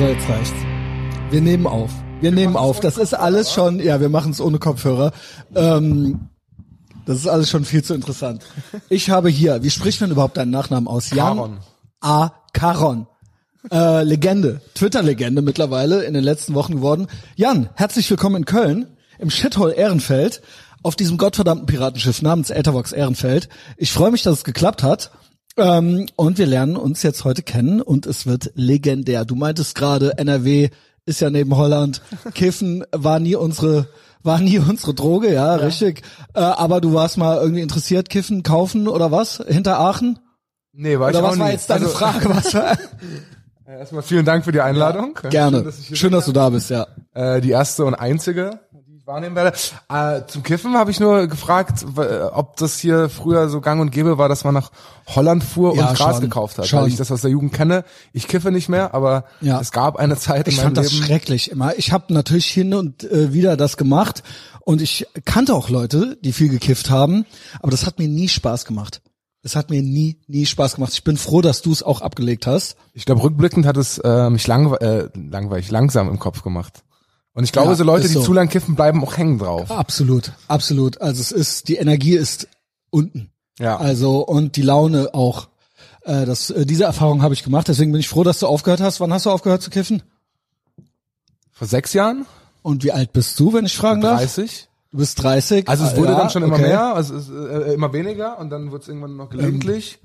So, 0.00 0.06
jetzt 0.06 0.26
reicht's. 0.30 0.54
Wir 1.28 1.42
nehmen 1.42 1.66
auf. 1.66 1.90
Wir 2.22 2.32
nehmen 2.32 2.56
auf. 2.56 2.80
Das 2.80 2.96
ist 2.96 3.12
alles 3.12 3.52
schon, 3.52 3.80
ja, 3.80 4.00
wir 4.00 4.08
machen 4.08 4.30
es 4.30 4.40
ohne 4.40 4.58
Kopfhörer. 4.58 5.12
Ähm, 5.54 6.30
das 7.04 7.18
ist 7.18 7.26
alles 7.26 7.50
schon 7.50 7.66
viel 7.66 7.84
zu 7.84 7.92
interessant. 7.92 8.42
Ich 8.88 9.10
habe 9.10 9.28
hier, 9.28 9.62
wie 9.62 9.68
spricht 9.68 10.00
man 10.00 10.10
überhaupt 10.10 10.38
deinen 10.38 10.52
Nachnamen 10.52 10.88
aus? 10.88 11.10
Jan 11.10 11.36
Caron. 11.36 11.58
A. 12.00 12.30
Caron. 12.54 13.08
Äh, 13.70 14.04
Legende, 14.04 14.62
Twitter-Legende 14.74 15.42
mittlerweile 15.42 16.02
in 16.04 16.14
den 16.14 16.24
letzten 16.24 16.54
Wochen 16.54 16.76
geworden. 16.76 17.06
Jan, 17.36 17.68
herzlich 17.74 18.08
willkommen 18.08 18.36
in 18.36 18.44
Köln, 18.46 18.86
im 19.18 19.28
Shithole 19.28 19.74
Ehrenfeld, 19.74 20.40
auf 20.82 20.96
diesem 20.96 21.18
gottverdammten 21.18 21.66
Piratenschiff 21.66 22.22
namens 22.22 22.48
Ethervox 22.48 22.92
Ehrenfeld. 22.92 23.50
Ich 23.76 23.92
freue 23.92 24.12
mich, 24.12 24.22
dass 24.22 24.38
es 24.38 24.44
geklappt 24.44 24.82
hat. 24.82 25.10
Ähm, 25.60 26.06
und 26.16 26.38
wir 26.38 26.46
lernen 26.46 26.76
uns 26.76 27.02
jetzt 27.02 27.24
heute 27.24 27.42
kennen 27.42 27.80
und 27.80 28.06
es 28.06 28.26
wird 28.26 28.50
legendär. 28.54 29.24
Du 29.24 29.34
meintest 29.34 29.74
gerade, 29.74 30.16
NRW 30.18 30.70
ist 31.06 31.20
ja 31.20 31.30
neben 31.30 31.56
Holland. 31.56 32.02
Kiffen 32.34 32.84
war 32.92 33.20
nie 33.20 33.36
unsere 33.36 33.88
war 34.22 34.38
nie 34.38 34.58
unsere 34.58 34.92
Droge, 34.92 35.32
ja, 35.32 35.54
richtig. 35.54 36.02
Äh, 36.34 36.40
aber 36.40 36.82
du 36.82 36.92
warst 36.92 37.16
mal 37.16 37.38
irgendwie 37.38 37.62
interessiert, 37.62 38.10
Kiffen 38.10 38.42
kaufen 38.42 38.86
oder 38.86 39.10
was? 39.10 39.42
Hinter 39.48 39.78
Aachen? 39.78 40.18
Nee, 40.72 40.98
war 40.98 41.08
Oder 41.08 41.20
ich 41.20 41.24
auch 41.24 41.30
was 41.32 41.38
war 41.38 41.46
nie. 41.46 41.52
jetzt 41.52 41.70
deine 41.70 41.86
Also, 41.86 41.96
Frage? 41.96 42.28
Was 42.28 42.54
war? 42.54 42.76
Erstmal 43.66 44.02
vielen 44.02 44.26
Dank 44.26 44.44
für 44.44 44.52
die 44.52 44.60
Einladung. 44.60 45.18
Gerne. 45.30 45.58
Schön, 45.58 45.64
dass 45.64 45.98
Schön, 45.98 46.12
dass 46.12 46.24
du 46.26 46.32
da 46.32 46.50
bist, 46.50 46.68
ja. 46.70 46.86
äh, 47.14 47.40
die 47.40 47.50
erste 47.50 47.84
und 47.86 47.94
einzige, 47.94 48.60
wahrnehmen 49.10 49.36
werde. 49.36 49.56
Äh, 49.88 50.22
zum 50.28 50.42
Kiffen 50.42 50.74
habe 50.74 50.90
ich 50.90 51.00
nur 51.00 51.26
gefragt, 51.26 51.84
ob 52.32 52.56
das 52.56 52.78
hier 52.78 53.08
früher 53.08 53.48
so 53.48 53.60
gang 53.60 53.80
und 53.80 53.90
gäbe 53.90 54.18
war, 54.18 54.28
dass 54.28 54.44
man 54.44 54.54
nach 54.54 54.70
Holland 55.08 55.42
fuhr 55.44 55.74
Ja, 55.76 55.88
und 55.88 55.96
Gras 55.96 56.12
schon. 56.16 56.20
gekauft 56.22 56.58
hat. 56.58 56.66
Schon. 56.66 56.80
Weil 56.82 56.88
ich 56.88 56.96
das 56.96 57.10
aus 57.10 57.22
der 57.22 57.30
Jugend 57.30 57.52
kenne. 57.52 57.84
Ich 58.12 58.28
kiffe 58.28 58.50
nicht 58.50 58.68
mehr, 58.68 58.94
aber 58.94 59.24
Ja. 59.40 59.60
es 59.60 59.72
gab 59.72 59.96
eine 59.96 60.16
Zeit 60.16 60.46
in 60.46 60.52
Ich 60.52 60.56
meinem 60.58 60.66
fand 60.66 60.76
das 60.78 60.92
Leben. 60.92 61.04
schrecklich 61.04 61.50
immer. 61.50 61.76
Ich 61.78 61.92
habe 61.92 62.12
natürlich 62.14 62.46
hin 62.46 62.72
und 62.74 63.04
äh, 63.04 63.32
wieder 63.32 63.56
das 63.56 63.76
gemacht 63.76 64.22
und 64.60 64.80
ich 64.80 65.06
kannte 65.24 65.54
auch 65.54 65.68
Leute, 65.68 66.16
die 66.22 66.32
viel 66.32 66.48
gekifft 66.48 66.90
haben, 66.90 67.26
aber 67.60 67.70
das 67.70 67.86
hat 67.86 67.98
mir 67.98 68.08
nie 68.08 68.28
Spaß 68.28 68.64
gemacht. 68.64 69.02
Es 69.42 69.56
hat 69.56 69.70
mir 69.70 69.82
nie, 69.82 70.20
nie 70.28 70.44
Spaß 70.44 70.74
gemacht. 70.74 70.92
Ich 70.92 71.02
bin 71.02 71.16
froh, 71.16 71.40
dass 71.40 71.62
du 71.62 71.72
es 71.72 71.82
auch 71.82 72.02
abgelegt 72.02 72.46
hast. 72.46 72.76
Ich 72.92 73.06
glaube, 73.06 73.22
rückblickend 73.22 73.64
hat 73.64 73.78
es 73.78 73.96
äh, 73.98 74.28
mich 74.28 74.46
langwe 74.46 74.80
äh, 74.82 75.08
langweilig, 75.18 75.70
langsam 75.70 76.10
im 76.10 76.18
Kopf 76.18 76.42
gemacht. 76.42 76.82
Und 77.40 77.44
ich 77.44 77.52
glaube, 77.52 77.70
Ja, 77.70 77.74
so 77.74 77.84
Leute, 77.84 78.06
die 78.06 78.12
so. 78.12 78.20
zu 78.20 78.34
lang 78.34 78.50
kiffen, 78.50 78.74
bleiben 78.74 79.02
auch 79.02 79.16
hängen 79.16 79.38
drauf. 79.38 79.70
Absolut, 79.70 80.32
absolut. 80.46 81.00
Also 81.00 81.22
es 81.22 81.32
ist, 81.32 81.68
die 81.68 81.76
Energie 81.76 82.14
ist 82.14 82.48
unten. 82.90 83.30
Ja. 83.58 83.78
Also 83.78 84.18
und 84.20 84.56
die 84.56 84.62
Laune 84.62 85.14
auch. 85.14 85.48
Äh, 86.02 86.26
das, 86.26 86.50
äh, 86.50 86.66
diese 86.66 86.84
Erfahrung 86.84 87.22
habe 87.22 87.32
ich 87.32 87.42
gemacht. 87.42 87.66
Deswegen 87.68 87.92
bin 87.92 88.00
ich 88.00 88.10
froh, 88.10 88.24
dass 88.24 88.40
du 88.40 88.46
aufgehört 88.46 88.82
hast. 88.82 89.00
Wann 89.00 89.10
hast 89.10 89.24
du 89.24 89.30
aufgehört 89.30 89.62
zu 89.62 89.70
kiffen? 89.70 90.02
Vor 91.50 91.66
sechs 91.66 91.94
Jahren? 91.94 92.26
Und 92.60 92.84
wie 92.84 92.92
alt 92.92 93.14
bist 93.14 93.40
du, 93.40 93.54
wenn 93.54 93.64
ich 93.64 93.74
fragen 93.74 94.02
darf? 94.02 94.18
30? 94.18 94.68
Du 94.90 94.98
bist 94.98 95.22
30. 95.22 95.66
Also 95.66 95.84
es 95.84 95.94
Ah, 95.94 95.96
wurde 95.96 96.12
ja, 96.12 96.18
dann 96.18 96.28
schon 96.28 96.42
immer 96.42 96.56
okay. 96.56 96.62
mehr, 96.68 96.94
also 96.94 97.16
es, 97.16 97.30
äh, 97.30 97.72
immer 97.72 97.94
weniger 97.94 98.38
und 98.38 98.50
dann 98.50 98.70
wird 98.70 98.82
es 98.82 98.88
irgendwann 98.88 99.16
noch 99.16 99.30
gelegentlich. 99.30 99.98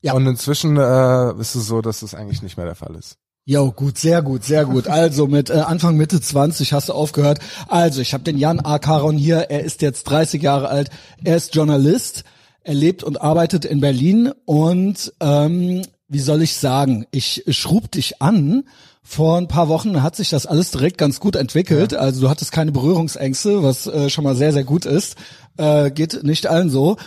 ja. 0.00 0.14
Und 0.14 0.26
inzwischen 0.26 0.78
äh, 0.78 1.38
ist 1.38 1.54
es 1.56 1.66
so, 1.66 1.82
dass 1.82 2.00
es 2.00 2.14
eigentlich 2.14 2.40
nicht 2.40 2.56
mehr 2.56 2.64
der 2.64 2.74
Fall 2.74 2.94
ist. 2.94 3.18
Jo, 3.50 3.72
gut, 3.72 3.96
sehr 3.96 4.20
gut, 4.20 4.44
sehr 4.44 4.66
gut. 4.66 4.88
Also 4.88 5.26
mit 5.26 5.48
äh, 5.48 5.54
Anfang 5.54 5.96
Mitte 5.96 6.20
20 6.20 6.74
hast 6.74 6.90
du 6.90 6.92
aufgehört. 6.92 7.38
Also 7.66 8.02
ich 8.02 8.12
habe 8.12 8.22
den 8.22 8.36
Jan 8.36 8.60
A. 8.60 8.78
Caron 8.78 9.16
hier. 9.16 9.46
Er 9.48 9.64
ist 9.64 9.80
jetzt 9.80 10.04
30 10.04 10.42
Jahre 10.42 10.68
alt. 10.68 10.90
Er 11.24 11.38
ist 11.38 11.54
Journalist. 11.54 12.24
Er 12.62 12.74
lebt 12.74 13.02
und 13.02 13.22
arbeitet 13.22 13.64
in 13.64 13.80
Berlin. 13.80 14.32
Und 14.44 15.14
ähm, 15.20 15.80
wie 16.08 16.18
soll 16.18 16.42
ich 16.42 16.56
sagen? 16.56 17.06
Ich 17.10 17.42
schrub 17.48 17.90
dich 17.90 18.20
an. 18.20 18.64
Vor 19.02 19.38
ein 19.38 19.48
paar 19.48 19.70
Wochen 19.70 20.02
hat 20.02 20.14
sich 20.14 20.28
das 20.28 20.44
alles 20.44 20.70
direkt 20.70 20.98
ganz 20.98 21.18
gut 21.18 21.34
entwickelt. 21.34 21.94
Also 21.94 22.20
du 22.20 22.28
hattest 22.28 22.52
keine 22.52 22.72
Berührungsängste, 22.72 23.62
was 23.62 23.86
äh, 23.86 24.10
schon 24.10 24.24
mal 24.24 24.36
sehr, 24.36 24.52
sehr 24.52 24.64
gut 24.64 24.84
ist. 24.84 25.16
Äh, 25.56 25.90
geht 25.90 26.22
nicht 26.22 26.48
allen 26.48 26.68
so. 26.68 26.98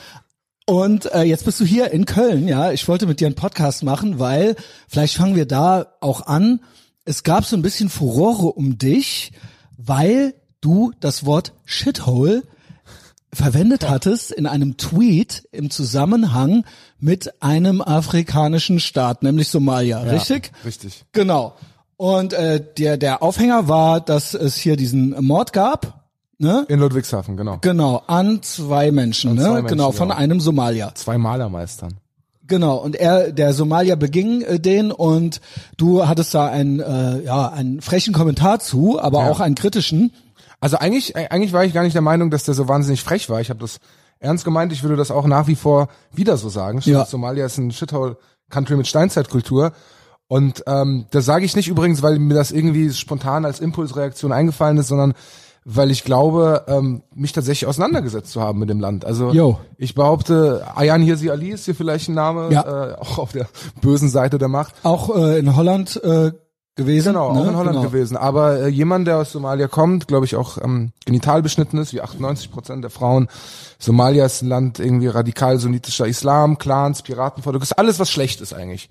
Und 0.71 1.11
äh, 1.11 1.23
jetzt 1.23 1.43
bist 1.43 1.59
du 1.59 1.65
hier 1.65 1.91
in 1.91 2.05
Köln, 2.05 2.47
ja. 2.47 2.71
Ich 2.71 2.87
wollte 2.87 3.05
mit 3.05 3.19
dir 3.19 3.25
einen 3.25 3.35
Podcast 3.35 3.83
machen, 3.83 4.19
weil 4.19 4.55
vielleicht 4.87 5.17
fangen 5.17 5.35
wir 5.35 5.45
da 5.45 5.87
auch 5.99 6.27
an. 6.27 6.61
Es 7.03 7.23
gab 7.23 7.43
so 7.43 7.57
ein 7.57 7.61
bisschen 7.61 7.89
Furore 7.89 8.53
um 8.53 8.77
dich, 8.77 9.33
weil 9.77 10.33
du 10.61 10.93
das 11.01 11.25
Wort 11.25 11.51
Shithole 11.65 12.43
verwendet 13.33 13.89
hattest 13.89 14.31
in 14.31 14.47
einem 14.47 14.77
Tweet 14.77 15.45
im 15.51 15.71
Zusammenhang 15.71 16.63
mit 16.99 17.43
einem 17.43 17.81
afrikanischen 17.81 18.79
Staat, 18.79 19.23
nämlich 19.23 19.49
Somalia, 19.49 19.99
richtig? 19.99 20.53
Richtig. 20.63 21.03
Genau. 21.11 21.57
Und 21.97 22.31
äh, 22.31 22.63
der 22.77 22.95
der 22.95 23.21
Aufhänger 23.21 23.67
war, 23.67 23.99
dass 23.99 24.33
es 24.33 24.55
hier 24.55 24.77
diesen 24.77 25.21
Mord 25.21 25.51
gab, 25.51 26.00
ne? 26.41 26.65
In 26.67 26.79
Ludwigshafen, 26.79 27.37
genau. 27.37 27.59
Genau, 27.61 28.03
an 28.07 28.41
zwei 28.41 28.91
Menschen, 28.91 29.35
ne? 29.35 29.41
zwei 29.43 29.53
Menschen, 29.53 29.67
genau, 29.67 29.91
von 29.91 30.09
ja. 30.09 30.15
einem 30.15 30.39
Somalier. 30.39 30.91
Zwei 30.95 31.17
Malermeistern. 31.17 31.93
Genau, 32.47 32.75
und 32.77 32.97
er, 32.97 33.31
der 33.31 33.53
Somalier 33.53 33.95
beging 33.95 34.41
äh, 34.41 34.59
den 34.59 34.91
und 34.91 35.39
du 35.77 36.07
hattest 36.07 36.33
da 36.33 36.47
einen, 36.47 36.81
äh, 36.81 37.21
ja, 37.23 37.47
einen 37.49 37.81
frechen 37.81 38.13
Kommentar 38.13 38.59
zu, 38.59 38.99
aber 39.01 39.23
Ja. 39.23 39.31
auch 39.31 39.39
einen 39.39 39.55
kritischen. 39.55 40.11
Also 40.59 40.77
eigentlich, 40.77 41.15
äh, 41.15 41.27
eigentlich 41.29 41.53
war 41.53 41.63
ich 41.63 41.73
gar 41.73 41.83
nicht 41.83 41.93
der 41.95 42.01
Meinung, 42.01 42.29
dass 42.29 42.43
der 42.43 42.53
so 42.53 42.67
wahnsinnig 42.67 43.03
frech 43.03 43.29
war. 43.29 43.39
Ich 43.39 43.49
habe 43.49 43.59
das 43.61 43.77
ernst 44.19 44.43
gemeint. 44.43 44.73
Ich 44.73 44.83
würde 44.83 44.97
das 44.97 45.11
auch 45.11 45.25
nach 45.27 45.47
wie 45.47 45.55
vor 45.55 45.87
wieder 46.11 46.35
so 46.37 46.49
sagen. 46.49 46.81
Ja. 46.83 47.05
Somalia 47.05 47.45
ist 47.45 47.57
ein 47.57 47.71
Shithole-Country 47.71 48.75
mit 48.75 48.87
Steinzeitkultur. 48.87 49.71
Und 50.27 50.63
ähm, 50.67 51.05
das 51.11 51.25
sage 51.25 51.45
ich 51.45 51.55
nicht 51.55 51.67
übrigens, 51.67 52.01
weil 52.03 52.19
mir 52.19 52.35
das 52.35 52.51
irgendwie 52.51 52.91
spontan 52.91 53.43
als 53.45 53.59
Impulsreaktion 53.59 54.31
eingefallen 54.31 54.77
ist, 54.77 54.87
sondern 54.87 55.13
weil 55.63 55.91
ich 55.91 56.03
glaube, 56.03 56.65
ähm, 56.67 57.03
mich 57.13 57.33
tatsächlich 57.33 57.67
auseinandergesetzt 57.67 58.31
zu 58.31 58.41
haben 58.41 58.59
mit 58.59 58.69
dem 58.69 58.79
Land. 58.79 59.05
Also 59.05 59.31
Jo. 59.31 59.59
ich 59.77 59.93
behaupte, 59.93 60.65
Ayan 60.75 61.01
Hirsi 61.01 61.29
Ali 61.29 61.49
ist 61.49 61.65
hier 61.65 61.75
vielleicht 61.75 62.09
ein 62.09 62.15
Name, 62.15 62.49
Ja. 62.51 62.91
äh, 62.91 62.95
auch 62.95 63.19
auf 63.19 63.31
der 63.31 63.47
bösen 63.81 64.09
Seite 64.09 64.37
der 64.37 64.47
Macht. 64.47 64.73
Auch 64.83 65.15
äh, 65.15 65.37
in 65.37 65.55
Holland 65.55 66.01
äh, 66.03 66.31
gewesen. 66.75 67.09
Genau, 67.13 67.33
ne? 67.33 67.41
auch 67.41 67.47
in 67.47 67.55
Holland 67.57 67.77
genau. 67.77 67.89
gewesen. 67.89 68.17
Aber 68.17 68.61
äh, 68.61 68.67
jemand, 68.69 69.05
der 69.05 69.17
aus 69.17 69.31
Somalia 69.31 69.67
kommt, 69.67 70.07
glaube 70.07 70.25
ich 70.25 70.35
auch 70.35 70.57
ähm, 70.57 70.93
genital 71.05 71.43
beschnitten 71.43 71.77
ist, 71.77 71.93
wie 71.93 72.01
98 72.01 72.49
Prozent 72.49 72.83
der 72.83 72.89
Frauen. 72.89 73.27
Somalia 73.77 74.25
ist 74.25 74.41
ein 74.41 74.47
Land 74.47 74.79
irgendwie 74.79 75.07
radikal 75.07 75.59
sunnitischer 75.59 76.07
Islam, 76.07 76.57
Clans, 76.57 77.01
Piratenvolk, 77.03 77.61
ist 77.61 77.77
alles, 77.77 77.99
was 77.99 78.09
schlecht 78.09 78.41
ist 78.41 78.53
eigentlich. 78.53 78.89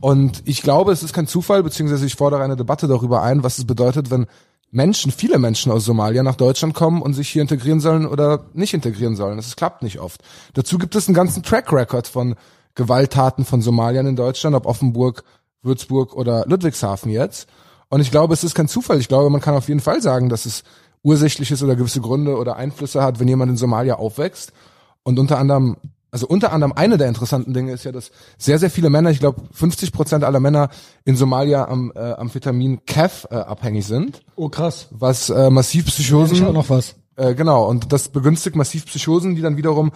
Und 0.00 0.42
ich 0.46 0.62
glaube, 0.62 0.92
es 0.92 1.02
ist 1.02 1.12
kein 1.12 1.26
Zufall, 1.26 1.62
beziehungsweise 1.62 2.06
ich 2.06 2.14
fordere 2.16 2.42
eine 2.42 2.56
Debatte 2.56 2.88
darüber 2.88 3.22
ein, 3.22 3.42
was 3.42 3.58
es 3.58 3.66
bedeutet, 3.66 4.10
wenn 4.10 4.26
Menschen, 4.72 5.12
viele 5.12 5.38
Menschen 5.38 5.70
aus 5.70 5.84
Somalia 5.84 6.22
nach 6.22 6.34
Deutschland 6.34 6.74
kommen 6.74 7.02
und 7.02 7.12
sich 7.12 7.28
hier 7.28 7.42
integrieren 7.42 7.78
sollen 7.78 8.06
oder 8.06 8.46
nicht 8.54 8.72
integrieren 8.72 9.16
sollen. 9.16 9.36
Das 9.36 9.54
klappt 9.54 9.82
nicht 9.82 10.00
oft. 10.00 10.22
Dazu 10.54 10.78
gibt 10.78 10.96
es 10.96 11.06
einen 11.06 11.14
ganzen 11.14 11.42
Track 11.42 11.70
Record 11.72 12.08
von 12.08 12.36
Gewalttaten 12.74 13.44
von 13.44 13.60
Somaliern 13.60 14.06
in 14.06 14.16
Deutschland, 14.16 14.56
ob 14.56 14.64
Offenburg, 14.64 15.24
Würzburg 15.60 16.14
oder 16.14 16.46
Ludwigshafen 16.46 17.10
jetzt. 17.10 17.48
Und 17.90 18.00
ich 18.00 18.10
glaube, 18.10 18.32
es 18.32 18.44
ist 18.44 18.54
kein 18.54 18.66
Zufall. 18.66 18.98
Ich 18.98 19.08
glaube, 19.08 19.28
man 19.28 19.42
kann 19.42 19.54
auf 19.54 19.68
jeden 19.68 19.80
Fall 19.80 20.00
sagen, 20.00 20.30
dass 20.30 20.46
es 20.46 20.64
ursächlich 21.02 21.50
ist 21.50 21.62
oder 21.62 21.76
gewisse 21.76 22.00
Gründe 22.00 22.38
oder 22.38 22.56
Einflüsse 22.56 23.02
hat, 23.02 23.20
wenn 23.20 23.28
jemand 23.28 23.50
in 23.50 23.58
Somalia 23.58 23.96
aufwächst. 23.96 24.54
Und 25.02 25.18
unter 25.18 25.38
anderem, 25.38 25.76
also 26.12 26.26
unter 26.28 26.52
anderem 26.52 26.72
eine 26.74 26.98
der 26.98 27.08
interessanten 27.08 27.52
Dinge 27.54 27.72
ist 27.72 27.84
ja, 27.84 27.90
dass 27.90 28.10
sehr, 28.38 28.58
sehr 28.58 28.70
viele 28.70 28.90
Männer, 28.90 29.10
ich 29.10 29.18
glaube 29.18 29.40
50 29.52 29.92
Prozent 29.92 30.22
aller 30.24 30.40
Männer 30.40 30.68
in 31.04 31.16
Somalia 31.16 31.66
am 31.66 31.90
äh, 31.96 31.98
Amphetamin 32.12 32.84
Kef 32.86 33.26
äh, 33.30 33.34
abhängig 33.36 33.86
sind, 33.86 34.20
Oh 34.36 34.48
krass. 34.48 34.88
was 34.90 35.30
äh, 35.30 35.50
massiv 35.50 35.86
Ich 35.88 35.94
Psychosen 35.94 36.46
auch 36.46 36.52
noch 36.52 36.68
was. 36.70 36.94
äh, 37.16 37.34
genau, 37.34 37.66
und 37.66 37.92
das 37.92 38.10
begünstigt 38.10 38.54
massiv 38.56 38.86
Psychosen, 38.86 39.34
die 39.34 39.42
dann 39.42 39.56
wiederum 39.56 39.90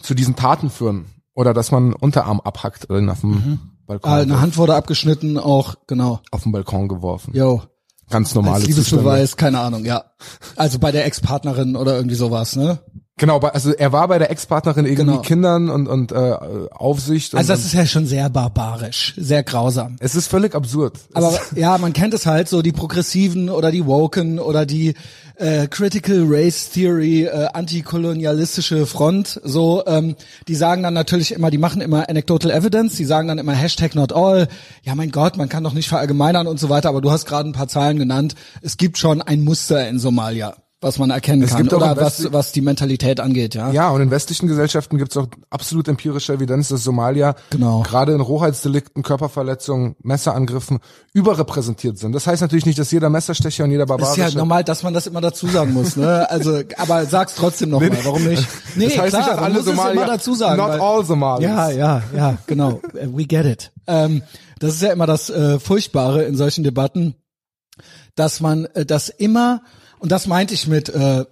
zu 0.00 0.14
diesen 0.14 0.36
Taten 0.36 0.70
führen. 0.70 1.06
Oder 1.34 1.52
dass 1.54 1.70
man 1.70 1.92
Unterarm 1.92 2.40
abhackt 2.40 2.88
oder 2.90 2.98
ihn 3.00 3.08
auf 3.10 3.20
dem 3.20 3.60
Balkon, 3.86 4.10
Ah, 4.10 4.16
eine 4.16 4.40
Hand 4.40 4.56
wurde 4.56 4.74
abgeschnitten, 4.74 5.38
auch 5.38 5.74
genau. 5.86 6.20
auf 6.30 6.42
den 6.44 6.52
Balkon 6.52 6.88
geworfen. 6.88 7.32
Jo. 7.34 7.62
Ganz 8.10 8.34
normale 8.34 8.56
Als. 8.56 8.66
Liebesbeweis, 8.66 9.36
keine 9.36 9.60
Ahnung, 9.60 9.84
ja. 9.84 10.04
Also 10.56 10.78
bei 10.78 10.90
der 10.92 11.04
Ex-Partnerin 11.06 11.76
oder 11.76 11.94
irgendwie 11.96 12.14
sowas, 12.16 12.56
ne? 12.56 12.78
Genau, 13.18 13.38
also 13.40 13.72
er 13.72 13.92
war 13.92 14.08
bei 14.08 14.18
der 14.18 14.30
Ex-Partnerin 14.30 14.86
irgendwie 14.86 15.10
Genau. 15.10 15.22
Kindern 15.22 15.68
und, 15.70 15.86
und 15.88 16.12
äh, 16.12 16.36
Aufsicht. 16.70 17.34
Und, 17.34 17.38
Also 17.40 17.52
das 17.52 17.64
ist 17.64 17.74
ja 17.74 17.84
schon 17.84 18.06
sehr 18.06 18.30
barbarisch, 18.30 19.14
sehr 19.16 19.42
grausam. 19.42 19.96
es 20.00 20.14
ist 20.14 20.28
völlig 20.28 20.54
absurd. 20.54 20.94
Aber 21.14 21.38
ja, 21.54 21.76
man 21.78 21.92
kennt 21.92 22.14
es 22.14 22.26
halt 22.26 22.48
so, 22.48 22.62
die 22.62 22.72
Progressiven 22.72 23.50
oder 23.50 23.70
die 23.70 23.84
Woken 23.86 24.38
oder 24.38 24.64
die 24.66 24.94
äh, 25.36 25.66
Critical 25.68 26.24
Race 26.28 26.70
Theory, 26.70 27.24
äh, 27.24 27.48
antikolonialistische 27.52 28.86
Front, 28.86 29.40
so, 29.44 29.84
ähm, 29.86 30.16
die 30.48 30.54
sagen 30.54 30.82
dann 30.82 30.94
natürlich 30.94 31.32
immer, 31.32 31.50
die 31.50 31.58
machen 31.58 31.80
immer 31.80 32.08
Anecdotal 32.08 32.50
Evidence, 32.50 32.96
die 32.96 33.04
sagen 33.04 33.28
dann 33.28 33.38
immer 33.38 33.52
Hashtag 33.52 33.94
not 33.94 34.12
all, 34.12 34.48
ja 34.82 34.94
mein 34.94 35.10
Gott, 35.10 35.36
man 35.36 35.48
kann 35.48 35.64
doch 35.64 35.74
nicht 35.74 35.88
verallgemeinern 35.88 36.46
und 36.46 36.58
so 36.58 36.68
weiter, 36.68 36.88
aber 36.88 37.00
du 37.00 37.10
hast 37.10 37.26
gerade 37.26 37.48
ein 37.48 37.52
paar 37.52 37.68
Zahlen 37.68 37.98
genannt, 37.98 38.34
es 38.62 38.76
gibt 38.76 38.98
schon 38.98 39.22
ein 39.22 39.42
Muster 39.42 39.88
in 39.88 39.98
Somalia. 39.98 40.56
Was 40.80 40.96
man 40.98 41.10
erkennen 41.10 41.42
Es 41.42 41.50
kann 41.50 41.62
gibt 41.62 41.72
oder 41.72 41.96
was, 41.96 42.32
was 42.32 42.52
die 42.52 42.60
Mentalität 42.60 43.18
angeht, 43.18 43.56
ja. 43.56 43.72
Ja, 43.72 43.90
und 43.90 44.00
in 44.00 44.12
westlichen 44.12 44.46
Gesellschaften 44.46 44.96
gibt 44.96 45.10
es 45.10 45.16
auch 45.16 45.26
absolut 45.50 45.88
empirische 45.88 46.34
Evidenz, 46.34 46.68
dass 46.68 46.84
Somalia 46.84 47.34
Genau. 47.50 47.82
gerade 47.82 48.12
in 48.12 48.20
Rohheitsdelikten, 48.20 49.02
Körperverletzungen, 49.02 49.96
Messerangriffen 50.04 50.78
überrepräsentiert 51.12 51.98
sind. 51.98 52.12
Das 52.12 52.28
heißt 52.28 52.42
natürlich 52.42 52.64
nicht, 52.64 52.78
dass 52.78 52.92
jeder 52.92 53.10
Messerstecher 53.10 53.64
und 53.64 53.72
jeder 53.72 53.86
Das 53.86 53.96
ist 53.96 54.00
barbarische... 54.06 54.34
ja 54.36 54.38
normal, 54.38 54.62
dass 54.62 54.84
man 54.84 54.94
das 54.94 55.08
immer 55.08 55.20
dazu 55.20 55.48
sagen 55.48 55.72
muss, 55.72 55.96
ne? 55.96 56.30
Also, 56.30 56.60
aber 56.76 57.06
sag's 57.06 57.34
trotzdem 57.34 57.70
nochmal, 57.70 57.98
warum 58.04 58.22
nicht? 58.24 58.46
Nee, 58.76 58.84
das 58.86 58.98
heißt 58.98 59.08
klar, 59.08 59.22
nicht, 59.22 59.32
dass 59.32 59.38
alle 59.44 59.62
Somalier, 59.62 59.92
immer 60.02 60.06
dazu 60.06 60.34
sagen. 60.34 60.58
not 60.58 60.68
weil- 60.70 60.80
all 60.80 61.04
Somalis. 61.04 61.44
Ja, 61.44 61.70
ja, 61.70 62.02
ja, 62.14 62.38
genau. 62.46 62.80
We 62.92 63.24
get 63.24 63.44
it. 63.46 63.72
Ähm, 63.88 64.22
das 64.60 64.74
ist 64.74 64.82
ja 64.82 64.92
immer 64.92 65.06
das 65.06 65.28
äh, 65.30 65.58
Furchtbare 65.58 66.22
in 66.24 66.36
solchen 66.36 66.62
Debatten, 66.62 67.16
dass 68.14 68.40
man 68.40 68.66
äh, 68.74 68.84
das 68.86 69.08
immer, 69.08 69.62
und 69.98 70.12
das 70.12 70.26
meinte 70.26 70.54
ich 70.54 70.66
mit, 70.66 70.88
äh, 70.88 71.24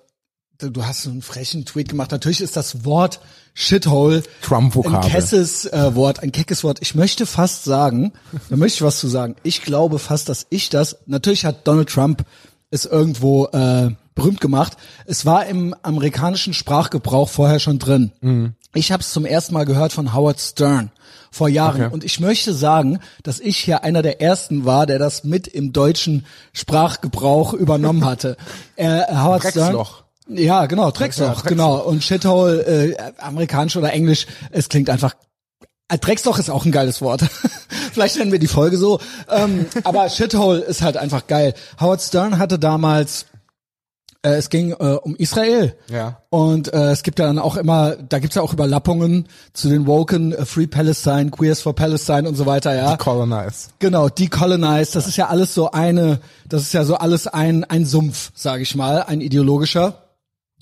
du 0.59 0.85
hast 0.85 1.03
so 1.03 1.11
einen 1.11 1.23
frechen 1.23 1.65
Tweet 1.65 1.89
gemacht. 1.89 2.11
Natürlich 2.11 2.41
ist 2.41 2.57
das 2.57 2.85
Wort 2.85 3.21
Shithole 3.55 4.23
Trump-Vokabel. 4.43 4.99
ein 4.99 5.11
kesses 5.11 5.65
äh, 5.67 5.95
Wort, 5.95 6.23
ein 6.23 6.33
keckes 6.33 6.65
Wort. 6.65 6.79
Ich 6.81 6.95
möchte 6.95 7.27
fast 7.27 7.65
sagen, 7.65 8.13
da 8.51 8.57
möchte 8.57 8.77
ich 8.77 8.83
was 8.83 8.99
zu 8.99 9.09
sagen. 9.09 9.37
Ich 9.43 9.63
glaube 9.63 9.99
fast, 9.99 10.29
dass 10.29 10.47
ich 10.51 10.69
das, 10.69 10.99
natürlich 11.07 11.45
hat 11.45 11.67
Donald 11.67 11.89
Trump 11.89 12.25
es 12.71 12.85
irgendwo 12.85 13.47
äh, 13.47 13.91
berühmt 14.15 14.41
gemacht. 14.41 14.77
Es 15.05 15.25
war 15.25 15.47
im 15.47 15.75
amerikanischen 15.83 16.55
Sprachgebrauch 16.55 17.29
vorher 17.29 17.61
schon 17.61 17.79
drin. 17.79 18.13
Mhm. 18.21 18.55
Ich 18.75 18.93
habe 18.93 19.03
es 19.03 19.13
zum 19.13 19.25
ersten 19.25 19.55
Mal 19.55 19.65
gehört 19.65 19.93
von 19.93 20.13
Howard 20.13 20.41
Stern 20.41 20.91
vor 21.37 21.49
Jahren. 21.49 21.83
Okay. 21.83 21.93
Und 21.95 22.03
ich 22.05 22.19
möchte 22.19 22.55
sagen, 22.55 22.99
dass 23.23 23.39
ich 23.41 23.59
hier 23.59 23.85
einer 23.85 24.03
der 24.03 24.21
ersten 24.21 24.65
war, 24.65 24.87
der 24.87 24.99
das 24.99 25.23
mit 25.25 25.47
im 25.47 25.73
deutschen 25.73 26.25
Sprachgebrauch 26.53 27.53
übernommen 27.53 28.05
hatte. 28.05 28.37
Äh, 28.79 29.01
Howard 29.11 29.43
Drecksloch. 29.45 30.03
Stern. 30.27 30.37
Ja, 30.39 30.67
genau, 30.67 30.91
Drecksloch, 30.91 31.27
Ja, 31.29 31.33
Drecksloch. 31.33 31.49
genau. 31.49 31.79
Und 31.79 32.05
Shithole, 32.05 32.61
äh, 32.67 32.97
amerikanisch 33.19 33.75
oder 33.77 33.91
englisch, 33.93 34.27
es 34.51 34.69
klingt 34.69 34.91
einfach 34.91 35.15
äh, 35.89 35.97
Drecksloch 35.99 36.39
ist 36.39 36.51
auch 36.51 36.67
ein 36.67 36.73
geiles 36.73 37.01
Wort. 37.01 37.23
Vielleicht 37.93 38.19
nennen 38.19 38.33
wir 38.33 38.39
die 38.39 38.49
Folge 38.49 38.77
so. 38.77 39.01
Ähm, 39.31 39.65
aber 39.85 40.11
Shithole 40.11 40.61
ist 40.61 40.83
halt 40.83 40.97
einfach 40.99 41.27
geil. 41.27 41.55
Howard 41.81 42.03
Stern 42.03 42.39
hatte 42.39 42.59
damals, 42.59 43.27
äh, 44.27 44.37
es 44.37 44.51
ging 44.51 44.73
äh, 44.73 44.75
um 44.75 45.15
Israel. 45.17 45.75
Ja. 45.89 46.21
Und 46.31 46.73
äh, 46.73 46.91
es 46.91 47.03
gibt 47.03 47.19
ja 47.19 47.27
dann 47.27 47.39
auch 47.39 47.57
immer, 47.57 47.97
da 47.97 48.19
gibt's 48.19 48.35
ja 48.35 48.43
auch 48.43 48.53
Überlappungen 48.53 49.29
zu 49.53 49.69
den 49.69 49.87
Woken, 49.87 50.33
äh, 50.33 50.45
Free 50.45 50.67
Palestine, 50.67 51.31
Queers 51.31 51.61
for 51.61 51.75
Palestine 51.75 52.29
und 52.29 52.35
so 52.35 52.45
weiter, 52.47 52.75
ja. 52.75 52.97
Colonize. 52.97 53.69
Genau, 53.79 54.09
decolonized, 54.09 54.97
das 54.97 55.07
ist 55.07 55.17
ja 55.17 55.29
alles 55.29 55.55
so 55.55 55.71
eine, 55.71 56.21
das 56.49 56.63
ist 56.63 56.75
ja 56.75 56.85
so 56.85 56.97
alles 56.97 57.27
ein, 57.29 57.65
ein 57.65 57.87
Sumpf, 57.87 58.33
sage 58.35 58.63
ich 58.63 58.75
mal, 58.75 59.03
ein 59.03 59.21
ideologischer. 59.21 60.03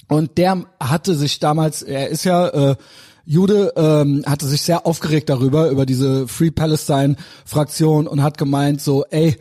Und 0.08 0.36
der 0.36 0.64
hatte 0.78 1.14
sich 1.14 1.40
damals, 1.40 1.82
er 1.82 2.08
ist 2.08 2.24
ja 2.24 2.48
äh, 2.48 2.76
Jude, 3.24 3.72
ähm, 3.76 4.22
hatte 4.26 4.46
sich 4.46 4.60
sehr 4.60 4.86
aufgeregt 4.86 5.30
darüber, 5.30 5.70
über 5.70 5.86
diese 5.86 6.28
Free 6.28 6.50
Palestine 6.50 7.16
Fraktion 7.46 8.06
und 8.06 8.22
hat 8.22 8.36
gemeint 8.36 8.82
so, 8.82 9.06
ey, 9.06 9.38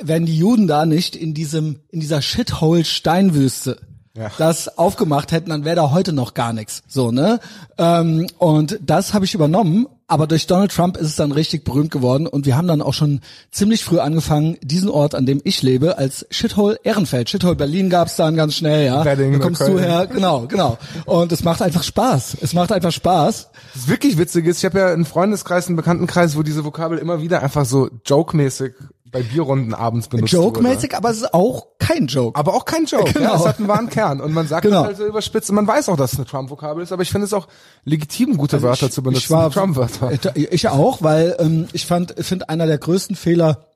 wenn 0.00 0.26
die 0.26 0.36
Juden 0.36 0.66
da 0.66 0.86
nicht 0.86 1.16
in 1.16 1.34
diesem, 1.34 1.80
in 1.90 2.00
dieser 2.00 2.22
Shithole 2.22 2.84
Steinwüste 2.84 3.78
Ja. 4.16 4.30
das 4.38 4.78
aufgemacht 4.78 5.32
hätten, 5.32 5.50
dann 5.50 5.64
wäre 5.64 5.76
da 5.76 5.90
heute 5.90 6.12
noch 6.12 6.34
gar 6.34 6.52
nichts. 6.52 6.82
So, 6.86 7.10
ne? 7.10 7.40
Ähm, 7.78 8.26
und 8.38 8.78
das 8.82 9.14
habe 9.14 9.24
ich 9.24 9.34
übernommen, 9.34 9.86
aber 10.06 10.26
durch 10.26 10.46
Donald 10.46 10.70
Trump 10.70 10.98
ist 10.98 11.06
es 11.06 11.16
dann 11.16 11.32
richtig 11.32 11.64
berühmt 11.64 11.90
geworden 11.90 12.26
und 12.26 12.44
wir 12.44 12.54
haben 12.54 12.68
dann 12.68 12.82
auch 12.82 12.92
schon 12.92 13.20
ziemlich 13.50 13.82
früh 13.82 13.98
angefangen, 13.98 14.58
diesen 14.62 14.90
Ort, 14.90 15.14
an 15.14 15.24
dem 15.24 15.40
ich 15.44 15.62
lebe, 15.62 15.96
als 15.96 16.26
Shithole 16.30 16.78
Ehrenfeld. 16.84 17.30
Shithole 17.30 17.56
Berlin 17.56 17.88
gab's 17.88 18.16
dann 18.16 18.36
ganz 18.36 18.54
schnell, 18.54 18.84
ja. 18.84 19.02
Wedding, 19.02 19.32
da 19.32 19.38
kommst 19.38 19.62
du 19.62 19.78
her, 19.78 20.06
genau, 20.06 20.46
genau. 20.46 20.76
Und 21.06 21.32
es 21.32 21.42
macht 21.44 21.62
einfach 21.62 21.82
Spaß. 21.82 22.36
Es 22.42 22.52
macht 22.52 22.72
einfach 22.72 22.92
Spaß. 22.92 23.48
Das 23.72 23.88
wirklich 23.88 24.18
witzig 24.18 24.44
ist, 24.46 24.58
ich 24.58 24.66
habe 24.66 24.80
ja 24.80 24.92
einen 24.92 25.06
Freundeskreis, 25.06 25.68
einen 25.68 25.76
Bekanntenkreis, 25.76 26.36
wo 26.36 26.42
diese 26.42 26.66
Vokabel 26.66 26.98
immer 26.98 27.22
wieder 27.22 27.42
einfach 27.42 27.64
so 27.64 27.88
joke-mäßig 28.04 28.74
bei 29.12 29.22
Bierrunden 29.22 29.74
abends 29.74 30.08
benutzt 30.08 30.32
wurde. 30.32 30.44
Joke-mäßig, 30.46 30.96
aber 30.96 31.10
es 31.10 31.18
ist 31.18 31.34
auch 31.34 31.66
kein 31.78 32.06
Joke. 32.06 32.38
Aber 32.38 32.54
auch 32.54 32.64
kein 32.64 32.86
Joke. 32.86 33.12
Genau. 33.12 33.34
Ja, 33.34 33.36
es 33.36 33.46
hat 33.46 33.58
einen 33.58 33.68
wahren 33.68 33.90
Kern. 33.90 34.20
Und 34.20 34.32
man 34.32 34.48
sagt 34.48 34.62
Genau. 34.62 34.80
es 34.80 34.86
halt 34.86 34.96
so 34.96 35.06
überspitzt. 35.06 35.50
Und 35.50 35.56
man 35.56 35.66
weiß 35.66 35.90
auch, 35.90 35.96
dass 35.96 36.14
es 36.14 36.18
eine 36.18 36.26
Trump-Vokabel 36.26 36.82
ist, 36.82 36.92
aber 36.92 37.02
ich 37.02 37.10
finde 37.10 37.26
es 37.26 37.32
auch 37.32 37.46
legitim, 37.84 38.36
gute 38.38 38.62
Wörter 38.62 38.90
zu 38.90 39.02
benutzen. 39.02 39.34
Also 39.34 39.48
Ich 39.48 39.54
Trump-Wörter. 39.54 40.10
Ich 40.52 40.68
auch, 40.68 41.02
weil 41.02 41.36
ähm, 41.38 41.68
ich 41.72 41.86
fand, 41.86 42.14
finde 42.18 42.48
einer 42.48 42.66
der 42.66 42.78
größten 42.78 43.14
Fehler, 43.14 43.66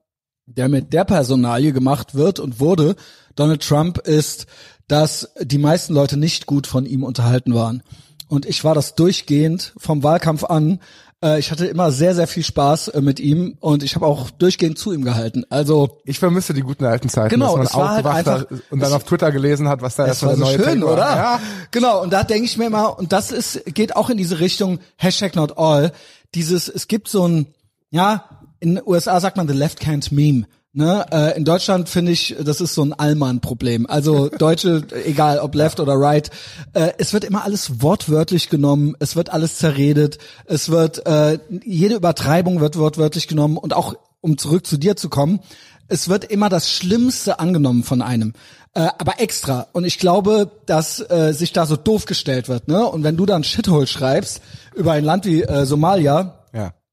der 0.46 0.68
mit 0.68 0.92
der 0.92 1.04
Personalie 1.04 1.72
gemacht 1.72 2.14
wird 2.14 2.40
und 2.40 2.58
wurde, 2.58 2.96
Donald 3.34 3.62
Trump, 3.66 3.98
ist, 3.98 4.46
dass 4.88 5.32
die 5.42 5.58
meisten 5.58 5.92
Leute 5.92 6.16
nicht 6.16 6.46
gut 6.46 6.66
von 6.66 6.86
ihm 6.86 7.02
unterhalten 7.02 7.52
waren. 7.54 7.82
Und 8.28 8.46
ich 8.46 8.64
war 8.64 8.74
das 8.74 8.94
durchgehend 8.94 9.72
vom 9.76 10.02
Wahlkampf 10.02 10.44
an. 10.44 10.80
Äh, 11.24 11.38
ich 11.38 11.50
hatte 11.50 11.66
immer 11.66 11.90
sehr, 11.92 12.14
sehr 12.14 12.26
viel 12.26 12.42
Spaß 12.42 12.88
äh, 12.88 13.00
mit 13.00 13.20
ihm 13.20 13.56
und 13.60 13.82
ich 13.82 13.94
habe 13.94 14.06
auch 14.06 14.30
durchgehend 14.30 14.78
zu 14.78 14.92
ihm 14.92 15.02
gehalten. 15.02 15.44
Also 15.48 15.98
Ich 16.04 16.18
vermisse 16.18 16.52
die 16.52 16.60
guten 16.60 16.84
alten 16.84 17.08
Zeiten, 17.08 17.30
Genau, 17.30 17.56
dass 17.56 17.72
man 17.74 17.88
halt 17.88 18.06
aufgewacht 18.06 18.16
hat 18.16 18.28
einfach- 18.50 18.70
und 18.70 18.80
dann 18.80 18.92
auf 18.92 19.04
Twitter 19.04 19.32
gelesen 19.32 19.68
hat, 19.68 19.82
was 19.82 19.96
da 19.96 20.06
erst 20.06 20.22
war 20.22 20.30
der 20.30 20.38
so 20.38 20.44
neue 20.44 20.62
schön, 20.62 20.82
war. 20.82 20.92
oder? 20.92 21.16
Ja. 21.16 21.40
Genau, 21.70 22.02
und 22.02 22.12
da 22.12 22.22
denke 22.22 22.44
ich 22.44 22.58
mir 22.58 22.66
immer, 22.66 22.98
und 22.98 23.12
das 23.12 23.32
ist, 23.32 23.62
geht 23.74 23.96
auch 23.96 24.10
in 24.10 24.18
diese 24.18 24.40
Richtung, 24.40 24.78
Hashtag 24.96 25.36
not 25.36 25.56
all, 25.58 25.92
dieses, 26.34 26.68
es 26.68 26.86
gibt 26.88 27.08
so 27.08 27.26
ein, 27.26 27.46
ja, 27.90 28.24
in 28.60 28.74
den 28.76 28.84
USA 28.86 29.18
sagt 29.20 29.36
man 29.36 29.48
the 29.48 29.54
left 29.54 29.80
can't 29.80 30.12
meme. 30.12 30.46
Ne? 30.76 31.06
Äh, 31.10 31.38
in 31.38 31.46
Deutschland 31.46 31.88
finde 31.88 32.12
ich, 32.12 32.36
das 32.38 32.60
ist 32.60 32.74
so 32.74 32.84
ein 32.84 32.92
Allmann-Problem. 32.92 33.86
Also 33.86 34.28
Deutsche, 34.38 34.82
egal 35.06 35.38
ob 35.38 35.54
left 35.54 35.80
oder 35.80 35.94
right, 35.94 36.30
äh, 36.74 36.92
es 36.98 37.14
wird 37.14 37.24
immer 37.24 37.44
alles 37.44 37.80
wortwörtlich 37.80 38.50
genommen, 38.50 38.94
es 38.98 39.16
wird 39.16 39.30
alles 39.30 39.56
zerredet, 39.56 40.18
es 40.44 40.68
wird, 40.68 41.06
äh, 41.06 41.38
jede 41.64 41.94
Übertreibung 41.94 42.60
wird 42.60 42.76
wortwörtlich 42.76 43.26
genommen 43.26 43.56
und 43.56 43.72
auch, 43.74 43.94
um 44.20 44.36
zurück 44.36 44.66
zu 44.66 44.76
dir 44.76 44.96
zu 44.96 45.08
kommen, 45.08 45.40
es 45.88 46.10
wird 46.10 46.24
immer 46.24 46.50
das 46.50 46.70
Schlimmste 46.70 47.40
angenommen 47.40 47.82
von 47.82 48.02
einem. 48.02 48.34
Äh, 48.74 48.88
aber 48.98 49.18
extra. 49.18 49.68
Und 49.72 49.84
ich 49.84 49.98
glaube, 49.98 50.50
dass 50.66 51.00
äh, 51.00 51.32
sich 51.32 51.54
da 51.54 51.64
so 51.64 51.76
doof 51.76 52.04
gestellt 52.04 52.50
wird, 52.50 52.68
ne? 52.68 52.84
Und 52.84 53.02
wenn 53.02 53.16
du 53.16 53.24
dann 53.24 53.44
Shithole 53.44 53.86
schreibst 53.86 54.42
über 54.74 54.92
ein 54.92 55.04
Land 55.04 55.24
wie 55.24 55.42
äh, 55.42 55.64
Somalia. 55.64 56.34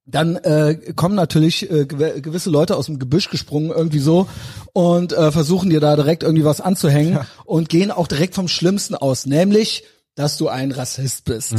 Dann 0.05 0.35
äh, 0.35 0.93
kommen 0.95 1.15
natürlich 1.15 1.69
äh, 1.71 1.85
gew 1.85 2.21
gewisse 2.21 2.49
Leute 2.49 2.75
aus 2.75 2.87
dem 2.87 2.99
Gebüsch 2.99 3.29
gesprungen 3.29 3.71
irgendwie 3.71 3.99
so 3.99 4.27
und 4.73 5.13
äh, 5.13 5.31
versuchen 5.31 5.69
dir 5.69 5.79
da 5.79 5.95
direkt 5.95 6.23
irgendwie 6.23 6.43
was 6.43 6.59
anzuhängen 6.59 7.19
und 7.45 7.69
gehen 7.69 7.91
auch 7.91 8.07
direkt 8.07 8.35
vom 8.35 8.47
Schlimmsten 8.47 8.95
aus, 8.95 9.25
nämlich, 9.25 9.85
dass 10.15 10.37
du 10.37 10.49
ein 10.49 10.71
Rassist 10.71 11.23
bist. 11.25 11.53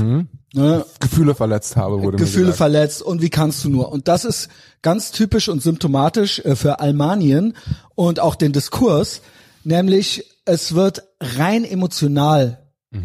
Ne? 0.53 0.85
Gefühle 1.01 1.35
verletzt 1.35 1.77
habe, 1.77 2.03
wurde 2.03 2.19
Gefühle 2.19 2.53
verletzt 2.53 3.03
und 3.03 3.23
wie 3.23 3.31
kannst 3.31 3.65
du 3.65 3.71
nur? 3.71 3.91
Und 3.91 4.09
das 4.09 4.25
ist 4.25 4.49
ganz 4.83 5.11
typisch 5.11 5.49
und 5.49 5.63
symptomatisch 5.63 6.41
äh, 6.41 6.55
für 6.55 6.81
Almanien 6.81 7.55
und 7.95 8.21
auch 8.21 8.35
den 8.35 8.53
Diskurs, 8.53 9.23
nämlich 9.65 10.31
es 10.45 10.75
wird 10.75 11.03
rein 11.21 11.65
emotional 11.65 12.61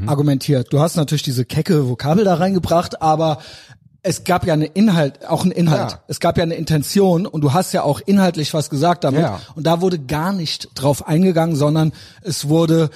argumentiert. 0.06 0.72
Du 0.72 0.80
hast 0.80 0.98
natürlich 0.98 1.24
diese 1.24 1.46
kecke 1.46 1.90
Vokabel 1.90 2.24
da 2.24 2.36
reingebracht, 2.36 3.02
aber 3.02 3.40
es 4.02 4.24
gab 4.24 4.46
ja 4.46 4.54
eine 4.54 4.66
Inhalt, 4.66 5.28
auch 5.28 5.44
einen 5.44 5.52
Inhalt. 5.52 5.92
Ja. 5.92 6.04
Es 6.08 6.20
gab 6.20 6.38
ja 6.38 6.44
eine 6.44 6.56
Intention 6.56 7.26
und 7.26 7.42
du 7.42 7.54
hast 7.54 7.74
ja 7.74 7.84
auch 7.84 8.00
inhaltlich 8.06 8.54
was 8.54 8.70
gesagt 8.70 9.04
damit. 9.04 9.22
Ja. 9.22 9.42
Und 9.56 9.68
da 9.68 9.82
wurde 9.82 10.00
gar 10.00 10.32
nicht 10.32 10.70
drauf 10.76 11.08
eingegangen, 11.08 11.56
sondern 11.56 11.92
es 12.22 12.48
wurde 12.48 12.90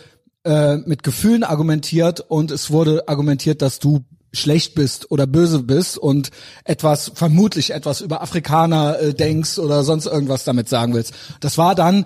äh, 0.46 0.78
mit 0.78 1.04
Gefühlen 1.04 1.44
argumentiert 1.44 2.22
und 2.22 2.52
es 2.52 2.72
wurde 2.72 3.08
argumentiert, 3.08 3.62
dass 3.62 3.80
du 3.80 4.06
schlecht 4.34 4.76
bist 4.76 5.12
oder 5.12 5.28
böse 5.28 5.60
bist 5.60 5.98
und 5.98 6.32
etwas, 6.64 7.12
vermutlich 7.14 7.72
etwas 7.72 8.02
über 8.02 8.22
Afrikaner 8.22 9.00
äh, 9.00 9.14
denkst 9.14 9.60
oder 9.60 9.84
sonst 9.84 10.08
irgendwas 10.08 10.44
damit 10.44 10.70
sagen 10.70 10.94
willst. 10.94 11.14
Das 11.40 11.58
war 11.58 11.76
dann, 11.76 12.06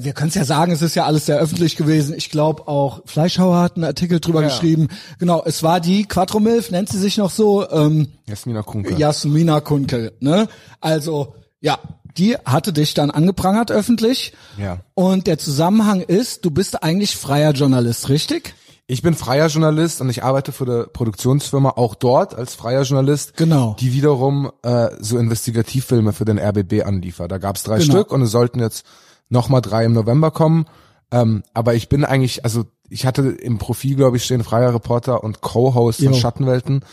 wir 0.00 0.12
können 0.12 0.28
es 0.28 0.34
ja 0.34 0.44
sagen, 0.44 0.72
es 0.72 0.82
ist 0.82 0.94
ja 0.94 1.04
alles 1.06 1.26
sehr 1.26 1.38
öffentlich 1.38 1.76
gewesen. 1.76 2.14
Ich 2.16 2.30
glaube 2.30 2.68
auch 2.68 3.02
Fleischhauer 3.06 3.58
hat 3.60 3.76
einen 3.76 3.84
Artikel 3.84 4.20
drüber 4.20 4.42
Ja. 4.42 4.48
geschrieben. 4.48 4.88
Genau, 5.18 5.42
es 5.44 5.62
war 5.62 5.80
die 5.80 6.04
Quattro 6.04 6.40
Milf, 6.40 6.70
nennt 6.70 6.88
sie 6.88 6.98
sich 6.98 7.16
noch 7.16 7.30
so, 7.30 7.68
ähm, 7.70 8.08
Jasmina 8.26 8.62
Kunke. 8.62 8.94
Jasmina 8.94 9.60
Kunke, 9.60 10.12
ne? 10.20 10.48
Also, 10.80 11.34
ja, 11.60 11.78
die 12.16 12.36
hatte 12.44 12.72
dich 12.72 12.94
dann 12.94 13.10
angeprangert 13.10 13.70
öffentlich. 13.70 14.32
Ja. 14.56 14.80
Und 14.94 15.26
der 15.26 15.38
Zusammenhang 15.38 16.00
ist, 16.00 16.44
du 16.44 16.50
bist 16.50 16.82
eigentlich 16.82 17.16
freier 17.16 17.52
Journalist, 17.52 18.08
richtig? 18.08 18.54
Ich 18.90 19.02
bin 19.02 19.14
freier 19.14 19.48
Journalist 19.48 20.00
und 20.00 20.08
ich 20.08 20.24
arbeite 20.24 20.50
für 20.50 20.64
eine 20.64 20.84
Produktionsfirma 20.84 21.70
auch 21.76 21.94
dort 21.94 22.34
als 22.34 22.54
freier 22.54 22.82
Journalist. 22.84 23.36
Genau. 23.36 23.76
Die 23.78 23.92
wiederum 23.92 24.50
äh, 24.62 24.88
so 24.98 25.18
Investigativfilme 25.18 26.14
für 26.14 26.24
den 26.24 26.38
RBB 26.38 26.84
anliefert. 26.86 27.30
Da 27.30 27.36
gab's 27.36 27.64
drei 27.64 27.78
Genau. 27.80 27.92
Stück 27.92 28.12
und 28.12 28.22
es 28.22 28.30
sollten 28.30 28.60
jetzt 28.60 28.86
nochmal 29.28 29.60
drei 29.62 29.84
im 29.84 29.92
November 29.92 30.30
kommen. 30.30 30.66
Ähm, 31.10 31.42
aber 31.54 31.74
ich 31.74 31.88
bin 31.88 32.04
eigentlich, 32.04 32.44
also 32.44 32.64
ich 32.90 33.06
hatte 33.06 33.22
im 33.28 33.58
Profil, 33.58 33.96
glaube 33.96 34.16
ich, 34.16 34.24
stehen 34.24 34.44
freier 34.44 34.74
Reporter 34.74 35.22
und 35.24 35.40
Co-Host 35.40 36.00
von. 36.00 36.14
Schattenwelten, 36.14 36.84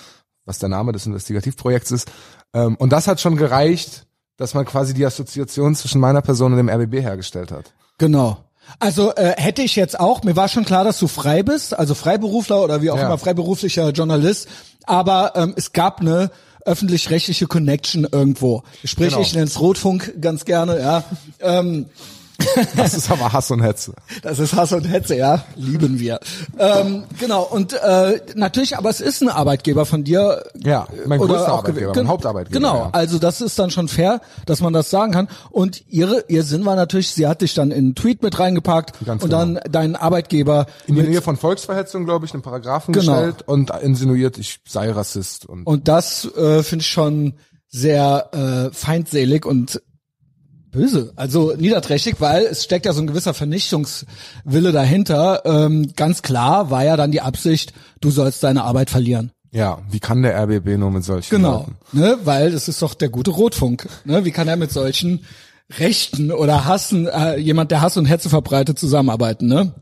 was 0.45 0.59
der 0.59 0.69
Name 0.69 0.91
des 0.91 1.05
Investigativprojekts 1.05 1.91
ist. 1.91 2.11
Ähm, 2.53 2.75
und 2.77 2.91
das 2.91 3.07
hat 3.07 3.19
schon 3.21 3.35
gereicht, 3.37 4.05
dass 4.37 4.53
man 4.53 4.65
quasi 4.65 4.93
die 4.93 5.05
Assoziation 5.05 5.75
zwischen 5.75 6.01
meiner 6.01 6.21
Person 6.21 6.51
und 6.53 6.57
dem 6.57 6.69
RBB 6.69 7.01
hergestellt 7.01 7.51
hat. 7.51 7.73
Genau. 7.97 8.37
Also 8.79 9.13
äh, 9.15 9.35
hätte 9.37 9.61
ich 9.61 9.75
jetzt 9.75 9.99
auch, 9.99 10.23
mir 10.23 10.35
war 10.35 10.47
schon 10.47 10.65
klar, 10.65 10.83
dass 10.83 10.97
du 10.99 11.07
frei 11.07 11.43
bist, 11.43 11.77
also 11.77 11.93
Freiberufler 11.93 12.63
oder 12.63 12.81
wie 12.81 12.89
auch 12.89 12.97
Ja. 12.97 13.05
immer, 13.05 13.17
freiberuflicher 13.17 13.91
Journalist, 13.91 14.47
aber 14.85 15.33
ähm, 15.35 15.53
es 15.55 15.71
gab 15.71 16.01
eine 16.01 16.31
öffentlich-rechtliche 16.65 17.45
Connection 17.45 18.07
irgendwo. 18.11 18.63
Sprich, 18.83 19.09
Genau. 19.09 19.21
ich 19.21 19.33
nenne 19.33 19.45
es 19.45 19.59
Rotfunk 19.59 20.15
ganz 20.19 20.45
gerne, 20.45 20.79
ja. 20.79 21.03
ähm, 21.41 21.85
Das 22.75 22.93
ist 22.93 23.09
aber 23.11 23.33
Hass 23.33 23.51
und 23.51 23.61
Hetze. 23.61 23.93
das 24.21 24.39
ist 24.39 24.53
Hass 24.53 24.71
und 24.73 24.83
Hetze, 24.85 25.15
ja, 25.15 25.43
lieben 25.55 25.99
wir. 25.99 26.19
ähm, 26.57 27.03
genau, 27.19 27.43
und 27.43 27.73
äh, 27.73 28.21
natürlich, 28.35 28.77
aber 28.77 28.89
es 28.89 29.01
ist 29.01 29.21
ein 29.21 29.29
Arbeitgeber 29.29 29.85
von 29.85 30.03
dir. 30.03 30.43
Ja, 30.63 30.87
mein 31.05 31.19
größter 31.19 31.53
auch 31.53 31.59
Arbeitgeber, 31.59 31.93
mein 31.95 32.07
Hauptarbeitgeber, 32.07 32.59
Genau, 32.59 32.75
ja. 32.77 32.89
also 32.91 33.17
das 33.19 33.41
ist 33.41 33.57
dann 33.59 33.71
schon 33.71 33.87
fair, 33.87 34.21
dass 34.45 34.61
man 34.61 34.73
das 34.73 34.89
sagen 34.89 35.11
kann. 35.11 35.27
Und 35.51 35.83
ihre, 35.89 36.25
ihr 36.27 36.43
Sinn 36.43 36.65
war 36.65 36.75
natürlich, 36.75 37.09
sie 37.09 37.27
hat 37.27 37.41
dich 37.41 37.53
dann 37.53 37.71
in 37.71 37.77
einen 37.85 37.95
Tweet 37.95 38.21
mit 38.23 38.37
reingepackt 38.39 38.93
Ganz 39.05 39.23
und 39.23 39.29
genau. 39.29 39.39
dann 39.45 39.59
deinen 39.71 39.95
Arbeitgeber 39.95 40.65
In 40.87 40.95
die 40.95 41.03
Nähe 41.03 41.21
von 41.21 41.37
Volksverhetzung, 41.37 42.05
glaube 42.05 42.25
ich, 42.25 42.33
einen 42.33 42.41
Paragraphen 42.43 42.93
Genau. 42.93 43.13
gestellt 43.13 43.43
und 43.47 43.71
insinuiert, 43.81 44.37
ich 44.37 44.59
sei 44.67 44.91
Rassist. 44.91 45.45
Und, 45.45 45.63
Und 45.65 45.87
das 45.87 46.25
äh, 46.35 46.63
finde 46.63 46.83
ich 46.83 46.89
schon 46.89 47.33
sehr 47.67 48.29
äh, 48.71 48.73
feindselig 48.73 49.45
und 49.45 49.81
böse, 50.75 51.11
also 51.15 51.53
niederträchtig, 51.57 52.15
weil 52.19 52.43
es 52.45 52.63
steckt 52.63 52.85
ja 52.85 52.93
so 52.93 53.01
ein 53.01 53.07
gewisser 53.07 53.33
Vernichtungswille 53.33 54.71
dahinter. 54.71 55.41
Ähm, 55.45 55.91
ganz 55.95 56.21
klar 56.21 56.69
war 56.69 56.83
ja 56.83 56.97
dann 56.97 57.11
die 57.11 57.21
Absicht, 57.21 57.73
du 58.01 58.11
sollst 58.11 58.43
deine 58.43 58.63
Arbeit 58.63 58.89
verlieren. 58.89 59.31
ja, 59.51 59.79
wie 59.89 59.99
kann 59.99 60.21
der 60.21 60.35
RBB 60.43 60.77
nur 60.77 60.91
mit 60.91 61.03
solchen 61.03 61.29
Genau, 61.35 61.59
Leuten? 61.59 61.75
ne, 61.93 62.17
weil 62.23 62.51
das 62.51 62.67
ist 62.67 62.81
doch 62.81 62.93
der 62.93 63.09
gute 63.09 63.31
Rotfunk. 63.31 63.87
Ne? 64.03 64.25
Wie 64.25 64.31
kann 64.31 64.47
er 64.47 64.57
mit 64.57 64.71
solchen 64.71 65.25
Rechten 65.79 66.31
oder 66.31 66.65
Hassen, 66.65 67.07
äh, 67.07 67.37
jemand, 67.37 67.71
der 67.71 67.81
Hass 67.81 67.97
und 67.97 68.05
Hetze 68.05 68.29
verbreitet, 68.29 68.77
zusammenarbeiten? 68.77 69.47
Ne? 69.47 69.73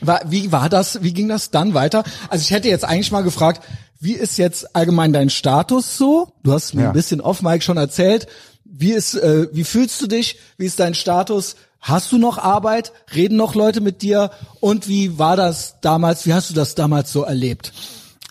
War, 0.00 0.20
wie 0.28 0.50
war 0.52 0.68
das? 0.68 1.02
Wie 1.02 1.12
ging 1.14 1.28
das 1.28 1.50
dann 1.50 1.74
weiter? 1.74 2.02
Also 2.28 2.42
ich 2.42 2.50
hätte 2.50 2.68
jetzt 2.68 2.84
eigentlich 2.84 3.12
mal 3.12 3.22
gefragt, 3.22 3.62
wie 4.00 4.14
ist 4.14 4.36
jetzt 4.36 4.74
allgemein 4.74 5.12
dein 5.12 5.30
Status 5.30 5.96
so? 5.96 6.32
Du 6.42 6.52
hast 6.52 6.74
mir 6.74 6.82
Ja. 6.82 6.88
ein 6.88 6.92
bisschen 6.92 7.20
off 7.20 7.40
Mike 7.42 7.62
schon 7.62 7.76
erzählt. 7.76 8.26
Wie 8.74 8.92
ist, 8.92 9.14
äh, 9.14 9.48
wie 9.52 9.64
fühlst 9.64 10.00
du 10.00 10.06
dich? 10.06 10.38
Wie 10.56 10.64
ist 10.64 10.80
dein 10.80 10.94
Status? 10.94 11.56
Hast 11.78 12.10
du 12.10 12.18
noch 12.18 12.38
Arbeit? 12.38 12.92
Reden 13.14 13.36
noch 13.36 13.54
Leute 13.54 13.82
mit 13.82 14.00
dir? 14.00 14.30
Und 14.60 14.88
wie 14.88 15.18
war 15.18 15.36
das 15.36 15.76
damals? 15.82 16.26
Wie 16.26 16.32
hast 16.32 16.48
du 16.48 16.54
das 16.54 16.74
damals 16.74 17.12
so 17.12 17.22
erlebt? 17.22 17.72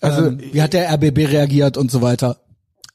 Also, 0.02 0.26
ähm, 0.26 0.40
wie 0.52 0.62
hat 0.62 0.74
der 0.74 0.92
RBB 0.92 1.28
reagiert 1.28 1.78
und 1.78 1.92
so 1.92 2.02
weiter? 2.02 2.38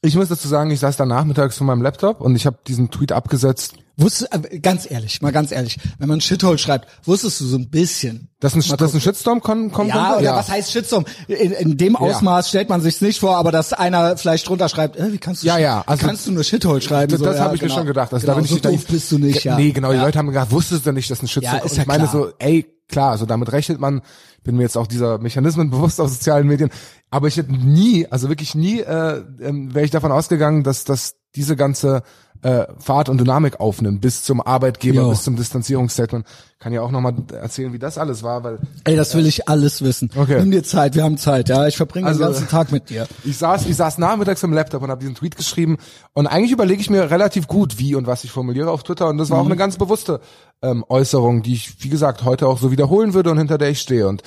Ich 0.01 0.15
muss 0.15 0.27
dazu 0.27 0.47
sagen, 0.47 0.71
ich 0.71 0.81
saß 0.81 0.97
da 0.97 1.05
nachmittags 1.05 1.57
vor 1.57 1.65
meinem 1.65 1.81
Laptop 1.81 2.19
und 2.19 2.35
ich 2.35 2.45
habe 2.45 2.57
diesen 2.67 2.91
Tweet 2.91 3.13
abgesetzt. 3.13 3.75
Wusstest, 3.99 4.31
äh, 4.31 4.59
ganz 4.59 4.89
ehrlich, 4.89 5.21
mal 5.23 5.31
ganz 5.31 5.51
ehrlich, 5.51 5.77
wenn 5.97 6.07
man 6.07 6.21
Shithole 6.21 6.59
schreibt, 6.59 6.87
wusstest 7.07 7.41
du 7.41 7.45
so 7.45 7.57
ein 7.57 7.69
bisschen. 7.69 8.29
Dass 8.39 8.53
ein, 8.53 8.61
dass 8.77 8.93
ein 8.93 9.01
Shitstorm 9.01 9.41
kommen, 9.41 9.71
kommen 9.71 9.89
Ja, 9.89 10.17
oder 10.17 10.35
was 10.35 10.49
heißt 10.49 10.71
Shitstorm? 10.71 11.05
In, 11.27 11.51
in 11.51 11.77
dem 11.77 11.95
Ausmaß 11.95 12.49
stellt 12.49 12.69
man 12.69 12.81
sich's 12.81 13.01
nicht 13.01 13.19
vor, 13.19 13.35
aber 13.37 13.51
dass 13.51 13.73
einer 13.73 14.15
vielleicht 14.15 14.47
drunter 14.47 14.69
schreibt, 14.69 14.95
äh, 14.97 15.11
wie 15.11 15.17
kannst 15.17 15.41
du, 15.41 15.47
Ja, 15.47 15.57
ja, 15.57 15.83
also- 15.87 16.05
kannst 16.05 16.27
du 16.27 16.31
nur 16.31 16.43
Shithole 16.43 16.79
schreiben? 16.81 17.09
Das, 17.11 17.19
so, 17.19 17.25
das 17.25 17.37
ja, 17.37 17.45
habe 17.45 17.55
ich 17.55 17.61
genau. 17.61 17.73
mir 17.73 17.79
schon 17.79 17.87
gedacht. 17.87 18.13
Also 18.13 18.23
genau, 18.25 18.33
da 18.35 18.41
bin 18.41 18.45
ich 18.45 18.51
so 18.51 18.59
da- 18.59 18.69
doof 18.69 18.85
bist 18.87 19.11
du 19.11 19.17
nicht, 19.17 19.43
ja. 19.43 19.55
Nee, 19.57 19.71
genau, 19.71 19.89
die 19.91 19.97
ja. 19.97 20.03
Leute 20.03 20.19
haben 20.19 20.27
gedacht, 20.27 20.51
wusstest 20.51 20.85
du 20.85 20.91
nicht, 20.91 21.09
dass 21.09 21.23
ein 21.23 21.27
Shitstorm 21.27 21.57
Ja, 21.57 21.65
ist 21.65 21.75
ja 21.75 21.81
ich 21.81 21.87
meine 21.87 22.03
klar. 22.07 22.11
so, 22.13 22.31
ey, 22.37 22.67
klar, 22.87 23.09
also 23.11 23.25
damit 23.25 23.51
rechnet 23.51 23.79
man, 23.79 24.01
bin 24.43 24.55
mir 24.57 24.61
jetzt 24.63 24.77
auch 24.77 24.85
dieser 24.87 25.17
Mechanismen 25.17 25.69
bewusst 25.71 25.99
auf 25.99 26.09
sozialen 26.09 26.45
Medien, 26.45 26.69
aber 27.09 27.27
ich 27.29 27.37
hätte 27.37 27.51
nie, 27.51 28.05
also 28.11 28.29
wirklich 28.29 28.53
nie, 28.53 28.79
äh, 28.81 29.23
ähm, 29.41 29.73
wäre 29.73 29.85
ich 29.85 29.91
davon 29.91 30.11
ausgegangen, 30.11 30.61
dass, 30.63 30.83
dass 30.83 31.15
diese 31.35 31.55
ganze 31.55 32.03
äh, 32.41 32.65
Fahrt 32.79 33.09
und 33.09 33.19
Dynamik 33.19 33.59
aufnimmt, 33.59 34.01
bis 34.01 34.23
zum 34.23 34.41
Arbeitgeber, 34.41 35.01
Jo. 35.01 35.09
bis 35.09 35.23
zum 35.23 35.35
Distanzierungsstatement. 35.35 36.25
Kann 36.59 36.73
ja 36.73 36.81
auch 36.81 36.89
nochmal 36.89 37.13
erzählen, 37.39 37.71
wie 37.71 37.77
das 37.77 37.99
alles 37.99 38.23
war, 38.23 38.43
weil 38.43 38.57
Ey, 38.83 38.95
das 38.95 39.13
will 39.13 39.27
ich 39.27 39.47
alles 39.47 39.83
wissen. 39.83 40.09
Okay. 40.15 40.39
Nimm 40.39 40.49
dir 40.49 40.63
Zeit, 40.63 40.95
wir 40.95 41.03
haben 41.03 41.17
Zeit, 41.19 41.49
ja. 41.49 41.67
Ich 41.67 41.77
verbringe 41.77 42.07
Also- 42.07 42.19
den 42.19 42.25
ganzen 42.31 42.47
Tag 42.47 42.71
mit 42.71 42.89
dir. 42.89 43.07
Ich 43.23 43.37
saß, 43.37 43.67
ich 43.67 43.75
saß 43.75 43.99
nachmittags 43.99 44.43
am 44.43 44.53
Laptop 44.53 44.81
und 44.81 44.89
habe 44.89 44.99
diesen 44.99 45.13
Tweet 45.13 45.37
geschrieben 45.37 45.77
und 46.13 46.25
eigentlich 46.25 46.51
überlege 46.51 46.81
ich 46.81 46.89
mir 46.89 47.11
relativ 47.11 47.47
gut, 47.47 47.77
wie 47.77 47.93
und 47.93 48.07
was 48.07 48.23
ich 48.23 48.31
formuliere 48.31 48.71
auf 48.71 48.81
Twitter 48.81 49.07
und 49.07 49.19
das 49.19 49.29
war 49.29 49.39
auch 49.39 49.45
eine 49.45 49.55
ganz 49.55 49.77
bewusste 49.77 50.19
ähm, 50.63 50.83
Äußerung, 50.89 51.43
die 51.43 51.53
ich, 51.53 51.83
wie 51.83 51.89
gesagt, 51.89 52.23
heute 52.23 52.47
auch 52.47 52.57
so 52.57 52.71
wiederholen 52.71 53.13
würde 53.13 53.29
und 53.29 53.37
hinter 53.37 53.59
der 53.59 53.69
ich 53.69 53.79
stehe 53.79 54.07
und 54.07 54.23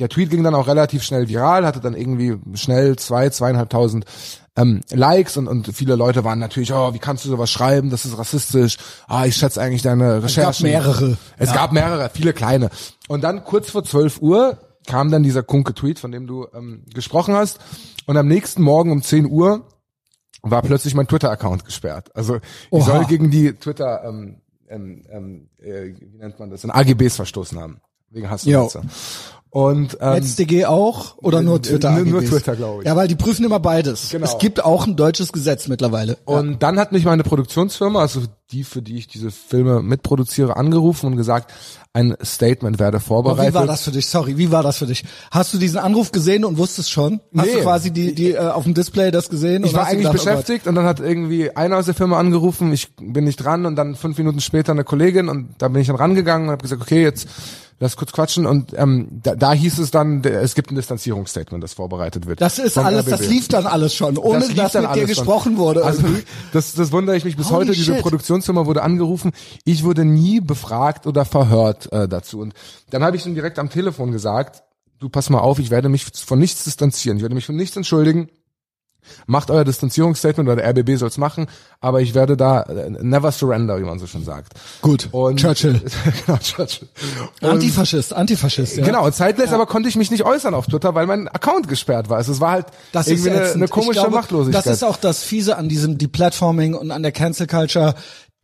der 0.00 0.08
Tweet 0.08 0.30
ging 0.30 0.42
dann 0.44 0.54
auch 0.56 0.66
relativ 0.68 1.02
schnell 1.04 1.28
viral, 1.28 1.64
hatte 1.66 1.80
dann 1.80 1.94
irgendwie 1.94 2.38
schnell 2.54 2.96
zwei, 2.96 3.30
zweieinhalbtausend 3.30 4.04
ähm, 4.56 4.80
Likes 4.92 5.36
und, 5.36 5.46
und 5.46 5.68
viele 5.74 5.94
Leute 5.96 6.24
waren 6.24 6.38
natürlich, 6.40 6.72
oh, 6.72 6.92
wie 6.94 6.98
kannst 6.98 7.24
du 7.24 7.28
sowas 7.28 7.50
schreiben, 7.50 7.90
das 7.90 8.04
ist 8.04 8.18
rassistisch, 8.18 8.76
ah, 9.06 9.24
ich 9.24 9.36
schätze 9.36 9.60
eigentlich 9.60 9.82
deine 9.82 10.22
Recherchen. 10.22 10.66
mehrere. 10.66 11.16
Es 11.36 11.52
gab 11.52 11.67
mehrere, 11.72 12.10
viele 12.10 12.32
kleine. 12.32 12.70
Und 13.08 13.24
dann 13.24 13.44
kurz 13.44 13.70
vor 13.70 13.84
12 13.84 14.20
Uhr 14.20 14.58
kam 14.86 15.10
dann 15.10 15.22
dieser 15.22 15.42
Kunke-Tweet, 15.42 15.98
von 15.98 16.12
dem 16.12 16.26
du 16.26 16.46
ähm, 16.54 16.84
gesprochen 16.92 17.34
hast. 17.34 17.60
Und 18.06 18.16
am 18.16 18.26
nächsten 18.26 18.62
Morgen 18.62 18.90
um 18.90 19.02
10 19.02 19.26
Uhr 19.26 19.66
war 20.42 20.62
plötzlich 20.62 20.94
mein 20.94 21.06
Twitter-Account 21.06 21.64
gesperrt. 21.64 22.14
Also 22.16 22.36
ich 22.36 22.42
Oha. 22.70 22.84
soll 22.84 23.04
gegen 23.04 23.30
die 23.30 23.52
Twitter, 23.52 24.04
ähm, 24.04 24.40
ähm, 24.68 25.02
ähm, 25.10 25.48
äh, 25.58 25.94
wie 25.98 26.18
nennt 26.18 26.38
man 26.38 26.50
das, 26.50 26.64
in 26.64 26.70
AGBs 26.70 27.16
verstoßen 27.16 27.58
haben. 27.58 27.80
Wegen 28.10 28.30
Hass 28.30 28.44
und 29.50 29.96
ähm, 30.00 30.14
NetzDG 30.14 30.66
auch 30.66 31.16
oder 31.18 31.42
nur 31.42 31.62
Twitter? 31.62 31.90
nur- 31.92 32.04
nur? 32.04 32.24
Twitter, 32.24 32.54
glaub 32.56 32.80
ich. 32.80 32.86
Ja, 32.86 32.96
weil 32.96 33.08
die 33.08 33.14
prüfen 33.16 33.44
immer 33.44 33.60
beides. 33.60 34.10
Genau. 34.10 34.24
Es 34.26 34.38
gibt 34.38 34.64
auch 34.64 34.86
ein 34.86 34.96
deutsches 34.96 35.32
Gesetz 35.32 35.68
mittlerweile. 35.68 36.18
Und 36.24 36.62
dann 36.62 36.78
hat 36.78 36.92
mich 36.92 37.04
meine 37.04 37.22
Produktionsfirma, 37.22 38.00
also 38.00 38.22
die, 38.52 38.64
für 38.64 38.82
die 38.82 38.96
ich 38.96 39.08
diese 39.08 39.30
Filme 39.30 39.82
mitproduziere, 39.82 40.56
angerufen 40.56 41.06
und 41.06 41.16
gesagt, 41.16 41.52
ein 41.92 42.14
Statement 42.22 42.78
werde 42.78 42.96
Aber 42.98 43.04
vorbereitet. 43.04 43.52
wie 43.52 43.58
war 43.58 43.66
das 43.66 43.82
für 43.82 43.90
dich? 43.90 44.06
Sorry, 44.06 44.36
wie 44.38 44.50
war 44.52 44.62
das 44.62 44.78
für 44.78 44.86
dich? 44.86 45.04
Hast 45.30 45.52
du 45.52 45.58
diesen 45.58 45.78
Anruf 45.78 46.12
gesehen 46.12 46.44
und 46.44 46.56
wusstest 46.58 46.90
schon? 46.90 47.20
Hast 47.36 47.46
Nee. 47.46 47.54
du 47.54 47.60
quasi 47.62 47.90
die, 47.90 48.14
die 48.14 48.32
äh, 48.32 48.38
auf 48.38 48.64
dem 48.64 48.74
Display 48.74 49.10
das 49.10 49.28
gesehen? 49.28 49.64
Ich 49.64 49.74
war 49.74 49.86
eigentlich 49.86 50.06
gedacht, 50.10 50.20
oh 50.20 50.24
beschäftigt 50.30 50.66
und 50.66 50.74
dann 50.76 50.84
hat 50.84 51.00
irgendwie 51.00 51.50
einer 51.56 51.76
aus 51.78 51.86
der 51.86 51.94
Firma 51.94 52.18
angerufen, 52.18 52.72
ich 52.72 52.94
bin 52.96 53.24
nicht 53.24 53.36
dran 53.36 53.66
und 53.66 53.76
dann 53.76 53.96
fünf 53.96 54.16
Minuten 54.18 54.40
später 54.40 54.72
eine 54.72 54.84
Kollegin 54.84 55.28
und 55.28 55.54
da 55.58 55.68
bin 55.68 55.80
ich 55.80 55.88
dann 55.88 55.96
rangegangen 55.96 56.48
und 56.48 56.52
habe 56.52 56.62
gesagt, 56.62 56.80
okay, 56.82 57.02
jetzt 57.02 57.26
lass 57.80 57.96
kurz 57.96 58.12
quatschen 58.12 58.46
und 58.46 58.72
ähm, 58.76 59.08
da, 59.22 59.34
da 59.36 59.52
hieß 59.52 59.78
es 59.78 59.90
dann, 59.90 60.24
es 60.24 60.54
gibt 60.54 60.70
ein 60.70 60.74
Distanzierungsstatement, 60.74 61.62
das 61.62 61.74
vorbereitet 61.74 62.26
wird. 62.26 62.40
Das 62.40 62.58
ist 62.58 62.76
alles, 62.76 63.04
das 63.06 63.20
RBB. 63.20 63.28
lief 63.30 63.48
dann 63.48 63.66
alles 63.66 63.94
schon, 63.94 64.18
ohne 64.18 64.40
Das 64.40 64.54
dass 64.54 64.74
mit 64.74 64.82
dir 64.82 64.88
alles 64.88 65.00
schon. 65.00 65.06
gesprochen 65.08 65.56
wurde. 65.58 65.84
Also 65.84 66.02
irgendwie. 66.02 66.24
das, 66.52 66.74
das 66.74 66.92
wundere 66.92 67.16
ich 67.16 67.24
mich 67.24 67.36
bis 67.36 67.50
Holy 67.50 67.66
heute. 67.66 67.72
Diese 67.72 67.94
shit. 67.94 68.02
Produktionsfirma 68.02 68.66
wurde 68.66 68.82
angerufen. 68.82 69.32
Ich 69.64 69.84
wurde 69.84 70.04
nie 70.04 70.40
befragt 70.40 71.06
oder 71.06 71.24
verhört 71.24 71.92
äh, 71.92 72.08
dazu. 72.08 72.40
Und 72.40 72.54
dann 72.90 73.02
habe 73.04 73.16
ich 73.16 73.22
dann 73.22 73.34
direkt 73.34 73.58
am 73.58 73.70
Telefon 73.70 74.10
gesagt, 74.12 74.62
du 74.98 75.08
pass 75.08 75.30
mal 75.30 75.38
auf, 75.40 75.58
ich 75.58 75.70
werde 75.70 75.88
mich 75.88 76.04
von 76.04 76.38
nichts 76.38 76.64
distanzieren. 76.64 77.18
Ich 77.18 77.22
werde 77.22 77.34
mich 77.34 77.46
von 77.46 77.56
nichts 77.56 77.76
entschuldigen. 77.76 78.28
Macht 79.26 79.50
euer 79.50 79.64
Distanzierungsstatement 79.64 80.48
oder 80.48 80.56
der 80.62 80.70
RBB 80.70 80.96
soll's 80.98 81.18
machen, 81.18 81.46
aber 81.80 82.00
ich 82.00 82.14
werde 82.14 82.36
da 82.36 82.62
äh, 82.62 82.90
never 82.90 83.32
surrender, 83.32 83.78
wie 83.78 83.84
man 83.84 83.98
so 83.98 84.06
schon 84.06 84.24
sagt. 84.24 84.52
Gut, 84.82 85.08
Und 85.12 85.40
Churchill. 85.40 85.80
genau, 86.26 86.38
Churchill. 86.38 86.88
Und- 87.40 87.50
Antifaschist, 87.50 88.12
Antifaschist, 88.12 88.76
ja. 88.76 88.84
Genau, 88.84 89.04
und 89.04 89.14
zeitgleich 89.14 89.50
aber 89.52 89.66
konnte 89.66 89.88
ich 89.88 89.96
mich 89.96 90.10
nicht 90.10 90.24
äußern 90.24 90.54
auf 90.54 90.66
Twitter, 90.66 90.94
weil 90.94 91.06
mein 91.06 91.28
Account 91.28 91.68
gesperrt 91.68 92.08
war. 92.08 92.16
Also 92.18 92.32
es 92.32 92.40
war 92.40 92.52
halt 92.52 92.66
Das 92.92 93.06
ist 93.08 93.24
irgendwie 93.24 93.40
eine, 93.40 93.52
eine 93.52 93.68
komische 93.68 94.00
glaube, 94.00 94.16
Machtlosigkeit. 94.16 94.66
Das 94.66 94.72
ist 94.72 94.82
auch 94.84 94.96
das 94.96 95.22
Fiese 95.22 95.56
an 95.56 95.68
diesem 95.68 95.98
Deplatforming 95.98 96.74
und 96.74 96.90
an 96.90 97.02
der 97.02 97.12
Cancel 97.12 97.46
Culture. 97.46 97.94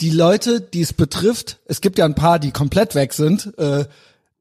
Die 0.01 0.11
Leute, 0.11 0.61
die 0.61 0.81
es 0.81 0.93
betrifft, 0.93 1.59
es 1.67 1.81
gibt 1.81 1.99
ja 1.99 2.05
ein 2.05 2.15
paar, 2.17 2.39
die 2.39 2.51
komplett 2.51 2.95
weg 2.95 3.13
sind, 3.13 3.57
äh, 3.59 3.85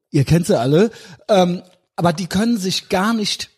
ihr 0.09 0.23
kennt 0.23 0.47
sie 0.47 0.59
alle, 0.59 0.89
ähm, 1.29 1.61
aber 1.95 2.11
die 2.13 2.27
können 2.27 2.57
sich 2.57 2.89
gar 2.89 3.13
nicht 3.13 3.49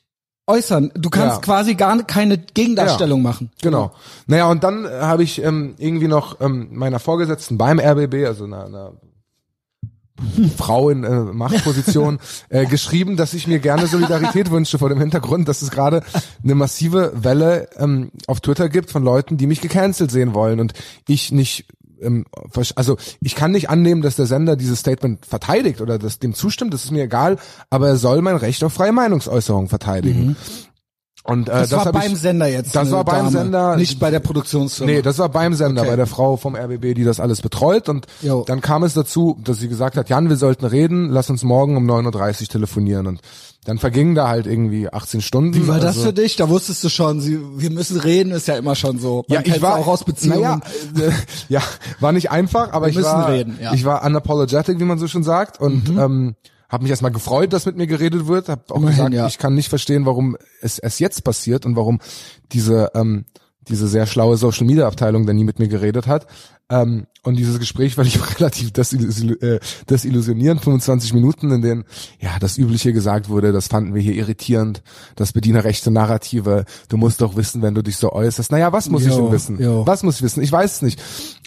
äußern. 0.48 0.92
Du 0.96 1.10
kannst 1.10 1.38
Ja. 1.38 1.42
quasi 1.42 1.76
gar 1.76 2.02
keine 2.04 2.38
Gegendarstellung 2.38 3.22
machen. 3.22 3.52
Genau. 3.62 3.92
Naja, 4.28 4.48
und 4.50 4.64
dann 4.64 4.86
äh, 4.86 4.90
habe 4.90 5.24
ich 5.24 5.44
ähm, 5.44 5.76
irgendwie 5.78 6.08
noch 6.08 6.40
ähm, 6.42 6.70
meiner 6.72 7.00
Vorgesetzten 7.00 7.58
beim 7.58 7.80
RBB, 7.80 8.26
also 8.26 8.46
einer, 8.46 8.66
einer 8.66 8.92
Frau 10.58 10.90
in 10.90 11.04
äh, 11.04 11.10
Machtposition, 11.10 12.20
äh, 12.50 12.66
geschrieben, 12.70 13.18
dass 13.18 13.34
ich 13.34 13.48
mir 13.48 13.60
gerne 13.60 13.88
Solidarität 13.88 14.50
wünsche 14.52 14.78
vor 14.78 14.90
dem 14.90 15.00
Hintergrund, 15.00 15.48
dass 15.48 15.62
es 15.62 15.72
gerade 15.72 16.04
eine 16.44 16.56
massive 16.56 17.12
Welle 17.16 17.68
ähm, 17.78 18.12
auf 18.28 18.40
Twitter 18.40 18.70
gibt 18.70 18.92
von 18.92 19.04
Leuten, 19.04 19.38
die 19.38 19.48
mich 19.48 19.62
gecancelt 19.62 20.12
sehen 20.12 20.34
wollen 20.34 20.60
und 20.60 20.74
ich 21.08 21.32
nicht 21.32 21.66
ähm, 22.06 22.26
also 22.76 22.98
ich 23.22 23.36
kann 23.36 23.52
nicht 23.52 23.70
annehmen, 23.70 24.02
dass 24.02 24.16
der 24.16 24.26
Sender 24.26 24.56
dieses 24.56 24.80
Statement 24.80 25.26
verteidigt 25.26 25.82
oder 25.82 25.98
das 26.00 26.20
dem 26.20 26.34
zustimmt, 26.34 26.74
das 26.74 26.86
ist 26.86 26.92
mir 26.92 27.04
egal, 27.04 27.38
aber 27.70 27.90
er 27.90 27.98
soll 27.98 28.22
mein 28.22 28.36
Recht 28.38 28.64
auf 28.64 28.74
freie 28.74 28.92
Meinungsäußerung 28.92 29.68
verteidigen. 29.68 30.36
Und, 31.28 31.50
äh, 31.50 31.54
Das, 31.54 31.72
war 31.72 31.86
hab 31.86 31.94
beim 31.94 32.14
ich, 32.14 32.20
Sender 32.20 32.46
jetzt. 32.48 32.76
Das 32.76 32.92
war 32.92 33.04
beim 33.04 33.26
Dame, 33.26 33.32
Sender. 33.32 33.76
Nicht 33.78 34.00
bei 34.00 34.12
der 34.12 34.20
Produktionsfirma. 34.20 34.92
Nee, 34.92 35.02
das 35.02 35.18
war 35.18 35.30
beim 35.30 35.56
Sender, 35.56 35.82
Okay. 35.82 35.90
bei 35.90 35.96
der 35.96 36.06
Frau 36.06 36.38
vom 36.38 36.56
RBB, 36.56 36.94
die 36.94 37.04
das 37.04 37.20
alles 37.20 37.42
betreut. 37.42 37.90
Und 37.90 38.06
Jo. 38.22 38.44
dann 38.46 38.62
kam 38.62 38.84
es 38.84 38.94
dazu, 38.94 39.36
dass 39.44 39.58
sie 39.58 39.68
gesagt 39.68 39.98
hat, 39.98 40.08
Jan, 40.10 40.30
wir 40.30 40.36
sollten 40.36 40.66
reden, 40.66 41.10
lass 41.10 41.32
uns 41.32 41.44
morgen 41.44 41.78
um 41.78 41.90
9.30 41.90 42.42
Uhr 42.44 42.48
telefonieren. 42.50 43.08
Und 43.08 43.22
dann 43.66 43.80
vergingen 43.80 44.14
da 44.14 44.28
halt 44.28 44.46
irgendwie 44.46 44.88
18 44.88 45.22
Stunden. 45.22 45.56
Wie 45.56 45.68
war 45.68 45.80
das 45.80 45.98
also, 45.98 46.04
für 46.04 46.14
dich? 46.14 46.36
Da 46.36 46.48
wusstest 46.50 46.84
du 46.84 46.90
schon, 46.90 47.20
sie, 47.20 47.40
wir 47.58 47.72
müssen 47.72 48.00
reden, 48.00 48.32
ist 48.32 48.48
ja 48.48 48.56
immer 48.56 48.76
schon 48.76 49.00
so. 49.00 49.26
Man 49.28 49.44
Ja, 49.44 49.54
ich 49.56 49.62
war 49.62 49.76
auch 49.76 49.88
aus 49.88 50.04
Beziehungen. 50.04 50.62
Naja, 50.94 51.08
äh, 51.08 51.12
ja, 51.50 51.62
war 52.00 52.12
nicht 52.12 52.30
einfach, 52.30 52.72
aber 52.74 52.86
Wir 52.86 53.00
ich 53.00 53.04
war, 53.04 53.30
reden, 53.30 53.58
ja. 53.60 53.72
Mhm. 53.72 53.76
ich 53.76 53.84
war 53.84 54.06
unapologetic, 54.06 54.80
wie 54.80 54.84
man 54.84 55.00
so 55.00 55.08
schon 55.08 55.24
sagt, 55.24 55.60
und 55.60 55.90
ähm, 55.90 56.36
habe 56.70 56.84
mich 56.84 56.92
erstmal 56.92 57.12
gefreut, 57.12 57.54
dass 57.54 57.66
mit 57.66 57.76
mir 57.76 57.88
geredet 57.88 58.28
wird. 58.28 58.50
Habe 58.50 58.62
auch 58.70 58.78
Immerhin, 58.78 58.98
gesagt, 58.98 59.14
ja. 59.16 59.28
ich 59.28 59.40
kann 59.40 59.56
nicht 59.56 59.70
verstehen, 59.70 60.06
warum 60.06 60.38
es 60.62 60.78
erst 60.78 61.00
jetzt 61.00 61.24
passiert 61.24 61.66
und 61.66 61.76
warum 61.76 62.00
diese 62.52 62.92
ähm, 62.94 63.26
diese 63.68 63.88
sehr 63.88 64.06
schlaue 64.06 64.38
Social 64.38 64.66
Media 64.66 64.88
Abteilung 64.88 65.26
da 65.26 65.34
nie 65.34 65.44
mit 65.44 65.60
mir 65.60 65.68
geredet 65.68 66.08
hat. 66.08 66.28
Ähm, 66.70 67.06
und 67.24 67.36
dieses 67.38 67.60
Gespräch 67.60 67.98
war 67.98 68.06
ich 68.06 68.20
relativ 68.40 68.70
äh, 68.70 69.60
desillusionierend, 69.90 70.62
25 70.64 71.14
Minuten, 71.14 71.52
in 71.52 71.62
denen 71.62 71.86
ja 72.20 72.38
das 72.40 72.58
Übliche 72.58 72.92
gesagt 72.94 73.30
wurde, 73.30 73.52
das 73.52 73.68
fanden 73.68 73.94
wir 73.94 74.02
hier 74.02 74.14
irritierend, 74.16 74.82
das 75.16 75.32
bedienerrechte 75.34 75.92
Narrative, 75.92 76.66
du 76.90 76.98
musst 76.98 77.22
doch 77.22 77.36
wissen, 77.36 77.62
wenn 77.62 77.76
du 77.76 77.82
dich 77.84 77.98
so 77.98 78.12
äußerst. 78.12 78.52
Naja, 78.52 78.72
was 78.74 78.90
muss 78.90 79.04
ich 79.04 79.10
Jo, 79.10 79.24
denn 79.26 79.32
wissen? 79.32 79.62
jo. 79.62 79.86
Was 79.86 80.04
muss 80.04 80.16
ich 80.18 80.22
wissen? 80.24 80.42
Ich 80.42 80.52
weiß 80.52 80.76
es 80.76 80.82
nicht. 80.82 81.02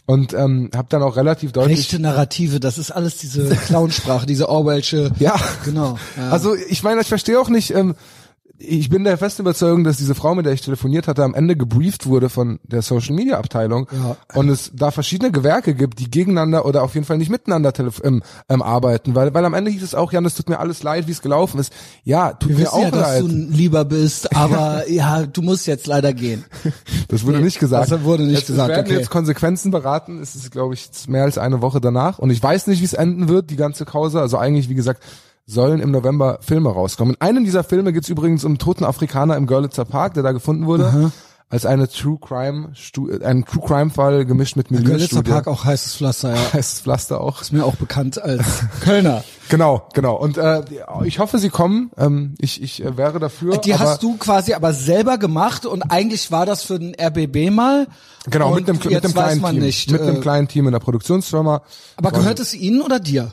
Und 0.07 0.33
ähm, 0.35 0.71
habe 0.75 0.89
dann 0.89 1.03
auch 1.03 1.17
relativ 1.17 1.53
deutlich 1.53 1.81
Rechte 1.81 1.99
Narrative, 1.99 2.61
das 2.61 2.79
ist 2.79 2.91
alles 2.91 3.19
diese 3.19 3.49
Clownsprache, 3.55 4.25
diese 4.25 4.49
Orwellsche. 4.49 5.11
Ja. 5.19 5.37
Genau. 5.65 5.99
Ja. 6.17 6.31
Also 6.31 6.55
ich 6.55 6.83
meine, 6.83 7.01
ich 7.03 7.09
verstehe 7.09 7.39
auch 7.41 7.49
nicht, 7.49 7.75
ähm, 7.75 7.95
ich 8.61 8.89
bin 8.91 9.05
der 9.05 9.17
festen 9.19 9.43
Überzeugung, 9.43 9.85
dass 9.85 9.99
diese 9.99 10.17
Frau, 10.17 10.35
mit 10.35 10.45
der 10.45 10.53
ich 10.53 10.63
telefoniert 10.63 11.07
hatte, 11.07 11.23
am 11.23 11.35
Ende 11.35 11.55
gebrieft 11.57 12.07
wurde 12.07 12.29
von 12.29 12.59
der 12.65 12.83
Social 12.83 13.15
Media 13.15 13.39
Abteilung 13.39 13.87
Ja. 13.93 14.17
und 14.35 14.49
es 14.49 14.73
da 14.75 14.91
verschiedene 14.91 15.31
Gewerke 15.31 15.75
gibt, 15.75 16.01
die 16.01 16.11
gegeneinander 16.11 16.67
oder 16.67 16.83
auf 16.83 16.95
jeden 16.95 17.07
Fall 17.07 17.19
nicht 17.19 17.31
miteinander 17.31 17.73
ähm, 18.03 18.23
ähm, 18.49 18.63
arbeiten, 18.63 19.15
weil 19.15 19.33
weil 19.33 19.45
am 19.45 19.55
Ende 19.55 19.71
hieß 19.71 19.83
es 19.85 19.95
auch, 19.95 20.13
Jan, 20.13 20.25
es 20.25 20.35
tut 20.35 20.49
mir 20.49 20.59
alles 20.59 20.83
leid, 20.83 21.07
wie 21.07 21.13
es 21.13 21.23
gelaufen 21.23 21.61
ist. 21.61 21.73
Ja, 22.03 22.33
tut 22.33 22.49
wir 22.51 22.57
mir 22.57 22.63
wissen 22.65 22.73
auch 22.75 22.83
ja, 22.83 22.91
dass 22.91 23.01
leid. 23.01 23.23
du 23.23 23.27
ein 23.29 23.53
Lieber 23.53 23.85
bist, 23.85 24.37
aber 24.37 24.91
ja, 24.91 25.25
du 25.25 25.43
musst 25.43 25.67
jetzt 25.69 25.87
leider 25.87 26.13
gehen. 26.13 26.45
Das 27.07 27.25
wurde 27.25 27.39
Nee, 27.39 27.45
nicht 27.45 27.61
gesagt. 27.61 27.91
das 27.93 28.03
wurde 28.03 28.25
nicht 28.25 28.41
es, 28.43 28.47
gesagt, 28.49 28.71
Es 28.71 28.77
werden 28.77 28.87
okay. 28.89 28.99
jetzt 28.99 29.11
Konsequenzen 29.11 29.71
beraten. 29.71 30.21
Es 30.21 30.35
ist, 30.35 30.51
glaube 30.51 30.75
ich, 30.75 30.87
jetzt 30.87 31.09
mehr 31.09 31.23
als 31.23 31.39
eine 31.39 31.63
Woche 31.63 31.81
danach. 31.81 32.19
Und 32.19 32.31
ich 32.31 32.43
weiß 32.43 32.67
nicht, 32.67 32.81
wie 32.81 32.85
es 32.87 32.95
enden 32.95 33.29
wird, 33.29 33.51
die 33.51 33.57
ganze 33.57 33.85
Causa. 33.85 34.21
Also 34.21 34.37
eigentlich, 34.37 34.69
wie 34.69 34.75
gesagt, 34.75 35.03
sollen 35.49 35.81
im 35.81 35.91
November 35.91 36.39
Filme 36.43 36.69
rauskommen. 36.69 37.15
In 37.15 37.21
einem 37.21 37.45
dieser 37.45 37.65
Filme 37.65 37.93
geht 37.93 38.03
es 38.05 38.09
übrigens 38.11 38.45
um 38.45 38.53
einen 38.53 38.59
toten 38.59 38.85
Afrikaner 38.85 39.37
im 39.37 39.47
Görlitzer 39.47 39.87
Park, 39.87 40.15
der 40.15 40.23
da 40.23 40.33
gefunden 40.33 40.67
wurde. 40.67 41.11
Als 41.51 41.65
eine 41.65 41.89
True 41.89 42.19
Crime, 42.21 42.73
äh, 43.11 43.25
ein 43.25 43.47
True 43.47 43.67
Crime 43.67 43.89
Fall 43.89 44.27
gemischt 44.27 44.57
mit 44.57 44.69
Görlitzer 44.69 44.93
Milieustudie. 44.93 45.31
Park 45.31 45.47
auch 45.47 45.65
heißes 45.65 45.97
Pflaster, 45.97 46.35
ja. 46.35 46.41
Heißt 46.53 46.83
Pflaster 46.83 47.23
auch. 47.23 47.41
Ist 47.41 47.55
mir 47.55 47.65
auch 47.65 47.77
bekannt 47.77 48.21
als 48.21 48.45
Kölner. 48.83 49.25
Genau, 49.49 49.89
genau. 49.95 50.17
Und 50.17 50.37
äh, 50.37 50.63
ich 51.05 51.21
hoffe, 51.21 51.39
sie 51.39 51.49
kommen. 51.49 51.91
Ähm, 51.97 52.35
ich, 52.39 52.63
ich 52.63 52.85
äh, 52.85 52.99
wäre 52.99 53.19
dafür. 53.19 53.57
Die 53.57 53.79
hast 53.79 54.03
du 54.03 54.19
quasi 54.19 54.53
aber 54.53 54.75
selber 54.75 55.17
gemacht 55.17 55.65
und 55.65 55.85
eigentlich 55.85 56.31
war 56.31 56.45
das 56.45 56.65
für 56.65 56.79
den 56.79 56.95
RBB 57.01 57.51
mal. 57.51 57.87
genau 58.29 58.55
mit 58.55 58.69
einem, 58.69 58.79
mit 58.79 58.87
einem 58.87 59.05
weiß 59.05 59.13
kleinen 59.15 59.41
man 59.41 59.55
Team. 59.55 59.63
nicht. 59.63 59.91
mit 59.91 60.03
einem 60.03 60.17
äh, 60.17 60.21
kleinen 60.21 60.49
Team 60.49 60.67
in 60.67 60.73
der 60.73 60.81
Produktionsfirma. 60.81 61.63
aber 61.97 62.13
gehört 62.13 62.41
es 62.41 62.53
Ihnen 62.53 62.83
oder 62.83 63.01
dir? 63.01 63.33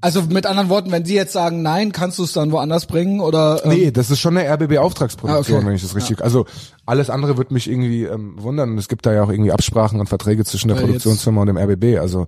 Also 0.00 0.22
mit 0.22 0.46
anderen 0.46 0.68
Worten, 0.68 0.92
wenn 0.92 1.04
Sie 1.04 1.14
jetzt 1.14 1.32
sagen, 1.32 1.62
nein, 1.62 1.90
kannst 1.92 2.18
du 2.18 2.24
es 2.24 2.32
dann 2.32 2.52
woanders 2.52 2.86
bringen 2.86 3.20
oder? 3.20 3.62
Ähm, 3.64 3.70
Nee, 3.70 3.90
das 3.90 4.10
ist 4.10 4.20
schon 4.20 4.36
eine 4.36 4.48
RBB-Auftragsproduktion, 4.48 5.56
Ah, 5.56 5.58
okay. 5.60 5.66
wenn 5.68 5.74
ich 5.74 5.82
das 5.82 5.96
richtig. 5.96 6.22
Also 6.22 6.46
alles 6.86 7.10
andere 7.10 7.36
wird 7.36 7.50
mich 7.50 7.68
irgendwie 7.68 8.04
ähm, 8.04 8.34
wundern. 8.38 8.70
Und 8.70 8.78
es 8.78 8.88
gibt 8.88 9.06
da 9.06 9.12
ja 9.12 9.24
auch 9.24 9.30
irgendwie 9.30 9.50
Absprachen 9.52 9.98
und 9.98 10.08
Verträge 10.08 10.44
zwischen 10.44 10.68
der 10.68 10.76
Weil 10.76 10.84
Produktionsfirma 10.84 11.40
und 11.40 11.46
dem 11.48 11.56
RBB. 11.58 11.98
Also 11.98 12.26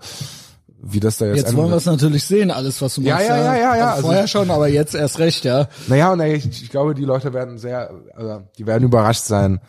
wie 0.83 0.99
das 0.99 1.19
da 1.19 1.27
jetzt, 1.27 1.37
Jetzt 1.37 1.57
wollen 1.57 1.69
wir 1.71 1.77
es 1.77 1.85
natürlich 1.85 2.25
sehen, 2.25 2.51
alles 2.51 2.81
was 2.81 2.95
du 2.95 3.03
Ja, 3.03 3.17
machst. 3.17 3.29
ja, 3.29 3.37
ja, 3.37 3.55
ja, 3.55 3.61
ja, 3.61 3.71
Also 3.71 3.85
also- 3.97 4.03
vorher 4.07 4.27
schon, 4.27 4.51
aber 4.51 4.69
jetzt 4.69 4.95
erst 4.95 5.19
recht, 5.19 5.45
ja. 5.45 5.69
Naja, 5.89 6.13
und 6.13 6.21
ich, 6.23 6.47
ich 6.47 6.71
glaube, 6.71 6.95
die 6.95 7.05
Leute 7.05 7.35
werden 7.35 7.59
sehr, 7.59 7.91
also, 8.17 8.43
die 8.57 8.67
werden 8.67 8.85
überrascht 8.85 9.25
sein, 9.25 9.61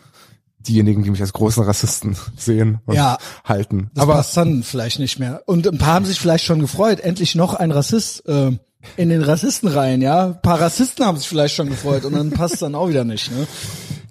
diejenigen, 0.68 1.02
die 1.02 1.10
mich 1.10 1.20
als 1.20 1.32
großen 1.32 1.62
Rassisten 1.62 2.16
sehen 2.36 2.80
und 2.86 2.94
Ja. 2.94 3.18
halten. 3.44 3.90
Das 3.94 4.02
Aber 4.02 4.14
passt 4.14 4.36
dann 4.36 4.62
vielleicht 4.62 4.98
nicht 4.98 5.18
mehr. 5.18 5.42
Und 5.46 5.66
ein 5.66 5.78
paar 5.78 5.94
haben 5.94 6.04
sich 6.06 6.18
vielleicht 6.20 6.44
schon 6.44 6.60
gefreut, 6.60 7.00
endlich 7.00 7.34
noch 7.34 7.54
ein 7.54 7.70
Rassist 7.70 8.26
äh, 8.28 8.52
in 8.96 9.08
den 9.10 9.22
Rassistenreihen, 9.22 10.02
ja. 10.02 10.26
Ein 10.26 10.42
paar 10.42 10.60
Rassisten 10.60 11.06
haben 11.06 11.16
sich 11.16 11.28
vielleicht 11.28 11.54
schon 11.54 11.68
gefreut 11.68 12.04
und 12.04 12.14
dann 12.14 12.30
passt 12.30 12.60
dann 12.62 12.74
auch 12.74 12.88
wieder 12.88 13.04
nicht, 13.04 13.30
ne? 13.30 13.46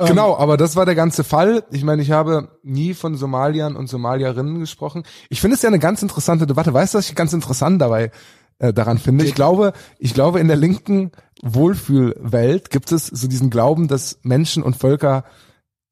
Genau, 0.08 0.36
aber 0.36 0.58
das 0.58 0.75
war 0.75 0.86
der 0.88 0.96
ganze 0.96 1.24
Fall. 1.24 1.63
Ich 1.70 1.84
meine, 1.84 2.01
ich 2.01 2.10
habe 2.10 2.58
nie 2.63 2.96
von 2.96 3.15
Somaliern 3.17 3.75
und 3.75 3.86
Somalierinnen 3.88 4.60
gesprochen. 4.60 5.03
Ich 5.29 5.39
finde 5.41 5.55
es 5.58 5.62
ja 5.62 5.67
eine 5.70 5.77
ganz 5.77 6.01
interessante 6.01 6.48
Debatte. 6.48 6.74
Weißt 6.74 6.94
du, 6.96 6.98
was 6.98 7.07
ich 7.07 7.14
ganz 7.16 7.33
interessant 7.33 7.79
dabei 7.79 8.09
äh, 8.57 8.74
daran 8.74 8.98
finde? 8.98 9.25
Ich 9.25 9.35
glaube, 9.35 9.74
ich 10.00 10.16
glaube, 10.16 10.40
in 10.40 10.48
der 10.48 10.57
linken 10.57 11.11
Wohlfühlwelt 11.44 12.70
gibt 12.70 12.92
es 12.92 13.07
so 13.07 13.27
diesen 13.27 13.50
Glauben, 13.50 13.87
dass 13.87 14.20
Menschen 14.24 14.64
und 14.64 14.75
Völker 14.75 15.24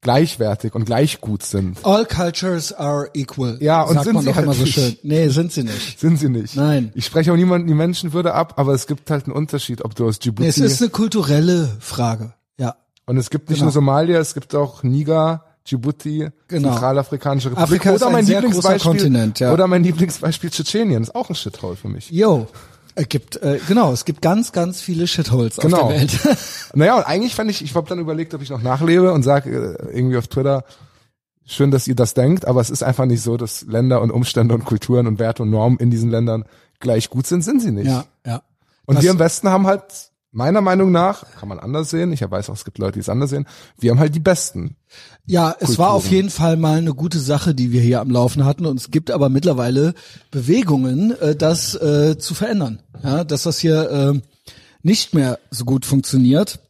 gleichwertig 0.02 0.74
und 0.74 0.84
gleich 0.86 1.20
gut 1.20 1.42
sind. 1.42 1.78
All 1.84 2.06
cultures 2.06 2.72
are 2.72 3.10
equal. 3.14 3.58
Ja, 3.60 3.82
und 3.82 3.94
sagt 3.94 4.04
sind 4.06 4.14
man 4.14 4.22
sie 4.24 4.30
doch 4.30 4.36
immer 4.38 4.46
halt 4.48 4.56
so 4.58 4.64
nicht. 4.64 4.74
schön. 4.74 4.96
Nee, 5.02 5.28
sind 5.28 5.52
sie 5.52 5.62
nicht. 5.62 6.00
Sind 6.00 6.16
sie 6.18 6.28
nicht. 6.28 6.56
Nein. 6.56 6.90
Ich 6.94 7.04
spreche 7.06 7.32
auch 7.32 7.36
niemanden 7.36 7.66
die 7.68 7.74
Menschenwürde 7.74 8.32
ab, 8.34 8.54
aber 8.56 8.72
es 8.74 8.86
gibt 8.86 9.10
halt 9.10 9.24
einen 9.26 9.34
Unterschied, 9.34 9.84
ob 9.84 9.94
du 9.94 10.06
aus 10.06 10.18
Djibouti 10.18 10.42
Nee, 10.44 10.48
es 10.48 10.58
ist 10.58 10.80
eine 10.80 10.90
kulturelle 10.90 11.68
Frage. 11.80 12.32
Ja. 12.58 12.76
und 13.06 13.16
es 13.16 13.30
gibt 13.30 13.48
nicht 13.50 13.58
Genau. 13.58 13.66
nur 13.66 13.72
Somalia, 13.72 14.18
es 14.20 14.34
gibt 14.34 14.54
auch 14.54 14.82
Niger, 14.82 15.44
Djibouti, 15.68 16.30
Genau. 16.48 16.70
Zentralafrikanische 16.70 17.50
Republik 17.50 17.62
Afrika 17.86 17.90
ist 17.92 18.02
ein 18.02 18.24
sehr 18.24 18.40
großer 18.40 18.46
Lieblingsbeispiel 18.46 18.90
Kontinent, 18.90 19.40
ja. 19.40 19.52
oder 19.52 19.66
mein 19.66 19.82
Lieblingsbeispiel 19.84 20.50
Tschetschenien 20.50 21.02
ist 21.02 21.14
auch 21.14 21.28
ein 21.28 21.34
Shithole 21.34 21.76
für 21.76 21.88
mich. 21.88 22.10
Yo. 22.10 22.46
Es 22.96 23.08
gibt, 23.08 23.36
äh, 23.42 23.60
genau, 23.68 23.92
es 23.92 24.04
gibt 24.04 24.20
ganz, 24.20 24.52
ganz 24.52 24.80
viele 24.80 25.06
Shitholes 25.06 25.56
Genau. 25.56 25.82
auf 25.82 25.88
der 25.88 26.00
Welt. 26.00 26.18
Naja, 26.74 26.96
und 26.96 27.04
eigentlich 27.04 27.34
fand 27.34 27.50
ich, 27.50 27.62
ich 27.62 27.74
habe 27.74 27.88
dann 27.88 27.98
überlegt, 27.98 28.34
ob 28.34 28.42
ich 28.42 28.50
noch 28.50 28.62
nachlebe 28.62 29.12
und 29.12 29.22
sage 29.22 29.76
äh, 29.80 29.96
irgendwie 29.96 30.16
auf 30.16 30.26
Twitter, 30.28 30.64
schön, 31.46 31.70
dass 31.70 31.88
ihr 31.88 31.94
das 31.96 32.14
denkt, 32.14 32.46
aber 32.46 32.60
es 32.60 32.70
ist 32.70 32.82
einfach 32.82 33.06
nicht 33.06 33.22
so, 33.22 33.36
dass 33.36 33.62
Länder 33.62 34.00
und 34.02 34.10
Umstände 34.10 34.54
und 34.54 34.64
Kulturen 34.64 35.06
und 35.06 35.18
Werte 35.18 35.42
und 35.42 35.50
Normen 35.50 35.78
in 35.78 35.90
diesen 35.90 36.10
Ländern 36.10 36.44
gleich 36.80 37.10
gut 37.10 37.26
sind, 37.26 37.42
sind 37.42 37.60
sie 37.60 37.70
nicht. 37.72 37.86
ja, 37.86 38.04
ja. 38.26 38.42
Und 38.86 38.96
Das- 38.96 39.04
wir 39.04 39.10
im 39.12 39.18
Westen 39.18 39.48
haben 39.48 39.66
halt, 39.66 39.82
meiner 40.32 40.60
Meinung 40.60 40.92
nach, 40.92 41.24
kann 41.38 41.48
man 41.48 41.58
anders 41.58 41.90
sehen, 41.90 42.12
ich 42.12 42.28
weiß 42.28 42.50
auch, 42.50 42.54
es 42.54 42.64
gibt 42.64 42.78
Leute, 42.78 42.94
die 42.94 43.00
es 43.00 43.08
anders 43.08 43.30
sehen, 43.30 43.46
wir 43.78 43.90
haben 43.90 43.98
halt 43.98 44.14
die 44.14 44.20
Besten. 44.20 44.76
Ja, 45.26 45.54
es 45.60 45.78
war 45.78 45.92
auf 45.92 46.10
jeden 46.10 46.30
Fall 46.30 46.56
mal 46.56 46.78
eine 46.78 46.94
gute 46.94 47.18
Sache, 47.18 47.54
die 47.54 47.72
wir 47.72 47.80
hier 47.80 48.00
am 48.00 48.10
Laufen 48.10 48.44
hatten. 48.44 48.66
Und 48.66 48.78
es 48.80 48.90
gibt 48.90 49.10
aber 49.10 49.28
mittlerweile 49.28 49.94
Bewegungen, 50.30 51.12
äh, 51.20 51.36
das 51.36 51.74
äh, 51.74 52.18
zu 52.18 52.34
verändern. 52.34 52.82
Ja, 53.02 53.24
dass 53.24 53.44
das 53.44 53.58
hier 53.58 53.90
äh, 53.90 54.20
nicht 54.82 55.14
mehr 55.14 55.38
so 55.50 55.64
gut 55.64 55.84
funktioniert. 55.84 56.60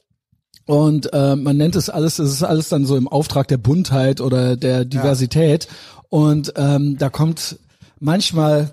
Und 0.67 1.13
äh, 1.13 1.37
man 1.37 1.57
nennt 1.57 1.75
es 1.75 1.89
alles, 1.89 2.19
es 2.19 2.33
ist 2.33 2.43
alles 2.43 2.69
dann 2.69 2.85
so 2.85 2.97
im 2.97 3.09
Auftrag 3.09 3.49
der 3.49 3.57
Buntheit 3.59 4.21
oder 4.21 4.57
der 4.57 4.85
Diversität. 4.85 5.69
Und 6.09 6.53
ähm, 6.57 6.97
da 6.99 7.09
kommt 7.09 7.59
manchmal 7.99 8.71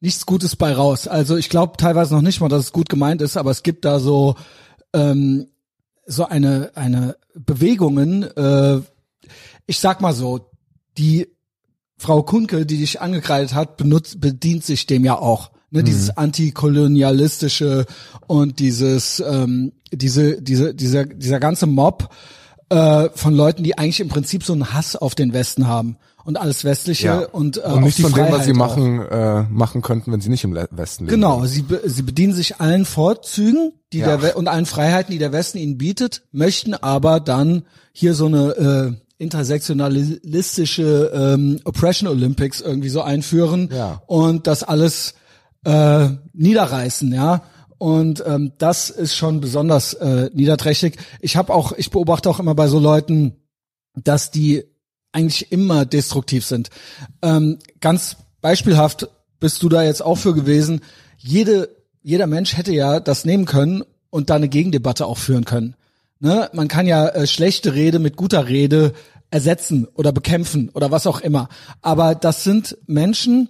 nichts 0.00 0.26
Gutes 0.26 0.56
bei 0.56 0.72
raus. 0.72 1.08
Also 1.08 1.36
ich 1.36 1.48
glaube 1.48 1.76
teilweise 1.76 2.14
noch 2.14 2.22
nicht 2.22 2.40
mal, 2.40 2.48
dass 2.48 2.66
es 2.66 2.72
gut 2.72 2.88
gemeint 2.88 3.22
ist, 3.22 3.36
aber 3.36 3.50
es 3.50 3.62
gibt 3.62 3.84
da 3.84 3.98
so 4.00 4.36
ähm, 4.92 5.48
so 6.06 6.26
eine 6.26 6.70
eine 6.74 7.16
Bewegungen. 7.34 8.22
Äh, 8.22 8.80
ich 9.66 9.78
sag 9.78 10.00
mal 10.00 10.14
so, 10.14 10.50
die 10.96 11.28
Frau 11.98 12.22
Kunke, 12.22 12.64
die 12.64 12.78
dich 12.78 13.00
angekreidet 13.00 13.54
hat, 13.54 13.76
benutzt, 13.76 14.20
bedient 14.20 14.64
sich 14.64 14.86
dem 14.86 15.04
ja 15.04 15.18
auch. 15.18 15.50
Ne, 15.70 15.84
Dieses 15.84 16.16
antikolonialistische 16.16 17.84
und 18.26 18.58
dieses, 18.58 19.20
ähm, 19.20 19.72
diese, 19.92 20.40
diese, 20.40 20.74
dieser, 20.74 21.04
dieser 21.04 21.40
ganze 21.40 21.66
Mob 21.66 22.08
äh, 22.70 23.10
von 23.14 23.34
Leuten, 23.34 23.64
die 23.64 23.76
eigentlich 23.76 24.00
im 24.00 24.08
Prinzip 24.08 24.44
so 24.44 24.54
einen 24.54 24.72
Hass 24.72 24.96
auf 24.96 25.14
den 25.14 25.34
Westen 25.34 25.66
haben 25.66 25.98
und 26.28 26.36
alles 26.36 26.62
Westliche 26.62 27.28
und, 27.28 27.56
äh, 27.56 27.60
und 27.62 27.84
nicht 27.84 27.98
von 28.00 28.12
dem, 28.12 28.26
was 28.30 28.44
sie 28.44 28.52
Freiheit 28.52 28.70
auch. 28.70 28.76
machen, 28.76 29.00
äh, 29.08 29.42
machen 29.50 29.80
könnten, 29.80 30.12
wenn 30.12 30.20
sie 30.20 30.28
nicht 30.28 30.44
im 30.44 30.54
Westen 30.54 31.04
leben. 31.06 31.14
Genau, 31.14 31.46
sie, 31.46 31.62
be 31.62 31.80
sie 31.86 32.02
bedienen 32.02 32.34
sich 32.34 32.60
allen 32.60 32.84
Vorzügen, 32.84 33.72
die 33.94 34.00
Ja. 34.00 34.08
der 34.08 34.22
We 34.22 34.34
und 34.34 34.46
allen 34.46 34.66
Freiheiten, 34.66 35.10
die 35.10 35.16
der 35.18 35.32
Westen 35.32 35.56
ihnen 35.56 35.78
bietet, 35.78 36.24
möchten 36.30 36.74
aber 36.74 37.18
dann 37.20 37.62
hier 37.92 38.12
so 38.12 38.26
eine 38.26 38.96
äh, 39.18 39.22
intersektionalistische 39.88 41.10
ähm, 41.14 41.60
Oppression 41.64 42.08
Olympics 42.08 42.60
irgendwie 42.60 42.88
so 42.90 43.00
einführen 43.02 43.70
Ja. 43.72 44.02
und 44.06 44.46
das 44.46 44.62
alles 44.62 45.14
äh, 45.64 46.08
niederreißen, 46.34 47.12
ja. 47.12 47.42
Und 47.78 48.22
ähm, 48.26 48.52
das 48.58 48.90
ist 48.90 49.14
schon 49.16 49.40
besonders 49.40 49.94
äh, 49.94 50.30
niederträchtig. 50.34 50.96
Ich 51.20 51.36
habe 51.36 51.54
auch, 51.54 51.72
ich 51.72 51.90
beobachte 51.90 52.28
auch 52.28 52.40
immer 52.40 52.54
bei 52.54 52.66
so 52.68 52.78
Leuten, 52.78 53.36
dass 53.94 54.30
die 54.30 54.64
eigentlich 55.12 55.52
immer 55.52 55.84
destruktiv 55.84 56.44
sind. 56.44 56.70
Ähm, 57.22 57.58
ganz 57.80 58.16
beispielhaft 58.40 59.08
bist 59.40 59.62
du 59.62 59.68
da 59.68 59.82
jetzt 59.82 60.02
auch 60.02 60.16
für 60.16 60.34
gewesen. 60.34 60.80
Jede, 61.16 61.68
jeder 62.02 62.26
Mensch 62.26 62.56
hätte 62.56 62.72
ja 62.72 63.00
das 63.00 63.24
nehmen 63.24 63.44
können 63.44 63.82
und 64.10 64.30
da 64.30 64.36
eine 64.36 64.48
Gegendebatte 64.48 65.06
auch 65.06 65.18
führen 65.18 65.44
können. 65.44 65.74
Ne? 66.20 66.48
Man 66.52 66.68
kann 66.68 66.86
ja 66.86 67.08
äh, 67.08 67.26
schlechte 67.26 67.74
Rede 67.74 67.98
mit 67.98 68.16
guter 68.16 68.48
Rede 68.48 68.92
ersetzen 69.30 69.86
oder 69.94 70.12
bekämpfen 70.12 70.70
oder 70.70 70.90
was 70.90 71.06
auch 71.06 71.20
immer. 71.20 71.48
Aber 71.82 72.14
das 72.14 72.44
sind 72.44 72.78
Menschen, 72.86 73.48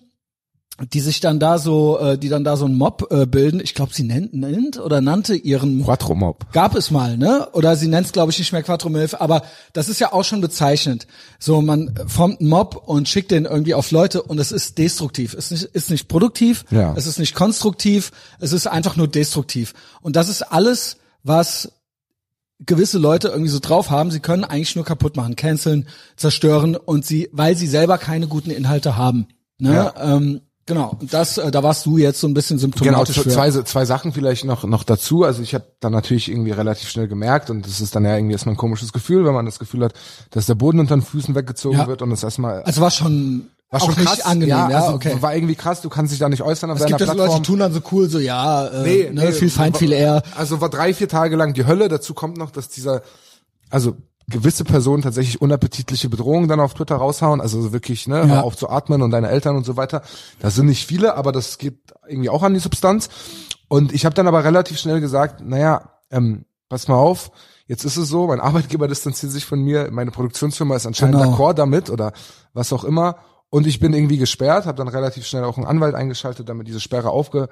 die 0.92 1.00
sich 1.00 1.20
dann 1.20 1.40
da 1.40 1.58
so, 1.58 1.98
äh, 1.98 2.18
die 2.18 2.28
dann 2.28 2.44
da 2.44 2.56
so 2.56 2.64
einen 2.64 2.76
Mob 2.76 3.08
äh, 3.10 3.26
bilden. 3.26 3.60
Ich 3.60 3.74
glaube, 3.74 3.92
sie 3.92 4.04
nennt, 4.04 4.32
nennt 4.32 4.78
oder 4.78 5.00
nannte 5.00 5.34
ihren 5.34 5.82
Quattro 5.84 6.14
Mob. 6.14 6.52
Gab 6.52 6.76
es 6.76 6.90
mal, 6.90 7.16
ne? 7.16 7.48
Oder 7.52 7.74
sie 7.76 7.88
nennt 7.88 8.06
es, 8.06 8.12
glaube 8.12 8.30
ich, 8.30 8.38
nicht 8.38 8.52
mehr 8.52 8.62
Quattro 8.62 8.88
Milf, 8.88 9.14
aber 9.14 9.42
das 9.72 9.88
ist 9.88 9.98
ja 9.98 10.12
auch 10.12 10.22
schon 10.24 10.40
bezeichnend. 10.40 11.08
So, 11.40 11.60
man 11.62 11.94
formt 12.06 12.40
einen 12.40 12.48
Mob 12.48 12.80
und 12.86 13.08
schickt 13.08 13.32
den 13.32 13.44
irgendwie 13.44 13.74
auf 13.74 13.90
Leute 13.90 14.22
und 14.22 14.38
es 14.38 14.52
ist 14.52 14.78
destruktiv. 14.78 15.34
Es 15.34 15.50
ist 15.50 15.62
nicht, 15.62 15.74
ist 15.74 15.90
nicht 15.90 16.08
produktiv, 16.08 16.64
Ja. 16.70 16.94
es 16.96 17.06
ist 17.06 17.18
nicht 17.18 17.34
konstruktiv, 17.34 18.12
es 18.38 18.52
ist 18.52 18.68
einfach 18.68 18.94
nur 18.94 19.08
destruktiv. 19.08 19.74
Und 20.00 20.14
das 20.14 20.28
ist 20.28 20.42
alles, 20.42 20.98
was 21.24 21.72
gewisse 22.60 22.98
Leute 22.98 23.28
irgendwie 23.28 23.50
so 23.50 23.58
drauf 23.60 23.90
haben, 23.90 24.10
sie 24.10 24.20
können 24.20 24.44
eigentlich 24.44 24.76
nur 24.76 24.84
kaputt 24.84 25.16
machen, 25.16 25.36
canceln, 25.36 25.88
zerstören 26.16 26.76
und 26.76 27.04
sie, 27.04 27.28
weil 27.32 27.56
sie 27.56 27.66
selber 27.66 27.98
keine 27.98 28.26
guten 28.28 28.50
Inhalte 28.50 28.96
haben. 28.96 29.28
Ne? 29.58 29.74
Ja. 29.74 29.94
Ähm, 30.16 30.40
genau. 30.68 30.96
Das, 31.00 31.36
äh, 31.38 31.50
da 31.50 31.64
warst 31.64 31.84
du 31.86 31.98
jetzt 31.98 32.20
so 32.20 32.28
ein 32.28 32.34
bisschen 32.34 32.58
Genau, 32.58 32.62
symptomatisch 32.76 33.18
für. 33.20 33.28
zwei, 33.30 33.50
zwei 33.50 33.84
Sachen 33.84 34.12
vielleicht 34.12 34.44
noch, 34.44 34.62
noch 34.62 34.84
dazu. 34.84 35.24
Also 35.24 35.42
ich 35.42 35.54
habe 35.54 35.64
dann 35.80 35.92
natürlich 35.92 36.30
irgendwie 36.30 36.52
relativ 36.52 36.88
schnell 36.88 37.08
gemerkt 37.08 37.50
und 37.50 37.66
das 37.66 37.80
ist 37.80 37.96
dann 37.96 38.04
ja 38.04 38.14
irgendwie 38.16 38.34
erstmal 38.34 38.54
ein 38.54 38.58
komisches 38.58 38.92
Gefühl, 38.92 39.24
wenn 39.24 39.34
man 39.34 39.46
das 39.46 39.58
Gefühl 39.58 39.82
hat, 39.84 39.94
dass 40.30 40.46
der 40.46 40.54
Boden 40.54 40.78
unter 40.78 40.96
den 40.96 41.02
Füßen 41.02 41.34
weggezogen 41.34 41.78
Ja. 41.78 41.86
wird 41.88 42.02
und 42.02 42.12
es 42.12 42.22
erstmal 42.22 42.62
Also 42.62 42.80
war 42.80 42.92
schon, 42.92 43.48
war 43.70 43.80
schon 43.80 43.94
krass. 43.96 44.20
angenehm, 44.20 44.48
ja, 44.48 44.66
also 44.68 44.94
okay. 44.94 45.16
war 45.20 45.34
irgendwie 45.34 45.54
krass, 45.56 45.80
du 45.82 45.88
kannst 45.88 46.12
dich 46.12 46.20
da 46.20 46.28
nicht 46.28 46.42
äußern 46.42 46.70
auf 46.70 46.78
Es 46.78 46.86
gibt 46.86 47.00
deiner 47.00 47.10
ja 47.10 47.14
so 47.14 47.18
Leute, 47.18 47.28
Plattform. 47.30 47.42
die 47.42 47.46
tun 47.48 47.58
dann 47.58 47.72
so 47.72 47.80
cool, 47.92 48.08
so 48.08 48.18
ja, 48.20 48.66
äh, 48.68 49.10
ne, 49.12 49.32
viel 49.32 49.50
Feind, 49.50 49.74
war- 49.74 49.78
viel 49.80 49.92
eher. 49.92 50.22
Also 50.36 50.60
war 50.60 50.70
drei, 50.70 50.94
vier 50.94 51.08
Tage 51.08 51.34
lang 51.36 51.52
die 51.54 51.66
Hölle. 51.66 51.88
Dazu 51.88 52.14
kommt 52.14 52.36
noch, 52.38 52.50
dass 52.50 52.68
dieser, 52.68 53.02
also 53.70 53.96
gewisse 54.28 54.64
Personen 54.64 55.02
tatsächlich 55.02 55.40
unappetitliche 55.40 56.08
Bedrohungen 56.08 56.48
dann 56.48 56.60
auf 56.60 56.74
Twitter 56.74 56.96
raushauen. 56.96 57.40
Also 57.40 57.60
so 57.62 57.72
wirklich, 57.72 58.06
ne, 58.06 58.26
Ja. 58.28 58.40
auf 58.42 58.56
zu 58.56 58.68
atmen 58.68 59.02
und 59.02 59.10
deine 59.10 59.28
Eltern 59.28 59.56
und 59.56 59.64
so 59.64 59.76
weiter. 59.76 60.02
Das 60.40 60.54
sind 60.54 60.66
nicht 60.66 60.86
viele, 60.86 61.16
aber 61.16 61.32
das 61.32 61.58
geht 61.58 61.78
irgendwie 62.06 62.28
auch 62.28 62.42
an 62.42 62.54
die 62.54 62.60
Substanz. 62.60 63.08
Und 63.68 63.92
ich 63.92 64.04
habe 64.04 64.14
dann 64.14 64.26
aber 64.28 64.44
relativ 64.44 64.78
schnell 64.78 65.00
gesagt, 65.00 65.40
naja, 65.40 65.90
ähm, 66.10 66.44
pass 66.68 66.88
mal 66.88 66.96
auf, 66.96 67.30
jetzt 67.66 67.84
ist 67.84 67.96
es 67.96 68.08
so, 68.08 68.26
mein 68.26 68.40
Arbeitgeber 68.40 68.88
distanziert 68.88 69.32
sich 69.32 69.44
von 69.44 69.60
mir, 69.62 69.88
meine 69.90 70.10
Produktionsfirma 70.10 70.76
ist 70.76 70.86
anscheinend 70.86 71.16
Genau. 71.20 71.32
d'accord 71.34 71.54
damit 71.54 71.90
oder 71.90 72.12
was 72.54 72.72
auch 72.72 72.84
immer. 72.84 73.16
Und 73.50 73.66
ich 73.66 73.80
bin 73.80 73.94
irgendwie 73.94 74.18
gesperrt, 74.18 74.66
habe 74.66 74.76
dann 74.76 74.88
relativ 74.88 75.26
schnell 75.26 75.44
auch 75.44 75.56
einen 75.56 75.66
Anwalt 75.66 75.94
eingeschaltet, 75.94 76.48
damit 76.50 76.68
diese 76.68 76.80
Sperre 76.80 77.08
aufge 77.10 77.48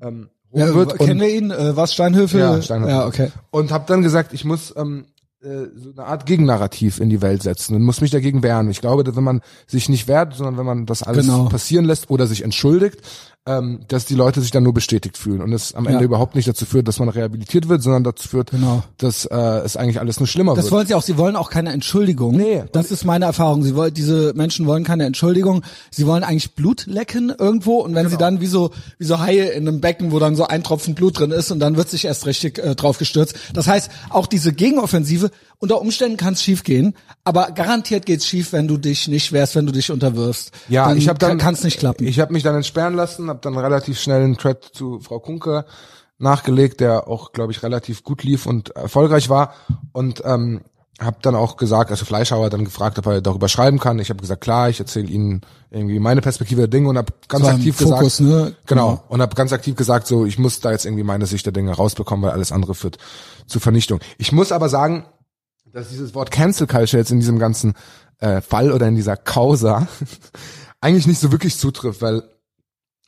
ähm, 0.00 0.30
Ja, 0.52 0.72
wird. 0.74 0.96
kennen 0.98 1.20
wir 1.20 1.28
ihn? 1.34 1.50
Äh, 1.50 1.76
was 1.76 1.92
Steinhöfel? 1.92 2.38
Ja, 2.40 2.62
Steinhöfel. 2.62 2.94
Ja, 2.94 3.06
okay. 3.06 3.32
und 3.50 3.72
habe 3.72 3.84
dann 3.88 4.02
gesagt, 4.02 4.32
ich 4.32 4.44
muss 4.44 4.72
ähm, 4.76 5.06
äh, 5.42 5.66
so 5.74 5.90
eine 5.96 6.04
Art 6.06 6.26
Gegennarrativ 6.26 7.00
in 7.00 7.08
die 7.10 7.22
Welt 7.22 7.42
setzen 7.42 7.74
und 7.74 7.82
muss 7.82 8.00
mich 8.00 8.10
dagegen 8.10 8.42
wehren. 8.42 8.70
Ich 8.70 8.80
glaube, 8.80 9.04
dass 9.04 9.16
wenn 9.16 9.24
man 9.24 9.40
sich 9.66 9.88
nicht 9.88 10.06
wehrt, 10.08 10.34
sondern 10.34 10.58
wenn 10.58 10.66
man 10.66 10.86
das 10.86 11.02
alles 11.02 11.26
Genau. 11.26 11.48
passieren 11.48 11.84
lässt 11.86 12.10
oder 12.10 12.26
sich 12.26 12.42
entschuldigt, 12.44 13.00
ähm, 13.46 13.80
dass 13.88 14.04
die 14.04 14.14
Leute 14.14 14.40
sich 14.42 14.50
dann 14.50 14.62
nur 14.62 14.74
bestätigt 14.74 15.16
fühlen 15.16 15.40
und 15.40 15.52
es 15.54 15.74
am 15.74 15.86
Ende 15.86 16.00
Ja. 16.00 16.04
überhaupt 16.04 16.34
nicht 16.34 16.46
dazu 16.46 16.66
führt, 16.66 16.86
dass 16.86 16.98
man 16.98 17.08
rehabilitiert 17.08 17.68
wird, 17.70 17.82
sondern 17.82 18.04
dazu 18.04 18.28
führt, 18.28 18.50
Genau. 18.50 18.82
dass 18.98 19.24
äh, 19.24 19.34
es 19.34 19.78
eigentlich 19.78 19.98
alles 19.98 20.20
nur 20.20 20.26
schlimmer 20.26 20.54
Das 20.54 20.66
wird. 20.66 20.72
wollen 20.72 20.86
sie 20.86 20.94
auch. 20.94 21.02
Sie 21.02 21.16
wollen 21.16 21.36
auch 21.36 21.48
keine 21.48 21.72
Entschuldigung. 21.72 22.36
Nee. 22.36 22.64
Das 22.72 22.90
ist 22.90 23.04
meine 23.06 23.24
Erfahrung. 23.24 23.62
Sie 23.62 23.74
wollen, 23.74 23.94
diese 23.94 24.34
Menschen 24.34 24.66
wollen 24.66 24.84
keine 24.84 25.06
Entschuldigung. 25.06 25.62
Sie 25.90 26.06
wollen 26.06 26.22
eigentlich 26.22 26.54
Blut 26.54 26.84
lecken 26.86 27.32
irgendwo. 27.36 27.78
Und 27.80 27.94
wenn 27.94 28.06
sie 28.08 28.16
Genau. 28.16 28.20
dann 28.30 28.40
wie 28.42 28.46
so, 28.46 28.72
wie 28.98 29.04
so 29.04 29.18
Haie 29.20 29.48
in 29.50 29.66
einem 29.66 29.80
Becken, 29.80 30.12
wo 30.12 30.18
dann 30.18 30.36
so 30.36 30.44
ein 30.46 30.62
Tropfen 30.62 30.94
Blut 30.94 31.18
drin 31.18 31.30
ist 31.30 31.50
und 31.50 31.60
dann 31.60 31.76
wird 31.76 31.88
sich 31.88 32.04
erst 32.04 32.26
richtig 32.26 32.58
äh, 32.58 32.74
drauf 32.74 32.98
gestürzt. 32.98 33.34
Das 33.54 33.66
heißt, 33.66 33.90
auch 34.10 34.26
diese 34.26 34.52
Gegenoffensive, 34.52 35.30
unter 35.58 35.80
Umständen 35.80 36.16
kann 36.18 36.34
es 36.34 36.42
schief 36.42 36.62
gehen. 36.62 36.94
Aber 37.24 37.52
garantiert 37.52 38.04
geht's 38.06 38.26
schief, 38.26 38.52
wenn 38.52 38.68
du 38.68 38.76
dich 38.76 39.08
nicht 39.08 39.32
wehrst, 39.32 39.56
wenn 39.56 39.66
du 39.66 39.72
dich 39.72 39.90
unterwirfst. 39.90 40.52
Ja, 40.68 40.88
dann 40.88 40.98
ich 40.98 41.08
habe 41.08 41.18
dann 41.18 41.38
kann 41.38 41.54
es 41.54 41.64
nicht 41.64 41.78
klappen. 41.78 42.06
Ich 42.06 42.18
habe 42.20 42.32
mich 42.32 42.42
dann 42.42 42.54
entsperren 42.54 42.94
lassen, 42.94 43.29
habe 43.30 43.40
dann 43.42 43.56
relativ 43.56 43.98
schnell 43.98 44.22
einen 44.22 44.36
Thread 44.36 44.62
zu 44.62 45.00
Frau 45.00 45.18
Kunke 45.20 45.64
nachgelegt, 46.18 46.80
der 46.80 47.08
auch, 47.08 47.32
glaube 47.32 47.52
ich, 47.52 47.62
relativ 47.62 48.04
gut 48.04 48.22
lief 48.22 48.44
und 48.44 48.70
erfolgreich 48.76 49.30
war 49.30 49.54
und 49.92 50.22
ähm, 50.26 50.60
habe 51.00 51.16
dann 51.22 51.34
auch 51.34 51.56
gesagt, 51.56 51.90
also 51.90 52.04
Fleischhauer 52.04 52.44
hat 52.44 52.52
dann 52.52 52.66
gefragt, 52.66 52.98
ob 52.98 53.06
er 53.06 53.22
darüber 53.22 53.48
schreiben 53.48 53.78
kann. 53.78 53.98
Ich 53.98 54.10
habe 54.10 54.20
gesagt, 54.20 54.42
klar, 54.42 54.68
ich 54.68 54.80
erzähle 54.80 55.08
Ihnen 55.08 55.40
irgendwie 55.70 55.98
meine 55.98 56.20
Perspektive 56.20 56.60
der 56.60 56.68
Dinge 56.68 56.90
und 56.90 56.98
habe 56.98 57.14
ganz 57.26 57.46
im 57.48 57.54
aktiv 57.54 57.76
Fokus, 57.76 58.18
gesagt, 58.18 58.20
ne? 58.20 58.54
genau, 58.66 58.88
Genau. 58.90 59.04
und 59.08 59.22
habe 59.22 59.34
ganz 59.34 59.54
aktiv 59.54 59.76
gesagt, 59.76 60.06
so 60.06 60.26
ich 60.26 60.38
muss 60.38 60.60
da 60.60 60.72
jetzt 60.72 60.84
irgendwie 60.84 61.04
meine 61.04 61.24
Sicht 61.24 61.46
der 61.46 61.54
Dinge 61.54 61.72
rausbekommen, 61.72 62.26
weil 62.26 62.32
alles 62.32 62.52
andere 62.52 62.74
führt 62.74 62.98
zu 63.46 63.60
Vernichtung. 63.60 64.00
Ich 64.18 64.30
muss 64.32 64.52
aber 64.52 64.68
sagen, 64.68 65.06
dass 65.72 65.88
dieses 65.88 66.14
Wort 66.14 66.30
Cancel 66.30 66.66
Culture 66.66 66.98
jetzt 67.00 67.10
in 67.12 67.20
diesem 67.20 67.38
ganzen 67.38 67.74
äh, 68.18 68.42
Fall 68.42 68.70
oder 68.70 68.86
in 68.86 68.96
dieser 68.96 69.16
Causa 69.16 69.88
eigentlich 70.82 71.06
nicht 71.06 71.20
so 71.20 71.32
wirklich 71.32 71.56
zutrifft, 71.56 72.02
weil 72.02 72.24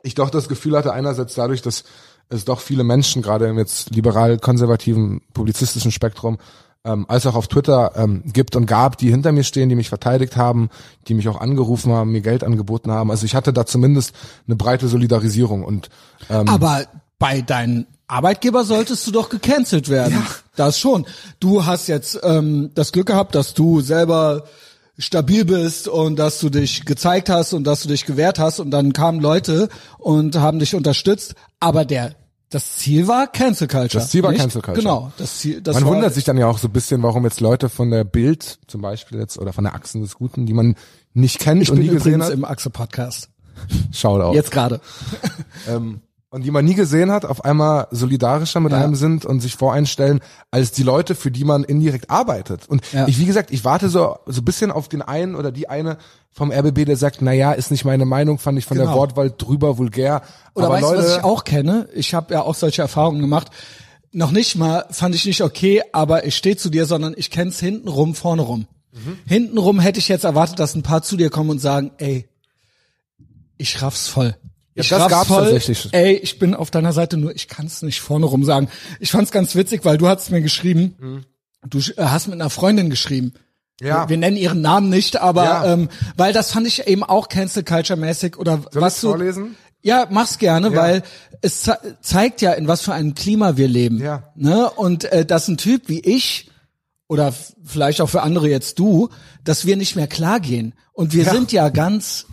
ich 0.03 0.15
doch 0.15 0.31
das 0.31 0.49
Gefühl 0.49 0.77
hatte, 0.77 0.93
einerseits 0.93 1.35
dadurch, 1.35 1.63
dass 1.63 1.85
es 2.29 2.45
doch 2.45 2.61
viele 2.61 2.85
Menschen, 2.85 3.23
gerade 3.23 3.47
im 3.47 3.59
jetzt 3.59 3.91
liberal-konservativen 3.91 5.23
publizistischen 5.33 5.93
Spektrum, 5.93 6.39
ähm, 6.85 7.07
als 7.09 7.27
auch 7.27 7.35
auf 7.35 7.47
Twitter 7.49 7.93
ähm, 7.95 8.23
gibt 8.33 8.57
und 8.57 8.67
gab, 8.67 8.99
die 8.99 9.11
hinter 9.11 9.33
mir 9.33 9.45
stehen, 9.45 9.69
die 9.69 9.77
mich 9.77 9.89
verteidigt 9.89 10.37
haben, 10.37 10.69
die 11.07 11.15
mich 11.15 11.29
auch 11.29 11.41
angerufen 11.41 11.93
haben, 11.93 12.11
mir 12.11 12.23
Geld 12.23 12.43
angeboten 12.43 12.91
haben. 12.91 13.11
Also 13.11 13.25
ich 13.25 13.35
hatte 13.35 13.53
da 13.53 13.67
zumindest 13.67 14.15
eine 14.47 14.57
breite 14.57 14.89
Solidarisierung 14.89 15.63
und 15.65 15.91
ähm, 16.29 16.49
Aber 16.49 16.85
bei 17.19 17.41
deinem 17.41 17.87
Arbeitgeber 18.09 18.65
solltest 18.65 19.07
du 19.07 19.13
doch 19.13 19.29
gecancelt 19.29 19.89
werden. 19.89 20.15
Ja. 20.15 20.27
Das 20.57 20.79
schon. 20.79 21.07
Du 21.41 21.65
hast 21.65 21.87
jetzt 21.87 22.19
ähm, 22.23 22.71
das 22.75 22.93
Glück 22.93 23.07
gehabt, 23.07 23.35
dass 23.35 23.55
du 23.55 23.81
selber 23.81 24.45
stabil 24.99 25.45
bist 25.45 25.89
und 25.89 26.19
dass 26.19 26.39
du 26.39 26.51
dich 26.51 26.85
gezeigt 26.85 27.29
hast 27.29 27.53
und 27.53 27.65
dass 27.65 27.83
du 27.83 27.89
dich 27.89 28.05
gewehrt 28.05 28.39
hast 28.39 28.61
und 28.61 28.71
dann 28.71 28.93
kamen 28.93 29.21
Leute 29.21 29.69
und 29.99 30.37
haben 30.37 30.59
dich 30.59 30.75
unterstützt. 30.75 31.35
Aber 31.61 31.85
der 31.85 32.15
das 32.53 32.77
Ziel 32.77 33.09
war 33.09 33.29
Cancel 33.29 33.67
Culture. 33.67 34.03
Das 34.03 34.11
Ziel 34.11 34.23
war 34.23 34.31
nicht? 34.31 34.43
Cancel 34.43 34.61
Culture. 34.61 34.83
Genau. 34.83 35.11
Das 35.17 35.39
Ziel, 35.39 35.63
das 35.63 35.75
man 35.77 35.85
war, 35.85 35.93
wundert 35.93 36.13
sich 36.13 36.25
dann 36.25 36.37
ja 36.37 36.47
auch 36.47 36.59
so 36.59 36.69
ein 36.69 36.73
bisschen, 36.73 37.03
warum 37.03 37.25
jetzt 37.25 37.41
Leute 37.41 37.71
von 37.71 37.91
der 37.91 38.05
Bild 38.05 38.59
zum 38.67 38.83
Beispiel 38.83 39.19
jetzt 39.19 39.39
oder 39.39 39.55
von 39.55 39.65
der 39.65 39.75
Achsen 39.75 40.03
des 40.03 40.17
Guten, 40.17 40.45
die 40.45 40.53
man 40.53 40.77
nicht 41.15 41.39
kennt 41.39 41.63
Ich 41.63 41.71
und 41.71 41.79
bin 41.79 41.87
nie 41.87 41.93
gesehen 41.95 42.17
übrigens 42.17 42.27
hat, 42.27 42.35
im 42.35 42.45
Achse 42.45 42.69
Podcast. 42.69 43.31
schaut 43.93 44.21
auf. 44.21 44.35
Jetzt 44.35 44.51
gerade. 44.51 44.83
ähm, 45.69 46.03
und 46.33 46.43
die 46.45 46.51
man 46.51 46.65
nie 46.65 46.75
gesehen 46.75 47.13
hat, 47.13 47.27
auf 47.27 47.45
einmal 47.45 47.89
solidarischer 47.91 48.59
mit 48.59 48.73
Ja. 48.73 48.79
einem 48.79 48.95
sind 48.95 49.27
und 49.27 49.41
sich 49.41 49.55
voreinstellen, 49.55 50.21
als 50.51 50.73
die 50.73 50.83
Leute, 50.83 51.15
für 51.15 51.31
die 51.31 51.45
man 51.45 51.63
indirekt 51.63 52.09
arbeitet. 52.11 52.67
Und 52.69 52.83
Ja. 52.93 53.07
ich, 53.07 53.19
wie 53.19 53.27
gesagt, 53.27 53.51
ich 53.51 53.65
warte 53.67 53.91
so, 53.91 54.17
so 54.25 54.41
ein 54.41 54.45
bisschen 54.45 54.71
auf 54.73 54.89
den 54.89 55.03
einen 55.03 55.35
oder 55.35 55.53
die 55.53 55.69
eine 55.69 55.99
vom 56.31 56.51
RBB, 56.51 56.87
der 56.87 56.97
sagt, 56.97 57.19
na 57.21 57.33
ja, 57.35 57.53
ist 57.53 57.71
nicht 57.71 57.85
meine 57.85 58.07
Meinung, 58.07 58.39
fand 58.39 58.59
ich 58.59 58.65
von 58.65 58.79
der 58.79 58.87
Genau. 58.87 58.97
Wortwahl 58.99 59.31
drüber 59.37 59.77
vulgär. 59.77 60.23
Oder 60.55 60.67
Aber 60.67 60.75
weißt 60.77 60.83
Leute, 60.85 60.97
du, 61.03 61.05
was 61.09 61.17
ich 61.19 61.25
auch 61.25 61.45
kenne? 61.45 61.89
Ich 61.95 62.15
habe 62.15 62.33
ja 62.33 62.41
auch 62.43 62.55
solche 62.55 62.81
Erfahrungen 62.81 63.21
gemacht. 63.21 63.49
Noch 64.13 64.31
nicht 64.31 64.57
mal 64.57 64.87
fand 64.91 65.15
ich 65.15 65.27
nicht 65.27 65.43
okay, 65.43 65.83
aber 65.93 66.25
ich 66.25 66.35
stehe 66.35 66.57
zu 66.57 66.71
dir, 66.71 66.87
sondern 66.87 67.13
ich 67.15 67.31
kenn's 67.31 67.61
hintenrum, 67.61 68.15
vorne 68.15 68.41
rum. 68.41 68.67
Mhm. 68.93 69.19
Hintenrum 69.27 69.81
hätte 69.81 69.99
ich 69.99 70.09
jetzt 70.09 70.25
erwartet, 70.25 70.59
dass 70.59 70.75
ein 70.75 70.83
paar 70.83 71.03
zu 71.03 71.19
dir 71.19 71.29
kommen 71.29 71.51
und 71.51 71.59
sagen, 71.59 71.93
ey, 71.99 72.27
ich 73.59 73.83
raff's 73.83 74.09
voll. 74.09 74.35
Ja, 74.75 74.83
Ich 74.83 74.89
das 74.89 75.09
gab's 75.09 75.29
voll. 75.29 75.43
tatsächlich. 75.45 75.89
Ey, 75.93 76.15
ich 76.15 76.39
bin 76.39 76.55
auf 76.55 76.71
deiner 76.71 76.93
Seite, 76.93 77.17
nur 77.19 77.35
ich 77.35 77.49
kann's 77.49 77.83
nicht 77.83 78.01
vorne 78.01 78.27
rum 78.27 78.45
sagen. 78.45 78.69
Ich 79.01 79.11
fand's 79.11 79.31
ganz 79.31 79.55
witzig, 79.55 79.85
weil 79.85 79.99
du 79.99 80.09
hast 80.09 80.31
mir 80.31 80.41
geschrieben, 80.41 80.95
Mhm. 80.99 81.25
du 81.69 81.79
äh, 81.79 82.05
hast 82.05 82.27
mit 82.29 82.35
einer 82.41 82.51
Freundin 82.51 82.89
geschrieben. 82.89 83.35
Ja. 83.81 84.09
Wir, 84.09 84.17
nennen 84.17 84.37
ihren 84.37 84.61
Namen 84.61 84.89
nicht, 84.89 85.17
aber 85.21 85.45
Ja. 85.45 85.73
ähm, 85.73 85.89
weil 86.17 86.33
das 86.33 86.53
fand 86.53 86.67
ich 86.67 86.87
eben 86.87 87.03
auch 87.03 87.29
Cancel 87.29 87.65
Culture 87.65 87.99
mäßig 87.99 88.39
oder 88.39 88.63
Soll 88.71 88.83
was 88.83 89.01
du 89.01 89.09
vorlesen? 89.09 89.57
ja, 89.83 90.07
mach's 90.09 90.39
gerne, 90.39 90.69
Ja. 90.71 90.77
weil 90.77 91.03
es 91.43 91.63
ze 91.63 91.77
zeigt 92.01 92.41
ja, 92.41 92.53
in 92.53 92.67
was 92.69 92.81
für 92.83 92.93
einem 92.95 93.15
Klima 93.15 93.57
wir 93.57 93.69
leben. 93.69 94.01
Ja. 94.01 94.31
Ne? 94.37 94.71
Und 94.71 95.05
äh, 95.05 95.27
dass 95.27 95.49
ein 95.49 95.57
Typ 95.59 95.89
wie 95.89 96.01
ich 96.01 96.51
oder 97.09 97.35
vielleicht 97.65 98.01
auch 98.01 98.09
für 98.09 98.23
andere 98.23 98.49
jetzt 98.49 98.79
du, 98.79 99.09
dass 99.45 99.67
wir 99.67 99.77
nicht 99.77 99.97
mehr 99.97 100.07
klar 100.07 100.41
gehen. 100.41 100.75
Und 100.93 101.13
wir 101.13 101.25
Ja. 101.25 101.33
sind 101.33 101.51
ja 101.53 101.69
ganz 101.69 102.27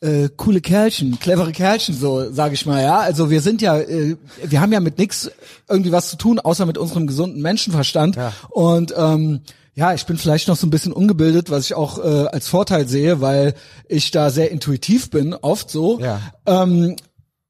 äh, 0.00 0.28
coole 0.36 0.60
Kerlchen, 0.60 1.18
clevere 1.18 1.52
Kerlchen, 1.52 1.94
so 1.96 2.30
sage 2.32 2.54
ich 2.54 2.66
mal, 2.66 2.82
ja. 2.82 2.98
Also 2.98 3.30
wir 3.30 3.40
sind 3.40 3.60
ja, 3.62 3.78
äh, 3.78 4.16
wir 4.44 4.60
haben 4.60 4.72
ja 4.72 4.80
mit 4.80 4.98
nix 4.98 5.30
irgendwie 5.68 5.92
was 5.92 6.10
zu 6.10 6.16
tun, 6.16 6.38
außer 6.38 6.66
mit 6.66 6.78
unserem 6.78 7.06
gesunden 7.06 7.42
Menschenverstand. 7.42 8.16
Ja. 8.16 8.32
Und 8.50 8.94
ähm, 8.96 9.40
ja, 9.74 9.94
ich 9.94 10.06
bin 10.06 10.16
vielleicht 10.18 10.48
noch 10.48 10.56
so 10.56 10.66
ein 10.66 10.70
bisschen 10.70 10.92
ungebildet, 10.92 11.50
was 11.50 11.64
ich 11.66 11.74
auch 11.74 11.98
äh, 11.98 12.26
als 12.28 12.48
Vorteil 12.48 12.88
sehe, 12.88 13.20
weil 13.20 13.54
ich 13.88 14.10
da 14.10 14.30
sehr 14.30 14.50
intuitiv 14.50 15.10
bin, 15.10 15.34
oft 15.34 15.70
so. 15.70 16.00
Ja. 16.00 16.20
Ähm, 16.46 16.96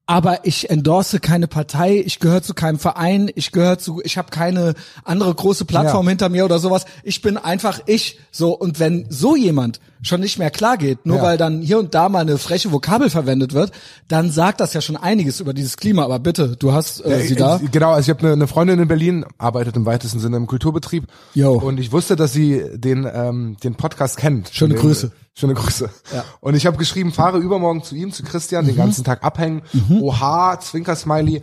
aber 0.06 0.46
ich 0.46 0.70
endorse 0.70 1.20
keine 1.20 1.48
Partei, 1.48 1.98
ich 1.98 2.18
gehöre 2.18 2.42
zu 2.42 2.54
keinem 2.54 2.78
Verein, 2.78 3.30
ich 3.34 3.52
gehöre 3.52 3.78
zu, 3.78 4.00
ich 4.02 4.16
habe 4.16 4.30
keine 4.30 4.72
andere 5.04 5.34
große 5.34 5.66
Plattform 5.66 6.06
Ja. 6.06 6.10
hinter 6.10 6.28
mir 6.30 6.46
oder 6.46 6.58
sowas. 6.58 6.86
Ich 7.02 7.20
bin 7.20 7.36
einfach 7.36 7.80
ich. 7.84 8.18
So 8.30 8.56
und 8.56 8.80
wenn 8.80 9.04
so 9.10 9.36
jemand 9.36 9.80
schon 10.02 10.20
nicht 10.20 10.38
mehr 10.38 10.50
klar 10.50 10.76
geht, 10.76 11.04
nur 11.06 11.16
Ja. 11.18 11.22
weil 11.22 11.36
dann 11.38 11.60
hier 11.60 11.78
und 11.78 11.94
da 11.94 12.08
mal 12.08 12.20
eine 12.20 12.38
freche 12.38 12.72
Vokabel 12.72 13.10
verwendet 13.10 13.52
wird, 13.52 13.72
dann 14.08 14.30
sagt 14.30 14.60
das 14.60 14.72
ja 14.74 14.80
schon 14.80 14.96
einiges 14.96 15.40
über 15.40 15.52
dieses 15.54 15.76
Klima. 15.76 16.04
Aber 16.04 16.18
bitte, 16.18 16.56
du 16.56 16.72
hast 16.72 17.04
äh, 17.04 17.20
sie 17.20 17.34
Äh, 17.34 17.36
da. 17.36 17.60
Genau, 17.72 17.90
also 17.92 18.10
ich 18.10 18.16
habe 18.16 18.26
eine, 18.26 18.32
eine 18.34 18.46
Freundin 18.46 18.78
in 18.78 18.88
Berlin, 18.88 19.24
arbeitet 19.38 19.76
im 19.76 19.86
weitesten 19.86 20.18
Sinne 20.20 20.36
im 20.36 20.46
Kulturbetrieb. 20.46 21.04
Jo. 21.34 21.54
Und 21.54 21.78
ich 21.80 21.90
wusste, 21.92 22.16
dass 22.16 22.32
sie 22.32 22.62
den, 22.74 23.08
ähm, 23.12 23.56
den 23.62 23.74
Podcast 23.74 24.16
kennt. 24.16 24.50
Schöne 24.52 24.74
Den- 24.74 24.80
Grüße. 24.82 25.10
Schöne 25.34 25.54
Grüße. 25.54 25.88
Ja. 26.14 26.24
Und 26.40 26.54
ich 26.56 26.66
habe 26.66 26.76
geschrieben, 26.78 27.12
fahre 27.12 27.38
übermorgen 27.38 27.82
zu 27.84 27.94
ihm, 27.94 28.10
zu 28.12 28.24
Christian, 28.24 28.64
Mhm. 28.64 28.68
den 28.68 28.76
ganzen 28.76 29.04
Tag 29.04 29.22
abhängen. 29.22 29.62
Oha, 30.00 30.58
Zwinker-Smiley. 30.60 31.42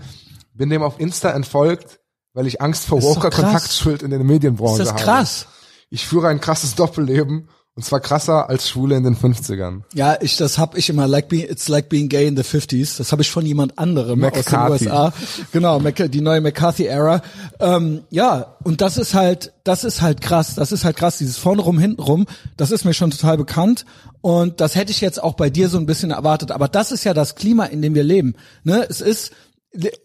Bin 0.54 0.70
dem 0.70 0.84
auf 0.84 1.00
Insta 1.00 1.30
entfolgt, 1.32 2.00
weil 2.34 2.48
ich 2.48 2.62
Angst 2.62 2.86
vor 2.86 3.00
Ist. 3.00 3.06
Woker-Kontaktschuld 3.06 4.04
in 4.04 4.10
der 4.12 4.20
Medienbranche 4.20 4.74
Ist 4.74 4.80
das 4.80 4.90
habe. 4.94 5.02
krass? 5.04 5.48
Ich 5.90 6.06
führe 6.06 6.28
ein 6.30 6.42
krasses 6.42 6.76
Doppelleben. 6.76 7.48
Und 7.78 7.84
zwar 7.84 8.00
krasser 8.00 8.50
als 8.50 8.70
Schwule 8.70 8.96
in 8.96 9.04
den 9.04 9.18
50ern. 9.18 9.82
Ja, 9.94 10.18
ich, 10.22 10.38
das 10.38 10.58
hab 10.58 10.78
ich 10.78 10.90
immer, 10.90 11.10
like 11.10 11.28
being, 11.28 11.46
it's 11.50 11.68
like 11.68 11.90
being 11.90 12.08
gay 12.08 12.26
in 12.26 12.38
the 12.38 12.44
50s. 12.44 12.98
Das 12.98 13.12
habe 13.12 13.22
ich 13.22 13.30
von 13.30 13.46
jemand 13.46 13.78
anderem 13.78 14.24
aus 14.24 14.32
den 14.32 14.40
McCarthy. 14.40 14.86
USA. 14.86 15.14
Genau, 15.52 15.80
die 15.80 16.22
neue 16.22 16.40
McCarthy-Ära. 16.40 17.22
Ähm, 17.60 18.04
ja, 18.12 18.56
und 18.64 18.80
das 18.80 18.98
ist 18.98 19.14
halt, 19.14 19.52
das 19.66 19.84
ist 19.84 20.02
halt 20.02 20.22
krass. 20.22 20.56
Das 20.56 20.72
ist 20.72 20.86
halt 20.86 20.96
krass, 20.96 21.18
dieses 21.18 21.38
vorne 21.38 21.64
rum, 21.64 21.78
hinten 21.78 22.02
rum. 22.02 22.28
Das 22.56 22.72
ist 22.72 22.86
mir 22.86 22.94
schon 22.94 23.12
total 23.12 23.36
bekannt. 23.36 23.86
Und 24.22 24.62
das 24.62 24.76
hätte 24.76 24.92
ich 24.92 25.02
jetzt 25.02 25.22
auch 25.22 25.34
bei 25.34 25.50
dir 25.50 25.68
so 25.68 25.78
ein 25.78 25.86
bisschen 25.86 26.12
erwartet. 26.12 26.52
Aber 26.52 26.70
das 26.70 26.94
ist 26.94 27.04
ja 27.04 27.14
das 27.14 27.36
Klima, 27.36 27.66
in 27.66 27.82
dem 27.82 27.94
wir 27.94 28.06
leben. 28.06 28.36
Ne? 28.64 28.88
Es 28.90 29.02
ist, 29.02 29.34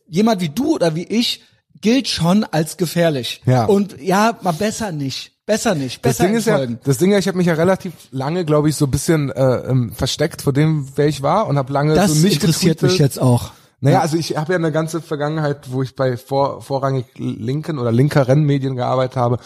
jemand 0.08 0.40
wie 0.40 0.48
du 0.48 0.74
oder 0.74 0.96
wie 0.96 1.04
ich 1.04 1.42
gilt 1.80 2.08
schon 2.08 2.42
als 2.42 2.76
gefährlich. 2.76 3.42
Ja. 3.46 3.66
Und 3.66 4.00
ja, 4.00 4.36
mal 4.42 4.52
besser 4.52 4.90
nicht. 4.90 5.39
Besser 5.50 5.74
nicht. 5.74 6.04
Das 6.06 6.18
Besser 6.18 6.28
Ding 6.28 6.36
ist 6.36 6.46
ja, 6.46 6.64
das 6.64 6.98
Ding 6.98 7.10
ja, 7.10 7.18
ich 7.18 7.26
habe 7.26 7.36
mich 7.36 7.48
ja 7.48 7.54
relativ 7.54 7.92
lange, 8.12 8.44
glaube 8.44 8.68
ich, 8.68 8.76
so 8.76 8.84
ein 8.84 8.90
bisschen 8.92 9.30
äh, 9.30 9.56
ähm, 9.68 9.92
versteckt 9.92 10.42
vor 10.42 10.52
dem, 10.52 10.86
wer 10.94 11.08
ich 11.08 11.22
war 11.22 11.48
und 11.48 11.58
habe 11.58 11.72
lange 11.72 11.96
Das 11.96 12.12
so 12.12 12.24
nicht 12.24 12.34
interessiert 12.34 12.76
getweetet. 12.76 12.92
mich 12.92 12.98
jetzt 13.00 13.20
auch. 13.20 13.50
Naja, 13.80 14.00
also 14.00 14.16
ich 14.16 14.36
habe 14.36 14.52
ja 14.52 14.58
eine 14.58 14.70
ganze 14.70 15.00
Vergangenheit, 15.00 15.72
wo 15.72 15.82
ich 15.82 15.96
bei 15.96 16.16
vor, 16.16 16.62
vorrangig 16.62 17.06
linken 17.16 17.80
oder 17.80 17.90
linkeren 17.90 18.44
Medien 18.44 18.76
gearbeitet 18.76 19.16
habe. 19.16 19.38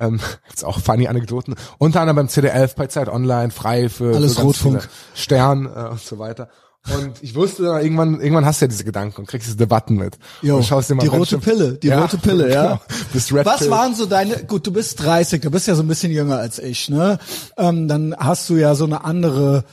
Ähm, 0.00 0.18
jetzt 0.48 0.64
auch 0.64 0.78
funny 0.78 1.08
Anekdoten. 1.08 1.56
Unter 1.76 2.00
anderem 2.00 2.16
beim 2.16 2.28
CDF, 2.28 2.74
bei 2.74 2.86
Zeit 2.86 3.10
Online, 3.10 3.50
frei 3.50 3.90
für, 3.90 4.14
Alles 4.14 4.36
für 4.36 4.42
Rotfunk. 4.44 4.88
Stern 5.14 5.66
äh, 5.66 5.90
und 5.90 6.00
so 6.00 6.18
weiter. 6.18 6.48
Und 6.92 7.22
ich 7.22 7.34
wusste 7.34 7.64
irgendwann, 7.64 8.20
irgendwann 8.20 8.44
hast 8.44 8.60
du 8.60 8.66
ja 8.66 8.68
diese 8.68 8.84
Gedanken 8.84 9.22
und 9.22 9.26
kriegst 9.26 9.46
diese 9.46 9.56
Debatten 9.56 9.96
mit. 9.96 10.18
Jo, 10.42 10.56
und 10.56 10.66
schaust 10.66 10.90
dir 10.90 10.94
mal 10.94 11.02
die 11.02 11.08
rote 11.08 11.38
Pille, 11.38 11.72
die 11.74 11.86
Ja, 11.88 12.02
rote 12.02 12.18
Pille, 12.18 12.50
ja. 12.52 12.80
genau. 13.12 13.44
Was 13.44 13.60
Pill. 13.60 13.70
waren 13.70 13.94
so 13.94 14.04
deine, 14.04 14.44
gut, 14.44 14.66
du 14.66 14.72
bist 14.72 15.02
30, 15.02 15.40
du 15.40 15.50
bist 15.50 15.66
ja 15.66 15.74
so 15.76 15.82
ein 15.82 15.88
bisschen 15.88 16.12
jünger 16.12 16.36
als 16.36 16.58
ich, 16.58 16.90
ne? 16.90 17.18
Ähm, 17.56 17.88
dann 17.88 18.14
hast 18.18 18.50
du 18.50 18.56
ja 18.56 18.74
so 18.74 18.84
eine 18.84 19.02
andere 19.04 19.64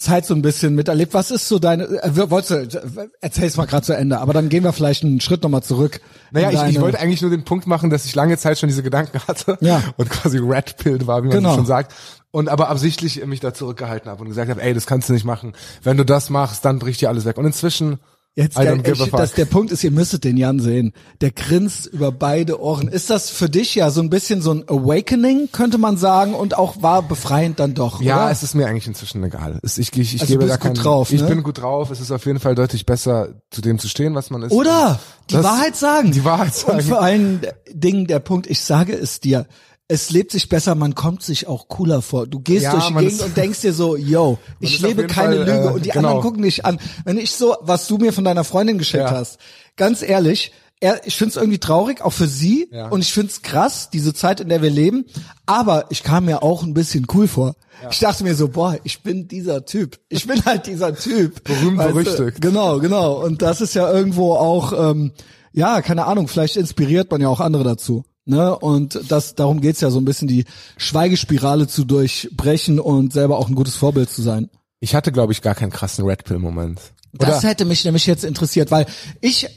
Zeit 0.00 0.24
so 0.24 0.34
ein 0.34 0.40
bisschen 0.40 0.74
miterlebt. 0.74 1.12
Was 1.12 1.30
ist 1.30 1.46
so 1.46 1.58
deine, 1.58 1.84
äh, 1.84 2.30
wolltest 2.30 2.74
du, 2.74 2.78
äh, 2.78 3.08
erzähl's 3.20 3.56
mal 3.58 3.66
gerade 3.66 3.84
zu 3.84 3.94
Ende, 3.94 4.18
aber 4.18 4.32
dann 4.32 4.48
gehen 4.48 4.64
wir 4.64 4.72
vielleicht 4.72 5.04
einen 5.04 5.20
Schritt 5.20 5.42
nochmal 5.42 5.62
zurück. 5.62 6.00
Naja, 6.30 6.50
ich, 6.50 6.74
ich 6.76 6.80
wollte 6.80 6.98
eigentlich 6.98 7.20
nur 7.20 7.30
den 7.30 7.44
Punkt 7.44 7.66
machen, 7.66 7.90
dass 7.90 8.06
ich 8.06 8.14
lange 8.14 8.38
Zeit 8.38 8.58
schon 8.58 8.68
diese 8.70 8.82
Gedanken 8.82 9.20
hatte 9.28 9.58
Ja. 9.60 9.82
und 9.98 10.08
quasi 10.08 10.38
red 10.38 10.76
pilled 10.78 11.06
war, 11.06 11.22
wie 11.22 11.28
man 11.28 11.36
Genau. 11.36 11.54
schon 11.54 11.66
sagt. 11.66 11.94
Und 12.30 12.48
aber 12.48 12.70
absichtlich 12.70 13.24
mich 13.26 13.40
da 13.40 13.52
zurückgehalten 13.52 14.10
habe 14.10 14.22
und 14.22 14.28
gesagt 14.28 14.48
habe, 14.50 14.62
ey, 14.62 14.72
das 14.72 14.86
kannst 14.86 15.08
du 15.08 15.12
nicht 15.12 15.24
machen. 15.26 15.52
Wenn 15.82 15.98
du 15.98 16.04
das 16.04 16.30
machst, 16.30 16.64
dann 16.64 16.78
bricht 16.78 17.02
dir 17.02 17.10
alles 17.10 17.26
weg. 17.26 17.36
Und 17.36 17.44
inzwischen, 17.44 17.98
Jetzt, 18.36 18.56
I 18.56 18.62
der, 18.62 18.76
ich, 18.86 18.98
fuck. 18.98 19.18
das, 19.18 19.32
der 19.32 19.44
Punkt 19.44 19.72
ist, 19.72 19.82
ihr 19.82 19.90
müsstet 19.90 20.22
den 20.22 20.36
Jan 20.36 20.60
sehen. 20.60 20.92
Der 21.20 21.32
grinst 21.32 21.86
über 21.86 22.12
beide 22.12 22.60
Ohren. 22.60 22.86
Ist 22.86 23.10
das 23.10 23.28
für 23.28 23.50
dich 23.50 23.74
ja 23.74 23.90
so 23.90 24.00
ein 24.00 24.08
bisschen 24.08 24.40
so 24.40 24.52
ein 24.52 24.62
Awakening, 24.68 25.48
könnte 25.50 25.78
man 25.78 25.96
sagen, 25.96 26.34
und 26.34 26.56
auch 26.56 26.80
war 26.80 27.02
befreiend 27.02 27.58
dann 27.58 27.74
doch, 27.74 28.00
ja, 28.00 28.22
oder? 28.24 28.30
es 28.30 28.44
ist 28.44 28.54
mir 28.54 28.66
eigentlich 28.68 28.86
inzwischen 28.86 29.22
egal. 29.24 29.58
Ich, 29.64 29.78
ich, 29.78 29.98
ich 29.98 30.20
Also 30.20 30.26
gebe 30.32 30.46
da 30.46 30.52
bist 30.54 30.60
gut 30.60 30.74
keinen, 30.74 30.74
drauf, 30.84 31.12
Ich 31.12 31.20
ne? 31.22 31.26
bin 31.28 31.42
gut 31.42 31.60
drauf. 31.60 31.90
Es 31.90 32.00
ist 32.00 32.12
auf 32.12 32.24
jeden 32.24 32.38
Fall 32.38 32.54
deutlich 32.54 32.86
besser, 32.86 33.30
zu 33.50 33.60
dem 33.62 33.80
zu 33.80 33.88
stehen, 33.88 34.14
was 34.14 34.30
man 34.30 34.42
ist. 34.42 34.52
Oder 34.52 35.00
die 35.28 35.34
Das- 35.34 35.44
Wahrheit 35.44 35.74
sagen. 35.74 36.12
Die 36.12 36.24
Wahrheit 36.24 36.54
sagen. 36.54 36.78
Und 36.78 36.84
vor 36.84 37.02
allen 37.02 37.40
Dingen 37.72 38.06
der 38.06 38.20
Punkt, 38.20 38.46
ich 38.48 38.60
sage 38.60 38.92
es 38.94 39.18
dir, 39.18 39.46
es 39.90 40.10
lebt 40.10 40.30
sich 40.30 40.48
besser, 40.48 40.76
man 40.76 40.94
kommt 40.94 41.22
sich 41.24 41.48
auch 41.48 41.66
cooler 41.66 42.00
vor. 42.00 42.28
Du 42.28 42.38
gehst 42.38 42.62
Ja, 42.62 42.70
durch 42.72 42.86
die 42.86 42.94
Gegend 42.94 43.22
und 43.22 43.36
denkst 43.36 43.60
dir 43.60 43.72
so, 43.72 43.96
yo, 43.96 44.38
ich 44.60 44.80
lebe 44.80 45.08
keine 45.08 45.36
Fall, 45.36 45.46
Lüge 45.46 45.68
äh, 45.68 45.72
und 45.72 45.84
die 45.84 45.90
genau. 45.90 46.08
anderen 46.10 46.22
gucken 46.22 46.42
dich 46.42 46.64
an. 46.64 46.78
Wenn 47.04 47.18
ich 47.18 47.32
so, 47.32 47.56
was 47.60 47.88
du 47.88 47.98
mir 47.98 48.12
von 48.12 48.22
deiner 48.24 48.44
Freundin 48.44 48.78
geschickt 48.78 49.02
Ja. 49.02 49.10
hast, 49.10 49.38
ganz 49.76 50.02
ehrlich, 50.02 50.52
er, 50.78 51.04
ich 51.06 51.16
find's 51.16 51.34
irgendwie 51.34 51.58
traurig, 51.58 52.02
auch 52.02 52.12
für 52.12 52.28
sie. 52.28 52.68
Ja. 52.70 52.88
Und 52.88 53.00
ich 53.00 53.12
find's 53.12 53.42
krass, 53.42 53.90
diese 53.92 54.14
Zeit, 54.14 54.40
in 54.40 54.48
der 54.48 54.62
wir 54.62 54.70
leben. 54.70 55.06
Aber 55.44 55.86
ich 55.90 56.04
kam 56.04 56.24
mir 56.26 56.42
auch 56.44 56.62
ein 56.62 56.72
bisschen 56.72 57.06
cool 57.12 57.26
vor. 57.26 57.56
Ich 57.90 57.98
dachte 57.98 58.22
mir 58.24 58.34
so, 58.36 58.48
boah, 58.48 58.78
ich 58.84 59.02
bin 59.02 59.26
dieser 59.26 59.64
Typ. 59.64 59.98
Ich 60.08 60.26
bin 60.26 60.44
halt 60.44 60.66
dieser 60.66 60.94
Typ. 60.94 61.42
Berühmt, 61.44 61.78
Weißt 61.78 61.90
du? 61.90 61.94
berüchtigt. 61.94 62.40
Genau, 62.40 62.78
genau. 62.78 63.22
Und 63.24 63.42
das 63.42 63.60
ist 63.60 63.74
ja 63.74 63.92
irgendwo 63.92 64.34
auch, 64.34 64.72
ähm, 64.92 65.12
ja, 65.52 65.82
keine 65.82 66.06
Ahnung, 66.06 66.28
vielleicht 66.28 66.56
inspiriert 66.56 67.10
man 67.10 67.20
ja 67.20 67.28
auch 67.28 67.40
andere 67.40 67.64
dazu. 67.64 68.04
Ne? 68.24 68.56
Und 68.58 69.00
das, 69.08 69.34
darum 69.34 69.60
geht's 69.60 69.80
ja 69.80 69.90
so 69.90 69.98
ein 69.98 70.04
bisschen, 70.04 70.28
die 70.28 70.44
Schweigespirale 70.76 71.66
zu 71.66 71.84
durchbrechen 71.84 72.78
und 72.80 73.12
selber 73.12 73.38
auch 73.38 73.48
ein 73.48 73.54
gutes 73.54 73.76
Vorbild 73.76 74.10
zu 74.10 74.22
sein. 74.22 74.50
Ich 74.80 74.94
hatte, 74.94 75.12
glaube 75.12 75.32
ich, 75.32 75.42
gar 75.42 75.54
keinen 75.54 75.70
krassen 75.70 76.04
Red 76.04 76.24
Pill 76.24 76.38
Moment. 76.38 76.80
Das 77.12 77.42
hätte 77.42 77.64
mich 77.64 77.84
nämlich 77.84 78.06
jetzt 78.06 78.24
interessiert, 78.24 78.70
weil 78.70 78.86
ich, 79.20 79.48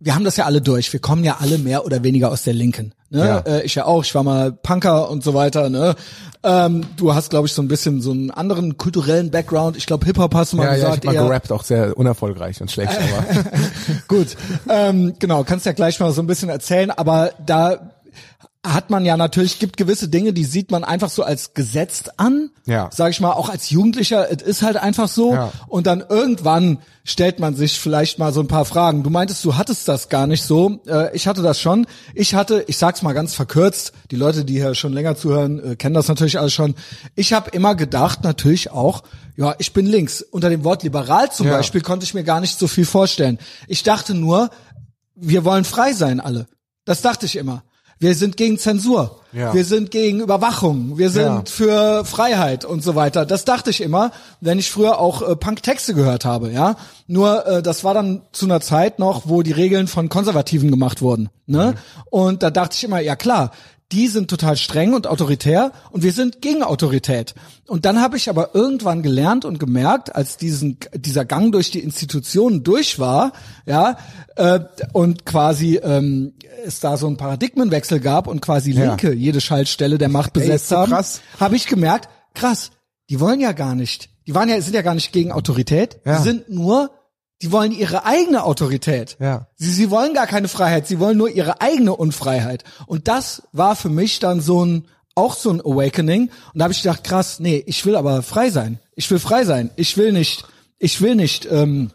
wir 0.00 0.14
haben 0.14 0.24
das 0.24 0.36
ja 0.36 0.44
alle 0.44 0.60
durch. 0.60 0.92
Wir 0.92 1.00
kommen 1.00 1.24
ja 1.24 1.38
alle 1.40 1.58
mehr 1.58 1.84
oder 1.84 2.02
weniger 2.02 2.30
aus 2.30 2.42
der 2.42 2.54
Linken. 2.54 2.92
Ne? 3.10 3.26
Ja. 3.26 3.38
Äh, 3.38 3.62
ich 3.62 3.74
ja 3.74 3.84
auch. 3.84 4.04
Ich 4.04 4.14
war 4.14 4.22
mal 4.22 4.52
Punker 4.52 5.10
und 5.10 5.22
so 5.22 5.34
weiter. 5.34 5.70
Ne? 5.70 5.94
Ähm, 6.42 6.84
du 6.96 7.14
hast, 7.14 7.30
glaube 7.30 7.46
ich, 7.46 7.52
so 7.52 7.62
ein 7.62 7.68
bisschen 7.68 8.00
so 8.00 8.10
einen 8.10 8.30
anderen 8.30 8.76
kulturellen 8.76 9.30
Background. 9.30 9.76
Ich 9.76 9.86
glaube, 9.86 10.04
Hip 10.06 10.18
Hop 10.18 10.34
hast 10.34 10.52
du 10.52 10.56
mal 10.56 10.64
ja, 10.64 10.70
ja, 10.70 10.76
ich 10.76 10.84
gesagt. 10.84 11.06
habe 11.06 11.16
mal 11.16 11.28
gerappt, 11.28 11.52
auch 11.52 11.62
sehr 11.62 11.96
unerfolgreich 11.96 12.60
und 12.60 12.70
schlecht, 12.70 12.92
aber 12.92 13.24
Gut, 14.08 14.36
ähm, 14.68 15.14
genau, 15.18 15.44
kannst 15.44 15.64
ja 15.66 15.72
gleich 15.72 15.98
mal 16.00 16.12
so 16.12 16.22
ein 16.22 16.26
bisschen 16.26 16.48
erzählen, 16.48 16.90
aber 16.90 17.30
da 17.44 17.92
hat 18.64 18.88
man 18.88 19.04
ja 19.04 19.16
natürlich, 19.18 19.58
gibt 19.58 19.76
gewisse 19.76 20.08
Dinge, 20.08 20.32
die 20.32 20.44
sieht 20.44 20.70
man 20.70 20.84
einfach 20.84 21.10
so 21.10 21.22
als 21.22 21.52
gesetzt 21.52 22.18
an, 22.18 22.50
Ja. 22.64 22.88
sag 22.92 23.10
ich 23.10 23.20
mal, 23.20 23.32
auch 23.32 23.50
als 23.50 23.68
Jugendlicher, 23.70 24.30
es 24.32 24.42
ist 24.42 24.62
halt 24.62 24.76
einfach 24.78 25.08
so 25.08 25.34
Ja. 25.34 25.52
und 25.68 25.86
dann 25.86 26.02
irgendwann 26.08 26.78
stellt 27.04 27.38
man 27.38 27.54
sich 27.54 27.78
vielleicht 27.78 28.18
mal 28.18 28.32
so 28.32 28.40
ein 28.40 28.48
paar 28.48 28.64
Fragen. 28.64 29.02
Du 29.02 29.10
meintest, 29.10 29.44
du 29.44 29.56
hattest 29.56 29.86
das 29.86 30.08
gar 30.08 30.26
nicht 30.26 30.42
so, 30.42 30.80
äh, 30.86 31.14
ich 31.14 31.26
hatte 31.28 31.42
das 31.42 31.60
schon. 31.60 31.86
Ich 32.14 32.34
hatte, 32.34 32.64
ich 32.66 32.78
sag's 32.78 33.02
mal 33.02 33.12
ganz 33.12 33.34
verkürzt, 33.34 33.92
die 34.10 34.16
Leute, 34.16 34.46
die 34.46 34.54
hier 34.54 34.74
schon 34.74 34.94
länger 34.94 35.14
zuhören, 35.14 35.72
äh, 35.72 35.76
kennen 35.76 35.94
das 35.94 36.08
natürlich 36.08 36.38
alles 36.38 36.54
schon. 36.54 36.74
Ich 37.14 37.34
habe 37.34 37.50
immer 37.50 37.74
gedacht, 37.74 38.24
natürlich 38.24 38.70
auch, 38.70 39.02
ja, 39.36 39.54
ich 39.58 39.74
bin 39.74 39.84
links. 39.84 40.22
Unter 40.22 40.48
dem 40.48 40.64
Wort 40.64 40.82
liberal 40.82 41.30
zum 41.30 41.46
Ja. 41.48 41.56
Beispiel 41.58 41.82
konnte 41.82 42.04
ich 42.04 42.14
mir 42.14 42.24
gar 42.24 42.40
nicht 42.40 42.58
so 42.58 42.66
viel 42.66 42.86
vorstellen. 42.86 43.38
Ich 43.68 43.82
dachte 43.82 44.14
nur, 44.14 44.48
wir 45.14 45.44
wollen 45.44 45.64
frei 45.64 45.92
sein 45.92 46.18
alle. 46.20 46.46
Das 46.86 47.02
dachte 47.02 47.26
ich 47.26 47.36
immer. 47.36 47.62
Wir 47.98 48.14
sind 48.14 48.36
gegen 48.36 48.58
Zensur. 48.58 49.20
Ja. 49.32 49.52
Wir 49.54 49.64
sind 49.64 49.90
gegen 49.90 50.20
Überwachung. 50.20 50.96
Wir 50.98 51.10
sind 51.10 51.24
Ja. 51.24 51.42
für 51.46 52.04
Freiheit 52.04 52.64
und 52.64 52.82
so 52.82 52.94
weiter. 52.94 53.24
Das 53.26 53.44
dachte 53.44 53.70
ich 53.70 53.80
immer, 53.80 54.12
wenn 54.40 54.58
ich 54.58 54.70
früher 54.70 54.98
auch 55.00 55.22
äh, 55.28 55.34
Punk-Texte 55.36 55.94
gehört 55.94 56.24
habe, 56.24 56.52
ja. 56.52 56.76
Nur 57.06 57.46
äh, 57.46 57.62
das 57.62 57.82
war 57.84 57.94
dann 57.94 58.22
zu 58.32 58.46
einer 58.46 58.60
Zeit 58.60 58.98
noch, 58.98 59.22
wo 59.26 59.42
die 59.42 59.52
Regeln 59.52 59.88
von 59.88 60.08
Konservativen 60.08 60.70
gemacht 60.70 61.02
wurden. 61.02 61.30
Ne? 61.46 61.74
Und 62.10 62.42
da 62.42 62.50
dachte 62.50 62.76
ich 62.76 62.84
immer, 62.84 63.00
ja 63.00 63.16
klar, 63.16 63.50
die 63.92 64.08
sind 64.08 64.28
total 64.28 64.56
streng 64.56 64.94
und 64.94 65.06
autoritär 65.06 65.70
und 65.90 66.02
wir 66.02 66.12
sind 66.12 66.40
gegen 66.40 66.62
Autorität. 66.62 67.34
Und 67.68 67.84
dann 67.84 68.00
habe 68.00 68.16
ich 68.16 68.28
aber 68.28 68.54
irgendwann 68.54 69.02
gelernt 69.02 69.44
und 69.44 69.58
gemerkt, 69.58 70.14
als 70.16 70.36
diesen 70.36 70.78
dieser 70.94 71.24
Gang 71.24 71.52
durch 71.52 71.70
die 71.70 71.80
Institutionen 71.80 72.64
durch 72.64 72.98
war, 72.98 73.32
ja, 73.66 73.96
äh, 74.36 74.60
und 74.92 75.26
quasi 75.26 75.76
ähm, 75.82 76.32
es 76.64 76.80
da 76.80 76.96
so 76.96 77.06
einen 77.06 77.16
Paradigmenwechsel 77.18 78.00
gab 78.00 78.26
und 78.26 78.40
quasi 78.40 78.72
Ja. 78.72 78.86
Linke 78.86 79.12
jede 79.12 79.40
Schaltstelle 79.40 79.98
der 79.98 80.08
Macht 80.08 80.36
Ey, 80.36 80.42
besetzt 80.42 80.64
ist 80.64 80.68
so 80.70 80.76
haben, 80.76 81.04
habe 81.38 81.54
ich 81.56 81.66
gemerkt, 81.66 82.08
krass, 82.34 82.70
die 83.10 83.20
wollen 83.20 83.40
ja 83.40 83.52
gar 83.52 83.74
nicht. 83.74 84.08
Die 84.26 84.34
waren 84.34 84.48
ja 84.48 84.60
sind 84.60 84.74
ja 84.74 84.82
gar 84.82 84.94
nicht 84.94 85.12
gegen 85.12 85.30
Autorität, 85.30 86.00
Ja. 86.06 86.16
die 86.16 86.22
sind 86.24 86.48
nur 86.48 86.90
die 87.44 87.52
wollen 87.52 87.72
ihre 87.72 88.06
eigene 88.06 88.42
Autorität. 88.42 89.18
Ja. 89.20 89.48
Sie, 89.56 89.70
sie 89.70 89.90
wollen 89.90 90.14
gar 90.14 90.26
keine 90.26 90.48
Freiheit, 90.48 90.86
sie 90.86 90.98
wollen 90.98 91.18
nur 91.18 91.28
ihre 91.28 91.60
eigene 91.60 91.94
Unfreiheit. 91.94 92.64
Und 92.86 93.06
das 93.06 93.42
war 93.52 93.76
für 93.76 93.90
mich 93.90 94.18
dann 94.18 94.40
so 94.40 94.64
ein, 94.64 94.86
auch 95.14 95.34
so 95.34 95.50
ein 95.50 95.60
Awakening. 95.60 96.30
Und 96.54 96.58
da 96.58 96.64
habe 96.64 96.72
ich 96.72 96.80
gedacht, 96.80 97.04
krass, 97.04 97.40
nee, 97.40 97.62
ich 97.66 97.84
will 97.84 97.96
aber 97.96 98.22
frei 98.22 98.48
sein. 98.48 98.78
Ich 98.94 99.10
will 99.10 99.18
frei 99.18 99.44
sein. 99.44 99.68
Ich 99.76 99.98
will 99.98 100.12
nicht, 100.12 100.46
ich 100.78 101.02
will 101.02 101.16
nicht, 101.16 101.46
ähm, 101.50 101.90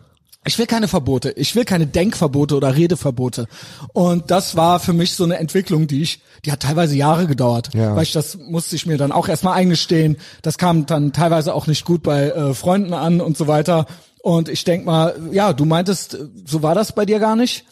ich 0.45 0.59
will 0.59 0.67
keine 0.67 0.87
Verbote. 0.87 1.31
Ich 1.31 1.55
will 1.55 1.65
keine 1.65 1.87
Denkverbote 1.87 2.55
oder 2.55 2.75
Redeverbote. 2.75 3.47
Und 3.93 4.29
das 4.29 4.55
war 4.55 4.79
für 4.79 4.93
mich 4.93 5.15
so 5.15 5.23
eine 5.23 5.37
Entwicklung, 5.37 5.87
die 5.87 6.03
ich, 6.03 6.21
die 6.45 6.51
hat 6.51 6.59
teilweise 6.59 6.95
Jahre 6.95 7.25
gedauert. 7.25 7.73
Ja. 7.73 7.95
Weil 7.95 8.03
ich 8.03 8.13
das 8.13 8.37
musste 8.37 8.75
ich 8.75 8.85
mir 8.85 8.99
dann 8.99 9.11
auch 9.11 9.27
erstmal 9.27 9.57
eingestehen. 9.57 10.17
Das 10.43 10.59
kam 10.59 10.85
dann 10.85 11.11
teilweise 11.11 11.55
auch 11.55 11.65
nicht 11.65 11.85
gut 11.85 12.03
bei 12.03 12.29
äh, 12.29 12.53
Freunden 12.53 12.93
an 12.93 13.19
und 13.19 13.35
so 13.35 13.47
weiter. 13.47 13.87
Und 14.21 14.49
ich 14.49 14.63
denk 14.63 14.85
mal, 14.85 15.15
ja, 15.31 15.53
du 15.53 15.65
meintest, 15.65 16.17
so 16.45 16.61
war 16.63 16.75
das 16.75 16.93
bei 16.93 17.05
dir 17.05 17.19
gar 17.19 17.35
nicht? 17.35 17.65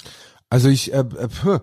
Also 0.50 0.70
ich, 0.70 0.94
äh, 0.94 1.00
äh, 1.00 1.60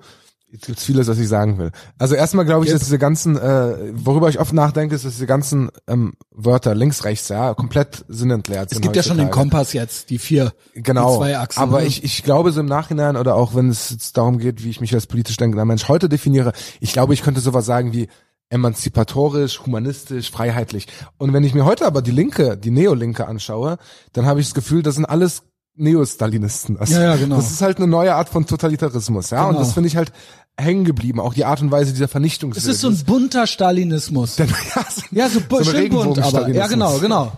Jetzt 0.55 0.67
gibt's 0.67 0.85
vieles, 0.85 1.09
was 1.09 1.19
ich 1.19 1.27
sagen 1.27 1.59
will. 1.59 1.73
Also 1.99 2.15
erstmal 2.15 2.45
glaube 2.45 2.65
ich, 2.65 2.71
dass 2.71 2.83
diese 2.83 2.97
ganzen, 2.97 3.37
äh, 3.37 3.91
worüber 3.93 4.29
ich 4.29 4.39
oft 4.39 4.53
nachdenke, 4.53 4.95
ist, 4.95 5.05
dass 5.05 5.15
diese 5.15 5.27
ganzen 5.27 5.69
ähm, 5.89 6.13
Wörter 6.31 6.77
links, 6.77 7.03
rechts, 7.03 7.29
ja, 7.29 7.55
komplett 7.55 8.05
sinnentleert 8.07 8.67
Es 8.71 8.77
sind. 8.77 8.83
gibt 8.83 8.95
ja 8.95 9.03
schon 9.03 9.17
den. 9.17 9.33
Kompass 9.33 9.73
jetzt, 9.73 10.11
die 10.11 10.19
vier, 10.21 10.53
Genau. 10.75 11.11
die 11.11 11.19
zwei 11.19 11.39
Achsen. 11.39 11.61
Aber 11.61 11.81
ne? 11.81 11.87
ich, 11.87 12.05
ich 12.05 12.23
glaube 12.23 12.53
so 12.53 12.61
im 12.61 12.67
Nachhinein 12.67 13.17
oder 13.17 13.35
auch 13.35 13.57
wenn 13.57 13.69
es 13.69 13.91
jetzt 13.91 14.17
darum 14.17 14.39
geht, 14.39 14.63
wie 14.63 14.71
ich 14.71 14.81
mich 14.81 14.95
als 14.95 15.09
politisch 15.09 15.39
denkender 15.39 15.65
Mensch 15.65 15.89
heute 15.89 16.09
definiere, 16.09 16.53
ich 16.79 16.93
glaube, 16.93 17.15
ich 17.15 17.23
könnte 17.23 17.41
sowas 17.41 17.67
sagen 17.67 17.93
wie 17.93 18.07
emanzipatorisch, 18.51 19.61
humanistisch, 19.65 20.31
freiheitlich. 20.31 20.87
Und 21.19 21.33
wenn 21.33 21.45
ich 21.45 21.55
mir 21.55 21.65
heute 21.65 21.87
aber 21.87 22.03
die 22.03 22.11
Linke, 22.11 22.57
die 22.57 22.71
Neolinke 22.71 23.27
anschaue, 23.27 23.79
dann 24.13 24.27
habe 24.27 24.41
ich 24.41 24.47
das 24.47 24.55
Gefühl, 24.55 24.83
das 24.83 24.95
sind 24.97 25.05
alles 25.07 25.43
Neostalinisten. 25.77 26.79
Also 26.79 26.95
Ja, 26.95 27.03
ja, 27.03 27.17
genau. 27.17 27.37
Das 27.37 27.51
ist 27.51 27.61
halt 27.63 27.79
eine 27.79 27.87
neue 27.87 28.15
Art 28.15 28.29
von 28.29 28.47
Totalitarismus, 28.47 29.31
ja. 29.31 29.43
Und 29.45 29.51
Genau. 29.51 29.59
das 29.61 29.73
finde 29.73 29.89
ich 29.89 29.97
halt 29.97 30.13
hängen 30.57 30.85
geblieben. 30.85 31.19
Auch 31.19 31.35
die 31.35 31.45
Art 31.45 31.61
und 31.63 31.71
Weise 31.73 31.93
dieser 31.93 32.05
es 32.05 32.11
Vernichtungswille. 32.13 32.73
ist 32.73 32.81
so 32.81 32.89
ein 32.89 32.97
bunter 33.05 33.47
Stalinismus. 33.47 34.39
ja, 34.39 34.47
so, 34.47 35.03
Ja, 35.11 35.29
so, 35.29 35.41
bu- 35.41 35.63
so 35.65 35.71
schön 35.73 35.89
bunt, 35.91 36.19
aber. 36.21 36.49
Ja, 36.49 36.69
genau, 36.69 36.99
genau. 36.99 37.33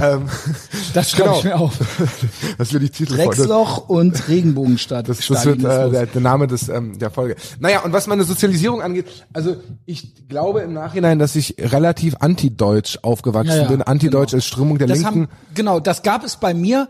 Ähm, 0.00 0.28
Das 0.94 1.10
schreibe 1.10 1.24
Genau. 1.24 1.38
ich 1.38 1.44
mir 1.44 1.56
auf. 1.58 1.72
das 2.58 2.72
wird 2.72 2.84
die 2.84 2.90
Titel 2.90 3.16
Drecksloch 3.16 3.88
und 3.88 4.28
Regenbogenstadt. 4.28 5.08
Das, 5.08 5.18
das 5.26 5.44
wird 5.44 5.58
äh, 5.64 5.90
der, 5.90 6.06
der 6.06 6.20
Name 6.20 6.46
des 6.46 6.68
ähm, 6.68 6.96
der 6.98 7.10
Folge. 7.10 7.34
Naja, 7.58 7.80
und 7.80 7.92
was 7.92 8.06
meine 8.06 8.22
Sozialisierung 8.24 8.82
angeht, 8.82 9.06
also 9.32 9.56
ich 9.84 10.28
glaube 10.28 10.60
im 10.60 10.72
Nachhinein, 10.74 11.18
dass 11.18 11.34
ich 11.34 11.56
relativ 11.58 12.14
anti-deutsch 12.20 13.00
aufgewachsen 13.02 13.50
Ja, 13.50 13.62
ja, 13.62 13.68
bin. 13.68 13.82
Anti-deutsch 13.82 14.30
genau. 14.30 14.38
als 14.38 14.44
Strömung 14.46 14.78
der 14.78 14.86
das 14.86 14.98
Linken. 14.98 15.06
haben, 15.22 15.28
genau, 15.54 15.80
das 15.80 16.02
gab 16.04 16.24
es 16.24 16.36
bei 16.36 16.54
mir. 16.54 16.88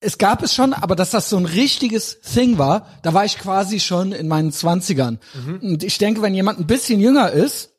Es 0.00 0.18
gab 0.18 0.42
es 0.42 0.54
schon, 0.54 0.72
aber 0.74 0.94
dass 0.94 1.10
das 1.10 1.30
so 1.30 1.36
ein 1.38 1.46
richtiges 1.46 2.20
Thing 2.20 2.58
war, 2.58 2.86
da 3.02 3.14
war 3.14 3.24
ich 3.24 3.38
quasi 3.38 3.80
schon 3.80 4.12
in 4.12 4.28
meinen 4.28 4.52
Zwanzigern. 4.52 5.18
Mhm. 5.34 5.70
Und 5.70 5.82
ich 5.82 5.98
denke, 5.98 6.20
wenn 6.20 6.34
jemand 6.34 6.60
ein 6.60 6.66
bisschen 6.66 7.00
jünger 7.00 7.30
ist, 7.30 7.75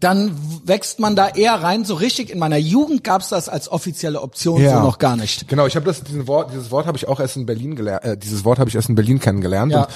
dann 0.00 0.34
wächst 0.64 1.00
man 1.00 1.14
da 1.16 1.28
eher 1.28 1.54
rein. 1.62 1.84
So 1.84 1.94
richtig 1.94 2.30
in 2.30 2.38
meiner 2.38 2.56
Jugend 2.56 3.04
gab's 3.04 3.28
das 3.28 3.50
als 3.50 3.70
offizielle 3.70 4.22
Option 4.22 4.60
Ja. 4.62 4.78
so 4.78 4.82
noch 4.82 4.98
gar 4.98 5.16
nicht. 5.16 5.48
Genau, 5.48 5.66
ich 5.66 5.76
habe 5.76 5.84
das 5.84 6.02
diesen 6.02 6.26
Wort, 6.26 6.50
dieses 6.52 6.70
Wort 6.70 6.86
habe 6.86 6.96
ich 6.96 7.08
auch 7.08 7.20
erst 7.20 7.36
in 7.36 7.44
Berlin 7.44 7.76
gelernt. 7.76 8.02
Äh, 8.04 8.16
dieses 8.16 8.44
Wort 8.46 8.58
habe 8.58 8.70
ich 8.70 8.74
erst 8.74 8.88
in 8.88 8.94
Berlin 8.94 9.20
kennengelernt. 9.20 9.70
Ja. 9.72 9.82
Und 9.84 9.88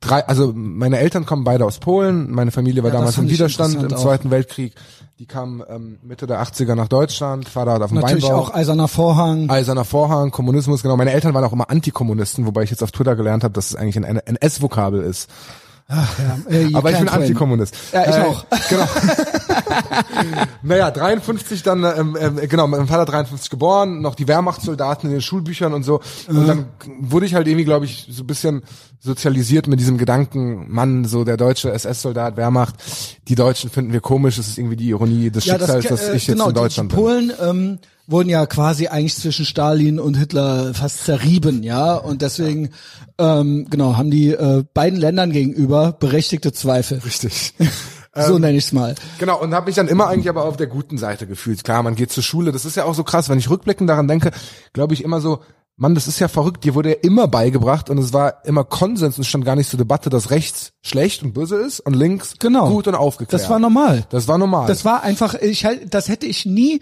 drei, 0.00 0.26
also 0.26 0.52
meine 0.54 0.98
Eltern 0.98 1.26
kommen 1.26 1.44
beide 1.44 1.66
aus 1.66 1.80
Polen. 1.80 2.30
Meine 2.30 2.50
Familie 2.50 2.82
war 2.82 2.90
Ja, 2.90 2.96
damals 2.98 3.18
im 3.18 3.28
Widerstand 3.28 3.74
im 3.74 3.80
interessant 3.80 4.00
auch. 4.00 4.04
Zweiten 4.10 4.30
Weltkrieg. 4.30 4.74
Die 5.18 5.26
kamen 5.26 5.62
ähm, 5.68 5.98
Mitte 6.02 6.26
der 6.26 6.42
80er 6.42 6.74
nach 6.74 6.88
Deutschland. 6.88 7.46
Vater 7.46 7.74
hat 7.74 7.82
auf 7.82 7.90
dem 7.90 8.00
Natürlich 8.00 8.24
Weinbau. 8.24 8.38
auch 8.38 8.54
Eiserner 8.54 8.88
Vorhang. 8.88 9.50
Eiserner 9.50 9.84
Vorhang, 9.84 10.30
Kommunismus, 10.30 10.82
genau. 10.82 10.96
Meine 10.96 11.12
Eltern 11.12 11.34
waren 11.34 11.44
auch 11.44 11.52
immer 11.52 11.68
Antikommunisten, 11.70 12.46
wobei 12.46 12.62
ich 12.62 12.70
jetzt 12.70 12.82
auf 12.82 12.90
Twitter 12.90 13.14
gelernt 13.16 13.44
habe, 13.44 13.52
dass 13.52 13.66
es 13.70 13.76
eigentlich 13.76 13.96
ein 13.98 14.04
NS-Vokabel 14.16 15.02
ist. 15.02 15.28
Äh, 16.48 16.62
you 16.64 16.76
Aber 16.78 16.90
ich 16.90 16.98
bin. 16.98 17.08
Antikommunist. 17.08 17.74
Ja, 17.92 18.02
ich 18.08 18.16
Äh, 18.16 18.20
auch. 18.22 18.44
Genau. 18.68 18.86
naja, 20.62 20.90
53 20.90 21.62
dann, 21.62 21.84
ähm, 21.84 22.16
ähm, 22.18 22.36
genau, 22.48 22.66
mein 22.66 22.86
Vater 22.86 23.04
53 23.04 23.50
geboren, 23.50 24.00
noch 24.00 24.14
die 24.14 24.28
Wehrmachtssoldaten 24.28 25.08
in 25.10 25.16
den 25.16 25.22
Schulbüchern 25.22 25.72
und 25.74 25.82
so. 25.82 26.00
Und 26.28 26.46
dann 26.46 26.66
wurde 27.00 27.26
ich 27.26 27.34
halt 27.34 27.46
irgendwie, 27.48 27.64
glaube 27.64 27.84
ich, 27.84 28.06
so 28.10 28.22
ein 28.22 28.26
bisschen 28.26 28.62
sozialisiert 29.02 29.66
mit 29.66 29.80
diesem 29.80 29.98
Gedanken, 29.98 30.70
Mann, 30.72 31.04
so 31.04 31.24
der 31.24 31.36
deutsche 31.36 31.72
SS-Soldat, 31.72 32.36
Wehrmacht, 32.36 32.76
die 33.26 33.34
Deutschen 33.34 33.68
finden 33.68 33.92
wir 33.92 34.00
komisch, 34.00 34.36
das 34.36 34.46
ist 34.46 34.58
irgendwie 34.58 34.76
die 34.76 34.88
Ironie 34.90 35.30
des 35.30 35.44
Schicksals, 35.44 35.86
dass 35.86 36.08
äh, 36.08 36.16
ich 36.16 36.28
jetzt 36.28 36.36
genau, 36.36 36.50
in 36.50 36.54
Deutschland 36.54 36.92
die, 36.92 36.96
bin. 36.96 37.04
die 37.04 37.10
Polen 37.10 37.32
ähm, 37.40 37.78
wurden 38.06 38.28
ja 38.28 38.46
quasi 38.46 38.86
eigentlich 38.86 39.16
zwischen 39.16 39.44
Stalin 39.44 39.98
und 39.98 40.16
Hitler 40.16 40.72
fast 40.72 41.04
zerrieben, 41.04 41.64
ja, 41.64 41.94
und 41.96 42.22
deswegen 42.22 42.70
ähm, 43.18 43.66
genau 43.68 43.96
haben 43.96 44.12
die 44.12 44.28
äh, 44.28 44.62
beiden 44.72 45.00
Ländern 45.00 45.32
gegenüber 45.32 45.92
berechtigte 45.92 46.52
Zweifel. 46.52 46.98
Richtig. 46.98 47.54
So 48.14 48.38
nenne 48.38 48.58
ich's 48.58 48.72
mal. 48.72 48.94
Genau, 49.18 49.40
und 49.40 49.54
habe 49.54 49.64
mich 49.64 49.74
dann 49.74 49.88
immer 49.88 50.06
eigentlich 50.08 50.28
aber 50.28 50.44
auf 50.44 50.58
der 50.58 50.66
guten 50.66 50.98
Seite 50.98 51.26
gefühlt. 51.26 51.64
Klar, 51.64 51.82
man 51.82 51.94
geht 51.94 52.12
zur 52.12 52.22
Schule, 52.22 52.52
das 52.52 52.66
ist 52.66 52.76
ja 52.76 52.84
auch 52.84 52.94
so 52.94 53.04
krass, 53.04 53.30
wenn 53.30 53.38
ich 53.38 53.48
rückblickend 53.48 53.88
daran 53.88 54.06
denke, 54.06 54.32
glaube 54.74 54.92
ich 54.92 55.02
immer 55.02 55.22
so, 55.22 55.40
Mann, 55.82 55.96
das 55.96 56.06
ist 56.06 56.20
ja 56.20 56.28
verrückt, 56.28 56.62
dir 56.62 56.76
wurde 56.76 56.90
ja 56.90 56.96
immer 57.02 57.26
beigebracht 57.26 57.90
und 57.90 57.98
es 57.98 58.12
war 58.12 58.44
immer 58.44 58.62
Konsens 58.62 59.16
und 59.18 59.22
es 59.22 59.26
stand 59.26 59.44
gar 59.44 59.56
nicht 59.56 59.68
zur 59.68 59.78
Debatte, 59.78 60.10
dass 60.10 60.30
rechts 60.30 60.74
schlecht 60.80 61.24
und 61.24 61.32
böse 61.32 61.56
ist 61.56 61.80
und 61.80 61.94
links 61.94 62.36
Genau. 62.38 62.70
gut 62.70 62.86
und 62.86 62.94
aufgeklärt. 62.94 63.42
Das 63.42 63.50
war 63.50 63.58
normal. 63.58 64.06
Das 64.10 64.28
war 64.28 64.38
normal. 64.38 64.68
Das 64.68 64.84
war 64.84 65.02
einfach, 65.02 65.34
ich 65.34 65.64
halt, 65.64 65.92
das 65.92 66.08
hätte 66.08 66.26
ich 66.26 66.46
nie 66.46 66.80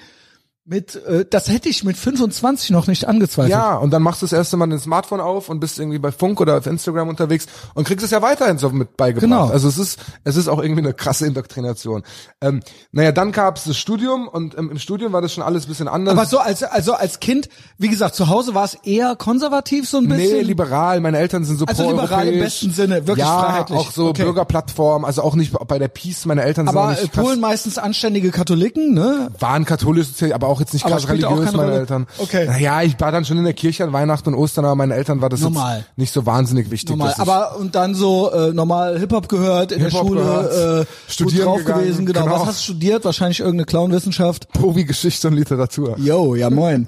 mit, 0.71 0.95
äh, 1.05 1.27
das 1.29 1.49
hätte 1.49 1.69
ich 1.69 1.83
mit 1.83 1.97
25 1.97 2.71
noch 2.71 2.87
nicht 2.87 3.09
angezweifelt. 3.09 3.51
ja, 3.51 3.75
und 3.77 3.91
dann 3.91 4.03
machst 4.03 4.23
du 4.23 4.27
das 4.27 4.33
erste 4.33 4.57
Mal 4.57 4.71
ein 4.73 4.79
Smartphone 4.79 5.19
auf 5.21 5.49
und 5.49 5.59
bist 5.59 5.81
irgendwie 5.81 5.99
bei 5.99 6.13
Funk 6.13 6.41
oder 6.41 6.57
auf 6.59 6.67
Instagram 6.67 7.09
unterwegs 7.09 7.47
und 7.75 7.89
kriegst 7.89 8.05
es 8.05 8.13
ja 8.13 8.23
weiterhin 8.23 8.57
so 8.57 8.71
mit 8.71 8.97
beigebracht. 8.97 9.23
Genau. 9.29 9.49
Also 9.49 9.67
es 9.67 9.79
ist, 9.79 9.99
es 10.23 10.37
ist 10.37 10.47
auch 10.47 10.63
irgendwie 10.63 10.83
eine 10.83 10.95
krasse 10.95 11.27
Indoktrination. 11.27 12.05
Ähm, 12.41 12.61
naja, 12.93 13.11
dann 13.11 13.33
gab 13.33 13.57
es 13.57 13.65
das 13.65 13.79
Studium 13.79 14.29
und 14.29 14.57
ähm, 14.57 14.71
im 14.71 14.79
Studium 14.79 15.13
war 15.13 15.21
das 15.21 15.33
schon 15.33 15.43
alles 15.43 15.65
ein 15.65 15.69
bisschen 15.71 15.89
anders. 15.89 16.15
Aber 16.17 16.25
so 16.25 16.39
als, 16.39 16.63
also 16.63 16.93
als 16.95 17.19
Kind, 17.19 17.49
wie 17.79 17.89
gesagt, 17.89 18.15
zu 18.15 18.29
Hause 18.29 18.55
war 18.55 18.65
es 18.65 18.75
eher 18.85 19.17
konservativ 19.17 19.89
so 19.89 19.99
ein 19.99 20.07
bisschen. 20.07 20.37
Nee, 20.37 20.43
liberal. 20.43 21.01
Meine 21.01 21.19
Eltern 21.19 21.45
sind 21.45 21.59
so 21.59 21.65
Also 21.67 21.91
liberal 21.91 22.29
im 22.29 22.39
besten 22.39 22.71
Sinne, 22.71 23.09
wirklich 23.09 23.27
ja, 23.27 23.41
freiheitlich. 23.43 23.77
auch 23.77 23.91
so 23.91 24.11
Okay. 24.11 24.23
Bürgerplattform, 24.23 25.05
also 25.05 25.23
auch 25.23 25.35
nicht 25.35 25.53
bei 25.67 25.81
der 25.81 25.89
Peace. 25.89 26.27
Meine 26.27 26.45
Eltern 26.45 26.69
sind 26.69 26.77
auch 26.77 26.83
aber 26.85 26.97
äh, 26.97 27.01
nicht 27.01 27.13
krass, 27.13 27.25
Polen 27.25 27.41
meistens 27.41 27.77
anständige 27.77 28.31
Katholiken, 28.31 28.95
ne? 28.95 29.31
waren 29.41 29.65
katholisch, 29.65 30.07
aber 30.33 30.47
auch 30.47 30.60
jetzt 30.61 30.73
nicht 30.73 30.85
Aber 30.85 30.95
krass 30.95 31.05
auch 31.05 31.09
religiös, 31.11 31.53
meine? 31.53 31.73
Eltern. 31.73 32.07
Okay. 32.19 32.47
Naja, 32.47 32.83
ich 32.83 32.99
war 33.01 33.11
dann 33.13 33.25
schon 33.25 33.39
in 33.39 33.45
der 33.45 33.55
Kirche 33.55 33.85
an 33.85 33.93
Weihnachten 33.93 34.29
und 34.29 34.35
Ostern, 34.35 34.65
aber 34.65 34.75
meine 34.77 34.95
Eltern 34.95 35.21
war 35.21 35.29
das 35.29 35.41
Normal. 35.41 35.79
jetzt 35.79 35.99
nicht 35.99 36.13
so 36.13 36.27
wahnsinnig 36.27 36.71
wichtig. 36.71 36.91
Normal, 36.91 37.15
aber 37.19 37.57
und 37.57 37.75
dann 37.75 37.95
so 37.95 38.31
äh, 38.31 38.53
normal 38.53 38.99
Hip-Hop 38.99 39.29
gehört, 39.29 39.73
in 39.73 39.81
Hip-Hop 39.83 40.03
der 40.03 40.09
Schule 40.09 40.21
gehört, 40.21 40.87
äh, 40.87 41.11
studieren 41.13 41.37
gut 41.39 41.47
drauf 41.47 41.59
gegangen, 41.59 41.83
gewesen, 41.85 42.07
genau. 42.07 42.25
genau. 42.25 42.35
Was 42.41 42.47
hast 42.47 42.59
du 42.61 42.65
studiert? 42.73 43.05
Wahrscheinlich 43.05 43.41
irgendeine 43.41 43.65
Clownwissenschaft. 43.67 44.53
Profi 44.53 44.85
Geschichte 44.85 45.29
und 45.29 45.35
Literatur. 45.35 45.97
Yo, 45.99 46.35
ja 46.35 46.51
moin. 46.51 46.87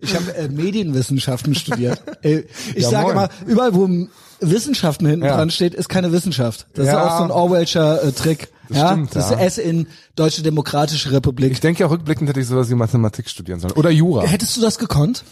Ich 0.00 0.14
habe 0.14 0.34
äh, 0.34 0.48
Medienwissenschaften 0.48 1.54
studiert. 1.54 2.00
Äh, 2.22 2.44
ich 2.74 2.82
Ja, 2.84 2.90
sage 2.90 3.04
moin. 3.04 3.12
immer, 3.16 3.28
überall 3.46 3.74
wo 3.74 3.88
Wissenschaften 4.40 5.06
hinten 5.06 5.24
Ja. 5.26 5.36
dran 5.36 5.50
steht, 5.50 5.74
ist 5.74 5.88
keine 5.88 6.12
Wissenschaft. 6.12 6.66
Das 6.74 6.86
Ja. 6.86 6.92
ist 6.92 7.10
auch 7.12 7.18
so 7.18 7.24
ein 7.24 7.30
Orwellscher 7.30 8.02
äh, 8.04 8.12
Trick. 8.12 8.48
Das 8.70 8.78
ja, 8.78 8.88
stimmt, 8.92 9.16
das 9.16 9.30
ja. 9.30 9.36
ist 9.38 9.58
S 9.58 9.58
in 9.58 9.88
Deutsche 10.14 10.42
Demokratische 10.42 11.10
Republik. 11.10 11.50
Ich 11.50 11.58
denke 11.60 11.80
ja 11.80 11.88
rückblickend 11.88 12.28
hätte 12.28 12.38
ich 12.38 12.46
sowas 12.46 12.70
wie 12.70 12.74
Mathematik 12.76 13.28
studieren 13.28 13.58
sollen. 13.58 13.72
Oder 13.74 13.90
Jura. 13.90 14.22
Hättest 14.22 14.56
du 14.56 14.60
das 14.60 14.78
gekonnt? 14.78 15.24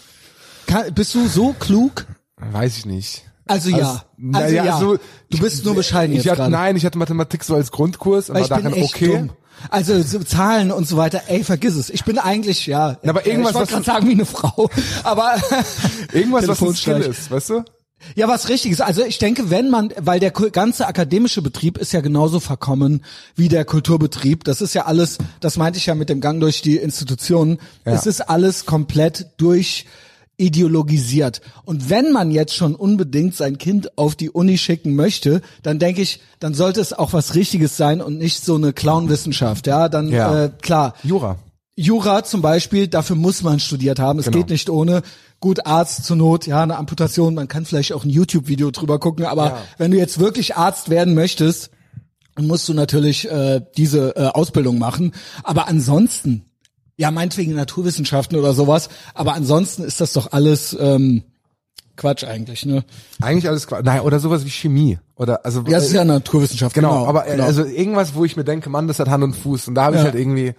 Kann, 0.66 0.92
bist 0.92 1.14
du 1.14 1.29
so 1.29 1.55
klug? 1.59 2.07
Weiß 2.37 2.79
ich 2.79 2.85
nicht. 2.87 3.22
Also 3.46 3.70
ja. 3.70 4.03
na 4.16 4.40
Also 4.40 4.55
ja, 4.57 4.64
ja. 4.64 4.79
so- 4.79 4.98
du 5.31 5.38
bist 5.38 5.64
nur 5.64 5.77
bescheiden 5.77 6.16
Ich 6.16 6.24
jetzt 6.24 6.38
hatte, 6.38 6.51
nein, 6.51 6.74
ich 6.77 6.85
hatte 6.85 6.98
Mathematik 6.98 7.44
so 7.44 7.55
als 7.55 7.70
Grundkurs 7.70 8.27
darin 8.27 8.72
echt 8.74 8.94
okay. 8.94 9.07
dumm. 9.07 9.31
Also 9.70 10.03
so 10.03 10.18
Zahlen 10.20 10.70
und 10.72 10.87
so 10.87 10.96
weiter, 10.96 11.22
ey, 11.29 11.42
vergiss 11.44 11.77
es. 11.77 11.90
Ich 11.90 12.05
bin 12.05 12.18
eigentlich, 12.18 12.66
ja. 12.66 12.98
Na, 13.03 13.11
aber 13.11 13.24
irgendwas, 13.27 13.51
ich 13.53 13.57
wollte 13.57 13.72
was- 13.72 13.85
gerade 13.85 13.85
sagen 13.85 14.09
wie 14.09 14.12
eine 14.12 14.27
Frau. 14.27 14.68
Aber 15.05 15.37
Irgendwas, 16.12 16.46
was 16.48 16.61
ein 16.61 16.74
Skill 16.74 16.96
ist, 17.03 17.31
weißt 17.31 17.51
du? 17.51 17.64
Ja, 18.14 18.28
was 18.28 18.48
richtiges. 18.48 18.80
Also 18.80 19.04
ich 19.04 19.18
denke, 19.18 19.50
wenn 19.50 19.70
man, 19.70 19.92
weil 19.98 20.20
der 20.20 20.30
ganze 20.30 20.87
akademische 20.87 21.42
Betrieb 21.42 21.78
ist 21.78 21.92
ja 21.92 22.00
genauso 22.00 22.40
verkommen 22.40 23.04
wie 23.37 23.48
der 23.48 23.64
Kulturbetrieb. 23.64 24.44
Das 24.44 24.61
ist 24.61 24.74
ja 24.74 24.87
alles, 24.87 25.18
das 25.40 25.56
meinte 25.56 25.78
ich 25.78 25.87
ja 25.87 25.94
mit 25.94 26.08
dem 26.08 26.20
Gang 26.20 26.40
durch 26.40 26.62
die 26.62 26.76
Institutionen. 26.76 27.58
Ja. 27.84 27.92
Es 27.92 28.06
ist 28.06 28.20
alles 28.20 28.66
komplett 28.66 29.26
durch 29.37 29.87
ideologisiert. 30.52 31.40
Und 31.64 31.90
wenn 31.90 32.12
man 32.12 32.30
jetzt 32.30 32.54
schon 32.54 32.74
unbedingt 32.74 33.34
sein 33.34 33.58
Kind 33.58 33.98
auf 33.98 34.14
die 34.14 34.30
Uni 34.30 34.56
schicken 34.56 34.94
möchte, 34.94 35.42
dann 35.62 35.78
denke 35.78 36.00
ich, 36.00 36.20
dann 36.38 36.54
sollte 36.54 36.80
es 36.80 36.92
auch 36.92 37.12
was 37.12 37.34
Richtiges 37.34 37.76
sein 37.76 38.00
und 38.00 38.18
nicht 38.18 38.44
so 38.44 38.54
eine 38.54 38.72
Clownwissenschaft. 38.72 39.66
Ja, 39.66 39.88
dann 39.88 40.08
Ja. 40.08 40.44
Äh, 40.44 40.50
klar. 40.62 40.94
Jura. 41.02 41.38
Jura 41.76 42.24
zum 42.24 42.42
Beispiel, 42.42 42.88
dafür 42.88 43.14
muss 43.16 43.42
man 43.42 43.61
studiert 43.61 43.98
haben. 44.00 44.18
Es 44.18 44.26
Genau. 44.26 44.38
geht 44.38 44.50
nicht 44.50 44.70
ohne. 44.70 45.02
Gut, 45.40 45.66
Arzt 45.66 46.05
zur 46.05 46.16
Not, 46.16 46.46
ja, 46.46 46.62
eine 46.62 46.77
Amputation, 46.77 47.35
man 47.35 47.46
kann 47.46 47.64
vielleicht 47.64 47.92
auch 47.92 48.05
ein 48.05 48.11
YouTube-Video 48.11 48.70
drüber 48.72 48.98
gucken, 48.98 49.24
aber 49.24 49.46
Ja. 49.46 49.59
wenn 49.79 49.90
du 49.92 49.96
jetzt 49.96 50.18
wirklich 50.18 50.57
Arzt 50.57 50.90
werden 50.90 51.14
möchtest, 51.14 51.70
dann 52.35 52.46
musst 52.48 52.68
du 52.68 52.74
natürlich 52.74 53.31
äh, 53.31 53.61
diese 53.77 54.16
äh, 54.16 54.27
Ausbildung 54.27 54.79
machen. 54.79 55.12
Aber 55.44 55.68
ansonsten, 55.68 56.44
ja, 56.96 57.11
meinetwegen 57.12 57.55
Naturwissenschaften 57.55 58.37
oder 58.37 58.53
sowas, 58.53 58.88
aber 59.14 59.35
ansonsten 59.35 59.85
ist 59.85 60.01
das 60.01 60.12
doch 60.12 60.33
alles 60.33 60.77
ähm, 60.79 61.22
Quatsch 61.96 62.24
eigentlich, 62.24 62.64
ne? 62.66 62.85
Eigentlich 63.20 63.48
alles 63.48 63.66
klar. 63.66 63.83
Nein, 63.83 64.01
oder 64.01 64.18
sowas 64.20 64.44
wie 64.44 64.51
Chemie. 64.51 64.98
Oder, 65.16 65.44
also, 65.44 65.61
Ja, 65.66 65.79
das 65.79 65.87
ist 65.87 65.92
ja 65.92 66.05
Naturwissenschaft, 66.05 66.74
genau, 66.74 66.90
genau. 66.90 67.07
aber 67.07 67.27
äh, 67.29 67.33
genau. 67.33 67.44
also 67.44 67.64
irgendwas, 67.64 68.14
wo 68.14 68.24
ich 68.24 68.37
mir 68.37 68.44
denke, 68.44 68.70
Mann, 68.70 68.87
das 68.88 68.98
hat 69.01 69.09
Hand 69.09 69.22
und 69.24 69.35
Fuß. 69.35 69.68
Und 69.68 69.74
da 69.77 69.85
habe 69.85 69.96
ich 69.96 70.01
Ja. 70.03 70.07
halt 70.07 70.14
irgendwie 70.16 70.55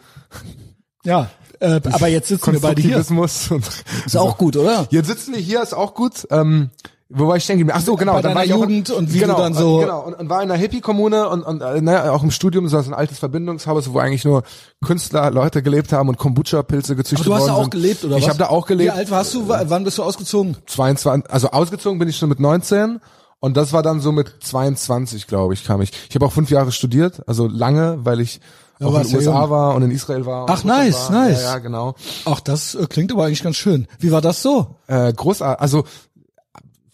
ja, 1.05 1.29
äh, 1.59 1.79
aber 1.91 2.07
jetzt 2.07 2.27
sitzen 2.29 2.53
wir 2.53 2.59
beide 2.61 2.81
hier. 2.81 2.97
Ist 2.97 4.17
auch 4.17 4.37
gut, 4.37 4.55
oder? 4.57 4.87
Jetzt 4.89 5.07
sitzen 5.07 5.33
wir 5.33 5.39
hier, 5.41 5.61
ist 5.61 5.73
auch 5.73 5.93
gut. 5.93 6.27
Ähm, 6.31 6.69
wo 7.11 7.27
war 7.27 7.37
ich 7.37 7.47
geblieben? 7.47 7.71
Ach 7.73 7.81
so, 7.81 7.95
genau. 7.95 8.13
Bei 8.13 8.21
dann 8.21 8.35
war 8.35 8.45
ich 8.45 8.53
auch 8.53 8.59
Jugend 8.59 8.91
und 8.91 9.11
wie 9.11 9.17
genau, 9.19 9.35
dann 9.39 9.55
so- 9.55 9.79
Genau, 9.79 10.01
und, 10.05 10.13
und 10.13 10.29
war 10.29 10.43
in 10.43 10.51
einer 10.51 10.59
Hippie-Kommune 10.59 11.27
und, 11.27 11.41
und 11.41 11.61
äh, 11.61 11.81
ne, 11.81 12.11
auch 12.11 12.21
im 12.21 12.29
Studium 12.29 12.65
das 12.69 12.87
ein 12.87 12.93
altes 12.93 13.17
Verbindungshaus, 13.17 13.91
wo 13.91 13.97
eigentlich 13.97 14.25
nur 14.25 14.43
Künstler, 14.85 15.31
Leute 15.31 15.63
gelebt 15.63 15.91
haben 15.91 16.07
und 16.09 16.17
Kombucha-Pilze 16.19 16.95
gezüchtet 16.95 17.25
Du 17.25 17.33
hast 17.33 17.47
da 17.47 17.53
auch 17.53 17.61
sind. 17.63 17.71
gelebt, 17.71 18.03
oder 18.05 18.17
ich 18.17 18.21
was? 18.21 18.23
Ich 18.25 18.29
habe 18.29 18.37
da 18.37 18.49
auch 18.49 18.67
Wie 18.69 18.73
gelebt. 18.73 18.91
alt 18.93 19.09
warst 19.09 19.33
du? 19.33 19.47
Wann 19.47 19.83
bist 19.83 19.97
du 19.97 20.03
ausgezogen? 20.03 20.55
22, 20.67 21.31
also 21.33 21.49
ausgezogen 21.49 21.97
bin 21.97 22.07
ich 22.07 22.17
schon 22.17 22.29
mit 22.29 22.39
19 22.39 22.99
Und 23.39 23.57
das 23.57 23.73
war 23.73 23.81
dann 23.81 24.01
so 24.01 24.11
mit 24.11 24.31
22, 24.41 25.25
glaube 25.25 25.55
ich, 25.55 25.63
kam 25.65 25.81
ich. 25.81 25.91
Ich 26.09 26.15
habe 26.15 26.27
auch 26.27 26.31
fünf 26.33 26.51
Jahre 26.51 26.71
studiert, 26.71 27.23
also 27.27 27.47
lange, 27.47 27.97
weil 28.05 28.19
ich 28.19 28.39
Ja, 28.79 28.87
auch 28.87 28.95
in 28.95 29.01
den 29.03 29.11
ja 29.11 29.17
USA 29.17 29.41
jung. 29.41 29.49
war 29.49 29.75
und 29.75 29.81
in 29.83 29.91
Israel 29.91 30.25
war. 30.25 30.45
Ach, 30.49 30.63
nice, 30.63 31.09
war. 31.09 31.25
nice. 31.27 31.41
Ja, 31.43 31.53
ja, 31.53 31.57
genau. 31.59 31.95
Ach, 32.25 32.39
das 32.39 32.75
äh, 32.75 32.85
klingt 32.87 33.11
aber 33.11 33.25
eigentlich 33.25 33.43
ganz 33.43 33.57
schön. 33.57 33.87
Wie 33.99 34.11
war 34.11 34.21
das 34.21 34.41
so? 34.41 34.75
Äh, 34.87 35.11
großartig, 35.13 35.61
also 35.61 35.83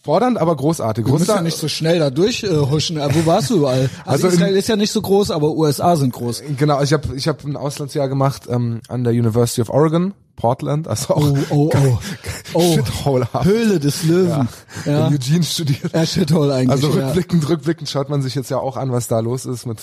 fordernd, 0.02 0.38
aber 0.38 0.54
großartig. 0.56 1.04
Du 1.04 1.10
musst 1.12 1.28
ja 1.28 1.40
nicht 1.42 1.56
so 1.58 1.68
schnell 1.68 1.98
da 1.98 2.10
durchhuschen. 2.10 2.96
Äh, 2.96 3.08
wo 3.14 3.26
warst 3.26 3.50
du 3.50 3.56
überall? 3.56 3.90
Also, 4.04 4.26
Also 4.26 4.28
in- 4.28 4.34
Israel 4.34 4.56
ist 4.56 4.68
ja 4.68 4.76
nicht 4.76 4.92
so 4.92 5.02
groß, 5.02 5.30
aber 5.32 5.50
USA 5.50 5.96
sind 5.96 6.12
groß. 6.12 6.42
Genau, 6.56 6.80
ich 6.82 6.92
habe 6.92 7.14
ich 7.16 7.26
hab 7.28 7.44
ein 7.44 7.56
Auslandsjahr 7.56 8.08
gemacht 8.08 8.44
ähm, 8.48 8.80
an 8.88 9.02
der 9.04 9.12
University 9.12 9.62
of 9.62 9.68
Oregon, 9.70 10.14
Portland, 10.36 10.86
also 10.86 11.14
auch 11.14 11.22
Oh, 11.22 11.38
oh, 11.50 11.70
oh. 11.74 11.98
Oh, 12.54 12.72
Shithole 12.74 13.26
Höhle 13.42 13.80
des 13.80 14.04
Löwen. 14.04 14.48
Ja, 14.84 15.08
in 15.08 15.14
Eugene 15.14 15.42
studiert. 15.42 15.92
ja 15.92 16.06
Shithole 16.06 16.54
eigentlich. 16.54 16.70
Also 16.70 16.88
ja. 16.98 17.06
rückblickend, 17.06 17.48
rückblickend 17.48 17.88
schaut 17.88 18.08
man 18.08 18.22
sich 18.22 18.34
jetzt 18.36 18.50
ja 18.50 18.58
auch 18.58 18.76
an, 18.76 18.92
was 18.92 19.08
da 19.08 19.18
los 19.20 19.44
ist 19.44 19.66
mit 19.66 19.78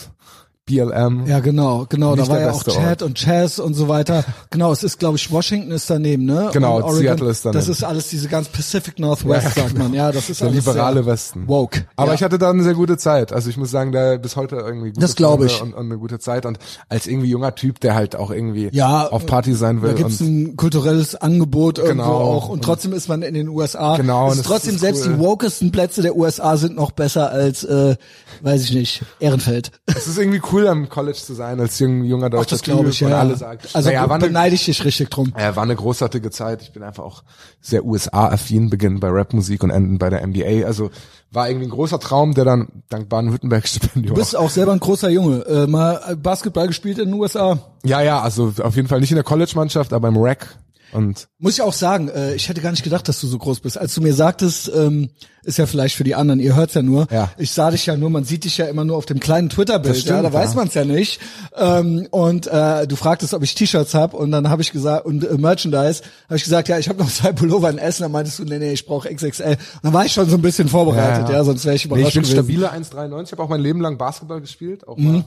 BLM. 0.65 1.25
Ja, 1.27 1.41
genau, 1.41 1.85
genau. 1.89 2.15
Nicht 2.15 2.27
da 2.29 2.31
war 2.33 2.39
ja 2.39 2.51
auch 2.51 2.63
beste 2.63 2.79
Chat 2.79 3.01
und 3.01 3.17
Chaz 3.17 3.59
und 3.59 3.73
so 3.73 3.89
weiter. 3.89 4.23
Genau, 4.49 4.71
es 4.71 4.81
ist, 4.83 4.97
glaube 4.97 5.17
ich, 5.17 5.29
Washington 5.29 5.71
ist 5.71 5.89
daneben, 5.89 6.23
ne? 6.23 6.51
Genau, 6.53 6.77
und 6.77 6.83
Oregon, 6.83 6.99
Seattle 7.01 7.29
ist 7.29 7.43
daneben. 7.43 7.59
Das 7.59 7.67
ist 7.67 7.83
alles 7.83 8.07
diese 8.07 8.29
ganz 8.29 8.47
Pacific 8.47 8.97
Northwest, 8.97 9.57
Ja, 9.57 9.63
sagt 9.63 9.77
man. 9.77 9.93
Ja, 9.93 10.11
das 10.13 10.29
ist 10.29 10.39
Der 10.39 10.47
alles 10.47 10.65
liberale 10.65 11.05
Westen. 11.05 11.47
Woke. 11.49 11.85
Aber 11.97 12.09
ja. 12.09 12.13
ich 12.15 12.23
hatte 12.23 12.37
da 12.37 12.49
eine 12.51 12.63
sehr 12.63 12.75
gute 12.75 12.97
Zeit. 12.97 13.33
Also 13.33 13.49
ich 13.49 13.57
muss 13.57 13.71
sagen, 13.71 13.91
da 13.91 14.15
bis 14.15 14.37
heute 14.37 14.55
irgendwie 14.55 14.89
gute 14.89 15.01
Das 15.01 15.15
glaub 15.15 15.39
Freunde 15.39 15.53
ich. 15.53 15.61
Und, 15.61 15.73
und 15.73 15.85
eine 15.85 15.97
gute 15.97 16.19
Zeit. 16.19 16.45
Und 16.45 16.59
als 16.87 17.07
irgendwie 17.07 17.27
junger 17.29 17.55
Typ, 17.55 17.81
der 17.81 17.93
halt 17.95 18.15
auch 18.15 18.31
irgendwie 18.31 18.69
Ja, 18.71 19.07
auf 19.07 19.25
Party 19.25 19.53
sein 19.55 19.81
will. 19.81 19.89
Da 19.89 19.95
gibt's 19.95 20.21
und 20.21 20.27
ein 20.51 20.55
kulturelles 20.55 21.15
Angebot 21.15 21.77
irgendwo 21.77 22.03
Genau. 22.03 22.13
auch 22.15 22.49
und 22.49 22.63
trotzdem 22.63 22.93
ist 22.93 23.09
man 23.09 23.21
in 23.21 23.33
den 23.33 23.49
USA. 23.49 23.97
Genau, 23.97 24.27
Es 24.27 24.33
und 24.35 24.39
ist 24.39 24.45
trotzdem 24.47 24.75
ist 24.75 24.81
selbst 24.81 25.05
cool. 25.07 25.13
die 25.15 25.19
wokesten 25.19 25.71
Plätze 25.73 26.01
der 26.01 26.15
USA 26.15 26.55
sind 26.55 26.75
noch 26.77 26.91
besser 26.91 27.29
als, 27.31 27.63
äh, 27.65 27.95
weiß 28.41 28.63
ich 28.63 28.73
nicht, 28.73 29.03
Ehrenfeld. 29.19 29.71
es 29.87 30.07
ist 30.07 30.17
irgendwie 30.17 30.41
cool, 30.51 30.52
am 30.61 30.89
College 30.89 31.17
zu 31.17 31.33
sein, 31.33 31.59
als 31.59 31.79
jung, 31.79 32.03
junger 32.03 32.29
deutscher 32.29 32.45
Ach, 32.45 32.49
das 32.49 32.61
glaube 32.61 32.89
ich, 32.89 32.99
ja. 32.99 33.19
Alle 33.19 33.35
sagen, 33.35 33.59
also 33.73 33.89
naja, 33.89 34.09
war 34.09 34.19
beneide 34.19 34.55
ich 34.55 34.65
dich 34.65 34.83
richtig 34.85 35.09
drum. 35.09 35.33
ja, 35.37 35.55
war 35.55 35.63
eine 35.63 35.75
großartige 35.75 36.31
Zeit. 36.31 36.61
Ich 36.61 36.71
bin 36.73 36.83
einfach 36.83 37.03
auch 37.03 37.23
sehr 37.61 37.85
USA-affin, 37.85 38.69
beginnen 38.69 38.99
bei 38.99 39.09
Rapmusik 39.09 39.63
und 39.63 39.69
enden 39.69 39.97
bei 39.97 40.09
der 40.09 40.25
NBA. 40.25 40.65
Also 40.65 40.91
war 41.31 41.49
irgendwie 41.49 41.67
ein 41.67 41.71
großer 41.71 41.99
Traum, 41.99 42.33
der 42.33 42.45
dann 42.45 42.67
dank 42.89 43.09
Baden-Württemberg-Stipendium 43.09 44.13
Du 44.13 44.19
bist 44.19 44.35
auch 44.35 44.49
selber 44.49 44.71
ein 44.71 44.79
großer 44.79 45.09
Junge. 45.09 45.45
Äh, 45.45 45.67
mal 45.67 46.15
Basketball 46.21 46.67
gespielt 46.67 46.99
in 46.99 47.09
den 47.09 47.19
USA. 47.19 47.57
Ja, 47.83 48.01
ja, 48.01 48.21
also 48.21 48.53
auf 48.61 48.75
jeden 48.75 48.87
Fall 48.87 48.99
nicht 48.99 49.11
in 49.11 49.15
der 49.15 49.23
College-Mannschaft, 49.23 49.93
aber 49.93 50.07
im 50.07 50.17
Rack. 50.17 50.57
Und 50.93 51.27
Muss 51.39 51.53
ich 51.53 51.61
auch 51.61 51.73
sagen, 51.73 52.09
äh, 52.09 52.35
ich 52.35 52.47
hätte 52.49 52.61
gar 52.61 52.71
nicht 52.71 52.83
gedacht, 52.83 53.07
dass 53.07 53.19
du 53.19 53.27
so 53.27 53.37
groß 53.37 53.59
bist. 53.61 53.77
Als 53.77 53.93
du 53.95 54.01
mir 54.01 54.13
sagtest, 54.13 54.71
ähm, 54.75 55.09
ist 55.43 55.57
ja 55.57 55.65
vielleicht 55.65 55.95
für 55.95 56.03
die 56.05 56.15
anderen, 56.15 56.39
ihr 56.39 56.55
hört's 56.55 56.73
ja 56.73 56.81
nur, 56.81 57.07
Ja. 57.11 57.31
ich 57.37 57.51
sah 57.51 57.69
dich 57.71 57.85
ja 57.85 57.97
nur, 57.97 58.09
man 58.09 58.23
sieht 58.23 58.45
dich 58.45 58.57
ja 58.57 58.65
immer 58.65 58.85
nur 58.85 58.95
auf 58.97 59.05
dem 59.05 59.19
kleinen 59.19 59.49
Twitter-Bild, 59.49 59.97
stimmt, 59.97 60.09
ja, 60.09 60.21
da 60.21 60.29
ja. 60.29 60.33
weiß 60.33 60.55
man's 60.55 60.73
ja 60.73 60.85
nicht. 60.85 61.19
Ähm, 61.57 62.07
und 62.11 62.47
äh, 62.47 62.87
du 62.87 62.95
fragtest, 62.95 63.33
ob 63.33 63.43
ich 63.43 63.53
T-Shirts 63.55 63.93
hab 63.93 64.13
und 64.13 64.31
dann 64.31 64.49
habe 64.49 64.61
ich 64.61 64.71
gesagt, 64.71 65.05
und 65.05 65.23
äh, 65.25 65.37
Merchandise, 65.37 66.01
habe 66.27 66.37
ich 66.37 66.43
gesagt, 66.43 66.69
ja, 66.69 66.77
ich 66.79 66.87
habe 66.87 66.99
noch 66.99 67.09
zwei 67.11 67.33
Pullover 67.33 67.69
in 67.69 67.77
Essen, 67.77 68.03
dann 68.03 68.11
meintest 68.11 68.39
du, 68.39 68.45
nee, 68.45 68.59
nee, 68.59 68.71
ich 68.73 68.85
brauche 68.85 69.13
XXL. 69.13 69.43
Und 69.51 69.57
dann 69.83 69.93
war 69.93 70.05
ich 70.05 70.13
schon 70.13 70.29
so 70.29 70.35
ein 70.37 70.41
bisschen 70.41 70.69
vorbereitet, 70.69 71.25
ja, 71.27 71.31
Ja, 71.31 71.37
ja. 71.39 71.43
sonst 71.43 71.65
wäre 71.65 71.75
ich 71.75 71.85
nee, 71.85 71.93
überrascht 71.93 72.15
ich 72.15 72.21
bin 72.21 72.23
gewesen. 72.23 72.61
stabile 72.61 72.71
1,93. 72.71 73.23
Ich 73.25 73.31
habe 73.33 73.43
auch 73.43 73.49
mein 73.49 73.61
Leben 73.61 73.81
lang 73.81 73.97
Basketball 73.97 74.39
gespielt, 74.39 74.87
auch 74.87 74.97
mal 74.97 75.11
bis 75.13 75.23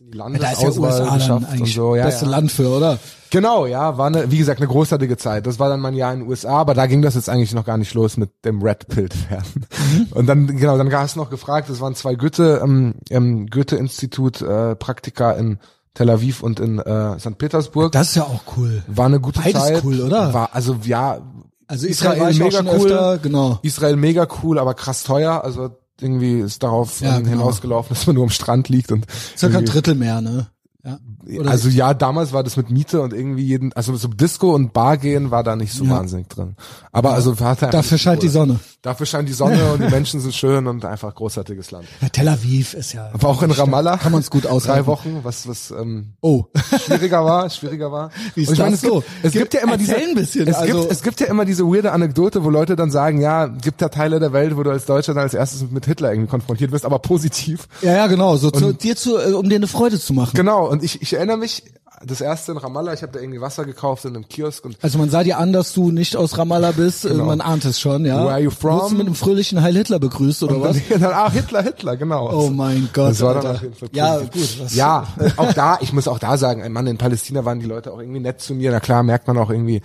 in 0.00 0.10
die 0.10 0.18
ja 0.18 0.24
Landesauswahl 0.24 0.90
USA 0.90 1.04
dann 1.04 1.14
geschafft 1.14 1.42
und 1.42 1.44
eigentlich 1.46 1.74
so. 1.74 1.96
Ja, 1.96 2.04
beste 2.04 2.24
ja. 2.26 2.30
Land 2.30 2.52
für, 2.52 2.68
oder? 2.68 2.98
Genau, 3.30 3.66
ja, 3.66 3.98
war 3.98 4.06
eine, 4.06 4.30
wie 4.30 4.38
gesagt, 4.38 4.60
eine 4.60 4.68
großartige 4.68 5.16
Zeit. 5.16 5.46
Das 5.46 5.58
war 5.58 5.68
dann 5.68 5.80
mein 5.80 5.94
Jahr 5.94 6.12
in 6.12 6.20
den 6.20 6.28
USA, 6.28 6.58
aber 6.58 6.74
da 6.74 6.86
ging 6.86 7.02
das 7.02 7.14
jetzt 7.14 7.28
eigentlich 7.28 7.54
noch 7.54 7.64
gar 7.64 7.78
nicht 7.78 7.94
los 7.94 8.16
mit 8.16 8.30
dem 8.44 8.62
Red 8.62 8.88
Pill 8.88 9.08
werden. 9.28 9.66
Mhm. 9.68 10.06
Und 10.12 10.26
dann, 10.26 10.46
genau, 10.46 10.76
dann 10.78 10.92
hast 10.92 11.16
du 11.16 11.20
noch 11.20 11.30
gefragt, 11.30 11.70
es 11.70 11.80
waren 11.80 11.94
zwei 11.94 12.14
Goethe, 12.14 12.60
ähm, 12.62 13.46
Goethe-Institut, 13.50 14.42
äh, 14.42 14.76
Praktika 14.76 15.32
in 15.32 15.58
Tel 15.94 16.10
Aviv 16.10 16.42
und 16.42 16.60
in 16.60 16.78
äh, 16.78 17.18
St. 17.18 17.38
Petersburg. 17.38 17.92
Das 17.92 18.10
ist 18.10 18.16
ja 18.16 18.24
auch 18.24 18.42
cool. 18.56 18.82
war 18.86 19.06
eine 19.06 19.18
gute 19.18 19.40
Beides 19.40 19.62
Zeit. 19.62 19.84
cool, 19.84 20.00
oder? 20.02 20.34
War, 20.34 20.50
also, 20.54 20.76
ja. 20.84 21.18
Also 21.66 21.86
Israel 21.86 22.30
ich 22.30 22.42
auch 22.42 22.52
schon 22.52 22.68
öfter, 22.68 23.18
genau. 23.18 23.58
Israel 23.62 23.96
mega 23.96 24.28
cool, 24.42 24.58
aber 24.58 24.74
krass 24.74 25.02
teuer. 25.02 25.42
Also 25.42 25.70
irgendwie 26.00 26.40
ist 26.40 26.62
darauf 26.62 27.00
Ja, 27.00 27.18
genau. 27.18 27.30
hinausgelaufen, 27.30 27.94
dass 27.94 28.06
man 28.06 28.14
nur 28.16 28.24
am 28.24 28.30
Strand 28.30 28.68
liegt 28.68 28.92
und 28.92 29.06
Circa 29.36 29.58
ein 29.58 29.64
Drittel 29.64 29.94
mehr, 29.94 30.20
ne? 30.20 30.48
Ja. 30.86 30.98
Also 31.46 31.68
ja, 31.68 31.94
damals 31.94 32.32
war 32.32 32.44
das 32.44 32.56
mit 32.56 32.70
Miete 32.70 33.00
und 33.02 33.12
irgendwie 33.12 33.42
jeden, 33.44 33.72
also 33.72 33.96
so 33.96 34.06
Disco 34.06 34.54
und 34.54 34.72
Bar 34.72 34.96
gehen 34.98 35.32
war 35.32 35.42
da 35.42 35.56
nicht 35.56 35.72
so 35.72 35.84
Ja. 35.84 35.90
wahnsinnig 35.90 36.28
drin. 36.28 36.54
Aber 36.92 37.12
also 37.12 37.32
Dafür 37.34 37.98
scheint 37.98 38.22
die 38.22 38.28
Sonne. 38.28 38.60
Dafür 38.82 39.04
scheint 39.04 39.28
die 39.28 39.32
Sonne 39.32 39.72
und 39.72 39.82
die 39.82 39.88
Menschen 39.90 40.20
sind 40.20 40.32
schön 40.32 40.68
und 40.68 40.84
einfach 40.84 41.12
großartiges 41.12 41.72
Land. 41.72 41.86
Ja, 42.00 42.08
Tel 42.08 42.28
Aviv 42.28 42.74
ist 42.74 42.92
ja. 42.92 43.10
Aber 43.12 43.28
auch 43.28 43.42
in 43.42 43.50
Ramallah. 43.50 43.96
Kann 43.96 44.12
man's 44.12 44.30
gut 44.30 44.46
aushalten. 44.46 44.82
Drei 44.84 44.86
Wochen, 44.86 45.20
was, 45.24 45.48
was, 45.48 45.72
ähm, 45.72 46.12
Oh. 46.20 46.44
schwieriger 46.84 47.24
war, 47.24 47.50
schwieriger 47.50 47.90
war. 47.90 48.10
Wie 48.36 48.42
ist 48.42 48.48
Und 48.48 48.54
ich 48.54 48.60
meine, 48.60 48.70
das 48.72 48.82
es 48.84 48.88
so? 48.88 49.00
Gibt, 49.00 49.10
es 49.24 49.32
gibt 49.32 49.54
ja 49.54 49.60
immer 49.62 49.76
diese, 49.76 49.96
ein 49.96 50.14
bisschen, 50.14 50.46
es, 50.46 50.54
also- 50.54 50.80
gibt, 50.82 50.92
es 50.92 51.02
gibt 51.02 51.18
ja 51.20 51.26
immer 51.26 51.44
diese 51.44 51.64
weirde 51.64 51.90
Anekdote, 51.90 52.44
wo 52.44 52.50
Leute 52.50 52.76
dann 52.76 52.92
sagen, 52.92 53.20
ja, 53.20 53.46
gibt 53.46 53.80
ja 53.80 53.88
Teile 53.88 54.20
der 54.20 54.32
Welt, 54.32 54.56
wo 54.56 54.62
du 54.62 54.70
als 54.70 54.84
Deutscher 54.86 55.14
dann 55.14 55.24
als 55.24 55.34
erstes 55.34 55.68
mit 55.68 55.84
Hitler 55.86 56.12
irgendwie 56.12 56.30
konfrontiert 56.30 56.70
wirst, 56.70 56.84
aber 56.84 57.00
positiv. 57.00 57.66
Ja, 57.82 57.92
ja, 57.92 58.06
genau. 58.06 58.36
So 58.36 58.52
zu, 58.52 58.72
dir 58.72 58.94
zu, 58.94 59.18
äh, 59.18 59.32
um 59.32 59.48
dir 59.48 59.56
eine 59.56 59.66
Freude 59.66 59.98
zu 59.98 60.12
machen. 60.14 60.30
Genau, 60.34 60.75
und 60.78 60.84
ich, 60.84 61.02
ich 61.02 61.12
erinnere 61.14 61.36
mich, 61.38 61.62
das 62.04 62.20
erste 62.20 62.52
in 62.52 62.58
Ramallah, 62.58 62.92
ich 62.92 63.02
habe 63.02 63.12
da 63.12 63.20
irgendwie 63.20 63.40
Wasser 63.40 63.64
gekauft 63.64 64.04
in 64.04 64.14
einem 64.14 64.28
Kiosk 64.28 64.64
und 64.66 64.76
Also 64.82 64.98
man 64.98 65.08
sah 65.08 65.22
dir 65.24 65.38
an, 65.38 65.52
dass 65.54 65.72
du 65.72 65.90
nicht 65.90 66.14
aus 66.14 66.36
Ramallah 66.36 66.72
bist. 66.72 67.06
Äh, 67.06 67.14
Man 67.14 67.40
ahnt 67.40 67.64
es 67.64 67.80
schon, 67.80 68.04
ja. 68.04 68.22
Where 68.22 68.32
are 68.32 68.40
you 68.40 68.50
from? 68.50 68.72
Wurdest 68.74 68.90
du 68.92 68.96
mit 68.96 69.06
einem 69.06 69.14
fröhlichen 69.14 69.62
Heil 69.62 69.74
Hitler 69.74 69.98
begrüßt 69.98 70.42
oder 70.42 70.56
Und 70.56 70.62
was? 70.62 70.76
dann, 70.90 71.00
dann, 71.00 71.12
ah, 71.14 71.30
Hitler, 71.30 71.62
Hitler, 71.62 71.96
genau. 71.96 72.30
Oh 72.32 72.50
mein 72.50 72.90
Gott. 72.92 73.12
Das 73.12 73.22
war 73.22 73.34
dann 73.34 73.46
Alter. 73.46 73.54
auf 73.56 73.62
jeden 73.62 73.74
Fall 73.74 73.88
Ja, 73.92 74.16
positiv. 74.18 74.32
gut. 74.58 74.64
Was, 74.66 74.74
Ja, 74.74 75.06
auch 75.38 75.52
da, 75.54 75.78
ich 75.80 75.92
muss 75.94 76.06
auch 76.06 76.18
da 76.18 76.36
sagen, 76.36 76.62
ein 76.62 76.72
Mann 76.72 76.86
in 76.86 76.98
Palästina 76.98 77.46
waren 77.46 77.60
die 77.60 77.66
Leute 77.66 77.92
auch 77.92 77.98
irgendwie 77.98 78.20
nett 78.20 78.42
zu 78.42 78.54
mir. 78.54 78.70
Na 78.72 78.80
klar, 78.80 79.02
merkt 79.02 79.26
man 79.26 79.38
auch 79.38 79.48
irgendwie, 79.48 79.80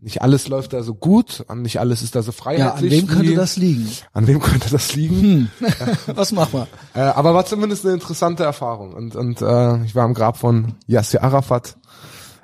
nicht 0.00 0.22
alles 0.22 0.48
läuft 0.48 0.72
da 0.72 0.82
so 0.82 0.94
gut 0.94 1.44
und 1.48 1.62
nicht 1.62 1.80
alles 1.80 2.02
ist 2.02 2.14
da 2.14 2.22
so 2.22 2.30
Ja, 2.30 2.36
freiheitlich. 2.36 2.92
an 2.92 2.98
wem 2.98 3.06
könnte 3.08 3.34
das 3.34 3.56
liegen? 3.56 3.90
An 4.12 4.26
wem 4.26 4.40
könnte 4.40 4.70
das 4.70 4.94
liegen? 4.94 5.50
Was 6.06 6.32
machen 6.32 6.60
wir? 6.60 6.68
Äh, 6.94 7.00
aber 7.08 7.34
war 7.34 7.44
zumindest 7.46 7.84
eine 7.84 7.94
interessante 7.94 8.44
Erfahrung. 8.44 8.92
Und, 8.94 9.16
und 9.16 9.42
äh, 9.42 9.84
ich 9.84 9.94
war 9.94 10.04
am 10.04 10.14
Grab 10.14 10.36
von 10.36 10.74
Yasser 10.86 11.22
Arafat. 11.22 11.76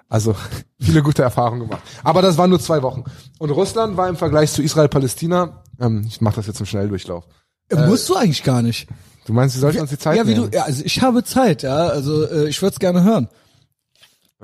Also 0.09 0.34
viele 0.80 1.02
gute 1.02 1.22
Erfahrungen 1.22 1.61
gemacht. 1.61 1.82
Aber 2.02 2.22
das 2.22 2.36
waren 2.38 2.50
nur 2.50 2.61
zwei 2.61 2.82
Wochen. 2.82 3.05
Und 3.38 3.50
Russland 3.50 3.96
war 3.96 4.09
im 4.09 4.16
Vergleich 4.16 4.52
zu 4.52 4.62
Israel-Palästina, 4.62 5.62
ähm, 5.80 6.05
ich 6.07 6.20
mache 6.20 6.36
das 6.36 6.46
jetzt 6.46 6.61
im 6.61 6.66
Schnelldurchlauf. 6.66 7.24
Äh, 7.70 7.86
Musst 7.86 8.09
du 8.09 8.14
eigentlich 8.16 8.42
gar 8.42 8.62
nicht. 8.62 8.88
Du 9.26 9.32
meinst, 9.32 9.57
wir 9.57 9.61
sollten 9.61 9.80
uns 9.80 9.90
die 9.90 9.98
Zeit 9.98 10.16
ja, 10.18 10.26
wie 10.26 10.34
du, 10.34 10.42
nehmen? 10.42 10.52
ja, 10.52 10.64
also 10.64 10.82
ich 10.84 11.00
habe 11.02 11.24
Zeit, 11.24 11.62
ja. 11.62 11.86
Also 11.86 12.28
äh, 12.28 12.48
ich 12.48 12.61
würde 12.61 12.74
es 12.74 12.78
gerne 12.78 13.02
hören. 13.02 13.28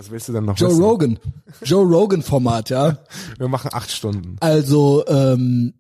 Was 0.01 0.11
willst 0.11 0.29
du 0.29 0.33
denn 0.33 0.47
noch 0.47 0.57
Joe 0.57 0.71
wissen? 0.71 0.83
Rogan. 0.83 1.19
Joe 1.63 1.85
Rogan 1.85 2.23
Format, 2.23 2.71
ja. 2.71 2.97
Wir 3.37 3.49
machen 3.49 3.69
acht 3.75 3.91
Stunden. 3.91 4.37
Also, 4.41 5.05
ähm, 5.07 5.75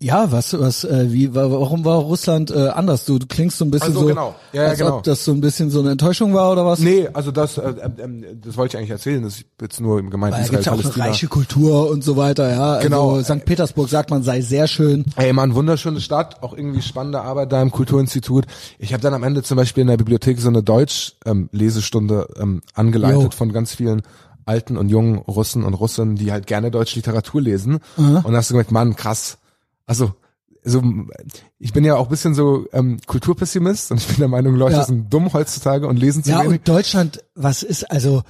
ja, 0.00 0.30
was, 0.30 0.58
was, 0.58 0.84
äh, 0.84 1.06
wie, 1.12 1.34
wa- 1.34 1.50
warum 1.50 1.84
war 1.84 1.98
Russland 1.98 2.50
äh, 2.52 2.68
anders? 2.68 3.04
Du, 3.04 3.18
du 3.18 3.26
klingst 3.26 3.58
so 3.58 3.64
ein 3.64 3.70
bisschen 3.72 3.88
Also, 3.88 4.00
so, 4.00 4.06
genau. 4.06 4.34
Ja, 4.52 4.62
ja, 4.64 4.68
als 4.70 4.78
genau. 4.78 4.96
ob 4.98 5.02
das 5.04 5.24
so 5.24 5.32
ein 5.32 5.40
bisschen 5.40 5.70
so 5.70 5.80
eine 5.80 5.90
Enttäuschung 5.92 6.34
war 6.34 6.52
oder 6.52 6.64
was? 6.64 6.78
Nee, 6.78 7.08
also 7.12 7.30
das, 7.32 7.58
äh, 7.58 7.74
ähm, 7.98 8.24
das 8.44 8.56
wollte 8.56 8.72
ich 8.74 8.78
eigentlich 8.78 8.90
erzählen. 8.90 9.22
Das 9.24 9.34
ist 9.36 9.44
jetzt 9.60 9.80
nur 9.80 9.98
im 9.98 10.10
Gemeinden 10.10 10.36
Weil 10.36 10.44
da 10.44 10.50
gibt's 10.50 10.66
ja 10.66 10.72
auch 10.72 10.78
eine 10.84 10.96
reiche 10.96 11.26
Kultur 11.28 11.90
und 11.90 12.02
so 12.04 12.16
weiter, 12.16 12.48
ja. 12.50 12.72
Also 12.74 12.88
Genau. 12.88 13.22
St. 13.22 13.44
Petersburg 13.44 13.88
sagt 13.88 14.10
man 14.10 14.22
sei 14.22 14.40
sehr 14.40 14.68
schön. 14.68 15.04
Ey, 15.16 15.32
man, 15.32 15.54
wunderschöne 15.56 16.00
Stadt, 16.00 16.42
auch 16.42 16.56
irgendwie 16.56 16.82
spannende 16.82 17.20
Arbeit 17.22 17.50
da 17.52 17.60
im 17.60 17.70
Kulturinstitut. 17.72 18.46
Ich 18.78 18.92
habe 18.92 19.02
dann 19.02 19.14
am 19.14 19.22
Ende 19.24 19.42
zum 19.42 19.56
Beispiel 19.56 19.82
in 19.82 19.88
der 19.88 19.96
Bibliothek 19.96 20.40
so 20.40 20.48
eine 20.48 20.62
Deutsch-Lesestunde 20.62 22.28
ähm, 22.40 22.62
angeleitet 22.74 23.22
Jo. 23.22 23.30
von 23.30 23.52
ganz 23.52 23.74
vielen 23.74 24.02
alten 24.46 24.76
und 24.76 24.88
jungen 24.88 25.18
Russen 25.18 25.64
und 25.64 25.74
Russen, 25.74 26.16
die 26.16 26.32
halt 26.32 26.46
gerne 26.46 26.70
deutsche 26.70 26.96
Literatur 26.96 27.40
lesen. 27.42 27.80
Und 27.96 28.24
da 28.24 28.32
hast 28.32 28.48
du 28.48 28.54
gemerkt, 28.54 28.72
Mann, 28.72 28.96
krass. 28.96 29.38
Also 29.88 30.12
so, 30.64 30.82
ich 31.58 31.72
bin 31.72 31.84
ja 31.84 31.96
auch 31.96 32.04
ein 32.06 32.10
bisschen 32.10 32.34
so 32.34 32.66
ähm, 32.72 32.98
Kulturpessimist 33.06 33.90
und 33.90 33.98
ich 34.00 34.06
bin 34.06 34.16
der 34.18 34.28
Meinung, 34.28 34.54
Leute 34.54 34.76
Ja. 34.76 34.84
sind 34.84 35.12
dumm 35.12 35.32
heutzutage 35.32 35.86
und 35.88 35.96
lesen 35.98 36.22
zu 36.22 36.30
Ja, 36.30 36.40
wenig. 36.44 36.60
und 36.60 36.68
Deutschland, 36.68 37.24
was 37.34 37.62
ist, 37.62 37.90
also, 37.90 38.22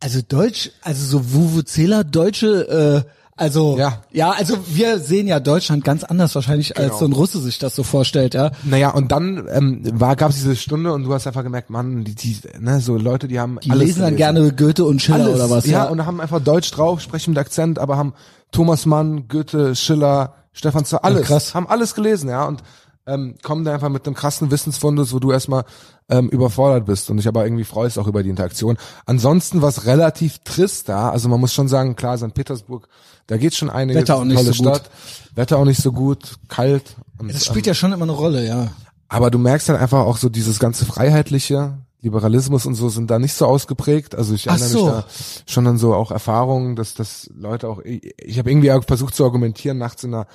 also 0.00 0.20
Deutsch, 0.26 0.70
also 0.82 1.04
so 1.04 1.32
Vuvuzela, 1.34 2.04
Deutsche, 2.04 3.04
äh, 3.06 3.10
also, 3.36 3.76
Ja. 3.76 4.02
ja, 4.12 4.30
also 4.30 4.56
wir 4.68 4.98
sehen 4.98 5.26
ja 5.26 5.40
Deutschland 5.40 5.84
ganz 5.84 6.04
anders 6.04 6.34
wahrscheinlich, 6.34 6.76
als 6.78 6.86
Genau. 6.88 6.98
so 6.98 7.04
ein 7.06 7.12
Russe 7.12 7.40
sich 7.40 7.58
das 7.58 7.74
so 7.74 7.82
vorstellt, 7.82 8.34
ja. 8.34 8.52
Naja, 8.62 8.90
und 8.90 9.10
dann 9.12 9.46
ähm, 9.50 9.82
war 10.00 10.16
gab 10.16 10.30
es 10.30 10.36
diese 10.36 10.54
Stunde 10.56 10.92
und 10.92 11.02
du 11.04 11.12
hast 11.12 11.26
einfach 11.26 11.42
gemerkt, 11.42 11.68
Mann, 11.70 12.04
die, 12.04 12.14
die 12.14 12.36
ne, 12.60 12.80
so 12.80 12.96
Leute, 12.96 13.28
die 13.28 13.40
haben 13.40 13.58
Die 13.62 13.70
alles 13.70 13.84
lesen 13.88 14.02
dann 14.02 14.16
gerne 14.16 14.52
Goethe 14.54 14.84
und 14.84 15.02
Schiller 15.02 15.24
Alles, 15.26 15.34
oder 15.34 15.50
was, 15.50 15.66
ja, 15.66 15.84
ja. 15.84 15.90
und 15.90 16.06
haben 16.06 16.20
einfach 16.20 16.40
Deutsch 16.40 16.70
drauf, 16.70 17.00
sprechen 17.00 17.30
mit 17.32 17.38
Akzent, 17.38 17.78
aber 17.78 17.96
haben 17.96 18.14
Thomas 18.52 18.86
Mann, 18.86 19.28
Goethe, 19.28 19.74
Schiller, 19.74 20.34
Stefan 20.52 20.84
Zoll, 20.84 21.00
alles, 21.02 21.26
krass. 21.26 21.54
haben 21.54 21.66
alles 21.66 21.94
gelesen, 21.94 22.28
ja, 22.28 22.44
und 22.44 22.62
ähm, 23.06 23.34
kommen 23.42 23.64
da 23.64 23.74
einfach 23.74 23.88
mit 23.88 24.06
einem 24.06 24.14
krassen 24.14 24.50
Wissensfundus, 24.50 25.12
wo 25.12 25.18
du 25.18 25.32
erstmal 25.32 25.64
ähm, 26.08 26.28
überfordert 26.28 26.86
bist. 26.86 27.10
Und 27.10 27.18
ich 27.18 27.26
aber 27.26 27.44
irgendwie 27.44 27.64
freue 27.64 27.88
es 27.88 27.98
auch 27.98 28.06
über 28.06 28.22
die 28.22 28.30
Interaktion. 28.30 28.76
Ansonsten 29.06 29.62
war 29.62 29.70
es 29.70 29.86
relativ 29.86 30.38
trist 30.44 30.88
da. 30.88 31.10
Also 31.10 31.28
man 31.28 31.40
muss 31.40 31.52
schon 31.52 31.68
sagen, 31.68 31.96
klar, 31.96 32.16
St. 32.16 32.34
Petersburg, 32.34 32.88
da 33.26 33.38
geht 33.38 33.54
schon 33.54 33.70
einiges. 33.70 34.02
Wetter 34.02 34.16
auch 34.16 34.24
nicht 34.24 34.36
tolle 34.36 34.52
so 34.52 34.62
gut. 34.62 34.76
Stadt. 34.76 34.90
Wetter 35.34 35.58
auch 35.58 35.64
nicht 35.64 35.82
so 35.82 35.92
gut, 35.92 36.36
kalt. 36.48 36.96
Und, 37.18 37.32
Das 37.32 37.44
spielt 37.44 37.66
ja 37.66 37.74
schon 37.74 37.92
immer 37.92 38.04
eine 38.04 38.12
Rolle, 38.12 38.46
ja. 38.46 38.68
aber 39.08 39.30
du 39.30 39.38
merkst 39.38 39.68
dann 39.68 39.76
einfach 39.76 40.00
auch 40.00 40.16
so 40.16 40.28
dieses 40.28 40.58
ganze 40.58 40.84
Freiheitliche, 40.84 41.78
Liberalismus 42.02 42.66
und 42.66 42.74
so 42.74 42.88
sind 42.88 43.10
da 43.10 43.18
nicht 43.18 43.34
so 43.34 43.46
ausgeprägt. 43.46 44.14
Also 44.14 44.34
ich 44.34 44.50
Ach 44.50 44.58
erinnere 44.58 44.68
so. 44.68 44.84
mich 44.84 44.94
da 44.94 45.06
schon 45.46 45.66
an 45.66 45.78
so 45.78 45.94
auch 45.94 46.10
Erfahrungen, 46.10 46.76
dass 46.76 46.94
dass 46.94 47.30
Leute 47.34 47.68
auch, 47.68 47.80
ich, 47.84 48.12
ich 48.18 48.38
habe 48.38 48.50
irgendwie 48.50 48.72
auch 48.72 48.84
versucht 48.84 49.14
zu 49.14 49.24
argumentieren, 49.24 49.78
nachts 49.78 50.04
in 50.04 50.12
einer 50.12 50.26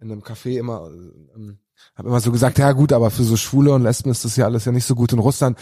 in 0.00 0.12
einem 0.12 0.22
Café 0.22 0.58
immer, 0.58 0.88
ähm, 1.34 1.58
habe 1.94 2.08
immer 2.08 2.20
so 2.20 2.30
gesagt, 2.30 2.58
ja 2.58 2.72
gut, 2.72 2.92
aber 2.92 3.10
für 3.10 3.24
so 3.24 3.36
Schwule 3.36 3.72
und 3.72 3.82
Lesben 3.82 4.10
ist 4.10 4.24
das 4.24 4.36
ja 4.36 4.44
alles 4.44 4.66
ja 4.66 4.72
nicht 4.72 4.84
so 4.84 4.94
gut 4.94 5.12
in 5.12 5.18
Russland. 5.18 5.58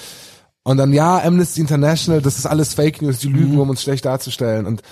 Und 0.64 0.78
dann, 0.78 0.92
ja, 0.92 1.22
Amnesty 1.22 1.60
International, 1.60 2.22
das 2.22 2.38
ist 2.38 2.46
alles 2.46 2.74
Fake 2.74 3.02
News, 3.02 3.18
die 3.18 3.28
lügen, 3.28 3.60
um 3.60 3.70
uns 3.70 3.82
schlecht 3.82 4.06
darzustellen. 4.06 4.66
Und 4.66 4.82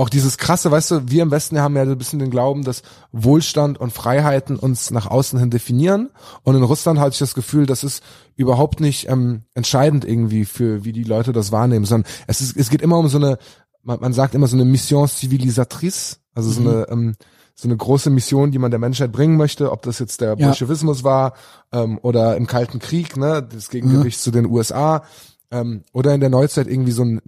auch 0.00 0.08
dieses 0.08 0.38
krasse, 0.38 0.70
weißt 0.70 0.90
du, 0.90 1.10
wir 1.10 1.22
im 1.22 1.30
Westen 1.30 1.58
haben 1.60 1.76
ja 1.76 1.82
ein 1.82 1.98
bisschen 1.98 2.18
den 2.18 2.30
Glauben, 2.30 2.64
dass 2.64 2.82
Wohlstand 3.12 3.78
und 3.78 3.92
Freiheiten 3.92 4.56
uns 4.56 4.90
nach 4.90 5.06
außen 5.06 5.38
hin 5.38 5.50
definieren. 5.50 6.08
Und 6.42 6.56
in 6.56 6.62
Russland 6.62 6.98
hatte 6.98 7.12
ich 7.12 7.18
das 7.18 7.34
Gefühl, 7.34 7.66
das 7.66 7.84
ist 7.84 8.02
überhaupt 8.34 8.80
nicht 8.80 9.08
ähm, 9.08 9.42
entscheidend 9.54 10.06
irgendwie 10.06 10.46
für, 10.46 10.84
wie 10.84 10.92
die 10.92 11.04
Leute 11.04 11.32
das 11.32 11.52
wahrnehmen, 11.52 11.84
sondern 11.84 12.10
es 12.26 12.40
ist, 12.40 12.56
es 12.56 12.70
geht 12.70 12.80
immer 12.80 12.98
um 12.98 13.08
so 13.08 13.18
eine, 13.18 13.36
man, 13.82 14.00
man 14.00 14.12
sagt 14.14 14.34
immer 14.34 14.46
so 14.46 14.56
eine 14.56 14.64
Mission 14.64 15.06
civilisatrice, 15.06 16.16
also 16.34 16.50
so 16.50 16.62
eine, 16.62 16.86
ähm, 16.88 17.14
so 17.54 17.68
eine 17.68 17.76
große 17.76 18.08
Mission, 18.08 18.52
die 18.52 18.58
man 18.58 18.70
der 18.70 18.80
Menschheit 18.80 19.12
bringen 19.12 19.36
möchte, 19.36 19.70
ob 19.70 19.82
das 19.82 19.98
jetzt 19.98 20.22
der 20.22 20.30
Ja. 20.38 20.46
Bolschewismus 20.46 21.04
war 21.04 21.34
ähm, 21.72 21.98
oder 22.00 22.38
im 22.38 22.46
Kalten 22.46 22.78
Krieg, 22.78 23.18
ne, 23.18 23.46
das 23.46 23.68
Gegengewicht 23.68 24.20
zu 24.20 24.30
den 24.30 24.46
USA 24.46 25.04
ähm, 25.50 25.84
oder 25.92 26.14
in 26.14 26.20
der 26.20 26.30
Neuzeit 26.30 26.68
irgendwie 26.68 26.92
so 26.92 27.02
ein 27.04 27.20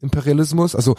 Neo-Imperialismus, 0.00 0.74
also 0.74 0.96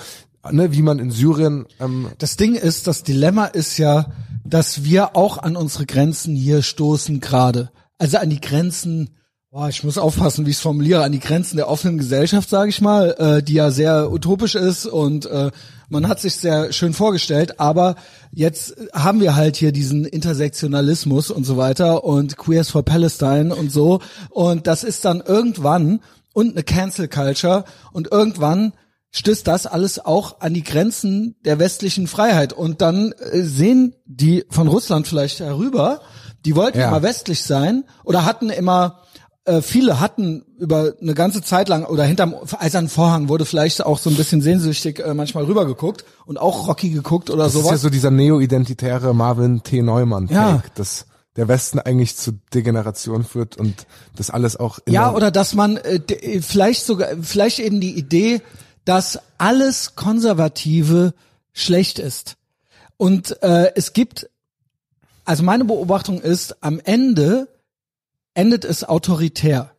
ne, 0.51 0.71
wie 0.71 0.81
man 0.81 0.99
in 0.99 1.11
Syrien 1.11 1.65
ähm, 1.79 2.09
Das 2.17 2.37
Ding 2.37 2.55
ist, 2.55 2.87
das 2.87 3.03
Dilemma 3.03 3.45
ist 3.45 3.77
ja, 3.77 4.11
dass 4.45 4.83
wir 4.83 5.15
auch 5.15 5.37
an 5.37 5.55
unsere 5.55 5.85
Grenzen 5.85 6.35
hier 6.35 6.61
stoßen 6.61 7.19
gerade. 7.19 7.71
Also 7.97 8.17
an 8.17 8.29
die 8.29 8.41
Grenzen, 8.41 9.09
boah, 9.51 9.69
ich 9.69 9.83
muss 9.83 9.97
aufpassen, 9.97 10.45
wie 10.45 10.51
ich 10.51 10.57
es 10.57 10.61
formuliere, 10.61 11.03
an 11.03 11.11
die 11.11 11.19
Grenzen 11.19 11.57
der 11.57 11.69
offenen 11.69 11.97
Gesellschaft, 11.97 12.49
sage 12.49 12.69
ich 12.69 12.81
mal, 12.81 13.15
äh, 13.17 13.43
die 13.43 13.53
ja 13.53 13.71
sehr 13.71 14.11
utopisch 14.11 14.55
ist 14.55 14.85
und 14.85 15.25
äh, 15.25 15.51
man 15.91 16.07
hat 16.07 16.19
sich 16.19 16.35
sehr 16.35 16.71
schön 16.71 16.93
vorgestellt, 16.93 17.59
aber 17.59 17.95
jetzt 18.31 18.75
haben 18.93 19.21
wir 19.21 19.35
halt 19.35 19.55
hier 19.55 19.71
diesen 19.71 20.05
Intersektionalismus 20.05 21.31
und 21.31 21.45
so 21.45 21.57
weiter 21.57 22.03
und 22.03 22.37
Queers 22.37 22.69
for 22.69 22.83
Palestine 22.83 23.55
und 23.55 23.71
so 23.71 23.99
und 24.29 24.67
das 24.67 24.83
ist 24.83 25.03
dann 25.03 25.19
irgendwann 25.19 25.99
und 26.33 26.51
eine 26.51 26.63
Cancel 26.63 27.07
Culture 27.07 27.65
und 27.91 28.11
irgendwann 28.11 28.73
stößt 29.11 29.47
das 29.47 29.65
alles 29.65 30.03
auch 30.03 30.41
an 30.41 30.53
die 30.53 30.63
Grenzen 30.63 31.35
der 31.43 31.57
westlichen 31.59 32.07
Freiheit. 32.07 32.53
Und 32.53 32.81
dann 32.81 33.11
äh, 33.13 33.41
sehen 33.41 33.95
die 34.05 34.45
von 34.49 34.67
Russland 34.67 35.07
vielleicht 35.07 35.39
herüber, 35.39 36.01
die 36.45 36.55
wollten 36.55 36.79
Ja. 36.79 36.89
immer 36.89 37.01
westlich 37.03 37.43
sein 37.43 37.85
oder 38.03 38.23
hatten 38.25 38.49
immer, 38.49 38.99
äh, 39.45 39.61
viele 39.61 39.99
hatten 39.99 40.45
über 40.59 40.93
eine 41.01 41.15
ganze 41.15 41.41
Zeit 41.41 41.69
lang 41.69 41.85
oder 41.85 42.03
hinterm 42.03 42.35
eisernen 42.59 42.89
Vorhang 42.89 43.29
wurde 43.29 43.45
vielleicht 43.45 43.83
auch 43.85 43.97
so 43.97 44.09
ein 44.09 44.15
bisschen 44.15 44.41
sehnsüchtig 44.41 44.99
äh, 44.99 45.13
manchmal 45.13 45.45
rübergeguckt 45.45 46.05
und 46.25 46.37
auch 46.37 46.67
Rocky 46.67 46.89
geguckt 46.91 47.29
oder 47.29 47.43
das 47.45 47.53
ist 47.55 47.59
ja 47.61 47.65
sowas. 47.65 47.81
so 47.81 47.89
dieser 47.89 48.11
neo-identitäre 48.11 49.13
Marvin 49.15 49.63
T. 49.63 49.81
Neumann 49.81 50.27
Ja. 50.31 50.61
Dass 50.75 51.07
der 51.35 51.47
Westen 51.47 51.79
eigentlich 51.79 52.15
zu 52.17 52.33
Degeneration 52.53 53.23
führt 53.23 53.57
und 53.57 53.87
das 54.15 54.29
alles 54.29 54.55
auch 54.57 54.79
immer, 54.85 54.93
Ja, 54.93 55.13
oder 55.13 55.31
dass 55.31 55.53
man 55.55 55.77
äh, 55.77 55.99
d- 55.99 56.41
vielleicht 56.41 56.85
sogar, 56.85 57.09
vielleicht 57.21 57.59
eben 57.59 57.79
die 57.81 57.97
Idee, 57.97 58.41
dass 58.89 59.19
alles 59.37 59.93
Konservative 59.93 61.13
schlecht 61.53 61.99
ist. 61.99 62.37
Und 62.97 63.39
äh, 63.43 63.71
es 63.75 63.93
gibt, 63.93 64.27
also 65.25 65.43
meine 65.43 65.63
Beobachtung 65.63 66.19
ist, 66.19 66.63
am 66.63 66.79
Ende 66.83 67.49
endet 68.33 68.65
es 68.65 68.83
autoritär. 68.83 69.69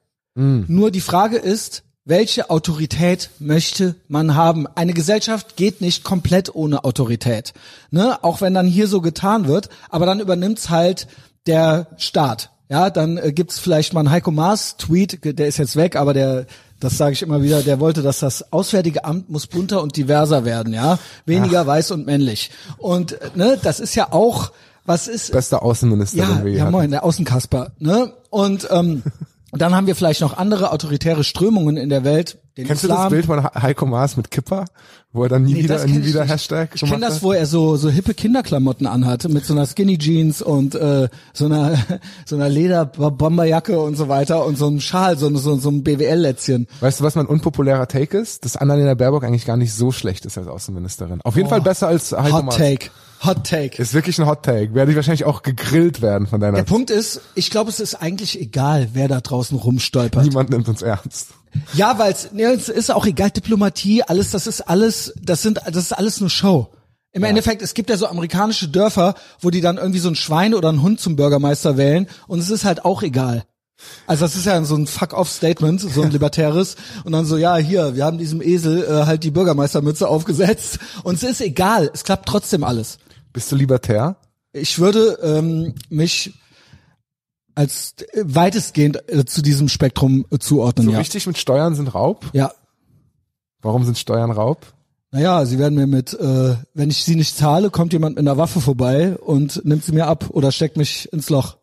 Nur 0.68 0.92
die 0.92 1.00
Frage 1.00 1.38
ist, 1.38 1.82
welche 2.04 2.50
Autorität 2.50 3.30
möchte 3.40 3.96
man 4.06 4.36
haben? 4.36 4.68
Eine 4.76 4.94
Gesellschaft 4.94 5.56
geht 5.56 5.80
nicht 5.80 6.04
komplett 6.04 6.54
ohne 6.54 6.84
Autorität. 6.84 7.52
Ne? 7.90 8.22
Auch 8.22 8.40
wenn 8.40 8.54
dann 8.54 8.68
hier 8.68 8.86
so 8.86 9.00
getan 9.00 9.48
wird, 9.48 9.70
aber 9.88 10.06
dann 10.06 10.20
übernimmt's 10.20 10.70
halt 10.70 11.08
der 11.48 11.88
Staat. 11.96 12.50
Ja, 12.68 12.90
dann 12.90 13.18
äh, 13.18 13.32
gibt's 13.32 13.58
vielleicht 13.58 13.92
mal 13.92 14.02
einen 14.02 14.12
Heiko 14.12 14.30
Maas 14.30 14.76
Tweet, 14.76 15.18
der 15.24 15.48
ist 15.48 15.58
jetzt 15.58 15.74
weg, 15.74 15.96
aber 15.96 16.14
der, 16.14 16.46
das 16.81 16.97
sage 16.97 17.12
ich 17.12 17.22
immer 17.22 17.43
wieder, 17.43 17.62
der 17.62 17.78
wollte, 17.78 18.03
dass 18.03 18.20
das 18.20 18.53
Auswärtige 18.53 19.05
Amt 19.05 19.31
muss 19.31 19.47
bunter 19.47 19.83
und 19.83 19.97
diverser 19.97 20.45
werden, 20.45 20.72
ja, 20.72 20.99
weniger 21.26 21.66
weiß 21.66 21.91
und 21.93 22.07
männlich. 22.07 22.51
Und 22.78 23.18
ne, 23.37 23.59
das 23.62 23.81
ist 23.81 23.95
ja 23.95 24.12
auch, 24.12 24.51
was 24.87 25.07
ist 25.07 25.31
bester 25.33 25.62
Außenminister, 25.62 26.18
ja, 26.18 26.26
den 26.26 26.45
wir 26.45 26.53
ja 26.53 26.62
hatten. 26.62 26.72
moin, 26.72 26.91
der 26.91 27.05
Außenkasper, 27.05 27.72
ne? 27.78 28.12
Und 28.31 28.66
ähm, 28.70 29.03
dann 29.53 29.74
haben 29.74 29.87
wir 29.87 29.95
vielleicht 29.95 30.20
noch 30.20 30.37
andere 30.37 30.72
autoritäre 30.72 31.22
Strömungen 31.22 31.76
in 31.76 31.91
der 31.91 32.03
Welt. 32.03 32.39
Den 32.57 32.66
Kennst 32.66 32.82
Islam. 32.84 32.96
du 32.98 33.03
das 33.05 33.11
Bild 33.11 33.26
von 33.26 33.42
He- 33.42 33.61
Heiko 33.62 33.86
Maas 33.86 34.16
mit 34.16 34.30
Kipper, 34.30 34.64
wo 35.12 35.22
er 35.22 35.28
dann 35.28 35.44
nie 35.44 35.55
Nee, 35.55 35.62
wieder, 35.64 35.84
nie 35.86 35.98
ich 36.01 36.05
wieder 36.07 36.22
nicht. 36.22 36.32
Hashtag 36.32 36.70
Ich 36.74 36.80
kenne 36.82 37.01
das, 37.01 37.22
wo 37.22 37.32
er 37.32 37.46
so 37.46 37.76
so 37.76 37.88
hippe 37.88 38.12
Kinderklamotten 38.12 38.86
anhatte 38.88 39.28
mit 39.28 39.46
so 39.46 39.55
einer 39.55 39.66
Skinny 39.66 39.98
Jeans 39.98 40.42
und 40.42 40.74
äh, 40.74 41.09
so 41.32 41.44
einer 41.46 41.78
so 42.26 42.34
einer 42.36 42.48
Lederbomberjacke 42.48 43.80
und 43.80 43.96
so 43.96 44.09
weiter 44.09 44.44
und 44.44 44.59
so 44.59 44.66
einem 44.66 44.80
Schal, 44.80 45.16
so, 45.16 45.34
so, 45.36 45.57
so 45.59 45.68
einem 45.68 45.82
BWL-Lätzchen. 45.84 46.66
Weißt 46.80 47.01
du, 47.01 47.05
was 47.05 47.14
mein 47.14 47.26
unpopulärer 47.26 47.86
Take 47.88 48.18
ist? 48.18 48.44
Dass 48.44 48.57
Annalena 48.57 48.94
Baerbock 48.94 49.24
eigentlich 49.24 49.46
gar 49.46 49.57
nicht 49.57 49.72
so 49.72 49.92
schlecht 49.92 50.26
ist 50.26 50.36
als 50.36 50.48
Außenministerin. 50.48 51.20
Auf 51.22 51.36
jeden 51.36 51.48
Fall 51.48 51.61
besser 51.61 51.88
als 51.88 52.12
Heiko 52.12 52.28
Oh. 52.30 52.32
Hot 52.38 52.44
Maas. 52.46 52.57
Take, 52.57 52.86
Hot 53.24 53.44
Take. 53.44 53.80
Ist 53.82 53.94
wirklich 53.94 54.18
ein 54.18 54.26
Hot 54.26 54.42
Take. 54.42 54.74
Werde 54.74 54.90
ich 54.92 54.96
wahrscheinlich 54.96 55.24
auch 55.24 55.42
gegrillt 55.42 56.03
werden 56.03 56.26
von 56.26 56.40
deiner. 56.40 56.57
Der 56.57 56.64
Punkt 56.64 56.90
ist, 56.90 57.20
ich 57.34 57.51
glaube, 57.51 57.70
es 57.70 57.78
ist 57.80 57.94
eigentlich 57.94 58.40
egal, 58.40 58.88
wer 58.94 59.09
da 59.09 59.20
draußen 59.20 59.57
rumstolpert. 59.59 60.24
Niemand 60.24 60.51
nimmt 60.51 60.68
uns 60.68 60.82
ernst. 60.82 61.28
Ja, 61.74 61.98
weil 61.98 62.12
es 62.12 62.30
nee, 62.32 62.44
es 62.44 62.68
ist 62.68 62.90
auch 62.90 63.07
egal, 63.07 63.30
Diplomatie, 63.30 64.03
alles, 64.03 64.30
das 64.30 64.46
ist 64.46 64.62
alles, 64.62 65.14
das 65.20 65.42
sind, 65.42 65.61
das 65.66 65.76
ist 65.76 65.92
alles 65.92 66.20
nur 66.20 66.30
Show. 66.30 66.68
Im 67.12 67.24
Endeffekt, 67.24 67.61
es 67.61 67.74
gibt 67.74 67.90
ja 67.90 67.96
so 67.96 68.07
amerikanische 68.07 68.68
Dörfer, 68.68 69.16
wo 69.40 69.51
die 69.51 69.61
dann 69.61 69.78
irgendwie 69.78 69.98
so 69.98 70.09
ein 70.09 70.14
Schwein 70.14 70.55
oder 70.55 70.68
einen 70.68 70.82
Hund 70.82 71.01
zum 71.01 71.16
Bürgermeister 71.16 71.76
wählen 71.76 72.07
und 72.28 72.38
es 72.38 72.51
ist 72.51 72.64
halt 72.64 72.84
auch 72.84 73.03
egal. 73.03 73.44
Also 74.07 74.24
das 74.24 74.36
ist 74.36 74.46
ja 74.46 74.62
so 74.64 74.76
ein 74.76 74.86
Fuck-off-Statement, 74.86 75.80
so 75.80 76.03
ein 76.03 76.11
libertäres. 76.12 76.76
Und 77.05 77.12
dann 77.12 77.24
so, 77.24 77.36
ja, 77.36 77.57
hier, 77.57 77.96
wir 77.96 78.05
haben 78.05 78.18
diesem 78.18 78.42
Esel 78.42 78.84
äh, 78.84 79.07
halt 79.07 79.24
die 79.24 79.30
Bürgermeistermütze 79.30 80.07
aufgesetzt. 80.07 80.78
Und 81.03 81.16
es 81.16 81.22
ist 81.22 81.40
egal, 81.40 81.90
es 81.92 82.05
klappt 82.05 82.28
trotzdem 82.28 82.62
alles. 82.62 82.98
Bist 83.32 83.51
du 83.51 83.57
libertär? 83.57 84.16
Ich 84.53 84.78
würde 84.78 85.18
ähm, 85.22 85.74
mich 85.88 86.34
als 87.61 87.94
äh, 88.12 88.22
weitestgehend 88.24 89.08
äh, 89.08 89.24
zu 89.24 89.42
diesem 89.42 89.68
Spektrum 89.68 90.24
äh, 90.30 90.38
zuordnen, 90.38 90.86
So 90.86 90.92
ja. 90.92 90.98
richtig 90.98 91.26
mit 91.26 91.36
Steuern 91.38 91.74
sind 91.74 91.94
Raub? 91.94 92.26
Ja, 92.32 92.52
Warum 93.62 93.84
sind 93.84 93.98
Steuern 93.98 94.30
Raub? 94.30 94.66
Naja, 95.11 95.44
sie 95.44 95.58
werden 95.58 95.74
mir 95.74 95.86
mit, 95.86 96.14
äh, 96.14 96.56
wenn 96.72 96.88
ich 96.88 97.04
sie 97.04 97.16
nicht 97.16 97.36
zahle, 97.36 97.70
kommt 97.70 97.92
jemand 97.92 98.16
mit 98.16 98.26
einer 98.26 98.38
Waffe 98.38 98.61
vorbei 98.61 99.18
und 99.18 99.62
nimmt 99.64 99.84
sie 99.84 99.92
mir 99.92 100.06
ab 100.06 100.30
oder 100.30 100.52
steckt 100.52 100.76
mich 100.76 101.12
ins 101.12 101.28
Loch. 101.28 101.58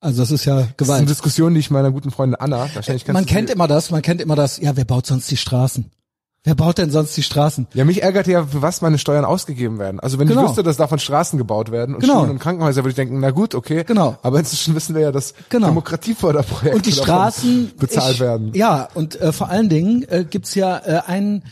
Also 0.00 0.22
das 0.22 0.30
ist 0.30 0.44
ja 0.44 0.54
Das 0.54 0.62
ist 0.62 0.70
eine 0.70 0.76
Gewalt. 0.76 1.08
Diskussion, 1.08 1.54
die 1.54 1.60
ich 1.60 1.70
meiner 1.70 1.90
guten 1.90 2.10
Freundin 2.10 2.36
Anna, 2.36 2.68
wahrscheinlich 2.74 3.04
kennst 3.04 3.14
Man 3.14 3.26
kennt 3.26 3.50
immer 3.50 3.66
das, 3.68 3.90
man 3.90 4.02
kennt 4.02 4.20
immer 4.20 4.36
das, 4.36 4.58
ja, 4.60 4.76
wer 4.76 4.84
baut 4.84 5.06
sonst 5.06 5.30
die 5.30 5.36
Straßen? 5.36 5.90
Wer 6.44 6.56
baut 6.56 6.78
denn 6.78 6.90
sonst 6.90 7.16
die 7.16 7.22
Straßen? 7.22 7.68
Ja, 7.72 7.84
mich 7.84 8.02
ärgert 8.02 8.26
ja, 8.26 8.44
für 8.44 8.62
was 8.62 8.82
meine 8.82 8.98
Steuern 8.98 9.24
ausgegeben 9.24 9.78
werden. 9.78 10.00
Also 10.00 10.18
wenn 10.18 10.26
Genau. 10.26 10.42
ich 10.42 10.48
wüsste, 10.48 10.64
dass 10.64 10.76
davon 10.76 10.98
Straßen 10.98 11.38
gebaut 11.38 11.70
werden 11.70 11.94
und 11.94 12.00
Genau. 12.00 12.14
Schulen 12.20 12.30
und 12.30 12.38
Krankenhäuser, 12.40 12.82
würde 12.82 12.90
ich 12.90 12.96
denken, 12.96 13.20
na 13.20 13.30
gut, 13.30 13.54
okay. 13.54 13.84
Genau. 13.86 14.16
Aber 14.22 14.40
inzwischen 14.40 14.74
wissen 14.74 14.96
wir 14.96 15.02
ja, 15.02 15.12
dass 15.12 15.34
Genau. 15.50 15.68
Demokratieförderprojekte 15.68 16.74
Und 16.76 16.86
die 16.86 16.92
Straßen 16.92 17.70
bezahlt 17.78 18.14
ich, 18.14 18.20
werden. 18.20 18.50
Ja, 18.54 18.88
und 18.94 19.20
äh, 19.20 19.32
vor 19.32 19.50
allen 19.50 19.68
Dingen 19.68 20.02
äh, 20.08 20.24
gibt's 20.28 20.56
ja 20.56 20.78
äh, 20.78 21.02
einen 21.06 21.44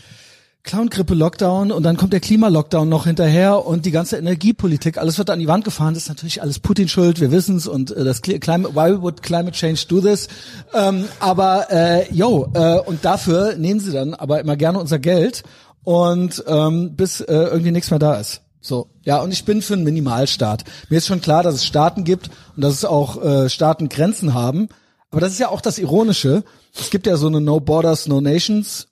Clown-Grippe-Lockdown 0.62 1.72
und 1.72 1.82
dann 1.82 1.96
kommt 1.96 2.12
der 2.12 2.20
Klima-Lockdown 2.20 2.88
noch 2.88 3.06
hinterher 3.06 3.66
und 3.66 3.86
die 3.86 3.90
ganze 3.90 4.18
Energiepolitik, 4.18 4.98
alles 4.98 5.16
wird 5.16 5.30
an 5.30 5.38
die 5.38 5.48
Wand 5.48 5.64
gefahren, 5.64 5.94
das 5.94 6.04
ist 6.04 6.08
natürlich 6.10 6.42
alles 6.42 6.58
Putin 6.58 6.86
schuld, 6.88 7.20
wir 7.20 7.32
wissen's 7.32 7.66
und 7.66 7.90
äh, 7.90 8.04
das 8.04 8.22
Cli- 8.22 8.38
Climate, 8.38 8.74
why 8.74 9.00
would 9.00 9.22
climate 9.22 9.52
change 9.52 9.86
do 9.88 10.00
this? 10.00 10.28
Ähm, 10.74 11.06
aber 11.18 11.68
äh, 11.70 12.12
yo, 12.12 12.50
äh, 12.54 12.78
und 12.80 13.04
dafür 13.04 13.56
nehmen 13.56 13.80
sie 13.80 13.92
dann 13.92 14.14
aber 14.14 14.40
immer 14.40 14.56
gerne 14.56 14.78
unser 14.78 14.98
Geld 14.98 15.44
und 15.82 16.44
ähm, 16.46 16.94
bis 16.94 17.20
äh, 17.22 17.32
irgendwie 17.32 17.72
nichts 17.72 17.90
mehr 17.90 17.98
da 17.98 18.16
ist. 18.16 18.42
So, 18.60 18.90
ja, 19.02 19.22
und 19.22 19.32
ich 19.32 19.46
bin 19.46 19.62
für 19.62 19.72
einen 19.72 19.84
Minimalstaat. 19.84 20.64
Mir 20.90 20.98
ist 20.98 21.06
schon 21.06 21.22
klar, 21.22 21.42
dass 21.42 21.54
es 21.54 21.64
Staaten 21.64 22.04
gibt 22.04 22.28
und 22.54 22.62
dass 22.62 22.74
es 22.74 22.84
auch 22.84 23.22
äh, 23.24 23.48
Staaten 23.48 23.88
Grenzen 23.88 24.34
haben. 24.34 24.68
Aber 25.10 25.22
das 25.22 25.32
ist 25.32 25.40
ja 25.40 25.48
auch 25.48 25.62
das 25.62 25.78
Ironische. 25.78 26.44
Es 26.78 26.90
gibt 26.90 27.06
ja 27.06 27.16
so 27.16 27.26
eine 27.26 27.40
No 27.40 27.58
Borders, 27.58 28.06
No 28.06 28.20
Nations 28.20 28.88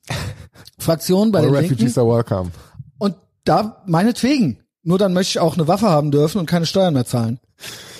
Fraktion 0.78 1.32
bei 1.32 1.40
All 1.40 1.46
den 1.46 1.54
refugees 1.54 1.96
Linken. 1.96 2.00
are 2.00 2.08
welcome. 2.16 2.50
Und 2.98 3.14
da 3.44 3.82
meinetwegen. 3.86 4.58
Nur 4.82 4.98
dann 4.98 5.12
möchte 5.12 5.30
ich 5.32 5.38
auch 5.40 5.54
eine 5.54 5.68
Waffe 5.68 5.88
haben 5.88 6.10
dürfen 6.10 6.38
und 6.38 6.46
keine 6.46 6.64
Steuern 6.64 6.94
mehr 6.94 7.04
zahlen. 7.04 7.40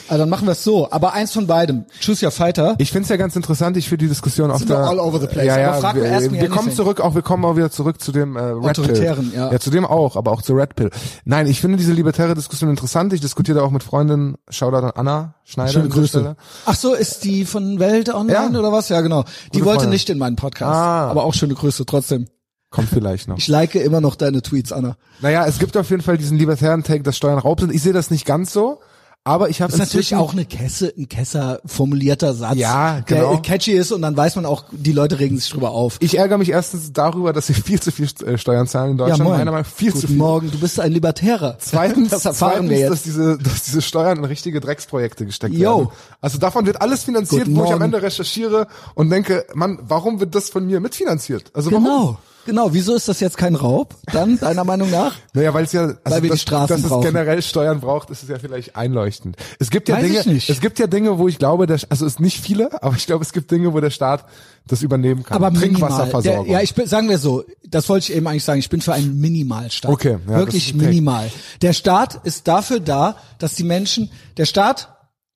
Also 0.09 0.23
dann 0.23 0.31
machen 0.31 0.47
wir 0.47 0.53
es 0.53 0.65
so. 0.65 0.91
Aber 0.91 1.13
eins 1.13 1.33
von 1.35 1.47
beidem. 1.47 1.85
Choose 2.03 2.25
your 2.25 2.31
fighter. 2.31 2.77
Ich 2.79 2.91
finde 2.93 3.03
es 3.03 3.09
ja 3.11 3.17
ganz 3.17 3.37
interessant, 3.37 3.77
ich 3.77 3.91
finde 3.91 4.05
die 4.05 4.09
Diskussion 4.09 4.49
wir 4.51 4.67
der 4.67 4.79
all 4.79 4.99
over 4.99 5.21
the 5.21 5.27
place. 5.27 5.45
Ja, 5.45 5.59
ja, 5.61 5.73
Aber 5.73 5.81
frag 5.83 5.97
wir, 5.97 6.05
erst 6.05 6.33
wir 6.33 6.49
kommen 6.49 6.73
zurück, 6.73 7.03
auch 7.03 7.15
wir 7.15 7.21
kommen 7.21 7.45
auch 7.45 7.57
wieder 7.57 7.71
zurück 7.71 8.01
zu 8.01 8.11
dem 8.11 8.37
äh, 8.37 8.41
Red 8.41 8.71
Autoritären, 8.71 9.31
Pill. 9.33 9.39
ja. 9.39 9.53
Ja, 9.53 9.59
zu 9.61 9.69
dem 9.69 9.85
auch, 9.85 10.17
aber 10.17 10.33
auch 10.33 10.41
zu 10.41 10.55
Red 10.55 10.77
Pill. 10.77 10.89
Nein, 11.27 11.47
ich 11.47 11.61
finde 11.61 11.77
diese 11.77 11.93
libertäre 11.93 12.35
Diskussion 12.35 12.71
interessant. 12.71 13.13
Ich 13.13 13.21
diskutiere 13.21 13.59
da 13.59 13.65
auch 13.67 13.71
mit 13.71 13.83
Freundin, 13.83 14.37
Shoutout 14.49 14.87
an 14.87 14.93
Anna 14.95 15.35
Schneider. 15.45 15.73
Schöne 15.73 15.89
Grüße. 15.91 16.37
Ach 16.65 16.75
so, 16.75 16.95
ist 16.95 17.25
die 17.25 17.45
von 17.45 17.79
Welt 17.79 18.09
Online 18.15 18.53
Ja. 18.55 18.59
oder 18.59 18.73
was? 18.73 18.89
Ja, 18.89 19.03
genau. 19.03 19.25
Die 19.53 19.59
Gute 19.59 19.65
wollte 19.67 19.81
Freundin. 19.81 19.91
nicht 19.91 20.09
in 20.09 20.17
meinen 20.17 20.37
Podcast. 20.37 20.75
Ah. 20.75 21.11
Aber 21.11 21.25
auch 21.25 21.35
schöne 21.35 21.53
Grüße 21.53 21.85
trotzdem. 21.85 22.29
Kommt 22.71 22.89
vielleicht 22.91 23.29
noch. 23.29 23.39
Ich 23.39 23.49
like 23.49 23.75
immer 23.77 24.01
noch 24.01 24.15
deine 24.15 24.43
Tweets, 24.43 24.73
Anna. 24.73 24.97
Naja, 25.21 25.47
es 25.47 25.59
gibt 25.59 25.77
auf 25.77 25.89
jeden 25.91 26.03
Fall 26.03 26.19
diesen 26.19 26.39
libertären 26.39 26.83
Take, 26.83 27.03
dass 27.03 27.17
Steuern 27.17 27.39
Raub 27.39 27.61
sind. 27.61 27.73
Ich 27.75 27.83
sehe 27.83 27.95
das 27.95 28.11
nicht 28.11 28.27
ganz 28.27 28.53
so, 28.53 28.81
aber 29.25 29.49
ich 29.49 29.61
habe 29.63 29.71
Das 29.73 29.81
ist 29.81 29.87
natürlich 29.87 30.15
auch 30.17 30.33
eine 30.33 30.45
Kesse, 30.45 30.93
ein 30.97 31.09
Kesser 31.09 31.61
formulierter 31.67 32.35
Satz, 32.35 32.57
Ja, 32.57 33.01
genau. 33.01 33.33
der 33.33 33.41
catchy 33.43 33.73
ist 33.73 33.91
und 33.93 34.03
dann 34.03 34.17
weiß 34.17 34.37
man 34.37 34.45
auch, 34.47 34.65
die 34.71 34.93
Leute 34.93 35.19
regen 35.19 35.39
sich 35.39 35.51
drüber 35.51 35.71
auf. 35.71 35.97
Ich 36.01 36.19
ärgere 36.19 36.37
mich 36.39 36.51
erstens 36.51 36.93
darüber, 36.93 37.33
dass 37.33 37.47
sie 37.47 37.55
viel 37.55 37.81
zu 37.81 37.91
viel 37.91 38.07
äh, 38.27 38.37
Steuern 38.39 38.67
zahlen 38.67 38.93
in 38.93 38.99
Deutschland. 38.99 39.25
Meiner 39.25 39.47
Meinung 39.47 39.55
nach 39.55 39.67
viel 39.67 39.89
Guten 39.91 40.01
zu 40.03 40.07
viel. 40.09 40.17
Morgen, 40.17 40.51
du 40.51 40.59
bist 40.59 40.79
ein 40.79 40.93
Libertärer. 40.93 41.57
Zweitens, 41.61 42.09
das 42.11 42.25
erfahren 42.27 42.53
zweitens 42.53 42.71
wir 42.71 42.79
jetzt. 42.79 42.91
dass 42.91 43.03
diese, 43.03 43.39
dass 43.39 43.65
diese 43.65 43.83
Steuern 43.83 44.19
in 44.19 44.25
richtige 44.25 44.61
Drecksprojekte 44.61 45.25
gesteckt 45.27 45.55
Yo. 45.55 45.79
werden. 45.79 45.89
Also 46.21 46.39
davon 46.39 46.65
wird 46.67 46.81
alles 46.81 47.05
finanziert, 47.05 47.45
Guten 47.47 47.57
wo 47.57 47.65
ich 47.65 47.67
am 47.67 47.79
Morgen. 47.81 47.85
Ende 47.95 48.03
recherchiere 48.03 48.67
und 48.95 49.11
denke, 49.11 49.47
Mann, 49.55 49.79
warum 49.83 50.21
wird 50.21 50.35
das 50.35 50.49
von 50.51 50.67
mir 50.67 50.81
mitfinanziert? 50.81 51.51
Also 51.55 51.71
warum? 51.73 52.17
Genau. 52.49 52.73
Wieso 52.73 52.95
ist 52.95 53.07
das 53.09 53.21
jetzt 53.21 53.37
kein 53.37 53.55
Raub? 53.55 53.95
Dann, 54.11 54.39
deiner 54.39 54.65
Meinung 54.65 54.91
nach? 54.91 55.15
Naja, 55.35 55.53
weil 55.53 55.65
es 55.65 55.73
ja, 55.73 55.83
also 55.83 55.97
Weil 56.05 56.15
wir 56.15 56.21
die 56.23 56.29
dass, 56.31 56.41
Straßen 56.41 56.69
dass 56.69 56.83
es 56.83 56.89
brauchen. 56.89 57.03
generell 57.03 57.43
Steuern 57.43 57.81
braucht, 57.81 58.09
ist 58.09 58.23
es 58.23 58.29
ja 58.31 58.39
vielleicht 58.39 58.75
einleuchtend. 58.75 59.37
Es 59.59 59.69
gibt 59.71 59.89
ja 59.91 59.97
Weiß 59.97 60.25
Dinge, 60.25 60.41
es 60.49 60.61
gibt 60.61 60.79
ja 60.79 60.87
Dinge, 60.87 61.19
wo 61.19 61.29
ich 61.29 61.39
glaube, 61.39 61.67
der, 61.67 61.79
also 61.91 62.07
es 62.07 62.19
nicht 62.19 62.41
viele, 62.41 62.83
aber 62.83 62.97
ich 62.97 63.07
glaube, 63.07 63.23
es 63.23 63.33
gibt 63.35 63.51
Dinge, 63.51 63.75
wo 63.75 63.81
der 63.81 63.91
Staat 63.91 64.25
das 64.67 64.83
übernehmen 64.83 65.23
kann. 65.23 65.37
Aber 65.37 65.51
minimal. 65.51 65.61
Der, 65.61 65.79
Trinkwasserversorgung. 65.79 66.51
ja, 66.51 66.63
ich 66.63 66.75
bin, 66.75 66.87
sagen 66.87 67.11
wir 67.11 67.19
so, 67.19 67.45
das 67.69 67.89
wollte 67.91 68.11
ich 68.11 68.17
eben 68.17 68.27
eigentlich 68.27 68.45
sagen, 68.45 68.59
ich 68.59 68.71
bin 68.71 68.81
für 68.81 68.95
einen 68.95 69.21
Minimalstaat. 69.21 69.93
Okay, 69.93 70.13
ja, 70.13 70.19
das 70.27 70.39
Wirklich 70.39 70.69
ist 70.71 70.77
minimal. 70.77 71.31
Der 71.61 71.75
Staat 71.75 72.19
ist 72.25 72.49
dafür 72.49 72.81
da, 72.81 73.17
dass 73.39 73.55
die 73.55 73.65
Menschen, 73.65 74.11
der 74.39 74.47
Staat 74.47 74.89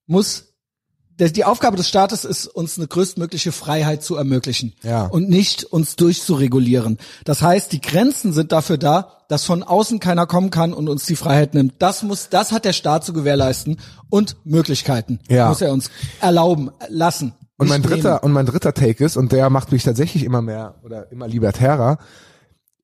muss 0.07 0.52
die 1.19 1.45
Aufgabe 1.45 1.77
des 1.77 1.87
Staates 1.87 2.25
ist, 2.25 2.47
uns 2.47 2.77
eine 2.77 2.87
größtmögliche 2.87 3.51
Freiheit 3.51 4.03
zu 4.03 4.15
ermöglichen 4.15 4.73
Ja. 4.83 5.05
und 5.05 5.29
nicht 5.29 5.63
uns 5.63 5.95
durchzuregulieren. 5.95 6.97
Das 7.23 7.41
heißt, 7.41 7.71
die 7.71 7.81
Grenzen 7.81 8.33
sind 8.33 8.51
dafür 8.51 8.77
da, 8.77 9.17
dass 9.29 9.45
von 9.45 9.63
außen 9.63 9.99
keiner 9.99 10.25
kommen 10.25 10.49
kann 10.49 10.73
und 10.73 10.89
uns 10.89 11.05
die 11.05 11.15
Freiheit 11.15 11.53
nimmt. 11.53 11.75
Das 11.79 12.03
muss, 12.03 12.29
das 12.29 12.51
hat 12.51 12.65
der 12.65 12.73
Staat 12.73 13.05
zu 13.05 13.13
gewährleisten 13.13 13.79
und 14.09 14.37
Möglichkeiten 14.43 15.19
Ja. 15.29 15.49
muss 15.49 15.61
er 15.61 15.71
uns 15.71 15.89
erlauben, 16.19 16.71
lassen. 16.89 17.33
Und 17.57 17.69
mein 17.69 17.83
dritter, 17.83 18.09
nehmen. 18.15 18.19
und 18.23 18.31
mein 18.31 18.45
dritter 18.47 18.73
Take 18.73 19.05
ist, 19.05 19.15
und 19.15 19.31
der 19.31 19.49
macht 19.49 19.71
mich 19.71 19.83
tatsächlich 19.83 20.23
immer 20.23 20.41
mehr 20.41 20.75
oder 20.83 21.11
immer 21.11 21.27
libertärer. 21.27 21.99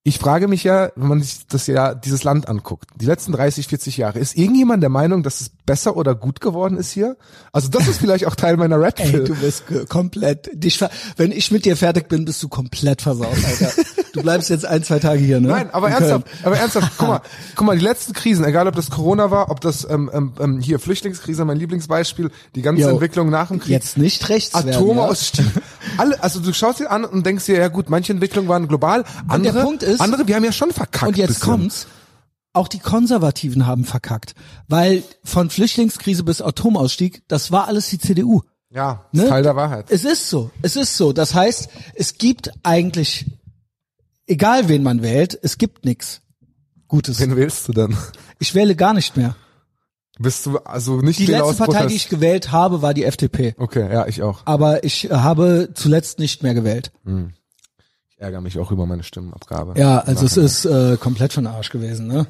Ich 0.04 0.18
frage 0.18 0.48
mich 0.48 0.64
ja, 0.64 0.92
wenn 0.96 1.10
man 1.10 1.22
sich 1.22 1.46
das 1.48 1.68
ja, 1.68 1.94
dieses 1.94 2.24
Land 2.24 2.48
anguckt, 2.48 2.90
die 2.96 3.06
letzten 3.06 3.34
30, 3.34 3.68
40 3.68 3.98
Jahre, 3.98 4.20
ist 4.20 4.38
irgendjemand 4.38 4.82
der 4.82 4.90
Meinung, 4.90 5.24
dass 5.24 5.42
es 5.42 5.52
besser 5.66 5.98
oder 5.98 6.16
gut 6.16 6.40
geworden 6.40 6.78
ist 6.78 6.92
hier? 6.92 7.18
Also 7.52 7.68
das 7.68 7.88
ist 7.88 8.00
vielleicht 8.00 8.26
auch 8.26 8.36
Teil 8.36 8.56
meiner 8.56 8.82
Red 8.82 9.00
Ey, 9.02 9.12
Pill. 9.12 9.24
du 9.26 9.36
bist 9.36 9.66
komplett, 9.90 10.50
dich, 10.54 10.80
wenn 11.18 11.34
ich 11.34 11.52
mit 11.52 11.66
dir 11.66 11.76
fertig 11.76 12.08
bin, 12.08 12.24
bist 12.24 12.42
du 12.42 12.48
komplett 12.48 13.02
versaut, 13.02 13.36
Alter. 13.46 13.72
Du 14.12 14.24
bleibst 14.24 14.50
jetzt 14.50 14.66
ein, 14.66 14.84
zwei 14.84 14.98
Tage 14.98 15.20
hier, 15.20 15.40
ne? 15.40 15.50
Nein, 15.50 15.70
aber 15.72 15.88
In 15.88 15.94
ernsthaft, 15.94 16.26
Köln. 16.26 16.38
aber 16.44 16.58
ernsthaft, 16.58 16.92
guck 16.98 17.08
mal, 17.08 17.22
guck 17.56 17.68
mal, 17.68 17.78
die 17.78 17.84
letzten 17.84 18.14
Krisen, 18.14 18.44
egal 18.44 18.68
ob 18.68 18.76
das 18.76 18.90
Corona 18.90 19.30
war, 19.30 19.52
ob 19.52 19.62
das 19.62 19.88
ähm, 19.88 20.10
ähm, 20.12 20.34
ähm, 20.40 20.60
hier 20.60 20.80
Flüchtlingskrise, 20.80 21.46
mein 21.46 21.58
Lieblingsbeispiel, 21.58 22.32
die 22.56 22.62
ganze 22.64 22.82
Jo, 22.82 22.90
Entwicklung 22.90 23.30
nach 23.30 23.50
dem 23.50 23.60
Krieg, 23.60 23.70
Jetzt 23.70 24.00
nicht 24.00 24.28
rechts 24.30 24.56
werden, 24.56 24.74
Atomausstieg, 24.74 25.46
alle, 25.98 26.22
also 26.24 26.40
du 26.40 26.54
schaust 26.54 26.80
dir 26.80 26.90
an 26.92 27.06
und 27.06 27.26
denkst 27.26 27.46
dir, 27.46 27.58
ja 27.58 27.68
gut, 27.68 27.90
manche 27.90 28.14
Entwicklungen 28.14 28.48
waren 28.50 28.68
global, 28.68 29.04
andere, 29.28 29.54
der 29.54 29.64
Punkt 29.64 29.84
ist- 29.84 30.02
andere, 30.02 30.28
wir 30.28 30.36
haben 30.36 30.44
ja 30.44 30.52
schon 30.52 30.72
verkackt. 30.72 31.08
Und 31.08 31.18
jetzt 31.18 31.40
kommt's. 31.42 31.88
Auch 32.52 32.68
die 32.68 32.80
Konservativen 32.80 33.68
haben 33.68 33.86
verkackt. 33.86 34.34
Weil 34.68 35.04
von 35.24 35.50
Flüchtlingskrise 35.52 36.24
bis 36.24 36.42
Atomausstieg, 36.42 37.22
das 37.28 37.52
war 37.52 37.68
alles 37.68 37.90
die 37.90 38.00
CDU. 38.00 38.42
Ja, 38.72 39.06
Ne? 39.12 39.28
Teil 39.28 39.44
der 39.44 39.56
Wahrheit. 39.56 39.86
Es 39.90 40.04
ist 40.04 40.30
so. 40.30 40.50
Es 40.62 40.76
ist 40.76 40.98
so. 40.98 41.14
Das 41.14 41.34
heißt, 41.36 41.70
es 41.96 42.18
gibt 42.18 42.52
eigentlich, 42.64 43.26
egal 44.28 44.68
wen 44.68 44.84
man 44.84 45.02
wählt, 45.02 45.38
es 45.42 45.58
gibt 45.58 45.86
nix 45.86 46.22
Gutes. 46.88 47.20
Wen 47.20 47.36
wählst 47.36 47.68
du 47.68 47.72
denn? 47.74 47.96
Ich 48.40 48.56
wähle 48.56 48.76
gar 48.76 48.94
nicht 48.94 49.16
mehr. 49.16 49.36
Bist 50.22 50.46
du 50.46 50.58
also 50.60 50.98
nicht 50.98 51.18
Die 51.18 51.28
letzte 51.28 51.54
Partei, 51.56 51.66
Protest? 51.66 51.90
die 51.92 51.96
ich 51.96 52.10
gewählt 52.10 52.52
habe, 52.52 52.82
war 52.82 52.94
die 52.94 53.06
FDP. 53.06 53.56
Okay, 53.58 53.92
ja, 53.92 54.06
ich 54.06 54.22
auch. 54.22 54.42
Aber 54.46 54.84
ich 54.84 55.10
habe 55.10 55.70
zuletzt 55.74 56.20
nicht 56.20 56.44
mehr 56.44 56.54
gewählt. 56.54 56.92
Ich 58.10 58.20
ärgere 58.22 58.42
mich 58.42 58.60
auch 58.60 58.70
über 58.72 58.86
meine 58.86 59.04
Stimmenabgabe. 59.04 59.80
Ja, 59.80 60.00
also 60.00 60.26
es 60.26 60.36
ist 60.36 60.66
äh, 60.66 60.98
komplett 60.98 61.32
von 61.32 61.48
Arsch 61.48 61.70
gewesen. 61.70 62.08
Ne? 62.08 62.28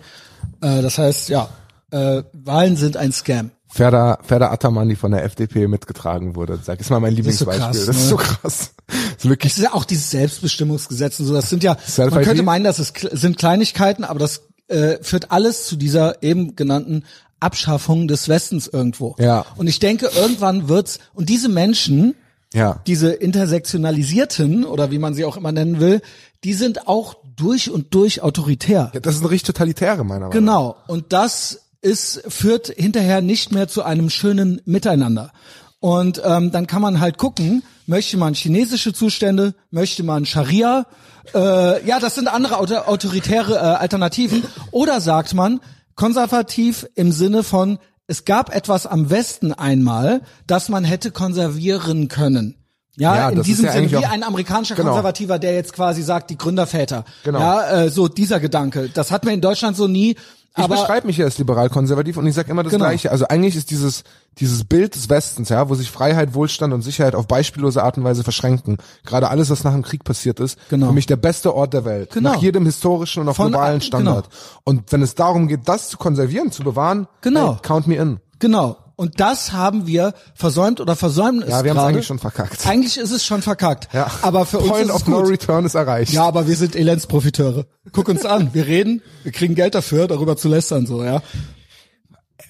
Äh, 0.61 0.83
das 0.83 0.99
heißt, 0.99 1.29
ja, 1.29 1.49
äh, 1.89 2.21
Wahlen 2.33 2.77
sind 2.77 2.95
ein 2.95 3.11
Scam. 3.11 3.49
Ferda, 3.71 4.19
Ferda 4.23 4.51
Ataman, 4.51 4.87
die 4.89 4.95
von 4.95 5.11
der 5.11 5.23
FDP 5.23 5.67
mitgetragen 5.67 6.35
wurde. 6.35 6.59
Sag, 6.63 6.79
ist 6.79 6.89
mal 6.91 6.99
mein 6.99 7.11
ist 7.13 7.39
so 7.39 7.45
Lieblingsbeispiel. 7.51 7.65
krass, 7.65 7.85
Das 7.85 7.95
ist 7.97 8.03
ne? 8.03 8.09
so 8.09 8.15
krass. 8.17 8.71
Das 8.87 8.97
ist 9.25 9.29
wirklich 9.29 9.51
Es 9.53 9.57
ist 9.59 9.63
ja 9.63 9.73
auch 9.73 9.85
dieses 9.85 10.09
Selbstbestimmungsgesetz 10.11 11.19
und 11.19 11.25
so. 11.25 11.33
Das 11.33 11.49
sind 11.49 11.63
ja, 11.63 11.75
man 11.97 12.23
könnte 12.23 12.43
meinen, 12.43 12.63
das 12.63 12.79
ist, 12.79 12.99
sind 12.99 13.37
Kleinigkeiten, 13.37 14.03
aber 14.03 14.19
das 14.19 14.41
äh, 14.67 14.97
führt 15.01 15.31
alles 15.31 15.65
zu 15.65 15.75
dieser 15.75 16.21
eben 16.23 16.55
genannten 16.55 17.03
Abschaffung 17.39 18.07
des 18.07 18.27
Westens 18.29 18.67
irgendwo. 18.67 19.15
Ja. 19.19 19.45
Und 19.57 19.67
ich 19.67 19.79
denke, 19.79 20.09
irgendwann 20.15 20.67
wird's 20.69 20.99
und 21.13 21.29
diese 21.29 21.49
Menschen, 21.49 22.15
ja. 22.53 22.81
diese 22.87 23.11
intersektionalisierten 23.11 24.65
oder 24.65 24.91
wie 24.91 24.99
man 24.99 25.13
sie 25.13 25.25
auch 25.25 25.37
immer 25.37 25.51
nennen 25.51 25.79
will, 25.79 26.01
die 26.43 26.53
sind 26.53 26.87
auch 26.87 27.15
durch 27.35 27.69
und 27.69 27.93
durch 27.93 28.21
autoritär. 28.21 28.91
ja. 28.93 28.99
Das 28.99 29.15
ist 29.15 29.21
ein 29.21 29.27
richtig 29.27 29.47
totalitäre, 29.47 30.03
meiner 30.03 30.27
Meinung 30.27 30.29
nach. 30.29 30.33
Genau. 30.33 30.75
Und 30.87 31.13
das 31.13 31.61
ist, 31.81 32.23
führt 32.27 32.67
hinterher 32.67 33.21
nicht 33.21 33.51
mehr 33.51 33.67
zu 33.67 33.83
einem 33.83 34.09
schönen 34.09 34.61
Miteinander. 34.65 35.31
Und 35.79 36.21
ähm, 36.25 36.51
dann 36.51 36.67
kann 36.67 36.81
man 36.81 36.99
halt 36.99 37.17
gucken, 37.17 37.63
möchte 37.85 38.17
man 38.17 38.33
chinesische 38.33 38.93
Zustände, 38.93 39.55
möchte 39.71 40.03
man 40.03 40.25
Scharia, 40.25 40.85
äh, 41.33 41.85
ja, 41.85 41.99
das 41.99 42.15
sind 42.15 42.27
andere 42.27 42.57
auto 42.57 42.75
autoritäre 42.75 43.55
äh, 43.55 43.57
Alternativen. 43.57 44.43
Oder 44.71 44.99
sagt 45.01 45.33
man 45.33 45.61
konservativ 45.99 46.87
im 46.95 47.11
Sinne 47.11 47.43
von, 47.43 47.77
es 48.07 48.23
gab 48.23 48.55
etwas 48.55 48.87
am 48.87 49.09
Westen 49.09 49.51
einmal, 49.51 50.21
das 50.47 50.69
man 50.69 50.85
hätte 50.85 51.11
konservieren 51.11 52.07
können. 52.07 52.55
Ja, 52.95 53.15
Ja, 53.15 53.29
in 53.29 53.43
diesem 53.43 53.65
ja 53.65 53.73
Sinne, 53.73 53.91
wie 53.91 53.97
auch- 53.97 54.09
ein 54.09 54.23
amerikanischer 54.23 54.75
Genau. 54.75 54.89
Konservativer, 54.91 55.39
der 55.39 55.53
jetzt 55.55 55.73
quasi 55.73 56.01
sagt, 56.01 56.29
die 56.29 56.37
Gründerväter. 56.37 57.03
Genau. 57.25 57.39
Ja, 57.39 57.69
äh, 57.83 57.89
so 57.89 58.07
dieser 58.07 58.39
Gedanke. 58.39 58.89
Das 58.93 59.11
hat 59.11 59.25
man 59.25 59.33
in 59.33 59.41
Deutschland 59.41 59.75
so 59.75 59.87
nie. 59.89 60.15
Ich 60.59 60.65
Aber 60.65 60.75
beschreibe 60.75 61.07
mich 61.07 61.17
ja 61.17 61.25
als 61.25 61.37
liberal-konservativ 61.37 62.17
und 62.17 62.27
ich 62.27 62.35
sage 62.35 62.51
immer 62.51 62.63
das 62.63 62.71
Genau. 62.71 62.85
Gleiche. 62.85 63.11
Also 63.11 63.25
eigentlich 63.27 63.55
ist 63.55 63.71
dieses 63.71 64.03
dieses 64.39 64.63
Bild 64.63 64.95
des 64.95 65.09
Westens, 65.09 65.49
ja, 65.49 65.67
wo 65.69 65.75
sich 65.75 65.91
Freiheit, 65.91 66.33
Wohlstand 66.33 66.73
und 66.73 66.81
Sicherheit 66.81 67.13
auf 67.15 67.27
beispiellose 67.27 67.83
Art 67.83 67.97
und 67.97 68.03
Weise 68.05 68.23
verschränken, 68.23 68.77
gerade 69.05 69.29
alles, 69.29 69.49
was 69.49 69.63
nach 69.65 69.73
dem 69.73 69.81
Krieg 69.81 70.03
passiert 70.03 70.39
ist, 70.39 70.57
Genau. 70.69 70.87
für 70.87 70.93
mich 70.93 71.07
der 71.07 71.17
beste 71.17 71.53
Ort 71.55 71.73
der 71.73 71.83
Welt, 71.83 72.11
Genau. 72.13 72.33
nach 72.33 72.41
jedem 72.41 72.65
historischen 72.65 73.21
und 73.21 73.27
auf 73.29 73.35
Von- 73.35 73.49
globalen 73.49 73.81
Standard. 73.81 74.29
Und 74.63 74.91
wenn 74.91 75.01
es 75.01 75.15
darum 75.15 75.47
geht, 75.47 75.61
das 75.67 75.89
zu 75.89 75.97
konservieren, 75.97 76.51
zu 76.51 76.63
bewahren, 76.63 77.07
Genau. 77.21 77.53
hey, 77.53 77.59
count 77.63 77.87
me 77.87 77.95
in. 77.95 78.19
Genau. 78.39 78.77
Und 78.99 79.21
das 79.21 79.53
haben 79.53 79.87
wir 79.87 80.13
versäumt 80.35 80.81
oder 80.81 80.93
versäumen 80.97 81.41
es 81.41 81.47
Ja, 81.51 81.63
wir 81.63 81.71
haben 81.71 81.77
es 81.77 81.83
eigentlich 81.85 82.05
schon 82.05 82.19
verkackt. 82.19 82.67
Eigentlich 82.67 82.97
ist 82.97 83.11
es 83.11 83.25
schon 83.25 83.41
verkackt. 83.41 83.87
Ja. 83.93 84.11
Aber 84.23 84.45
für 84.45 84.59
uns 84.59 84.67
Point 84.67 84.83
ist 84.83 84.89
es 84.89 84.95
of 84.95 85.07
no 85.07 85.21
gut. 85.21 85.29
return 85.29 85.63
ist 85.63 85.75
erreicht. 85.75 86.11
Ja, 86.11 86.25
aber 86.25 86.49
wir 86.49 86.55
sind 86.57 86.75
Elendsprofiteure. 86.75 87.65
Guck 87.93 88.09
uns 88.09 88.25
an. 88.25 88.53
Wir 88.53 88.67
reden, 88.67 89.01
wir 89.23 89.31
kriegen 89.31 89.55
Geld 89.55 89.73
dafür, 89.73 90.09
darüber 90.09 90.35
zu 90.35 90.49
lästern, 90.49 90.85
so, 90.85 91.01
ja. 91.01 91.21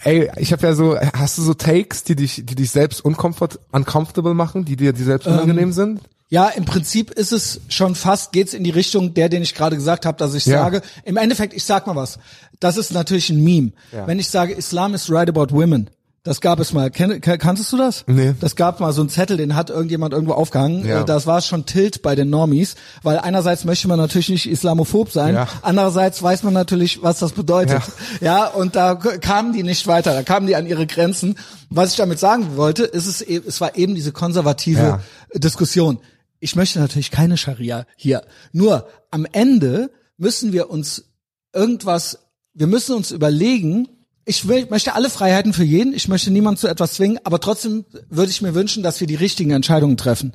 Ey, 0.04 0.32
ich 0.38 0.52
habe 0.52 0.66
ja 0.66 0.74
so, 0.74 0.98
hast 1.00 1.38
du 1.38 1.44
so 1.44 1.54
Takes, 1.54 2.04
die 2.04 2.16
dich, 2.16 2.42
die 2.44 2.56
dich 2.56 2.72
selbst 2.72 3.06
uncomfort, 3.06 3.60
uncomfortable 3.72 4.34
machen, 4.34 4.66
die 4.66 4.76
dir, 4.76 4.92
die 4.92 5.04
selbst 5.04 5.28
Ähm, 5.28 5.34
unangenehm 5.34 5.72
sind? 5.72 6.02
Ja, 6.30 6.48
im 6.48 6.66
Prinzip 6.66 7.12
ist 7.12 7.32
es 7.32 7.62
schon 7.70 7.94
fast, 7.94 8.32
geht's 8.32 8.56
in 8.56 8.64
die 8.64 8.70
Richtung 8.72 9.14
der, 9.14 9.30
den 9.30 9.44
ich 9.44 9.54
gerade 9.54 9.76
gesagt 9.76 10.08
habe, 10.08 10.18
dass 10.18 10.34
ich 10.34 10.48
Ja. 10.48 10.64
sage, 10.64 10.82
im 11.04 11.18
Endeffekt, 11.18 11.54
ich 11.54 11.64
sag 11.64 11.86
mal 11.86 11.96
was, 11.96 12.18
das 12.60 12.78
ist 12.78 12.92
natürlich 12.92 13.30
ein 13.30 13.44
Meme. 13.44 13.72
Ja. 13.92 14.08
Wenn 14.08 14.18
ich 14.18 14.30
sage, 14.30 14.54
Islam 14.54 14.96
is 14.96 15.12
right 15.12 15.30
about 15.30 15.48
women, 15.54 15.92
das 16.24 16.42
gab 16.42 16.60
es 16.60 16.74
mal. 16.74 16.92
Kan- 16.92 17.22
kanntest 17.22 17.72
du 17.72 17.78
das? 17.78 18.04
Nee. 18.08 18.34
Das 18.40 18.56
gab 18.56 18.80
mal 18.80 18.92
so 18.94 19.02
einen 19.02 19.10
Zettel, 19.10 19.38
den 19.38 19.56
hat 19.56 19.70
irgendjemand 19.70 20.14
irgendwo 20.14 20.34
aufgehangen. 20.34 20.86
Ja. 20.86 21.02
Äh, 21.02 21.06
Das 21.06 21.26
war 21.28 21.42
schon 21.42 21.66
Tilt 21.66 22.02
bei 22.02 22.14
den 22.16 22.30
Normies, 22.30 22.76
weil 23.04 23.18
einerseits 23.20 23.64
möchte 23.66 23.88
man 23.88 23.98
natürlich 23.98 24.30
nicht 24.30 24.50
islamophob 24.50 25.12
sein, 25.12 25.36
Ja. 25.36 25.48
andererseits 25.62 26.22
weiß 26.22 26.44
man 26.44 26.54
natürlich, 26.54 27.02
was 27.02 27.20
das 27.20 27.32
bedeutet. 27.32 27.82
Ja, 28.22 28.48
und 28.48 28.76
da 28.76 28.96
kamen 28.96 29.54
die 29.54 29.64
nicht 29.64 29.88
weiter, 29.88 30.14
da 30.14 30.24
kamen 30.24 30.46
die 30.48 30.56
an 30.56 30.66
ihre 30.68 30.86
Grenzen. 30.88 31.36
Was 31.70 31.92
ich 31.92 31.98
damit 31.98 32.20
sagen 32.20 32.58
wollte, 32.58 32.84
ist 32.84 33.06
es, 33.08 33.22
e- 33.22 33.42
es 33.48 33.62
war 33.62 33.78
eben 33.78 33.96
diese 33.96 34.12
konservative 34.12 34.80
Ja. 34.82 35.00
Diskussion. 35.34 36.00
Ich 36.42 36.56
möchte 36.56 36.80
natürlich 36.80 37.12
keine 37.12 37.38
Scharia 37.38 37.86
hier. 37.96 38.24
Nur 38.52 38.88
am 39.12 39.26
Ende 39.32 39.90
müssen 40.18 40.52
wir 40.54 40.70
uns 40.70 41.06
irgendwas, 41.54 42.20
wir 42.54 42.68
müssen 42.68 42.96
uns 42.96 43.12
überlegen, 43.12 43.88
ich 44.30 44.48
will, 44.48 44.68
möchte 44.70 44.94
alle 44.94 45.10
Freiheiten 45.10 45.54
für 45.54 45.64
jeden, 45.64 45.92
ich 45.92 46.08
möchte 46.08 46.30
niemand 46.30 46.60
zu 46.60 46.68
etwas 46.68 46.94
zwingen, 46.94 47.18
aber 47.24 47.40
trotzdem 47.40 47.84
würde 48.10 48.30
ich 48.30 48.44
mir 48.44 48.54
wünschen, 48.54 48.84
dass 48.84 49.00
wir 49.00 49.08
die 49.08 49.16
richtigen 49.16 49.50
Entscheidungen 49.50 49.98
treffen. 49.98 50.34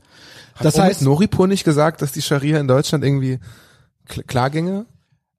Das 0.61 0.75
Omid 0.75 0.89
heißt, 0.89 1.03
Noripur 1.03 1.47
nicht 1.47 1.63
gesagt, 1.63 2.03
dass 2.03 2.11
die 2.11 2.21
Scharia 2.21 2.59
in 2.59 2.67
Deutschland 2.67 3.05
irgendwie 3.05 3.39
Kl 4.09 4.25
Klargänge? 4.25 4.87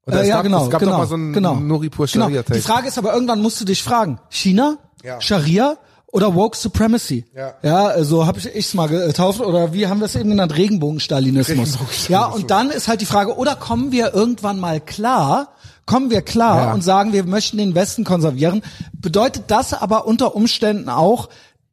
Oder 0.06 0.20
äh, 0.20 0.22
es 0.22 0.28
ja 0.28 0.36
gab, 0.36 0.44
genau, 0.44 0.64
es 0.64 0.70
gab 0.70 0.80
genau, 0.80 0.92
doch 0.92 0.98
mal 0.98 1.06
so 1.06 1.14
einen 1.16 1.34
genau, 1.34 1.56
Noripur 1.56 2.06
genau. 2.06 2.26
Scharia 2.26 2.42
Die 2.42 2.60
Frage 2.60 2.88
ist 2.88 2.96
aber 2.96 3.12
irgendwann 3.12 3.42
musst 3.42 3.60
du 3.60 3.66
dich 3.66 3.82
fragen, 3.82 4.18
China, 4.30 4.78
Ja. 5.04 5.20
Scharia 5.20 5.76
oder 6.06 6.34
woke 6.34 6.56
Supremacy? 6.56 7.26
Ja. 7.34 7.54
ja 7.62 8.04
so 8.04 8.26
habe 8.26 8.38
ich 8.38 8.46
ich's 8.54 8.72
mal 8.72 8.88
getauft 8.88 9.40
oder 9.40 9.74
wie 9.74 9.86
haben 9.86 10.00
wir 10.00 10.06
es 10.06 10.16
eben 10.16 10.30
genannt, 10.30 10.56
Regenbogenstalinismus. 10.56 11.48
Regenbogenstalinismus. 11.50 12.08
Ja, 12.08 12.24
und 12.24 12.50
dann 12.50 12.70
ist 12.70 12.88
halt 12.88 13.02
die 13.02 13.06
Frage, 13.06 13.36
oder 13.36 13.54
kommen 13.54 13.92
wir 13.92 14.14
irgendwann 14.14 14.58
mal 14.58 14.80
klar, 14.80 15.52
kommen 15.86 16.10
wir 16.10 16.22
klar 16.22 16.66
Ja. 16.66 16.72
und 16.74 16.82
sagen, 16.82 17.12
wir 17.12 17.24
möchten 17.24 17.58
den 17.58 17.74
Westen 17.74 18.04
konservieren, 18.04 18.62
bedeutet 18.92 19.44
das 19.48 19.72
aber 19.72 20.06
unter 20.06 20.34
Umständen 20.34 20.88
auch, 20.88 21.28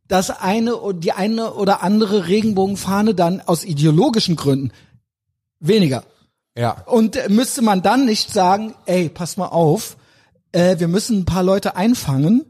dass 0.07 0.30
eine 0.30 0.76
die 0.95 1.11
eine 1.14 1.53
oder 1.53 1.82
andere 1.82 2.28
Regenbogenfahne 2.28 3.16
dann 3.16 3.41
aus 3.41 3.64
ideologischen 3.66 4.36
Gründen 4.36 4.72
weniger 5.59 6.03
Ja. 6.57 6.84
und 6.86 7.18
müsste 7.30 7.61
man 7.61 7.82
dann 7.82 8.05
nicht 8.05 8.32
sagen, 8.32 8.76
ey, 8.86 9.09
pass 9.09 9.38
mal 9.38 9.47
auf, 9.47 9.97
äh, 10.51 10.78
wir 10.78 10.88
müssen 10.88 11.20
ein 11.20 11.26
paar 11.26 11.43
Leute 11.43 11.76
einfangen 11.76 12.45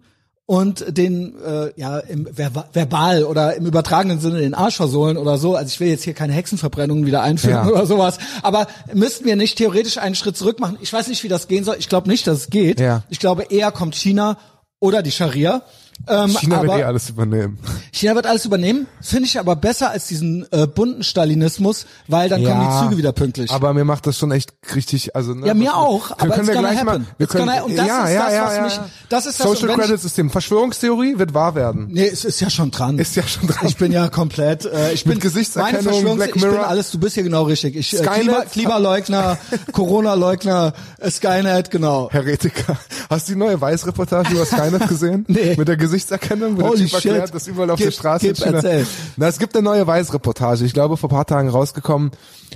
und 0.54 0.86
den 0.96 1.34
äh, 1.44 1.72
ja 1.78 1.98
im 1.98 2.28
Ver 2.32 2.52
verbal 2.74 3.24
oder 3.24 3.56
im 3.56 3.66
übertragenen 3.66 4.20
Sinne 4.20 4.40
den 4.40 4.54
Arsch 4.54 4.76
versohlen 4.76 5.18
oder 5.18 5.40
so. 5.40 5.56
Also 5.56 5.68
ich 5.68 5.80
will 5.80 5.88
jetzt 5.88 6.04
hier 6.04 6.14
keine 6.14 6.34
Hexenverbrennungen 6.34 7.08
wieder 7.08 7.24
einführen 7.24 7.66
Ja. 7.68 7.72
oder 7.72 7.88
sowas. 7.88 8.20
Aber 8.44 8.68
müssten 8.94 9.26
wir 9.26 9.36
nicht 9.36 9.58
theoretisch 9.58 9.98
einen 9.98 10.14
Schritt 10.14 10.38
zurück 10.38 10.60
machen? 10.60 10.78
Ich 10.80 10.94
weiß 10.94 11.08
nicht, 11.08 11.24
wie 11.24 11.28
das 11.28 11.48
gehen 11.48 11.64
soll. 11.64 11.78
Ich 11.80 11.90
glaube 11.90 12.08
nicht, 12.08 12.28
dass 12.28 12.38
es 12.38 12.50
geht. 12.52 12.80
Ja. 12.80 13.02
Ich 13.10 13.18
glaube 13.20 13.46
eher 13.50 13.72
kommt 13.72 13.96
China 13.96 14.38
oder 14.80 15.02
die 15.02 15.12
Scharia. 15.12 15.64
Ähm, 16.06 16.30
China 16.32 16.58
aber 16.58 16.68
wird 16.68 16.80
eh 16.80 16.84
alles 16.84 17.10
übernehmen. 17.10 17.58
China 17.92 18.16
wird 18.16 18.26
alles 18.28 18.44
übernehmen. 18.46 18.88
Finde 19.02 19.26
ich 19.26 19.40
aber 19.40 19.56
besser 19.56 19.90
als 19.92 20.08
diesen 20.08 20.46
äh, 20.52 20.68
bunten 20.68 21.02
Stalinismus, 21.04 21.86
weil 22.08 22.28
dann 22.28 22.44
kommen 22.44 22.68
die 22.70 22.84
Züge 22.86 22.98
wieder 22.98 23.14
pünktlich. 23.14 23.50
Aber 23.52 23.74
mir 23.74 23.86
macht 23.86 24.06
das 24.06 24.18
schon 24.18 24.32
echt 24.32 24.54
richtig, 24.76 25.16
also 25.16 25.34
ne, 25.34 25.48
Ja, 25.48 25.54
mir 25.54 25.76
auch, 25.78 26.10
wir 26.10 26.22
aber 26.22 26.36
können 26.36 26.48
wir 26.48 26.56
gleich 26.56 26.84
mal, 26.84 26.94
happen. 26.96 27.08
wir 27.18 27.24
It's 27.26 27.32
können, 27.34 27.48
gonna- 27.48 27.64
und 27.64 27.78
das 27.78 27.88
ja, 27.88 28.04
ist 28.06 28.14
ja, 28.14 28.26
das, 28.26 28.34
ja, 28.34 28.46
was 28.46 28.56
ja, 28.58 28.64
mich- 28.64 28.76
ja. 28.76 28.90
das 29.10 29.26
ist 29.28 29.40
das, 29.40 29.48
Social 29.48 29.70
wenn 29.70 29.80
ich- 29.80 29.86
Credit 29.86 30.02
System, 30.02 30.30
Verschwörungstheorie 30.30 31.20
wird 31.20 31.34
wahr 31.34 31.56
werden. 31.56 31.88
Nee, 31.90 32.08
es 32.08 32.26
ist 32.26 32.42
ja 32.42 32.50
schon 32.50 32.72
dran. 32.72 32.98
Ist 33.00 33.16
ja 33.16 33.24
schon 33.24 33.48
dran. 33.48 33.66
Ich 33.68 33.78
bin 33.78 33.92
ja 33.94 34.10
komplett, 34.10 34.66
äh, 34.66 34.92
ich 34.92 35.06
bin, 35.06 35.20
Gesichtserkennung, 35.20 35.86
meine 35.86 35.98
Verschwörungs- 36.10 36.16
Black 36.16 36.36
ich 36.36 36.42
bin 36.42 36.52
Mirror. 36.52 36.68
alles, 36.68 36.92
du 36.92 37.00
bist 37.00 37.14
hier 37.14 37.24
genau 37.24 37.44
richtig. 37.44 37.76
Ich, 37.78 37.94
äh. 37.98 38.04
Klima, 38.06 38.42
Klimaleugner, 38.52 39.38
Corona-Leugner, 39.72 40.74
äh, 41.00 41.10
Skynet, 41.12 41.72
genau. 41.72 42.10
Heretiker. 42.12 42.78
Hast 43.10 43.30
du 43.30 43.34
die 43.34 43.40
neue 43.40 43.60
Weiß-Reportage 43.62 44.34
über 44.34 44.46
Skynet 44.46 44.88
gesehen? 44.90 45.26
Nee. 45.34 45.56
Mit 45.58 45.68
der 45.68 45.78
Gesichtserkennung, 45.84 46.56
wo 46.58 46.62
der 46.62 46.70
Holy 46.70 46.84
erklärt, 46.92 47.28
shit. 47.28 47.36
dass 47.36 47.48
überall 47.48 47.70
auf 47.70 47.78
Gib- 47.78 47.88
der 47.88 47.92
Straße 47.92 48.28
gib, 48.34 48.46
erzähl. 48.46 48.88
Na, 49.18 49.28
es 49.28 49.38
gibt 49.40 49.56
eine 49.56 49.64
neue 49.64 49.86
Weiß-Reportage. 49.86 50.66
Ich 50.66 50.74
glaube, 50.74 50.98
vor 50.98 51.10
ein 51.10 51.16
paar 51.16 51.26
Tagen 51.26 51.50
rausgekommen 51.50 52.12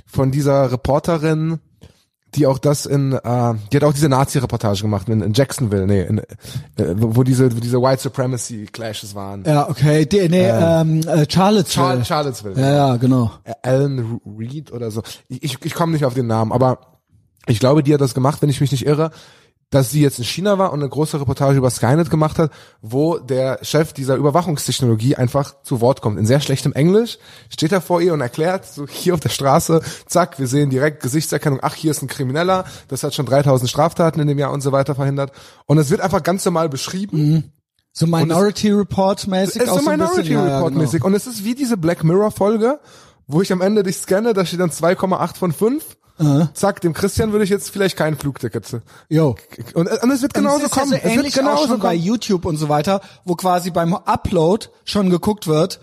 von 0.06 0.30
dieser 0.30 0.72
Reporterin, 0.72 1.60
die 2.34 2.46
auch 2.46 2.58
das 2.58 2.84
in, 2.84 3.12
äh, 3.12 3.54
die 3.72 3.76
hat 3.76 3.84
auch 3.84 3.92
diese 3.94 4.08
Nazi-Reportage 4.08 4.82
gemacht 4.82 5.08
in, 5.08 5.22
in 5.22 5.32
Jacksonville, 5.32 5.86
nee, 5.86 6.02
in, 6.02 6.18
äh, 6.18 6.24
wo 6.96 7.22
diese, 7.22 7.54
wo 7.56 7.60
diese 7.60 7.80
White 7.80 8.02
Supremacy 8.02 8.66
Clashes 8.70 9.14
waren. 9.14 9.44
Ja, 9.46 9.68
okay, 9.68 10.04
die, 10.04 10.28
nee, 10.28 10.46
ähm, 10.48 11.00
äh, 11.06 11.26
Charlottesville. 11.28 11.86
Char 11.86 12.04
Charlottesville. 12.04 12.60
ja, 12.60 12.70
ja, 12.88 12.96
genau. 12.96 13.30
Alan 13.62 14.20
Reed 14.38 14.72
oder 14.72 14.90
so. 14.90 15.02
Ich, 15.28 15.42
ich, 15.42 15.58
ich 15.64 15.74
komme 15.74 15.92
nicht 15.92 16.04
auf 16.04 16.14
den 16.14 16.26
Namen, 16.26 16.52
aber 16.52 16.98
ich 17.46 17.60
glaube, 17.60 17.82
die 17.82 17.94
hat 17.94 18.00
das 18.02 18.12
gemacht, 18.12 18.42
wenn 18.42 18.50
ich 18.50 18.60
mich 18.60 18.72
nicht 18.72 18.84
irre, 18.86 19.10
dass 19.70 19.90
sie 19.90 20.00
jetzt 20.00 20.18
in 20.18 20.24
China 20.24 20.58
war 20.58 20.72
und 20.72 20.80
eine 20.80 20.88
große 20.88 21.20
Reportage 21.20 21.58
über 21.58 21.70
Skynet 21.70 22.08
gemacht 22.08 22.38
hat, 22.38 22.50
wo 22.80 23.18
der 23.18 23.58
Chef 23.62 23.92
dieser 23.92 24.16
Überwachungstechnologie 24.16 25.16
einfach 25.16 25.62
zu 25.62 25.80
Wort 25.80 26.00
kommt. 26.00 26.18
In 26.18 26.24
sehr 26.24 26.40
schlechtem 26.40 26.72
Englisch 26.72 27.18
steht 27.50 27.72
er 27.72 27.82
vor 27.82 28.00
ihr 28.00 28.14
und 28.14 28.20
erklärt, 28.20 28.66
so 28.66 28.86
hier 28.86 29.14
auf 29.14 29.20
der 29.20 29.28
Straße, 29.28 29.82
zack, 30.06 30.38
wir 30.38 30.46
sehen 30.46 30.70
direkt 30.70 31.02
Gesichtserkennung, 31.02 31.60
ach, 31.62 31.74
hier 31.74 31.90
ist 31.90 32.02
ein 32.02 32.08
Krimineller, 32.08 32.64
das 32.88 33.02
hat 33.02 33.14
schon 33.14 33.26
3000 33.26 33.68
Straftaten 33.68 34.20
in 34.20 34.28
dem 34.28 34.38
Jahr 34.38 34.52
und 34.52 34.62
so 34.62 34.72
weiter 34.72 34.94
verhindert. 34.94 35.32
Und 35.66 35.76
es 35.76 35.90
wird 35.90 36.00
einfach 36.00 36.22
ganz 36.22 36.44
normal 36.44 36.70
beschrieben. 36.70 37.52
So 37.92 38.06
Minority 38.06 38.70
Report 38.70 39.26
mäßig. 39.26 39.62
Es 39.62 39.68
ist 39.68 39.74
so 39.74 39.90
Minority 39.90 40.16
bisschen, 40.20 40.34
ja, 40.34 40.46
ja, 40.46 40.56
Report 40.56 40.72
genau. 40.72 40.84
mäßig. 40.84 41.04
Und 41.04 41.14
es 41.14 41.26
ist 41.26 41.44
wie 41.44 41.54
diese 41.54 41.76
Black 41.76 42.04
Mirror 42.04 42.30
Folge, 42.30 42.80
wo 43.26 43.42
ich 43.42 43.52
am 43.52 43.60
Ende 43.60 43.82
dich 43.82 43.96
scanne, 43.96 44.32
da 44.32 44.46
steht 44.46 44.60
dann 44.60 44.70
2,8 44.70 45.36
von 45.36 45.52
5. 45.52 45.84
Zack, 46.54 46.80
dem 46.80 46.92
Christian 46.94 47.32
würde 47.32 47.44
ich 47.44 47.50
jetzt 47.50 47.70
vielleicht 47.70 47.96
kein 47.96 48.16
Flugticket. 48.16 48.64
Jo. 49.08 49.36
Und, 49.74 49.88
und 49.88 50.10
es 50.10 50.22
wird 50.22 50.34
genauso 50.34 50.64
es 50.66 50.70
ist 50.70 50.76
ja 50.76 50.82
kommen. 50.82 50.90
so 50.90 50.96
es 50.96 51.04
wird 51.04 51.14
ähnlich 51.14 51.34
auch 51.34 51.38
genauso 51.38 51.68
schon 51.68 51.80
bei 51.80 51.94
kommen. 51.94 52.06
YouTube 52.06 52.44
und 52.44 52.56
so 52.56 52.68
weiter, 52.68 53.00
wo 53.24 53.36
quasi 53.36 53.70
beim 53.70 53.94
Upload 53.94 54.66
schon 54.84 55.10
geguckt 55.10 55.46
wird, 55.46 55.80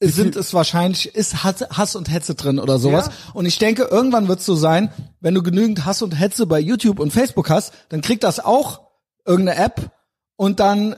sind 0.00 0.36
es 0.36 0.54
wahrscheinlich, 0.54 1.14
ist 1.14 1.42
Hass 1.42 1.64
Hass 1.70 1.96
und 1.96 2.10
Hetze 2.10 2.34
drin 2.34 2.58
oder 2.58 2.78
sowas. 2.78 3.06
Ja. 3.06 3.12
Und 3.34 3.46
ich 3.46 3.58
denke, 3.58 3.84
irgendwann 3.84 4.28
wird 4.28 4.40
es 4.40 4.46
so 4.46 4.54
sein, 4.54 4.92
wenn 5.20 5.34
du 5.34 5.42
genügend 5.42 5.84
Hass 5.84 6.02
und 6.02 6.12
Hetze 6.12 6.46
bei 6.46 6.60
YouTube 6.60 7.00
und 7.00 7.12
Facebook 7.12 7.50
hast, 7.50 7.72
dann 7.88 8.00
kriegt 8.00 8.22
das 8.22 8.38
auch 8.38 8.80
irgendeine 9.26 9.58
App 9.58 9.90
und 10.36 10.60
dann 10.60 10.96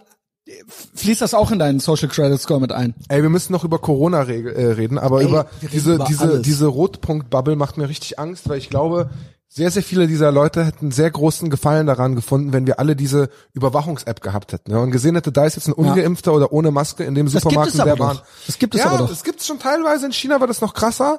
fließt 0.95 1.21
das 1.21 1.35
auch 1.35 1.51
in 1.51 1.59
deinen 1.59 1.81
Social 1.81 2.09
Credit 2.09 2.41
Score 2.41 2.61
mit 2.61 2.73
ein. 2.73 2.95
Ey, 3.09 3.23
wir 3.23 3.31
müssen 3.31 3.53
noch 3.53 3.65
über 3.65 3.79
Corona 3.79 4.23
re 4.23 4.55
äh, 4.55 4.73
reden, 4.73 4.99
aber 4.99 5.21
Ey, 5.21 5.29
über 5.29 5.47
diese 5.73 5.95
über 5.95 6.05
diese 6.05 6.23
alles. 6.23 6.43
diese 6.43 6.67
Rotpunkt-Bubble 6.67 7.57
macht 7.57 7.77
mir 7.77 7.89
richtig 7.89 8.19
Angst, 8.19 8.49
weil 8.49 8.59
ich 8.59 8.71
glaube, 8.71 9.11
sehr 9.49 9.71
sehr 9.71 9.83
viele 9.83 10.07
dieser 10.07 10.31
Leute 10.31 10.65
hätten 10.65 10.91
sehr 10.93 11.11
großen 11.11 11.51
Gefallen 11.51 11.87
daran 11.87 12.15
gefunden, 12.15 12.53
wenn 12.53 12.67
wir 12.67 12.79
alle 12.79 12.95
diese 12.95 13.31
Überwachungs-App 13.53 14.21
gehabt 14.21 14.53
hätten 14.53 14.73
ne? 14.73 14.81
und 14.81 14.91
gesehen 14.91 15.15
hätte, 15.17 15.33
da 15.33 15.45
ist 15.45 15.57
jetzt 15.57 15.69
ein 15.69 15.73
ungeimpfter 15.73 16.33
oder 16.33 16.53
ohne 16.53 16.71
Maske 16.71 17.05
in 17.05 17.15
dem 17.15 17.29
Supermarkt, 17.29 17.75
in 17.75 17.85
der 17.85 17.97
Bahn. 17.97 18.17
doch. 18.17 18.25
Das 18.47 18.59
gibt 18.59 18.75
es 18.75 18.81
ja, 18.81 18.87
aber 18.87 18.99
doch. 18.99 19.09
das 19.09 19.25
gibt's 19.25 19.47
schon 19.47 19.59
teilweise. 19.59 20.07
In 20.07 20.13
China 20.13 20.41
war 20.41 20.47
das 20.47 20.61
noch 20.61 20.75
krasser, 20.75 21.19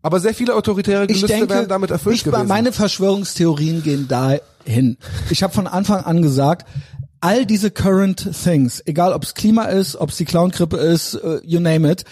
aber 0.00 0.20
sehr 0.20 0.34
viele 0.34 0.54
autoritäre 0.54 1.06
Gelüste 1.06 1.26
denke, 1.26 1.48
wären 1.50 1.68
damit 1.68 1.90
erfüllt 1.90 2.16
ich, 2.16 2.24
gewesen. 2.24 2.46
meine 2.46 2.72
Verschwörungstheorien 2.72 3.82
gehen 3.82 4.08
dahin. 4.08 4.96
Ich 5.30 5.42
habe 5.42 5.52
von 5.52 5.66
Anfang 5.66 6.04
an 6.04 6.22
gesagt, 6.22 6.66
all 7.22 7.46
diese 7.46 7.70
current 7.70 8.28
things, 8.44 8.82
egal 8.84 9.12
ob 9.12 9.22
es 9.22 9.34
Klima 9.34 9.64
ist, 9.66 9.96
ob 9.96 10.10
es 10.10 10.16
die 10.16 10.24
Clown-Grippe 10.24 10.76
ist, 10.76 11.14
äh, 11.14 11.40
you 11.44 11.60
name 11.60 11.90
it, 11.90 12.04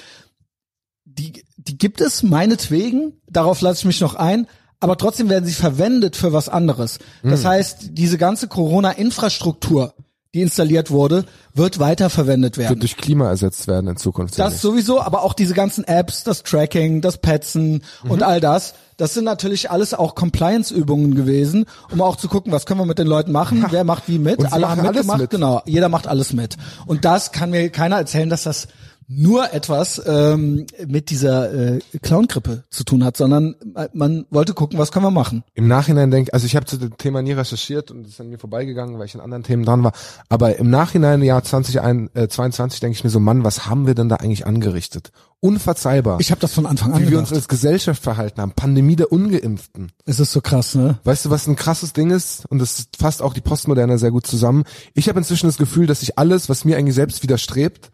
die, 1.05 1.43
die 1.57 1.77
gibt 1.77 2.01
es 2.01 2.23
meinetwegen, 2.23 3.21
darauf 3.29 3.61
lasse 3.61 3.81
ich 3.81 3.85
mich 3.85 4.01
noch 4.01 4.15
ein, 4.15 4.47
aber 4.79 4.97
trotzdem 4.97 5.29
werden 5.29 5.45
sie 5.45 5.53
verwendet 5.53 6.17
für 6.17 6.33
was 6.33 6.49
anderes. 6.49 7.01
Hm. 7.23 7.31
Das 7.31 7.45
heißt, 7.45 7.91
diese 7.91 8.17
ganze 8.19 8.49
Corona-Infrastruktur, 8.49 9.95
die 10.35 10.43
installiert 10.43 10.93
wurde, 10.93 11.25
wird 11.55 11.81
weiterverwendet 11.81 12.57
werden. 12.57 12.71
wird 12.71 12.83
durch 12.83 12.97
Klima 12.97 13.29
ersetzt 13.29 13.67
werden 13.67 13.89
in 13.89 13.97
Zukunft. 13.97 14.39
Das 14.39 14.61
sowieso, 14.63 15.01
aber 15.01 15.23
auch 15.25 15.35
diese 15.35 15.55
ganzen 15.55 15.83
Apps, 15.85 16.23
das 16.23 16.45
Tracking, 16.45 17.01
das 17.01 17.19
Petzen 17.19 17.83
Mhm. 18.05 18.11
und 18.11 18.23
all 18.23 18.41
das, 18.41 18.75
das 18.97 19.15
sind 19.15 19.25
natürlich 19.25 19.73
alles 19.73 19.93
auch 19.93 20.15
Compliance-Übungen 20.15 21.17
gewesen, 21.17 21.65
um 21.91 22.01
auch 22.01 22.15
zu 22.15 22.29
gucken, 22.29 22.53
was 22.53 22.65
können 22.65 22.79
wir 22.79 22.87
mit 22.87 22.99
den 23.01 23.09
Leuten 23.09 23.33
machen, 23.33 23.67
wer 23.71 23.83
macht 23.83 24.05
wie 24.07 24.21
mit, 24.21 24.53
alle 24.53 24.69
haben 24.69 24.81
alles 24.81 24.93
mitgemacht, 24.99 25.21
mit. 25.21 25.31
genau, 25.31 25.63
jeder 25.67 25.89
macht 25.89 26.07
alles 26.07 26.33
mit. 26.33 26.57
Und 26.87 27.05
das 27.05 27.33
kann 27.33 27.51
mir 27.51 27.69
keiner 27.71 27.97
erzählen, 27.97 28.31
dass 28.31 28.45
das 28.45 28.69
nur 29.13 29.53
etwas 29.53 30.01
ähm, 30.07 30.67
mit 30.87 31.11
dieser 31.11 31.53
äh, 31.53 31.81
Clown-Grippe 32.01 32.63
zu 32.71 32.85
tun 32.85 33.05
hat, 33.05 33.17
sondern 33.17 33.57
äh, 33.75 33.89
man 33.93 34.25
wollte 34.31 34.55
gucken, 34.55 34.79
was 34.79 34.93
können 34.93 35.05
wir 35.05 35.11
machen. 35.11 35.43
Im 35.55 35.67
Nachhinein 35.67 36.13
denke 36.13 36.33
also 36.33 36.47
ich 36.47 36.55
habe 36.55 36.67
zu 36.67 36.77
dem 36.77 36.97
Thema 36.97 37.21
nie 37.21 37.33
recherchiert 37.33 37.91
und 37.91 38.07
es 38.07 38.13
ist 38.13 38.21
an 38.21 38.29
mir 38.29 38.39
vorbeigegangen, 38.39 38.99
weil 38.99 39.07
ich 39.07 39.15
in 39.17 39.21
anderen 39.21 39.43
Themen 39.43 39.65
dran 39.65 39.83
war. 39.83 39.93
Aber 40.29 40.57
im 40.57 40.71
Nachhinein, 40.71 41.23
Jahr 41.23 41.43
2022, 41.43 42.79
denke 42.79 42.97
ich 42.97 43.03
mir 43.03 43.11
so, 43.11 43.19
Mann, 43.19 43.43
was 43.43 43.67
haben 43.67 43.89
wir 43.89 43.97
denn 43.97 44.09
da 44.09 44.17
eigentlich 44.17 44.47
angerichtet? 44.47 45.11
Unverzeihbar. 45.41 46.21
Ich 46.21 46.31
habe 46.31 46.41
das 46.41 46.53
von 46.53 46.67
Anfang 46.67 46.93
an 46.93 47.03
wie 47.03 47.11
wir 47.11 47.19
uns 47.19 47.33
als 47.33 47.49
Gesellschaft 47.49 48.03
verhalten 48.03 48.41
haben. 48.41 48.53
Pandemie 48.53 48.95
der 48.95 49.11
Ungeimpften. 49.11 49.91
Es 50.05 50.21
ist 50.21 50.31
so 50.31 50.41
krass, 50.41 50.77
ne? 50.77 50.99
Weißt 51.03 51.25
du, 51.25 51.31
was 51.31 51.49
ein 51.49 51.57
krasses 51.57 51.93
Ding 51.95 52.11
ist? 52.11 52.47
Und 52.47 52.61
das 52.61 52.87
fasst 52.97 53.23
auch 53.23 53.35
die 53.35 53.41
Postmoderne 53.41 53.99
sehr 53.99 54.13
gut 54.13 54.27
zusammen. 54.27 54.65
Ich 54.95 55.09
habe 55.09 55.19
inzwischen 55.19 55.47
das 55.47 55.57
Gefühl, 55.57 55.87
dass 55.87 56.03
ich 56.03 56.17
alles, 56.17 56.49
was 56.49 56.65
mir 56.65 56.77
eigentlich 56.77 56.95
selbst 56.95 57.23
widerstrebt, 57.25 57.91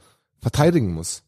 verteidigen 0.47 0.95
muss. 0.95 1.23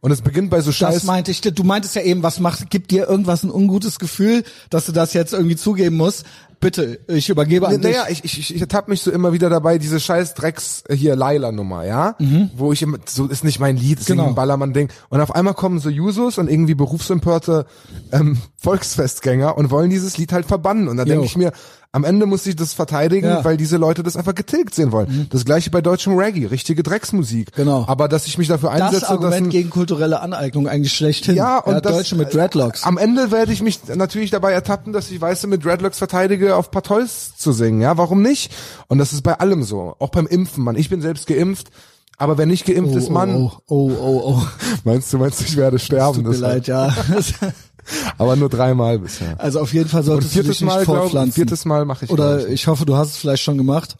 Und 0.00 0.12
es 0.12 0.22
beginnt 0.22 0.48
bei 0.48 0.62
so 0.62 0.70
Das 0.70 0.76
Scheiß. 0.76 1.04
meinte 1.04 1.30
ich. 1.30 1.42
Du 1.42 1.62
meintest 1.62 1.94
ja 1.94 2.00
eben, 2.02 2.22
was 2.22 2.40
macht, 2.40 2.70
gibt 2.70 2.90
dir 2.90 3.06
irgendwas 3.06 3.42
ein 3.42 3.50
ungutes 3.50 3.98
Gefühl, 3.98 4.44
dass 4.70 4.86
du 4.86 4.92
das 4.92 5.12
jetzt 5.12 5.34
irgendwie 5.34 5.56
zugeben 5.56 5.96
musst? 5.98 6.24
Bitte, 6.62 7.00
ich 7.08 7.28
übergebe 7.28 7.68
an 7.68 7.78
naja, 7.80 8.04
dich. 8.06 8.24
ich, 8.24 8.38
ich, 8.38 8.54
ich 8.54 8.60
ertappe 8.62 8.90
mich 8.90 9.02
so 9.02 9.10
immer 9.10 9.32
wieder 9.34 9.50
dabei, 9.50 9.76
diese 9.76 10.00
scheiß 10.00 10.32
Drecks 10.34 10.84
äh, 10.88 10.96
hier 10.96 11.16
Laila-Nummer, 11.16 11.84
ja? 11.84 12.16
Wo 12.56 12.72
ich 12.72 12.80
immer, 12.80 12.96
so 13.06 13.26
ist 13.26 13.44
nicht 13.44 13.60
mein 13.60 13.76
Lied, 13.76 13.98
ist 14.00 14.08
Mhm. 14.08 14.12
Genau. 14.14 14.28
ein 14.28 14.34
Ballermann-Ding. 14.34 14.88
Und 15.10 15.20
auf 15.20 15.34
einmal 15.34 15.54
kommen 15.54 15.78
so 15.80 15.90
Jusos 15.90 16.38
und 16.38 16.48
irgendwie 16.48 16.74
berufsempörte 16.74 17.66
ähm, 18.12 18.38
Volksfestgänger 18.56 19.56
und 19.58 19.70
wollen 19.70 19.90
dieses 19.90 20.16
Lied 20.18 20.32
halt 20.32 20.46
verbannen. 20.46 20.88
Und 20.88 20.96
da 20.96 21.04
denke 21.04 21.24
ich 21.26 21.36
mir, 21.36 21.52
am 21.94 22.04
Ende 22.04 22.24
muss 22.24 22.46
ich 22.46 22.56
das 22.56 22.72
verteidigen, 22.72 23.26
Ja. 23.28 23.40
Mhm. 23.40 23.44
weil 23.44 23.56
diese 23.58 23.76
Leute 23.76 24.02
das 24.02 24.16
einfach 24.16 24.34
getilgt 24.34 24.74
sehen 24.74 24.92
wollen. 24.92 25.26
Das 25.30 25.44
gleiche 25.44 25.68
bei 25.70 25.82
deutschem 25.82 26.16
Reggae, 26.16 26.46
richtige 26.46 26.82
Drecksmusik. 26.82 27.52
Genau. 27.52 27.84
Aber 27.86 28.08
dass 28.08 28.26
ich 28.26 28.38
mich 28.38 28.48
dafür 28.48 28.70
Das 28.70 28.80
einsetze, 28.80 29.00
dass 29.02 29.10
Argument 29.10 29.46
ein, 29.48 29.50
gegen 29.50 29.68
kulturelle 29.68 30.20
Aneignung 30.20 30.68
eigentlich 30.68 30.92
schlechthin. 30.94 31.34
ja, 31.36 31.58
und 31.58 31.84
das, 31.84 31.92
Deutsche 31.92 32.16
mit 32.16 32.32
Dreadlocks. 32.32 32.84
Am 32.84 32.96
Ende 32.96 33.30
werde 33.30 33.52
ich 33.52 33.60
mich 33.62 33.80
natürlich 33.94 34.30
dabei 34.30 34.52
ertappen, 34.52 34.92
dass 34.94 35.10
ich 35.10 35.20
weiße 35.20 35.46
mit 35.48 35.64
Dreadlocks 35.64 35.98
verteidige, 35.98 36.51
Auf 36.56 36.70
Patois 36.70 37.32
zu 37.36 37.52
singen, 37.52 37.80
ja, 37.80 37.96
warum 37.98 38.22
nicht? 38.22 38.52
Und 38.88 38.98
das 38.98 39.12
ist 39.12 39.22
bei 39.22 39.38
allem 39.38 39.62
so, 39.62 39.96
auch 39.98 40.10
beim 40.10 40.26
Impfen, 40.26 40.64
Mann. 40.64 40.76
Ich 40.76 40.88
bin 40.90 41.00
selbst 41.02 41.26
geimpft, 41.26 41.70
aber 42.18 42.38
wer 42.38 42.46
nicht 42.46 42.64
geimpft 42.66 42.94
Oh, 42.94 42.98
ist, 42.98 43.10
Mann, 43.10 43.34
Oh, 43.34 43.52
oh, 43.68 43.90
oh, 44.00 44.22
oh. 44.26 44.46
meinst 44.84 45.12
du, 45.12 45.18
meinst 45.18 45.40
du, 45.40 45.44
ich 45.44 45.56
werde 45.56 45.78
sterben? 45.78 46.24
Tut 46.24 46.32
mir 46.32 46.36
leid, 46.38 46.66
ja. 46.66 46.94
Aber 48.18 48.36
nur 48.36 48.48
dreimal 48.48 48.98
bisher. 49.00 49.34
Also 49.40 49.60
auf 49.60 49.72
jeden 49.74 49.88
Fall 49.88 50.04
solltest 50.04 50.36
du 50.36 50.42
dich 50.42 50.48
nicht 50.60 50.62
Mal, 50.62 50.84
glaub, 50.84 50.98
fortpflanzen. 50.98 51.32
viertes 51.32 51.64
Mal 51.64 51.84
mache 51.84 52.04
ich. 52.04 52.10
Oder 52.12 52.46
ich, 52.48 52.68
hoffe, 52.68 52.86
du 52.86 52.96
hast 52.96 53.10
es 53.10 53.16
vielleicht 53.16 53.42
schon 53.42 53.58
gemacht. 53.58 53.96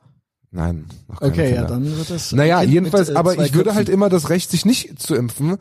Nein. 0.53 0.87
Okay, 1.21 1.49
ja, 1.51 1.63
Kinder. 1.63 1.67
dann 1.69 1.97
wird 1.97 2.11
das. 2.11 2.31
Naja, 2.31 2.63
jedenfalls, 2.63 3.09
mit, 3.09 3.17
äh, 3.17 3.19
aber 3.19 3.33
ich 3.35 3.55
würde 3.55 3.71
Köpfen. 3.71 3.75
halt 3.75 3.89
immer 3.89 4.09
das 4.09 4.29
Recht, 4.29 4.51
sich 4.51 4.65
nicht 4.65 5.01
zu 5.03 5.15
impfen, 5.17 5.57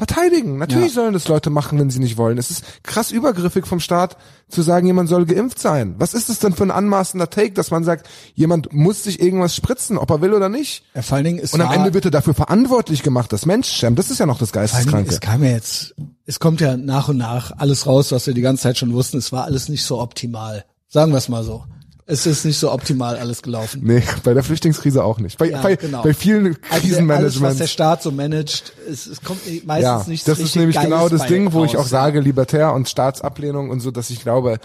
verteidigen. 0.00 0.56
Natürlich 0.56 0.88
Ja. 0.94 1.02
sollen 1.02 1.12
das 1.12 1.28
Leute 1.28 1.50
machen, 1.50 1.78
wenn 1.78 1.90
sie 1.90 1.98
nicht 1.98 2.16
wollen. 2.16 2.38
Es 2.38 2.50
ist 2.50 2.64
krass 2.82 3.10
übergriffig 3.12 3.66
vom 3.66 3.80
Staat 3.80 4.16
zu 4.48 4.62
sagen, 4.62 4.86
jemand 4.86 5.10
soll 5.10 5.26
geimpft 5.26 5.58
sein. 5.58 5.94
Was 5.98 6.14
ist 6.14 6.30
das 6.30 6.38
denn 6.38 6.54
für 6.54 6.62
ein 6.62 6.70
anmaßender 6.70 7.28
Take, 7.28 7.52
dass 7.52 7.70
man 7.70 7.84
sagt, 7.84 8.08
jemand 8.34 8.72
muss 8.72 9.04
sich 9.04 9.20
irgendwas 9.20 9.54
spritzen, 9.54 9.98
ob 9.98 10.10
er 10.10 10.22
will 10.22 10.32
oder 10.32 10.48
nicht? 10.48 10.84
Ja, 10.94 11.02
vor 11.02 11.16
allen 11.16 11.24
Dingen 11.26 11.38
ist 11.38 11.52
Und 11.52 11.60
am 11.60 11.70
Ende 11.72 11.92
wird 11.92 12.06
er 12.06 12.10
dafür 12.10 12.32
verantwortlich 12.32 13.02
gemacht, 13.02 13.30
das 13.32 13.44
Menschenschämen. 13.44 13.94
Das 13.94 14.10
ist 14.10 14.18
ja 14.18 14.26
noch 14.26 14.38
das 14.38 14.52
Geisteskranke. 14.52 15.10
es 15.10 15.20
kam 15.20 15.44
ja 15.44 15.50
jetzt, 15.50 15.94
es 16.24 16.40
kommt 16.40 16.60
ja 16.62 16.76
nach 16.78 17.08
und 17.10 17.18
nach 17.18 17.52
alles 17.58 17.86
raus, 17.86 18.10
was 18.10 18.26
wir 18.26 18.32
die 18.32 18.40
ganze 18.40 18.62
Zeit 18.62 18.78
schon 18.78 18.94
wussten. 18.94 19.18
Es 19.18 19.32
war 19.32 19.44
alles 19.44 19.68
nicht 19.68 19.84
so 19.84 20.00
optimal. 20.00 20.64
Sagen 20.88 21.12
wir 21.12 21.18
es 21.18 21.28
mal 21.28 21.44
so. 21.44 21.64
Es 22.10 22.26
ist 22.26 22.44
nicht 22.44 22.58
so 22.58 22.72
optimal 22.72 23.16
alles 23.16 23.40
gelaufen. 23.40 23.82
Nee, 23.84 24.02
bei 24.24 24.34
der 24.34 24.42
Flüchtlingskrise 24.42 25.04
auch 25.04 25.20
nicht. 25.20 25.38
Bei, 25.38 25.50
Ja, 25.50 25.62
bei, 25.62 25.76
genau. 25.76 26.02
bei 26.02 26.12
vielen 26.12 26.58
Also 26.68 26.96
alles, 27.08 27.40
was 27.40 27.58
der. 27.58 27.68
Staat 27.68 28.02
so 28.02 28.10
managt, 28.10 28.72
es, 28.90 29.06
es 29.06 29.22
kommt 29.22 29.40
meistens 29.64 29.82
Ja, 29.82 30.04
nichts 30.08 30.24
das 30.26 30.40
ist 30.40 30.56
nämlich 30.56 30.74
Geiles 30.74 30.90
genau 30.90 31.08
das 31.08 31.26
Ding, 31.26 31.52
wo 31.52 31.64
ich 31.64 31.76
auch 31.76 31.86
sage, 31.86 32.18
Libertär 32.20 32.74
und 32.74 32.88
Staatsablehnung 32.88 33.70
und 33.70 33.78
so, 33.78 33.92
dass 33.92 34.10
ich 34.10 34.20
glaube, 34.20 34.58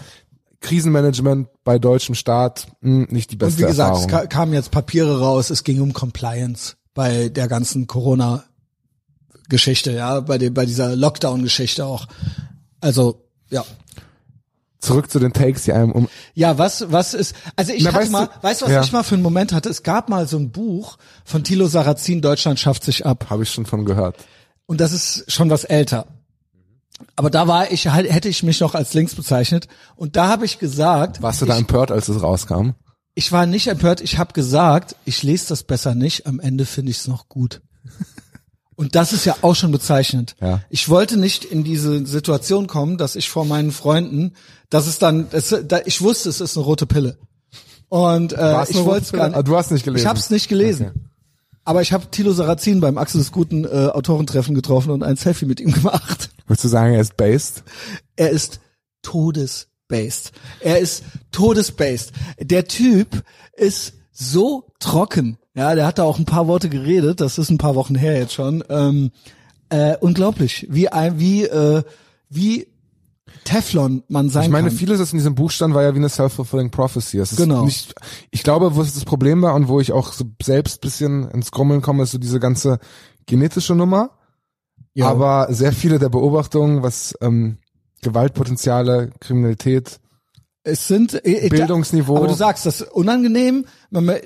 Krisenmanagement 0.60 1.46
bei 1.62 1.78
deutschem 1.78 2.16
Staat 2.16 2.66
mh, 2.80 3.06
nicht 3.10 3.30
die 3.30 3.36
beste 3.36 3.62
Und 3.62 3.62
wie 3.62 3.66
gesagt, 3.70 3.96
es 3.96 4.02
Erfahrung. 4.06 4.22
ka 4.22 4.26
kamen 4.26 4.52
jetzt 4.52 4.72
Papiere 4.72 5.20
raus, 5.20 5.50
es 5.50 5.62
ging 5.62 5.80
um 5.80 5.92
Compliance 5.92 6.74
bei 6.94 7.28
der 7.28 7.46
ganzen 7.46 7.86
Corona-Geschichte, 7.86 9.92
ja, 9.92 10.18
bei, 10.20 10.38
dem, 10.38 10.52
bei 10.54 10.66
dieser 10.66 10.96
Lockdown-Geschichte 10.96 11.84
auch. 11.86 12.06
Also, 12.80 13.22
ja. 13.50 13.64
Zurück 14.78 15.10
zu 15.10 15.18
den 15.18 15.32
Takes, 15.32 15.64
die 15.64 15.72
einem 15.72 15.90
um. 15.92 16.08
Ja, 16.34 16.58
was, 16.58 16.92
was 16.92 17.14
ist, 17.14 17.34
also 17.56 17.72
ich 17.72 17.82
Na, 17.84 17.90
hatte 17.92 18.02
weißt 18.02 18.12
mal, 18.12 18.26
du- 18.26 18.42
weißt 18.42 18.60
du, 18.60 18.64
was 18.66 18.72
ja. 18.72 18.82
ich 18.82 18.92
mal 18.92 19.02
für 19.02 19.14
einen 19.14 19.22
Moment 19.22 19.52
hatte? 19.52 19.68
Es 19.70 19.82
gab 19.82 20.08
mal 20.08 20.28
so 20.28 20.36
ein 20.38 20.50
Buch 20.50 20.98
von 21.24 21.44
Thilo 21.44 21.66
Sarrazin, 21.66 22.20
Deutschland 22.20 22.60
schafft 22.60 22.84
sich 22.84 23.06
ab. 23.06 23.26
Habe 23.30 23.42
ich 23.44 23.50
schon 23.50 23.66
von 23.66 23.84
gehört. 23.84 24.16
Und 24.66 24.80
das 24.80 24.92
ist 24.92 25.30
schon 25.32 25.48
was 25.50 25.64
älter. 25.64 26.06
Aber 27.14 27.30
da 27.30 27.46
war 27.48 27.70
ich, 27.72 27.88
halt, 27.88 28.10
hätte 28.10 28.28
ich 28.28 28.42
mich 28.42 28.60
noch 28.60 28.74
als 28.74 28.94
links 28.94 29.14
bezeichnet. 29.14 29.68
Und 29.96 30.16
da 30.16 30.28
habe 30.28 30.44
ich 30.44 30.58
gesagt, 30.58 31.20
Warst 31.22 31.42
du 31.42 31.46
da 31.46 31.54
ich, 31.54 31.60
empört, 31.60 31.90
als 31.90 32.08
es 32.08 32.22
rauskam? 32.22 32.70
ich 33.14 33.32
war 33.32 33.46
nicht 33.46 33.68
empört, 33.68 34.02
ich 34.02 34.18
habe 34.18 34.34
gesagt, 34.34 34.94
ich 35.06 35.22
lese 35.22 35.48
das 35.48 35.62
besser 35.62 35.94
nicht, 35.94 36.26
am 36.26 36.38
Ende 36.40 36.66
finde 36.66 36.90
ich 36.90 36.98
es 36.98 37.08
noch 37.08 37.28
gut. 37.30 37.62
Und 38.76 38.94
das 38.94 39.14
ist 39.14 39.24
ja 39.24 39.36
auch 39.40 39.54
schon 39.56 39.72
bezeichnend. 39.72 40.36
Ja. 40.40 40.60
Ich 40.68 40.88
wollte 40.88 41.16
nicht 41.16 41.44
in 41.44 41.64
diese 41.64 42.06
Situation 42.06 42.66
kommen, 42.66 42.98
dass 42.98 43.16
ich 43.16 43.30
vor 43.30 43.46
meinen 43.46 43.72
Freunden, 43.72 44.34
dass 44.68 44.86
es 44.86 44.98
dann, 44.98 45.28
das, 45.30 45.54
da, 45.66 45.80
ich 45.86 46.02
wusste, 46.02 46.28
es 46.28 46.42
ist 46.42 46.56
eine 46.56 46.66
rote 46.66 46.86
Pille. 46.86 47.16
Und 47.88 48.32
äh, 48.34 48.64
ich 48.68 48.84
wollte 48.84 49.06
es 49.06 49.12
gar 49.12 49.28
nicht. 49.28 49.36
Ah, 49.36 49.42
du 49.42 49.56
hast 49.56 49.70
nicht 49.70 49.84
gelesen. 49.84 50.02
Ich 50.02 50.08
habe 50.08 50.18
es 50.18 50.28
nicht 50.28 50.48
gelesen. 50.48 50.88
Okay. 50.88 51.00
Aber 51.64 51.82
ich 51.82 51.92
habe 51.92 52.10
Thilo 52.10 52.32
Sarrazin 52.32 52.80
beim 52.80 52.98
Axel 52.98 53.18
des 53.18 53.32
Guten 53.32 53.64
äh, 53.64 53.88
Autorentreffen 53.88 54.54
getroffen 54.54 54.90
und 54.90 55.02
ein 55.02 55.16
Selfie 55.16 55.46
mit 55.46 55.58
ihm 55.58 55.72
gemacht. 55.72 56.30
Würdest 56.46 56.64
du 56.64 56.68
sagen, 56.68 56.94
er 56.94 57.00
ist 57.00 57.16
based? 57.16 57.64
Er 58.14 58.30
ist 58.30 58.60
todesbased. 59.02 60.32
Er 60.60 60.78
ist 60.78 61.02
todesbased. 61.32 62.12
Der 62.40 62.66
Typ 62.66 63.22
ist 63.56 63.94
so 64.12 64.68
trocken. 64.78 65.38
Ja, 65.56 65.74
der 65.74 65.86
hat 65.86 65.98
da 65.98 66.04
auch 66.04 66.18
ein 66.18 66.26
paar 66.26 66.46
Worte 66.46 66.68
geredet. 66.68 67.20
Das 67.20 67.38
ist 67.38 67.50
ein 67.50 67.58
paar 67.58 67.74
Wochen 67.74 67.94
her 67.94 68.18
jetzt 68.18 68.34
schon. 68.34 68.62
Ähm, 68.68 69.10
äh, 69.70 69.96
unglaublich, 69.98 70.66
wie 70.70 70.88
ein, 70.88 71.18
wie 71.18 71.44
äh, 71.44 71.82
wie 72.28 72.66
Teflon 73.44 74.02
man 74.08 74.28
sein 74.28 74.44
Ich 74.44 74.50
meine, 74.50 74.68
kann. 74.68 74.76
vieles, 74.76 75.00
was 75.00 75.12
in 75.12 75.18
diesem 75.18 75.34
Buch 75.34 75.50
stand, 75.50 75.74
war 75.74 75.82
ja 75.82 75.94
wie 75.94 75.98
eine 75.98 76.08
self-fulfilling 76.08 76.70
prophecy. 76.70 77.18
Es 77.18 77.32
ist 77.32 77.38
Genau. 77.38 77.64
nicht, 77.64 77.94
ich 78.30 78.42
glaube, 78.42 78.74
wo 78.76 78.82
es 78.82 78.94
das 78.94 79.04
Problem 79.04 79.42
war 79.42 79.54
und 79.54 79.68
wo 79.68 79.80
ich 79.80 79.92
auch 79.92 80.12
so 80.12 80.24
selbst 80.42 80.80
bisschen 80.80 81.28
ins 81.30 81.50
Grummeln 81.50 81.82
komme, 81.82 82.02
ist 82.04 82.12
so 82.12 82.18
diese 82.18 82.40
ganze 82.40 82.78
genetische 83.26 83.74
Nummer. 83.74 84.10
Ja. 84.94 85.08
Aber 85.08 85.48
sehr 85.52 85.72
viele 85.72 85.98
der 85.98 86.08
Beobachtungen, 86.08 86.82
was 86.82 87.14
ähm, 87.20 87.58
Gewaltpotenziale, 88.02 89.10
Kriminalität, 89.20 89.98
Es 90.66 90.88
sind 90.88 91.24
äh, 91.24 91.48
Bildungsniveau. 91.48 92.16
Aber 92.16 92.26
du 92.26 92.34
sagst, 92.34 92.66
das 92.66 92.80
ist 92.80 92.90
unangenehm, 92.90 93.66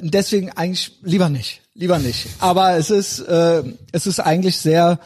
deswegen 0.00 0.50
eigentlich 0.50 0.98
lieber 1.02 1.28
nicht, 1.28 1.60
lieber 1.74 1.98
nicht. 1.98 2.28
Aber 2.38 2.76
es 2.76 2.88
ist 2.88 3.18
äh, 3.20 3.62
es 3.92 4.06
ist 4.06 4.20
eigentlich 4.20 4.56
sehr 4.56 4.98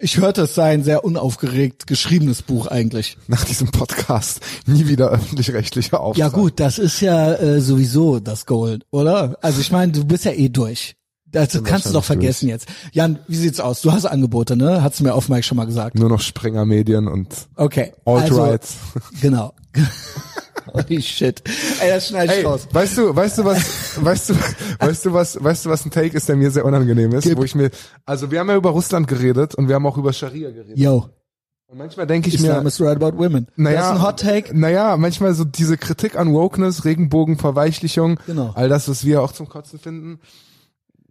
ich 0.00 0.16
hörte 0.16 0.42
es 0.42 0.56
sei 0.56 0.72
ein 0.72 0.82
sehr 0.82 1.04
unaufgeregt 1.04 1.86
geschriebenes 1.86 2.42
Buch 2.42 2.66
eigentlich. 2.66 3.16
nach 3.28 3.44
diesem 3.44 3.70
Podcast 3.70 4.40
nie 4.66 4.88
wieder 4.88 5.10
öffentlich-rechtliche 5.10 6.00
Auftrag. 6.00 6.18
Ja 6.18 6.28
gut, 6.30 6.58
das 6.58 6.80
ist 6.80 7.00
ja 7.00 7.32
äh, 7.34 7.60
sowieso 7.60 8.18
das 8.18 8.44
Goal, 8.44 8.80
oder? 8.90 9.38
Also 9.40 9.60
ich 9.60 9.70
meine, 9.70 9.92
du 9.92 10.04
bist 10.04 10.24
ja 10.24 10.32
eh 10.32 10.48
durch. 10.48 10.96
Das 11.26 11.62
kannst 11.62 11.86
du 11.86 11.92
doch 11.92 12.04
vergessen 12.04 12.48
jetzt. 12.48 12.66
Jan, 12.90 13.20
wie 13.28 13.36
sieht's 13.36 13.60
aus? 13.60 13.80
Du 13.82 13.92
hast 13.92 14.04
Angebote, 14.04 14.56
ne? 14.56 14.82
Hat's 14.82 15.00
mir 15.00 15.14
auf 15.14 15.28
Mike 15.28 15.44
schon 15.44 15.56
mal 15.56 15.64
gesagt. 15.64 15.96
Nur 15.96 16.08
noch 16.08 16.20
Springer 16.20 16.66
Medien 16.66 17.06
und 17.06 17.28
Okay. 17.54 17.92
Alt-Right. 18.04 18.62
Also, 18.62 19.20
genau. 19.20 19.54
Holy 20.72 21.02
shit. 21.02 21.42
Ey, 21.80 21.90
das 21.90 22.08
schneide 22.08 22.32
ich 22.32 22.38
Ey, 22.40 22.44
raus. 22.44 22.68
weißt 22.72 22.98
du, 22.98 23.14
weißt 23.16 23.38
du 23.38 23.44
was, 23.44 24.04
weißt 24.04 24.30
du, 24.30 24.34
weißt 24.80 25.04
du 25.06 25.12
was, 25.12 25.42
weißt 25.44 25.66
du 25.66 25.70
was 25.70 25.84
ein 25.86 25.90
Take 25.90 26.16
ist, 26.16 26.28
der 26.28 26.36
mir 26.36 26.50
sehr 26.50 26.64
unangenehm 26.64 27.12
ist, 27.12 27.24
Gib. 27.24 27.38
wo 27.38 27.44
ich 27.44 27.54
mir, 27.54 27.70
also 28.06 28.30
wir 28.30 28.40
haben 28.40 28.48
ja 28.48 28.56
über 28.56 28.70
Russland 28.70 29.08
geredet 29.08 29.54
und 29.54 29.68
wir 29.68 29.74
haben 29.74 29.86
auch 29.86 29.96
über 29.98 30.12
Scharia 30.12 30.50
geredet. 30.50 30.78
Yo, 30.78 31.08
Und 31.66 31.78
manchmal 31.78 32.06
denke 32.06 32.28
ich 32.28 32.34
Islam 32.36 32.62
mir, 32.62 32.68
is 32.68 32.80
right 32.80 33.02
about 33.02 33.16
women. 33.18 33.46
naja, 33.56 33.78
das 33.78 33.86
ist 33.86 33.92
ein 33.96 34.02
Hot 34.02 34.20
Take. 34.20 34.58
Naja, 34.58 34.96
manchmal 34.96 35.34
so 35.34 35.44
diese 35.44 35.76
Kritik 35.76 36.16
an 36.16 36.32
Wokeness, 36.32 36.84
Regenbogenverweichlichung, 36.84 38.18
Genau. 38.26 38.52
all 38.54 38.68
das, 38.68 38.88
was 38.88 39.04
wir 39.04 39.22
auch 39.22 39.32
zum 39.32 39.48
Kotzen 39.48 39.78
finden. 39.78 40.20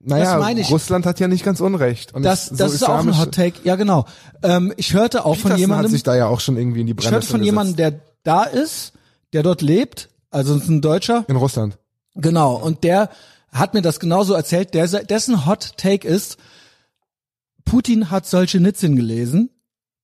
Naja, 0.04 0.50
ich. 0.58 0.72
Russland 0.72 1.06
hat 1.06 1.20
ja 1.20 1.28
nicht 1.28 1.46
ganz 1.46 1.62
Unrecht. 1.62 2.16
Und 2.16 2.24
Das, 2.24 2.48
so 2.48 2.56
das 2.56 2.74
ist 2.74 2.82
auch 2.82 3.00
ein 3.06 3.20
Hot 3.20 3.34
Take. 3.36 3.60
Ja, 3.64 3.76
genau. 3.76 4.06
Ähm, 4.42 4.74
ich 4.76 4.96
hörte 4.96 5.26
auch 5.26 5.36
von 5.36 5.52
Peterson 5.52 5.60
jemandem, 5.60 5.86
hat 5.86 5.92
sich 5.92 6.02
da 6.02 6.16
ja 6.16 6.26
auch 6.26 6.40
schon 6.40 6.58
irgendwie 6.58 6.82
in 6.82 6.88
die 6.88 6.92
ich 6.94 6.98
Brennnessel 6.98 7.14
hörte 7.14 7.28
von 7.28 7.40
gesetzt. 7.42 7.46
jemandem, 7.46 7.76
der 7.76 8.00
da 8.24 8.44
ist, 8.46 8.94
der 9.34 9.44
dort 9.44 9.62
lebt, 9.62 10.10
also 10.30 10.56
ist 10.56 10.70
ein 10.70 10.82
Deutscher, 10.82 11.26
in 11.28 11.36
Russland. 11.36 11.78
Genau, 12.16 12.56
und 12.56 12.84
der 12.84 13.10
hat 13.52 13.74
mir 13.74 13.82
das 13.82 14.00
genauso 14.00 14.34
erzählt, 14.34 14.74
der, 14.74 14.88
dessen 14.88 15.46
Hot 15.46 15.78
Take 15.78 16.08
ist, 16.08 16.38
Putin 17.66 18.10
hat 18.10 18.26
Solzhenitsyn 18.26 18.96
gelesen, 18.96 19.50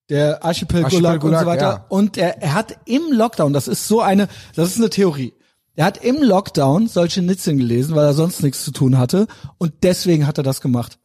der 0.10 0.44
Archipel, 0.44 0.84
Archipel 0.84 1.02
Gulag, 1.02 1.14
und 1.16 1.20
Gulag, 1.22 1.42
so 1.42 1.48
weiter, 1.48 1.70
ja. 1.70 1.86
und 1.90 2.18
er, 2.18 2.42
er 2.42 2.54
hat 2.54 2.78
im 2.86 3.12
Lockdown, 3.12 3.54
das 3.54 3.68
ist 3.68 3.88
so 3.88 4.02
eine, 4.02 4.28
das 4.56 4.70
ist 4.70 4.78
eine 4.78 4.90
Theorie, 4.90 5.34
er 5.76 5.86
hat 5.86 6.04
im 6.04 6.22
Lockdown 6.22 6.88
Solzhenitsyn 6.88 7.58
gelesen, 7.58 7.96
weil 7.96 8.06
er 8.06 8.14
sonst 8.14 8.42
nichts 8.42 8.64
zu 8.64 8.72
tun 8.72 8.98
hatte, 8.98 9.28
und 9.58 9.74
deswegen 9.84 10.28
hat 10.28 10.38
er 10.38 10.44
das 10.44 10.62
gemacht. 10.62 10.98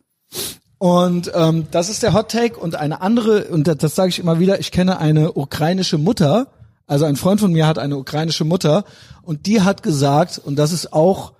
Und 0.79 1.31
ähm, 1.35 1.69
das 1.71 1.89
ist 1.89 2.03
der 2.03 2.13
Hot 2.13 2.31
Take 2.31 2.59
und 2.59 2.75
eine 2.75 3.03
andere, 3.03 3.45
und 3.45 3.69
das, 3.69 3.77
das 3.77 3.95
sage 3.95 4.09
ich 4.09 4.19
immer 4.19 4.41
wieder, 4.41 4.59
ich 4.59 4.73
kenne 4.73 4.99
eine 4.99 5.35
ukrainische 5.35 5.99
Mutter, 5.99 6.49
also 6.87 7.05
ein 7.05 7.17
Freund 7.17 7.41
von 7.41 7.53
mir 7.53 7.67
hat 7.67 7.79
eine 7.79 7.97
ukrainische 7.97 8.45
Mutter 8.45 8.85
und 9.23 9.47
die 9.47 9.61
hat 9.61 9.83
gesagt, 9.83 10.39
und 10.39 10.57
das 10.57 10.73
ist 10.73 10.93
auch 10.93 11.33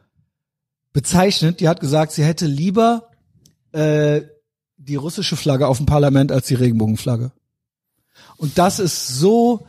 bezeichnend, 0.93 1.61
die 1.61 1.69
hat 1.69 1.81
gesagt, 1.81 2.13
sie 2.13 2.25
hätte 2.25 2.47
lieber 2.47 3.09
äh, 3.73 4.23
die 4.77 4.97
russische 4.97 5.37
Flagge 5.37 5.67
auf 5.67 5.79
dem 5.79 5.87
Parlament 5.87 6.33
als 6.33 6.47
die 6.47 6.55
Regenbogenflagge. 6.55 7.33
Und 8.37 8.59
das 8.59 8.79
ist 8.79 9.09
so, 9.09 9.67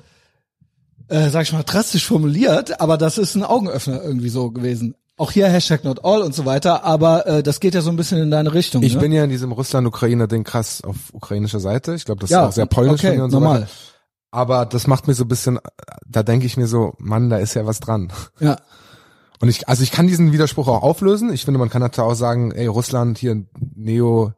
äh, 1.08 1.30
sag 1.30 1.44
ich 1.44 1.54
mal, 1.54 1.64
drastisch 1.64 2.06
formuliert, 2.06 2.82
aber 2.82 2.98
das 2.98 3.18
ist 3.18 3.36
ein 3.36 3.44
Augenöffner 3.44 4.02
irgendwie 4.04 4.30
so 4.30 4.52
gewesen. 4.52 4.96
Auch 5.16 5.32
hier 5.32 5.48
Hashtag 5.48 5.84
not 5.84 6.04
all 6.04 6.24
und 6.24 6.34
so 6.34 6.46
weiter, 6.46 6.84
aber 6.84 7.28
äh, 7.28 7.44
das 7.44 7.60
geht 7.60 7.76
ja 7.76 7.82
so 7.82 7.92
ein 7.92 7.96
bisschen 7.96 8.18
in 8.18 8.32
deine 8.32 8.54
Richtung. 8.54 8.82
Ich 8.82 8.96
ne? 8.96 9.00
bin 9.00 9.12
ja 9.12 9.24
in 9.24 9.30
diesem 9.30 9.52
Russland-Ukraine-Ding 9.52 10.44
krass 10.44 10.84
auf 10.84 10.96
ukrainischer 11.14 11.60
Seite. 11.60 11.94
Ich 11.94 12.06
glaube, 12.06 12.22
das 12.22 12.32
ja 12.32 12.44
ist 12.44 12.50
auch 12.50 12.52
sehr 12.54 12.66
polnisch 12.66 13.04
okay, 13.04 13.20
und 13.20 13.30
so 13.30 13.40
normal. 13.40 13.62
weiter. 13.62 13.72
Aber 14.34 14.66
das 14.66 14.88
macht 14.88 15.08
mir 15.08 15.14
so 15.14 15.26
ein 15.26 15.28
bisschen, 15.28 15.60
da 16.08 16.24
denke 16.24 16.48
ich 16.48 16.58
mir 16.58 16.66
so, 16.68 16.96
Mann, 16.98 17.30
da 17.30 17.38
ist 17.38 17.54
ja 17.54 17.68
was 17.68 17.80
dran. 17.80 18.12
Ja. 18.40 18.58
Und 19.40 19.48
ich, 19.50 19.68
also 19.70 19.84
ich 19.84 19.92
kann 19.92 20.08
diesen 20.08 20.32
Widerspruch 20.32 20.68
auch 20.68 20.82
auflösen. 20.82 21.32
Ich 21.32 21.46
finde, 21.46 21.60
man 21.60 21.70
kann 21.70 21.82
natürlich 21.82 22.10
auch 22.10 22.16
sagen, 22.16 22.52
ey, 22.52 22.66
Russland 22.66 23.20
hier 23.20 23.46
neo 23.76 24.34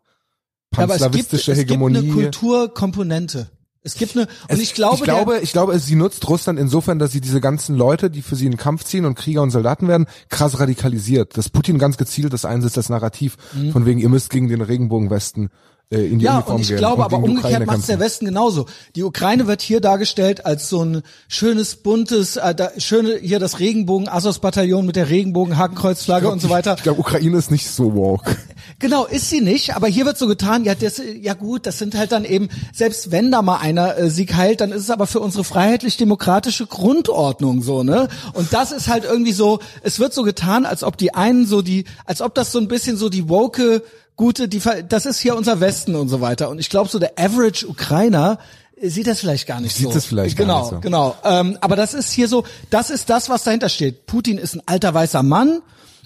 Ja, 0.75 0.83
aber 0.83 0.95
es 0.95 1.01
gibt, 1.01 1.11
panslawistische 1.11 1.53
Hegemonie. 1.55 1.97
eine 1.99 2.09
Kulturkomponente. 2.11 3.49
Es 3.83 3.93
gibt 3.95 4.15
eine, 4.17 4.23
und 4.25 4.29
Es- 4.49 4.59
ich 4.59 4.73
glaube, 4.73 4.95
ich 4.97 5.03
glaube, 5.03 5.39
ich 5.39 5.51
glaube, 5.51 5.77
sie 5.79 5.95
nutzt 5.95 6.27
Russland 6.27 6.59
insofern, 6.59 6.97
dass 6.99 7.11
sie 7.11 7.21
diese 7.21 7.39
ganzen 7.39 7.75
Leute, 7.75 8.09
die 8.09 8.23
für 8.23 8.35
sie 8.35 8.45
in 8.47 8.53
den 8.53 8.57
Kampf 8.57 8.83
ziehen 8.83 9.05
und 9.05 9.13
Krieger 9.15 9.43
und 9.43 9.51
Soldaten 9.51 9.87
werden, 9.87 10.07
krass 10.29 10.59
radikalisiert. 10.59 11.37
Dass 11.37 11.49
Putin 11.49 11.77
ganz 11.77 11.95
gezielt 11.97 12.33
das 12.33 12.45
einsetzt, 12.45 12.77
das 12.77 12.89
Narrativ, 12.89 13.37
Mhm. 13.53 13.71
von 13.71 13.85
wegen, 13.85 13.99
ihr 13.99 14.09
müsst 14.09 14.31
gegen 14.31 14.47
den 14.49 14.61
Regenbogenwesten 14.61 15.51
äh, 15.91 16.05
in 16.05 16.19
die 16.19 16.25
Ja, 16.25 16.36
Uniform 16.38 16.55
und 16.55 16.61
ich 16.61 16.67
gehen 16.69 16.77
glaube, 16.77 16.97
und 16.97 17.13
aber 17.13 17.17
umgekehrt 17.17 17.65
macht 17.65 17.77
der 17.77 17.95
kämpfen. 17.95 17.99
Westen 17.99 18.25
genauso. 18.25 18.65
Die 18.95 19.03
Ukraine 19.03 19.47
wird 19.47 19.61
hier 19.61 19.81
dargestellt 19.81 20.45
als 20.45 20.69
so 20.69 20.83
ein 20.83 21.03
schönes, 21.27 21.75
buntes, 21.77 22.38
äh, 22.38 22.55
da, 22.55 22.71
schöne, 22.77 23.17
hier 23.17 23.39
das 23.39 23.59
Regenbogen, 23.59 24.07
Assos-Bataillon 24.09 24.86
mit 24.86 24.95
der 24.95 25.09
Regenbogen-Hakenkreuzflagge 25.09 26.29
und 26.29 26.41
so 26.41 26.49
weiter. 26.49 26.75
Ich 26.77 26.83
glaube, 26.83 26.99
Ukraine 26.99 27.38
ist 27.38 27.51
nicht 27.51 27.69
so 27.69 27.93
woke. 27.95 28.36
Genau, 28.79 29.05
ist 29.05 29.29
sie 29.29 29.41
nicht, 29.41 29.75
aber 29.75 29.88
hier 29.88 30.05
wird 30.05 30.17
so 30.17 30.27
getan, 30.27 30.65
ja, 30.65 30.73
das, 30.75 30.99
ja 31.21 31.33
gut, 31.33 31.65
das 31.67 31.77
sind 31.77 31.95
halt 31.95 32.11
dann 32.11 32.25
eben, 32.25 32.49
selbst 32.73 33.11
wenn 33.11 33.31
da 33.31 33.41
mal 33.41 33.57
einer 33.57 33.95
äh, 33.97 34.09
Sieg 34.09 34.36
heilt, 34.36 34.59
dann 34.59 34.71
ist 34.71 34.81
es 34.81 34.89
aber 34.89 35.05
für 35.07 35.19
unsere 35.19 35.43
freiheitlich-demokratische 35.43 36.65
Grundordnung 36.65 37.61
so, 37.61 37.83
ne? 37.83 38.09
Und 38.33 38.53
das 38.53 38.71
ist 38.71 38.88
halt 38.88 39.03
irgendwie 39.05 39.33
so, 39.33 39.59
es 39.83 39.99
wird 39.99 40.13
so 40.13 40.23
getan, 40.23 40.65
als 40.65 40.83
ob 40.83 40.97
die 40.97 41.13
einen 41.13 41.45
so 41.45 41.61
die, 41.61 41.86
als 42.05 42.21
ob 42.21 42.33
das 42.33 42.51
so 42.51 42.59
ein 42.59 42.67
bisschen 42.67 42.97
so 42.97 43.07
die 43.09 43.29
woke, 43.29 43.83
gute, 44.16 44.47
die, 44.47 44.61
das 44.88 45.05
ist 45.05 45.20
hier 45.20 45.36
unser 45.36 45.59
Westen 45.59 45.95
und 45.95 46.09
so 46.09 46.22
weiter. 46.22 46.49
Und 46.49 46.59
ich 46.59 46.70
glaube, 46.70 46.89
so 46.89 46.99
der 46.99 47.13
Average 47.18 47.68
Ukrainer 47.68 48.39
sieht 48.82 49.07
das 49.07 49.20
vielleicht 49.22 49.47
gar 49.47 49.61
nicht 49.61 49.76
Sieht 49.76 49.88
so. 49.88 49.93
das 49.93 50.05
vielleicht 50.05 50.38
gar 50.38 50.45
genau, 50.45 50.61
nicht 50.61 50.70
so. 50.72 50.80
Genau, 50.82 51.16
ähm, 51.24 51.57
aber 51.61 51.76
das 51.76 51.93
ist 51.93 52.11
hier 52.11 52.28
so, 52.28 52.43
das 52.70 52.89
ist 52.89 53.09
das, 53.09 53.30
was 53.30 53.43
dahinter 53.43 53.70
steht. 53.70 54.05
Putin 54.05 54.38
ist 54.38 54.55
ein 54.55 54.61
alter 54.66 54.93
weißer 54.93 55.24
Mann 55.24 55.61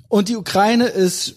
und 0.08 0.30
die 0.30 0.38
Ukraine 0.38 0.86
ist 0.86 1.36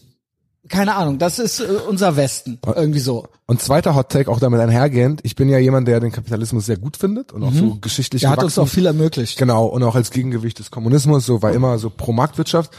keine 0.69 0.95
Ahnung, 0.95 1.19
das 1.19 1.39
ist 1.39 1.61
äh, 1.61 1.65
unser 1.89 2.17
Westen, 2.17 2.59
irgendwie 2.65 3.01
so. 3.01 3.27
Und 3.47 3.61
zweiter 3.61 3.95
Hot 3.95 4.11
Take 4.11 4.31
auch 4.31 4.39
damit 4.39 4.61
einhergehend. 4.61 5.21
Ich 5.25 5.35
bin 5.35 5.49
ja 5.49 5.59
jemand, 5.59 5.89
der 5.89 6.01
den 6.01 6.13
Kapitalismus 6.13 6.67
sehr 6.67 6.77
gut 6.79 6.97
findet 6.97 7.33
und 7.33 7.43
auch 7.43 7.53
so 7.53 7.77
geschichtlich 7.81 8.21
Der 8.21 8.31
Mhm. 8.31 8.37
hat 8.37 8.45
uns 8.45 8.59
auch 8.59 8.69
viel 8.69 8.87
ermöglicht. 8.87 9.37
Genau, 9.39 9.67
und 9.67 9.83
auch 9.83 9.97
als 9.97 10.11
Gegengewicht 10.11 10.61
des 10.61 10.71
Kommunismus, 10.71 11.27
so 11.27 11.43
war 11.43 11.53
immer 11.53 11.79
so 11.79 11.91
pro 11.91 12.13
Marktwirtschaft. 12.13 12.71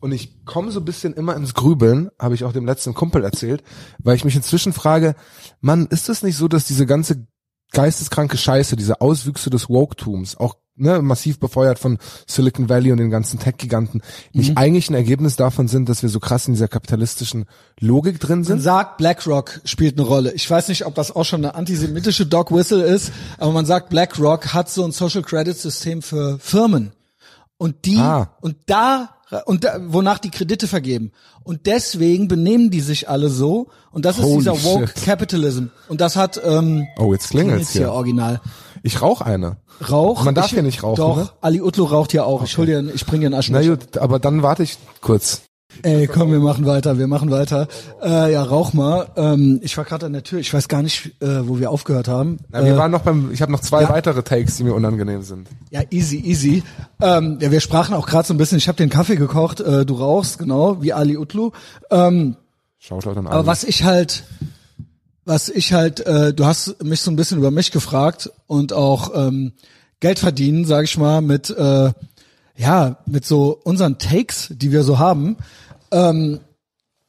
Und 0.00 0.12
ich 0.12 0.44
komme 0.46 0.70
so 0.72 0.80
ein 0.80 0.84
bisschen 0.86 1.12
immer 1.14 1.36
ins 1.36 1.54
Grübeln, 1.54 2.10
habe 2.18 2.34
ich 2.34 2.44
auch 2.44 2.52
dem 2.52 2.64
letzten 2.66 2.94
Kumpel 2.94 3.22
erzählt, 3.22 3.62
weil 3.98 4.16
ich 4.16 4.24
mich 4.24 4.34
inzwischen 4.36 4.72
frage, 4.72 5.14
Mann, 5.60 5.86
ist 5.86 6.08
es 6.08 6.22
nicht 6.22 6.36
so, 6.36 6.48
dass 6.48 6.64
diese 6.66 6.86
ganze 6.86 7.26
geisteskranke 7.72 8.36
Scheiße, 8.36 8.76
diese 8.76 9.00
Auswüchse 9.00 9.50
des 9.50 9.68
Woke-Tums, 9.68 10.36
auch 10.36 10.56
ne, 10.74 11.02
massiv 11.02 11.38
befeuert 11.38 11.78
von 11.78 11.98
Silicon 12.26 12.68
Valley 12.68 12.90
und 12.90 12.98
den 12.98 13.10
ganzen 13.10 13.38
Tech-Giganten, 13.38 14.00
nicht 14.32 14.56
eigentlich 14.56 14.88
ein 14.90 14.94
Ergebnis 14.94 15.36
davon 15.36 15.68
sind, 15.68 15.88
dass 15.88 16.02
wir 16.02 16.08
so 16.08 16.18
krass 16.18 16.48
in 16.48 16.54
dieser 16.54 16.66
kapitalistischen 16.66 17.44
Logik 17.78 18.18
drin 18.18 18.38
Man 18.38 18.44
sind? 18.44 18.60
sagt, 18.60 18.96
BlackRock 18.96 19.60
spielt 19.64 19.98
eine 19.98 20.06
Rolle. 20.08 20.32
Ich 20.32 20.50
weiß 20.50 20.68
nicht, 20.68 20.84
ob 20.86 20.94
das 20.96 21.14
auch 21.14 21.24
schon 21.24 21.44
eine 21.44 21.54
antisemitische 21.54 22.26
Dog 22.26 22.50
Whistle 22.50 22.82
ist, 22.82 23.12
aber 23.38 23.52
man 23.52 23.66
sagt, 23.66 23.90
BlackRock 23.90 24.52
hat 24.54 24.68
so 24.70 24.82
ein 24.84 24.90
Social 24.92 25.22
Credit 25.22 25.56
System 25.56 26.02
für 26.02 26.38
Firmen. 26.40 26.92
Und 27.58 27.84
die, 27.84 27.98
Ah. 27.98 28.34
und 28.40 28.56
da, 28.66 29.10
und 29.46 29.64
da, 29.64 29.78
wonach 29.86 30.18
die 30.18 30.30
Kredite 30.30 30.66
vergeben. 30.66 31.12
Und 31.44 31.66
deswegen 31.66 32.28
benehmen 32.28 32.70
die 32.70 32.80
sich 32.80 33.08
alle 33.08 33.28
so. 33.28 33.68
Und 33.92 34.04
das 34.04 34.18
ist 34.18 34.24
Holy 34.24 34.38
dieser 34.38 34.62
Woke 34.64 34.88
shit. 34.88 35.04
Capitalism. 35.04 35.66
Und 35.88 36.00
das 36.00 36.16
hat, 36.16 36.40
ähm, 36.44 36.86
Oh, 36.98 37.12
jetzt 37.12 37.30
klingelt's 37.30 37.70
hier 37.70 37.82
hier. 37.82 37.92
original. 37.92 38.40
Ich 38.82 39.00
rauche 39.02 39.24
eine. 39.24 39.58
Rauch. 39.90 40.24
Man 40.24 40.34
darf 40.34 40.46
ich, 40.46 40.52
hier 40.52 40.62
nicht 40.62 40.82
rauchen, 40.82 40.96
Doch, 40.96 41.16
ne? 41.16 41.30
Ali 41.40 41.60
Utlu 41.62 41.84
raucht 41.84 42.10
hier 42.12 42.26
auch. 42.26 42.42
Ich 42.44 42.56
hol 42.58 42.66
dir, 42.66 42.82
ich 42.94 43.06
bring 43.06 43.20
dir 43.20 43.26
einen 43.28 43.32
Na 43.32 43.38
Aschenbecher. 43.38 43.76
gut, 43.76 43.98
aber 43.98 44.18
dann 44.18 44.42
warte 44.42 44.62
ich 44.62 44.76
kurz. 45.00 45.42
Ey, 45.82 46.06
komm, 46.06 46.30
wir 46.32 46.40
machen 46.40 46.66
weiter, 46.66 46.98
wir 46.98 47.06
machen 47.06 47.30
weiter. 47.30 47.68
Äh, 48.02 48.32
ja, 48.32 48.42
rauch 48.42 48.72
mal. 48.72 49.08
Ähm, 49.16 49.60
ich 49.62 49.76
war 49.76 49.84
gerade 49.84 50.06
an 50.06 50.12
der 50.12 50.22
Tür, 50.22 50.38
ich 50.38 50.52
weiß 50.52 50.68
gar 50.68 50.82
nicht, 50.82 51.20
äh, 51.22 51.48
wo 51.48 51.58
wir 51.58 51.70
aufgehört 51.70 52.08
haben. 52.08 52.38
Na, 52.50 52.64
wir 52.64 52.74
äh, 52.74 52.76
waren 52.76 52.90
noch 52.90 53.02
beim, 53.02 53.30
ich 53.32 53.42
habe 53.42 53.52
noch 53.52 53.60
zwei 53.60 53.82
ja. 53.82 53.88
weitere 53.88 54.22
Takes, 54.22 54.56
die 54.56 54.64
mir 54.64 54.74
unangenehm 54.74 55.22
sind. 55.22 55.48
ja, 55.70 55.82
easy, 55.90 56.18
easy. 56.18 56.62
Ähm, 57.00 57.38
ja, 57.40 57.50
wir 57.50 57.60
sprachen 57.60 57.94
auch 57.94 58.06
gerade 58.06 58.26
so 58.26 58.34
ein 58.34 58.38
bisschen, 58.38 58.58
ich 58.58 58.68
habe 58.68 58.76
den 58.76 58.90
Kaffee 58.90 59.16
gekocht, 59.16 59.60
äh, 59.60 59.86
du 59.86 59.94
rauchst, 59.94 60.38
genau, 60.38 60.82
wie 60.82 60.92
Ali 60.92 61.16
Utlu. 61.16 61.52
Ähm, 61.90 62.36
Schaut 62.78 63.06
an 63.06 63.26
aber 63.26 63.46
was 63.46 63.64
ich 63.64 63.84
halt, 63.84 64.24
was 65.24 65.48
ich 65.48 65.72
halt, 65.72 66.00
äh, 66.00 66.32
du 66.32 66.46
hast 66.46 66.82
mich 66.82 67.00
so 67.02 67.10
ein 67.10 67.16
bisschen 67.16 67.38
über 67.38 67.50
mich 67.50 67.72
gefragt 67.72 68.30
und 68.46 68.72
auch 68.72 69.12
ähm, 69.14 69.52
Geld 70.00 70.18
verdienen, 70.18 70.64
sage 70.64 70.84
ich 70.84 70.96
mal, 70.96 71.20
mit 71.20 71.50
äh, 71.50 71.92
ja, 72.60 72.98
mit 73.06 73.24
so 73.24 73.58
unseren 73.64 73.98
Takes, 73.98 74.48
die 74.50 74.70
wir 74.70 74.84
so 74.84 74.98
haben. 74.98 75.38
Ähm, 75.90 76.40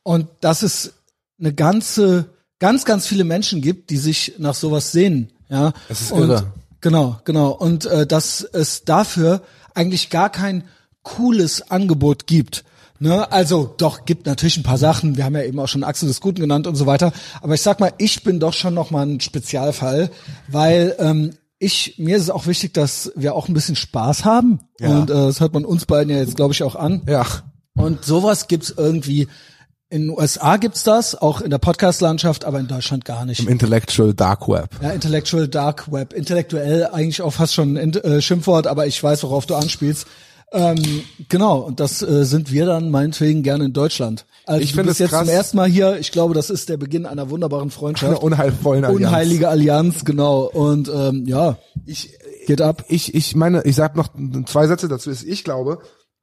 und 0.04 0.28
dass 0.40 0.64
es 0.64 0.94
eine 1.40 1.54
ganze, 1.54 2.30
ganz, 2.60 2.86
ganz 2.86 3.06
viele 3.06 3.26
Menschen 3.26 3.62
gibt, 3.62 3.90
die 3.90 3.98
sich 3.98 4.36
nach 4.38 4.56
sowas 4.56 4.94
sehnen. 4.94 5.32
Ja. 5.50 5.74
Es 5.90 6.02
ist 6.02 6.12
und, 6.14 6.22
irre. 6.22 6.54
Genau, 6.80 7.20
genau. 7.26 7.52
Und 7.52 7.86
äh, 7.86 8.08
dass 8.08 8.42
es 8.42 8.86
dafür 8.86 9.42
eigentlich 9.74 10.10
gar 10.10 10.30
kein 10.30 10.64
cooles 11.04 11.70
Angebot 11.70 12.28
gibt. 12.28 12.64
Ne, 13.00 13.32
also 13.32 13.74
doch, 13.78 14.06
gibt 14.06 14.28
natürlich 14.28 14.58
ein 14.58 14.64
paar 14.64 14.78
Sachen. 14.78 15.18
Wir 15.18 15.26
haben 15.26 15.36
ja 15.36 15.42
eben 15.42 15.60
auch 15.60 15.68
schon 15.68 15.84
Axel 15.84 16.08
des 16.08 16.22
Guten 16.22 16.40
genannt 16.40 16.68
und 16.68 16.76
so 16.76 16.86
weiter. 16.86 17.12
Aber 17.42 17.56
ich 17.56 17.62
sag 17.62 17.80
mal, 17.80 17.92
ich 17.98 18.24
bin 18.24 18.40
doch 18.40 18.54
schon 18.54 18.76
noch 18.76 18.92
mal 18.92 19.06
ein 19.06 19.20
Spezialfall, 19.20 20.12
weil 20.48 20.96
ähm, 21.00 21.32
ich 21.62 21.96
mir 21.98 22.18
ist 22.18 22.24
es 22.24 22.30
auch 22.30 22.48
wichtig, 22.48 22.74
dass 22.74 23.12
wir 23.16 23.36
auch 23.36 23.48
ein 23.48 23.54
bisschen 23.54 23.76
Spaß 23.76 24.26
haben. 24.26 24.62
Ja. 24.80 24.90
Und 24.90 25.10
äh, 25.10 25.14
das 25.14 25.40
hört 25.40 25.54
man 25.54 25.64
uns 25.64 25.86
beiden 25.86 26.12
ja 26.12 26.20
jetzt, 26.20 26.36
glaube 26.36 26.54
ich, 26.54 26.64
auch 26.64 26.76
an. 26.76 27.04
Ja. 27.08 27.26
Und 27.76 28.04
sowas 28.04 28.48
gibt's 28.48 28.74
irgendwie. 28.76 29.28
In 29.90 30.04
den 30.04 30.18
USA 30.18 30.56
gibt's 30.56 30.84
das, 30.84 31.16
auch 31.16 31.42
in 31.42 31.50
der 31.50 31.58
Podcast-Landschaft, 31.58 32.46
aber 32.46 32.62
in 32.62 32.68
Deutschland 32.70 33.04
gar 33.04 33.26
nicht. 33.26 33.42
Im 33.42 33.50
Intellectual 33.50 34.14
Dark 34.14 34.48
Web. 34.48 34.70
Ja, 34.82 34.92
Intellectual 34.92 35.50
Dark 35.50 35.92
Web. 35.92 36.14
Intellektuell 36.14 36.88
eigentlich 36.88 37.22
auch 37.22 37.34
fast 37.34 37.54
schon 37.54 37.78
ein 37.78 37.94
äh, 37.96 38.22
Schimpfwort, 38.22 38.68
aber 38.68 38.88
ich 38.88 39.04
weiß, 39.04 39.24
worauf 39.24 39.46
du 39.46 39.56
anspielst. 39.56 40.08
Ähm, 40.54 41.04
genau, 41.28 41.60
und 41.60 41.80
das 41.82 42.02
äh, 42.02 42.24
sind 42.24 42.52
wir 42.52 42.66
dann 42.66 42.90
meinetwegen 42.90 43.44
gerne 43.44 43.66
in 43.66 43.74
Deutschland. 43.74 44.26
Also 44.52 44.64
Ich 44.64 44.72
du 44.72 44.76
finde 44.76 44.90
bist 44.90 44.96
es 44.96 45.00
jetzt 45.00 45.10
krass. 45.12 45.26
zum 45.28 45.36
ersten 45.36 45.58
Mal 45.58 45.68
hier. 45.70 45.98
Ich 46.00 46.12
glaube, 46.12 46.34
das 46.34 46.50
ist 46.50 46.70
der 46.70 46.78
Beginn 46.78 47.06
einer 47.06 47.30
wunderbaren 47.30 47.64
Eine 47.64 47.72
Freundschaft. 47.72 48.22
unheilvollen 48.24 48.86
Allianz. 48.86 49.06
Unheilige 49.06 49.50
Allianz, 49.50 50.06
genau. 50.06 50.42
Und 50.44 50.92
ähm, 50.94 51.26
ja, 51.26 51.58
Ich, 51.86 52.18
geht 52.46 52.62
ab. 52.62 52.84
ich, 52.90 53.16
ich 53.16 53.36
meine, 53.36 53.64
ich 53.64 53.76
sag 53.76 53.96
noch 53.96 54.10
zwei 54.46 54.68
Sätze 54.68 54.88
dazu. 54.88 55.10
Ist, 55.10 55.24
Ich 55.24 55.44
glaube, 55.44 55.80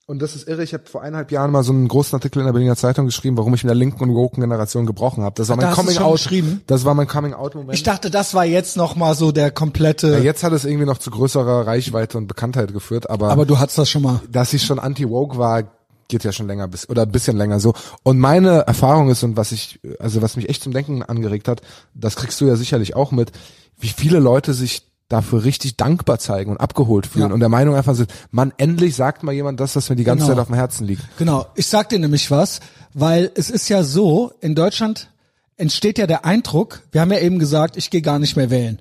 und 0.07 0.23
das 0.23 0.35
ist 0.35 0.49
irre, 0.49 0.63
ich 0.63 0.73
habe 0.73 0.85
vor 0.87 1.03
eineinhalb 1.03 1.31
Jahren 1.33 1.51
mal 1.51 1.63
so 1.63 1.71
einen 1.71 1.87
großen 1.87 2.17
Artikel 2.17 2.39
in 2.39 2.47
der 2.47 2.53
Berliner 2.55 2.77
Zeitung 2.77 3.05
geschrieben, 3.05 3.37
warum 3.37 3.53
ich 3.53 3.63
mit 3.63 3.69
der 3.69 3.75
linken 3.75 4.03
und 4.03 4.15
woken 4.15 4.41
Generation 4.41 4.87
gebrochen 4.87 5.23
habe. 5.23 5.35
Das 5.37 5.51
war 5.51 5.59
da 5.59 5.67
mein 5.67 5.75
du's 5.75 5.85
Coming 5.85 5.99
Out. 5.99 6.13
geschrieben? 6.15 6.63
Das 6.67 6.87
war 6.87 6.95
mein 6.95 7.07
Coming 7.07 7.35
Out 7.35 7.55
Moment. 7.55 7.75
Ich 7.75 7.83
dachte, 7.83 8.11
das 8.11 8.33
war 8.33 8.47
jetzt 8.47 8.79
noch 8.79 8.97
mal 8.97 9.15
so 9.15 9.33
der 9.33 9.51
komplette. 9.51 10.09
ja, 10.13 10.19
jetzt 10.19 10.43
hat 10.45 10.55
es 10.55 10.65
irgendwie 10.65 10.87
noch 10.87 10.97
zu 10.97 11.11
größerer 11.11 11.67
Reichweite 11.67 12.17
und 12.17 12.27
Bekanntheit 12.27 12.73
geführt, 12.73 13.11
aber, 13.11 13.29
aber 13.31 13.45
du 13.45 13.59
hattest 13.59 13.77
das 13.77 13.91
schon 13.91 14.01
mal. 14.01 14.21
dass 14.31 14.55
ich 14.55 14.63
schon 14.65 14.79
anti-woke 14.79 15.37
war, 15.37 15.65
geht 16.09 16.25
ja 16.25 16.33
schon 16.33 16.47
länger 16.47 16.69
bis 16.69 16.89
oder 16.89 17.03
ein 17.03 17.13
bisschen 17.13 17.37
länger 17.37 17.61
so. 17.61 17.75
Und 18.03 18.19
meine 18.19 18.61
Erfahrung 18.67 19.11
ist 19.11 19.23
und 19.23 19.37
was 19.37 19.53
ich, 19.53 19.79
also 19.99 20.23
was 20.23 20.37
mich 20.37 20.49
echt 20.49 20.63
zum 20.63 20.73
Denken 20.73 21.03
angeregt 21.03 21.49
hat, 21.49 21.61
das 21.95 22.17
kriegst 22.17 22.41
du 22.41 22.47
ja 22.47 22.57
sicherlich 22.57 22.97
auch 22.97 23.13
mit, 23.13 23.33
wie 23.79 23.89
viele 23.89 24.19
Leute 24.19 24.55
sich 24.55 24.83
dafür 25.09 25.45
richtig 25.45 25.77
dankbar 25.77 26.19
zeigen 26.19 26.51
und 26.51 26.59
abgeholt 26.59 27.07
fühlen 27.07 27.29
Ja. 27.29 27.35
und 27.35 27.41
der 27.41 27.49
Meinung 27.49 27.75
einfach 27.75 27.95
sind, 27.95 28.11
Mann, 28.31 28.53
endlich 28.59 28.95
sagt 28.95 29.23
mal 29.23 29.33
jemand 29.33 29.59
das, 29.61 29.75
was 29.77 29.89
mir 29.89 29.97
die 29.97 30.05
ganze 30.05 30.25
Genau. 30.25 30.35
Zeit 30.35 30.41
auf 30.43 30.49
dem 30.49 30.57
Herzen 30.57 30.87
liegt. 30.87 31.03
Genau, 31.17 31.47
ich 31.55 31.67
sag 31.67 31.89
dir 31.89 31.99
nämlich 31.99 32.31
was, 32.31 32.61
weil 32.93 33.31
es 33.35 33.49
ist 33.49 33.69
ja 33.71 33.83
so, 33.85 34.33
in 34.41 34.55
Deutschland 34.55 35.09
entsteht 35.57 35.99
ja 35.99 36.07
der 36.07 36.25
Eindruck, 36.27 36.83
wir 36.93 37.01
haben 37.01 37.11
ja 37.13 37.21
eben 37.21 37.39
gesagt, 37.39 37.77
ich 37.79 37.89
gehe 37.91 38.03
gar 38.03 38.19
nicht 38.19 38.37
mehr 38.37 38.51
wählen. 38.51 38.81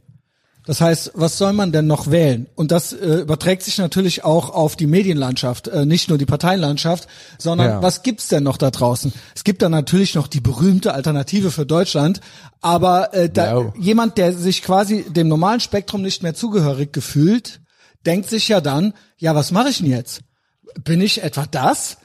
Das 0.68 0.82
heißt, 0.82 1.12
was 1.16 1.38
soll 1.38 1.54
man 1.54 1.72
denn 1.72 1.88
noch 1.88 2.12
wählen? 2.12 2.48
Und 2.56 2.72
das 2.72 2.92
äh, 2.92 3.20
überträgt 3.22 3.64
sich 3.64 3.78
natürlich 3.78 4.26
auch 4.26 4.50
auf 4.50 4.76
die 4.76 4.86
Medienlandschaft, 4.86 5.70
äh, 5.70 5.86
nicht 5.86 6.10
nur 6.10 6.18
die 6.18 6.26
Parteienlandschaft, 6.26 7.08
sondern 7.38 7.68
Ja. 7.70 7.82
was 7.82 8.04
gibt's 8.04 8.28
denn 8.28 8.44
noch 8.44 8.58
da 8.58 8.70
draußen? 8.70 9.14
Es 9.34 9.46
gibt 9.46 9.62
dann 9.62 9.72
natürlich 9.72 10.14
noch 10.14 10.28
die 10.28 10.42
berühmte 10.42 10.94
Alternative 10.94 11.52
für 11.52 11.66
Deutschland, 11.66 12.20
aber 12.60 13.14
äh, 13.14 13.30
da, 13.30 13.62
Ja. 13.62 13.74
jemand, 13.80 14.18
der 14.18 14.34
sich 14.34 14.62
quasi 14.62 15.06
dem 15.10 15.30
normalen 15.30 15.62
Spektrum 15.62 16.02
nicht 16.02 16.22
mehr 16.22 16.36
zugehörig 16.36 16.92
gefühlt, 16.92 17.62
denkt 18.06 18.30
sich 18.30 18.50
ja 18.50 18.60
dann, 18.60 18.94
ja, 19.18 19.34
was 19.36 19.52
mache 19.52 19.70
ich 19.70 19.78
denn 19.78 19.88
jetzt? 19.90 20.20
Bin 20.84 21.00
ich 21.00 21.24
etwa 21.24 21.46
das? 21.50 21.98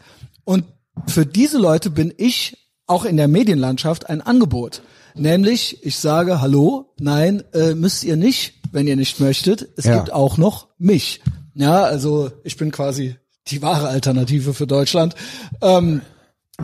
Und 0.44 0.64
für 1.08 1.26
diese 1.26 1.58
Leute 1.58 1.90
bin 1.90 2.14
ich 2.16 2.70
auch 2.86 3.04
in 3.04 3.16
der 3.16 3.26
Medienlandschaft 3.26 4.08
ein 4.08 4.20
Angebot. 4.20 4.82
Nämlich, 5.14 5.84
ich 5.84 5.98
sage, 5.98 6.40
hallo, 6.40 6.92
nein, 6.98 7.42
äh, 7.52 7.74
müsst 7.74 8.04
ihr 8.04 8.16
nicht, 8.16 8.54
wenn 8.72 8.86
ihr 8.86 8.96
nicht 8.96 9.20
möchtet. 9.20 9.68
Es 9.76 9.84
Ja. 9.84 9.96
gibt 9.96 10.12
auch 10.12 10.38
noch 10.38 10.68
mich. 10.78 11.20
Ja, 11.54 11.82
also 11.82 12.30
ich 12.44 12.56
bin 12.56 12.70
quasi 12.70 13.16
die 13.48 13.60
wahre 13.60 13.88
Alternative 13.88 14.54
für 14.54 14.66
Deutschland. 14.66 15.14
Ähm, 15.60 16.00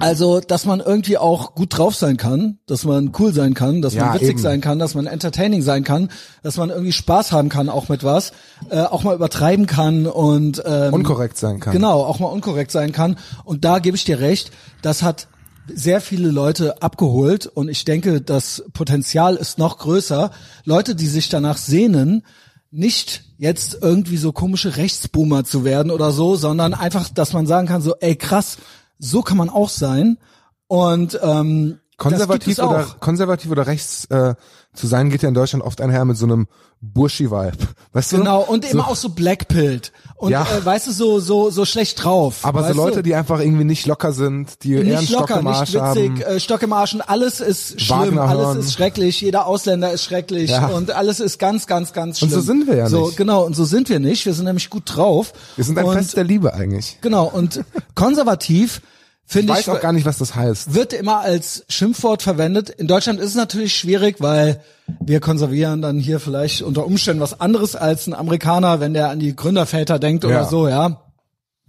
also, 0.00 0.38
dass 0.40 0.64
man 0.64 0.80
irgendwie 0.80 1.18
auch 1.18 1.54
gut 1.54 1.76
drauf 1.76 1.94
sein 1.94 2.16
kann, 2.16 2.58
dass 2.66 2.84
man 2.84 3.10
cool 3.18 3.32
sein 3.32 3.54
kann, 3.54 3.82
dass 3.82 3.94
Ja, 3.94 4.04
man 4.06 4.14
witzig 4.14 4.30
eben. 4.30 4.38
sein 4.38 4.60
kann, 4.60 4.78
dass 4.78 4.94
man 4.94 5.06
entertaining 5.06 5.62
sein 5.62 5.82
kann, 5.82 6.08
dass 6.42 6.56
man 6.56 6.70
irgendwie 6.70 6.92
Spaß 6.92 7.32
haben 7.32 7.48
kann 7.48 7.68
auch 7.68 7.88
mit 7.88 8.04
was, 8.04 8.32
äh, 8.70 8.80
auch 8.82 9.02
mal 9.02 9.14
übertreiben 9.16 9.66
kann 9.66 10.06
und 10.06 10.62
ähm, 10.64 10.94
Unkorrekt 10.94 11.36
sein 11.38 11.58
kann. 11.58 11.72
Genau, 11.72 12.02
auch 12.04 12.18
mal 12.20 12.28
unkorrekt 12.28 12.70
sein 12.70 12.92
kann. 12.92 13.16
Und 13.44 13.64
da 13.64 13.78
gebe 13.80 13.96
ich 13.96 14.04
dir 14.04 14.20
recht, 14.20 14.52
das 14.82 15.02
hat 15.02 15.26
sehr 15.74 16.00
viele 16.00 16.30
Leute 16.30 16.82
abgeholt 16.82 17.46
und 17.46 17.68
ich 17.68 17.84
denke, 17.84 18.20
das 18.20 18.64
Potenzial 18.72 19.36
ist 19.36 19.58
noch 19.58 19.78
größer. 19.78 20.30
Leute, 20.64 20.94
die 20.94 21.06
sich 21.06 21.28
danach 21.28 21.56
sehnen, 21.56 22.24
nicht 22.70 23.24
jetzt 23.38 23.78
irgendwie 23.80 24.16
so 24.16 24.32
komische 24.32 24.76
Rechtsboomer 24.76 25.44
zu 25.44 25.64
werden 25.64 25.90
oder 25.90 26.10
so, 26.10 26.36
sondern 26.36 26.74
einfach, 26.74 27.08
dass 27.08 27.32
man 27.32 27.46
sagen 27.46 27.66
kann, 27.66 27.82
so, 27.82 27.94
ey 28.00 28.16
krass, 28.16 28.58
so 28.98 29.22
kann 29.22 29.36
man 29.36 29.48
auch 29.48 29.68
sein. 29.68 30.18
Und 30.66 31.18
ähm, 31.22 31.78
konservativ 31.96 32.58
oder 32.58 32.86
auch. 32.86 33.00
konservativ 33.00 33.50
oder 33.50 33.66
rechts 33.66 34.04
äh, 34.06 34.34
zu 34.78 34.86
sein 34.86 35.10
geht 35.10 35.22
ja 35.22 35.28
in 35.28 35.34
Deutschland 35.34 35.64
oft 35.64 35.80
einher 35.80 36.04
mit 36.04 36.16
so 36.16 36.24
einem 36.26 36.46
Burschi-Vibe. 36.80 37.56
Weißt 37.92 38.12
du? 38.12 38.18
Genau, 38.18 38.40
und 38.42 38.64
so, 38.64 38.70
immer 38.70 38.88
auch 38.88 38.94
so 38.96 39.08
blackpilled. 39.08 39.92
Und 40.16 40.30
Ja. 40.30 40.44
äh, 40.44 40.64
weißt 40.64 40.86
du, 40.86 40.92
so, 40.92 41.18
so, 41.20 41.50
so 41.50 41.64
schlecht 41.64 42.02
drauf. 42.04 42.36
Aber 42.42 42.66
so 42.68 42.74
Leute, 42.74 42.96
du? 42.98 43.02
die 43.02 43.14
einfach 43.16 43.40
irgendwie 43.40 43.64
nicht 43.64 43.86
locker 43.86 44.12
sind, 44.12 44.62
die 44.62 44.74
eher 44.74 44.80
einen 44.80 44.90
nicht 44.90 45.08
Stock 45.08 45.28
locker, 45.28 45.40
im 45.40 45.46
nicht 45.46 45.56
Arsch 45.56 45.74
witzig, 45.74 46.10
haben. 46.10 46.20
äh, 46.36 46.40
Stock 46.40 46.62
im 46.62 46.72
Arsch 46.72 46.94
und 46.94 47.00
alles 47.02 47.40
ist 47.40 47.80
schlimm, 47.80 47.98
Wagner 47.98 48.22
alles 48.22 48.46
hören. 48.46 48.58
ist 48.60 48.72
schrecklich, 48.74 49.20
jeder 49.20 49.46
Ausländer 49.46 49.92
ist 49.92 50.04
schrecklich 50.04 50.50
Ja. 50.50 50.68
und 50.68 50.90
alles 50.92 51.18
ist 51.20 51.38
ganz, 51.38 51.66
ganz, 51.66 51.92
ganz 51.92 52.22
Und 52.22 52.28
schlimm. 52.28 52.40
so 52.40 52.46
sind 52.46 52.66
wir 52.68 52.76
ja 52.76 52.88
so, 52.88 53.06
nicht. 53.06 53.16
Genau, 53.16 53.44
und 53.44 53.56
so 53.56 53.64
sind 53.64 53.88
wir 53.88 53.98
nicht. 54.00 54.24
Wir 54.26 54.34
sind 54.34 54.44
nämlich 54.44 54.70
gut 54.70 54.84
drauf. 54.86 55.32
Wir 55.56 55.64
sind 55.64 55.78
ein 55.78 55.84
und, 55.84 55.94
Fest 55.96 56.16
der 56.16 56.24
Liebe 56.24 56.54
eigentlich. 56.54 56.98
Genau, 57.00 57.26
und 57.26 57.64
konservativ 57.94 58.80
finde 59.28 59.52
ich, 59.52 59.58
weiß 59.58 59.68
auch 59.68 59.80
gar 59.80 59.92
nicht, 59.92 60.06
was 60.06 60.18
das 60.18 60.34
heißt. 60.34 60.74
wird 60.74 60.94
immer 60.94 61.20
als 61.20 61.64
Schimpfwort 61.68 62.22
verwendet. 62.22 62.70
In 62.70 62.88
Deutschland 62.88 63.20
ist 63.20 63.28
es 63.30 63.34
natürlich 63.34 63.76
schwierig, 63.76 64.16
weil 64.20 64.62
wir 65.00 65.20
konservieren 65.20 65.82
dann 65.82 65.98
hier 65.98 66.18
vielleicht 66.18 66.62
unter 66.62 66.86
Umständen 66.86 67.20
was 67.20 67.38
anderes 67.38 67.76
als 67.76 68.06
ein 68.06 68.14
Amerikaner, 68.14 68.80
wenn 68.80 68.94
der 68.94 69.10
an 69.10 69.18
die 69.20 69.36
Gründerväter 69.36 69.98
denkt 69.98 70.24
oder 70.24 70.34
Ja. 70.34 70.44
so, 70.48 70.66
ja. 70.66 71.02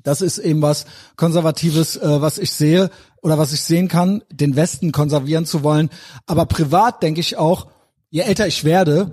Das 0.02 0.22
ist 0.22 0.38
eben 0.38 0.62
was 0.62 0.86
Konservatives, 1.18 1.98
äh, 1.98 2.22
was 2.22 2.38
ich 2.38 2.52
sehe 2.52 2.90
oder 3.22 3.38
was 3.38 3.52
ich 3.52 3.60
sehen 3.62 3.90
kann, 3.90 4.24
den 4.32 4.56
Westen 4.56 4.94
konservieren 4.94 5.46
zu 5.46 5.62
wollen. 5.62 5.90
Aber 6.26 6.46
privat 6.46 7.04
denke 7.04 7.20
ich 7.20 7.36
auch, 7.36 7.68
je 8.10 8.22
älter 8.22 8.48
ich 8.48 8.64
werde, 8.64 9.12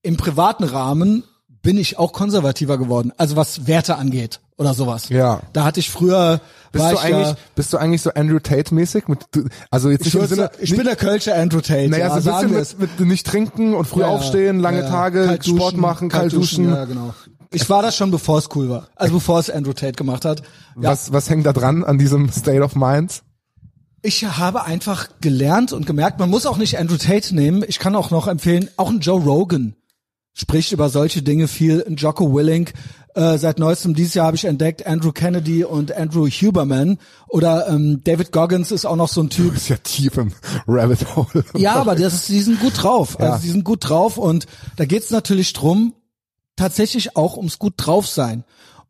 im 0.00 0.16
privaten 0.16 0.64
Rahmen 0.64 1.24
bin 1.60 1.76
ich 1.76 1.98
auch 1.98 2.14
konservativer 2.14 2.78
geworden. 2.78 3.12
Also 3.18 3.36
was 3.36 3.66
Werte 3.66 3.96
angeht 3.96 4.40
oder 4.58 4.74
sowas. 4.74 5.08
Ja. 5.08 5.40
Da 5.52 5.64
hatte 5.64 5.80
ich 5.80 5.90
früher, 5.90 6.40
Bist 6.72 6.84
du 6.84 6.92
ich 6.94 7.00
eigentlich, 7.00 7.28
ja, 7.28 7.36
bist 7.54 7.72
du 7.72 7.76
eigentlich 7.78 8.02
so 8.02 8.10
Andrew 8.14 8.38
Tate 8.38 8.74
mäßig? 8.74 9.08
Mit, 9.08 9.26
also 9.70 9.90
jetzt 9.90 10.06
ich, 10.06 10.14
nicht 10.14 10.22
im 10.22 10.28
Sinne, 10.28 10.50
ich 10.60 10.74
bin 10.74 10.84
der 10.84 10.96
Kölsche 10.96 11.34
Andrew 11.34 11.60
Tate. 11.60 11.88
naja, 11.88 12.08
ja, 12.08 12.20
so 12.20 12.30
ein 12.32 12.50
bisschen 12.52 12.78
mit, 12.80 12.98
mit 13.00 13.08
nicht 13.08 13.26
trinken 13.26 13.74
und 13.74 13.86
früh 13.86 14.00
Ja, 14.00 14.08
aufstehen, 14.08 14.60
lange 14.60 14.80
Ja. 14.80 14.88
Tage, 14.88 15.26
Kalt 15.26 15.44
Sport 15.44 15.72
duschen, 15.72 15.80
machen, 15.80 16.08
kalt 16.08 16.32
duschen. 16.32 16.68
Ja, 16.70 16.84
genau. 16.84 17.14
Ich 17.52 17.68
war 17.70 17.82
das 17.82 17.96
schon, 17.96 18.10
bevor 18.10 18.38
es 18.38 18.48
cool 18.54 18.68
war. 18.68 18.88
Also 18.96 19.14
bevor 19.14 19.38
es 19.38 19.50
Andrew 19.50 19.72
Tate 19.72 19.92
gemacht 19.92 20.24
hat. 20.24 20.42
Was, 20.74 21.12
was 21.12 21.30
hängt 21.30 21.46
da 21.46 21.52
dran 21.52 21.84
an 21.84 21.96
diesem 21.98 22.30
State 22.30 22.60
of 22.62 22.74
Mind? 22.74 23.22
Ich 24.02 24.24
habe 24.24 24.64
einfach 24.64 25.08
gelernt 25.20 25.72
und 25.72 25.86
gemerkt, 25.86 26.18
man 26.18 26.28
muss 26.30 26.46
auch 26.46 26.58
nicht 26.58 26.78
Andrew 26.78 26.96
Tate 26.96 27.34
nehmen. 27.34 27.64
Ich 27.66 27.78
kann 27.78 27.94
auch 27.96 28.10
noch 28.10 28.26
empfehlen, 28.26 28.68
auch 28.76 28.90
ein 28.90 29.00
Joe 29.00 29.20
Rogan 29.22 29.74
spricht 30.32 30.72
über 30.72 30.88
solche 30.90 31.22
Dinge 31.22 31.48
viel. 31.48 31.82
Ein 31.86 31.96
Jocko 31.96 32.34
Willink. 32.34 32.72
Äh, 33.16 33.38
seit 33.38 33.58
neuestem 33.58 33.94
dieses 33.94 34.14
Jahr 34.14 34.26
habe 34.26 34.36
ich 34.36 34.44
entdeckt 34.44 34.86
Andrew 34.86 35.10
Kennedy 35.10 35.64
und 35.64 35.90
Andrew 35.96 36.28
Huberman. 36.28 36.98
Oder 37.28 37.66
ähm, 37.68 38.02
David 38.04 38.30
Goggins 38.30 38.70
ist 38.70 38.84
auch 38.84 38.94
noch 38.96 39.08
so 39.08 39.22
ein 39.22 39.30
Du 39.30 39.36
Typ. 39.44 39.54
bist 39.54 39.68
ja 39.70 39.76
tief 39.82 40.16
im 40.18 40.32
Rabbit 40.68 41.16
Hole. 41.16 41.44
Ja, 41.56 41.76
aber 41.76 41.94
das 41.96 42.12
ist, 42.14 42.28
die 42.28 42.40
sind 42.40 42.60
gut 42.60 42.82
drauf. 42.82 43.16
Ja. 43.18 43.32
Also 43.32 43.42
die 43.42 43.50
sind 43.50 43.64
gut 43.64 43.88
drauf 43.88 44.18
und 44.18 44.46
da 44.76 44.84
geht's 44.84 45.10
natürlich 45.10 45.52
drum, 45.54 45.94
tatsächlich 46.56 47.16
auch 47.16 47.36
ums 47.36 47.58
gut 47.58 47.74
drauf 47.78 48.06
sein 48.06 48.44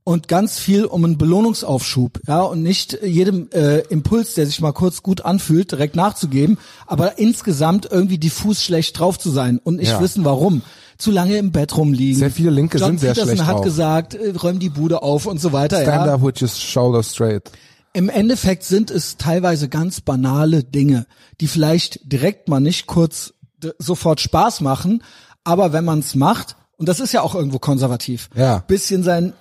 und 0.04 0.28
ganz 0.28 0.58
viel 0.58 0.84
um 0.84 1.04
einen 1.04 1.18
Belohnungsaufschub, 1.18 2.20
ja, 2.28 2.40
und 2.42 2.62
nicht 2.62 2.96
jedem 3.02 3.48
äh, 3.52 3.78
Impuls, 3.88 4.34
der 4.34 4.46
sich 4.46 4.60
mal 4.60 4.70
kurz 4.72 5.02
gut 5.02 5.22
anfühlt, 5.24 5.72
direkt 5.72 5.96
nachzugeben, 5.96 6.58
aber 6.86 7.18
insgesamt 7.18 7.88
irgendwie 7.90 8.18
diffus 8.18 8.62
schlecht 8.62 8.98
drauf 8.98 9.18
zu 9.18 9.30
sein 9.30 9.58
und 9.62 9.76
nicht 9.76 9.90
Ja. 9.90 10.00
wissen 10.00 10.24
warum. 10.24 10.62
Zu 10.98 11.10
lange 11.10 11.36
im 11.36 11.52
Bett 11.52 11.76
rumliegen. 11.76 12.18
Sehr 12.18 12.30
viele 12.30 12.50
Linke 12.50 12.78
John 12.78 12.90
sind 12.90 13.00
sehr 13.00 13.10
Peterson 13.12 13.34
schlecht 13.36 13.46
hat 13.48 13.56
drauf. 13.56 13.64
gesagt, 13.64 14.14
äh, 14.14 14.30
räum 14.30 14.58
die 14.58 14.70
Bude 14.70 15.02
auf 15.02 15.26
und 15.26 15.38
so 15.40 15.52
weiter. 15.52 15.82
Stand 15.82 16.06
ja. 16.06 16.14
up 16.14 16.22
with 16.22 16.40
your 16.40 16.48
shoulder 16.48 17.02
straight. 17.02 17.50
Im 17.92 18.08
Endeffekt 18.08 18.64
sind 18.64 18.90
es 18.90 19.16
teilweise 19.16 19.68
ganz 19.68 20.00
banale 20.00 20.64
Dinge, 20.64 21.06
die 21.40 21.48
vielleicht 21.48 22.00
direkt 22.12 22.48
mal 22.48 22.60
nicht 22.60 22.86
kurz 22.86 23.32
sofort 23.78 24.20
Spaß 24.20 24.60
machen, 24.60 25.02
aber 25.44 25.72
wenn 25.72 25.84
man 25.84 26.00
es 26.00 26.14
macht, 26.14 26.56
und 26.76 26.88
das 26.88 27.00
ist 27.00 27.12
ja 27.12 27.22
auch 27.22 27.34
irgendwo 27.34 27.58
konservativ, 27.58 28.28
Ja. 28.34 28.58
bisschen 28.58 29.02
sein, 29.02 29.32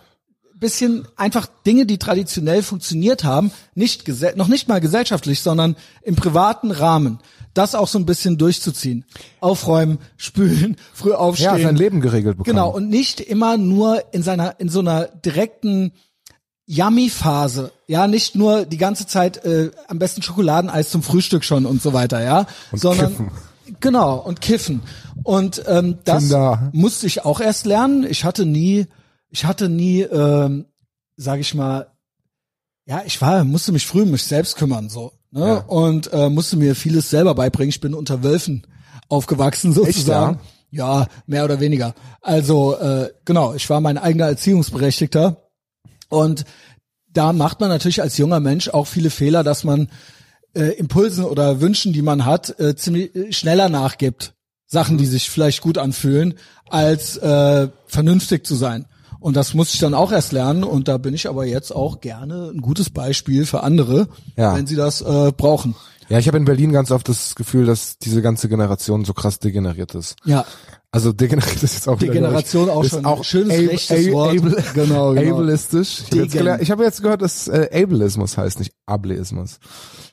bisschen 0.57 1.05
einfach 1.17 1.47
Dinge, 1.65 1.85
die 1.85 1.97
traditionell 1.97 2.63
funktioniert 2.63 3.25
haben, 3.25 3.51
nicht 3.75 4.07
noch 4.37 4.47
nicht 4.47 4.69
mal 4.69 4.79
gesellschaftlich, 4.79 5.41
sondern 5.41 5.75
im 6.01 6.15
privaten 6.15 6.71
Rahmen, 6.71 7.19
das 7.55 7.73
auch 7.73 7.87
so 7.87 7.97
ein 7.97 8.05
bisschen 8.05 8.37
durchzuziehen. 8.37 9.05
Aufräumen, 9.39 9.99
spülen, 10.17 10.77
früh 10.93 11.13
aufstehen. 11.13 11.57
Ja, 11.57 11.63
sein 11.63 11.75
Leben 11.75 12.01
geregelt 12.01 12.37
bekommen. 12.37 12.55
Genau, 12.55 12.69
und 12.69 12.89
nicht 12.89 13.19
immer 13.19 13.57
nur 13.57 14.03
in 14.13 14.21
seiner, 14.21 14.59
in 14.59 14.69
so 14.69 14.81
einer 14.81 15.05
direkten 15.05 15.93
Yummy-Phase, 16.67 17.71
ja, 17.87 18.07
nicht 18.07 18.35
nur 18.35 18.65
die 18.65 18.77
ganze 18.77 19.05
Zeit 19.05 19.43
äh, 19.45 19.71
am 19.87 19.99
besten 19.99 20.21
Schokoladeneis 20.21 20.89
zum 20.89 21.03
Frühstück 21.03 21.43
schon 21.43 21.65
und 21.65 21.81
so 21.81 21.93
weiter, 21.93 22.23
ja, 22.23 22.47
sondern 22.73 23.09
kiffen. 23.11 23.31
genau 23.79 24.17
und 24.17 24.41
kiffen 24.41 24.81
und 25.23 25.63
ähm, 25.67 25.99
das 26.05 26.23
Kinder. 26.23 26.71
musste 26.73 27.05
ich 27.05 27.23
auch 27.23 27.39
erst 27.39 27.67
lernen. 27.67 28.05
Ich 28.09 28.23
hatte 28.23 28.45
nie, 28.45 28.87
ich 29.29 29.45
hatte 29.45 29.69
nie, 29.69 30.01
ähm, 30.01 30.65
sage 31.17 31.41
ich 31.41 31.53
mal, 31.53 31.87
ja, 32.87 33.03
ich 33.05 33.21
war, 33.21 33.43
musste 33.43 33.71
mich 33.71 33.85
früh 33.85 34.01
um 34.01 34.11
mich 34.11 34.23
selbst 34.23 34.57
kümmern 34.57 34.89
so, 34.89 35.11
ne, 35.35 35.45
Ja. 35.47 35.55
und 35.67 36.11
äh, 36.11 36.29
musste 36.29 36.57
mir 36.57 36.75
vieles 36.75 37.09
selber 37.11 37.35
beibringen. 37.35 37.69
Ich 37.69 37.81
bin 37.81 37.93
unter 37.93 38.23
Wölfen 38.23 38.65
aufgewachsen 39.09 39.73
sozusagen. 39.73 40.39
Ja, 40.71 41.07
mehr 41.27 41.45
oder 41.45 41.59
weniger. 41.59 41.93
Also 42.21 42.75
äh, 42.77 43.09
genau, 43.23 43.53
ich 43.53 43.69
war 43.69 43.79
mein 43.81 43.97
eigener 43.97 44.25
Erziehungsberechtigter 44.25 45.37
und 46.09 46.43
da 47.07 47.31
macht 47.31 47.59
man 47.61 47.69
natürlich 47.69 48.01
als 48.01 48.17
junger 48.17 48.39
Mensch 48.41 48.67
auch 48.69 48.87
viele 48.87 49.09
Fehler, 49.09 49.43
dass 49.43 49.63
man 49.63 49.89
äh, 50.53 50.71
Impulsen 50.77 51.23
oder 51.23 51.61
Wünschen, 51.61 51.93
die 51.93 52.01
man 52.01 52.25
hat, 52.25 52.59
äh, 52.59 52.75
ziemlich 52.75 53.15
äh, 53.15 53.31
schneller 53.31 53.69
nachgibt. 53.69 54.33
Sachen, 54.67 54.97
die 54.97 55.05
sich 55.05 55.29
vielleicht 55.29 55.61
gut 55.61 55.77
anfühlen, 55.77 56.33
als 56.69 57.15
äh, 57.17 57.69
vernünftig 57.85 58.45
zu 58.47 58.55
sein. 58.55 58.85
Und 59.25 59.35
das 59.35 59.55
muss 59.55 59.73
ich 59.73 59.79
dann 59.79 59.95
auch 59.95 60.11
erst 60.11 60.33
lernen. 60.33 60.63
Und 60.63 60.87
da 60.87 60.99
bin 60.99 61.15
ich 61.15 61.27
aber 61.27 61.47
jetzt 61.47 61.75
auch 61.75 61.99
gerne 61.99 62.51
ein 62.53 62.61
gutes 62.61 62.91
Beispiel 62.91 63.47
für 63.47 63.63
andere, 63.63 64.07
Ja. 64.37 64.55
wenn 64.55 64.67
sie 64.67 64.75
das 64.75 65.01
äh, 65.01 65.31
brauchen. 65.35 65.73
Ja, 66.09 66.19
ich 66.19 66.27
habe 66.27 66.37
in 66.37 66.45
Berlin 66.45 66.71
ganz 66.71 66.91
oft 66.91 67.09
das 67.09 67.35
Gefühl, 67.35 67.65
dass 67.65 67.97
diese 67.97 68.21
ganze 68.21 68.47
Generation 68.49 69.05
so 69.05 69.13
krass 69.13 69.39
degeneriert 69.39 69.95
ist. 69.95 70.15
Ja, 70.25 70.45
Also 70.91 71.11
degeneriert 71.11 71.63
ist 71.63 71.73
jetzt 71.73 71.87
auch 71.89 71.97
Degeneration 71.99 72.69
auch 72.69 72.83
schon 72.85 73.05
auch 73.05 73.23
schönes 73.23 73.53
ab- 73.57 73.71
rechtes 73.71 74.07
ab- 74.07 74.13
Wort. 74.13 74.31
able- 74.35 74.63
Genau, 74.73 75.13
genau. 75.13 75.37
Ableistisch. 75.39 75.99
Ich 76.01 76.05
habe 76.11 76.17
jetzt, 76.21 76.33
Degen. 76.33 76.43
gelernt- 76.45 76.61
ich 76.61 76.71
hab 76.71 76.79
jetzt 76.79 77.01
gehört, 77.01 77.21
dass 77.21 77.47
äh, 77.47 77.69
Ableismus 77.83 78.37
heißt, 78.37 78.59
nicht 78.59 78.71
Ableismus. 78.85 79.59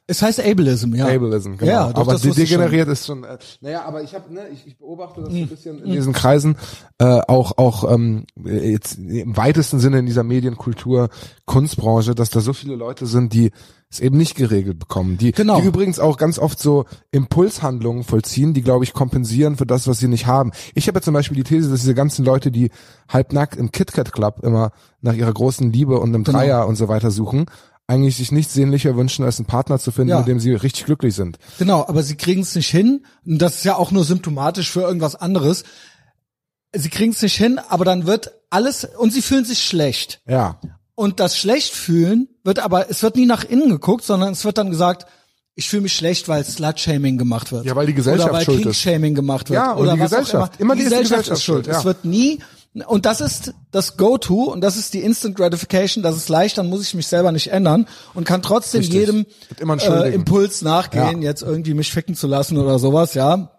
es 0.07 0.23
heißt 0.23 0.41
Ableism, 0.41 0.95
ja. 0.95 1.07
Ableism, 1.07 1.57
genau. 1.57 1.71
Ja, 1.71 1.93
doch, 1.93 2.01
aber 2.03 2.13
das 2.13 2.23
de 2.23 2.31
wusste 2.31 2.43
ich 2.43 2.49
schon. 2.51 2.59
degeneriert 2.59 2.89
ist 2.89 3.07
schon. 3.07 3.23
Äh, 3.25 3.39
naja, 3.61 3.85
aber 3.85 4.03
ich 4.03 4.15
habe, 4.15 4.33
ne, 4.33 4.49
ich, 4.53 4.67
ich 4.67 4.79
beobachte 4.79 5.21
das 5.23 5.31
Mhm. 5.33 5.39
ein 5.43 5.49
bisschen 5.49 5.79
in 5.85 5.93
diesen 5.93 6.13
Kreisen, 6.15 6.57
äh, 6.99 7.05
auch 7.29 7.59
auch 7.59 7.93
ähm, 7.93 8.25
jetzt 8.45 8.99
im 8.99 9.37
weitesten 9.37 9.79
Sinne 9.79 9.99
in 10.01 10.07
dieser 10.07 10.25
Medienkultur, 10.25 11.11
Kunstbranche, 11.45 12.15
dass 12.15 12.31
da 12.31 12.41
so 12.41 12.53
viele 12.55 12.75
Leute 12.77 13.07
sind, 13.07 13.33
die 13.35 13.51
es 13.95 14.01
eben 14.01 14.17
nicht 14.17 14.35
geregelt 14.35 14.79
bekommen, 14.79 15.19
die, 15.19 15.33
Genau. 15.33 15.61
die 15.61 15.67
übrigens 15.67 15.99
auch 15.99 16.17
ganz 16.17 16.39
oft 16.39 16.59
so 16.59 16.85
Impulshandlungen 17.11 18.05
vollziehen, 18.05 18.55
die 18.55 18.63
glaube 18.63 18.85
ich 18.85 18.93
kompensieren 18.93 19.57
für 19.57 19.67
das, 19.67 19.87
was 19.87 19.99
sie 19.99 20.09
nicht 20.09 20.27
haben. 20.27 20.53
Ich 20.75 20.89
habe 20.89 20.99
ja 20.99 21.03
zum 21.03 21.15
Beispiel 21.15 21.37
die 21.37 21.45
These, 21.45 21.71
dass 21.71 21.81
diese 21.81 21.95
ganzen 21.95 22.25
Leute, 22.25 22.51
die 22.51 22.71
halbnackt 23.09 23.57
im 23.57 23.73
KitKat 23.73 24.13
Club 24.13 24.41
immer 24.43 24.73
nach 25.01 25.15
ihrer 25.15 25.33
großen 25.33 25.73
Liebe 25.73 25.99
und 26.01 26.15
einem 26.15 26.25
Genau. 26.25 26.39
Dreier 26.39 26.67
und 26.67 26.77
so 26.77 26.89
weiter 26.89 27.11
suchen, 27.11 27.47
eigentlich 27.87 28.17
sich 28.17 28.33
nichts 28.33 28.55
sehnlicher 28.55 28.97
wünschen, 28.97 29.25
als 29.25 29.39
einen 29.39 29.47
Partner 29.47 29.79
zu 29.79 29.91
finden, 29.91 30.11
Ja. 30.11 30.19
mit 30.19 30.29
dem 30.29 30.41
sie 30.41 30.53
richtig 30.53 30.85
glücklich 30.87 31.15
sind. 31.15 31.39
Genau, 31.59 31.85
aber 31.87 32.03
sie 32.03 32.17
kriegen 32.17 32.43
es 32.43 32.55
nicht 32.55 32.69
hin. 32.71 33.05
Und 33.27 33.39
das 33.43 33.57
ist 33.57 33.65
ja 33.65 33.77
auch 33.77 33.91
nur 33.91 34.05
symptomatisch 34.05 34.71
für 34.71 34.81
irgendwas 34.83 35.17
anderes. 35.17 35.65
Sie 36.75 36.89
kriegen 36.89 37.13
es 37.13 37.21
nicht 37.21 37.37
hin, 37.37 37.59
aber 37.69 37.85
dann 37.85 38.07
wird 38.07 38.33
alles 38.49 38.85
und 38.85 39.13
sie 39.13 39.21
fühlen 39.21 39.45
sich 39.45 39.63
schlecht. 39.65 40.23
Ja. 40.27 40.59
Und 40.95 41.21
das 41.21 41.37
schlecht 41.37 41.73
fühlen 41.75 42.29
wird 42.45 42.59
aber, 42.59 42.91
es 42.91 43.03
wird 43.03 43.17
nie 43.17 43.27
nach 43.27 43.45
innen 43.45 43.71
geguckt, 43.71 44.05
sondern 44.05 44.33
es 44.33 44.45
wird 44.45 44.59
dann 44.59 44.71
gesagt, 44.71 45.07
ich 45.55 45.69
fühle 45.69 45.83
mich 45.83 45.93
schlecht, 45.95 46.29
weil 46.29 46.45
Slut-Shaming 46.45 47.19
gemacht 47.19 47.53
wird. 47.53 47.65
Ja, 47.67 47.77
weil 47.77 47.87
die 47.87 47.95
Gesellschaft 47.95 48.29
Oder 48.31 48.39
weil 48.39 48.45
schuld 48.45 48.59
ist. 48.59 48.83
King-Shaming 48.83 49.15
gemacht 49.15 49.51
wird. 49.51 49.57
Ja, 49.63 49.77
oder 49.77 49.95
die 49.95 50.01
Gesellschaft. 50.01 50.55
Immer. 50.59 50.73
Immer 50.73 50.77
die 50.77 50.85
Gesellschaft 50.85 51.09
Gesellschaft 51.25 51.39
ist 51.39 51.45
schuld. 51.45 51.67
ja. 51.67 51.79
Es 51.79 51.85
wird 51.85 52.05
nie, 52.07 52.39
und 52.87 53.05
das 53.05 53.21
ist 53.21 53.53
das 53.71 53.97
Go-To 53.99 54.45
und 54.45 54.63
das 54.63 54.77
ist 54.77 54.95
die 54.95 55.01
Instant 55.01 55.37
Gratification, 55.37 56.03
das 56.03 56.17
ist 56.17 56.29
leicht, 56.31 56.57
dann 56.57 56.69
muss 56.69 56.83
ich 56.83 56.95
mich 56.95 57.07
selber 57.07 57.33
nicht 57.33 57.49
ändern 57.49 57.87
und 58.15 58.25
kann 58.25 58.41
trotzdem 58.43 58.81
Richtig. 58.81 58.99
jedem 59.01 59.27
äh. 59.61 60.15
Impuls 60.15 60.63
nachgehen, 60.63 61.21
Ja. 61.21 61.29
jetzt 61.29 61.43
irgendwie 61.43 61.75
mich 61.75 61.93
ficken 61.93 62.15
zu 62.15 62.27
lassen 62.27 62.57
oder 62.57 62.79
sowas, 62.79 63.13
ja. 63.15 63.51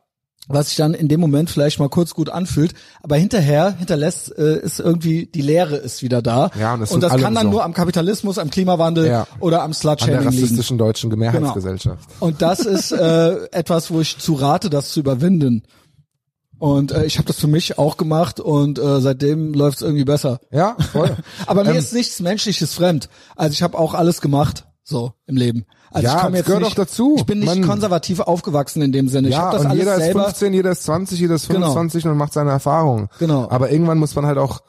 Was 0.50 0.68
sich 0.68 0.76
dann 0.76 0.94
in 0.94 1.08
dem 1.08 1.22
Moment 1.22 1.50
vielleicht 1.50 1.80
mal 1.80 1.88
kurz 1.88 2.14
gut 2.14 2.30
anfühlt, 2.30 2.74
aber 3.02 3.16
hinterher 3.16 3.76
hinterlässt 3.78 4.38
äh, 4.38 4.60
ist 4.60 4.80
irgendwie 4.82 5.26
die 5.26 5.42
Leere 5.42 5.78
ist 5.78 6.02
wieder 6.04 6.22
da. 6.22 6.52
Ja, 6.60 6.74
und 6.74 6.82
das 6.82 6.92
und 6.92 7.02
das 7.02 7.16
kann 7.16 7.34
dann 7.34 7.46
so. 7.46 7.52
nur 7.52 7.64
am 7.64 7.74
Kapitalismus, 7.74 8.38
am 8.38 8.50
Klimawandel 8.50 9.08
Ja. 9.08 9.28
oder 9.40 9.60
am 9.60 9.66
An 9.66 9.72
der 9.72 9.76
Slut-Shaming 9.78 10.20
liegen. 10.20 10.26
rassistischen 10.44 10.78
deutschen 10.78 11.10
Mehrheitsgesellschaft. 11.18 12.10
Und 12.20 12.42
das 12.42 12.60
ist 12.60 12.92
äh, 12.92 13.46
etwas, 13.52 13.90
wo 13.90 14.02
ich 14.02 14.18
zu 14.18 14.34
rate, 14.34 14.70
das 14.70 14.90
zu 14.90 15.00
überwinden. 15.00 15.64
Und 16.60 16.92
äh, 16.92 17.06
ich 17.06 17.18
habe 17.18 17.26
das 17.28 17.40
für 17.40 17.48
mich 17.48 17.78
auch 17.78 17.98
gemacht 17.98 18.40
und 18.40 18.80
äh, 18.80 19.02
seitdem 19.02 19.54
läuft 19.54 19.78
es 19.78 19.82
irgendwie 19.82 20.06
besser. 20.06 20.40
Ja, 20.52 20.76
voll. 20.92 21.16
Aber 21.48 21.64
mir 21.64 21.72
Ähm, 21.72 21.78
ist 21.78 21.94
nichts 21.94 22.20
Menschliches 22.22 22.74
fremd. 22.74 23.10
Also 23.36 23.54
ich 23.54 23.64
habe 23.64 23.78
auch 23.78 23.94
alles 23.94 24.22
gemacht. 24.22 24.66
So 24.84 25.14
im 25.28 25.38
Leben. 25.38 25.66
Also 25.92 26.08
Ja, 26.08 26.16
ich 26.18 26.22
komme 26.24 26.38
jetzt 26.38 26.46
gehört 26.48 26.64
nicht, 26.64 26.72
auch 26.72 26.76
dazu. 26.76 27.16
Ich 27.18 27.26
bin 27.26 27.40
nicht 27.40 27.48
Man- 27.56 27.68
konservativ 27.68 28.20
aufgewachsen 28.20 28.82
in 28.82 28.92
dem 28.92 29.08
Sinne. 29.08 29.30
Ich 29.30 29.34
ja, 29.36 29.50
und 29.52 29.74
jeder 29.74 29.96
ist 29.96 30.04
selber. 30.04 30.24
15, 30.26 30.54
jeder 30.54 30.72
ist 30.72 30.84
20, 30.84 31.20
jeder 31.20 31.36
ist 31.36 31.48
Genau. 31.48 31.68
25 31.74 32.06
und 32.08 32.18
macht 32.18 32.34
seine 32.34 32.52
Erfahrungen. 32.52 33.08
Genau. 33.20 33.48
Aber 33.50 33.72
irgendwann 33.72 33.98
muss 33.98 34.16
man 34.16 34.26
halt 34.26 34.38
auch 34.38 34.62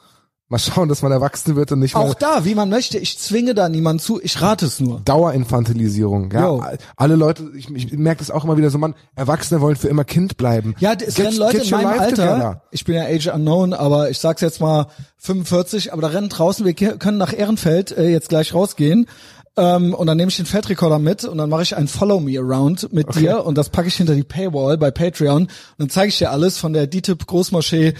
mal 0.47 0.59
schauen, 0.59 0.87
dass 0.89 1.01
man 1.01 1.11
erwachsen 1.11 1.55
wird 1.55 1.71
und 1.71 1.79
nicht 1.79 1.95
Auch 1.95 2.13
da, 2.13 2.45
wie 2.45 2.53
man 2.53 2.69
möchte. 2.69 2.99
Ich 2.99 3.17
zwinge 3.17 3.55
da 3.55 3.67
niemanden 3.67 3.99
zu. 3.99 4.21
Ich 4.21 4.39
rate 4.43 4.67
es 4.67 4.79
nur. 4.79 5.01
Dauerinfantilisierung. 5.03 6.31
Ja, 6.31 6.45
Jo. 6.45 6.63
alle 6.95 7.15
Leute, 7.15 7.49
ich, 7.57 7.69
ich 7.73 7.93
merke 7.93 8.19
das 8.19 8.29
auch 8.31 8.43
immer 8.43 8.55
wieder 8.55 8.69
so, 8.69 8.77
man, 8.77 8.93
Erwachsene 9.15 9.59
wollen 9.61 9.75
für 9.75 9.87
immer 9.87 10.03
Kind 10.03 10.37
bleiben. 10.37 10.75
Ja, 10.79 10.93
es 10.93 11.15
Get- 11.15 11.25
rennen 11.25 11.37
Leute 11.37 11.57
in 11.57 11.69
meinem 11.71 11.99
Alter. 11.99 12.15
together. 12.15 12.61
Ich 12.71 12.85
bin 12.85 12.93
ja 12.95 13.03
Age 13.05 13.27
Unknown, 13.33 13.73
aber 13.73 14.09
ich 14.11 14.19
sag's 14.19 14.41
jetzt 14.41 14.61
mal 14.61 14.87
45. 15.17 15.93
Aber 15.93 16.01
da 16.03 16.09
rennen 16.09 16.29
draußen. 16.29 16.63
Wir 16.65 16.73
können 16.73 17.17
nach 17.17 17.33
Ehrenfeld 17.37 17.91
äh, 17.97 18.09
jetzt 18.09 18.29
gleich 18.29 18.53
rausgehen. 18.53 19.07
Ähm, 19.57 19.93
und 19.93 20.07
dann 20.07 20.17
nehme 20.17 20.29
ich 20.29 20.35
den 20.35 20.45
Feldrekorder 20.45 20.99
mit 20.99 21.23
und 21.23 21.37
dann 21.37 21.49
mache 21.49 21.63
ich 21.63 21.77
ein 21.77 21.87
Follow 21.87 22.19
Me 22.19 22.37
Around 22.37 22.91
mit 22.91 23.15
dir 23.15 23.45
und 23.45 23.57
das 23.57 23.69
packe 23.69 23.87
ich 23.87 23.95
hinter 23.95 24.13
die 24.13 24.23
Paywall 24.23 24.77
bei 24.77 24.91
Patreon 24.91 25.43
und 25.43 25.49
dann 25.77 25.89
zeige 25.89 26.09
ich 26.09 26.17
dir 26.17 26.31
alles 26.31 26.57
von 26.57 26.73
der 26.73 26.87
DITIB 26.87 27.25
Großmoschee 27.25 27.93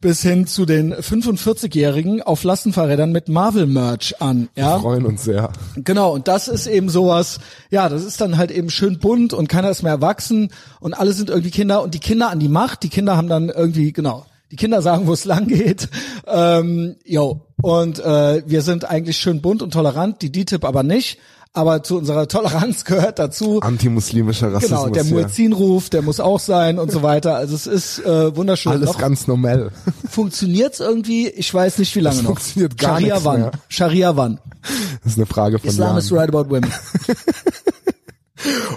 bis 0.00 0.22
hin 0.22 0.46
zu 0.46 0.66
den 0.66 0.94
45-Jährigen 0.94 2.22
auf 2.22 2.44
Lastenfahrrädern 2.44 3.10
mit 3.10 3.28
Marvel 3.28 3.66
Merch 3.66 4.22
an. 4.22 4.50
Ja, 4.54 4.76
Wir 4.76 4.80
freuen 4.80 5.04
uns 5.04 5.24
sehr. 5.24 5.50
Genau, 5.74 6.14
und 6.14 6.28
das 6.28 6.46
ist 6.46 6.68
eben 6.68 6.88
sowas, 6.88 7.40
ja, 7.70 7.88
das 7.88 8.04
ist 8.04 8.20
dann 8.20 8.36
halt 8.36 8.52
eben 8.52 8.70
schön 8.70 9.00
bunt 9.00 9.32
und 9.32 9.48
keiner 9.48 9.70
ist 9.70 9.82
mehr 9.82 9.92
erwachsen 9.92 10.52
und 10.78 10.94
alle 10.94 11.12
sind 11.12 11.28
irgendwie 11.28 11.50
Kinder 11.50 11.82
und 11.82 11.94
die 11.94 11.98
Kinder 12.00 12.30
an 12.30 12.38
die 12.38 12.48
Macht, 12.48 12.84
die 12.84 12.88
Kinder 12.88 13.16
haben 13.16 13.28
dann 13.28 13.48
irgendwie, 13.48 13.92
genau, 13.92 14.26
die 14.50 14.56
Kinder 14.56 14.82
sagen, 14.82 15.06
wo 15.06 15.12
es 15.12 15.24
lang 15.24 15.46
geht. 15.46 15.88
Ähm, 16.26 16.96
jo, 17.04 17.42
und 17.62 17.98
äh, 18.00 18.42
wir 18.46 18.62
sind 18.62 18.84
eigentlich 18.84 19.16
schön 19.18 19.40
bunt 19.40 19.62
und 19.62 19.72
tolerant, 19.72 20.22
die 20.22 20.32
DTIP 20.32 20.64
aber 20.64 20.82
nicht. 20.82 21.18
Aber 21.52 21.82
zu 21.82 21.98
unserer 21.98 22.28
Toleranz 22.28 22.84
gehört 22.84 23.18
dazu, 23.18 23.58
Antimuslimischer 23.60 24.52
Rassismus. 24.52 24.82
genau, 24.84 24.92
der. 24.94 25.02
Muezzinruf, 25.04 25.90
der 25.90 26.00
muss 26.02 26.20
auch 26.20 26.38
sein 26.38 26.78
und 26.78 26.92
so 26.92 27.02
weiter. 27.02 27.34
Also 27.34 27.56
es 27.56 27.66
ist 27.66 27.98
äh, 28.06 28.36
wunderschön. 28.36 28.70
Alles 28.70 28.86
Noch 28.90 28.98
ganz 28.98 29.26
normal. 29.26 29.72
funktioniert's 30.08 30.78
irgendwie, 30.78 31.26
ich 31.28 31.52
weiß 31.52 31.78
nicht 31.78 31.96
wie 31.96 32.00
lange 32.00 32.18
Es 32.18 32.22
noch. 32.22 32.28
funktioniert 32.30 32.78
gar 32.78 33.00
Scharia 33.00 33.24
wann? 33.24 33.40
mehr. 33.40 33.50
Scharia 33.68 34.16
wann? 34.16 34.38
Das 35.02 35.12
ist 35.14 35.18
eine 35.18 35.26
Frage 35.26 35.58
von 35.58 35.68
Islam 35.68 35.88
Jahren. 35.88 35.98
is 35.98 36.12
right 36.12 36.28
about 36.32 36.48
women. 36.50 36.72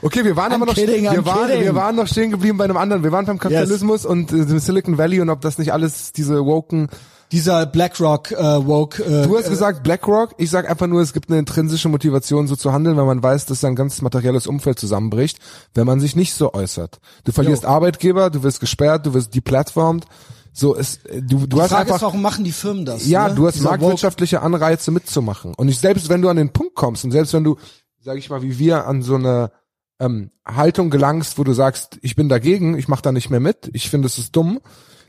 Okay, 0.01 0.25
wir 0.25 0.35
waren 0.35 0.51
I'm 0.51 0.55
aber 0.55 0.65
noch, 0.65 0.75
kidding, 0.75 1.03
wir 1.03 1.25
waren, 1.25 1.47
kidding. 1.47 1.63
wir 1.63 1.75
waren 1.75 1.95
noch 1.95 2.07
stehen 2.07 2.31
geblieben 2.31 2.57
bei 2.57 2.65
einem 2.65 2.77
anderen. 2.77 3.03
Wir 3.03 3.11
waren 3.11 3.25
beim 3.25 3.39
Kapitalismus 3.39 4.05
und 4.05 4.31
äh, 4.31 4.45
dem 4.45 4.59
Silicon 4.59 4.97
Valley 4.97 5.21
und 5.21 5.29
ob 5.29 5.41
das 5.41 5.57
nicht 5.57 5.71
alles 5.73 6.11
diese 6.11 6.45
woken. 6.45 6.89
dieser 7.31 7.65
BlackRock 7.65 8.31
äh, 8.31 8.67
woke. 8.67 9.03
Äh, 9.03 9.25
Du 9.27 9.37
hast 9.37 9.49
gesagt 9.49 9.83
BlackRock. 9.83 10.35
Ich 10.37 10.49
sag 10.49 10.69
einfach 10.69 10.87
nur, 10.87 11.01
es 11.01 11.13
gibt 11.13 11.29
eine 11.29 11.39
intrinsische 11.39 11.89
Motivation, 11.89 12.47
so 12.47 12.55
zu 12.55 12.73
handeln, 12.73 12.97
weil 12.97 13.05
man 13.05 13.23
weiß, 13.23 13.45
dass 13.45 13.61
sein 13.61 13.75
ganzes 13.75 14.01
materielles 14.01 14.47
Umfeld 14.47 14.79
zusammenbricht, 14.79 15.39
wenn 15.73 15.87
man 15.87 15.99
sich 15.99 16.15
nicht 16.15 16.33
so 16.33 16.53
äußert. 16.53 16.99
Du 17.23 17.31
verlierst 17.31 17.65
Arbeitgeber, 17.65 18.29
du 18.29 18.43
wirst 18.43 18.59
gesperrt, 18.59 19.05
du 19.05 19.13
wirst 19.13 19.33
deplatformt. 19.33 20.05
So 20.55 20.75
ist, 20.75 21.03
äh, 21.07 21.21
du, 21.23 21.39
du 21.39 21.47
die 21.47 21.61
hast 21.61 21.69
Frage 21.69 21.81
einfach 21.81 21.95
ist, 21.95 22.01
warum 22.03 22.21
machen 22.21 22.43
die 22.43 22.51
Firmen 22.51 22.85
das? 22.85 23.07
Ja, 23.07 23.29
ne? 23.29 23.33
du 23.35 23.47
hast 23.47 23.55
Dieser 23.55 23.69
marktwirtschaftliche 23.69 24.41
Anreize 24.41 24.91
mitzumachen. 24.91 25.53
Und 25.57 25.67
ich, 25.67 25.79
selbst 25.79 26.09
wenn 26.09 26.21
du 26.21 26.29
an 26.29 26.37
den 26.37 26.49
Punkt 26.49 26.75
kommst 26.75 27.03
und 27.03 27.11
selbst 27.11 27.33
wenn 27.33 27.43
du, 27.43 27.57
sag 28.03 28.17
ich 28.17 28.29
mal, 28.29 28.41
wie 28.41 28.59
wir 28.59 28.85
an 28.87 29.01
so 29.01 29.15
eine 29.15 29.51
ähm, 29.99 30.31
Haltung 30.45 30.89
gelangst, 30.89 31.37
wo 31.37 31.43
du 31.43 31.53
sagst, 31.53 31.99
ich 32.01 32.15
bin 32.15 32.27
dagegen, 32.29 32.77
ich 32.77 32.87
mache 32.87 33.01
da 33.01 33.11
nicht 33.11 33.29
mehr 33.29 33.39
mit, 33.39 33.69
ich 33.73 33.89
finde 33.89 34.07
es 34.07 34.17
ist 34.17 34.35
dumm, 34.35 34.59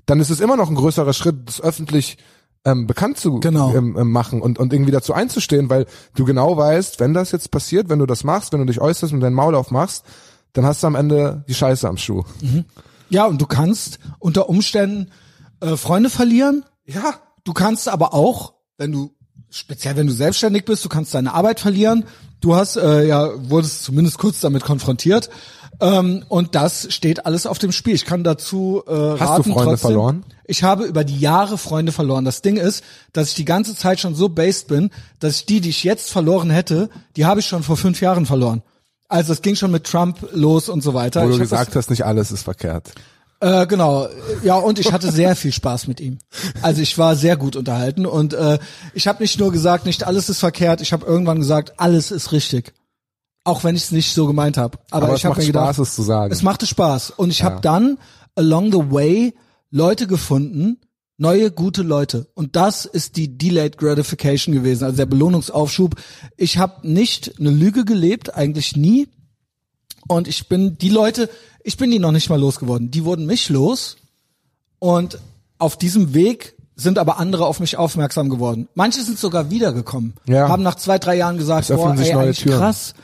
dann 0.07 0.21
ist 0.21 0.31
es 0.31 0.41
immer 0.41 0.57
noch 0.57 0.69
ein 0.69 0.77
größerer 0.77 1.13
Schritt, 1.13 1.49
das 1.49 1.61
öffentlich 1.61 2.19
ähm, 2.65 2.87
bekannt 2.87 3.19
zu 3.19 3.41
Genau. 3.41 3.75
ähm, 3.75 3.97
ähm, 3.99 4.11
machen 4.13 4.41
und, 4.41 4.59
und 4.59 4.73
irgendwie 4.73 4.93
dazu 4.93 5.13
einzustehen, 5.13 5.69
weil 5.71 5.87
du 6.15 6.25
genau 6.25 6.57
weißt, 6.57 7.01
wenn 7.01 7.15
das 7.15 7.33
jetzt 7.33 7.51
passiert, 7.51 7.89
wenn 7.89 7.99
du 7.99 8.07
das 8.07 8.25
machst, 8.25 8.53
wenn 8.53 8.61
du 8.61 8.67
dich 8.67 8.81
äußerst 8.81 9.13
und 9.13 9.21
dein 9.21 9.35
Maul 9.35 9.55
aufmachst, 9.55 10.05
dann 10.53 10.65
hast 10.65 10.83
du 10.83 10.87
am 10.87 10.95
Ende 10.95 11.45
die 11.49 11.55
Scheiße 11.55 11.89
am 11.89 11.97
Schuh. 11.97 12.23
Woke- 12.41 12.65
Ja, 13.11 13.27
und 13.27 13.41
du 13.41 13.47
kannst 13.47 13.99
unter 14.19 14.49
Umständen 14.49 15.11
äh, 15.61 15.77
Freunde 15.77 16.11
verlieren. 16.11 16.65
Ja, 16.87 17.15
Du 17.47 17.53
kannst 17.53 17.89
aber 17.89 18.15
auch, 18.15 18.55
wenn 18.79 18.91
du 18.91 19.11
speziell 19.51 19.97
wenn 19.97 20.07
du 20.07 20.15
selbstständig 20.15 20.65
bist, 20.65 20.83
du 20.83 20.89
kannst 20.89 21.13
deine 21.13 21.35
Arbeit 21.35 21.61
verlieren. 21.61 22.05
Du 22.45 22.55
hast 22.55 22.77
äh, 22.77 23.07
ja 23.07 23.31
wurdest 23.49 23.85
zumindest 23.85 24.19
kurz 24.19 24.41
damit 24.41 24.65
konfrontiert. 24.65 25.31
Ähm, 25.81 26.25
und 26.29 26.55
das 26.55 26.93
steht 26.93 27.25
alles 27.25 27.47
auf 27.47 27.59
dem 27.59 27.73
Spiel. 27.73 27.95
Ich 27.95 28.05
kann 28.05 28.23
dazu 28.23 28.83
äh, 28.87 28.93
raten. 28.93 29.45
Freunde 29.45 29.71
trotzdem, 29.71 29.79
verloren? 29.79 30.25
Ich 30.45 30.63
habe 30.63 30.85
über 30.85 31.05
die 31.05 31.19
Jahre 31.19 31.57
Freunde 31.57 31.91
verloren. 31.91 32.27
Das 32.27 32.43
Ding 32.43 32.59
ist, 32.59 32.85
dass 33.15 33.29
ich 33.29 33.35
die 33.35 33.47
ganze 33.47 33.75
Zeit 33.75 33.99
schon 33.99 34.15
so 34.15 34.29
based 34.29 34.69
bin, 34.69 34.91
dass 35.21 35.37
ich 35.37 35.47
die, 35.47 35.63
die 35.63 35.71
ich 35.71 35.85
jetzt 35.85 36.13
verloren 36.13 36.51
hätte, 36.51 36.91
die 37.17 37.25
habe 37.25 37.41
ich 37.41 37.47
schon 37.47 37.63
vor 37.63 37.79
fünf 37.79 38.03
Jahren 38.03 38.27
verloren. 38.27 38.63
Also 39.09 39.33
es 39.33 39.41
ging 39.41 39.57
schon 39.57 39.71
mit 39.71 39.85
Trump 39.85 40.19
los 40.33 40.69
und 40.69 40.83
so 40.83 40.93
weiter. 40.93 41.23
wo 41.23 41.31
Ich 41.31 41.37
du 41.37 41.41
gesagt 41.41 41.75
hast, 41.75 41.89
nicht 41.89 42.05
alles 42.05 42.31
ist 42.31 42.43
verkehrt. 42.43 42.93
Äh, 43.45 43.67
genau, 43.67 44.09
ja, 44.43 44.57
und 44.57 44.79
ich 44.79 44.91
hatte 44.91 45.13
sehr 45.13 45.37
viel 45.37 45.53
Spaß 45.53 45.87
mit 45.87 46.01
ihm. 46.01 46.19
Also 46.63 46.81
ich 46.81 46.97
war 46.97 47.15
sehr 47.15 47.37
gut 47.37 47.57
unterhalten 47.57 48.07
und 48.07 48.33
äh, 48.33 48.59
ich 48.95 49.07
habe 49.07 49.23
nicht 49.23 49.39
nur 49.39 49.53
gesagt, 49.53 49.85
nicht 49.85 50.07
alles 50.07 50.31
ist 50.31 50.39
verkehrt, 50.39 50.81
ich 50.81 50.95
habe 50.95 51.05
irgendwann 51.05 51.41
gesagt, 51.41 51.75
alles 51.77 52.11
ist 52.11 52.33
richtig. 52.33 52.73
Auch 53.45 53.63
wenn 53.63 53.77
ich 53.77 53.85
es 53.85 53.93
nicht 53.93 54.15
so 54.15 54.27
gemeint 54.27 54.57
habe. 54.57 54.79
Aber, 54.91 55.07
Aber 55.07 55.15
ich 55.15 55.21
es 55.21 55.25
habe 55.27 55.39
mir 55.39 55.47
gedacht, 55.47 55.75
Spaß, 55.75 55.89
es 55.89 55.95
zu 55.95 56.03
sagen. 56.03 56.33
es 56.33 56.43
machte 56.43 56.67
Spaß. 56.67 57.11
Und 57.11 57.29
ich 57.29 57.43
habe 57.43 57.61
dann 57.61 57.99
along 58.35 58.73
the 58.73 58.91
way 58.91 59.35
Leute 59.71 60.07
gefunden, 60.07 60.79
neue 61.19 61.51
gute 61.51 61.83
Leute. 61.83 62.27
Und 62.33 62.57
das 62.57 62.87
ist 62.87 63.19
die 63.19 63.37
Delayed 63.37 63.77
Gratification 63.77 64.55
gewesen, 64.55 64.85
also 64.85 64.97
der 64.97 65.05
Belohnungsaufschub. 65.05 65.97
Ich 66.39 66.57
habe 66.57 66.89
nicht 66.89 67.39
eine 67.39 67.51
Lüge 67.51 67.85
gelebt, 67.85 68.35
eigentlich 68.35 68.75
nie. 68.75 69.09
Und 70.09 70.29
ich 70.29 70.49
bin 70.49 70.79
die 70.79 70.89
Leute, 70.89 71.29
ich 71.65 71.77
bin 71.77 71.91
die 71.91 71.99
noch 71.99 72.13
nicht 72.13 72.29
mal 72.31 72.39
losgeworden. 72.39 72.91
Die 72.91 73.05
wurden 73.05 73.27
mich 73.27 73.49
los. 73.49 73.97
Und 74.79 75.19
auf 75.59 75.77
diesem 75.77 76.15
Weg 76.15 76.55
sind 76.77 76.99
aber 76.99 77.19
andere 77.19 77.47
auf 77.47 77.59
mich 77.59 77.77
aufmerksam 77.79 78.29
geworden. 78.29 78.69
Manche 78.75 79.03
sind 79.03 79.19
sogar 79.19 79.51
wiedergekommen. 79.51 80.15
Ja. 80.27 80.49
Haben 80.49 80.63
nach 80.63 80.75
zwei, 80.75 80.99
drei 80.99 81.17
Jahren 81.17 81.39
gesagt, 81.39 81.69
boah, 81.69 81.97
sich 81.97 82.09
ey, 82.09 82.15
eigentlich 82.15 82.41
Türen. 82.41 82.59
krass. 82.59 82.95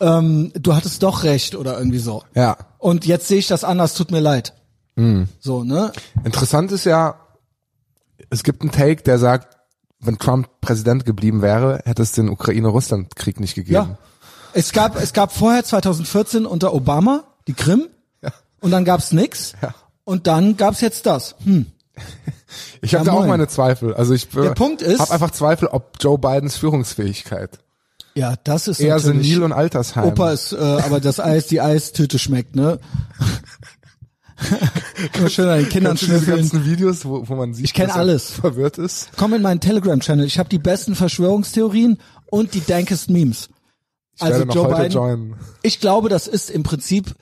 Ähm, 0.00 0.52
du 0.54 0.74
hattest 0.74 1.02
doch 1.02 1.24
recht 1.24 1.56
oder 1.56 1.78
irgendwie 1.78 1.98
so. 1.98 2.22
Ja. 2.34 2.56
Und 2.78 3.06
jetzt 3.06 3.26
sehe 3.26 3.38
ich 3.38 3.48
das 3.48 3.64
anders, 3.64 3.94
tut 3.94 4.10
mir 4.10 4.20
leid. 4.20 4.54
Mhm. 4.94 5.28
So, 5.40 5.64
ne? 5.64 5.90
Interessant 6.24 6.70
ist 6.70 6.84
ja, 6.84 7.16
es 8.30 8.44
gibt 8.44 8.62
einen 8.62 8.70
Take, 8.70 9.02
der 9.02 9.18
sagt, 9.18 9.56
wenn 9.98 10.18
Trump 10.18 10.48
Präsident 10.60 11.04
geblieben 11.04 11.42
wäre, 11.42 11.80
hätte 11.84 12.02
es 12.02 12.12
den 12.12 12.28
Ukraine-Russland-Krieg 12.28 13.40
nicht 13.40 13.54
gegeben. 13.54 13.74
Ja. 13.74 13.98
Es 14.52 14.72
gab, 14.72 15.00
es 15.00 15.12
gab 15.12 15.32
vorher 15.32 15.64
2014 15.64 16.46
unter 16.46 16.72
Obama 16.72 17.24
die 17.48 17.54
Krim. 17.54 17.88
Und 18.66 18.70
dann 18.72 18.84
gab's 18.84 19.12
nix. 19.12 19.52
Ja. 19.62 19.74
Und 20.04 20.26
dann 20.26 20.56
gab's 20.56 20.80
jetzt 20.80 21.06
das. 21.06 21.36
Hm. 21.44 21.66
Ich 22.80 22.94
habe 22.94 23.04
Ja, 23.06 23.12
da 23.12 23.18
auch 23.18 23.26
meine 23.26 23.48
Zweifel. 23.48 23.94
Also 23.94 24.14
ich 24.14 24.28
Der 24.28 24.50
Punkt 24.50 24.82
ist- 24.82 25.00
habe 25.00 25.10
einfach 25.12 25.30
Zweifel, 25.30 25.68
ob 25.68 25.96
Joe 26.00 26.18
Bidens 26.18 26.56
Führungsfähigkeit 26.56 27.58
Ja, 28.14 28.34
das 28.44 28.68
ist 28.68 28.80
eher 28.80 28.98
senil 29.00 29.42
und 29.42 29.52
altersheim. 29.52 30.04
Opa 30.04 30.30
ist, 30.32 30.52
äh, 30.52 30.56
aber 30.56 31.00
das 31.00 31.18
Eis, 31.18 31.46
die 31.48 31.60
Eistüte 31.60 32.18
schmeckt, 32.18 32.54
ne? 32.54 32.78
Immer 35.18 35.28
schön 35.30 35.48
an 35.48 35.58
den 35.58 35.68
Kindern 35.68 35.96
schnüffeln. 35.96 36.36
ganzen 36.38 36.64
Videos, 36.66 37.04
wo, 37.04 37.26
wo 37.28 37.34
man 37.34 37.54
sieht, 37.54 37.64
Ich 37.64 37.74
kenn 37.74 37.86
dass 37.88 37.96
er 37.96 38.00
alles. 38.00 38.30
verwirrt 38.30 38.78
ist? 38.78 39.08
Komm 39.16 39.34
in 39.34 39.42
meinen 39.42 39.60
Telegram-Channel. 39.60 40.26
Ich 40.26 40.38
habe 40.38 40.48
die 40.48 40.58
besten 40.58 40.94
Verschwörungstheorien 40.94 41.98
und 42.30 42.54
die 42.54 42.64
dankesten 42.64 43.14
Memes. 43.14 43.48
Ich 44.16 44.22
Also 44.22 44.44
Joe 44.44 44.68
Biden- 44.74 44.92
joinen. 44.92 45.34
Ich 45.62 45.80
glaube, 45.80 46.08
das 46.10 46.26
ist 46.28 46.50
im 46.50 46.62
Prinzip, 46.62 47.14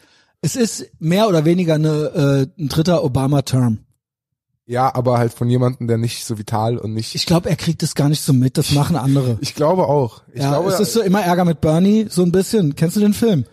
es 0.44 0.56
ist 0.56 0.90
mehr 0.98 1.26
oder 1.28 1.44
weniger 1.46 1.74
eine, 1.74 2.48
äh, 2.58 2.62
ein 2.62 2.68
dritter 2.68 3.02
Obama-Term. 3.02 3.78
Ja, 4.66 4.94
aber 4.94 5.18
halt 5.18 5.32
von 5.32 5.48
jemandem, 5.48 5.88
der 5.88 5.98
nicht 5.98 6.24
so 6.24 6.38
vital 6.38 6.78
und 6.78 6.92
nicht. 6.94 7.14
Ich 7.14 7.26
glaube, 7.26 7.48
er 7.50 7.56
kriegt 7.56 7.82
das 7.82 7.94
gar 7.94 8.08
nicht 8.08 8.22
so 8.22 8.32
mit. 8.32 8.56
Das 8.58 8.72
machen 8.72 8.96
andere. 8.96 9.38
Ich 9.40 9.54
glaube 9.54 9.88
auch. 9.88 10.22
Ich 10.32 10.40
ja, 10.42 10.50
glaube, 10.50 10.70
es 10.70 10.80
ist 10.80 10.92
so 10.92 11.02
immer 11.02 11.22
Ärger 11.22 11.44
mit 11.44 11.60
Bernie, 11.60 12.06
so 12.10 12.22
ein 12.22 12.32
bisschen. 12.32 12.74
Kennst 12.74 12.96
du 12.96 13.00
den 13.00 13.14
Film? 13.14 13.44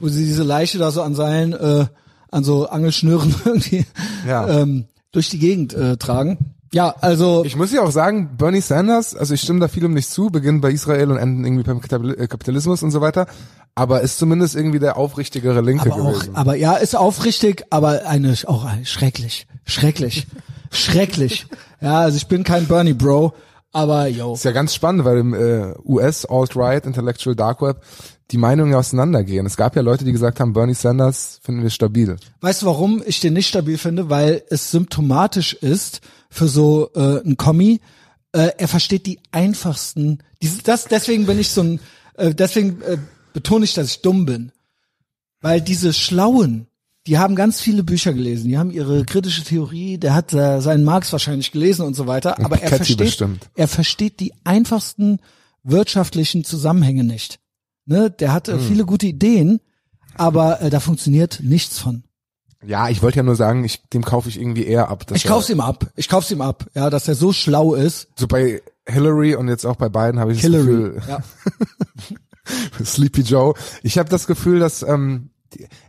Wo 0.00 0.08
sie 0.08 0.24
diese 0.24 0.42
Leiche 0.42 0.78
da 0.78 0.90
so 0.90 1.02
an 1.02 1.14
Seilen, 1.14 1.52
äh, 1.52 1.86
an 2.30 2.44
so 2.44 2.68
Angelschnüren 2.68 3.34
irgendwie 3.44 3.86
Ja. 4.26 4.48
ähm, 4.62 4.86
durch 5.12 5.28
die 5.30 5.38
Gegend 5.38 5.72
äh, 5.74 5.96
tragen. 5.96 6.54
Ja, 6.72 6.94
also 7.00 7.44
Ich 7.46 7.56
muss 7.56 7.72
ja 7.72 7.82
auch 7.82 7.90
sagen, 7.90 8.36
Bernie 8.36 8.60
Sanders, 8.60 9.16
also 9.16 9.32
ich 9.32 9.40
stimme 9.40 9.60
da 9.60 9.68
vielem 9.68 9.94
nicht 9.94 10.10
zu, 10.10 10.26
beginnt 10.26 10.60
bei 10.60 10.70
Israel 10.70 11.10
und 11.10 11.16
enden 11.16 11.44
irgendwie 11.44 11.62
beim 11.62 11.80
äh, 12.10 12.26
Kapitalismus 12.26 12.82
und 12.82 12.90
so 12.90 13.00
weiter, 13.00 13.26
aber 13.74 14.00
ist 14.00 14.18
zumindest 14.18 14.56
irgendwie 14.56 14.78
der 14.78 14.96
aufrichtigere 14.96 15.60
Linke 15.60 15.92
aber 15.92 16.02
auch, 16.02 16.14
gewesen. 16.14 16.36
aber 16.36 16.56
ja, 16.56 16.74
ist 16.74 16.96
aufrichtig, 16.96 17.64
aber 17.70 18.06
eine 18.06 18.34
auch 18.46 18.64
ein, 18.64 18.84
schrecklich, 18.84 19.46
schrecklich, 19.64 20.26
schrecklich. 20.70 21.46
Ja, 21.80 22.00
also 22.00 22.16
ich 22.16 22.26
bin 22.26 22.44
kein 22.44 22.66
Bernie 22.66 22.94
Bro, 22.94 23.34
aber 23.72 24.08
yo. 24.08 24.34
ist 24.34 24.44
ja 24.44 24.52
ganz 24.52 24.74
spannend, 24.74 25.04
weil 25.04 25.18
im 25.18 25.34
äh, 25.34 25.74
US 25.84 26.24
Alt-Right 26.24 26.86
Intellectual 26.86 27.36
Dark 27.36 27.62
Web 27.62 27.82
die 28.30 28.38
Meinungen 28.38 28.74
auseinandergehen. 28.74 29.46
Es 29.46 29.56
gab 29.56 29.74
ja 29.76 29.82
Leute, 29.82 30.04
die 30.04 30.12
gesagt 30.12 30.40
haben, 30.40 30.52
Bernie 30.52 30.74
Sanders 30.74 31.40
finden 31.42 31.62
wir 31.62 31.70
stabil. 31.70 32.16
Weißt 32.40 32.62
du, 32.62 32.66
warum 32.66 33.02
ich 33.06 33.20
den 33.20 33.32
nicht 33.32 33.48
stabil 33.48 33.78
finde? 33.78 34.10
Weil 34.10 34.42
es 34.50 34.70
symptomatisch 34.70 35.54
ist 35.54 36.00
für 36.28 36.48
so 36.48 36.90
äh, 36.94 37.20
ein 37.24 37.36
Kommi. 37.36 37.80
Äh, 38.32 38.50
er 38.58 38.68
versteht 38.68 39.06
die 39.06 39.20
einfachsten. 39.30 40.18
Dieses, 40.42 40.62
das, 40.62 40.84
deswegen 40.84 41.24
bin 41.24 41.38
ich 41.38 41.50
so 41.50 41.62
ein 41.62 41.80
äh, 42.18 42.34
deswegen 42.34 42.82
äh, 42.82 42.98
betone 43.32 43.64
ich, 43.64 43.74
dass 43.74 43.88
ich 43.88 44.02
dumm 44.02 44.24
bin. 44.26 44.52
Weil 45.40 45.60
diese 45.60 45.92
Schlauen, 45.92 46.66
die 47.06 47.18
haben 47.18 47.36
ganz 47.36 47.60
viele 47.60 47.84
Bücher 47.84 48.12
gelesen, 48.12 48.48
die 48.48 48.58
haben 48.58 48.70
ihre 48.70 49.04
kritische 49.04 49.44
Theorie, 49.44 49.98
der 49.98 50.14
hat 50.14 50.32
äh, 50.34 50.60
seinen 50.60 50.84
Marx 50.84 51.12
wahrscheinlich 51.12 51.52
gelesen 51.52 51.86
und 51.86 51.94
so 51.94 52.06
weiter, 52.06 52.38
aber 52.44 52.60
er 52.60 52.68
versteht, 52.68 52.98
bestimmt. 52.98 53.48
er 53.54 53.68
versteht 53.68 54.20
die 54.20 54.32
einfachsten 54.44 55.20
wirtschaftlichen 55.62 56.44
Zusammenhänge 56.44 57.04
nicht. 57.04 57.38
Ne, 57.86 58.10
der 58.10 58.32
hat 58.32 58.48
Hm. 58.48 58.60
viele 58.60 58.84
gute 58.84 59.06
Ideen, 59.06 59.60
aber 60.14 60.60
äh, 60.60 60.70
da 60.70 60.80
funktioniert 60.80 61.40
nichts 61.42 61.78
von. 61.78 62.02
Ja, 62.66 62.88
ich 62.88 63.00
wollte 63.02 63.18
ja 63.18 63.22
nur 63.22 63.36
sagen, 63.36 63.62
ich, 63.64 63.82
dem 63.90 64.04
kaufe 64.04 64.28
ich 64.28 64.38
irgendwie 64.38 64.64
eher 64.66 64.88
ab. 64.88 65.06
dass 65.06 65.16
Ich 65.16 65.24
kauf's 65.24 65.48
ihm 65.48 65.60
ab. 65.60 65.86
Ich 65.94 66.08
kauf's 66.08 66.30
ihm 66.32 66.40
ab, 66.42 66.66
ja, 66.74 66.90
dass 66.90 67.06
er 67.06 67.14
so 67.14 67.32
schlau 67.32 67.74
ist. 67.74 68.08
so 68.18 68.26
bei 68.26 68.60
Hillary 68.86 69.36
und 69.36 69.48
jetzt 69.48 69.64
auch 69.64 69.76
bei 69.76 69.88
Biden 69.88 70.18
habe 70.18 70.32
ich 70.32 70.38
das 70.38 70.50
Hillary. 70.50 70.66
Gefühl, 70.66 71.02
Ja. 71.08 71.22
Sleepy 72.84 73.22
Joe. 73.22 73.54
Ich 73.82 73.98
habe 73.98 74.08
das 74.08 74.26
Gefühl, 74.26 74.58
dass 74.60 74.82
ähm, 74.82 75.30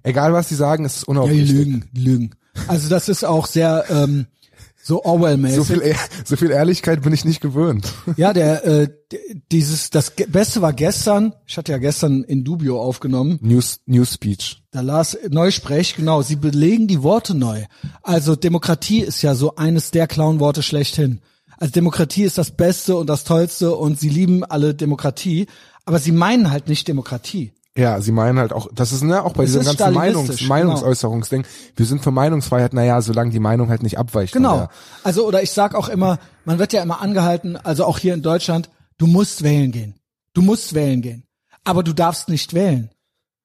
egal 0.03 0.33
was 0.33 0.47
die 0.47 0.55
sagen, 0.55 0.85
es 0.85 0.97
ist 0.97 1.01
Ja, 1.01 1.05
die 1.05 1.11
unaufrichtig. 1.11 1.51
lügen, 1.51 1.85
die 1.91 2.01
lügen. 2.01 2.31
Also 2.67 2.89
das 2.89 3.09
ist 3.09 3.23
auch 3.25 3.45
sehr 3.47 3.85
ähm, 3.89 4.25
so 4.81 4.95
so 4.95 5.03
Orwell-mäßig. 5.03 5.67
viel, 5.67 5.81
Ehr- 5.81 5.95
so 6.25 6.35
viel 6.35 6.49
Ehrlichkeit 6.49 7.03
bin 7.03 7.13
ich 7.13 7.23
nicht 7.23 7.41
gewöhnt. 7.41 7.93
ja, 8.17 8.33
der 8.33 8.65
äh, 8.65 8.87
dieses 9.51 9.89
das 9.91 10.11
Beste 10.29 10.61
war 10.61 10.73
gestern. 10.73 11.33
Ich 11.45 11.57
hatte 11.57 11.71
ja 11.71 11.77
gestern 11.77 12.23
in 12.23 12.43
Dubio 12.43 12.81
aufgenommen. 12.81 13.37
News, 13.41 13.81
News 13.85 14.13
Speech. 14.13 14.63
Da 14.71 14.81
las 14.81 15.17
Neusprech, 15.29 15.95
genau. 15.95 16.21
Sie 16.23 16.37
belegen 16.37 16.87
die 16.87 17.03
Worte 17.03 17.35
neu. 17.35 17.65
Also 18.01 18.35
Demokratie 18.35 19.01
ist 19.01 19.21
ja 19.21 19.35
so 19.35 19.55
eines 19.57 19.91
der 19.91 20.07
Clownworte 20.07 20.63
schlechthin. 20.63 21.21
Also 21.57 21.71
Demokratie 21.73 22.23
ist 22.23 22.37
das 22.37 22.51
Beste 22.51 22.95
und 22.95 23.07
das 23.07 23.25
Tollste 23.25 23.75
und 23.75 23.99
sie 23.99 24.09
lieben 24.09 24.43
alle 24.45 24.73
Demokratie, 24.73 25.47
aber 25.89 25.99
sie 25.99 26.11
meinen 26.11 26.51
halt 26.51 26.69
nicht 26.69 26.87
Demokratie. 26.87 27.51
Ja, 27.75 27.99
sie 28.01 28.11
meinen 28.11 28.37
halt 28.39 28.53
auch, 28.53 28.67
das 28.73 28.91
ist 28.91 29.03
ne, 29.03 29.23
auch 29.23 29.33
bei 29.33 29.43
Es 29.43 29.51
diesem 29.53 29.65
ganzen 29.65 29.93
Meinungs, 29.93 30.41
Meinungsäußerungsding. 30.41 31.45
Wir 31.75 31.85
sind 31.85 32.03
für 32.03 32.11
Meinungsfreiheit, 32.11 32.73
naja, 32.73 33.01
solange 33.01 33.31
die 33.31 33.39
Meinung 33.39 33.69
halt 33.69 33.83
nicht 33.83 33.97
abweicht. 33.97 34.33
Genau. 34.33 34.57
der- 34.57 34.69
Also 35.03 35.25
oder 35.27 35.41
ich 35.43 35.51
sag 35.51 35.75
auch 35.75 35.89
immer, 35.89 36.19
man 36.45 36.59
wird 36.59 36.73
ja 36.73 36.81
immer 36.83 37.01
angehalten, 37.01 37.57
also 37.57 37.85
auch 37.85 37.97
hier 37.97 38.13
in 38.13 38.21
Deutschland, 38.21 38.69
du 38.97 39.07
musst 39.07 39.43
wählen 39.43 39.71
gehen. 39.71 39.95
Du 40.33 40.41
musst 40.41 40.73
wählen 40.73 41.01
gehen. 41.01 41.23
Aber 41.63 41.83
du 41.83 41.93
darfst 41.93 42.29
nicht 42.29 42.53
wählen. 42.53 42.89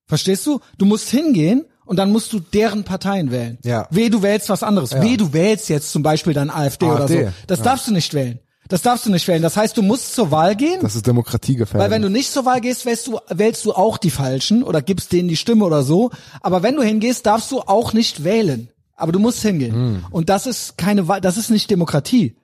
Verstehst 0.07 0.47
du? 0.47 0.61
Du 0.79 0.85
musst 0.85 1.09
hingehen 1.11 1.65
und 1.87 1.97
dann 1.99 2.13
musst 2.13 2.33
du 2.33 2.41
deren 2.41 2.85
Parteien 2.85 3.31
wählen. 3.31 3.59
Ja. 3.65 3.87
Weh, 3.91 4.09
du 4.11 4.23
wählst 4.23 4.49
was 4.49 4.63
anderes. 4.63 4.93
Weh, 5.01 5.17
du 5.17 5.33
wählst 5.33 5.69
jetzt 5.69 5.93
zum 5.93 6.03
Beispiel 6.03 6.33
dann 6.35 6.51
AfD, 6.51 6.87
oder 6.87 7.05
AfD, 7.05 7.25
so. 7.27 7.33
Das 7.47 7.63
darfst 7.63 7.89
du 7.89 7.93
nicht 7.93 8.13
wählen. 8.15 8.39
Das 8.69 8.83
darfst 8.83 9.05
du 9.07 9.11
nicht 9.11 9.29
wählen. 9.29 9.43
Das 9.43 9.57
heißt, 9.57 9.77
du 9.77 9.83
musst 9.83 10.15
zur 10.15 10.31
Wahl 10.31 10.57
gehen. 10.57 10.81
Das 10.81 10.97
ist 10.97 11.07
demokratiegefährdend. 11.07 11.83
Weil 11.83 11.91
wenn 11.91 12.03
du 12.03 12.09
nicht 12.09 12.33
zur 12.33 12.47
Wahl 12.47 12.61
gehst, 12.61 12.87
wählst 12.87 13.07
du, 13.07 13.19
wählst 13.29 13.65
du 13.65 13.73
auch 13.73 13.99
die 13.99 14.11
Falschen 14.11 14.63
oder 14.63 14.81
gibst 14.81 15.13
denen 15.13 15.29
die 15.29 15.37
Stimme 15.37 15.65
oder 15.65 15.83
so. 15.83 16.11
Aber 16.41 16.63
wenn 16.63 16.77
du 16.77 16.83
hingehst, 16.83 17.27
darfst 17.27 17.51
du 17.51 17.61
auch 17.61 17.93
nicht 17.93 18.25
wählen. 18.25 18.71
Aber 18.97 19.13
du 19.13 19.19
musst 19.19 19.43
hingehen. 19.43 20.05
Und 20.11 20.29
das 20.29 20.47
ist 20.47 20.79
keine 20.79 21.09
Wahl, 21.09 21.21
das 21.21 21.37
ist 21.37 21.51
nicht 21.51 21.71
Demokratie. 21.71 22.37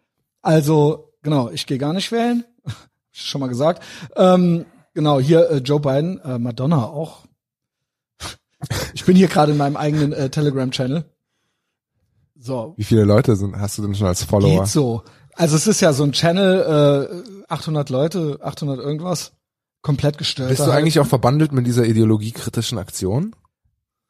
Also, 0.43 1.13
genau, 1.23 1.49
ich 1.51 1.67
gehe 1.67 1.79
gar 1.79 1.93
nicht 1.93 2.11
wählen. 2.13 2.45
Schon 3.13 3.41
mal 3.41 3.49
gesagt. 3.49 3.83
Ähm, 4.17 4.67
genau, 4.95 5.21
hier 5.21 5.49
äh, 5.51 5.57
Joe 5.59 5.81
Biden, 5.81 6.21
äh, 6.21 6.39
Madonna 6.39 6.85
auch. 6.87 7.25
Ich 8.93 9.05
bin 9.07 9.17
hier 9.17 9.29
gerade 9.29 9.53
in 9.53 9.59
meinem 9.59 9.77
eigenen 9.77 10.13
äh, 10.13 10.29
Telegram-Channel. 10.29 11.05
So, 12.39 12.75
Wie 12.77 12.85
viele 12.85 13.05
Leute 13.05 13.37
sind, 13.37 13.59
hast 13.59 13.79
du 13.79 13.83
denn 13.83 13.95
schon 13.95 14.07
als 14.07 14.25
Follower? 14.25 14.61
geht 14.61 14.69
so. 14.69 15.03
Also 15.41 15.57
es 15.57 15.67
ist 15.67 15.81
ja 15.81 15.93
so 15.93 16.05
ein 16.05 16.12
Channel, 16.12 17.09
äh, 17.49 17.53
800 17.53 17.89
Leute, 17.89 18.39
800 18.43 18.79
irgendwas, 18.79 19.33
komplett 19.83 20.19
gestört. 20.19 20.51
Bist 20.51 20.61
du 20.67 20.71
eigentlich 20.71 21.01
auch 21.01 21.07
verbandelt 21.07 21.53
mit 21.53 21.67
dieser 21.67 21.85
ideologiekritischen 21.87 22.77
Aktion? 22.79 23.35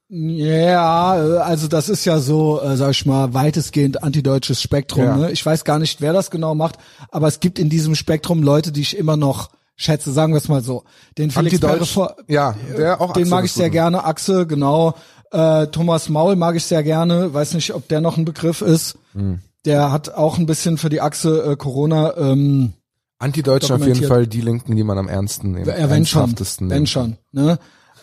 Ja, 0.09 1.13
also 1.13 1.69
das 1.69 1.89
ist 1.89 2.05
ja 2.05 2.19
so, 2.19 2.61
äh, 2.61 2.77
sag 2.77 2.91
ich 2.91 3.07
mal, 3.07 3.33
weitestgehend 3.33 4.03
antideutsches 4.03 4.61
Spektrum. 4.61 5.05
Ja. 5.05 5.17
Ne? 5.17 5.31
Ich 5.31 5.47
weiß 5.47 5.65
gar 5.65 5.79
nicht, 5.79 6.01
wer 6.01 6.13
das 6.13 6.33
genau 6.33 6.57
macht, 6.57 6.77
aber 7.13 7.29
es 7.29 7.39
gibt 7.39 7.61
in 7.61 7.71
diesem 7.71 7.95
Spektrum 7.95 8.43
Leute, 8.43 8.73
die 8.73 8.81
ich 8.81 8.97
immer 8.99 9.17
noch 9.17 9.51
schätze, 9.77 10.11
sagen 10.11 10.33
wir 10.33 10.39
es 10.39 10.49
mal 10.49 10.63
so. 10.63 10.83
Den 11.17 11.31
Felix 11.31 11.63
Antideutsch? 11.63 11.97
Perre- 11.97 12.17
Ja, 12.27 12.57
der 12.77 13.01
auch 13.01 13.13
den 13.13 13.23
Axel 13.23 13.31
mag 13.31 13.45
ich 13.45 13.53
sehr 13.53 13.71
gerne, 13.71 14.05
Achse, 14.05 14.49
genau. 14.49 14.95
Äh, 15.31 15.69
Thomas 15.69 16.09
Maul 16.09 16.35
mag 16.35 16.57
ich 16.57 16.65
sehr 16.65 16.83
gerne, 16.83 17.33
weiß 17.33 17.55
nicht, 17.55 17.73
ob 17.73 17.87
der 17.87 18.01
noch 18.01 18.17
ein 18.17 18.25
Begriff 18.25 18.63
ist. 18.63 18.99
Hm. 19.13 19.39
Der 19.65 19.93
hat 19.93 20.11
auch 20.15 20.39
ein 20.39 20.47
bisschen 20.47 20.79
für 20.79 20.89
die 20.89 21.01
Achse 21.01 21.53
äh, 21.53 21.57
Corona 21.57 22.17
ähm, 22.17 22.73
Antideutschen 23.19 23.77
auf 23.77 23.87
jeden. 23.87 24.07
Fall 24.07 24.27
die 24.27 24.41
Linken, 24.41 24.77
die 24.77 24.85
man 24.85 24.97
am 24.97 25.09
ernsten 25.09 25.53
nimmt. 25.53 25.67
Ja, 25.67 25.91
wenn 25.91 26.07
schon, 26.07 26.35
wenn 26.61 26.87
schon. 26.87 27.19
Ne? 27.33 27.59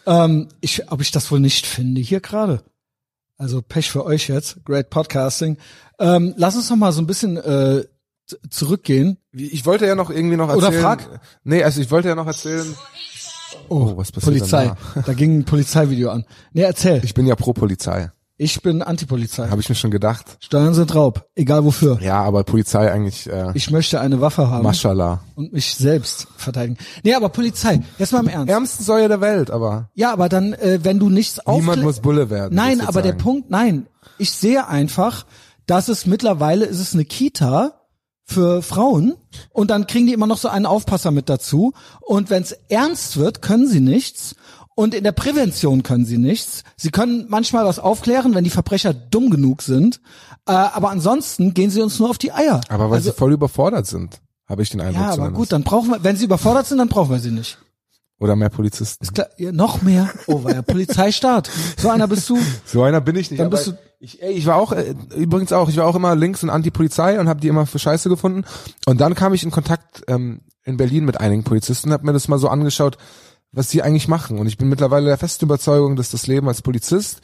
Ähm, 0.06 0.50
ich, 0.62 0.92
ob 0.92 1.02
ich 1.02 1.12
das 1.12 1.32
wohl 1.32 1.40
nicht 1.40 1.66
finde 1.66 2.02
hier 2.02 2.20
gerade. 2.20 2.64
Also 3.38 3.62
Pech 3.62 3.90
für 3.90 4.06
euch 4.06 4.30
jetzt. 4.30 4.64
Great 4.66 4.90
Podcasting. 4.90 5.58
Ähm, 6.00 6.34
lass 6.38 6.56
uns 6.56 6.70
noch 6.70 6.78
mal 6.78 6.92
so 6.92 7.02
ein 7.02 7.08
bisschen 7.08 7.38
äh, 7.38 7.84
zurückgehen. 8.50 9.18
Ich 9.32 9.66
wollte 9.66 9.88
ja 9.88 9.96
noch 9.96 10.10
irgendwie 10.10 10.38
noch 10.38 10.54
Oder 10.54 10.68
erzählen. 10.68 10.84
frag. 10.84 11.22
Nee, 11.44 11.64
also 11.64 11.82
ich 11.82 11.90
wollte 11.90 12.10
ja 12.10 12.16
noch 12.16 12.28
erzählen. 12.28 12.76
Oh, 13.70 13.98
was 13.98 14.12
passiert 14.12 14.38
Polizei. 14.38 14.72
Da 15.06 15.14
ging 15.14 15.40
ein 15.40 15.46
Polizeivideo 15.46 16.10
an. 16.10 16.26
Nee, 16.54 16.62
erzähl. 16.62 17.02
Ich 17.04 17.14
bin 17.14 17.26
ja 17.26 17.36
pro 17.36 17.54
Polizei. 17.54 18.12
Ich 18.40 18.62
bin 18.62 18.84
Antipolizei. 18.84 19.50
Habe 19.50 19.62
ich 19.62 19.70
mir 19.70 19.74
schon 19.74 19.90
gedacht. 19.90 20.38
Steuern 20.40 20.76
sind 20.76 20.94
Raub. 20.94 21.28
Egal 21.34 21.66
wofür. 21.66 22.00
Ja, 22.02 22.22
aber 22.22 22.44
Polizei 22.44 22.92
eigentlich, 22.92 23.28
äh, 23.28 23.52
Ich 23.56 23.72
möchte 23.72 24.00
eine 24.00 24.22
Waffe 24.22 24.48
haben 24.52 24.62
Mashallah. 24.64 25.22
und 25.34 25.54
mich 25.54 25.74
selbst 25.74 26.28
verteidigen. 26.38 26.78
Nee, 27.04 27.16
aber 27.16 27.30
Polizei. 27.30 27.82
Jetzt 27.98 28.14
mal 28.14 28.20
im 28.20 28.28
Ernst. 28.28 28.50
Ärmsten 28.52 28.86
Säue 28.86 29.08
der 29.08 29.22
Welt, 29.22 29.50
aber 29.50 29.90
Ja, 29.96 30.14
aber 30.14 30.30
dann, 30.30 30.54
äh, 30.54 30.80
wenn 30.84 31.00
du 31.00 31.10
nichts 31.10 31.38
niemand 31.48 31.58
aufklärst. 31.70 31.84
muss 31.84 32.00
Bulle 32.02 32.30
werden. 32.30 32.54
Nein, 32.56 32.82
aber 32.82 33.02
der 33.02 33.14
sagen. 33.14 33.24
Punkt, 33.24 33.50
nein. 33.50 33.88
Ich 34.20 34.32
sehe 34.32 34.68
einfach, 34.68 35.26
dass 35.66 35.88
es 35.88 36.06
mittlerweile 36.06 36.66
ist 36.66 36.80
es 36.80 36.94
eine 36.94 37.06
Kita 37.06 37.74
für 38.24 38.62
Frauen 38.62 39.16
und 39.52 39.72
dann 39.72 39.88
kriegen 39.88 40.06
die 40.06 40.14
immer 40.14 40.28
noch 40.28 40.38
so 40.38 40.48
einen 40.50 40.66
Aufpasser 40.68 41.10
mit 41.12 41.28
dazu 41.30 41.74
und 42.02 42.30
wenn 42.30 42.44
es 42.44 42.52
ernst 42.70 43.18
wird, 43.18 43.42
können 43.42 43.68
sie 43.68 43.80
nichts 43.80 44.36
und 44.78 44.94
in 44.94 45.04
der 45.04 45.12
Prävention 45.12 45.82
können 45.82 46.06
sie 46.06 46.20
nichts. 46.20 46.64
Sie 46.76 46.92
können 46.92 47.26
manchmal 47.30 47.66
was 47.66 47.80
aufklären, 47.80 48.36
wenn 48.36 48.44
die 48.44 48.52
Verbrecher 48.52 48.94
dumm 48.94 49.32
genug 49.32 49.64
sind, 49.64 50.00
äh, 50.46 50.52
aber 50.52 50.92
ansonsten 50.92 51.56
gehen 51.56 51.72
sie 51.72 51.82
uns 51.82 51.98
nur 51.98 52.12
auf 52.12 52.20
die 52.20 52.32
Eier. 52.32 52.62
Aber 52.70 52.92
weil 52.92 52.98
also, 52.98 53.10
sie 53.10 53.18
voll 53.18 53.34
überfordert 53.34 53.88
sind, 53.88 54.22
habe 54.48 54.62
ich 54.62 54.70
den 54.70 54.80
Eindruck 54.80 55.04
ja, 55.04 55.14
aber 55.14 55.32
gut, 55.32 55.52
dann 55.52 55.64
brauchen 55.64 55.90
wir, 55.90 56.04
wenn 56.04 56.16
sie 56.16 56.26
überfordert 56.26 56.68
sind, 56.68 56.78
dann 56.78 56.90
brauchen 56.90 57.10
wir 57.10 57.18
sie 57.18 57.32
nicht. 57.32 57.58
Oder 58.20 58.36
mehr 58.36 58.50
Polizisten. 58.50 59.04
Ist 59.04 59.16
klar, 59.16 59.28
ja, 59.38 59.52
noch 59.52 59.82
mehr. 59.82 60.12
Oh, 60.28 60.44
war 60.44 60.54
ja 60.54 60.62
Polizeistaat. 60.62 61.50
So 61.78 61.90
einer 61.90 62.08
bist 62.08 62.30
du. 62.30 62.38
So 62.66 62.84
einer 62.84 63.02
bin 63.02 63.16
ich 63.16 63.32
nicht. 63.32 63.40
Dann 63.40 63.50
bist 63.50 63.68
du- 63.68 63.78
ich, 64.00 64.22
ey, 64.22 64.34
ich 64.34 64.46
war 64.46 64.58
auch, 64.58 64.74
äh, 64.74 64.94
übrigens 65.16 65.52
auch, 65.52 65.70
ich 65.70 65.78
war 65.78 65.88
auch 65.88 65.96
immer 65.96 66.16
links 66.16 66.44
und 66.44 66.52
Anti-Polizei 66.52 67.20
und 67.20 67.28
habe 67.28 67.42
die 67.42 67.48
immer 67.48 67.66
für 67.66 67.80
Scheiße 67.80 68.10
gefunden. 68.10 68.46
Und 68.86 69.02
dann 69.02 69.16
kam 69.16 69.34
ich 69.34 69.44
in 69.44 69.50
Kontakt 69.50 70.04
ähm, 70.08 70.42
in 70.66 70.78
Berlin 70.78 71.06
mit 71.06 71.20
einigen 71.20 71.44
Polizisten 71.44 71.90
und 71.90 71.94
habe 71.94 72.06
mir 72.06 72.14
das 72.14 72.28
mal 72.28 72.38
so 72.38 72.48
angeschaut, 72.48 72.98
was 73.52 73.70
die 73.70 73.82
eigentlich 73.82 74.08
machen. 74.08 74.40
Und 74.40 74.48
ich 74.48 74.58
bin 74.58 74.70
mittlerweile 74.70 75.06
der 75.08 75.18
festen 75.18 75.46
Überzeugung, 75.46 75.96
dass 75.96 76.12
das 76.12 76.28
Leben 76.28 76.48
als 76.48 76.62
Polizist 76.62 77.22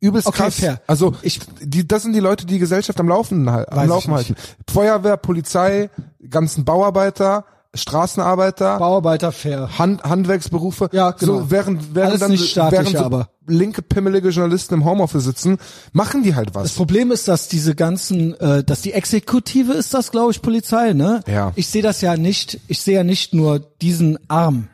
übelst 0.00 0.26
Okay, 0.28 0.36
krass. 0.44 0.54
fair. 0.54 0.80
Also 0.86 1.14
Ich- 1.22 1.40
die, 1.60 1.86
das 1.86 2.02
sind 2.02 2.12
die 2.14 2.20
Leute, 2.20 2.46
die 2.46 2.54
die 2.54 2.58
Gesellschaft 2.60 2.98
am 3.00 3.08
Laufen, 3.08 3.48
am 3.48 3.88
Laufen 3.88 4.14
halten. 4.14 4.34
Feuerwehr, 4.70 5.16
Polizei, 5.16 5.90
ganzen 6.28 6.64
Bauarbeiter, 6.64 7.44
Straßenarbeiter. 7.90 8.78
Bauarbeiter 8.78 9.30
fair. 9.30 9.78
Hand, 9.78 10.02
Handwerksberufe. 10.02 10.88
Ja, 10.92 11.10
genau. 11.12 11.40
So, 11.40 11.50
während, 11.50 11.94
während 11.94 12.10
Alles 12.10 12.20
dann, 12.20 12.30
nicht 12.32 12.50
staatliche, 12.50 12.82
während 12.84 12.98
so 12.98 13.04
aber. 13.04 13.28
linke, 13.46 13.82
pimmelige 13.82 14.30
Journalisten 14.30 14.74
im 14.74 14.84
Homeoffice 14.84 15.24
sitzen, 15.24 15.58
machen 15.92 16.22
die 16.22 16.34
halt 16.34 16.48
Das 16.48 16.64
was. 16.64 16.72
Problem 16.74 17.10
ist, 17.12 17.28
dass 17.28 17.48
diese 17.48 17.74
ganzen, 17.74 18.34
äh, 18.40 18.64
dass 18.64 18.80
die 18.82 18.92
Exekutive 18.92 19.72
ist 19.74 19.92
das, 19.94 20.10
glaube 20.10 20.32
ich, 20.32 20.42
Polizei, 20.42 20.94
ne? 20.94 21.20
Ja. 21.26 21.52
Ich 21.56 21.68
sehe 21.68 21.82
das 21.82 22.00
ja 22.00 22.16
nicht, 22.16 22.58
ich 22.68 22.80
sehe 22.80 22.96
ja 22.96 23.04
nicht 23.04 23.34
nur 23.34 23.58
diesen 23.60 24.18
Arm, 24.28 24.68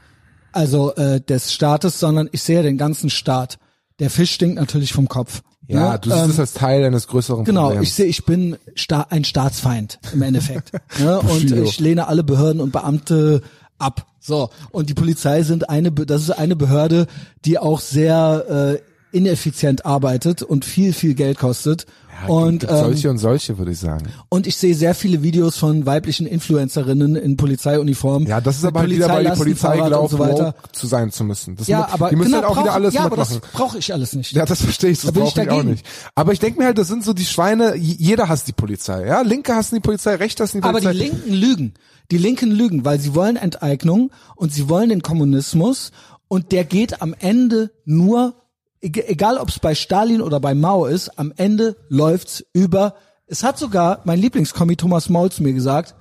also 0.56 0.94
äh, 0.94 1.20
des 1.20 1.52
Staates, 1.52 2.00
sondern 2.00 2.28
ich 2.32 2.42
sehe 2.42 2.62
den 2.62 2.78
ganzen 2.78 3.10
Staat. 3.10 3.58
Der 3.98 4.10
Fisch 4.10 4.32
stinkt 4.32 4.56
natürlich 4.56 4.92
vom 4.92 5.08
Kopf. 5.08 5.42
Ja, 5.68 5.92
ne? 5.92 5.98
du 5.98 6.10
siehst 6.10 6.24
Ähm, 6.24 6.30
es 6.30 6.40
als 6.40 6.52
Teil 6.54 6.84
eines 6.84 7.06
größeren 7.08 7.44
Genau, 7.44 7.66
Problems. 7.68 7.88
ich 7.88 7.94
sehe, 7.94 8.06
ich 8.06 8.24
bin 8.24 8.56
sta 8.74 9.06
ein 9.10 9.24
Staatsfeind 9.24 9.98
im 10.12 10.22
Endeffekt. 10.22 10.72
ne? 10.98 11.18
Und 11.20 11.50
ich 11.50 11.78
lehne 11.80 12.08
alle 12.08 12.22
Behörden 12.24 12.60
und 12.60 12.72
Beamte 12.72 13.42
ab. 13.78 14.06
So, 14.20 14.50
und 14.72 14.88
die 14.88 14.94
Polizei 14.94 15.42
sind 15.42 15.68
eine, 15.70 15.92
das 15.92 16.22
ist 16.22 16.30
eine 16.30 16.56
Behörde, 16.56 17.06
die 17.44 17.58
auch 17.58 17.80
sehr 17.80 18.78
äh, 18.78 18.80
ineffizient 19.16 19.86
arbeitet 19.86 20.42
und 20.42 20.64
viel, 20.64 20.92
viel 20.92 21.14
Geld 21.14 21.38
kostet. 21.38 21.86
und, 22.28 22.60
Gibt 22.60 22.72
ähm, 22.72 22.78
solche 22.78 23.10
und 23.10 23.18
solche, 23.18 23.58
würde 23.58 23.72
ich 23.72 23.78
sagen. 23.78 24.06
und 24.28 24.46
ich 24.46 24.56
sehe 24.56 24.74
sehr 24.74 24.94
viele 24.94 25.22
Videos 25.22 25.56
von 25.56 25.84
weiblichen 25.86 26.26
Influencerinnen 26.26 27.16
in 27.16 27.36
Polizeiuniform. 27.36 28.26
Ja, 28.26 28.40
das 28.40 28.56
ist 28.58 28.64
aber 28.64 28.80
halt 28.80 28.90
wieder, 28.90 29.08
weil 29.08 29.24
die 29.24 29.30
Polizei 29.36 29.76
glaubt, 29.76 30.12
und 30.12 30.18
so 30.18 30.18
weiter. 30.18 30.54
zu 30.72 30.86
sein 30.86 31.10
zu 31.10 31.24
müssen. 31.24 31.56
Das 31.56 31.66
Ja, 31.66 31.88
aber 31.90 32.10
die 32.10 32.16
müssen 32.16 32.32
genau, 32.32 32.38
halt 32.42 32.46
auch 32.50 32.54
brauch, 32.54 32.62
wieder 32.64 32.74
alles 32.74 32.94
ja, 32.94 33.00
aber 33.02 33.16
mitmachen. 33.16 33.40
das 33.42 33.50
brauche 33.52 33.78
ich 33.78 33.92
alles 33.92 34.14
nicht. 34.14 34.32
Ja, 34.32 34.44
das 34.44 34.62
verstehe 34.62 34.90
ich, 34.90 35.00
das 35.00 35.06
Da 35.06 35.10
bin 35.12 35.24
ich 35.26 35.34
brauche 35.34 35.44
ich 35.46 35.50
auch 35.50 35.62
nicht. 35.62 35.86
Aber 36.14 36.32
ich 36.32 36.38
denke 36.38 36.58
mir 36.58 36.66
halt, 36.66 36.78
das 36.78 36.88
sind 36.88 37.04
so 37.04 37.12
die 37.12 37.24
Schweine, 37.24 37.74
jeder 37.76 38.28
hasst 38.28 38.48
die 38.48 38.52
Polizei. 38.52 39.06
Ja, 39.06 39.22
Linke 39.22 39.54
hassen 39.54 39.74
die 39.76 39.80
Polizei, 39.80 40.14
Rechte 40.16 40.42
hassen 40.42 40.58
die 40.60 40.62
Aber 40.62 40.78
Polizei. 40.80 40.92
die 40.92 40.98
Linken 40.98 41.32
lügen. 41.32 41.74
Die 42.10 42.18
Linken 42.18 42.50
lügen, 42.50 42.84
weil 42.84 43.00
sie 43.00 43.14
wollen 43.14 43.36
Enteignung 43.36 44.10
und 44.36 44.52
sie 44.52 44.68
wollen 44.68 44.88
den 44.90 45.02
Kommunismus 45.02 45.90
und 46.28 46.52
der 46.52 46.64
geht 46.64 47.02
am 47.02 47.14
Ende 47.18 47.70
nur, 47.84 48.34
egal 48.80 49.38
ob 49.38 49.48
es 49.48 49.58
bei 49.58 49.74
Stalin 49.74 50.20
oder 50.20 50.40
bei 50.40 50.54
Mao 50.54 50.86
ist, 50.86 51.18
am 51.18 51.32
Ende 51.36 51.76
läuft's 51.88 52.44
über. 52.52 52.94
Es 53.26 53.42
hat 53.42 53.58
sogar 53.58 54.00
mein 54.04 54.20
Lieblingskommi 54.20 54.76
Thomas 54.76 55.08
Maul 55.08 55.30
zu 55.30 55.42
mir 55.42 55.52
gesagt, 55.52 55.94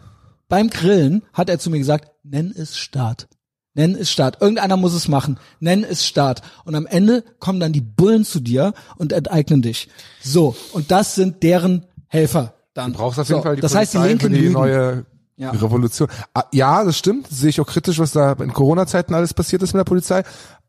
beim 0.48 0.70
Grillen 0.70 1.24
hat 1.34 1.50
er 1.50 1.58
zu 1.60 1.70
mir 1.70 1.80
gesagt, 1.80 2.12
nenn 2.24 2.54
es 2.56 2.78
Staat. 2.78 3.28
Nenn 3.74 3.96
es 3.96 4.10
Staat. 4.12 4.42
Irgendeiner 4.42 4.78
muss 4.78 4.94
es 4.94 5.08
machen. 5.08 5.38
Nenn 5.60 5.84
es 5.84 6.06
Staat. 6.06 6.42
Und 6.64 6.76
am 6.76 6.86
Ende 6.86 7.24
kommen 7.40 7.60
dann 7.60 7.74
die 7.74 7.82
Bullen 7.82 8.24
zu 8.24 8.40
dir 8.40 8.74
und 8.98 9.12
enteignen 9.12 9.62
dich. 9.62 9.90
So. 10.22 10.56
Und 10.72 10.92
das 10.92 11.16
sind 11.16 11.44
deren 11.44 11.86
Helfer. 12.08 12.54
Dann. 12.74 12.94
Du 12.94 13.00
brauchst 13.00 13.20
auf 13.20 13.28
jeden 13.28 13.40
so, 13.40 13.44
Fall 13.44 13.56
die 13.56 13.62
Das 13.62 13.74
Polizei 13.74 13.80
heißt, 13.82 13.94
die 14.06 14.08
Linken 14.08 14.34
für 14.34 14.42
die 14.42 14.50
neue 14.50 15.06
Ja. 15.36 15.52
Revolution. 15.52 16.08
Ah, 16.34 16.44
Ja, 16.54 16.84
das 16.86 16.98
stimmt. 16.98 17.30
Das 17.30 17.40
sehe 17.40 17.50
ich 17.50 17.60
auch 17.60 17.68
kritisch, 17.68 18.00
was 18.00 18.12
da 18.12 18.34
in 18.34 18.54
Corona-Zeiten 18.54 19.14
alles 19.14 19.34
passiert 19.34 19.62
ist 19.64 19.74
mit 19.74 19.80
der 19.80 19.86
Polizei. 19.86 20.24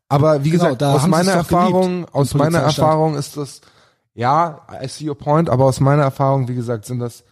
Aber 0.09 0.43
wie 0.43 0.51
Genau, 0.51 0.63
gesagt, 0.63 0.81
da 0.81 0.93
aus 0.93 1.07
meiner 1.07 1.33
Erfahrung, 1.33 1.91
geliebt, 1.91 2.15
aus 2.15 2.33
meiner. 2.33 2.59
Erfahrung 2.59 3.15
ist 3.15 3.37
das, 3.37 3.61
ja, 4.13 4.61
I 4.81 4.87
see 4.87 5.09
your 5.09 5.17
point, 5.17 5.49
aber 5.49 5.65
aus 5.65 5.79
meiner 5.79 6.03
Erfahrung, 6.03 6.47
wie 6.47 6.55
gesagt, 6.55 6.85
sind 6.85 6.99
das 6.99 7.23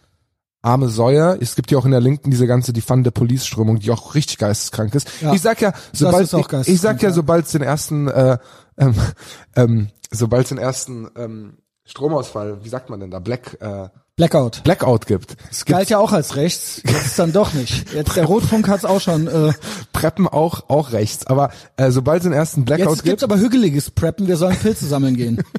arme 0.62 0.88
Säuer. 0.88 1.38
Es 1.40 1.54
gibt 1.54 1.70
ja 1.70 1.78
auch 1.78 1.84
in 1.84 1.92
der 1.92 2.00
Linken 2.00 2.30
diese 2.30 2.46
ganze 2.46 2.72
die 2.72 2.80
Fun 2.80 3.04
der 3.04 3.12
Police-Strömung, 3.12 3.78
die 3.78 3.90
auch 3.90 4.14
richtig 4.14 4.38
geisteskrank 4.38 4.94
ist. 4.94 5.08
Ja. 5.20 5.32
Ich 5.32 5.40
sag 5.40 5.60
ja, 5.60 5.72
sobald 5.92 6.32
ich, 6.32 6.68
ich 6.68 6.80
sag 6.80 7.00
ja, 7.02 7.08
ja. 7.08 7.14
sobald 7.14 7.46
es 7.46 7.52
den 7.52 7.62
ersten, 7.62 8.08
äh, 8.08 8.38
ähm, 8.76 8.94
ähm, 9.56 9.88
sobald 10.10 10.50
den 10.50 10.58
ersten 10.58 11.08
ähm, 11.16 11.58
Stromausfall, 11.84 12.64
wie 12.64 12.68
sagt 12.68 12.90
man 12.90 13.00
denn 13.00 13.10
da, 13.10 13.20
Black 13.20 13.56
äh, 13.60 13.88
Blackout. 14.16 14.62
Blackout 14.64 15.06
gibt. 15.06 15.36
Es 15.50 15.66
gibt 15.66 15.76
Galt 15.76 15.90
ja 15.90 15.98
auch 15.98 16.10
als 16.10 16.36
rechts, 16.36 16.80
jetzt 16.86 17.06
ist 17.06 17.18
dann 17.18 17.34
doch 17.34 17.52
nicht. 17.52 17.92
Jetzt 17.92 18.16
der 18.16 18.24
Rotfunk 18.24 18.66
hat's 18.66 18.86
auch 18.86 19.02
schon. 19.02 19.26
Äh, 19.26 19.52
Preppen 19.92 20.26
auch 20.26 20.70
auch 20.70 20.92
rechts, 20.92 21.26
aber 21.26 21.50
äh, 21.76 21.90
sobald 21.90 22.20
es 22.20 22.24
den 22.24 22.32
ersten 22.32 22.64
Blackout 22.64 22.92
jetzt 22.94 23.04
gibt's 23.04 23.20
gibt, 23.20 23.30
aber 23.30 23.38
hügeliges 23.38 23.90
Preppen, 23.90 24.26
wir 24.26 24.38
sollen 24.38 24.56
Pilze 24.56 24.86
sammeln 24.86 25.16
gehen. 25.16 25.42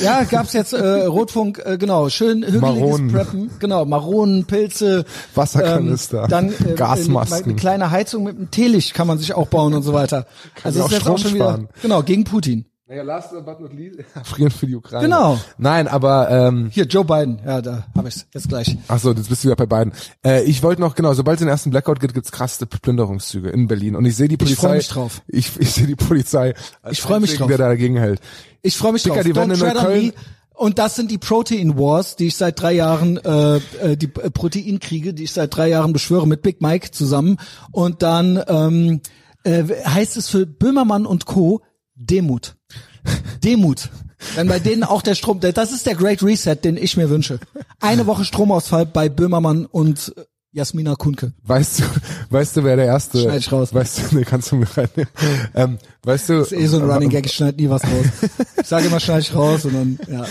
Ja, 0.00 0.22
gab's 0.22 0.52
jetzt 0.52 0.74
äh, 0.74 1.06
Rotfunk, 1.06 1.60
äh, 1.64 1.76
genau, 1.76 2.08
schön 2.08 2.44
hügeliges 2.44 2.60
Maronen. 2.60 3.10
Preppen, 3.10 3.50
genau, 3.58 3.84
Maronen, 3.84 4.44
Pilze, 4.44 5.04
Wasserkanister, 5.34 6.22
ähm, 6.22 6.30
dann 6.30 6.48
äh, 6.50 6.74
Gasmasken. 6.76 7.44
Eine 7.46 7.54
kleine 7.56 7.90
Heizung 7.90 8.22
mit 8.22 8.36
einem 8.36 8.48
Teelicht 8.52 8.94
kann 8.94 9.08
man 9.08 9.18
sich 9.18 9.34
auch 9.34 9.48
bauen 9.48 9.74
und 9.74 9.82
so 9.82 9.92
weiter. 9.92 10.26
also 10.62 10.78
ja 10.78 10.86
ist 10.86 10.92
jetzt 10.92 11.08
auch 11.08 11.18
schon 11.18 11.34
wieder 11.34 11.48
sparen. 11.48 11.68
genau 11.82 12.04
gegen 12.04 12.22
Putin. 12.22 12.66
Naja, 12.88 13.02
last 13.02 13.32
but 13.32 13.60
not 13.60 13.74
least, 13.74 13.98
frieren 14.24 14.50
für 14.50 14.66
die 14.66 14.74
Ukraine. 14.74 15.04
Genau. 15.04 15.38
Nein, 15.58 15.88
aber 15.88 16.30
ähm, 16.30 16.70
Hier 16.72 16.86
Joe 16.86 17.04
Biden, 17.04 17.38
ja, 17.44 17.60
da 17.60 17.86
habe 17.94 18.08
ich's 18.08 18.26
jetzt 18.32 18.48
gleich. 18.48 18.78
Ach 18.88 18.98
so, 18.98 19.12
jetzt 19.12 19.28
bist 19.28 19.44
du 19.44 19.48
ja 19.50 19.54
bei 19.54 19.66
beiden. 19.66 19.92
Äh, 20.24 20.44
ich 20.44 20.62
wollte 20.62 20.80
noch 20.80 20.94
genau, 20.94 21.12
sobald 21.12 21.36
es 21.36 21.40
den 21.40 21.48
ersten 21.48 21.70
Blackout 21.70 22.00
gibt, 22.00 22.14
gibt's 22.14 22.32
krasse 22.32 22.66
Plünderungszüge 22.66 23.50
in 23.50 23.66
Berlin 23.66 23.94
und 23.94 24.04
ich 24.06 24.16
sehe 24.16 24.28
die 24.28 24.38
Polizei. 24.38 24.68
freu 24.68 24.76
mich 24.76 24.88
drauf. 24.88 25.22
Ich, 25.28 25.60
ich 25.60 25.70
sehe 25.70 25.86
die 25.86 25.96
Polizei. 25.96 26.54
Als 26.82 26.94
Ich 26.94 27.02
freu 27.02 27.20
mich 27.20 27.36
drauf. 27.36 27.48
Der 27.48 27.58
dagegen 27.58 27.96
hält. 27.96 28.20
Ich 28.62 28.76
freue 28.76 28.92
mich 28.92 29.02
Dicker, 29.02 29.16
drauf. 29.16 29.24
die 29.24 29.34
Don't 29.34 29.94
in 29.94 30.06
me. 30.06 30.12
Und 30.54 30.80
das 30.80 30.96
sind 30.96 31.10
die 31.12 31.18
Protein 31.18 31.78
Wars, 31.78 32.16
die 32.16 32.26
ich 32.26 32.36
seit 32.36 32.60
drei 32.60 32.72
Jahren, 32.72 33.16
äh, 33.18 33.56
äh, 33.80 33.96
die 33.96 34.06
äh, 34.06 34.30
Proteinkriege, 34.30 35.14
die 35.14 35.24
ich 35.24 35.32
seit 35.32 35.56
drei 35.56 35.68
Jahren 35.68 35.92
beschwöre 35.92 36.26
mit 36.26 36.42
Big 36.42 36.60
Mike 36.60 36.90
zusammen. 36.90 37.36
Und 37.70 38.02
dann 38.02 38.42
ähm, 38.48 39.00
äh, 39.44 39.62
heißt 39.62 40.16
es 40.16 40.28
für 40.28 40.46
Böhmermann 40.46 41.06
und 41.06 41.26
Co. 41.26 41.62
Demut. 41.94 42.57
Demut. 43.44 43.90
Wenn 44.34 44.48
bei 44.48 44.58
denen 44.58 44.82
auch 44.82 45.02
der 45.02 45.14
Strom, 45.14 45.40
das 45.40 45.72
ist 45.72 45.86
der 45.86 45.94
Great 45.94 46.22
Reset, 46.22 46.56
den 46.56 46.76
ich 46.76 46.96
mir 46.96 47.08
wünsche. 47.08 47.38
Eine 47.80 48.06
Woche 48.06 48.24
Stromausfall 48.24 48.86
bei 48.86 49.08
Böhmermann 49.08 49.66
und 49.66 50.12
äh, 50.16 50.22
Jasmina 50.52 50.96
Kunke. 50.96 51.32
Weißt 51.44 51.80
du, 51.80 51.84
weißt 52.30 52.56
du, 52.56 52.64
wer 52.64 52.76
der 52.76 52.86
erste? 52.86 53.20
Schneid 53.20 53.40
ich 53.40 53.52
raus. 53.52 53.72
Weißt 53.72 53.98
du, 53.98 54.16
nee, 54.16 54.24
kannst 54.24 54.50
du 54.50 54.56
mir 54.56 54.66
reinnehmen. 54.76 55.12
Ähm, 55.54 55.78
weißt 56.02 56.30
du? 56.30 56.38
Das 56.38 56.52
ist 56.52 56.58
eh 56.58 56.66
so 56.66 56.80
ein 56.80 56.90
Running 56.90 57.10
Gag, 57.10 57.26
ich 57.26 57.32
schneide 57.32 57.62
nie 57.62 57.70
was 57.70 57.84
raus. 57.84 58.30
Ich 58.60 58.66
sage 58.66 58.86
immer, 58.86 58.98
schneide 58.98 59.20
ich 59.20 59.34
raus 59.34 59.64
und 59.64 59.74
dann, 59.74 59.98
ja. 60.10 60.24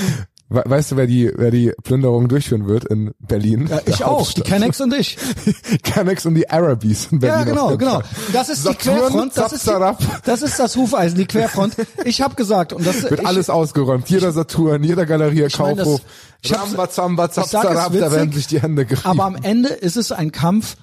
We- 0.49 0.63
Weißt 0.65 0.91
du, 0.91 0.95
wer 0.97 1.07
die, 1.07 1.31
wer 1.35 1.51
die 1.51 1.73
Plünderung 1.83 2.29
durchführen 2.29 2.67
wird 2.67 2.85
in 2.85 3.13
Berlin? 3.19 3.67
ja 3.69 3.81
ich 3.85 3.95
auch, 3.95 3.97
die 3.97 4.03
Hauptstadt. 4.03 4.45
Kennex 4.45 4.79
und 4.81 4.93
ich. 4.93 5.17
Canex 5.83 6.25
und 6.25 6.35
die 6.35 6.49
Arabis 6.49 7.09
in 7.11 7.19
Berlin. 7.19 7.39
Ja, 7.39 7.43
genau, 7.43 7.77
genau. 7.77 8.01
Das 8.31 8.47
ist 8.49 8.63
Saturn, 8.63 8.95
die 8.95 8.99
Querfront, 9.01 9.37
das 9.37 9.51
ist, 9.53 9.67
die, 9.67 10.07
das 10.23 10.41
ist 10.41 10.57
das 10.59 10.75
Hufeisen, 10.75 11.17
die 11.17 11.25
Querfront. 11.25 11.75
Ich 12.05 12.21
habe 12.21 12.35
gesagt 12.35 12.71
und 12.73 12.85
das 12.87 13.03
Wird 13.09 13.19
ich, 13.21 13.27
alles 13.27 13.49
ausgeräumt. 13.49 14.09
Jeder 14.09 14.31
Saturn, 14.31 14.83
jeder 14.83 15.05
Galerie, 15.05 15.47
Kaufhof. 15.49 16.01
ich 16.41 16.53
Ramba, 16.57 16.89
Zamba, 16.89 17.25
es 17.25 17.33
Zapzarab, 17.33 17.91
da 17.93 18.11
werden 18.11 18.31
sich 18.31 18.47
die 18.47 18.61
Hände 18.61 18.85
gerieben. 18.85 19.05
aber 19.07 19.25
am 19.25 19.35
Ende 19.35 19.69
ist 19.69 19.97
es 19.97 20.11
ein 20.13 20.31
Kampf 20.31 20.77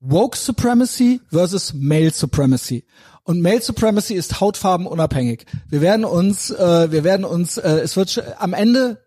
Woke 0.00 0.36
Supremacy 0.36 1.20
versus 1.30 1.72
Male 1.74 2.10
Supremacy. 2.12 2.84
Und 3.26 3.42
Male 3.42 3.60
Supremacy 3.60 4.14
ist 4.14 4.40
hautfarbenunabhängig. 4.40 5.46
Wir 5.68 5.80
werden 5.80 6.04
uns, 6.04 6.50
äh, 6.50 6.92
wir 6.92 7.02
werden 7.02 7.24
uns, 7.24 7.58
äh, 7.58 7.68
es 7.80 7.96
wird 7.96 8.22
am 8.38 8.54
Ende, 8.54 9.02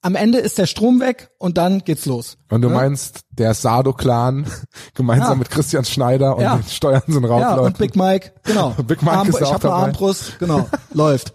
am 0.00 0.14
Ende 0.14 0.38
ist 0.38 0.58
der 0.58 0.66
Strom 0.66 1.00
weg 1.00 1.30
und 1.38 1.58
dann 1.58 1.80
geht's 1.80 2.06
los. 2.06 2.38
Und 2.50 2.62
du 2.62 2.70
meinst, 2.70 3.22
der 3.32 3.54
Sado-Clan 3.54 4.46
gemeinsam 4.94 5.30
Ja. 5.30 5.34
mit 5.34 5.50
Christian 5.50 5.84
Schneider 5.84 6.36
und 6.36 6.42
Ja. 6.44 6.56
den 6.56 6.68
Steuern 6.68 7.02
sind 7.08 7.24
Ja, 7.24 7.28
Raubleuten. 7.30 7.64
und 7.66 7.78
Big 7.78 7.96
Mike, 7.96 8.30
genau. 8.44 8.70
Big 8.86 9.02
Mike 9.02 9.16
Arm, 9.16 9.28
ist 9.28 9.40
ich 9.40 9.42
auch 9.44 9.54
hab 9.54 9.64
eine 9.64 9.72
dabei. 9.72 9.82
Armbrust, 9.86 10.38
genau, 10.38 10.68
läuft. 10.94 11.34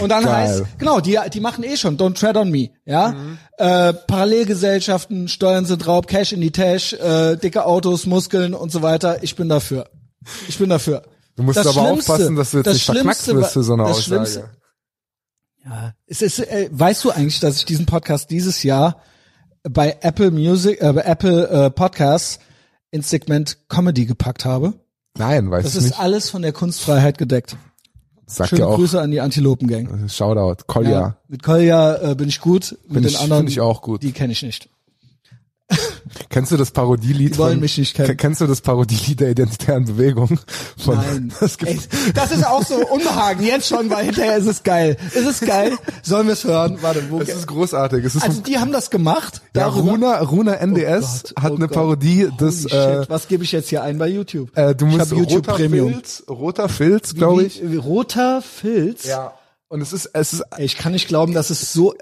Und 0.00 0.08
dann 0.08 0.24
Geil. 0.24 0.34
heißt, 0.48 0.64
genau, 0.78 0.98
die, 0.98 1.18
die 1.32 1.40
machen 1.40 1.62
eh 1.62 1.76
schon, 1.76 1.96
don't 1.98 2.14
tread 2.18 2.36
on 2.36 2.50
me, 2.50 2.70
ja. 2.84 3.12
Mhm. 3.12 3.38
Äh, 3.58 3.92
Parallelgesellschaften, 3.92 5.28
Steuern 5.28 5.66
sind 5.66 5.86
Raub, 5.86 6.08
Cash 6.08 6.32
in 6.32 6.40
die 6.40 6.50
Tash, 6.50 6.94
äh, 6.94 7.36
dicke 7.36 7.64
Autos, 7.64 8.06
Muskeln 8.06 8.54
und 8.54 8.72
so 8.72 8.82
weiter. 8.82 9.22
Ich 9.22 9.36
bin 9.36 9.48
dafür. 9.48 9.88
Ich 10.48 10.58
bin 10.58 10.68
dafür. 10.70 11.02
Du 11.36 11.42
musst 11.42 11.58
Das 11.58 11.66
aber 11.66 11.90
aufpassen, 11.90 12.36
dass 12.36 12.52
du 12.52 12.58
jetzt 12.58 12.66
das 12.66 12.74
nicht 12.74 12.84
verknackt 12.84 13.26
wirst 13.26 13.52
für 13.52 13.62
so 13.64 13.72
eine 13.74 13.82
das 13.84 13.90
Aussage. 13.98 14.04
Schlimmste- 14.26 14.50
Ja, 15.64 15.94
es 16.06 16.22
ist, 16.22 16.38
äh, 16.40 16.68
weißt 16.70 17.04
du 17.04 17.10
eigentlich, 17.10 17.40
dass 17.40 17.56
ich 17.58 17.64
diesen 17.64 17.86
Podcast 17.86 18.30
dieses 18.30 18.62
Jahr 18.62 19.00
bei 19.62 19.96
Apple 20.02 20.30
Music, 20.30 20.80
äh, 20.82 20.92
bei 20.92 21.02
Apple 21.02 21.48
äh, 21.48 21.70
Podcasts 21.70 22.38
ins 22.90 23.10
Segment 23.10 23.58
Comedy 23.68 24.04
gepackt 24.06 24.44
habe? 24.44 24.74
Nein, 25.16 25.50
weiß 25.50 25.64
Das 25.64 25.74
ist 25.74 25.84
nicht. 25.84 25.98
alles 25.98 26.28
von 26.30 26.42
der 26.42 26.52
Kunstfreiheit 26.52 27.18
gedeckt. 27.18 27.56
Sagt 28.26 28.50
Schöne 28.50 28.66
auch. 28.66 28.76
Grüße 28.76 29.00
an 29.00 29.10
die 29.10 29.20
Antilopen-Gang. 29.20 30.08
Shoutout. 30.08 30.64
Kolja. 30.66 30.90
Ja, 30.90 31.16
mit 31.28 31.42
Kolja 31.42 32.10
äh, 32.10 32.14
bin 32.14 32.28
ich 32.28 32.40
gut, 32.40 32.72
mit 32.84 32.92
Bin 32.94 33.02
den 33.02 33.08
ich- 33.10 33.18
anderen, 33.20 33.42
find 33.42 33.50
ich 33.50 33.60
auch 33.60 33.82
gut. 33.82 34.02
die 34.02 34.12
kenne 34.12 34.32
ich 34.32 34.42
nicht. 34.42 34.68
Kennst 36.28 36.52
du 36.52 36.56
das 36.56 36.70
Parodielied 36.70 37.34
Die 37.34 37.38
wollen 37.38 37.52
von, 37.54 37.60
mich 37.60 37.78
nicht 37.78 37.94
kennen. 37.94 38.08
Ke- 38.08 38.16
Kennst 38.16 38.40
du 38.40 38.46
das 38.46 38.60
Parodielied 38.60 39.20
der 39.20 39.30
Identitären 39.30 39.84
Bewegung? 39.86 40.38
Von, 40.76 40.96
Nein. 40.96 41.32
Das 41.40 41.56
gibt, 41.58 41.70
Ey, 41.72 41.78
das 42.14 42.32
ist 42.32 42.46
auch 42.46 42.62
so 42.64 42.74
Unbehagen, 42.88 43.42
jetzt 43.44 43.68
schon, 43.68 43.88
weil 43.90 44.04
hinterher 44.06 44.36
ist 44.36 44.46
es 44.46 44.62
geil. 44.62 44.96
Ist 45.14 45.26
es 45.26 45.40
geil? 45.40 45.76
Sollen 46.02 46.26
wir 46.26 46.34
es 46.34 46.44
hören? 46.44 46.78
Warte, 46.82 47.02
wo 47.10 47.18
das 47.20 47.30
ist 47.30 47.46
großartig. 47.46 48.04
Es 48.04 48.14
ist 48.14 48.22
Also 48.24 48.42
die 48.42 48.58
haben 48.58 48.72
das 48.72 48.90
gemacht. 48.90 49.40
ja, 49.56 49.64
darüber. 49.64 49.92
Runa, 49.92 50.20
Runa 50.20 50.52
NDS 50.54 51.22
Gott, 51.34 51.42
hat 51.42 51.52
oh 51.52 51.56
eine 51.56 51.66
Gott. 51.66 51.72
Parodie 51.74 52.28
des, 52.38 52.64
Holy 52.64 52.74
äh, 52.74 53.00
shit, 53.00 53.10
was 53.10 53.28
gebe 53.28 53.44
ich 53.44 53.52
jetzt 53.52 53.68
hier 53.70 53.82
ein 53.82 53.96
bei 53.98 54.08
YouTube? 54.08 54.50
äh, 54.56 54.74
du 54.74 54.86
musst 54.86 55.10
YouTube 55.12 55.48
roter 55.48 55.52
Premium. 55.54 55.92
Filz, 55.92 56.24
roter 56.28 56.68
Filz, 56.68 57.14
glaube 57.14 57.44
ich. 57.44 57.62
Wie- 57.62 57.72
wie- 57.72 57.76
Roter 57.76 58.42
Filz. 58.42 59.04
Ja. 59.04 59.32
Und 59.68 59.80
es 59.80 59.92
ist, 59.92 60.10
es 60.12 60.34
ist, 60.34 60.42
Ey, 60.56 60.66
Ich 60.66 60.76
kann 60.76 60.92
nicht 60.92 61.08
glauben, 61.08 61.32
dass 61.32 61.48
es 61.50 61.72
so 61.72 61.94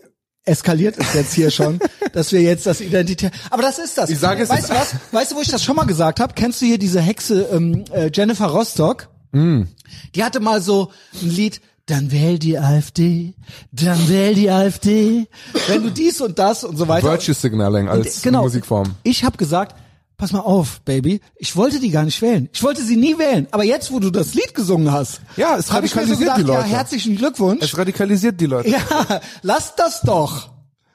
eskaliert 0.44 0.96
ist 0.96 1.14
jetzt 1.14 1.34
hier 1.34 1.50
schon, 1.50 1.78
dass 2.12 2.32
wir 2.32 2.42
jetzt 2.42 2.66
das 2.66 2.80
Identitär. 2.80 3.30
Aber 3.50 3.62
das 3.62 3.78
ist 3.78 3.96
das. 3.98 4.10
Ich 4.10 4.18
sage 4.18 4.42
es 4.42 4.48
weißt 4.48 4.70
du 4.70 4.74
was? 4.74 4.94
Weißt 5.10 5.32
du, 5.32 5.36
wo 5.36 5.40
ich 5.40 5.48
das 5.48 5.62
schon 5.62 5.76
mal 5.76 5.84
gesagt 5.84 6.20
habe? 6.20 6.34
Kennst 6.34 6.60
du 6.60 6.66
hier 6.66 6.78
diese 6.78 7.00
Hexe 7.00 7.48
ähm, 7.52 7.84
äh, 7.92 8.10
Jennifer 8.12 8.46
Rostock? 8.46 9.08
Mm. 9.32 9.62
Die 10.14 10.24
hatte 10.24 10.40
mal 10.40 10.60
so 10.60 10.90
ein 11.20 11.30
Lied. 11.30 11.60
Dann 11.86 12.12
wähl 12.12 12.38
die 12.38 12.60
AfD, 12.60 13.34
dann 13.72 14.08
wähl 14.08 14.36
die 14.36 14.48
AfD. 14.48 15.26
Wenn 15.66 15.82
du 15.82 15.90
dies 15.90 16.20
und 16.20 16.38
das 16.38 16.62
und 16.62 16.76
so 16.76 16.86
weiter. 16.86 17.08
Virtue 17.08 17.34
Signaling 17.34 17.88
als 17.88 18.22
genau. 18.22 18.42
Musikform. 18.42 18.94
Ich 19.02 19.24
habe 19.24 19.36
gesagt, 19.36 19.74
pass 20.22 20.30
mal 20.30 20.38
auf, 20.38 20.82
Baby, 20.84 21.20
ich 21.34 21.56
wollte 21.56 21.80
die 21.80 21.90
gar 21.90 22.04
nicht 22.04 22.22
wählen. 22.22 22.48
Ich 22.52 22.62
wollte 22.62 22.80
sie 22.84 22.94
nie 22.96 23.18
wählen. 23.18 23.48
Aber 23.50 23.64
jetzt, 23.64 23.90
wo 23.90 23.98
du 23.98 24.10
das 24.12 24.34
Lied 24.34 24.54
gesungen 24.54 24.92
hast, 24.92 25.20
Ja, 25.36 25.56
es 25.56 25.66
mir 25.66 25.72
so 25.72 25.74
radikalisiert 25.74 26.18
gedacht, 26.20 26.38
die 26.38 26.42
Leute. 26.42 26.60
Ja, 26.60 26.76
herzlichen 26.76 27.16
Glückwunsch. 27.16 27.64
Es 27.64 27.76
radikalisiert 27.76 28.40
die 28.40 28.46
Leute. 28.46 28.68
Ja, 28.70 29.20
lasst 29.42 29.80
das 29.80 30.00
doch. 30.02 30.50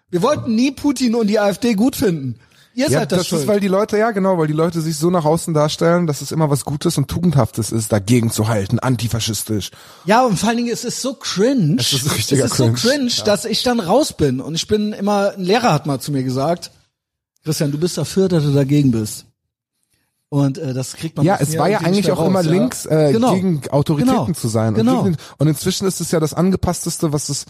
Wir 0.10 0.22
wollten 0.22 0.56
nie 0.56 0.72
Putin 0.72 1.14
und 1.14 1.28
die 1.28 1.40
AfD 1.42 1.74
gut 1.74 1.98
finden. 1.98 2.40
Ihr 2.74 2.86
Ja, 2.86 3.00
seid 3.00 3.12
das, 3.12 3.20
das 3.20 3.28
schuld. 3.28 3.42
ist, 3.42 3.48
weil 3.50 3.60
die 3.60 3.68
Leute, 3.68 3.98
ja 3.98 4.12
genau, 4.12 4.38
weil 4.38 4.48
die 4.48 4.54
Leute 4.54 4.80
sich 4.80 4.96
so 4.96 5.10
nach 5.10 5.26
außen 5.26 5.54
darstellen, 5.54 6.08
dass 6.08 6.22
es 6.22 6.32
immer 6.32 6.50
was 6.50 6.64
Gutes 6.64 6.98
und 6.98 7.10
Tugendhaftes 7.10 7.74
ist, 7.74 7.92
dagegen 7.92 8.32
zu 8.32 8.48
halten, 8.48 8.80
antifaschistisch. 8.80 9.72
Ja, 10.06 10.24
und 10.24 10.40
vor 10.40 10.48
allen 10.48 10.60
Dingen, 10.60 10.72
es 10.72 10.86
ist 10.86 11.02
so 11.02 11.16
cringe. 11.16 11.76
Es 11.82 11.92
ist 11.92 12.16
richtiger 12.16 12.46
es 12.46 12.52
ist 12.52 12.58
so 12.58 12.72
Cringe, 12.72 12.78
cringe, 13.10 13.12
dass 13.26 13.44
ich 13.44 13.64
dann 13.64 13.82
raus 13.82 14.14
bin. 14.14 14.40
Und 14.40 14.56
ich 14.56 14.68
bin 14.70 14.94
immer, 14.94 15.34
ein 15.36 15.44
Lehrer 15.44 15.74
hat 15.74 15.86
mal 15.86 16.00
zu 16.00 16.14
mir 16.14 16.24
gesagt, 16.24 16.72
Christian, 17.48 17.72
du 17.72 17.78
bist 17.78 17.98
dafür, 17.98 18.28
dass 18.28 18.44
du 18.44 18.52
dagegen 18.52 18.92
bist. 18.92 19.26
Und 20.28 20.58
äh, 20.58 20.74
das 20.74 20.94
kriegt 20.94 21.16
man 21.16 21.26
Ja, 21.26 21.38
es 21.40 21.58
war 21.58 21.70
ja 21.70 21.78
eigentlich 21.80 22.12
auch 22.12 22.18
raus, 22.20 22.28
immer 22.28 22.42
ja. 22.44 22.52
links 22.52 22.86
äh, 22.86 23.14
Genau. 23.14 23.34
gegen 23.36 23.62
Autoritäten 23.70 24.26
Genau. 24.26 24.38
zu 24.38 24.50
sein. 24.50 24.74
Genau. 24.74 24.98
Und, 25.00 25.04
gegen, 25.06 25.18
und 25.38 25.48
inzwischen 25.48 25.88
ist 25.88 26.02
es 26.02 26.12
ja 26.12 26.20
das 26.20 26.34
angepassteste, 26.34 27.14
was 27.14 27.30
es 27.30 27.46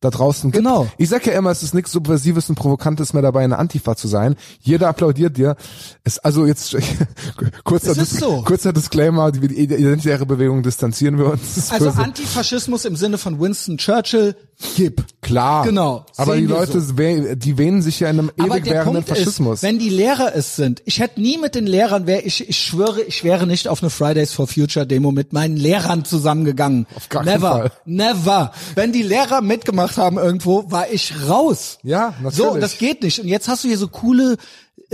da 0.00 0.08
draußen 0.10 0.50
gibt. 0.50 0.64
Genau. 0.64 0.88
Ich 0.96 1.10
sag 1.10 1.26
ja 1.26 1.34
immer, 1.34 1.50
es 1.50 1.62
ist 1.62 1.74
nichts 1.74 1.92
Subversives 1.92 2.48
und 2.48 2.54
Provokantes 2.56 3.12
mehr 3.12 3.22
dabei, 3.22 3.44
eine 3.44 3.58
Antifa 3.58 3.94
zu 3.96 4.08
sein. 4.08 4.34
Jeder 4.60 4.88
applaudiert 4.88 5.36
dir. 5.36 5.56
Es, 6.04 6.18
also 6.18 6.46
jetzt 6.46 6.74
kurzer, 7.64 7.94
Dis 7.94 8.12
so. 8.12 8.42
kurzer 8.42 8.72
Disclaimer, 8.72 9.30
die 9.30 9.44
identitäre 9.62 10.24
Bewegung 10.24 10.62
distanzieren 10.62 11.18
wir 11.18 11.26
uns. 11.26 11.70
Also. 11.70 11.90
Antifaschismus 11.90 12.86
im 12.86 12.96
Sinne 12.96 13.18
von 13.18 13.38
Winston 13.40 13.76
Churchill, 13.78 14.34
gib. 14.76 15.04
Klar. 15.20 15.64
Genau. 15.64 16.04
Aber 16.16 16.36
die 16.36 16.46
Leute, 16.46 16.80
so. 16.80 16.94
die 16.94 17.58
wähnen 17.58 17.80
sich 17.80 18.00
ja 18.00 18.10
in 18.10 18.18
einem 18.18 18.30
Aber 18.38 18.56
ewig 18.56 18.70
währenden 18.70 19.04
Faschismus. 19.04 19.58
ist, 19.58 19.62
wenn 19.62 19.78
die 19.78 19.88
Lehrer 19.88 20.34
es 20.34 20.56
sind, 20.56 20.82
ich 20.84 20.98
hätte 20.98 21.20
nie 21.20 21.38
mit 21.38 21.54
den 21.54 21.66
Lehrern, 21.66 22.06
wär, 22.06 22.26
ich, 22.26 22.48
ich 22.48 22.58
schwöre, 22.58 23.02
ich 23.02 23.22
wäre 23.22 23.46
nicht 23.46 23.68
auf 23.68 23.82
eine 23.82 23.90
Fridays 23.90 24.32
for 24.32 24.46
Future 24.46 24.86
Demo 24.86 25.12
mit 25.12 25.32
meinen 25.32 25.56
Lehrern 25.56 26.04
zusammengegangen. 26.04 26.86
Auf 26.96 27.08
gar 27.08 27.24
keinen 27.24 27.34
never, 27.34 27.50
Fall. 27.50 27.72
never. 27.84 28.52
Wenn 28.74 28.92
die 28.92 29.02
Lehrer 29.02 29.40
mitgemacht 29.40 29.96
haben 29.96 30.18
irgendwo, 30.18 30.70
war 30.70 30.90
ich 30.90 31.12
raus. 31.28 31.78
Ja, 31.82 32.14
natürlich. 32.20 32.36
So, 32.36 32.58
das 32.58 32.78
geht 32.78 33.02
nicht. 33.02 33.20
Und 33.20 33.28
jetzt 33.28 33.48
hast 33.48 33.64
du 33.64 33.68
hier 33.68 33.78
so 33.78 33.88
coole 33.88 34.36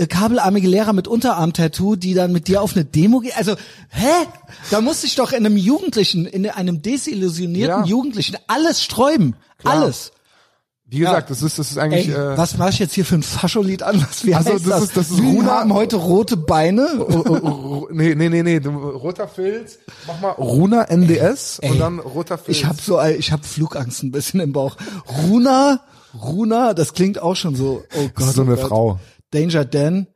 kabelarmige 0.07 0.67
Lehrer 0.67 0.93
mit 0.93 1.07
Unterarm-Tattoo, 1.07 1.95
die 1.95 2.13
dann 2.13 2.31
mit 2.31 2.47
dir 2.47 2.61
auf 2.61 2.73
eine 2.75 2.85
Demo 2.85 3.19
gehen. 3.19 3.33
Also, 3.35 3.55
hä? 3.89 4.07
Da 4.71 4.81
muss 4.81 5.03
ich 5.03 5.15
doch 5.15 5.31
in 5.31 5.45
einem 5.45 5.57
Jugendlichen, 5.57 6.25
in 6.25 6.49
einem 6.49 6.81
desillusionierten 6.81 7.83
Ja. 7.83 7.85
Jugendlichen 7.85 8.37
alles 8.47 8.83
sträuben. 8.83 9.35
Alles. 9.63 10.11
Wie 10.91 10.97
gesagt, 10.99 11.29
das 11.29 11.43
ist, 11.43 11.59
das 11.59 11.69
ist 11.69 11.77
eigentlich, 11.77 12.07
Ey, 12.07 12.15
äh, 12.15 12.35
was 12.35 12.57
mache 12.57 12.71
ich 12.71 12.79
jetzt 12.79 12.95
hier 12.95 13.05
für 13.05 13.13
ein 13.13 13.21
Fascholied 13.21 13.83
an? 13.83 14.01
Was, 14.09 14.25
wie 14.25 14.33
Also, 14.33 14.53
das 14.53 14.63
das? 14.63 14.83
ist- 14.85 14.97
das 14.97 15.11
ist 15.11 15.19
Runa- 15.19 15.59
haben 15.59 15.73
heute 15.73 15.97
rote 15.97 16.35
Beine. 16.35 16.87
Oh, 16.99 17.23
oh, 17.27 17.39
oh, 17.43 17.87
nee, 17.91 18.15
nee, 18.15 18.27
nee, 18.29 18.41
nee, 18.41 18.57
roter 18.67 19.27
Filz. 19.27 19.77
Mach 20.07 20.19
mal 20.19 20.31
Runa 20.31 20.85
NDS 20.89 21.59
und 21.59 21.77
dann 21.79 21.99
roter 21.99 22.39
Filz. 22.39 22.57
Ich 22.57 22.65
habe 22.65 22.79
so, 22.81 22.97
ein- 22.97 23.19
ich 23.19 23.31
habe 23.31 23.43
Flugangst 23.43 24.01
ein 24.01 24.11
bisschen 24.11 24.39
im 24.39 24.51
Bauch. 24.51 24.77
Runa, 25.27 25.81
Runa, 26.19 26.73
das 26.73 26.93
klingt 26.93 27.21
auch 27.21 27.35
schon 27.35 27.53
so. 27.55 27.83
Oh 27.95 28.01
Gott, 28.01 28.11
Das 28.17 28.27
ist 28.29 28.35
so 28.37 28.41
oh 28.41 28.45
eine 28.45 28.55
Gott. 28.55 28.67
Frau. 28.67 28.99
Danger 29.31 29.65
Dan. 29.65 30.07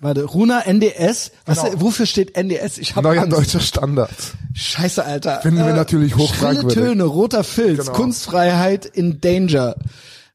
Warte, 0.00 0.24
Runa 0.24 0.60
NDS. 0.66 1.30
Was, 1.46 1.62
Genau. 1.62 1.80
Wofür 1.80 2.06
steht 2.06 2.36
NDS? 2.36 2.78
Ich 2.78 2.94
habe 2.94 3.08
Neuer 3.08 3.22
Angst. 3.22 3.38
deutscher 3.38 3.60
Standard. 3.60 4.10
Scheiße, 4.52 5.04
Alter. 5.04 5.38
Äh, 5.38 5.42
Finden 5.42 5.64
wir 5.64 5.72
natürlich 5.72 6.12
Schrille 6.12 6.28
hochfragwürdig. 6.28 6.74
Töne, 6.74 7.04
roter 7.04 7.44
Filz, 7.44 7.78
Genau. 7.86 7.92
Kunstfreiheit 7.92 8.84
in 8.86 9.20
Danger. 9.20 9.76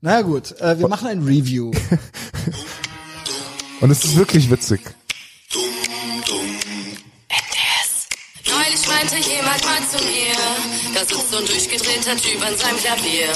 Na 0.02 0.14
ja, 0.14 0.22
gut, 0.22 0.60
äh, 0.60 0.80
wir 0.80 0.88
machen 0.88 1.08
ein 1.08 1.24
Review. 1.24 1.72
Und 3.82 3.92
es 3.92 4.04
ist 4.04 4.18
wirklich 4.18 4.50
witzig. 4.50 4.82
Meinte 9.00 9.30
jemand 9.30 9.64
mal 9.64 9.80
zu 9.88 10.04
mir, 10.04 10.36
da 10.94 11.00
sitzt 11.00 11.32
so 11.32 11.38
ein 11.38 11.46
durchgedrehter 11.46 12.18
Typ 12.18 12.46
an 12.46 12.58
seinem 12.58 12.78
Klavier. 12.78 13.32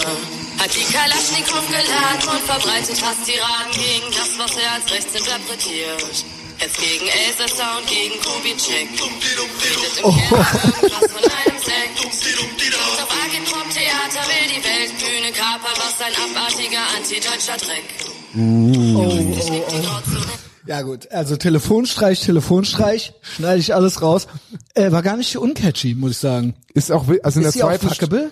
Hat 0.59 0.71
die 0.75 0.83
Kalaschnikow 0.91 1.65
geladen 1.67 2.27
und 2.29 2.43
verbreitet 2.43 2.99
Hasstiraden 3.01 3.71
gegen 3.71 4.11
das, 4.11 4.37
was 4.37 4.57
er 4.57 4.71
als 4.73 4.91
rechts 4.91 5.15
interpretiert. 5.15 6.25
Jetzt 6.59 6.77
gegen 6.79 7.07
Elsässer 7.07 7.77
und 7.77 7.87
gegen 7.87 8.15
Kubitschek. 8.21 8.89
Redet 8.91 9.97
im 9.97 10.11
Keller 10.11 10.47
irgendwas 10.83 11.11
von 11.11 11.23
einem 11.23 11.59
Sekt. 11.63 11.95
Und 12.03 13.03
auf 13.03 13.11
Agitprop-Theater 13.23 14.23
will 14.27 14.47
die 14.51 14.63
Weltbühne 14.63 15.31
kapern, 15.31 15.77
was 15.77 15.95
ein 16.01 16.15
abartiger 16.23 16.83
antideutscher 16.97 17.57
Dreck. 17.57 17.87
Oh, 18.35 19.41
Schlägt 19.41 19.71
die 19.71 19.81
Grauzone 19.81 20.42
Ja 20.65 20.81
gut, 20.81 21.11
also 21.11 21.35
Telefonstreich, 21.35 22.21
Telefonstreich, 22.21 23.13
schneide 23.21 23.59
ich 23.59 23.75
alles 23.75 24.01
raus. 24.01 24.27
Äh, 24.75 24.91
war 24.91 25.01
gar 25.01 25.17
nicht 25.17 25.37
uncatchy, 25.37 25.93
muss 25.95 26.11
ich 26.11 26.17
sagen. 26.17 26.55
Ist 26.73 26.91
auch, 26.91 27.05
also 27.23 27.39
in 27.41 27.45
Ist 27.45 27.55
der 27.55 27.61
zweiten, 27.63 27.89
fuckable? 27.89 28.31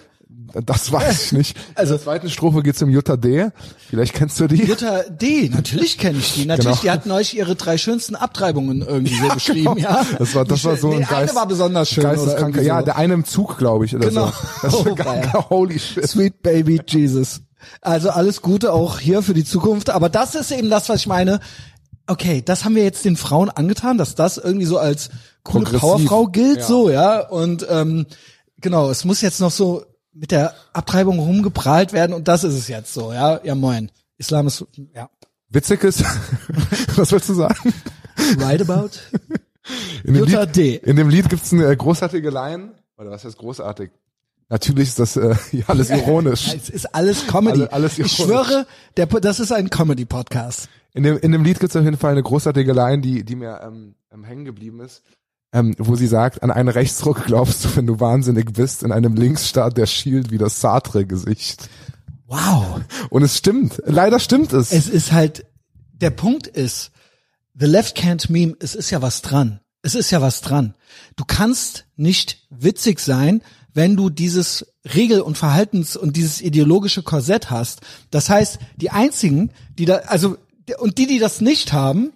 das 0.66 0.92
weiß 0.92 1.26
ich 1.26 1.32
nicht. 1.34 1.58
Also- 1.76 1.94
in 1.94 1.98
der 2.00 2.04
zweiten 2.06 2.30
Strophe 2.30 2.62
geht's 2.64 2.82
um 2.82 2.90
Jutta 2.90 3.18
D. 3.18 3.50
Vielleicht 3.90 4.14
kennst 4.14 4.40
du 4.40 4.48
die. 4.48 4.64
Jutta 4.64 5.04
D, 5.04 5.50
natürlich 5.54 5.98
kenne 5.98 6.20
ich 6.20 6.34
die. 6.34 6.46
Natürlich, 6.46 6.68
Genau. 6.68 6.82
die 6.82 6.92
hatten 6.92 7.12
euch 7.12 7.34
ihre 7.34 7.56
drei 7.56 7.78
schönsten 7.78 8.16
Abtreibungen 8.16 8.82
irgendwie 8.82 9.16
so 9.16 9.28
geschrieben, 9.34 9.76
genau. 9.76 9.90
ja. 9.90 10.06
Das 10.18 10.34
war, 10.36 10.46
das 10.46 10.64
war 10.64 10.78
so 10.78 10.90
nee, 10.90 10.96
ein 10.98 11.02
Geist, 11.02 11.32
Eine 11.32 11.36
war 11.36 11.48
besonders 11.48 11.90
schön. 11.90 12.04
irgendwie 12.06 12.62
Ja, 12.62 12.82
der 12.82 12.96
eine 12.98 13.14
im 13.14 13.26
Zug, 13.26 13.58
glaube 13.58 13.86
ich, 13.86 13.96
oder 13.96 14.08
Genau. 14.10 14.28
so. 14.28 14.34
Das 14.62 14.74
Oh, 14.74 14.86
weia. 14.98 15.50
Holy 15.50 15.80
shit. 15.80 16.08
Sweet 16.08 16.42
Baby 16.42 16.80
Jesus. 16.88 17.42
Also 17.80 18.10
alles 18.10 18.42
Gute 18.42 18.74
auch 18.74 18.98
hier 19.00 19.22
für 19.22 19.36
die 19.36 19.46
Zukunft. 19.46 19.92
Aber 19.92 20.10
das 20.10 20.34
ist 20.34 20.52
eben 20.52 20.70
das, 20.72 20.90
was 20.90 21.02
ich 21.02 21.08
meine. 21.08 21.40
Okay, 22.12 22.42
das 22.44 22.66
haben 22.66 22.76
wir 22.76 22.84
jetzt 22.84 23.06
den 23.06 23.16
Frauen 23.16 23.50
angetan, 23.50 23.98
dass 23.98 24.16
das 24.16 24.38
irgendwie 24.38 24.66
so 24.66 24.78
als 24.78 25.10
coole. 25.44 25.66
Powerfrau 25.80 26.28
gilt, 26.28 26.60
Ja. 26.60 26.66
so, 26.66 26.90
ja. 26.90 27.20
Und 27.28 27.66
ähm, 27.70 28.06
genau, 28.60 28.90
es 28.90 29.06
muss 29.06 29.22
jetzt 29.22 29.40
noch 29.40 29.52
so 29.52 29.86
mit 30.14 30.32
der 30.32 30.54
Abtreibung 30.74 31.20
rumgeprahlt 31.20 31.94
werden 31.94 32.14
und 32.14 32.28
das 32.28 32.44
ist 32.44 32.54
es 32.56 32.68
jetzt 32.68 32.94
so, 32.94 33.14
ja. 33.14 33.40
Ja, 33.46 33.56
moin. 33.56 33.92
Islam 34.18 34.48
ist, 34.48 34.66
ja. 34.94 35.10
Witzig 35.50 35.84
ist, 35.86 36.04
was 36.98 37.12
willst 37.14 37.30
du 37.30 37.34
sagen? 37.34 37.74
Right 38.40 38.62
about? 38.62 38.90
In 40.04 40.14
dem, 40.16 40.26
Jutta 40.26 40.42
Lied, 40.44 40.56
D. 40.56 40.76
in 40.84 40.96
dem 40.96 41.08
Lied 41.10 41.30
gibt's 41.30 41.54
eine 41.54 41.66
äh, 41.68 41.76
großartige 41.76 42.30
Line. 42.30 42.72
Oder 42.98 43.12
was 43.12 43.24
heißt 43.24 43.38
großartig? 43.38 43.92
Natürlich 44.50 44.90
ist 44.90 45.00
das 45.00 45.16
äh, 45.16 45.36
ja, 45.54 45.64
alles 45.68 45.90
ironisch. 45.92 46.54
Es 46.54 46.70
ist 46.70 46.94
alles 46.94 47.26
Comedy. 47.28 47.62
Alle- 47.62 47.72
alles 47.74 48.00
ich 48.00 48.20
ironisch. 48.20 48.48
schwöre, 48.48 48.68
der, 48.98 49.06
das 49.06 49.40
ist 49.40 49.52
ein 49.54 49.70
Comedy-Podcast. 49.70 50.68
In 50.94 51.04
dem, 51.04 51.18
in 51.18 51.32
dem 51.32 51.44
Lied 51.44 51.60
gibt's 51.60 51.76
auf 51.76 51.84
jeden 51.84 51.98
Fall 51.98 52.12
eine 52.12 52.24
großartige 52.24 52.74
Line, 52.74 53.02
die, 53.02 53.24
die 53.24 53.36
mir 53.36 53.62
ähm, 53.64 53.96
ähm, 54.12 54.24
hängen 54.24 54.46
geblieben 54.46 54.82
ist, 54.82 55.04
ähm, 55.54 55.76
wo 55.78 55.96
sie 55.96 56.08
sagt, 56.08 56.44
an 56.44 56.52
einen 56.52 56.70
Rechtsruck 56.70 57.26
glaubst 57.26 57.66
du, 57.66 57.76
wenn 57.76 57.88
du 57.88 58.00
wahnsinnig 58.00 58.54
bist, 58.54 58.84
in 58.84 58.92
einem 58.92 59.16
Linksstaat, 59.16 59.78
der 59.78 59.86
schielt 59.86 60.32
wie 60.32 60.38
das 60.38 60.60
Sartre-Gesicht. 60.62 61.70
Wow. 62.28 62.82
Und 63.10 63.24
es 63.24 63.38
stimmt. 63.38 63.82
Leider 63.86 64.20
stimmt 64.20 64.54
es. 64.54 64.72
Es 64.72 64.88
ist 64.88 65.12
halt, 65.12 65.46
der 65.94 66.12
Punkt 66.12 66.48
ist, 66.48 66.92
the 67.54 67.66
left 67.66 67.98
can't 67.98 68.32
meme, 68.32 68.56
es 68.60 68.76
ist 68.76 68.90
ja 68.90 69.02
was 69.02 69.22
dran. 69.22 69.60
Es 69.82 69.96
ist 69.96 70.12
ja 70.12 70.22
was 70.22 70.42
dran. 70.42 70.76
Du 71.16 71.26
kannst 71.26 71.86
nicht 71.96 72.46
witzig 72.50 73.00
sein, 73.00 73.42
wenn 73.74 73.96
du 73.96 74.10
dieses 74.10 74.66
Regel- 74.96 75.22
und 75.22 75.38
Verhaltens- 75.38 75.98
und 75.98 76.16
dieses 76.16 76.42
ideologische 76.42 77.04
Korsett 77.04 77.50
hast. 77.50 77.82
Das 78.10 78.30
heißt, 78.30 78.60
die 78.78 78.92
einzigen, 78.92 79.52
die 79.78 79.86
da, 79.86 79.98
also, 80.08 80.38
und 80.78 80.98
die, 80.98 81.08
die 81.08 81.20
das 81.20 81.42
nicht 81.42 81.74
haben, 81.74 82.14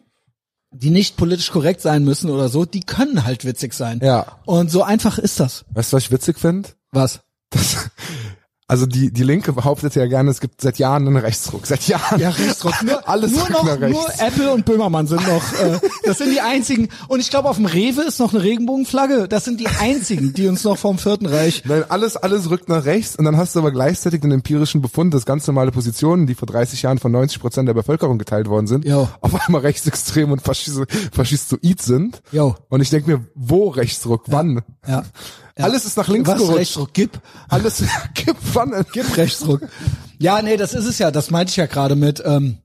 die 0.71 0.89
nicht 0.89 1.17
politisch 1.17 1.51
korrekt 1.51 1.81
sein 1.81 2.03
müssen 2.03 2.29
oder 2.29 2.49
so, 2.49 2.65
die 2.65 2.81
können 2.81 3.23
halt 3.23 3.45
witzig 3.45 3.73
sein. 3.73 3.99
Ja. 4.03 4.39
Und 4.45 4.69
so 4.69 4.83
einfach 4.83 5.17
ist 5.17 5.39
das. 5.39 5.65
weißt 5.69 5.93
du, 5.93 5.97
was 5.97 6.03
ich 6.03 6.11
witzig 6.11 6.39
finde? 6.39 6.69
Was? 6.91 7.21
Das, 7.49 7.89
also 8.67 8.85
die, 8.87 9.11
die 9.11 9.23
Linke 9.23 9.53
behauptet 9.53 9.93
ja 9.95 10.07
gerne, 10.07 10.31
es 10.31 10.39
gibt 10.39 10.59
seit 10.61 10.79
Jahren 10.79 11.05
einen 11.07 11.17
Rechtsruck. 11.17 11.67
Seit 11.67 11.87
Jahren. 11.87 12.19
Ja, 12.19 12.29
Rechtsruck. 12.29 12.73
Nur, 12.83 13.07
Alles 13.07 13.31
nur 13.31 13.47
noch, 13.49 13.65
rechts. 13.67 13.89
nur 13.95 14.07
Apple 14.27 14.51
und 14.51 14.65
Böhmermann 14.65 15.05
sind 15.05 15.21
noch, 15.27 15.53
äh, 15.59 15.79
das 16.03 16.17
sind 16.17 16.31
die 16.31 16.41
einzigen. 16.41 16.89
Und 17.07 17.19
ich 17.19 17.29
glaube, 17.29 17.47
auf 17.49 17.57
dem 17.57 17.65
Rewe 17.67 18.01
ist 18.01 18.19
noch 18.19 18.33
eine 18.33 18.41
Regenbogenflagge. 18.43 19.27
Das 19.27 19.45
sind 19.45 19.59
die 19.59 19.67
einzigen, 19.67 20.33
die 20.33 20.47
uns 20.47 20.63
noch 20.63 20.77
vom 20.77 20.97
Vierten 20.97 21.27
Reich. 21.27 21.61
Nein, 21.65 21.83
alles, 21.89 22.17
alles 22.17 22.49
rückt 22.49 22.67
nach 22.69 22.85
rechts 22.85 23.15
und 23.15 23.25
dann 23.25 23.37
hast 23.37 23.55
du 23.55 23.59
aber 23.59 23.71
gleichzeitig 23.71 24.21
den 24.21 24.31
empirischen 24.31 24.81
Befund, 24.81 25.13
dass 25.13 25.25
ganz 25.25 25.45
normale 25.45 25.71
Positionen, 25.71 26.25
die 26.25 26.33
vor 26.33 26.47
30 26.47 26.81
Jahren 26.81 26.97
von 26.97 27.11
90 27.11 27.39
Prozent 27.39 27.67
der 27.67 27.73
Bevölkerung 27.75 28.17
geteilt 28.17 28.47
worden 28.49 28.67
sind, 28.67 28.85
Jo. 28.85 29.07
auf 29.21 29.45
einmal 29.47 29.61
rechtsextrem 29.61 30.31
und 30.31 30.41
faschis 30.41 30.81
faschistoid 31.13 31.81
sind. 31.81 32.21
Jo. 32.31 32.55
Und 32.69 32.81
ich 32.81 32.89
denke 32.89 33.11
mir, 33.11 33.25
wo 33.35 33.69
Rechtsruck? 33.69 34.23
Wann? 34.27 34.61
Ja. 34.87 35.03
Ja. 35.57 35.65
Alles 35.65 35.85
ist 35.85 35.97
nach 35.97 36.07
links 36.07 36.29
Was 36.29 36.37
gerutscht. 36.37 36.57
Rechtsruck? 36.59 36.89
Gib. 36.93 37.19
Alles 37.49 37.83
gibt 38.13 38.39
wann? 38.53 38.85
Gib 38.93 39.15
Rechtsruck. 39.17 39.61
Ja, 40.19 40.41
nee, 40.41 40.57
das 40.57 40.73
ist 40.73 40.85
es 40.85 40.99
ja. 40.99 41.11
Das 41.11 41.31
meinte 41.31 41.51
ich 41.51 41.57
ja 41.57 41.65
gerade 41.65 41.95
mit, 41.95 42.21
ähm, 42.25 42.57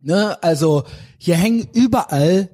ne, 0.00 0.36
also 0.42 0.84
hier 1.18 1.36
hängen 1.36 1.66
überall, 1.72 2.50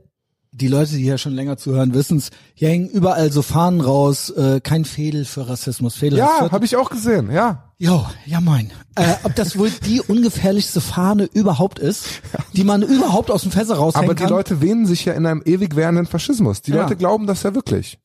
die 0.52 0.68
Leute, 0.68 0.92
die 0.96 1.02
hier 1.02 1.18
schon 1.18 1.32
länger 1.32 1.56
zuhören, 1.56 1.94
wissen's, 1.94 2.30
hier 2.54 2.68
hängen 2.70 2.88
überall 2.88 3.30
so 3.30 3.42
Fahnen 3.42 3.80
raus, 3.80 4.30
äh, 4.30 4.60
kein 4.60 4.84
Fehler 4.84 5.24
für 5.24 5.48
Rassismus. 5.48 5.94
Fehler 5.94 6.18
Ja, 6.18 6.50
habe 6.50 6.64
ich 6.64 6.76
auch 6.76 6.90
gesehen, 6.90 7.30
ja. 7.30 7.72
Jo, 7.78 8.04
ja 8.26 8.40
moin. 8.40 8.70
Äh, 8.96 9.14
ob 9.22 9.34
das 9.36 9.56
wohl 9.56 9.70
die 9.70 10.00
ungefährlichste 10.00 10.80
Fahne 10.80 11.28
überhaupt 11.32 11.78
ist, 11.78 12.06
die 12.54 12.64
man 12.64 12.82
überhaupt 12.82 13.30
aus 13.30 13.42
dem 13.42 13.52
Fässer 13.52 13.76
raushängen 13.76 14.04
Aber 14.08 14.14
die 14.14 14.22
kann? 14.24 14.30
Leute 14.30 14.60
wähnen 14.60 14.86
sich 14.86 15.04
ja 15.04 15.12
in 15.14 15.24
einem 15.24 15.42
ewig 15.44 15.76
währenden 15.76 16.06
Faschismus. 16.06 16.62
Die 16.62 16.72
Ja. 16.72 16.82
Leute 16.82 16.96
glauben 16.96 17.26
das 17.26 17.42
ja 17.44 17.54
wirklich. 17.54 17.98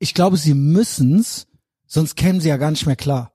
Ich 0.00 0.14
glaube, 0.14 0.36
sie 0.36 0.54
müssen's, 0.54 1.46
sonst 1.86 2.16
kämen 2.16 2.40
sie 2.40 2.48
ja 2.48 2.56
gar 2.56 2.72
nicht 2.72 2.86
mehr 2.86 2.96
klar. 2.96 3.32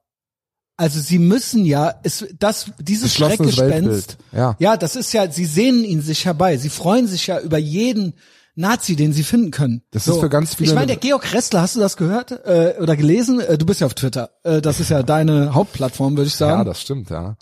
Also 0.77 0.99
sie 0.99 1.19
müssen 1.19 1.63
ja, 1.63 1.93
es, 2.03 2.25
das, 2.37 2.71
dieses 2.79 3.13
Schreckgespenst, 3.13 4.17
ja. 4.33 4.57
ja, 4.59 4.75
das 4.75 4.97
ist 4.97 5.13
ja, 5.13 5.31
sie 5.31 5.45
sehnen 5.45 5.85
ihn 5.85 6.01
sich 6.01 6.25
herbei. 6.25 6.57
Sie 6.57 6.67
freuen 6.69 7.07
sich 7.07 7.27
ja 7.27 7.39
über 7.39 7.57
jeden 7.57 8.13
Nazi, 8.55 8.97
den 8.97 9.13
sie 9.13 9.23
finden 9.23 9.51
können. 9.51 9.83
Das 9.91 10.05
ist 10.07 10.19
für 10.19 10.27
ganz 10.29 10.55
viele- 10.55 10.69
Ich 10.69 10.75
meine, 10.75 10.87
der 10.87 10.97
Georg 10.97 11.31
Ressler, 11.33 11.61
hast 11.61 11.75
du 11.77 11.79
das 11.79 11.95
gehört 11.95 12.31
äh, 12.31 12.75
oder 12.81 12.97
gelesen? 12.97 13.39
Äh, 13.39 13.57
du 13.57 13.65
bist 13.65 13.79
ja 13.79 13.87
auf 13.87 13.93
Twitter. 13.93 14.31
Äh, 14.43 14.61
das 14.61 14.79
ist 14.81 14.89
ja 14.89 15.01
deine 15.03 15.53
Hauptplattform, 15.53 16.17
würde 16.17 16.27
ich 16.27 16.35
sagen. 16.35 16.59
Ja, 16.59 16.63
das 16.65 16.81
stimmt, 16.81 17.09
ja. 17.09 17.37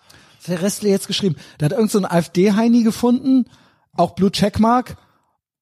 Der 0.47 0.61
Ressler 0.61 0.89
jetzt 0.89 1.07
geschrieben? 1.07 1.35
Der 1.59 1.65
hat 1.67 1.71
irgend 1.71 1.91
so 1.91 1.97
einen 1.99 2.05
AfD-Heini 2.05 2.83
gefunden, 2.83 3.45
auch 3.93 4.11
Blue 4.15 4.31
Checkmark, 4.31 4.97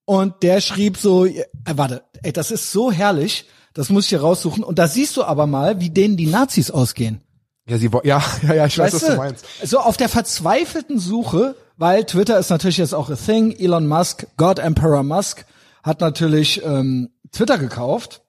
und 0.04 0.42
der 0.42 0.60
schrieb 0.60 0.96
so, 0.96 1.24
äh, 1.26 1.44
warte, 1.74 2.02
ey, 2.22 2.32
das 2.32 2.50
ist 2.50 2.72
so 2.72 2.90
herrlich, 2.90 3.46
das 3.74 3.88
muss 3.88 4.04
ich 4.04 4.10
hier 4.10 4.20
raussuchen. 4.20 4.62
Und 4.64 4.78
da 4.78 4.88
siehst 4.88 5.16
du 5.16 5.24
aber 5.24 5.46
mal, 5.46 5.80
wie 5.80 5.90
denen 5.90 6.16
die 6.16 6.26
Nazis 6.26 6.70
ausgehen. 6.70 7.20
Ja, 7.68 7.78
sie, 7.78 7.90
ja, 8.04 8.22
ja, 8.42 8.54
ja, 8.54 8.66
ich 8.66 8.78
weiß, 8.78 8.92
was 8.94 9.02
Weißt 9.02 9.12
du 9.12 9.16
meinst. 9.16 9.44
So 9.64 9.78
auf 9.78 9.96
der 9.96 10.08
verzweifelten 10.08 10.98
Suche, 10.98 11.56
weil 11.76 12.04
Twitter 12.04 12.38
ist 12.38 12.50
natürlich 12.50 12.78
jetzt 12.78 12.94
auch 12.94 13.08
a 13.08 13.16
thing. 13.16 13.52
Elon 13.52 13.86
Musk, 13.86 14.26
God 14.36 14.58
Emperor 14.58 15.02
Musk, 15.02 15.44
hat 15.82 16.00
natürlich 16.00 16.62
ähm, 16.64 17.10
Twitter 17.30 17.58
gekauft. 17.58 18.22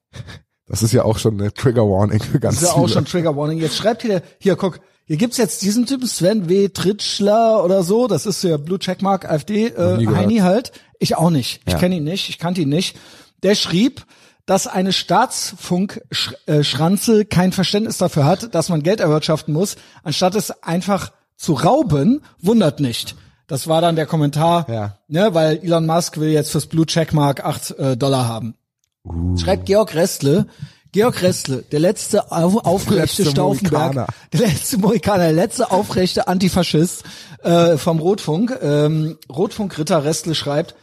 Das 0.67 0.81
ist 0.81 0.93
ja 0.93 1.03
auch 1.03 1.17
schon 1.17 1.39
eine 1.39 1.53
Trigger 1.53 1.83
Warning 1.83 2.21
für 2.21 2.39
ganz 2.39 2.55
Das 2.55 2.63
ist 2.63 2.69
ja 2.69 2.73
viele. 2.75 2.85
auch 2.85 2.89
schon 2.89 3.05
Trigger 3.05 3.35
Warning. 3.35 3.59
Jetzt 3.59 3.75
schreibt 3.75 4.03
hier, 4.03 4.21
hier 4.39 4.55
guck, 4.55 4.79
hier 5.05 5.17
gibt's 5.17 5.37
jetzt 5.37 5.61
diesen 5.61 5.85
Typen 5.85 6.07
Sven 6.07 6.49
W. 6.49 6.69
Tritschler 6.69 7.63
oder 7.63 7.83
so. 7.83 8.07
Das 8.07 8.25
ist 8.25 8.43
der 8.43 8.57
Blue 8.57 8.79
Checkmark 8.79 9.29
AfD 9.29 9.67
äh. 9.67 10.07
Heini 10.07 10.37
halt. 10.37 10.71
Ich 10.99 11.15
auch 11.17 11.29
nicht. 11.29 11.61
Ich 11.65 11.73
Ja. 11.73 11.79
kenne 11.79 11.97
ihn 11.97 12.05
nicht. 12.05 12.29
Ich 12.29 12.39
kannte 12.39 12.61
ihn 12.61 12.69
nicht. 12.69 12.95
Der 13.43 13.55
schrieb, 13.55 14.05
dass 14.45 14.67
eine 14.67 14.93
Staatsfunkschranze 14.93 17.25
kein 17.25 17.51
Verständnis 17.51 17.97
dafür 17.97 18.25
hat, 18.25 18.53
dass 18.55 18.69
man 18.69 18.83
Geld 18.83 18.99
erwirtschaften 18.99 19.53
muss, 19.53 19.75
anstatt 20.03 20.35
es 20.35 20.51
einfach 20.63 21.11
zu 21.35 21.53
rauben, 21.53 22.21
wundert 22.39 22.79
nicht. 22.79 23.15
Das 23.47 23.67
war 23.67 23.81
dann 23.81 23.95
der 23.97 24.05
Kommentar, 24.05 24.65
Ja. 24.69 24.97
ne, 25.07 25.33
weil 25.33 25.57
Elon 25.63 25.85
Musk 25.85 26.17
will 26.19 26.29
jetzt 26.29 26.51
fürs 26.51 26.67
Blue 26.67 26.85
Checkmark 26.85 27.43
acht 27.43 27.71
äh, 27.71 27.97
Dollar 27.97 28.27
haben. 28.27 28.55
Uh. 29.03 29.35
Schreibt 29.37 29.65
Georg 29.65 29.93
Restle. 29.95 30.45
Georg 30.93 31.23
Restle, 31.23 31.63
der 31.71 31.79
letzte 31.79 32.31
auf, 32.31 32.65
aufrechte 32.65 33.23
Letzte 33.23 33.25
Stauffenberg, 33.25 33.95
Mohikaner. 33.95 34.07
der 34.31 34.39
letzte 34.41 34.77
Mohikaner, 34.77 35.23
der 35.23 35.33
letzte 35.33 35.71
aufrechte 35.71 36.27
Antifaschist 36.27 37.03
äh, 37.41 37.77
vom 37.77 37.99
Rotfunk. 37.99 38.55
Ähm, 38.61 39.17
Rotfunkritter 39.27 40.05
Restle 40.05 40.35
schreibt, 40.35 40.75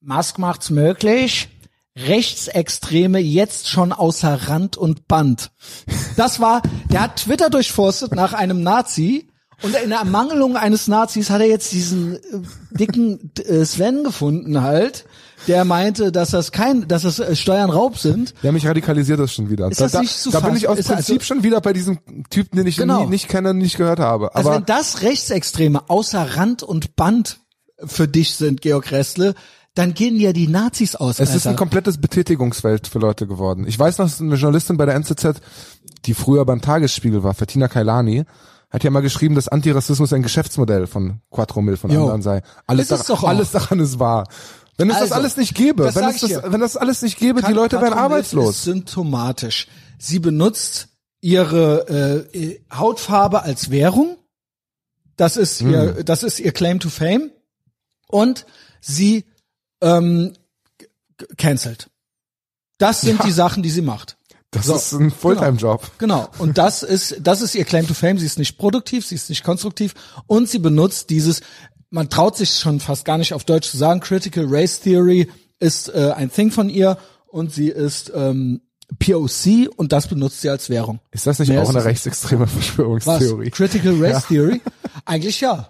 Musk 0.00 0.38
macht's 0.38 0.70
möglich, 0.70 1.48
Rechtsextreme 1.96 3.18
jetzt 3.18 3.68
schon 3.68 3.92
außer 3.92 4.48
Rand 4.48 4.76
und 4.76 5.08
Band. 5.08 5.50
Das 6.16 6.38
war, 6.38 6.62
der 6.92 7.02
hat 7.02 7.16
Twitter 7.16 7.50
durchforstet 7.50 8.14
nach 8.14 8.34
einem 8.34 8.62
Nazi 8.62 9.28
und 9.62 9.74
in 9.76 9.90
der 9.90 9.98
Ermangelung 9.98 10.56
eines 10.56 10.88
Nazis 10.88 11.30
hat 11.30 11.40
er 11.40 11.48
jetzt 11.48 11.72
diesen 11.72 12.14
äh, 12.14 12.18
dicken 12.70 13.32
äh, 13.44 13.64
Sven 13.64 14.04
gefunden 14.04 14.62
halt, 14.62 15.04
der 15.46 15.64
meinte, 15.64 16.12
dass 16.12 16.30
das 16.30 16.52
kein, 16.52 16.86
dass 16.88 17.02
das 17.02 17.18
äh, 17.18 17.34
Steuernraub 17.36 17.98
sind. 17.98 18.34
Ja, 18.42 18.52
mich 18.52 18.66
radikalisiert 18.66 19.20
das 19.20 19.32
schon 19.32 19.50
wieder. 19.50 19.68
Ist 19.70 19.80
da 19.80 19.84
das 19.84 19.92
da, 19.92 20.00
nicht 20.00 20.16
zu 20.18 20.30
da 20.30 20.40
bin 20.40 20.56
ich 20.56 20.68
aus 20.68 20.76
Prinzip 20.82 21.16
also- 21.16 21.20
schon 21.26 21.42
wieder 21.42 21.60
bei 21.60 21.72
diesem 21.72 21.98
Typen, 22.30 22.56
den 22.56 22.66
ich 22.66 22.76
Genau. 22.76 23.04
nie, 23.04 23.10
nicht 23.10 23.28
kenne, 23.28 23.54
nicht 23.54 23.76
gehört 23.76 23.98
habe. 24.00 24.34
Also 24.34 24.48
Aber 24.50 24.58
wenn 24.58 24.66
das 24.66 25.02
Rechtsextreme 25.02 25.88
außer 25.88 26.36
Rand 26.36 26.62
und 26.62 26.96
Band 26.96 27.40
für 27.84 28.06
dich 28.08 28.34
sind, 28.34 28.60
Georg 28.60 28.90
Restle, 28.92 29.34
dann 29.74 29.94
gehen 29.94 30.16
ja 30.20 30.32
die 30.32 30.48
Nazis 30.48 30.94
aus. 30.96 31.18
es 31.18 31.34
ist 31.34 31.46
ein 31.46 31.50
Alter. 31.50 31.58
komplettes 31.58 31.98
Betätigungsfeld 31.98 32.86
für 32.86 32.98
Leute 32.98 33.26
geworden. 33.26 33.66
Ich 33.66 33.78
weiß 33.78 33.98
noch, 33.98 34.06
ist 34.06 34.20
eine 34.20 34.34
Journalistin 34.34 34.76
bei 34.76 34.84
der 34.84 34.94
NZZ, 34.96 35.40
die 36.04 36.14
früher 36.14 36.44
beim 36.44 36.60
Tagesspiegel 36.60 37.22
war, 37.22 37.32
Fatina 37.34 37.68
Kailani, 37.68 38.24
hat 38.70 38.84
ja 38.84 38.90
mal 38.90 39.00
geschrieben, 39.00 39.34
dass 39.34 39.48
Antirassismus 39.48 40.12
ein 40.12 40.22
Geschäftsmodell 40.22 40.86
von 40.86 41.20
Quattro 41.30 41.60
Mil 41.62 41.76
von 41.76 41.90
Jo. 41.90 42.02
anderen 42.02 42.22
sei. 42.22 42.42
Alles, 42.66 42.90
auch. 43.10 43.24
alles 43.24 43.50
daran 43.50 43.80
ist 43.80 43.98
wahr. 43.98 44.26
Wenn 44.78 44.88
es 44.88 44.94
das 44.94 45.02
Also, 45.02 45.14
alles 45.14 45.36
nicht 45.36 45.54
gäbe, 45.54 45.84
das 45.84 45.94
wenn 45.96 46.04
es 46.08 46.20
das, 46.20 46.30
dir. 46.30 46.42
wenn 46.46 46.60
das 46.60 46.76
alles 46.76 47.02
nicht 47.02 47.18
gäbe, 47.18 47.40
die 47.40 47.46
Kat- 47.46 47.54
Leute 47.54 47.76
wären 47.76 47.90
Katrin 47.90 47.98
arbeitslos. 48.04 48.56
Ist 48.56 48.64
symptomatisch. 48.64 49.68
Sie 49.98 50.18
benutzt 50.18 50.88
ihre 51.20 52.26
äh, 52.34 52.38
äh, 52.38 52.60
Hautfarbe 52.72 53.42
als 53.42 53.70
Währung. 53.70 54.16
Das 55.16 55.36
ist 55.36 55.60
Hm. 55.60 55.70
ihr, 55.70 56.04
das 56.04 56.22
ist 56.22 56.40
ihr 56.40 56.52
Claim 56.52 56.80
to 56.80 56.88
Fame. 56.88 57.30
Und 58.08 58.46
sie 58.80 59.24
ähm, 59.80 60.32
cancelt. 61.36 61.88
Das 62.78 63.00
sind 63.02 63.18
Ja. 63.20 63.26
die 63.26 63.32
Sachen, 63.32 63.62
die 63.62 63.70
sie 63.70 63.82
macht. 63.82 64.16
Das 64.50 64.66
So, 64.66 64.74
ist 64.74 64.92
ein 64.92 65.10
Fulltime-Job. 65.10 65.92
Genau. 65.98 66.28
Und 66.38 66.58
das 66.58 66.82
ist, 66.82 67.16
das 67.20 67.40
ist 67.40 67.54
ihr 67.54 67.64
Claim 67.64 67.86
to 67.86 67.94
Fame. 67.94 68.18
Sie 68.18 68.26
ist 68.26 68.38
nicht 68.38 68.58
produktiv, 68.58 69.06
sie 69.06 69.14
ist 69.14 69.30
nicht 69.30 69.44
konstruktiv 69.44 69.94
und 70.26 70.48
sie 70.48 70.58
benutzt 70.58 71.08
dieses, 71.10 71.40
man 71.92 72.08
traut 72.08 72.36
sich 72.36 72.50
schon 72.58 72.80
fast 72.80 73.04
gar 73.04 73.18
nicht 73.18 73.34
auf 73.34 73.44
Deutsch 73.44 73.70
zu 73.70 73.76
sagen, 73.76 74.00
Critical 74.00 74.46
Race 74.48 74.80
Theory 74.80 75.28
ist 75.60 75.88
äh, 75.94 76.12
ein 76.16 76.32
Thing 76.32 76.50
von 76.50 76.68
ihr 76.68 76.98
und 77.28 77.52
sie 77.52 77.68
ist 77.68 78.10
ähm, 78.14 78.62
POC 78.98 79.68
und 79.76 79.92
das 79.92 80.06
benutzt 80.06 80.40
sie 80.40 80.50
als 80.50 80.68
Währung. 80.68 81.00
Ist 81.12 81.26
das 81.26 81.38
nicht 81.38 81.48
Mehr 81.48 81.62
auch 81.62 81.68
ist 81.68 81.76
eine 81.76 81.84
rechtsextreme 81.84 82.44
Was? 82.44 82.52
Verschwörungstheorie? 82.52 83.50
Critical 83.50 83.94
Race 84.02 84.26
Theory? 84.26 84.60
Eigentlich 85.04 85.40
ja. 85.40 85.68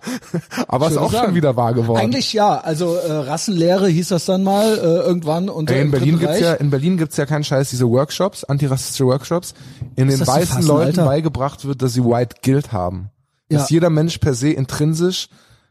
Aber 0.68 0.88
ist 0.88 0.96
auch 0.96 1.12
sagen. 1.12 1.26
schon 1.26 1.34
wieder 1.34 1.56
wahr 1.56 1.72
geworden. 1.74 2.00
Eigentlich 2.00 2.32
ja. 2.32 2.58
Also 2.60 2.94
äh, 2.96 3.12
Rassenlehre 3.12 3.88
hieß 3.88 4.08
das 4.08 4.24
dann 4.24 4.42
mal 4.42 4.76
äh, 4.76 4.80
irgendwann 4.80 5.48
Ey, 5.68 5.82
in 5.82 5.90
Berlin 5.90 6.18
gibt's 6.18 6.34
Reich. 6.34 6.40
ja, 6.42 6.52
in 6.54 6.70
Berlin 6.70 6.96
gibt's 6.96 7.16
ja 7.16 7.26
keinen 7.26 7.44
Scheiß, 7.44 7.70
diese 7.70 7.88
Workshops, 7.88 8.44
antirassistische 8.44 9.06
Workshops, 9.06 9.54
in 9.96 10.08
denen 10.08 10.18
das 10.18 10.20
zu 10.20 10.26
weißen 10.34 10.54
fassen, 10.56 10.66
Leuten 10.68 10.86
Alter? 11.00 11.04
beigebracht 11.04 11.64
wird, 11.64 11.82
dass 11.82 11.92
sie 11.92 12.04
White 12.04 12.36
Guilt 12.42 12.72
haben. 12.72 13.10
Dass 13.48 13.70
Ja. 13.70 13.74
jeder 13.74 13.90
Mensch 13.90 14.18
per 14.18 14.34
se 14.34 14.50
intrinsisch 14.50 15.28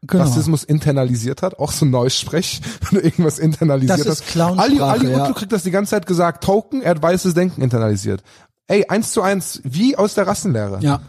Genau. 0.07 0.23
Rassismus 0.23 0.64
internalisiert 0.64 1.44
hat, 1.44 1.60
auch 1.60 1.72
so 1.72 1.86
Neusprech, 1.86 2.61
wenn 2.90 2.99
du 2.99 3.06
irgendwas 3.06 3.38
internalisiert 3.38 3.99
Das 3.99 4.06
ist 4.07 4.22
hast. 4.22 4.28
Clownsprache, 4.32 4.61
Ali, 4.69 4.80
Ali 5.06 5.11
ja. 5.11 5.22
Utlu 5.23 5.34
kriegt 5.36 5.52
das 5.52 5.64
die 5.64 5.72
ganze 5.72 5.91
Zeit 5.91 6.07
gesagt, 6.07 6.44
Token, 6.44 6.82
er 6.82 6.91
hat 6.91 7.02
weißes 7.03 7.34
Denken 7.36 7.61
internalisiert. 7.61 8.23
Ey, 8.68 8.86
eins 8.88 9.11
zu 9.11 9.22
eins, 9.22 9.61
wie 9.64 9.95
aus 9.98 10.14
der 10.15 10.26
Rassenlehre. 10.28 10.80
Ja. 10.82 11.02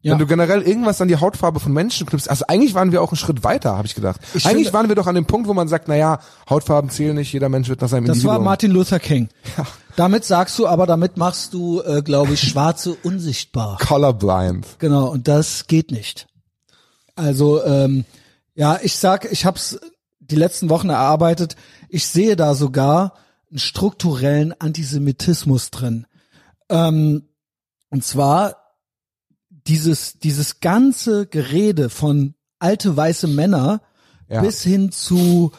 Ja. 0.00 0.12
Wenn 0.12 0.18
du 0.18 0.26
generell 0.26 0.60
irgendwas 0.60 1.00
an 1.00 1.08
die 1.08 1.16
Hautfarbe 1.16 1.60
von 1.60 1.72
Menschen 1.72 2.06
knüpfst, 2.06 2.28
also 2.28 2.44
eigentlich 2.46 2.74
waren 2.74 2.92
wir 2.92 3.00
auch 3.00 3.10
einen 3.10 3.16
Schritt 3.16 3.42
weiter, 3.42 3.74
habe 3.76 3.86
ich 3.86 3.94
gedacht. 3.94 4.20
Ich 4.34 4.44
eigentlich 4.44 4.66
finde- 4.66 4.72
waren 4.74 4.88
wir 4.88 4.96
doch 4.96 5.06
an 5.06 5.14
dem 5.14 5.24
Punkt, 5.24 5.48
wo 5.48 5.54
man 5.54 5.66
sagt, 5.66 5.88
na 5.88 5.96
ja, 5.96 6.18
Hautfarben 6.48 6.90
zählen 6.90 7.16
nicht, 7.16 7.32
jeder 7.32 7.48
Mensch 7.48 7.68
wird 7.70 7.80
nach 7.80 7.88
seinem 7.88 8.04
Das 8.04 8.18
war 8.18 8.22
Individuum. 8.36 8.44
Martin 8.44 8.70
Luther 8.70 9.00
King. 9.00 9.28
Damit 9.96 10.24
sagst 10.26 10.58
du, 10.58 10.66
aber 10.66 10.86
damit 10.86 11.16
machst 11.16 11.54
du, 11.54 11.80
äh, 11.82 12.02
glaube 12.02 12.34
ich, 12.34 12.40
Schwarze 12.40 12.94
unsichtbar. 13.02 13.78
Colorblind. 13.80 14.66
Genau, 14.78 15.08
und 15.08 15.26
das 15.26 15.66
geht 15.68 15.90
nicht. 15.90 16.26
Also, 17.14 17.64
ähm, 17.64 18.04
ja, 18.54 18.78
ich 18.82 18.96
sag, 18.96 19.30
ich 19.30 19.44
hab's 19.44 19.78
die 20.20 20.36
letzten 20.36 20.68
Wochen 20.70 20.88
erarbeitet, 20.90 21.56
ich 21.88 22.06
sehe 22.06 22.36
da 22.36 22.54
sogar 22.54 23.14
einen 23.50 23.58
strukturellen 23.58 24.52
Antisemitismus 24.58 25.70
drin. 25.70 26.06
Ähm, 26.68 27.28
und 27.90 28.04
zwar 28.04 28.56
dieses, 29.50 30.18
dieses 30.18 30.60
ganze 30.60 31.26
Gerede 31.26 31.90
von 31.90 32.34
alte 32.58 32.96
weiße 32.96 33.28
Männer 33.28 33.80
Ja. 34.28 34.40
bis 34.40 34.62
hin 34.62 34.90
zu 34.90 35.52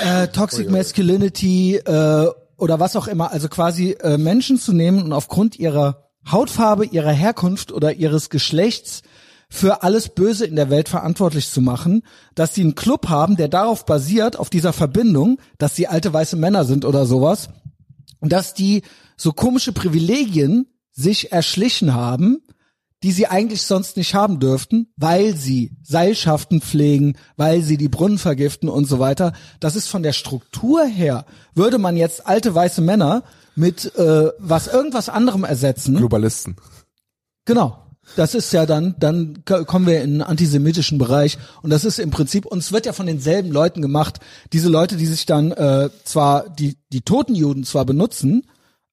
äh, 0.00 0.28
Toxic 0.28 0.70
Masculinity 0.70 1.76
äh, 1.76 2.26
oder 2.56 2.78
was 2.78 2.96
auch 2.96 3.06
immer, 3.08 3.32
also 3.32 3.48
quasi 3.48 3.92
äh, 4.00 4.18
Menschen 4.18 4.58
zu 4.58 4.72
nehmen 4.72 5.02
und 5.02 5.12
aufgrund 5.12 5.58
ihrer 5.58 6.10
Hautfarbe, 6.30 6.84
ihrer 6.86 7.12
Herkunft 7.12 7.72
oder 7.72 7.94
ihres 7.94 8.30
Geschlechts 8.30 9.02
für 9.50 9.82
alles 9.82 10.08
Böse 10.08 10.46
in 10.46 10.56
der 10.56 10.70
Welt 10.70 10.88
verantwortlich 10.88 11.50
zu 11.50 11.60
machen, 11.60 12.02
dass 12.34 12.54
sie 12.54 12.62
einen 12.62 12.76
Club 12.76 13.08
haben, 13.08 13.36
der 13.36 13.48
darauf 13.48 13.84
basiert, 13.84 14.38
auf 14.38 14.48
dieser 14.48 14.72
Verbindung, 14.72 15.40
dass 15.58 15.74
sie 15.74 15.88
alte 15.88 16.12
weiße 16.12 16.36
Männer 16.36 16.64
sind 16.64 16.84
oder 16.84 17.04
sowas, 17.04 17.48
und 18.20 18.32
dass 18.32 18.54
die 18.54 18.82
so 19.16 19.32
komische 19.32 19.72
Privilegien 19.72 20.66
sich 20.92 21.32
erschlichen 21.32 21.94
haben, 21.94 22.42
die 23.02 23.12
sie 23.12 23.26
eigentlich 23.26 23.62
sonst 23.62 23.96
nicht 23.96 24.14
haben 24.14 24.40
dürften, 24.40 24.92
weil 24.96 25.34
sie 25.34 25.76
Seilschaften 25.82 26.60
pflegen, 26.60 27.16
weil 27.36 27.62
sie 27.62 27.78
die 27.78 27.88
Brunnen 27.88 28.18
vergiften 28.18 28.68
und 28.68 28.84
so 28.84 28.98
weiter. 28.98 29.32
Das 29.58 29.74
ist 29.74 29.88
von 29.88 30.02
der 30.02 30.12
Struktur 30.12 30.84
her, 30.84 31.24
würde 31.54 31.78
man 31.78 31.96
jetzt 31.96 32.26
alte 32.26 32.54
weiße 32.54 32.82
Männer 32.82 33.24
mit 33.56 33.94
äh, 33.96 34.28
was 34.38 34.66
irgendwas 34.66 35.08
anderem 35.08 35.44
ersetzen. 35.44 35.96
Globalisten. 35.96 36.56
Genau. 37.46 37.89
Das 38.16 38.34
ist 38.34 38.52
ja 38.52 38.66
dann, 38.66 38.94
dann 38.98 39.44
kommen 39.44 39.86
wir 39.86 40.02
in 40.02 40.10
einen 40.10 40.22
antisemitischen 40.22 40.98
Bereich 40.98 41.38
und 41.62 41.70
das 41.70 41.84
ist 41.84 41.98
im 41.98 42.10
Prinzip, 42.10 42.46
und 42.46 42.58
es 42.58 42.72
wird 42.72 42.86
ja 42.86 42.92
von 42.92 43.06
denselben 43.06 43.52
Leuten 43.52 43.82
gemacht, 43.82 44.18
diese 44.52 44.68
Leute, 44.68 44.96
die 44.96 45.06
sich 45.06 45.26
dann 45.26 45.52
äh, 45.52 45.90
zwar 46.04 46.48
die 46.48 46.76
die 46.92 47.02
toten 47.02 47.34
Juden 47.34 47.64
zwar 47.64 47.84
benutzen, 47.84 48.46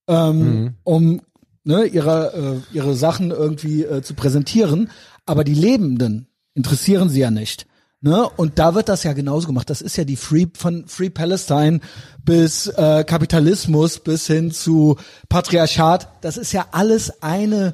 ähm, 0.07 0.75
um 0.83 1.21
ne, 1.63 1.85
ihre 1.85 2.61
äh, 2.73 2.75
ihre 2.75 2.95
Sachen 2.95 3.31
irgendwie 3.31 3.83
äh, 3.83 4.01
zu 4.01 4.13
präsentieren, 4.13 4.89
aber 5.25 5.43
die 5.43 5.55
Lebenden 5.55 6.27
interessieren 6.53 7.09
sie 7.09 7.19
ja 7.19 7.31
nicht. 7.31 7.67
Ne? 7.99 8.29
Und 8.29 8.59
da 8.59 8.75
wird 8.75 8.89
das 8.89 9.03
ja 9.03 9.13
genauso 9.13 9.47
gemacht. 9.47 9.69
Das 9.71 9.81
ist 9.81 9.97
ja 9.97 10.03
die 10.03 10.17
Free 10.17 10.45
von 10.55 10.87
Free 10.87 11.09
Palestine 11.09 11.79
bis 12.23 12.67
äh, 12.67 13.03
Kapitalismus 13.03 13.99
bis 13.99 14.27
hin 14.27 14.51
zu 14.51 14.97
Patriarchat. 15.29 16.07
Das 16.21 16.37
ist 16.37 16.51
ja 16.51 16.67
alles 16.71 17.23
eine 17.23 17.73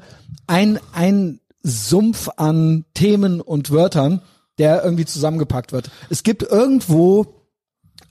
ein, 0.54 0.80
ein 0.94 1.40
Sumpf 1.64 2.30
an 2.38 2.86
Themen 2.94 3.42
und 3.42 3.72
Wörtern, 3.72 4.22
der 4.60 4.84
irgendwie 4.84 5.06
zusammengepackt 5.06 5.72
wird. 5.72 5.90
Es 6.12 6.22
gibt 6.22 6.44
irgendwo 6.44 7.26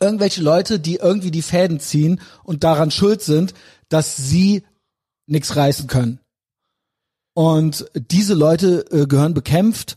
irgendwelche 0.00 0.42
Leute, 0.42 0.80
die 0.80 0.96
irgendwie 0.96 1.30
die 1.30 1.42
Fäden 1.42 1.78
ziehen 1.78 2.20
und 2.42 2.64
daran 2.64 2.90
schuld 2.90 3.22
sind, 3.22 3.54
dass 3.88 4.16
sie 4.16 4.64
nichts 5.26 5.54
reißen 5.54 5.86
können. 5.86 6.18
Und 7.34 7.86
diese 7.94 8.34
Leute 8.34 8.86
äh, 8.90 9.06
gehören 9.06 9.34
bekämpft 9.34 9.96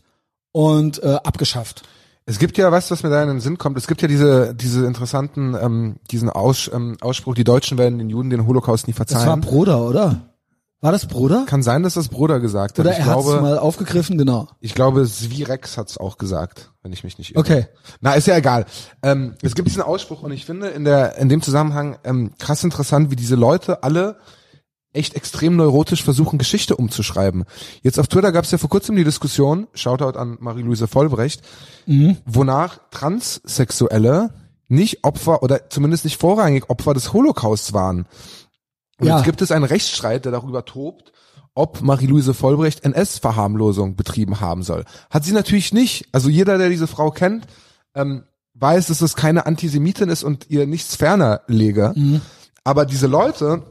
und 0.52 1.02
äh, 1.02 1.18
abgeschafft. 1.24 1.82
Es 2.26 2.38
gibt 2.38 2.58
ja, 2.58 2.70
weißt 2.70 2.90
du, 2.90 2.92
was 2.92 3.02
mir 3.02 3.10
da 3.10 3.22
in 3.22 3.28
den 3.28 3.40
Sinn 3.40 3.58
kommt? 3.58 3.76
Es 3.76 3.88
gibt 3.88 4.02
ja 4.02 4.08
diese, 4.08 4.54
diese 4.54 4.86
interessanten, 4.86 5.56
ähm, 5.60 5.96
diesen 6.12 6.30
Aus, 6.30 6.70
ähm, 6.72 6.96
Ausspruch, 7.00 7.34
die 7.34 7.44
Deutschen 7.44 7.76
werden 7.76 7.98
den 7.98 8.08
Juden 8.08 8.30
den 8.30 8.46
Holocaust 8.46 8.86
nie 8.86 8.94
Das 8.94 9.12
war 9.12 9.18
verzeihen. 9.18 9.40
Bruder, 9.40 9.84
oder? 9.84 10.35
War 10.82 10.92
das 10.92 11.06
Bruder? 11.06 11.44
Kann 11.46 11.62
sein, 11.62 11.82
dass 11.82 11.94
das 11.94 12.08
Bruder 12.08 12.38
gesagt 12.38 12.78
hat. 12.78 12.84
Oder 12.84 12.92
ich 12.92 12.98
er 12.98 13.06
hat 13.06 13.18
es 13.18 13.26
mal 13.26 13.58
aufgegriffen, 13.58 14.18
genau. 14.18 14.46
ich 14.60 14.74
glaube, 14.74 15.06
Svirex 15.06 15.78
hat's 15.78 15.96
auch 15.96 16.18
gesagt, 16.18 16.72
wenn 16.82 16.92
ich 16.92 17.02
mich 17.02 17.16
nicht 17.16 17.32
irre. 17.32 17.40
Okay. 17.40 17.66
Na, 18.00 18.12
ist 18.12 18.26
ja 18.26 18.36
egal. 18.36 18.66
Ähm, 19.02 19.34
es 19.42 19.54
gibt 19.54 19.68
diesen 19.68 19.82
Ausspruch 19.82 20.22
und 20.22 20.32
ich 20.32 20.44
finde 20.44 20.68
in 20.68 20.84
der, 20.84 21.16
in 21.16 21.30
dem 21.30 21.40
Zusammenhang 21.40 21.96
ähm, 22.04 22.32
krass 22.38 22.62
interessant, 22.62 23.10
wie 23.10 23.16
diese 23.16 23.36
Leute 23.36 23.82
alle 23.82 24.18
echt 24.92 25.14
extrem 25.14 25.56
neurotisch 25.56 26.02
versuchen, 26.02 26.38
Geschichte 26.38 26.76
umzuschreiben. 26.76 27.44
Jetzt 27.82 27.98
auf 27.98 28.08
Twitter 28.08 28.32
gab 28.32 28.44
es 28.44 28.50
ja 28.50 28.58
vor 28.58 28.70
kurzem 28.70 28.96
die 28.96 29.04
Diskussion, 29.04 29.66
Shoutout 29.74 30.18
an 30.18 30.38
Marie-Louise 30.40 30.88
Vollbrecht, 30.88 31.42
wonach 32.24 32.78
Transsexuelle 32.90 34.30
nicht 34.68 35.04
Opfer 35.04 35.42
oder 35.42 35.70
zumindest 35.70 36.04
nicht 36.04 36.20
vorrangig 36.20 36.68
Opfer 36.70 36.94
des 36.94 37.12
Holocausts 37.12 37.72
waren. 37.72 38.06
Und 38.98 39.06
Ja. 39.08 39.16
jetzt 39.16 39.24
gibt 39.24 39.42
es 39.42 39.50
einen 39.50 39.64
Rechtsstreit, 39.64 40.24
der 40.24 40.32
darüber 40.32 40.64
tobt, 40.64 41.12
ob 41.54 41.82
Marie-Louise 41.82 42.34
Vollbrecht 42.34 42.84
NS-Verharmlosung 42.84 43.96
betrieben 43.96 44.40
haben 44.40 44.62
soll. 44.62 44.84
Hat 45.10 45.24
sie 45.24 45.32
natürlich 45.32 45.72
nicht. 45.72 46.08
Also 46.12 46.28
jeder, 46.28 46.58
der 46.58 46.68
diese 46.68 46.86
Frau 46.86 47.10
kennt, 47.10 47.46
ähm, 47.94 48.24
weiß, 48.54 48.86
dass 48.86 49.00
es 49.02 49.16
keine 49.16 49.46
Antisemitin 49.46 50.08
ist 50.08 50.22
und 50.24 50.48
ihr 50.50 50.66
nichts 50.66 50.96
ferner 50.96 51.42
lege. 51.46 51.92
Mhm. 51.94 52.20
Aber 52.64 52.84
diese 52.86 53.06
Leute, 53.06 53.62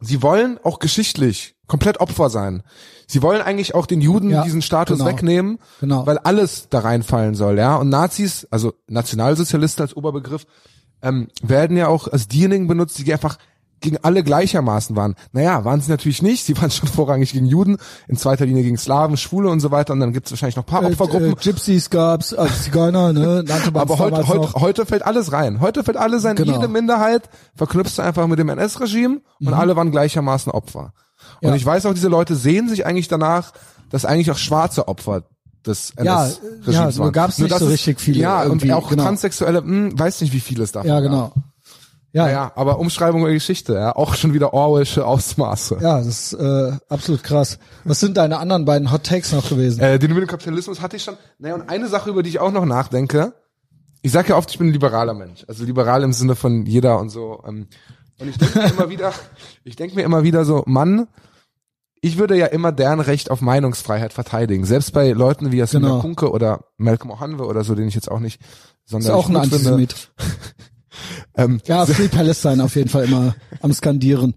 sie 0.00 0.22
wollen 0.22 0.58
auch 0.64 0.78
geschichtlich 0.78 1.56
komplett 1.66 2.00
Opfer 2.00 2.28
sein. 2.30 2.62
Sie 3.06 3.22
wollen 3.22 3.40
eigentlich 3.42 3.74
auch 3.74 3.86
den 3.86 4.00
Juden 4.00 4.30
Ja, 4.30 4.42
diesen 4.42 4.60
Status 4.62 4.98
genau. 4.98 5.10
wegnehmen, 5.10 5.58
Genau. 5.80 6.06
weil 6.06 6.18
alles 6.18 6.68
da 6.70 6.80
reinfallen 6.80 7.34
soll, 7.34 7.58
ja. 7.58 7.76
Und 7.76 7.88
Nazis, 7.90 8.46
also 8.50 8.74
Nationalsozialisten 8.86 9.82
als 9.82 9.96
Oberbegriff, 9.96 10.46
ähm, 11.02 11.28
werden 11.42 11.76
ja 11.76 11.88
auch 11.88 12.08
als 12.08 12.28
diejenigen 12.28 12.66
benutzt, 12.66 12.98
die 12.98 13.12
einfach 13.12 13.38
gegen 13.80 13.98
alle 14.02 14.22
gleichermaßen 14.22 14.96
waren. 14.96 15.14
Naja, 15.32 15.64
waren 15.64 15.80
sie 15.80 15.90
natürlich 15.90 16.22
nicht. 16.22 16.44
Sie 16.44 16.56
waren 16.60 16.70
schon 16.70 16.88
vorrangig 16.88 17.32
gegen 17.32 17.46
Juden, 17.46 17.76
in 18.08 18.16
zweiter 18.16 18.46
Linie 18.46 18.62
gegen 18.62 18.78
Slawen, 18.78 19.16
Schwule 19.18 19.50
und 19.50 19.60
so 19.60 19.70
weiter. 19.70 19.92
Und 19.92 20.00
dann 20.00 20.12
gibt 20.12 20.26
es 20.26 20.32
wahrscheinlich 20.32 20.56
noch 20.56 20.62
ein 20.64 20.66
paar 20.70 20.84
Opfergruppen. 20.84 21.28
Äh, 21.28 21.32
äh, 21.32 21.34
Gypsies 21.34 21.90
gab's, 21.90 22.32
also 22.32 22.54
Zigeuner, 22.62 23.12
ne? 23.12 23.44
Aber 23.74 23.98
heute, 23.98 24.26
heute, 24.28 24.52
heute 24.54 24.86
fällt 24.86 25.04
alles 25.04 25.32
rein. 25.32 25.60
Heute 25.60 25.84
fällt 25.84 25.98
alles 25.98 26.24
rein. 26.24 26.36
Genau. 26.36 26.52
Jede 26.54 26.68
Minderheit 26.68 27.28
verknüpfst 27.54 27.96
du 27.98 28.02
einfach 28.02 28.26
mit 28.26 28.38
dem 28.38 28.48
NS-Regime 28.48 29.20
und 29.40 29.52
alle 29.52 29.76
waren 29.76 29.90
gleichermaßen 29.90 30.50
Opfer. 30.52 30.92
Und 31.40 31.42
Mhm. 31.42 31.48
Ja. 31.50 31.54
ich 31.56 31.66
weiß 31.66 31.86
auch, 31.86 31.94
diese 31.94 32.08
Leute 32.08 32.36
sehen 32.36 32.68
sich 32.68 32.86
eigentlich 32.86 33.08
danach, 33.08 33.52
dass 33.90 34.04
eigentlich 34.04 34.30
auch 34.30 34.36
schwarze 34.38 34.88
Opfer 34.88 35.24
des 35.66 35.92
Ja, 36.02 36.24
NS-Regimes 36.26 36.74
ja, 36.74 36.84
nur 36.90 36.98
waren. 36.98 37.12
gab's 37.12 37.38
nicht 37.38 37.50
dass 37.50 37.60
so 37.60 37.66
es- 37.66 37.72
richtig 37.72 38.00
viele 38.00 38.20
Ja, 38.20 38.42
und 38.42 38.48
irgendwie, 38.48 38.72
auch 38.72 38.88
genau. 38.88 39.04
Transsexuelle, 39.04 39.58
hm, 39.62 39.98
weiß 39.98 40.20
nicht, 40.20 40.32
wie 40.32 40.40
viele 40.40 40.64
es 40.64 40.72
davon 40.72 40.88
Ja, 40.88 41.00
gab. 41.00 41.10
genau. 41.10 41.32
Ja, 41.34 41.42
ja, 42.14 42.30
Ja, 42.30 42.52
aber 42.54 42.78
Umschreibung 42.78 43.24
der 43.24 43.34
Geschichte, 43.34 43.74
ja, 43.74 43.94
auch 43.94 44.14
schon 44.14 44.32
wieder 44.32 44.54
Orwellsche 44.54 45.04
Ausmaße. 45.04 45.78
das 45.98 46.06
ist 46.06 46.32
äh, 46.34 46.72
absolut 46.88 47.24
krass. 47.24 47.58
Was 47.82 47.98
sind 48.00 48.16
deine 48.16 48.38
anderen 48.38 48.64
beiden 48.64 48.92
Hot 48.92 49.04
Takes 49.04 49.32
noch 49.32 49.48
gewesen? 49.48 49.80
Äh, 49.80 49.98
den 49.98 50.12
mit 50.14 50.22
dem 50.22 50.28
Kapitalismus 50.28 50.80
hatte 50.80 50.96
ich 50.96 51.02
schon. 51.02 51.16
Naja, 51.38 51.56
und 51.56 51.68
eine 51.68 51.88
Sache, 51.88 52.10
über 52.10 52.22
die 52.22 52.30
ich 52.30 52.38
auch 52.38 52.52
noch 52.52 52.64
nachdenke. 52.64 53.34
Ich 54.00 54.12
sage 54.12 54.28
ja 54.28 54.36
oft, 54.36 54.50
ich 54.50 54.58
bin 54.58 54.68
ein 54.68 54.72
liberaler 54.72 55.14
Mensch. 55.14 55.44
Also 55.48 55.64
liberal 55.64 56.02
im 56.04 56.12
Sinne 56.12 56.36
von 56.36 56.66
jeder 56.66 57.00
und 57.00 57.08
so. 57.08 57.42
Ähm, 57.46 57.66
und 58.20 58.28
ich 58.28 58.38
denke 58.38 58.58
mir 58.60 58.70
immer 58.70 58.90
wieder, 58.90 59.12
ich 59.64 59.74
denke 59.74 59.96
mir 59.96 60.02
immer 60.02 60.22
wieder 60.22 60.44
so, 60.44 60.62
Mann, 60.66 61.08
ich 62.00 62.16
würde 62.18 62.36
ja 62.36 62.46
immer 62.46 62.70
deren 62.70 63.00
Recht 63.00 63.30
auf 63.30 63.40
Meinungsfreiheit 63.40 64.12
verteidigen. 64.12 64.64
Selbst 64.66 64.92
bei 64.92 65.10
Leuten 65.10 65.50
wie 65.50 65.56
Jasmina 65.56 65.88
Genau. 65.88 66.00
Kunke 66.00 66.30
oder 66.30 66.66
Malcolm 66.76 67.10
O'Hanwe 67.10 67.42
oder 67.42 67.64
so, 67.64 67.74
den 67.74 67.88
ich 67.88 67.94
jetzt 67.94 68.10
auch 68.10 68.20
nicht 68.20 68.40
ist 68.40 68.90
sonderlich 68.90 69.14
auch 69.16 69.28
ein 69.30 69.50
gut 69.50 69.60
finde. 69.60 69.88
Ähm, 71.36 71.60
Ja, 71.66 71.84
Free 71.86 72.08
Palestine 72.08 72.62
auf 72.64 72.76
jeden 72.76 72.88
Fall 72.88 73.04
immer 73.04 73.34
am 73.60 73.72
Skandieren. 73.72 74.34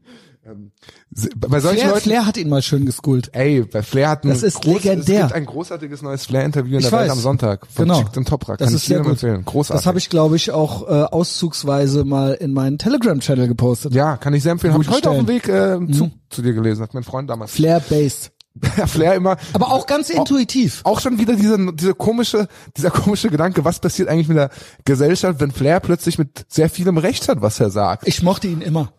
bei 1.35 1.59
solchen 1.59 1.79
Flair, 1.79 1.89
Leuten, 1.89 2.01
Flair 2.01 2.25
hat 2.25 2.37
ihn 2.37 2.47
mal 2.49 2.61
schön 2.61 2.85
geschoolt. 2.85 3.29
ey, 3.33 3.63
bei 3.63 3.81
Flair 3.81 4.09
hat 4.09 4.23
ein, 4.23 4.29
Das 4.29 4.43
ist 4.43 4.61
groß, 4.61 4.83
legendär. 4.83 5.15
es 5.21 5.21
gibt 5.27 5.33
ein 5.33 5.45
großartiges 5.45 6.01
neues 6.01 6.25
Flair-Interview 6.25 6.73
in 6.73 6.79
Ich 6.79 6.85
der 6.89 6.91
Welt 6.99 7.09
weiß. 7.09 7.11
am 7.11 7.19
Sonntag 7.19 7.67
von 7.67 7.85
Genau. 7.87 8.03
Chick 8.03 8.25
Toprak. 8.25 8.57
Das 8.59 8.67
Kann 8.67 8.75
ist 8.75 8.81
ich 8.83 8.87
sehr 8.87 8.99
gut. 8.99 9.11
empfehlen. 9.11 9.43
Großartig. 9.43 9.79
Das 9.81 9.85
habe 9.87 9.97
ich, 9.97 10.09
glaube 10.09 10.35
ich, 10.37 10.51
auch 10.51 10.87
äh, 10.87 11.03
auszugsweise 11.03 12.05
mal 12.05 12.33
in 12.33 12.53
meinen 12.53 12.77
Telegram-Channel 12.77 13.47
gepostet. 13.47 13.93
Ja, 13.93 14.15
kann 14.17 14.33
ich 14.33 14.43
sehr 14.43 14.53
empfehlen. 14.53 14.73
Habe 14.73 14.83
ich 14.83 14.89
heute 14.89 15.09
auf 15.09 15.17
dem 15.17 15.25
Stellen. 15.25 15.37
Weg 15.43 15.49
äh, 15.49 15.77
Mhm. 15.79 15.93
zu, 15.93 16.11
zu 16.29 16.41
dir 16.41 16.53
gelesen, 16.53 16.81
hat 16.83 16.93
mein 16.93 17.03
Freund 17.03 17.29
damals. 17.29 17.51
Flair-based. 17.51 18.31
Flair 18.87 19.15
immer. 19.15 19.37
Aber 19.53 19.71
auch 19.71 19.87
ganz 19.87 20.09
intuitiv. 20.09 20.81
Auch 20.83 20.99
schon 20.99 21.19
wieder 21.19 21.35
diese, 21.35 21.73
diese 21.73 21.93
komische, 21.93 22.47
dieser 22.75 22.91
komische 22.91 23.29
Gedanke, 23.29 23.65
was 23.65 23.79
passiert 23.79 24.09
eigentlich 24.09 24.27
mit 24.27 24.37
der 24.37 24.49
Gesellschaft, 24.85 25.39
wenn 25.39 25.51
Flair 25.51 25.79
plötzlich 25.79 26.17
mit 26.17 26.45
sehr 26.47 26.69
vielem 26.69 26.97
Recht 26.97 27.27
hat, 27.29 27.41
was 27.41 27.59
er 27.59 27.69
sagt. 27.69 28.07
Ich 28.07 28.21
mochte 28.23 28.47
ihn 28.47 28.61
immer. 28.61 28.91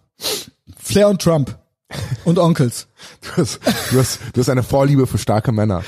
Flair 0.78 1.09
und 1.09 1.22
Trump. 1.22 1.59
Und 2.24 2.39
Onkels. 2.39 2.86
Du 3.22 3.43
hast, 3.43 3.60
du 3.90 3.98
hast, 3.98 4.20
du 4.35 4.40
hast 4.40 4.48
eine 4.51 4.62
Vorliebe 4.62 5.06
für 5.06 5.18
starke 5.18 5.52
Männer. 5.52 5.82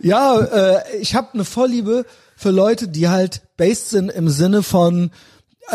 Ja, 0.00 0.38
äh, 0.40 0.96
ich 1.00 1.14
habe 1.14 1.28
eine 1.32 1.44
Vorliebe 1.44 2.04
für 2.36 2.50
Leute, 2.50 2.88
die 2.88 3.08
halt 3.08 3.42
based 3.56 3.90
sind 3.90 4.10
im 4.10 4.28
Sinne 4.28 4.62
von, 4.62 5.10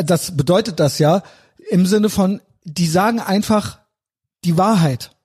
das 0.03 0.37
bedeutet 0.37 0.79
das 0.79 0.99
ja, 0.99 1.23
im 1.69 1.85
Sinne 1.85 2.09
von, 2.09 2.41
die 2.63 2.87
sagen 2.87 3.19
einfach 3.19 3.79
die 4.43 4.57
Wahrheit. 4.57 5.15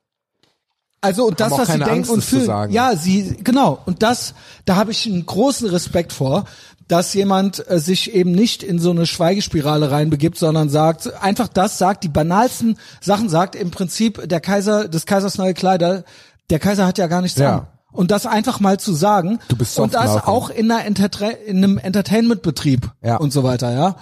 Also 1.00 1.26
und 1.26 1.40
das, 1.40 1.52
was 1.52 1.68
sie 1.72 1.78
denken 1.78 2.10
und 2.10 2.24
fühlen. 2.24 2.70
Ja, 2.70 2.96
sie 2.96 3.36
genau. 3.42 3.78
Und 3.86 4.02
das, 4.02 4.34
da 4.64 4.76
habe 4.76 4.90
ich 4.90 5.06
einen 5.06 5.24
großen 5.26 5.68
Respekt 5.68 6.12
vor, 6.12 6.44
dass 6.88 7.14
jemand 7.14 7.68
äh, 7.68 7.78
sich 7.78 8.14
eben 8.14 8.32
nicht 8.32 8.62
in 8.62 8.78
so 8.78 8.90
eine 8.90 9.06
Schweigespirale 9.06 9.90
reinbegibt, 9.90 10.38
sondern 10.38 10.68
sagt 10.68 11.12
einfach 11.22 11.48
das, 11.48 11.78
sagt 11.78 12.04
die 12.04 12.08
banalsten 12.08 12.78
Sachen, 13.00 13.28
sagt 13.28 13.54
im 13.56 13.70
Prinzip 13.70 14.28
der 14.28 14.40
Kaiser 14.40 14.88
des 14.88 15.06
Kaisers 15.06 15.38
neue 15.38 15.54
Kleider. 15.54 16.04
Der 16.50 16.58
Kaiser 16.58 16.86
hat 16.86 16.98
ja 16.98 17.06
gar 17.08 17.22
nichts 17.22 17.38
Ja. 17.38 17.56
an. 17.58 17.66
Und 17.92 18.10
das 18.10 18.26
einfach 18.26 18.60
mal 18.60 18.78
zu 18.78 18.92
sagen. 18.92 19.38
Du 19.48 19.56
bist 19.56 19.78
Und 19.78 19.94
das 19.94 20.10
auch 20.26 20.50
in, 20.50 20.70
einer 20.70 20.84
Entertra 20.84 21.28
in 21.30 21.58
einem 21.58 21.78
Entertainment-Betrieb 21.78 22.90
Ja. 23.02 23.16
und 23.16 23.32
so 23.32 23.42
weiter, 23.42 23.72
ja. 23.72 23.96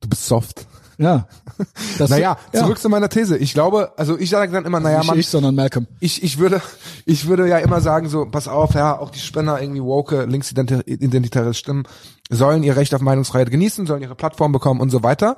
Du 0.00 0.08
bist 0.08 0.26
soft. 0.26 0.66
Ja. 0.98 1.26
Das, 1.98 2.10
Naja, 2.10 2.36
ja. 2.52 2.60
zurück 2.60 2.78
zu 2.78 2.88
meiner 2.88 3.08
These. 3.08 3.36
Ich 3.38 3.54
glaube, 3.54 3.92
also 3.96 4.18
ich 4.18 4.28
sage 4.30 4.50
dann 4.52 4.64
immer, 4.64 4.80
naja, 4.80 4.98
Nicht 4.98 5.06
man, 5.06 5.18
ich, 5.18 5.28
sondern 5.28 5.54
Malcolm. 5.54 5.86
ich, 6.00 6.22
ich 6.24 6.38
würde, 6.38 6.60
ich 7.06 7.26
würde 7.28 7.48
ja 7.48 7.58
immer 7.58 7.80
sagen 7.80 8.08
so, 8.08 8.26
pass 8.26 8.48
auf, 8.48 8.74
ja, 8.74 8.98
auch 8.98 9.10
die 9.10 9.20
Spinner 9.20 9.60
irgendwie 9.60 9.82
woke, 9.82 10.24
linksidentitäre 10.24 11.54
Stimmen 11.54 11.84
sollen 12.30 12.62
ihr 12.62 12.76
Recht 12.76 12.94
auf 12.94 13.00
Meinungsfreiheit 13.00 13.50
genießen, 13.50 13.86
sollen 13.86 14.02
ihre 14.02 14.14
Plattform 14.16 14.50
bekommen 14.52 14.80
und 14.80 14.90
so 14.90 15.02
weiter. 15.02 15.36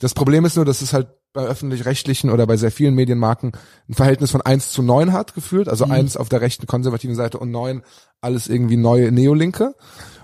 Das 0.00 0.14
Problem 0.14 0.44
ist 0.44 0.56
nur, 0.56 0.64
dass 0.64 0.82
es 0.82 0.92
halt 0.92 1.08
bei 1.32 1.42
öffentlich-rechtlichen 1.44 2.28
oder 2.30 2.46
bei 2.46 2.56
sehr 2.56 2.72
vielen 2.72 2.94
Medienmarken 2.94 3.52
ein 3.88 3.94
Verhältnis 3.94 4.30
von 4.32 4.42
eins 4.42 4.70
zu 4.72 4.82
neun 4.82 5.12
hat, 5.12 5.34
gefühlt. 5.34 5.68
Also 5.68 5.86
Mhm. 5.86 5.92
eins 5.92 6.16
auf 6.16 6.28
der 6.28 6.40
rechten 6.40 6.66
konservativen 6.66 7.14
Seite 7.16 7.38
und 7.38 7.50
neun 7.50 7.82
alles 8.20 8.48
irgendwie 8.48 8.76
neue 8.76 9.12
Neolinke. 9.12 9.74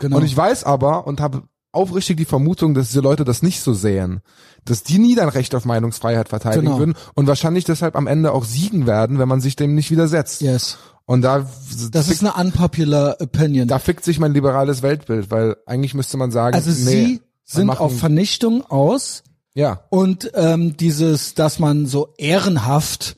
Genau. 0.00 0.16
Und 0.16 0.24
ich 0.24 0.36
weiß 0.36 0.64
aber 0.64 1.06
und 1.06 1.20
habe 1.20 1.44
aufrichtig 1.72 2.16
die 2.16 2.24
Vermutung, 2.24 2.74
dass 2.74 2.88
diese 2.88 3.00
Leute 3.00 3.24
das 3.24 3.42
nicht 3.42 3.60
so 3.60 3.74
sehen. 3.74 4.20
Dass 4.64 4.82
die 4.82 4.98
nie 4.98 5.14
dein 5.14 5.28
Recht 5.28 5.54
auf 5.54 5.64
Meinungsfreiheit 5.64 6.28
verteidigen 6.28 6.66
Genau. 6.66 6.78
würden 6.78 6.94
und 7.14 7.26
wahrscheinlich 7.26 7.64
deshalb 7.64 7.94
am 7.96 8.06
Ende 8.06 8.32
auch 8.32 8.44
siegen 8.44 8.86
werden, 8.86 9.18
wenn 9.18 9.28
man 9.28 9.40
sich 9.40 9.56
dem 9.56 9.74
nicht 9.74 9.90
widersetzt. 9.90 10.40
Yes. 10.40 10.78
Und 11.06 11.22
da, 11.22 11.46
Das 11.90 12.08
ist 12.08 12.22
eine 12.22 12.34
unpopular 12.34 13.16
opinion. 13.20 13.66
da 13.68 13.78
fickt 13.78 14.04
sich 14.04 14.18
mein 14.18 14.34
liberales 14.34 14.82
Weltbild, 14.82 15.30
weil 15.30 15.56
eigentlich 15.66 15.94
müsste 15.94 16.16
man 16.18 16.30
sagen, 16.30 16.54
also 16.54 16.70
nee, 16.70 17.20
sie 17.44 17.64
man 17.64 17.76
sind 17.76 17.80
auf 17.80 17.98
Vernichtung 17.98 18.62
aus 18.68 19.22
ja, 19.54 19.80
und 19.88 20.30
ähm, 20.34 20.76
dieses, 20.76 21.34
dass 21.34 21.58
man 21.58 21.86
so 21.86 22.12
ehrenhaft, 22.18 23.16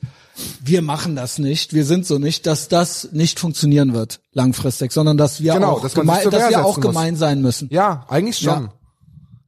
wir 0.63 0.81
machen 0.81 1.15
das 1.15 1.37
nicht, 1.39 1.73
wir 1.73 1.85
sind 1.85 2.05
so 2.05 2.17
nicht, 2.19 2.45
dass 2.47 2.67
das 2.67 3.09
nicht 3.11 3.39
funktionieren 3.39 3.93
wird 3.93 4.19
langfristig, 4.33 4.91
sondern 4.91 5.17
dass 5.17 5.41
wir 5.41 5.53
Genau, 5.53 5.71
auch, 5.73 5.81
dass 5.81 5.95
man 5.95 6.05
sich 6.07 6.15
geme 6.15 6.23
zur 6.23 6.31
dass 6.31 6.49
wir 6.49 6.65
auch 6.65 6.77
muss. 6.77 6.85
gemein 6.85 7.15
sein 7.15 7.41
müssen. 7.41 7.67
ja, 7.71 8.05
eigentlich 8.07 8.37
schon. 8.37 8.63
Ja. 8.65 8.73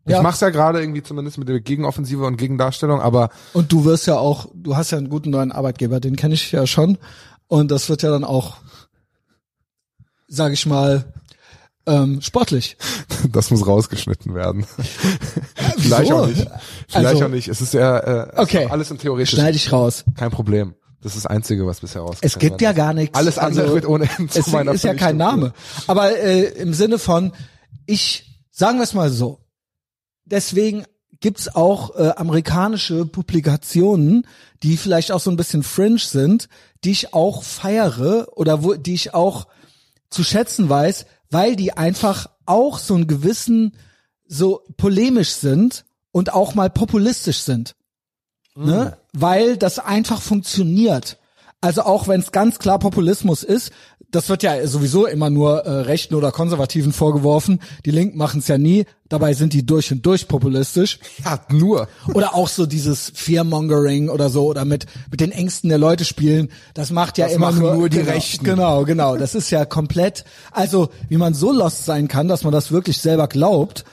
Ich 0.05 0.11
Ja. 0.11 0.21
mach's 0.21 0.41
ja 0.41 0.49
gerade 0.49 0.81
irgendwie 0.81 1.01
zumindest 1.01 1.37
mit 1.37 1.47
der 1.47 1.61
Gegenoffensive 1.61 2.25
und 2.25 2.35
Gegendarstellung, 2.37 2.99
aber 3.01 3.29
Und 3.53 3.71
du 3.71 3.85
wirst 3.85 4.05
ja 4.07 4.17
auch, 4.17 4.47
du 4.53 4.75
hast 4.75 4.91
ja 4.91 4.97
einen 4.97 5.07
guten 5.09 5.29
neuen 5.29 5.51
Arbeitgeber, 5.53 5.99
den 6.01 6.15
kenne 6.17 6.33
ich 6.33 6.51
ja 6.51 6.67
schon. 6.67 6.97
Und 7.47 7.71
das 7.71 7.87
wird 7.87 8.01
ja 8.03 8.09
dann 8.09 8.23
auch, 8.25 8.57
sage 10.27 10.53
ich 10.55 10.65
mal, 10.65 11.05
ähm, 11.85 12.21
sportlich. 12.21 12.77
das 13.31 13.51
muss 13.51 13.65
rausgeschnitten 13.65 14.33
werden. 14.35 14.65
Vielleicht 15.77 16.03
Wieso? 16.03 16.17
auch 16.17 16.27
nicht. 16.27 16.47
Vielleicht 16.87 17.07
Also- 17.07 17.25
auch 17.25 17.29
nicht. 17.29 17.47
Es 17.47 17.61
ist 17.61 17.73
ja 17.73 17.97
äh, 17.99 18.31
Okay. 18.35 18.67
alles 18.69 18.89
im 18.91 18.97
Theoretischen. 18.97 19.39
Schneide 19.39 19.55
ich 19.57 19.71
raus. 19.71 20.03
Kein 20.17 20.31
Problem. 20.31 20.75
Das 21.03 21.15
ist 21.15 21.25
das 21.25 21.29
Einzige, 21.29 21.67
was 21.67 21.81
bisher 21.81 22.01
rausgekommen 22.01 22.21
Es 22.23 22.39
gibt 22.39 22.61
ja 22.61 22.71
gar 22.71 22.93
nichts. 22.93 23.17
Alles 23.17 23.37
andere 23.37 23.63
Also, 23.63 23.75
wird 23.75 23.85
ohnehin 23.85 24.29
zu 24.29 24.39
Deswegen 24.39 24.57
meiner 24.57 24.71
ist 24.71 24.83
ja 24.85 24.93
kein 24.93 25.17
Name. 25.17 25.53
Aber 25.87 26.17
äh, 26.17 26.45
im 26.59 26.73
Sinne 26.73 26.97
von, 26.97 27.33
ich, 27.85 28.41
sagen 28.51 28.77
wir 28.77 28.83
es 28.83 28.93
mal 28.93 29.09
so, 29.09 29.39
deswegen 30.23 30.85
gibt's 31.19 31.53
auch 31.53 31.95
äh, 31.95 32.13
amerikanische 32.15 33.05
Publikationen, 33.05 34.25
die 34.63 34.77
vielleicht 34.77 35.11
auch 35.11 35.19
so 35.19 35.29
ein 35.29 35.35
bisschen 35.35 35.63
fringe 35.63 35.99
sind, 35.99 36.47
die 36.85 36.91
ich 36.91 37.13
auch 37.13 37.43
feiere 37.43 38.27
oder 38.35 38.63
wo, 38.63 38.75
die 38.75 38.93
ich 38.93 39.13
auch 39.13 39.47
zu 40.09 40.23
schätzen 40.23 40.69
weiß, 40.69 41.05
weil 41.29 41.55
die 41.57 41.73
einfach 41.73 42.29
auch 42.45 42.77
so 42.77 42.95
einen 42.95 43.07
gewissen, 43.07 43.75
so 44.25 44.63
polemisch 44.77 45.31
sind 45.31 45.85
und 46.11 46.33
auch 46.33 46.55
mal 46.55 46.69
populistisch 46.69 47.39
sind. 47.39 47.75
Ne? 48.55 48.97
Weil 49.13 49.57
das 49.57 49.79
einfach 49.79 50.21
funktioniert. 50.21 51.17
Also 51.61 51.83
auch 51.83 52.07
wenn 52.07 52.19
es 52.19 52.31
ganz 52.31 52.59
klar 52.59 52.77
Populismus 52.77 53.41
ist, 53.43 53.71
das 54.13 54.29
wird 54.29 54.43
ja 54.43 54.67
sowieso 54.67 55.07
immer 55.07 55.29
nur 55.29 55.65
äh, 55.65 55.71
Rechten 55.81 56.13
oder 56.13 56.31
Konservativen 56.31 56.93
vorgeworfen. 56.93 57.59
Die 57.85 57.91
Linken 57.91 58.17
machen 58.17 58.41
es 58.41 58.47
ja 58.47 58.59
nie. 58.59 58.85
Dabei 59.09 59.33
sind 59.33 59.53
die 59.53 59.65
durch 59.65 59.91
und 59.91 60.05
durch 60.05 60.27
populistisch. 60.27 60.99
Ja, 61.25 61.39
nur. 61.49 61.87
Oder 62.13 62.35
auch 62.35 62.47
so 62.47 62.65
dieses 62.67 63.11
Fearmongering 63.15 64.09
oder 64.09 64.29
so 64.29 64.45
oder 64.45 64.65
mit 64.65 64.85
mit 65.09 65.19
den 65.19 65.31
Ängsten 65.31 65.69
der 65.69 65.79
Leute 65.79 66.05
spielen. 66.05 66.49
Das 66.75 66.91
macht 66.91 67.17
ja 67.17 67.25
Das 67.25 67.35
immer 67.35 67.47
machen 67.47 67.61
nur, 67.61 67.73
nur 67.75 67.89
die 67.89 67.97
genau, 67.97 68.11
Rechten. 68.11 68.43
Genau, 68.43 68.85
genau. 68.85 69.17
Das 69.17 69.33
ist 69.33 69.49
ja 69.49 69.65
komplett. 69.65 70.25
Also 70.51 70.89
wie 71.09 71.17
man 71.17 71.33
so 71.33 71.51
lost 71.51 71.85
sein 71.85 72.07
kann, 72.07 72.27
dass 72.27 72.43
man 72.43 72.53
das 72.53 72.71
wirklich 72.71 72.99
selber 72.99 73.27
glaubt. 73.27 73.83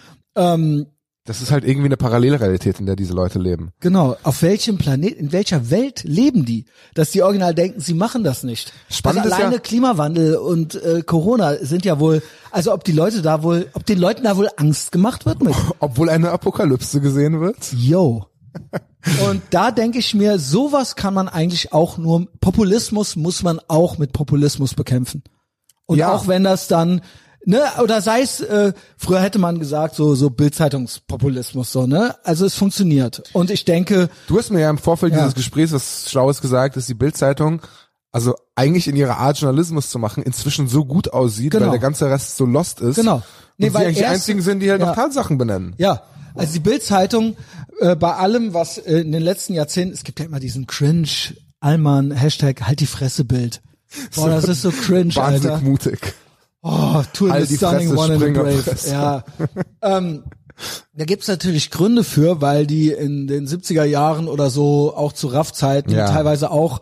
Das 1.26 1.42
ist 1.42 1.50
halt 1.50 1.64
irgendwie 1.64 1.86
eine 1.86 1.98
Parallelrealität, 1.98 2.80
in 2.80 2.86
der 2.86 2.96
diese 2.96 3.12
Leute 3.12 3.38
leben. 3.38 3.72
Genau. 3.80 4.16
Auf 4.22 4.40
welchem 4.42 4.78
Planet, 4.78 5.12
in 5.12 5.32
welcher 5.32 5.70
Welt 5.70 6.02
leben 6.04 6.46
die? 6.46 6.64
Dass 6.94 7.10
die 7.10 7.22
original 7.22 7.54
denken, 7.54 7.78
sie 7.80 7.92
machen 7.92 8.24
das 8.24 8.42
nicht. 8.42 8.72
Spannend 8.88 9.20
also 9.24 9.28
ist 9.34 9.38
ja- 9.38 9.44
alleine 9.46 9.60
Klimawandel 9.60 10.36
und 10.36 10.82
äh, 10.82 11.02
Corona 11.02 11.56
sind 11.60 11.84
ja 11.84 12.00
wohl, 12.00 12.22
also 12.50 12.72
ob 12.72 12.84
die 12.84 12.92
Leute 12.92 13.20
da 13.20 13.42
wohl, 13.42 13.68
ob 13.74 13.84
den 13.84 13.98
Leuten 13.98 14.24
da 14.24 14.36
wohl 14.38 14.48
Angst 14.56 14.92
gemacht 14.92 15.26
wird 15.26 15.42
mit. 15.42 15.54
Obwohl 15.78 16.08
eine 16.08 16.30
Apokalypse 16.30 17.00
gesehen 17.02 17.40
wird. 17.40 17.70
Yo. 17.74 18.26
Und 19.30 19.40
da 19.50 19.70
denke 19.70 19.98
ich 19.98 20.14
mir, 20.14 20.38
sowas 20.38 20.96
kann 20.96 21.14
man 21.14 21.28
eigentlich 21.28 21.72
auch 21.72 21.96
nur, 21.98 22.26
Populismus 22.40 23.16
muss 23.16 23.42
man 23.42 23.60
auch 23.68 23.96
mit 23.98 24.12
Populismus 24.12 24.74
bekämpfen. 24.74 25.22
Und 25.86 25.98
Ja. 25.98 26.12
auch 26.12 26.28
wenn 26.28 26.44
das 26.44 26.66
dann, 26.68 27.00
ne, 27.44 27.60
oder 27.82 28.00
sei 28.02 28.20
es, 28.22 28.40
äh, 28.40 28.72
früher 28.96 29.20
hätte 29.20 29.38
man 29.38 29.58
gesagt, 29.58 29.94
so, 29.94 30.14
so 30.14 30.30
Bildzeitungspopulismus, 30.30 31.72
so, 31.72 31.86
ne? 31.86 32.14
Also 32.24 32.46
es 32.46 32.54
funktioniert. 32.54 33.22
Und 33.32 33.50
ich 33.50 33.64
denke, 33.64 34.08
Du 34.28 34.38
hast 34.38 34.50
mir 34.50 34.60
ja 34.60 34.70
im 34.70 34.78
Vorfeld 34.78 35.12
Ja. 35.12 35.20
dieses 35.20 35.34
Gesprächs 35.34 35.72
was 35.72 36.10
Schlaues 36.10 36.40
gesagt, 36.40 36.76
dass 36.76 36.86
die 36.86 36.94
Bildzeitung 36.94 37.62
also 38.12 38.34
eigentlich 38.56 38.88
in 38.88 38.96
ihrer 38.96 39.18
Art 39.18 39.38
Journalismus 39.38 39.88
zu 39.88 39.98
machen 40.00 40.22
inzwischen 40.24 40.66
so 40.66 40.84
gut 40.84 41.12
aussieht, 41.12 41.52
Genau. 41.52 41.66
weil 41.66 41.70
der 41.72 41.78
ganze 41.80 42.10
Rest 42.10 42.36
so 42.36 42.44
lost 42.44 42.80
ist. 42.80 42.96
Genau. 42.96 43.22
Nee, 43.56 43.68
und 43.68 43.74
weil 43.74 43.80
sie 43.82 43.86
eigentlich 43.86 43.98
die 43.98 44.04
einzigen 44.06 44.42
sind, 44.42 44.60
die 44.60 44.70
halt 44.70 44.80
Ja. 44.80 44.88
noch 44.88 44.94
Tatsachen 44.96 45.38
benennen. 45.38 45.74
Ja, 45.78 46.02
also 46.34 46.52
die 46.52 46.58
Bild-Zeitung 46.60 47.36
äh, 47.80 47.94
bei 47.94 48.14
allem, 48.14 48.52
was 48.52 48.78
äh, 48.78 48.98
in 49.00 49.12
den 49.12 49.22
letzten 49.22 49.54
Jahrzehnten, 49.54 49.94
es 49.94 50.02
gibt 50.04 50.18
ja 50.18 50.26
immer 50.26 50.40
diesen 50.40 50.66
Cringe, 50.66 51.06
Allmann, 51.60 52.10
Hashtag 52.10 52.62
halt 52.62 52.80
die 52.80 52.86
Fresse 52.86 53.24
Bild. 53.24 53.60
Boah, 54.16 54.28
das 54.30 54.44
ist 54.44 54.62
so 54.62 54.70
cringe, 54.72 55.14
Alter. 55.16 55.60
mutig. 55.60 56.14
Oh, 56.62 57.02
two 57.12 57.30
Halt 57.30 57.48
the 57.48 57.56
stunning 57.56 57.96
one 57.96 58.12
in 58.14 58.20
the 58.20 58.26
brave. 58.30 58.60
Springerpresse. 58.60 58.90
Ja. 58.92 59.24
ähm, 59.82 60.24
da 60.94 61.04
gibt's 61.06 61.26
natürlich 61.28 61.70
Gründe 61.70 62.04
für, 62.04 62.40
weil 62.42 62.66
die 62.66 62.90
in 62.90 63.26
den 63.26 63.46
70er 63.46 63.84
Jahren 63.84 64.28
oder 64.28 64.50
so 64.50 64.94
auch 64.94 65.12
zu 65.14 65.28
Raff-Zeiten 65.28 65.90
Ja. 65.92 66.06
teilweise 66.10 66.50
auch 66.50 66.80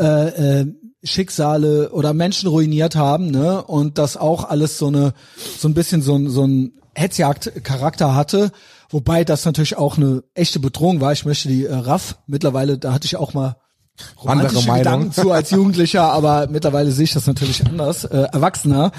äh, 0.00 0.60
äh, 0.62 0.66
Schicksale 1.04 1.90
oder 1.90 2.14
Menschen 2.14 2.48
ruiniert 2.48 2.96
haben, 2.96 3.30
ne? 3.30 3.62
Und 3.62 3.98
das 3.98 4.16
auch 4.16 4.48
alles 4.48 4.78
so 4.78 4.86
eine 4.88 5.14
so 5.58 5.68
ein 5.68 5.74
bisschen 5.74 6.00
so 6.02 6.16
ein 6.16 6.28
so 6.30 6.44
ein 6.46 6.72
Hetzjagd-Charakter 6.94 8.14
hatte, 8.14 8.50
wobei 8.90 9.24
das 9.24 9.44
natürlich 9.44 9.76
auch 9.76 9.96
eine 9.96 10.22
echte 10.34 10.60
Bedrohung 10.60 11.00
war. 11.00 11.12
Ich 11.12 11.24
möchte 11.24 11.48
die 11.48 11.64
äh, 11.66 11.74
Raff 11.74 12.18
mittlerweile, 12.26 12.78
da 12.78 12.92
hatte 12.92 13.06
ich 13.06 13.16
auch 13.16 13.34
mal 13.34 13.56
Andere 14.24 14.54
Meinung. 14.62 14.76
Gedanken 14.78 15.12
zu 15.12 15.30
als 15.32 15.50
Jugendlicher, 15.50 16.10
aber 16.12 16.46
mittlerweile 16.48 16.90
sehe 16.92 17.04
ich 17.04 17.12
das 17.12 17.26
natürlich 17.26 17.64
anders, 17.66 18.04
äh, 18.04 18.28
erwachsener. 18.32 18.92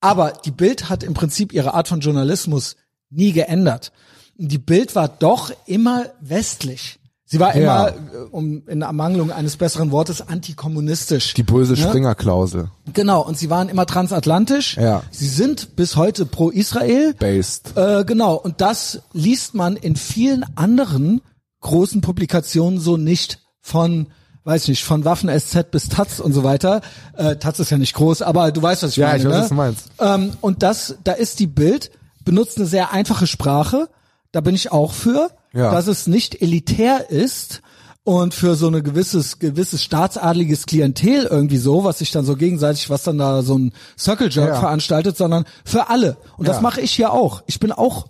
Aber 0.00 0.32
die 0.44 0.50
Bild 0.50 0.88
hat 0.88 1.02
im 1.02 1.14
Prinzip 1.14 1.52
ihre 1.52 1.74
Art 1.74 1.88
von 1.88 2.00
Journalismus 2.00 2.76
nie 3.10 3.32
geändert. 3.32 3.92
Die 4.36 4.58
Bild 4.58 4.94
war 4.94 5.08
doch 5.08 5.50
immer 5.66 6.04
westlich. 6.20 6.98
Sie 7.28 7.40
war 7.40 7.56
Ja. 7.56 7.88
immer, 7.88 7.96
äh, 8.14 8.18
um 8.30 8.62
in 8.68 8.82
Ermangelung 8.82 9.32
eines 9.32 9.56
besseren 9.56 9.90
Wortes, 9.90 10.20
antikommunistisch. 10.28 11.34
Die 11.34 11.42
böse 11.42 11.72
Ne? 11.72 11.78
Springer-Klausel. 11.80 12.70
Genau, 12.92 13.22
und 13.26 13.36
sie 13.36 13.50
waren 13.50 13.68
immer 13.68 13.86
transatlantisch. 13.86 14.76
Ja. 14.76 15.02
Sie 15.10 15.26
sind 15.26 15.74
bis 15.74 15.96
heute 15.96 16.24
pro 16.26 16.50
Israel. 16.50 17.14
Based. 17.18 17.76
Äh, 17.76 18.04
genau, 18.04 18.34
und 18.36 18.60
das 18.60 19.00
liest 19.12 19.54
man 19.54 19.74
in 19.76 19.96
vielen 19.96 20.44
anderen 20.56 21.20
großen 21.62 22.00
Publikationen 22.00 22.78
so 22.78 22.96
nicht 22.96 23.40
von, 23.66 24.06
weiß 24.44 24.68
nicht, 24.68 24.84
von 24.84 25.04
Waffen 25.04 25.28
SZ 25.28 25.70
bis 25.72 25.88
Taz 25.88 26.20
und 26.20 26.32
so 26.32 26.44
weiter. 26.44 26.80
Äh, 27.16 27.36
Taz 27.36 27.58
ist 27.58 27.70
ja 27.70 27.78
nicht 27.78 27.94
groß, 27.94 28.22
aber 28.22 28.52
du 28.52 28.62
weißt, 28.62 28.84
was 28.84 28.92
ich 28.92 28.96
Ja, 28.98 29.08
meine. 29.08 29.18
ich 29.18 29.24
weiß, 29.28 29.32
ne? 29.34 29.40
was 29.40 29.48
du 29.48 29.54
meinst. 29.54 29.88
Ähm, 29.98 30.32
und 30.40 30.62
das, 30.62 30.96
da 31.02 31.12
ist 31.12 31.40
die 31.40 31.48
Bild, 31.48 31.90
benutzt 32.24 32.56
eine 32.58 32.66
sehr 32.66 32.92
einfache 32.92 33.26
Sprache. 33.26 33.88
Da 34.32 34.40
bin 34.40 34.54
ich 34.54 34.70
auch 34.70 34.92
für, 34.92 35.30
Ja. 35.52 35.72
dass 35.72 35.88
es 35.88 36.06
nicht 36.06 36.40
elitär 36.42 37.10
ist 37.10 37.60
und 38.04 38.34
für 38.34 38.54
so 38.54 38.68
eine 38.68 38.82
gewisses, 38.84 39.40
gewisses 39.40 39.82
staatsadliges 39.82 40.66
Klientel 40.66 41.24
irgendwie 41.24 41.56
so, 41.58 41.82
was 41.82 41.98
sich 41.98 42.12
dann 42.12 42.24
so 42.24 42.36
gegenseitig, 42.36 42.88
was 42.88 43.02
dann 43.02 43.18
da 43.18 43.42
so 43.42 43.58
ein 43.58 43.72
Circle 43.98 44.30
Jerk 44.30 44.50
Ja. 44.50 44.60
veranstaltet, 44.60 45.16
sondern 45.16 45.44
für 45.64 45.88
alle. 45.90 46.16
Und 46.36 46.46
das 46.46 46.56
Ja. 46.58 46.62
mache 46.62 46.80
ich 46.80 46.92
hier 46.92 47.12
auch. 47.12 47.42
Ich 47.46 47.58
bin 47.58 47.72
auch 47.72 48.06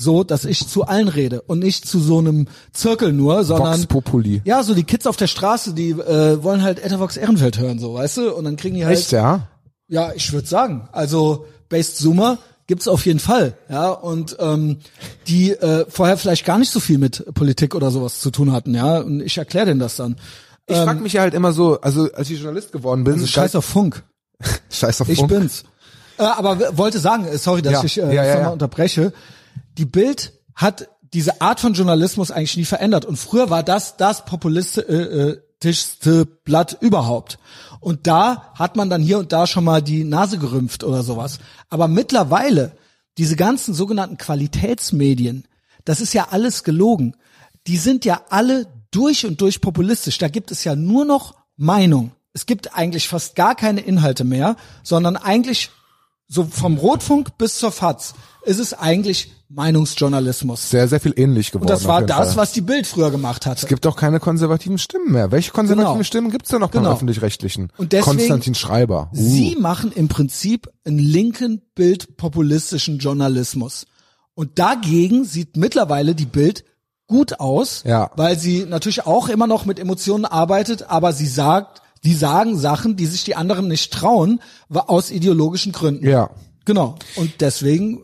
so, 0.00 0.24
dass 0.24 0.44
ich 0.44 0.66
zu 0.66 0.84
allen 0.84 1.08
rede 1.08 1.42
und 1.42 1.58
nicht 1.58 1.86
zu 1.86 2.00
so 2.00 2.18
einem 2.18 2.48
Zirkel 2.72 3.12
nur, 3.12 3.44
sondern 3.44 3.74
Vox 3.74 3.86
Populi. 3.86 4.40
ja, 4.44 4.62
so 4.62 4.74
die 4.74 4.84
Kids 4.84 5.06
auf 5.06 5.16
der 5.16 5.26
Straße, 5.26 5.74
die 5.74 5.90
äh, 5.90 6.42
wollen 6.42 6.62
halt 6.62 6.82
Ethervox 6.84 7.16
Ehrenfeld 7.16 7.58
hören, 7.58 7.78
so, 7.78 7.94
weißt 7.94 8.16
du? 8.18 8.34
Und 8.34 8.44
dann 8.44 8.56
kriegen 8.56 8.76
die 8.76 8.84
halt 8.86 8.98
Echt, 8.98 9.12
ja? 9.12 9.48
ja, 9.88 10.12
ich 10.14 10.32
würde 10.32 10.46
sagen, 10.48 10.88
also 10.92 11.46
Based 11.68 11.98
Zoomer 11.98 12.38
gibt's 12.66 12.88
auf 12.88 13.04
jeden 13.04 13.18
Fall, 13.18 13.54
ja, 13.68 13.90
und 13.90 14.36
ähm, 14.40 14.78
die 15.26 15.50
äh, 15.50 15.84
vorher 15.88 16.16
vielleicht 16.16 16.44
gar 16.46 16.58
nicht 16.58 16.70
so 16.70 16.80
viel 16.80 16.98
mit 16.98 17.24
Politik 17.34 17.74
oder 17.74 17.90
sowas 17.90 18.20
zu 18.20 18.30
tun 18.30 18.52
hatten, 18.52 18.74
ja, 18.74 18.98
und 19.00 19.20
ich 19.20 19.36
erkläre 19.38 19.66
denen 19.66 19.80
das 19.80 19.96
dann. 19.96 20.16
Ich 20.66 20.76
frag 20.76 21.00
mich 21.00 21.14
ja 21.14 21.22
halt 21.22 21.34
immer 21.34 21.52
so, 21.52 21.80
also 21.80 22.12
als 22.12 22.30
ich 22.30 22.38
Journalist 22.40 22.70
geworden 22.70 23.02
bin, 23.02 23.14
Also 23.14 23.26
scheiß 23.26 23.56
auf 23.56 23.64
Funk, 23.64 24.04
scheiß 24.70 25.00
auf 25.00 25.08
ich 25.08 25.18
Funk. 25.18 25.30
bin's. 25.30 25.64
Äh, 26.16 26.22
aber 26.22 26.78
wollte 26.78 27.00
sagen, 27.00 27.24
äh, 27.26 27.38
sorry, 27.38 27.60
dass 27.60 27.72
Ja, 27.72 27.84
ich 27.84 27.98
äh, 27.98 28.14
ja, 28.14 28.24
ja, 28.24 28.28
nochmal 28.34 28.42
ja. 28.42 28.50
unterbreche. 28.50 29.12
Die 29.80 29.86
Bild 29.86 30.34
hat 30.54 30.88
diese 31.14 31.40
Art 31.40 31.58
von 31.58 31.72
Journalismus 31.72 32.30
eigentlich 32.30 32.58
nie 32.58 32.66
verändert. 32.66 33.06
Und 33.06 33.16
früher 33.16 33.48
war 33.48 33.62
das 33.62 33.96
das 33.96 34.26
populistischste 34.26 36.26
Blatt 36.44 36.76
überhaupt. 36.82 37.38
Und 37.80 38.06
da 38.06 38.52
hat 38.54 38.76
man 38.76 38.90
dann 38.90 39.00
hier 39.00 39.18
und 39.18 39.32
da 39.32 39.46
schon 39.46 39.64
mal 39.64 39.80
die 39.80 40.04
Nase 40.04 40.36
gerümpft 40.36 40.84
oder 40.84 41.02
sowas. 41.02 41.38
Aber 41.70 41.88
mittlerweile, 41.88 42.72
diese 43.16 43.36
ganzen 43.36 43.72
sogenannten 43.72 44.18
Qualitätsmedien, 44.18 45.48
das 45.86 46.02
ist 46.02 46.12
ja 46.12 46.28
alles 46.30 46.62
gelogen. 46.62 47.16
Die 47.66 47.78
sind 47.78 48.04
ja 48.04 48.20
alle 48.28 48.66
durch 48.90 49.24
und 49.24 49.40
durch 49.40 49.62
populistisch. 49.62 50.18
Da 50.18 50.28
gibt 50.28 50.50
es 50.50 50.64
ja 50.64 50.76
nur 50.76 51.06
noch 51.06 51.36
Meinung. 51.56 52.12
Es 52.34 52.44
gibt 52.44 52.76
eigentlich 52.76 53.08
fast 53.08 53.34
gar 53.34 53.54
keine 53.54 53.80
Inhalte 53.80 54.24
mehr, 54.24 54.56
sondern 54.82 55.16
eigentlich 55.16 55.70
so 56.28 56.44
vom 56.44 56.76
Rotfunk 56.76 57.38
bis 57.38 57.56
zur 57.56 57.72
FAZ 57.72 58.14
ist 58.44 58.58
es 58.58 58.72
eigentlich 58.74 59.32
Meinungsjournalismus. 59.48 60.70
Sehr, 60.70 60.86
sehr 60.88 61.00
viel 61.00 61.12
ähnlich 61.16 61.50
geworden. 61.50 61.64
Und 61.68 61.70
das 61.70 61.86
war 61.86 62.02
das, 62.02 62.28
Fall. 62.28 62.36
was 62.36 62.52
die 62.52 62.60
Bild 62.60 62.86
früher 62.86 63.10
gemacht 63.10 63.46
hatte. 63.46 63.62
Es 63.62 63.68
gibt 63.68 63.86
auch 63.86 63.96
keine 63.96 64.20
konservativen 64.20 64.78
Stimmen 64.78 65.12
mehr. 65.12 65.32
Welche 65.32 65.50
konservativen 65.50 65.94
Genau. 65.94 66.04
Stimmen 66.04 66.30
gibt's 66.30 66.50
denn 66.50 66.60
noch 66.60 66.70
beim 66.70 66.82
Genau. 66.82 66.94
öffentlich-rechtlichen? 66.94 67.72
Und 67.76 67.92
deswegen- 67.92 68.18
Konstantin 68.18 68.54
Schreiber. 68.54 69.10
Uh. 69.12 69.16
Sie 69.16 69.56
machen 69.58 69.90
im 69.92 70.08
Prinzip 70.08 70.68
einen 70.84 70.98
linken 71.00 71.62
bildpopulistischen 71.74 72.98
Journalismus. 72.98 73.86
Und 74.34 74.58
dagegen 74.58 75.24
sieht 75.24 75.56
mittlerweile 75.56 76.14
die 76.14 76.26
Bild 76.26 76.64
gut 77.06 77.40
aus, 77.40 77.82
Ja. 77.84 78.10
weil 78.16 78.38
sie 78.38 78.64
natürlich 78.68 79.04
auch 79.06 79.28
immer 79.28 79.46
noch 79.48 79.64
mit 79.66 79.78
Emotionen 79.80 80.24
arbeitet, 80.24 80.84
aber 80.88 81.12
sie 81.12 81.26
sagt, 81.26 81.82
die 82.04 82.14
sagen 82.14 82.56
Sachen, 82.56 82.96
die 82.96 83.06
sich 83.06 83.24
die 83.24 83.34
anderen 83.34 83.66
nicht 83.68 83.92
trauen, 83.92 84.40
aus 84.70 85.10
ideologischen 85.10 85.72
Gründen. 85.72 86.06
Ja. 86.06 86.30
Genau. 86.64 86.94
Und 87.16 87.40
deswegen, 87.40 88.00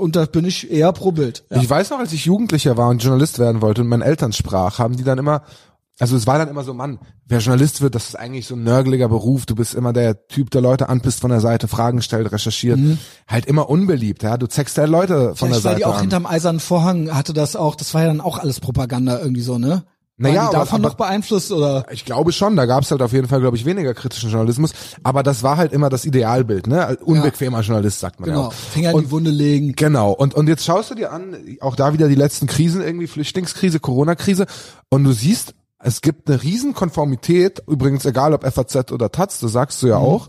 und 0.00 0.16
da 0.16 0.24
bin 0.24 0.44
ich 0.44 0.70
eher 0.70 0.92
pro 0.92 1.12
Bild. 1.12 1.44
Ja. 1.50 1.60
Ich 1.60 1.68
weiß 1.68 1.90
noch, 1.90 1.98
als 1.98 2.12
ich 2.12 2.24
Jugendlicher 2.24 2.76
war 2.76 2.88
und 2.88 3.02
Journalist 3.02 3.38
werden 3.38 3.60
wollte 3.60 3.82
und 3.82 3.88
meinen 3.88 4.02
Eltern 4.02 4.32
sprach, 4.32 4.78
haben 4.78 4.96
die 4.96 5.04
dann 5.04 5.18
immer, 5.18 5.42
also 5.98 6.16
es 6.16 6.26
war 6.26 6.38
dann 6.38 6.48
immer 6.48 6.64
so, 6.64 6.72
Mann, 6.72 6.98
wer 7.26 7.40
Journalist 7.40 7.82
wird, 7.82 7.94
das 7.94 8.08
ist 8.08 8.14
eigentlich 8.14 8.46
so 8.46 8.54
ein 8.54 8.64
nörgeliger 8.64 9.08
Beruf. 9.08 9.44
Du 9.44 9.54
bist 9.54 9.74
immer 9.74 9.92
der 9.92 10.26
Typ, 10.28 10.50
der 10.50 10.62
Leute 10.62 10.88
anpisst 10.88 11.20
von 11.20 11.30
der 11.30 11.40
Seite, 11.40 11.68
Fragen 11.68 12.00
stellt, 12.00 12.32
recherchiert. 12.32 12.80
Halt 13.28 13.44
immer 13.46 13.68
unbeliebt, 13.68 14.22
ja. 14.22 14.38
Du 14.38 14.46
zeigst 14.46 14.76
ja 14.78 14.86
Leute 14.86 15.34
von 15.36 15.48
Vielleicht, 15.48 15.64
der 15.64 15.70
weil 15.70 15.76
die 15.76 15.82
Seite 15.82 15.86
auch 15.88 15.96
an. 15.96 16.00
hinterm 16.00 16.26
eisernen 16.26 16.60
Vorhang 16.60 17.14
hatte 17.14 17.34
das 17.34 17.54
auch, 17.54 17.74
das 17.74 17.92
war 17.92 18.00
ja 18.02 18.08
dann 18.08 18.22
auch 18.22 18.38
alles 18.38 18.60
Propaganda 18.60 19.20
irgendwie 19.20 19.42
so, 19.42 19.58
ne? 19.58 19.84
Naja, 20.22 20.42
aber- 20.42 20.52
davon 20.52 20.80
aber- 20.80 20.88
noch 20.90 20.94
beeinflusst 20.96 21.50
oder? 21.50 21.84
Ich 21.90 22.04
glaube 22.04 22.32
schon, 22.32 22.54
da 22.54 22.66
gab 22.66 22.82
es 22.84 22.90
halt 22.90 23.00
auf 23.00 23.12
jeden 23.12 23.26
Fall, 23.26 23.40
glaube 23.40 23.56
ich, 23.56 23.64
weniger 23.64 23.94
kritischen 23.94 24.30
Journalismus. 24.30 24.72
Aber 25.02 25.22
das 25.22 25.42
war 25.42 25.56
halt 25.56 25.72
immer 25.72 25.88
das 25.88 26.04
Idealbild, 26.04 26.66
ne? 26.66 26.98
Unbequemer 27.02 27.62
Journalist, 27.62 28.00
sagt 28.00 28.20
man 28.20 28.28
ja. 28.28 28.36
Genau. 28.36 28.50
Finger 28.50 28.90
in 28.90 28.96
Und 28.96 29.04
die 29.06 29.10
Wunde 29.10 29.30
legen. 29.30 29.72
Genau. 29.76 30.12
Und, 30.12 30.34
und 30.34 30.46
jetzt 30.48 30.64
schaust 30.64 30.90
du 30.90 30.94
dir 30.94 31.10
an, 31.12 31.36
auch 31.60 31.74
da 31.74 31.94
wieder 31.94 32.06
die 32.08 32.14
letzten 32.14 32.46
Krisen 32.46 32.82
irgendwie, 32.82 33.06
Flüchtlingskrise, 33.06 33.80
Corona-Krise. 33.80 34.44
Und 34.90 35.04
du 35.04 35.12
siehst, 35.12 35.54
es 35.78 36.02
gibt 36.02 36.28
eine 36.28 36.42
Riesenkonformität, 36.42 37.62
übrigens 37.66 38.04
egal 38.04 38.34
ob 38.34 38.44
FAZ 38.44 38.92
oder 38.92 39.10
Taz, 39.10 39.40
das 39.40 39.52
sagst 39.52 39.82
du 39.82 39.86
ja 39.86 39.96
auch. 39.96 40.28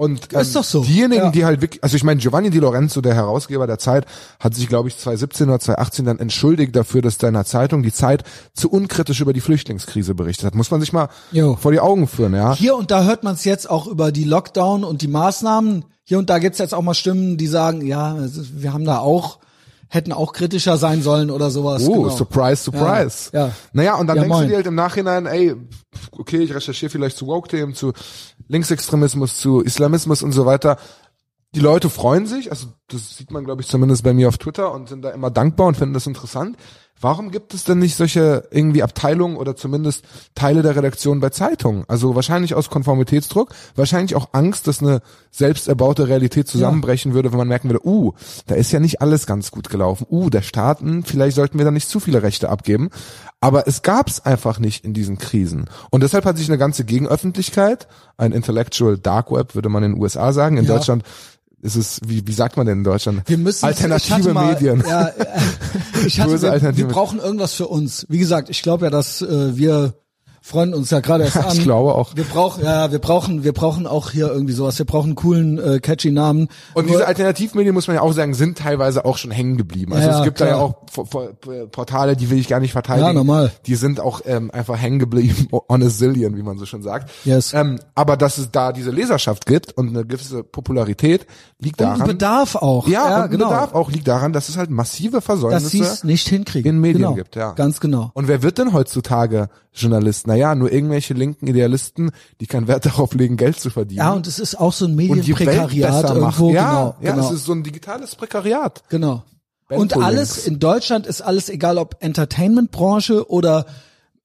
Und 0.00 0.32
ähm, 0.32 0.40
Ist 0.40 0.56
doch 0.56 0.64
so. 0.64 0.82
diejenigen, 0.82 1.24
Ja. 1.24 1.30
die 1.30 1.44
halt 1.44 1.60
wirklich, 1.60 1.84
also 1.84 1.94
ich 1.94 2.04
meine, 2.04 2.18
Giovanni 2.20 2.48
Di 2.48 2.58
Lorenzo, 2.58 3.02
der 3.02 3.14
Herausgeber 3.14 3.66
der 3.66 3.78
Zeit, 3.78 4.06
hat 4.38 4.54
sich, 4.54 4.66
glaube 4.66 4.88
ich, 4.88 4.96
2017 4.96 5.48
oder 5.50 5.60
2018 5.60 6.04
dann 6.06 6.18
entschuldigt 6.18 6.74
dafür, 6.74 7.02
dass 7.02 7.18
deiner 7.18 7.44
Zeitung 7.44 7.82
die 7.82 7.92
Zeit 7.92 8.24
zu 8.54 8.70
unkritisch 8.70 9.20
über 9.20 9.34
die 9.34 9.42
Flüchtlingskrise 9.42 10.14
berichtet 10.14 10.46
hat. 10.46 10.54
Muss 10.54 10.70
man 10.70 10.80
sich 10.80 10.94
mal 10.94 11.10
Jo. 11.32 11.54
vor 11.56 11.70
die 11.72 11.80
Augen 11.80 12.06
führen, 12.08 12.32
ja. 12.32 12.54
Hier 12.54 12.76
und 12.76 12.90
da 12.90 13.04
hört 13.04 13.24
man 13.24 13.34
es 13.34 13.44
jetzt 13.44 13.68
auch 13.68 13.86
über 13.86 14.10
die 14.10 14.24
Lockdown 14.24 14.84
und 14.84 15.02
die 15.02 15.08
Maßnahmen. 15.08 15.84
Hier 16.02 16.18
und 16.18 16.30
da 16.30 16.38
gibt's 16.38 16.58
jetzt 16.60 16.72
auch 16.72 16.80
mal 16.82 16.94
Stimmen, 16.94 17.36
die 17.36 17.46
sagen, 17.46 17.84
ja, 17.86 18.16
ist- 18.16 18.62
wir 18.62 18.72
haben 18.72 18.86
da 18.86 19.00
auch, 19.00 19.38
hätten 19.88 20.12
auch 20.14 20.32
kritischer 20.32 20.78
sein 20.78 21.02
sollen 21.02 21.30
oder 21.30 21.50
sowas. 21.50 21.82
Oh, 21.86 22.04
genau. 22.04 22.16
surprise, 22.16 22.62
surprise. 22.62 23.28
Ja, 23.34 23.48
ja. 23.48 23.52
Naja, 23.74 23.94
und 23.96 24.06
dann 24.06 24.16
Ja, 24.16 24.22
denkst 24.22 24.34
moin. 24.34 24.42
du 24.44 24.48
dir 24.48 24.56
halt 24.56 24.66
im 24.66 24.76
Nachhinein, 24.76 25.26
ey, 25.26 25.54
okay, 26.12 26.38
ich 26.38 26.54
recherchiere 26.54 26.90
vielleicht 26.90 27.18
zu 27.18 27.26
Woke-Themen, 27.26 27.74
zu 27.74 27.92
Linksextremismus, 28.50 29.38
zu 29.38 29.60
Islamismus 29.60 30.22
und 30.22 30.32
so 30.32 30.44
weiter. 30.44 30.76
Die 31.54 31.60
Leute 31.60 31.88
freuen 31.88 32.26
sich, 32.26 32.50
also 32.50 32.66
das 32.88 33.16
sieht 33.16 33.30
man, 33.30 33.44
glaube 33.44 33.62
ich, 33.62 33.68
zumindest 33.68 34.02
bei 34.02 34.12
mir 34.12 34.28
auf 34.28 34.38
Twitter 34.38 34.72
und 34.72 34.88
sind 34.88 35.02
da 35.02 35.10
immer 35.10 35.30
dankbar 35.30 35.68
und 35.68 35.76
finden 35.76 35.94
das 35.94 36.06
interessant. 36.06 36.56
Warum 37.00 37.30
gibt 37.30 37.54
es 37.54 37.64
denn 37.64 37.78
nicht 37.78 37.96
solche 37.96 38.44
irgendwie 38.50 38.82
Abteilungen 38.82 39.36
oder 39.36 39.56
zumindest 39.56 40.04
Teile 40.34 40.62
der 40.62 40.76
Redaktion 40.76 41.20
bei 41.20 41.30
Zeitungen? 41.30 41.84
Also 41.88 42.14
wahrscheinlich 42.14 42.54
aus 42.54 42.68
Konformitätsdruck, 42.68 43.54
wahrscheinlich 43.74 44.14
auch 44.14 44.28
Angst, 44.32 44.66
dass 44.66 44.82
eine 44.82 45.00
selbst 45.30 45.66
erbaute 45.66 46.08
Realität 46.08 46.46
zusammenbrechen 46.46 47.14
würde, 47.14 47.32
wenn 47.32 47.38
man 47.38 47.48
merken 47.48 47.70
würde, 47.70 47.86
uh, 47.86 48.12
da 48.46 48.54
ist 48.54 48.70
ja 48.72 48.80
nicht 48.80 49.00
alles 49.00 49.26
ganz 49.26 49.50
gut 49.50 49.70
gelaufen. 49.70 50.06
Uh, 50.10 50.28
der 50.28 50.42
Staaten, 50.42 51.02
vielleicht 51.02 51.36
sollten 51.36 51.56
wir 51.56 51.64
da 51.64 51.70
nicht 51.70 51.88
zu 51.88 52.00
viele 52.00 52.22
Rechte 52.22 52.50
abgeben. 52.50 52.90
Aber 53.40 53.66
es 53.66 53.80
gab's 53.80 54.20
einfach 54.20 54.58
nicht 54.58 54.84
in 54.84 54.92
diesen 54.92 55.16
Krisen. 55.16 55.64
Und 55.90 56.02
deshalb 56.02 56.26
hat 56.26 56.36
sich 56.36 56.48
eine 56.48 56.58
ganze 56.58 56.84
Gegenöffentlichkeit, 56.84 57.88
ein 58.18 58.32
Intellectual 58.32 58.98
Dark 58.98 59.32
Web, 59.32 59.54
würde 59.54 59.70
man 59.70 59.82
in 59.82 59.92
den 59.92 60.02
USA 60.02 60.34
sagen, 60.34 60.58
in 60.58 60.66
Ja. 60.66 60.74
Deutschland 60.74 61.04
ist 61.62 61.76
es, 61.76 62.00
wie, 62.06 62.26
wie 62.26 62.32
sagt 62.32 62.56
man 62.56 62.66
denn 62.66 62.78
in 62.78 62.84
Deutschland? 62.84 63.22
Wir 63.26 63.38
müssen 63.38 63.66
Alternative 63.66 64.32
mal, 64.32 64.54
Medien. 64.54 64.82
Ja, 64.86 65.08
äh, 65.08 65.26
ich 66.06 66.20
hatte, 66.20 66.76
wir, 66.76 66.88
brauchen 66.88 67.18
irgendwas 67.18 67.54
für 67.54 67.68
uns. 67.68 68.06
Wie 68.08 68.18
gesagt, 68.18 68.48
ich 68.48 68.62
glaube 68.62 68.86
ja, 68.86 68.90
dass 68.90 69.22
äh, 69.22 69.56
wir 69.56 69.94
freuen 70.40 70.74
uns 70.74 70.90
ja 70.90 71.00
gerade 71.00 71.24
erst 71.24 71.36
an. 71.44 71.56
Ich 71.56 71.62
glaube 71.62 71.94
auch. 71.94 72.16
Wir 72.16 72.24
brauchen, 72.24 72.64
ja, 72.64 72.90
wir 72.90 72.98
brauchen, 72.98 73.44
wir 73.44 73.52
brauchen 73.52 73.86
auch 73.86 74.10
hier 74.10 74.28
irgendwie 74.28 74.52
sowas. 74.52 74.78
Wir 74.78 74.86
brauchen 74.86 75.08
einen 75.10 75.14
coolen, 75.14 75.58
äh, 75.58 75.80
catchy 75.80 76.10
Namen. 76.10 76.48
Und 76.74 76.86
Nur- 76.86 76.96
diese 76.96 77.06
Alternativmedien, 77.06 77.74
muss 77.74 77.86
man 77.86 77.96
ja 77.96 78.02
auch 78.02 78.12
sagen, 78.12 78.34
sind 78.34 78.58
teilweise 78.58 79.04
auch 79.04 79.18
schon 79.18 79.30
hängen 79.30 79.56
geblieben. 79.56 79.92
Also 79.92 80.08
Ja, 80.08 80.18
es 80.18 80.24
gibt 80.24 80.40
da 80.40 80.46
ja 80.46 80.52
klar. 80.54 80.62
auch 80.64 80.86
Po- 80.92 81.04
Po- 81.04 81.66
Portale, 81.70 82.16
die 82.16 82.30
will 82.30 82.38
ich 82.38 82.48
gar 82.48 82.60
nicht 82.60 82.72
verteidigen. 82.72 83.06
Ja, 83.06 83.12
normal. 83.12 83.52
Die 83.66 83.74
sind 83.76 84.00
auch 84.00 84.22
ähm, 84.24 84.50
einfach 84.50 84.76
hängen 84.78 84.98
geblieben, 84.98 85.48
on 85.68 85.82
a 85.82 85.88
zillion, 85.88 86.36
wie 86.36 86.42
man 86.42 86.58
so 86.58 86.66
schon 86.66 86.82
sagt. 86.82 87.10
Yes. 87.24 87.52
Ähm, 87.54 87.78
aber 87.94 88.16
dass 88.16 88.38
es 88.38 88.50
da 88.50 88.72
diese 88.72 88.90
Leserschaft 88.90 89.46
gibt 89.46 89.72
und 89.76 89.88
eine 89.90 90.04
gewisse 90.04 90.42
Popularität, 90.42 91.26
liegt 91.58 91.80
und 91.80 91.86
daran. 91.86 92.00
ein 92.02 92.06
Bedarf 92.08 92.56
auch. 92.56 92.88
ja, 92.88 93.08
ja 93.10 93.24
und 93.24 93.30
genau. 93.30 93.48
Bedarf 93.48 93.74
auch 93.74 93.90
liegt 93.90 94.08
daran, 94.08 94.32
dass 94.32 94.48
es 94.48 94.56
halt 94.56 94.70
massive 94.70 95.10
dass 95.18 95.24
sie 95.24 95.26
Versäumnisse 95.26 95.82
es 95.82 96.04
nicht 96.04 96.28
hinkriegen. 96.28 96.76
in 96.76 96.80
Medien 96.80 97.02
genau. 97.02 97.14
gibt, 97.14 97.36
ja. 97.36 97.52
Ganz 97.52 97.80
genau. 97.80 98.10
Und 98.14 98.28
wer 98.28 98.42
wird 98.42 98.58
denn 98.58 98.72
heutzutage 98.72 99.48
Journalist? 99.72 100.26
Naja, 100.26 100.54
nur 100.54 100.72
irgendwelche 100.72 101.14
linken 101.14 101.46
Idealisten, 101.46 102.10
die 102.40 102.46
keinen 102.46 102.68
Wert 102.68 102.86
darauf 102.86 103.14
legen, 103.14 103.36
Geld 103.36 103.60
zu 103.60 103.70
verdienen. 103.70 103.98
Ja, 103.98 104.12
und 104.12 104.26
es 104.26 104.38
ist 104.38 104.56
auch 104.56 104.72
so 104.72 104.86
ein 104.86 104.94
Medienprekariat 104.94 106.04
irgendwo. 106.04 106.50
Ja, 106.50 106.68
genau, 106.68 106.96
ja, 107.00 107.14
genau. 107.14 107.26
es 107.26 107.34
ist 107.34 107.44
so 107.44 107.52
ein 107.52 107.62
digitales 107.62 108.14
Prekariat. 108.16 108.82
Genau. 108.88 109.24
Und 109.68 109.96
alles 109.96 110.46
in 110.46 110.58
Deutschland 110.58 111.06
ist 111.06 111.22
alles 111.22 111.48
egal, 111.48 111.78
ob 111.78 111.96
Entertainment-Branche 112.00 113.30
oder 113.30 113.66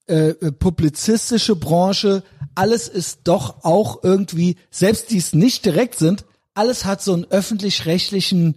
äh, 0.08 0.30
äh, 0.30 0.52
publizistische 0.52 1.56
Branche, 1.56 2.22
alles 2.54 2.88
ist 2.88 3.20
doch 3.24 3.64
auch 3.64 4.04
irgendwie, 4.04 4.56
selbst 4.70 5.10
die 5.10 5.18
es 5.18 5.32
nicht 5.32 5.64
direkt 5.64 5.96
sind, 5.96 6.24
alles 6.54 6.84
hat 6.84 7.02
so 7.02 7.12
einen 7.12 7.24
öffentlich-rechtlichen 7.24 8.56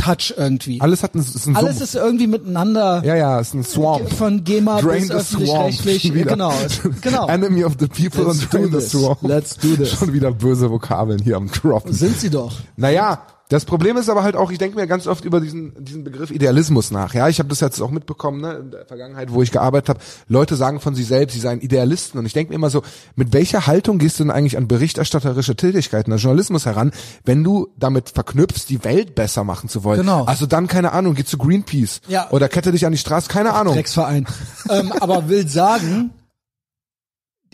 Touch 0.00 0.34
irgendwie. 0.36 0.80
Alles 0.80 1.02
hat 1.02 1.14
ein, 1.14 1.20
ist 1.20 1.46
ein 1.46 1.56
Alles 1.56 1.78
Sumpf. 1.78 1.82
ist 1.82 1.94
irgendwie 1.94 2.26
miteinander 2.26 3.02
ja, 3.04 3.14
ja, 3.16 3.38
ist 3.40 3.54
ein 3.54 3.64
Swamp. 3.64 4.10
von 4.12 4.44
GEMA 4.44 4.80
Drain 4.80 5.02
bis 5.02 5.10
öffentlich-rechtlich. 5.10 6.12
Genau, 6.30 6.52
genau. 7.00 7.26
Enemy 7.28 7.64
of 7.64 7.74
the 7.78 7.86
people 7.86 8.24
Let's 8.24 8.42
und 8.42 8.52
Drain 8.52 8.72
the 8.72 8.80
swamp. 8.80 9.18
Let's 9.22 9.56
do 9.56 9.76
this. 9.76 9.90
Schon 9.98 10.12
wieder 10.12 10.32
böse 10.32 10.70
Vokabeln 10.70 11.20
hier 11.22 11.36
am 11.36 11.50
Droppen. 11.50 11.92
Sind 11.92 12.18
sie 12.18 12.30
doch. 12.30 12.52
Naja, 12.76 13.22
das 13.50 13.64
Problem 13.64 13.96
ist 13.96 14.08
aber 14.08 14.22
halt 14.22 14.36
auch, 14.36 14.52
ich 14.52 14.58
denke 14.58 14.76
mir 14.76 14.86
ganz 14.86 15.08
oft 15.08 15.24
über 15.24 15.40
diesen, 15.40 15.74
diesen 15.84 16.04
Begriff 16.04 16.30
Idealismus 16.30 16.92
nach. 16.92 17.14
Ja, 17.14 17.28
ich 17.28 17.40
habe 17.40 17.48
das 17.48 17.58
jetzt 17.58 17.80
auch 17.80 17.90
mitbekommen, 17.90 18.40
ne, 18.40 18.52
in 18.54 18.70
der 18.70 18.86
Vergangenheit, 18.86 19.32
wo 19.32 19.42
ich 19.42 19.50
gearbeitet 19.50 19.88
habe. 19.88 20.00
Leute 20.28 20.54
sagen 20.54 20.78
von 20.78 20.94
sich 20.94 21.08
selbst, 21.08 21.34
sie 21.34 21.40
seien 21.40 21.60
Idealisten. 21.60 22.20
Und 22.20 22.26
ich 22.26 22.32
denke 22.32 22.50
mir 22.50 22.54
immer 22.54 22.70
so, 22.70 22.82
mit 23.16 23.32
welcher 23.32 23.66
Haltung 23.66 23.98
gehst 23.98 24.20
du 24.20 24.22
denn 24.22 24.30
eigentlich 24.30 24.56
an 24.56 24.68
berichterstatterische 24.68 25.56
Tätigkeiten, 25.56 26.12
an 26.12 26.18
Journalismus 26.18 26.64
heran, 26.64 26.92
wenn 27.24 27.42
du 27.42 27.66
damit 27.76 28.10
verknüpfst, 28.10 28.66
die 28.68 28.84
Welt 28.84 29.16
besser 29.16 29.42
machen 29.42 29.68
zu 29.68 29.82
wollen? 29.82 30.02
Genau. 30.02 30.26
Also 30.26 30.46
dann, 30.46 30.68
keine 30.68 30.92
Ahnung, 30.92 31.16
geh 31.16 31.24
zu 31.24 31.36
Greenpeace. 31.36 32.02
Ja. 32.06 32.30
Oder 32.30 32.48
kette 32.48 32.70
dich 32.70 32.86
an 32.86 32.92
die 32.92 32.98
Straße, 32.98 33.28
keine 33.28 33.52
Ahnung. 33.54 33.74
Drecksverein. 33.74 34.28
ähm, 34.70 34.92
aber 35.00 35.28
will 35.28 35.48
sagen, 35.48 36.12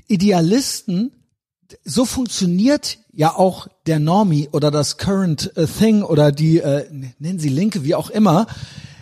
Idealisten, 0.08 1.10
so 1.84 2.04
funktioniert 2.04 2.98
ja 3.16 3.34
auch 3.34 3.66
der 3.86 3.98
Normie 3.98 4.48
oder 4.52 4.70
das 4.70 4.98
Current 4.98 5.56
äh, 5.56 5.66
Thing 5.66 6.02
oder 6.02 6.30
die, 6.30 6.58
äh, 6.58 6.86
nennen 7.18 7.40
sie 7.40 7.48
Linke, 7.48 7.82
wie 7.82 7.94
auch 7.94 8.10
immer. 8.10 8.46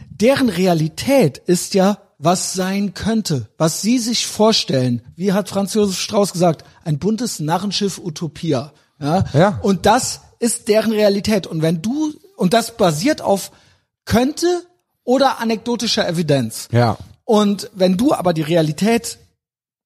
Deren 0.08 0.48
Realität 0.48 1.38
ist 1.38 1.74
ja, 1.74 1.98
was 2.18 2.52
sein 2.54 2.94
könnte, 2.94 3.48
was 3.58 3.82
sie 3.82 3.98
sich 3.98 4.26
vorstellen. 4.26 5.02
Wie 5.16 5.32
hat 5.32 5.48
Franz 5.48 5.74
Josef 5.74 5.98
Strauß 5.98 6.32
gesagt? 6.32 6.64
Ein 6.84 6.98
buntes 6.98 7.40
Narrenschiff 7.40 7.98
Utopia. 7.98 8.72
Ja? 9.00 9.24
Ja. 9.34 9.58
Und 9.62 9.84
das 9.84 10.20
ist 10.38 10.68
deren 10.68 10.92
Realität. 10.92 11.48
Und 11.48 11.60
wenn 11.60 11.82
du, 11.82 12.14
und 12.36 12.54
das 12.54 12.76
basiert 12.76 13.20
auf 13.20 13.50
könnte 14.04 14.62
oder 15.02 15.40
anekdotischer 15.40 16.08
Evidenz. 16.08 16.68
Ja. 16.70 16.96
Und 17.24 17.68
wenn 17.74 17.96
du 17.96 18.14
aber 18.14 18.32
die 18.32 18.42
Realität 18.42 19.18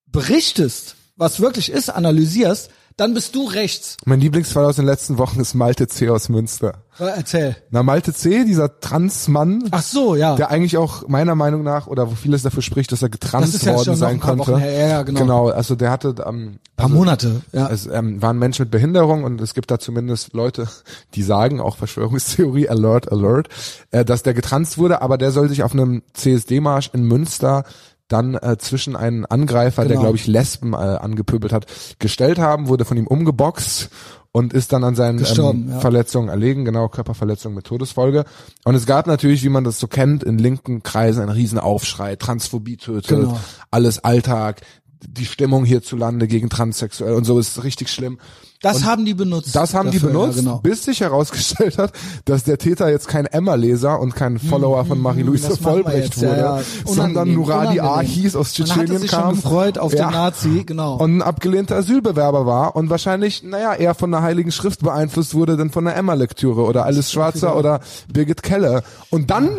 berichtest, 0.06 0.96
was 1.16 1.40
wirklich 1.40 1.70
ist, 1.70 1.88
analysierst, 1.88 2.70
dann 2.98 3.14
bist 3.14 3.36
du 3.36 3.46
rechts. 3.46 3.96
Mein 4.04 4.20
Lieblingsfall 4.20 4.64
aus 4.64 4.76
den 4.76 4.84
letzten 4.84 5.18
Wochen 5.18 5.38
ist 5.38 5.54
Malte 5.54 5.86
C. 5.86 6.10
aus 6.10 6.28
Münster. 6.28 6.82
Äh, 6.98 7.04
Erzähl. 7.04 7.56
Na, 7.70 7.84
Malte 7.84 8.12
C., 8.12 8.44
dieser 8.44 8.80
Transmann, 8.80 9.68
Ach 9.70 9.82
so, 9.82 10.16
ja. 10.16 10.34
der 10.34 10.50
eigentlich 10.50 10.76
auch 10.76 11.06
meiner 11.06 11.36
Meinung 11.36 11.62
nach 11.62 11.86
oder 11.86 12.10
wo 12.10 12.16
vieles 12.16 12.42
dafür 12.42 12.60
spricht, 12.60 12.90
dass 12.90 13.00
er 13.00 13.08
getrans 13.08 13.46
Das 13.46 13.54
ist 13.54 13.66
ja 13.66 13.76
worden 13.76 13.90
noch 13.90 13.96
sein 13.96 14.18
könnte. 14.18 14.38
Wochen 14.48 14.58
her, 14.58 14.72
ja, 14.72 14.88
ja, 14.88 15.02
genau. 15.04 15.20
Genau, 15.20 15.48
also 15.48 15.76
der 15.76 15.92
hatte 15.92 16.08
ähm, 16.26 16.58
paar 16.76 16.86
also, 16.86 16.96
Monate, 16.96 17.42
ja. 17.52 17.68
Es 17.70 17.86
ähm, 17.86 18.20
war 18.20 18.30
ein 18.30 18.38
Mensch 18.38 18.58
mit 18.58 18.72
Behinderung 18.72 19.22
und 19.22 19.40
es 19.40 19.54
gibt 19.54 19.70
da 19.70 19.78
zumindest 19.78 20.32
Leute, 20.32 20.68
die 21.14 21.22
sagen, 21.22 21.60
auch 21.60 21.76
Verschwörungstheorie, 21.76 22.68
Alert, 22.68 23.12
Alert, 23.12 23.48
äh, 23.92 24.04
dass 24.04 24.24
der 24.24 24.34
getranst 24.34 24.76
wurde, 24.76 25.02
aber 25.02 25.18
der 25.18 25.30
soll 25.30 25.48
sich 25.48 25.62
auf 25.62 25.72
einem 25.72 26.02
CSD-Marsch 26.14 26.90
in 26.92 27.04
Münster 27.04 27.62
dann 28.08 28.34
äh, 28.34 28.56
zwischen 28.58 28.96
einen 28.96 29.24
Angreifer, 29.26 29.82
der 29.82 29.90
Genau. 29.92 30.00
glaube 30.02 30.16
ich 30.16 30.26
Lesben 30.26 30.72
äh, 30.72 30.76
angepöbelt 30.76 31.52
hat, 31.52 31.66
gestellt 31.98 32.38
haben, 32.38 32.68
wurde 32.68 32.84
von 32.84 32.96
ihm 32.96 33.06
umgeboxt 33.06 33.90
und 34.32 34.52
ist 34.52 34.72
dann 34.72 34.84
an 34.84 34.94
seinen 34.94 35.18
ähm, 35.24 35.70
ja. 35.70 35.78
Verletzungen 35.80 36.28
erlegen, 36.28 36.64
genau, 36.64 36.88
Körperverletzung 36.88 37.54
mit 37.54 37.64
Todesfolge. 37.66 38.24
Und 38.64 38.74
es 38.74 38.86
gab 38.86 39.06
natürlich, 39.06 39.42
wie 39.44 39.48
man 39.48 39.64
das 39.64 39.78
so 39.78 39.86
kennt, 39.86 40.22
in 40.22 40.38
linken 40.38 40.82
Kreisen 40.82 41.20
einen 41.22 41.30
riesen 41.30 41.58
Aufschrei, 41.58 42.16
Transphobie 42.16 42.76
tötet, 42.76 43.08
Genau. 43.08 43.38
alles 43.70 44.04
Alltag, 44.04 44.60
die 45.06 45.26
Stimmung 45.26 45.64
hierzulande 45.64 46.26
gegen 46.28 46.50
Transsexuell 46.50 47.14
und 47.14 47.24
so 47.24 47.38
ist 47.38 47.62
richtig 47.64 47.88
schlimm. 47.88 48.18
Das 48.60 48.84
haben 48.84 49.04
die 49.04 49.14
benutzt. 49.14 49.54
Das 49.54 49.72
haben 49.74 49.90
die 49.92 49.98
dafür, 49.98 50.10
benutzt, 50.12 50.38
Ja, 50.38 50.42
genau. 50.42 50.58
bis 50.58 50.84
sich 50.84 51.00
herausgestellt 51.00 51.78
hat, 51.78 51.92
dass 52.24 52.42
der 52.44 52.58
Täter 52.58 52.90
jetzt 52.90 53.06
kein 53.06 53.26
Emma-Leser 53.26 54.00
und 54.00 54.14
kein 54.16 54.38
Follower 54.40 54.84
von 54.84 54.98
Marie-Louise 55.00 55.46
Mhm, 55.46 55.50
wir 55.50 55.56
Vollbrecht 55.58 56.14
jetzt, 56.16 56.22
ja, 56.22 56.28
wurde, 56.30 56.40
ja. 56.40 56.60
sondern 56.84 57.10
Unangenehm, 57.12 57.34
Nuradi 57.36 57.78
unangenehm. 57.80 57.84
Ahis 58.24 58.34
aus 58.36 58.52
Tschetschenien 58.52 58.98
sich 58.98 59.10
kam. 59.12 59.22
schon 59.34 59.34
gefreut 59.42 59.78
auf 59.78 59.92
Ja. 59.92 60.06
den 60.08 60.12
Nazi, 60.12 60.62
genau. 60.66 60.96
Und 60.96 61.18
ein 61.18 61.22
abgelehnter 61.22 61.76
Asylbewerber 61.76 62.46
war 62.46 62.74
und 62.74 62.90
wahrscheinlich, 62.90 63.42
naja, 63.44 63.74
eher 63.74 63.94
von 63.94 64.10
der 64.10 64.22
Heiligen 64.22 64.50
Schrift 64.50 64.80
beeinflusst 64.82 65.34
wurde, 65.34 65.56
denn 65.56 65.70
von 65.70 65.84
der 65.84 65.94
Emma-Lektüre 65.96 66.62
oder 66.62 66.84
Alice 66.84 67.12
Schwarzer 67.12 67.56
oder 67.56 67.80
Birgit 68.12 68.42
Kelle. 68.42 68.82
Und 69.10 69.30
dann, 69.30 69.50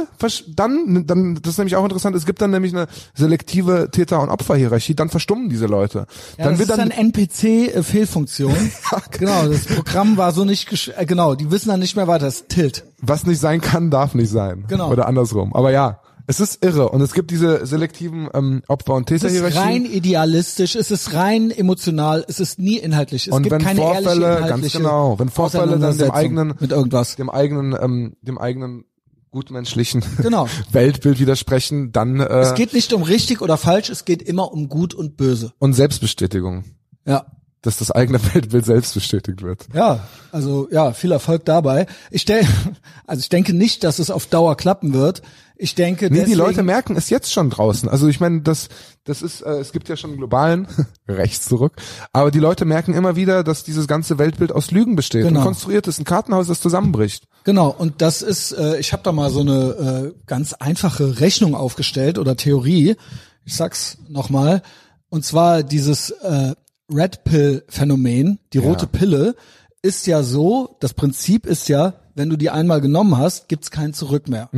dann, 0.56 1.06
dann, 1.08 1.36
das 1.42 1.54
ist 1.54 1.58
nämlich 1.58 1.76
auch 1.78 1.84
interessant, 1.86 2.16
es 2.16 2.26
gibt 2.26 2.42
dann 2.42 2.52
nämlich 2.52 2.74
eine 2.76 2.88
selektive 3.16 3.90
Täter- 3.92 4.22
und 4.22 4.30
Opferhierarchie, 4.30 4.94
dann 4.96 5.10
verstummen 5.10 5.48
diese 5.50 5.68
Leute. 5.68 6.00
ja, 6.38 6.44
dann 6.44 6.54
das 6.54 6.60
wird 6.60 6.70
ist 6.70 6.78
dann 6.78 6.90
dann 6.90 6.98
NPC-Fehlfunktion. 6.98 8.54
genau, 9.12 9.48
das 9.48 9.66
Programm 9.66 10.18
war 10.18 10.32
so 10.32 10.46
nicht, 10.46 10.94
äh, 10.98 11.06
genau, 11.06 11.36
die 11.36 11.50
wissen 11.52 11.70
dann 11.70 11.80
nicht 11.80 11.96
mehr 11.96 12.08
weiter, 12.08 12.26
das 12.26 12.42
ist 12.42 12.50
Tilt. 12.50 12.86
was 13.02 13.26
nicht 13.26 13.40
sein 13.40 13.62
kann, 13.62 13.90
darf 13.92 14.14
nicht 14.16 14.30
sein. 14.30 14.66
Genau. 14.68 14.92
Oder 14.92 15.08
andersrum. 15.08 15.54
Aber 15.56 15.72
ja, 15.72 16.00
Es 16.28 16.40
ist 16.40 16.64
irre. 16.64 16.90
Und 16.90 17.02
es 17.02 17.14
gibt 17.14 17.32
diese 17.32 17.66
selektiven 17.66 18.30
ähm, 18.36 18.62
Opfer- 18.68 18.94
und 18.94 19.10
Es 19.10 19.24
ist 19.24 19.56
rein 19.56 19.84
idealistisch, 19.86 20.76
es 20.76 20.92
ist 20.92 21.14
rein 21.16 21.50
emotional, 21.50 22.24
es 22.28 22.40
ist 22.40 22.60
nie 22.60 22.78
inhaltlich. 22.78 23.26
Es 23.28 23.34
Und 23.34 23.42
gibt 23.44 23.54
wenn 23.56 23.62
keine 23.64 23.82
ehrliche 23.82 24.04
Vorfälle, 24.04 24.26
ganz 24.36 24.46
inhaltliche 24.46 24.78
genau, 24.78 25.18
wenn 25.20 25.30
Vorfälle 25.30 25.80
dann 25.80 25.98
dem 25.98 26.12
eigenen, 26.12 26.54
mit 26.60 26.72
irgendwas. 26.72 27.16
dem 27.16 27.32
eigenen, 27.32 27.76
ähm, 27.82 28.16
dem 28.22 28.38
eigenen 28.38 28.84
gutmenschlichen 29.32 30.04
Genau. 30.22 30.48
Weltbild 30.72 31.20
widersprechen, 31.20 31.92
dann 31.92 32.20
äh, 32.20 32.26
Es 32.42 32.54
geht 32.56 32.74
nicht 32.74 32.94
um 32.94 33.02
richtig 33.04 33.42
oder 33.42 33.58
falsch, 33.58 33.90
es 33.90 34.06
geht 34.06 34.22
immer 34.22 34.52
um 34.52 34.70
gut 34.70 34.94
und 34.94 35.18
böse. 35.18 35.54
und 35.60 35.74
Selbstbestätigung, 35.74 36.64
Ja. 37.08 37.26
Dass 37.62 37.78
das 37.78 37.92
eigene 37.92 38.20
Weltbild 38.34 38.66
selbst 38.66 38.94
bestätigt 38.94 39.42
wird. 39.42 39.68
Ja, 39.74 40.08
also 40.32 40.68
ja, 40.72 40.94
viel 40.94 41.12
Erfolg 41.12 41.46
dabei. 41.46 41.88
Ich 42.12 42.22
stell, 42.22 42.46
also 43.08 43.20
ich 43.22 43.30
denke 43.30 43.54
nicht, 43.54 43.84
dass 43.84 44.00
es 44.00 44.12
auf 44.12 44.26
Dauer 44.28 44.56
klappen 44.58 44.94
wird. 44.94 45.22
Ich 45.62 45.76
denke, 45.76 46.06
Nee, 46.06 46.10
die 46.12 46.20
deswegen, 46.22 46.38
Leute 46.38 46.64
merken 46.64 46.96
es 46.96 47.10
jetzt 47.10 47.34
schon 47.34 47.50
draußen. 47.50 47.90
Also 47.90 48.08
ich 48.08 48.22
meine, 48.22 48.40
das, 48.44 48.70
das 49.04 49.22
ist, 49.22 49.42
äh, 49.42 49.56
es 49.60 49.74
gibt 49.74 49.90
ja 49.90 49.98
schon 49.98 50.12
einen 50.12 50.18
globalen 50.18 50.70
rechts 51.10 51.50
zurück, 51.50 51.74
aber 52.14 52.32
die 52.32 52.40
Leute 52.40 52.64
merken 52.64 52.94
immer 52.94 53.18
wieder, 53.18 53.44
dass 53.44 53.66
dieses 53.66 53.86
ganze 53.86 54.18
Weltbild 54.18 54.54
aus 54.54 54.72
Lügen 54.72 54.96
besteht 54.96 55.26
Genau. 55.26 55.40
und 55.42 55.46
konstruiert 55.46 55.86
ist, 55.88 56.00
ein 56.00 56.06
Kartenhaus, 56.06 56.48
das 56.48 56.62
zusammenbricht. 56.62 57.26
Genau, 57.44 57.76
und 57.78 58.02
das 58.02 58.22
ist, 58.22 58.54
äh, 58.54 58.80
ich 58.80 58.94
habe 58.94 59.04
da 59.04 59.12
mal 59.12 59.30
so 59.32 59.42
eine 59.42 60.14
äh, 60.14 60.20
ganz 60.28 60.54
einfache 60.54 61.20
Rechnung 61.20 61.56
aufgestellt 61.56 62.18
oder 62.20 62.38
Theorie. 62.38 62.96
Ich 63.44 63.58
sag's 63.58 63.98
nochmal. 64.08 64.62
Und 65.10 65.26
zwar 65.26 65.64
dieses 65.64 66.12
äh, 66.12 66.54
Red 66.90 67.24
Pill 67.24 67.64
Phänomen, 67.68 68.40
die 68.54 68.58
rote 68.60 68.88
Pille, 68.88 69.36
ist 69.82 70.08
ja 70.08 70.24
so, 70.24 70.76
das 70.80 70.94
Prinzip 70.94 71.46
ist 71.46 71.70
ja, 71.70 71.94
wenn 72.16 72.30
du 72.30 72.36
die 72.38 72.50
einmal 72.50 72.82
genommen 72.82 73.18
hast, 73.18 73.48
gibt's 73.48 73.72
kein 73.72 73.94
Zurück 73.94 74.28
mehr. 74.28 74.50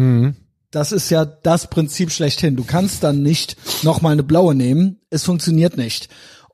Das 0.71 0.91
ist 0.91 1.09
ja 1.09 1.25
das 1.25 1.69
Prinzip 1.69 2.11
schlechthin. 2.11 2.55
Du 2.55 2.63
kannst 2.63 3.03
dann 3.03 3.21
nicht 3.21 3.57
nochmal 3.83 4.13
eine 4.13 4.23
blaue 4.23 4.55
nehmen. 4.55 4.99
Es 5.09 5.23
funktioniert 5.25 5.75
nicht. 5.77 6.07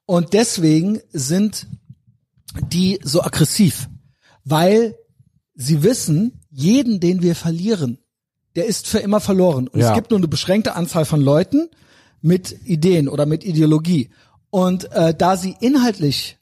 Und 0.05 0.33
deswegen 0.33 0.99
sind 1.11 1.67
die 2.71 2.99
so 3.03 3.21
aggressiv, 3.21 3.87
weil 4.43 4.95
sie 5.53 5.83
wissen, 5.83 6.41
jeden, 6.49 6.99
den 6.99 7.21
wir 7.21 7.35
verlieren, 7.35 7.99
der 8.55 8.65
ist 8.65 8.87
für 8.87 8.99
immer 8.99 9.19
verloren. 9.19 9.67
Und 9.67 9.79
Ja. 9.79 9.89
es 9.89 9.95
gibt 9.95 10.09
nur 10.09 10.19
eine 10.19 10.27
beschränkte 10.27 10.75
Anzahl 10.75 11.05
von 11.05 11.21
Leuten 11.21 11.69
mit 12.21 12.57
Ideen 12.65 13.07
oder 13.07 13.25
mit 13.27 13.43
Ideologie. 13.45 14.09
Und 14.49 14.91
äh, 14.91 15.13
da 15.13 15.37
sie 15.37 15.55
inhaltlich 15.59 16.37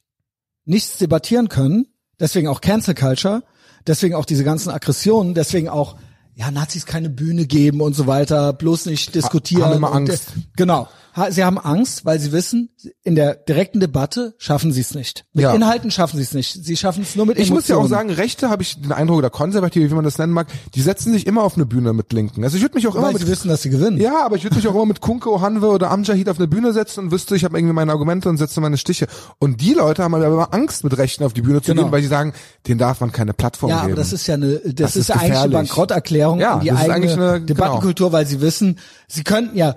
nichts 0.65 0.97
debattieren 0.97 1.49
können, 1.49 1.87
deswegen 2.19 2.47
auch 2.47 2.61
Cancel 2.61 2.95
Culture, 2.95 3.43
deswegen 3.87 4.15
auch 4.15 4.25
diese 4.25 4.43
ganzen 4.43 4.69
Aggressionen, 4.69 5.33
deswegen 5.33 5.69
auch 5.69 5.95
ja 6.35 6.51
Nazis 6.51 6.85
keine 6.85 7.09
Bühne 7.09 7.45
geben 7.45 7.81
und 7.81 7.93
so 7.93 8.07
weiter, 8.07 8.53
bloß 8.53 8.87
nicht 8.87 9.15
diskutieren. 9.15 9.63
haben 9.63 9.77
immer 9.77 9.91
und, 9.91 10.09
äh, 10.09 10.11
Angst. 10.11 10.33
Genau. 10.55 10.87
Sie 11.29 11.45
haben 11.45 11.57
Angst, 11.57 12.03
weil 12.03 12.19
sie 12.19 12.33
wissen, 12.33 12.69
in 13.03 13.15
der 13.15 13.35
direkten 13.35 13.79
Debatte 13.79 14.35
schaffen 14.37 14.73
sie 14.73 14.81
es 14.81 14.93
nicht. 14.95 15.23
Mit 15.31 15.43
Ja. 15.43 15.53
Inhalten 15.53 15.89
schaffen 15.89 16.17
sie 16.17 16.23
es 16.23 16.33
nicht. 16.33 16.65
Sie 16.65 16.75
schaffen 16.75 17.03
es 17.03 17.15
nur 17.15 17.25
mit 17.25 17.37
Ich 17.37 17.49
Emotionen. 17.49 17.55
muss 17.55 17.69
ja 17.69 17.77
auch 17.77 17.99
sagen, 17.99 18.09
Rechte 18.11 18.49
habe 18.49 18.63
ich 18.63 18.81
den 18.81 18.91
Eindruck, 18.91 19.19
oder 19.19 19.29
Konservative, 19.29 19.89
wie 19.89 19.93
man 19.93 20.03
das 20.03 20.17
nennen 20.17 20.33
mag, 20.33 20.47
die 20.73 20.81
setzen 20.81 21.13
sich 21.13 21.25
immer 21.25 21.43
auf 21.43 21.55
eine 21.55 21.65
Bühne 21.65 21.93
mit 21.93 22.11
Linken. 22.11 22.43
Also 22.43 22.57
ich 22.57 22.63
würde 22.63 22.75
mich 22.75 22.85
auch 22.87 22.95
immer 22.95 23.05
weil 23.07 23.13
mit 23.13 23.21
sie 23.21 23.27
wissen, 23.29 23.47
dass 23.47 23.61
sie 23.61 23.69
gewinnen. 23.69 23.97
Ja, 23.97 24.25
aber 24.25 24.35
ich 24.35 24.43
würde 24.43 24.57
mich 24.57 24.67
auch 24.67 24.75
immer 24.75 24.85
mit 24.87 24.99
Kunke, 24.99 25.29
Hanwe 25.39 25.67
oder 25.69 25.89
Amjahid 25.89 26.27
auf 26.27 26.37
eine 26.37 26.47
Bühne 26.49 26.73
setzen 26.73 27.05
und 27.05 27.11
wüsste, 27.11 27.35
ich 27.37 27.45
habe 27.45 27.57
irgendwie 27.57 27.73
meine 27.73 27.93
Argumente 27.93 28.27
und 28.27 28.35
setze 28.37 28.59
meine 28.59 28.77
Stiche. 28.77 29.07
Und 29.39 29.61
die 29.61 29.73
Leute 29.73 30.03
haben 30.03 30.13
aber 30.15 30.25
immer 30.27 30.53
Angst, 30.53 30.83
mit 30.83 30.97
Rechten 30.97 31.23
auf 31.23 31.31
die 31.31 31.41
Bühne 31.43 31.61
zu 31.61 31.71
Genau. 31.71 31.83
gehen, 31.83 31.91
weil 31.93 32.01
sie 32.01 32.09
sagen, 32.09 32.33
denen 32.67 32.77
darf 32.79 32.99
man 32.99 33.13
keine 33.13 33.33
Plattform 33.33 33.69
Ja, 33.69 33.77
geben. 33.81 33.93
aber 33.93 34.01
das 34.01 34.11
ist 34.11 34.27
ja 34.27 34.33
eine, 34.35 34.59
das, 34.59 34.73
Das 34.75 34.95
ist, 34.97 35.01
ist 35.03 35.07
ja 35.09 35.15
eigentlich 35.15 35.37
eine. 35.39 35.53
Bankrotterklärung 35.53 36.39
Ja, 36.41 36.59
die 36.59 36.71
eigene 36.73 37.13
eine- 37.13 37.33
genau. 37.33 37.39
Debattenkultur, 37.45 38.11
weil 38.11 38.25
sie 38.27 38.41
wissen, 38.41 38.79
sie 39.07 39.23
könnten 39.23 39.55
ja, 39.57 39.75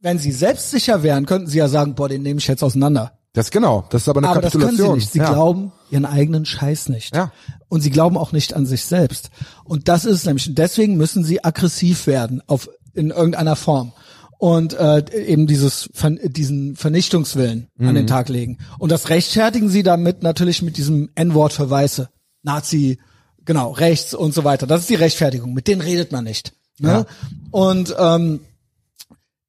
wenn 0.00 0.18
sie 0.18 0.32
selbstsicher 0.32 1.02
wären, 1.02 1.26
könnten 1.26 1.48
sie 1.48 1.58
ja 1.58 1.68
sagen, 1.68 1.94
boah, 1.94 2.08
den 2.08 2.22
nehme 2.22 2.38
ich 2.38 2.46
jetzt 2.46 2.62
auseinander. 2.62 3.12
das 3.32 3.50
genau, 3.50 3.84
das 3.90 4.02
ist 4.02 4.08
aber 4.08 4.18
eine 4.18 4.28
Aber 4.28 4.40
das 4.40 4.52
können 4.52 4.64
Kapitulation. 4.64 5.00
sie 5.00 5.04
nicht. 5.04 5.12
Sie 5.12 5.18
ja. 5.18 5.32
glauben 5.32 5.72
ihren 5.90 6.04
eigenen 6.04 6.44
Scheiß 6.46 6.88
nicht. 6.88 7.14
Ja. 7.14 7.32
Und 7.68 7.80
sie 7.80 7.90
glauben 7.90 8.16
auch 8.16 8.32
nicht 8.32 8.54
an 8.54 8.66
sich 8.66 8.84
selbst. 8.84 9.30
Und 9.64 9.88
das 9.88 10.04
ist 10.04 10.24
nämlich. 10.26 10.54
Deswegen 10.54 10.96
müssen 10.96 11.24
sie 11.24 11.42
aggressiv 11.44 12.06
werden 12.06 12.42
auf 12.46 12.68
in 12.94 13.10
irgendeiner 13.10 13.56
Form 13.56 13.92
und 14.38 14.72
äh, 14.74 15.04
eben 15.26 15.46
dieses 15.46 15.90
diesen 16.24 16.76
Vernichtungswillen 16.76 17.68
an 17.78 17.86
Mhm. 17.88 17.94
den 17.94 18.06
Tag 18.06 18.28
legen. 18.28 18.58
Und 18.78 18.90
das 18.92 19.08
rechtfertigen 19.10 19.68
sie 19.68 19.82
damit 19.82 20.22
natürlich 20.22 20.62
mit 20.62 20.76
diesem 20.76 21.10
N-Wort 21.14 21.52
für 21.52 21.68
Weiße, 21.68 22.08
Nazi, 22.42 22.98
genau 23.44 23.72
rechts 23.72 24.14
und 24.14 24.34
so 24.34 24.44
weiter. 24.44 24.66
Das 24.66 24.80
ist 24.82 24.90
die 24.90 24.94
Rechtfertigung. 24.94 25.52
Mit 25.54 25.68
denen 25.68 25.80
redet 25.82 26.10
man 26.12 26.24
nicht. 26.24 26.52
Ne? 26.78 26.88
Ja. 26.88 27.06
Und 27.50 27.94
ähm, 27.98 28.40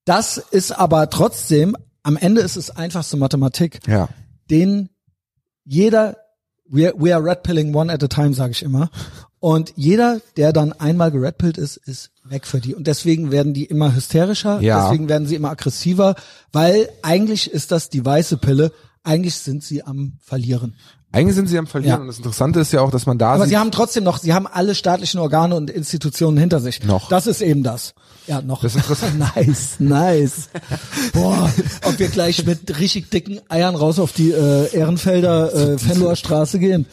das 0.08 0.38
ist 0.38 0.72
aber 0.72 1.10
trotzdem 1.10 1.76
am 2.04 2.16
Ende 2.18 2.42
ist 2.42 2.56
es 2.56 2.70
einfachste 2.72 3.18
Mathematik 3.18 3.80
Ja. 3.88 4.08
den 4.50 4.90
jeder, 5.66 6.16
we, 6.70 6.94
we 6.98 7.14
are 7.14 7.22
red 7.24 7.44
pilling 7.44 7.76
one 7.76 7.92
at 7.92 8.02
a 8.04 8.08
time, 8.08 8.34
sage 8.34 8.52
ich 8.52 8.64
immer. 8.64 8.90
Und 9.40 9.74
jeder, 9.76 10.22
der 10.38 10.54
dann 10.54 10.72
einmal 10.72 11.12
geredpillt 11.12 11.58
ist, 11.58 11.76
ist 11.78 12.12
weg 12.24 12.48
für 12.48 12.60
die. 12.62 12.74
Und 12.74 12.88
deswegen 12.88 13.32
werden 13.32 13.54
die 13.54 13.66
immer 13.66 13.94
hysterischer, 13.94 14.62
Ja. 14.62 14.84
deswegen 14.86 15.10
werden 15.10 15.28
sie 15.28 15.36
immer 15.36 15.50
aggressiver, 15.52 16.16
weil 16.54 16.90
eigentlich 17.04 17.52
ist 17.52 17.72
das 17.72 17.90
die 17.90 18.04
weiße 18.06 18.38
Pille, 18.38 18.72
eigentlich 19.04 19.36
sind 19.36 19.62
sie 19.64 19.84
am 19.84 20.14
Verlieren. 20.22 20.76
Eigentlich 21.14 21.36
sind 21.36 21.48
sie 21.48 21.58
am 21.58 21.68
Verlieren 21.68 21.96
Ja. 21.96 22.02
und 22.02 22.08
das 22.08 22.18
Interessante 22.18 22.60
ist 22.60 22.74
ja 22.74 22.82
auch, 22.82 22.92
dass 22.92 23.06
man 23.06 23.18
da 23.18 23.32
Aber 23.34 23.44
sieht, 23.44 23.52
sie 23.52 23.58
haben 23.58 23.72
trotzdem 23.72 24.04
noch, 24.04 24.18
sie 24.18 24.34
haben 24.34 24.46
alle 24.46 24.76
staatlichen 24.76 25.20
Organe 25.20 25.56
und 25.56 25.70
Institutionen 25.70 26.38
hinter 26.38 26.60
sich. 26.60 26.84
Noch. 26.84 27.08
Das 27.08 27.28
ist 27.28 27.42
eben 27.42 27.64
das. 27.64 27.94
Ja, 28.28 28.42
noch. 28.42 28.62
Das 28.62 28.76
ist 28.76 28.82
interessant. 28.82 29.18
nice, 29.36 29.76
nice. 29.80 30.50
Boah, 31.14 31.50
ob 31.86 31.98
wir 31.98 32.10
gleich 32.10 32.46
mit 32.46 32.78
richtig 32.80 33.10
dicken 33.10 33.40
Eiern 33.48 33.76
raus 33.76 34.00
auf 34.00 34.12
die 34.12 34.32
äh, 34.32 34.76
Ehrenfelder 34.76 35.54
äh, 35.74 35.78
Fenloher 35.78 36.18
Straße 36.18 36.60
gehen. 36.60 36.86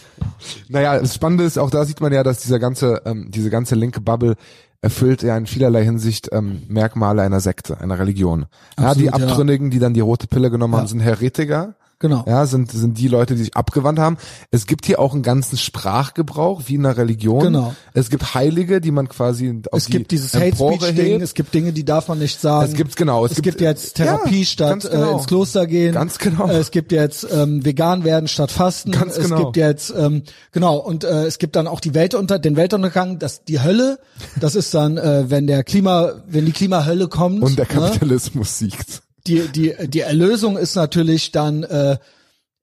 Naja, 0.69 0.99
das 1.01 1.15
Spannende 1.17 1.43
ist, 1.45 1.59
auch 1.59 1.71
da 1.71 1.85
sieht 1.85 2.01
man 2.01 2.13
ja, 2.13 2.23
dass 2.23 2.39
dieser 2.39 2.61
ganze, 2.61 3.03
ähm, 3.07 3.31
diese 3.31 3.51
ganze 3.51 3.75
linke 3.75 4.01
Bubble 4.01 4.37
erfüllt 4.81 5.23
ja 5.23 5.37
in 5.37 5.47
vielerlei 5.47 5.83
Hinsicht 5.83 6.29
ähm, 6.31 6.63
Merkmale 6.69 7.23
einer 7.23 7.41
Sekte, 7.41 7.81
einer 7.81 7.99
Religion. 7.99 8.47
ja, 8.79 8.95
die 8.95 9.09
Absolut, 9.09 9.21
ja. 9.21 9.27
Abtrünnigen, 9.29 9.71
die 9.71 9.79
dann 9.81 9.95
die 9.95 10.01
rote 10.01 10.29
Pille 10.29 10.51
genommen 10.51 10.77
haben, 10.77 10.87
sind 10.87 11.01
Heretiker. 11.01 11.75
Genau. 12.01 12.25
Ja, 12.27 12.45
sind, 12.47 12.71
sind 12.71 12.99
die 12.99 13.09
Leute, 13.09 13.35
die 13.35 13.41
sich 13.45 13.57
abgewandt 13.57 13.99
haben. 13.99 14.19
Es 14.51 14.67
gibt 14.67 14.85
hier 14.87 14.99
auch 14.99 15.15
einen 15.15 15.23
ganzen 15.23 15.57
Sprachgebrauch, 15.57 16.63
wie 16.67 16.75
in 16.75 16.85
einer 16.85 16.97
Religion. 16.97 17.41
Genau. 17.41 17.75
Es 17.95 18.11
gibt 18.11 18.35
Heilige, 18.35 18.81
die 18.81 18.91
man 18.91 19.09
quasi 19.09 19.63
auf 19.71 19.79
Es 19.79 19.87
die 19.87 19.93
gibt 19.93 20.11
dieses 20.11 20.35
Hate 20.35 20.55
Speech 20.57 20.95
Ding, 20.95 21.21
es 21.23 21.35
gibt 21.35 21.55
Dinge, 21.55 21.73
die 21.73 21.85
darf 21.85 22.09
man 22.09 22.19
nicht 22.19 22.41
sagen. 22.41 22.69
Es 22.71 22.75
gibt- 22.77 22.97
genau, 22.97 23.25
Es, 23.25 23.33
es 23.33 23.37
gibt, 23.37 23.59
gibt- 23.59 23.61
jetzt 23.61 23.95
Therapie 23.97 24.41
Ja, 24.41 24.45
statt 24.45 24.89
genau. 24.91 25.11
äh, 25.11 25.13
ins 25.15 25.27
Kloster 25.27 25.67
gehen. 25.67 25.95
Ganz 25.95 26.19
genau. 26.19 26.49
Äh, 26.49 26.57
Es 26.59 26.71
gibt 26.71 26.93
jetzt 26.93 27.27
ähm, 27.33 27.65
vegan 27.65 28.05
werden 28.05 28.29
statt 28.29 28.51
Fasten. 28.51 28.91
Ganz 28.91 29.17
Es 29.17 29.25
genau. 29.25 29.45
gibt 29.45 29.57
jetzt 29.57 29.93
ähm, 29.97 30.23
genau 30.53 30.77
und 30.79 31.05
äh, 31.05 31.25
es 31.27 31.39
gibt 31.39 31.57
dann 31.57 31.67
auch 31.67 31.81
die 31.81 31.95
Weltunter 31.95 32.39
den 32.39 32.57
Weltuntergang, 32.57 33.19
das 33.19 33.45
die 33.45 33.61
Hölle. 33.63 33.99
Das 34.41 34.55
ist 34.57 34.75
dann, 34.75 34.97
äh, 34.99 35.31
wenn 35.31 35.47
der 35.47 35.65
Klima, 35.65 36.13
wenn 36.27 36.45
die 36.45 36.53
Klimahölle 36.53 37.09
kommt. 37.09 37.43
und 37.43 37.57
der 37.59 37.67
ne? 37.67 37.73
Kapitalismus 37.73 38.59
siegt. 38.59 39.03
Die, 39.27 39.49
die, 39.49 39.75
die 39.89 40.01
Erlösung 40.01 40.57
ist 40.57 40.75
natürlich 40.77 41.33
dann 41.33 41.63
äh, 41.65 41.99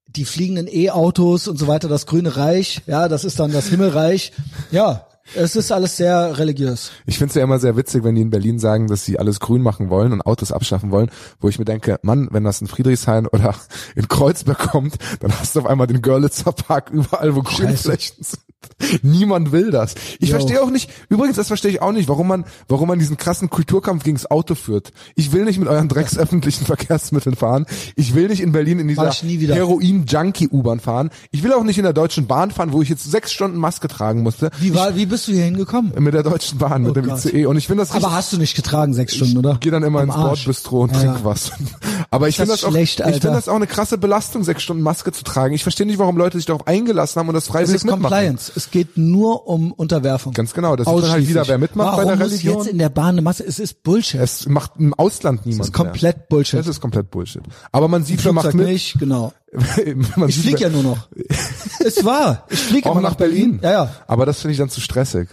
die 0.08 0.26
fliegenden 0.26 0.68
E-Autos 0.68 1.48
und 1.48 1.58
so 1.58 1.68
weiter, 1.68 1.88
das 1.88 2.06
grüne 2.06 2.36
Reich, 2.36 2.82
ja, 2.86 3.08
das 3.08 3.24
ist 3.24 3.40
dann 3.40 3.52
das 3.52 3.68
Himmelreich. 3.68 4.34
Ja, 4.72 5.08
es 5.36 5.56
ist 5.56 5.72
alles 5.72 5.98
sehr 5.98 6.38
religiös. 6.38 6.92
Ich 7.06 7.18
finde 7.18 7.30
es 7.30 7.36
ja 7.36 7.44
immer 7.44 7.60
sehr 7.60 7.78
witzig, 7.78 8.04
wenn 8.04 8.16
die 8.16 8.22
in 8.22 8.30
Berlin 8.30 8.60
sagen, 8.60 8.88
dass 8.88 9.06
sie 9.06 9.18
alles 9.18 9.40
grün 9.40 9.62
machen 9.62 9.90
wollen 9.90 10.12
und 10.12 10.22
Autos 10.22 10.52
abschaffen 10.52 10.92
wollen, 10.92 11.10
wo 11.40 11.48
ich 11.48 11.58
mir 11.58 11.66
denke, 11.66 12.00
Mann, 12.02 12.28
wenn 12.32 12.44
das 12.44 12.60
in 12.60 12.68
Friedrichshain 12.68 13.28
oder 13.28 13.56
in 13.96 14.08
Kreuzberg 14.08 14.60
kommt, 14.60 14.96
dann 15.22 15.32
hast 15.40 15.56
du 15.56 15.62
auf 15.62 15.66
einmal 15.66 15.88
den 15.88 16.02
Görlitzer 16.02 16.52
Park 16.52 16.90
überall, 16.90 17.36
wo 17.36 17.42
Grünflächen 17.42 18.24
sind. 18.24 18.42
Niemand 19.04 19.52
will 19.52 19.72
das. 19.72 19.96
Ich 20.20 20.30
Jo. 20.30 20.36
verstehe 20.36 20.62
auch 20.62 20.70
nicht, 20.70 20.90
übrigens, 21.10 21.36
das 21.38 21.48
verstehe 21.48 21.72
ich 21.72 21.82
auch 21.82 21.92
nicht, 21.92 22.08
warum 22.10 22.28
man, 22.28 22.46
warum 22.68 22.88
man 22.88 23.00
diesen 23.00 23.18
krassen 23.18 23.50
Kulturkampf 23.50 24.04
gegens 24.04 24.30
Auto 24.30 24.56
führt. 24.56 24.92
Ich 25.16 25.32
will 25.32 25.46
nicht 25.46 25.60
mit 25.60 25.68
euren 25.68 25.88
drecksöffentlichen 25.88 26.66
Verkehrsmitteln 26.66 27.36
fahren. 27.36 27.66
Ich 27.96 28.14
will 28.16 28.28
nicht 28.28 28.42
in 28.42 28.52
Berlin 28.52 28.80
in 28.80 28.88
dieser 28.88 29.10
ich. 29.10 29.24
Heroin-Junkie-U-Bahn 29.24 30.80
fahren. 30.80 31.10
Ich 31.32 31.44
will 31.44 31.54
auch 31.54 31.64
nicht 31.64 31.78
in 31.78 31.84
der 31.84 31.94
Deutschen 31.94 32.28
Bahn 32.28 32.52
fahren, 32.52 32.72
wo 32.72 32.82
ich 32.82 32.90
jetzt 32.90 33.10
sechs 33.10 33.32
Stunden 33.32 33.58
Maske 33.58 33.88
tragen 33.88 34.22
musste. 34.24 34.50
Wie 34.60 34.74
war, 34.76 34.96
wie 34.96 35.06
bist 35.06 35.28
du 35.28 35.32
hier 35.32 35.44
hingekommen? 35.46 35.92
Mit 35.98 36.14
der 36.14 36.24
Deutschen 36.24 36.58
Bahn, 36.58 36.84
mit 36.84 36.92
Oh 36.92 36.94
dem 36.94 37.08
Gott. 37.08 37.26
ICE. 37.26 37.46
Und 37.46 37.58
ich 37.58 37.68
finde 37.68 37.84
das 37.84 37.94
richtig, 37.94 38.06
Aber 38.06 38.16
hast 38.16 38.34
du 38.34 38.38
nicht 38.38 38.56
getragen 38.56 38.94
sechs 38.94 39.16
Stunden, 39.16 39.38
oder? 39.38 39.58
gehe 39.60 39.72
dann 39.72 39.84
immer 39.84 40.00
Am 40.02 40.08
ins. 40.10 40.16
Bordbistro 40.16 40.82
und 40.82 40.92
Ja, 40.94 41.00
trink 41.00 41.20
was. 41.24 41.52
Aber 42.12 42.28
ich 42.28 42.36
finde 42.36 42.52
das 42.52 42.62
das, 42.62 42.68
auch, 42.68 42.72
schlecht, 42.74 43.00
ich 43.00 43.06
Alter? 43.06 43.22
finde 43.22 43.36
das 43.38 43.48
auch 43.48 43.56
eine 43.56 43.68
krasse 43.68 43.98
Belastung, 43.98 44.44
sechs 44.44 44.64
Stunden 44.64 44.84
Maske 44.84 45.12
zu 45.12 45.24
tragen. 45.24 45.54
Ich 45.54 45.64
verstehe 45.64 45.86
nicht, 45.88 46.00
warum 46.00 46.18
Leute 46.18 46.38
sich 46.38 46.46
darauf 46.46 46.68
eingelassen 46.68 47.20
haben 47.20 47.28
und 47.30 47.36
das 47.36 47.48
freiwillig 47.48 47.76
ist 47.76 47.84
mitmachen. 47.86 48.02
Compliance. 48.04 48.51
Es 48.56 48.72
geht 48.72 48.98
nur 48.98 49.48
um 49.48 49.72
Unterwerfung. 49.72 50.34
Ganz 50.34 50.54
genau, 50.54 50.76
das 50.76 50.88
sieht 50.88 50.96
man 50.96 51.10
halt 51.12 51.28
wieder, 51.28 51.48
wer 51.48 51.58
mitmacht 51.58 51.92
bei 51.98 52.04
Warum 52.04 52.18
der 52.20 52.26
muss 52.28 52.34
Religion. 52.34 52.58
jetzt 52.58 52.68
in 52.68 52.78
der 52.78 52.90
Bahn 52.90 53.10
eine 53.10 53.22
Masse? 53.22 53.44
Es 53.46 53.60
ist 53.60 53.84
Bullshit. 53.84 54.20
Es 54.20 54.48
macht 54.48 54.74
im 54.80 54.94
Ausland 54.94 55.46
niemand 55.46 55.62
es 55.64 55.68
ist 55.68 55.74
komplett 55.74 56.18
mehr. 56.18 56.26
Bullshit. 56.30 56.60
Das 56.60 56.68
ist 56.68 56.82
komplett 56.82 57.12
Bullshit. 57.12 57.42
Aber 57.72 57.88
man 57.88 58.04
sieht, 58.04 58.24
wer 58.26 58.34
macht 58.34 58.54
mit. 58.54 58.68
nicht, 58.68 59.00
genau. 59.00 59.34
Ich 60.28 60.40
fliege 60.40 60.60
ja 60.62 60.70
nur 60.70 60.84
noch. 60.84 61.08
es 61.86 62.04
war. 62.06 62.46
Ich 62.50 62.60
fliege 62.60 62.90
auch 62.90 63.02
nach 63.02 63.16
Berlin. 63.16 63.60
Ja, 63.64 63.72
ja. 63.72 63.92
Aber 64.08 64.26
das 64.26 64.40
finde 64.42 64.54
ich 64.54 64.58
dann 64.60 64.70
zu 64.70 64.82
stressig. 64.82 65.28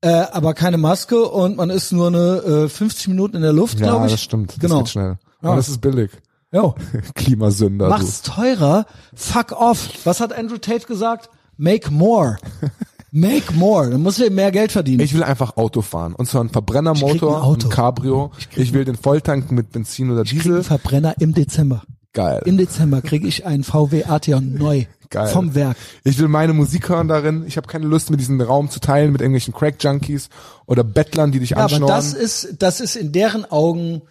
äh, 0.00 0.08
aber 0.08 0.54
keine 0.54 0.78
Maske 0.78 1.24
und 1.24 1.56
man 1.56 1.70
ist 1.70 1.92
nur 1.92 2.08
eine 2.08 2.64
äh, 2.64 2.68
50 2.68 3.08
Minuten 3.08 3.36
in 3.36 3.42
der 3.42 3.52
Luft, 3.52 3.78
Ja, 3.80 3.86
glaube 3.88 4.06
ich. 4.06 4.12
das 4.12 4.22
stimmt. 4.22 4.50
Das 4.52 4.58
Genau. 4.58 4.78
geht 4.78 4.88
schnell. 4.90 5.18
Ja. 5.42 5.50
Und 5.50 5.56
das 5.56 5.68
ist 5.68 5.80
billig. 5.80 6.10
Jo. 6.52 6.74
Klimasünder. 7.14 7.88
Mach's 7.88 8.22
teurer, 8.22 8.86
fuck 9.14 9.52
off. 9.52 9.88
Was 10.04 10.20
hat 10.20 10.32
Andrew 10.32 10.58
Tate 10.58 10.86
gesagt? 10.86 11.28
Make 11.56 11.90
more. 11.90 12.38
Make 13.12 13.54
more. 13.54 13.90
Dann 13.90 14.02
musst 14.02 14.18
du 14.18 14.24
eben 14.26 14.34
mehr 14.34 14.52
Geld 14.52 14.72
verdienen. 14.72 15.00
Ich 15.00 15.14
will 15.14 15.22
einfach 15.22 15.56
Auto 15.56 15.80
fahren. 15.80 16.14
Und 16.14 16.26
zwar 16.28 16.42
ein 16.44 16.48
Ich 16.48 16.52
Verbrennermotor, 16.52 17.36
ein 17.38 17.42
Auto. 17.42 17.68
ein 17.68 17.70
Cabrio. 17.70 18.30
Ich, 18.56 18.72
will 18.72 18.84
den 18.84 18.96
Volltanken 18.96 19.56
mit 19.56 19.72
Benzin 19.72 20.10
oder 20.10 20.22
krieg 20.24 20.32
einen 20.32 20.42
Diesel. 20.42 20.64
Verbrenner 20.64 21.14
im 21.20 21.32
Dezember. 21.32 21.82
Geil. 22.12 22.42
Im 22.44 22.56
Dezember 22.58 23.00
kriege 23.02 23.26
ich 23.26 23.46
einen 23.46 23.64
VW 23.64 24.04
Arteon 24.04 24.54
neu. 24.54 24.84
Geil. 25.08 25.28
Vom 25.28 25.54
Werk. 25.54 25.76
Ich 26.04 26.18
will 26.18 26.28
meine 26.28 26.52
Musik 26.52 26.88
hören 26.88 27.08
darin. 27.08 27.44
Ich 27.46 27.56
habe 27.56 27.68
keine 27.68 27.86
Lust, 27.86 28.10
mir 28.10 28.16
diesen 28.16 28.40
Raum 28.40 28.70
zu 28.70 28.80
teilen 28.80 29.12
mit 29.12 29.20
irgendwelchen 29.20 29.54
Crack-Junkies 29.54 30.28
oder 30.66 30.82
Bettlern, 30.84 31.30
die 31.32 31.38
dich 31.40 31.50
Ja, 31.50 31.58
aber 31.58 31.64
anschnorren. 31.66 31.94
das 31.94 32.12
ist, 32.12 32.56
das 32.58 32.80
ist 32.80 32.96
in 32.96 33.12
deren 33.12 33.44
Augen 33.44 34.02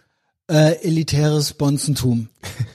äh, 0.48 0.82
elitäres 0.84 1.54
Bonzentum. 1.54 2.30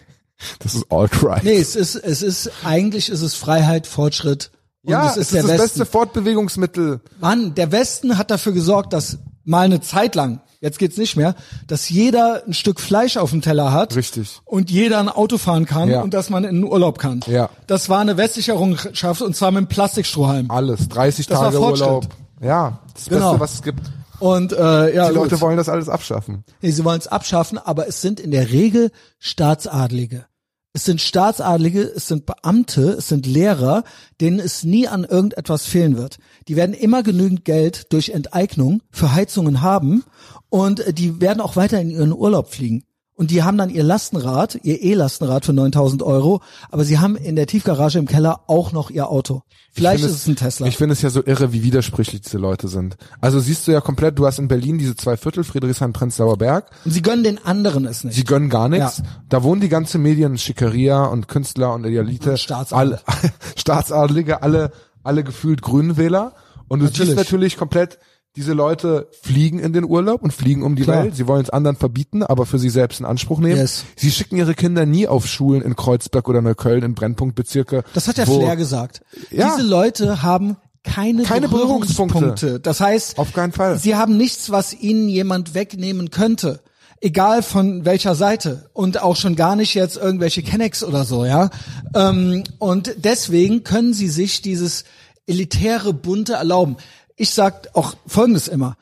das 0.59 0.74
ist 0.74 0.92
alt-right. 0.92 1.44
Nee, 1.44 1.56
es 1.59 1.76
ist, 1.76 1.94
es 1.97 2.22
ist, 2.22 2.51
eigentlich 2.64 3.09
ist 3.09 3.22
es 3.22 3.34
Freiheit, 3.34 3.86
Fortschritt. 3.86 4.51
Und 4.82 4.90
ja, 4.93 5.11
es 5.11 5.16
ist 5.16 5.16
es 5.16 5.32
ist 5.32 5.35
das 5.43 5.44
Westen. 5.51 5.62
beste 5.62 5.86
Fortbewegungsmittel. 5.86 7.01
Mann, 7.20 7.55
der 7.55 7.70
Westen 7.73 8.16
hat 8.19 8.31
dafür 8.31 8.52
gesorgt, 8.52 8.93
dass 8.93 9.19
mal 9.44 9.61
eine 9.65 9.81
Zeit 9.81 10.15
lang, 10.15 10.40
jetzt 10.61 10.78
geht's 10.78 10.97
nicht 10.97 11.16
mehr, 11.16 11.35
dass 11.66 11.89
jeder 11.89 12.43
ein 12.47 12.55
Stück 12.55 12.81
Fleisch 12.81 13.16
auf 13.16 13.31
dem 13.31 13.43
Teller 13.43 13.73
hat. 13.73 13.94
Richtig. 13.97 14.40
Und 14.44 14.70
jeder 14.70 14.98
ein 14.98 15.09
Auto 15.09 15.39
fahren 15.39 15.66
kann 15.66 15.89
Ja. 15.90 16.02
und 16.02 16.15
dass 16.15 16.31
man 16.31 16.44
in 16.44 16.57
den 16.57 16.65
Urlaub 16.65 16.98
kann. 16.98 17.20
Ja. 17.27 17.51
Das 17.66 17.89
war 17.89 18.01
eine 18.01 18.16
westliche 18.16 18.52
Errungenschaft 18.52 19.20
und 19.23 19.35
zwar 19.36 19.51
mit 19.51 19.59
einem 19.59 19.66
Plastikstrohhalm. 19.69 20.51
Alles. 20.51 20.89
30 20.89 21.27
Das 21.27 21.39
Tage. 21.40 21.61
Urlaub. 21.61 22.07
Ja, 22.40 22.78
das 22.94 23.07
Genau. 23.07 23.31
Beste, 23.32 23.40
was 23.40 23.55
es 23.55 23.62
gibt. 23.62 23.81
Und 24.19 24.52
äh, 24.52 24.94
ja, 24.94 25.09
Die 25.09 25.15
Leute 25.15 25.35
gut. 25.36 25.40
wollen 25.40 25.57
das 25.57 25.69
alles 25.70 25.89
abschaffen. 25.89 26.44
Nee, 26.61 26.70
sie 26.70 26.85
wollen 26.85 27.01
es 27.01 27.07
abschaffen, 27.07 27.57
aber 27.59 27.89
es 27.89 28.02
sind 28.02 28.20
in 28.20 28.31
der 28.31 28.51
Regel 28.51 28.90
Staatsadlige. 29.19 30.27
Es 30.72 30.84
sind 30.84 31.01
Staatsadlige, 31.01 31.82
es 31.82 32.06
sind 32.06 32.26
Beamte, 32.26 32.92
es 32.92 33.09
sind 33.09 33.26
Lehrer, 33.26 33.82
denen 34.20 34.38
es 34.38 34.62
nie 34.62 34.86
an 34.86 35.02
irgendetwas 35.02 35.66
fehlen 35.66 35.97
wird. 35.97 36.18
Die 36.47 36.55
werden 36.55 36.74
immer 36.74 37.02
genügend 37.02 37.44
Geld 37.44 37.92
durch 37.92 38.10
Enteignung 38.10 38.80
für 38.92 39.12
Heizungen 39.12 39.62
haben 39.62 40.05
und 40.48 40.80
äh, 40.80 40.92
die 40.92 41.20
werden 41.20 41.40
auch 41.40 41.56
weiter 41.56 41.80
in 41.80 41.90
ihren 41.90 42.12
Urlaub 42.12 42.52
fliegen. 42.52 42.84
Und 43.20 43.30
die 43.30 43.42
haben 43.42 43.59
dann 43.59 43.68
ihr 43.68 43.82
Lastenrad, 43.82 44.59
ihr 44.62 44.80
E-Lastenrad 44.80 45.44
für 45.44 45.52
9000 45.52 46.02
Euro, 46.02 46.40
aber 46.70 46.84
sie 46.84 47.01
haben 47.01 47.16
in 47.16 47.36
der 47.36 47.47
Tiefgarage 47.47 47.98
im 47.98 48.06
Keller 48.06 48.40
auch 48.47 48.72
noch 48.72 48.88
ihr 48.88 49.10
Auto. 49.10 49.42
Vielleicht 49.72 50.02
Ich 50.02 50.10
ist 50.10 50.16
es 50.16 50.26
ein 50.26 50.36
Tesla. 50.36 50.66
Ich 50.66 50.78
finde 50.78 50.94
es 50.94 51.02
ja 51.02 51.10
so 51.10 51.22
irre, 51.22 51.52
wie 51.52 51.62
widersprüchlich 51.62 52.22
diese 52.22 52.38
Leute 52.38 52.66
sind. 52.68 52.97
Also 53.20 53.38
siehst 53.38 53.68
du 53.68 53.72
ja 53.72 53.82
komplett, 53.82 54.18
du 54.18 54.24
hast 54.24 54.38
in 54.38 54.48
Berlin 54.48 54.78
diese 54.78 54.97
zwei 54.97 55.18
Viertel, 55.18 55.44
Friedrichshain, 55.44 55.92
Prenzlauer 55.92 56.38
Berg. 56.38 56.70
und 56.86 56.92
sie 56.92 57.02
gönnen 57.02 57.22
den 57.22 57.44
anderen 57.44 57.84
es 57.84 58.05
nicht. 58.05 58.14
Sie 58.14 58.24
gönnen 58.24 58.48
gar 58.48 58.70
nichts. 58.70 59.02
Ja. 59.05 59.05
Da 59.28 59.42
wohnen 59.42 59.60
die 59.60 59.68
ganze 59.68 59.98
Medien, 59.98 60.38
Schickeria 60.38 61.05
und 61.05 61.28
Künstler 61.28 61.74
und 61.74 61.84
Elite. 61.84 62.38
Staatsadel. 62.38 63.01
Alle, 63.05 63.20
Staatsadelige, 63.56 64.42
alle, 64.42 64.72
alle 65.02 65.24
gefühlt 65.24 65.60
Grünenwähler. 65.60 66.32
Und 66.68 66.78
du 66.78 66.86
Natürlich. 66.86 67.09
siehst 67.09 67.18
natürlich 67.18 67.56
komplett, 67.59 67.98
diese 68.36 68.52
Leute 68.52 69.09
fliegen 69.23 69.59
in 69.59 69.73
den 69.73 69.85
Urlaub 69.85 70.23
und 70.23 70.32
fliegen 70.32 70.62
um 70.62 70.77
die 70.77 70.82
Klar. 70.85 71.05
Welt. 71.05 71.16
Sie 71.16 71.27
wollen 71.27 71.43
es 71.43 71.51
anderen 71.51 71.77
verbieten, 71.77 72.23
aber 72.23 72.47
für 72.47 72.59
sich 72.59 72.73
selbst 72.73 73.01
in 73.01 73.07
Anspruch 73.07 73.40
nehmen. 73.40 73.57
Yes. 73.57 73.85
Sie 73.97 74.11
schicken 74.11 74.36
ihre 74.36 74.55
Kinder 74.55 74.86
nie 74.86 75.09
auf 75.09 75.27
Schulen 75.27 75.62
in 75.62 75.74
Kreuzberg 75.74 76.28
oder 76.28 76.40
Neukölln 76.40 76.82
in 76.85 76.94
Brennpunktbezirke. 76.94 77.82
Das 77.94 78.07
hat 78.09 78.19
der 78.19 78.28
wo- 78.28 78.39
Flair 78.40 78.57
gesagt. 78.57 79.01
Ja. 79.31 79.55
Diese 79.57 79.66
Leute 79.69 80.23
haben 80.23 80.57
keine, 80.85 81.24
Keine 81.24 81.48
Berührungspunkte. 81.48 82.15
Berührungspunkte. 82.19 82.61
Das 82.61 82.81
heißt, 82.81 83.19
Auf 83.19 83.32
keinen 83.32 83.52
Fall. 83.52 83.78
sie 83.78 83.97
haben 83.97 84.16
nichts, 84.16 84.51
was 84.51 84.73
ihnen 84.73 85.09
jemand 85.09 85.55
wegnehmen 85.55 86.11
könnte. 86.11 86.61
Egal 87.02 87.43
von 87.43 87.85
welcher 87.85 88.15
Seite. 88.15 88.70
Und 88.74 89.02
auch 89.02 89.16
schon 89.16 89.35
gar 89.35 89.57
nicht 89.57 89.74
jetzt 89.74 89.97
irgendwelche 89.97 90.43
Kennex 90.43 90.85
oder 90.85 91.05
so, 91.05 91.24
ja. 91.24 91.51
Ähm, 91.94 92.44
und 92.59 92.94
deswegen 92.98 93.65
können 93.65 93.93
sie 93.93 94.09
sich 94.09 94.40
dieses 94.43 94.85
elitäre 95.27 95.93
Bunte 95.93 96.35
erlauben. 96.35 96.77
Ich 97.20 97.34
sag 97.34 97.68
auch 97.74 97.97
Folgendes 98.06 98.48
immer. 98.48 98.78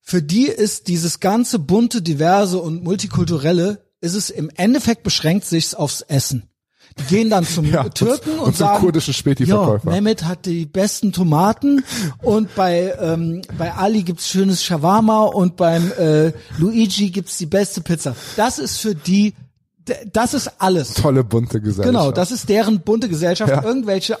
Für 0.00 0.22
die 0.22 0.46
ist 0.46 0.88
dieses 0.88 1.20
ganze 1.20 1.58
bunte, 1.58 2.00
diverse 2.00 2.58
und 2.58 2.82
multikulturelle, 2.82 3.84
ist 4.00 4.14
es 4.14 4.30
im 4.30 4.50
Endeffekt 4.56 5.02
beschränkt 5.02 5.44
sich 5.44 5.76
aufs 5.76 6.00
Essen. 6.00 6.48
Die 6.98 7.02
gehen 7.04 7.28
dann 7.28 7.44
zum 7.44 7.66
Ja, 7.70 7.86
Türken 7.90 8.30
und- 8.30 8.38
und, 8.38 8.46
und 8.46 8.56
zum 8.56 8.66
sagen, 8.66 8.80
kurdischen 8.80 9.12
Späti-Verkäufer. 9.12 9.90
Mehmet 9.90 10.24
hat 10.24 10.46
die 10.46 10.64
besten 10.64 11.12
Tomaten 11.12 11.84
und 12.22 12.54
bei 12.54 12.94
ähm, 12.98 13.42
bei 13.58 13.74
Ali 13.74 14.04
gibt's 14.04 14.30
schönes 14.30 14.64
Shawarma 14.64 15.24
und 15.24 15.56
beim 15.56 15.92
äh, 15.98 16.32
Luigi 16.56 17.10
gibt's 17.10 17.36
die 17.36 17.44
beste 17.44 17.82
Pizza. 17.82 18.16
Das 18.36 18.58
ist 18.58 18.78
für 18.78 18.94
die, 18.94 19.34
das 20.10 20.32
ist 20.32 20.50
alles. 20.56 20.94
Tolle 20.94 21.24
bunte 21.24 21.60
Gesellschaft. 21.60 21.86
Genau, 21.86 22.10
das 22.10 22.30
ist 22.30 22.48
deren 22.48 22.80
bunte 22.80 23.10
Gesellschaft. 23.10 23.52
Ja. 23.52 23.62
Irgendwelche 23.62 24.16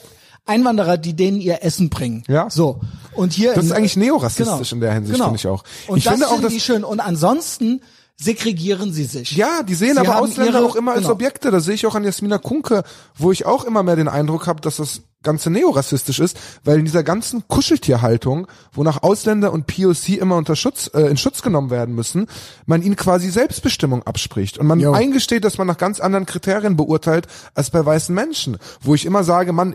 Einwanderer, 0.46 0.96
die 0.96 1.14
denen 1.14 1.40
ihr 1.40 1.62
Essen 1.62 1.90
bringen. 1.90 2.22
Ja. 2.28 2.48
So. 2.50 2.80
Und 3.14 3.32
hier. 3.32 3.54
Das 3.54 3.64
ist 3.64 3.72
eigentlich 3.72 3.96
neorassistisch 3.96 4.72
in 4.72 4.80
der 4.80 4.92
Hinsicht, 4.94 5.20
finde 5.20 5.36
ich 5.36 5.46
auch. 5.46 5.62
Und 5.88 5.98
Ich 5.98 6.04
das 6.04 6.12
finde 6.14 6.28
auch, 6.28 6.40
dass- 6.40 6.52
die 6.52 6.60
schön. 6.60 6.84
Und 6.84 7.00
ansonsten 7.00 7.80
segregieren 8.16 8.92
sie 8.92 9.04
sich. 9.04 9.32
Ja, 9.34 9.62
die 9.62 9.74
sehen 9.74 9.94
Sie 9.94 10.00
aber 10.00 10.20
Ausländer 10.20 10.60
ihre- 10.60 10.66
auch 10.68 10.76
immer 10.76 10.92
als 10.92 11.02
genau. 11.02 11.12
Objekte. 11.12 11.50
Das 11.50 11.64
sehe 11.64 11.74
ich 11.74 11.86
auch 11.86 11.94
an 11.94 12.04
Jasmina 12.04 12.36
Kunke, 12.36 12.82
wo 13.16 13.32
ich 13.32 13.46
auch 13.46 13.64
immer 13.64 13.82
mehr 13.82 13.96
den 13.96 14.08
Eindruck 14.08 14.46
habe, 14.46 14.60
dass 14.60 14.76
das 14.76 15.00
Ganze 15.22 15.48
neorassistisch 15.50 16.18
ist, 16.20 16.38
weil 16.64 16.78
in 16.80 16.84
dieser 16.84 17.02
ganzen 17.02 17.46
Kuscheltierhaltung, 17.48 18.46
wonach 18.72 19.02
Ausländer 19.02 19.52
und 19.52 19.66
POC 19.66 20.18
immer 20.18 20.36
unter 20.36 20.54
Schutz, 20.56 20.90
äh, 20.92 21.02
in 21.08 21.16
Schutz 21.16 21.40
genommen 21.40 21.70
werden 21.70 21.94
müssen, 21.94 22.26
man 22.66 22.82
ihnen 22.82 22.96
quasi 22.96 23.30
Selbstbestimmung 23.30 24.02
abspricht 24.02 24.58
und 24.58 24.66
man 24.66 24.80
Jo. 24.80 24.92
eingesteht, 24.92 25.44
dass 25.44 25.56
man 25.56 25.66
nach 25.66 25.78
ganz 25.78 25.98
anderen 26.00 26.26
Kriterien 26.26 26.76
beurteilt 26.76 27.26
als 27.54 27.70
bei 27.70 27.84
weißen 27.84 28.14
Menschen, 28.14 28.58
wo 28.82 28.94
ich 28.94 29.06
immer 29.06 29.24
sage, 29.24 29.52
man, 29.52 29.74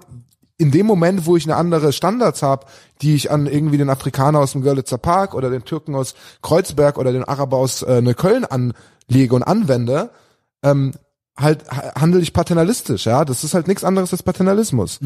in 0.58 0.72
dem 0.72 0.86
Moment, 0.86 1.26
wo 1.26 1.36
ich 1.36 1.44
eine 1.46 1.56
andere 1.58 1.92
Standards 1.92 2.42
habe, 2.42 2.66
die 3.02 3.16
ich 3.16 3.30
an 3.32 3.46
irgendwie 3.46 3.78
den 3.78 3.90
Afrikaner 3.90 4.40
aus 4.40 4.54
dem 4.54 4.62
Görlitzer 4.62 4.98
Park 4.98 5.34
oder 5.36 5.50
den 5.50 5.66
Türken 5.66 5.96
aus 5.96 6.16
Kreuzberg 6.42 6.98
oder 6.98 7.12
den 7.12 7.24
Araber 7.26 7.58
aus 7.58 7.82
äh, 7.82 8.02
Neukölln 8.02 8.46
anlege 8.46 9.36
und 9.36 9.44
anwende, 9.44 10.12
ähm, 10.64 10.94
halt 11.38 11.70
ha- 11.70 11.94
handle 12.00 12.22
ich 12.22 12.32
paternalistisch, 12.32 13.06
ja. 13.06 13.26
Das 13.26 13.44
ist 13.44 13.54
halt 13.54 13.68
nichts 13.68 13.84
anderes 13.84 14.14
als 14.14 14.24
Paternalismus. 14.24 15.00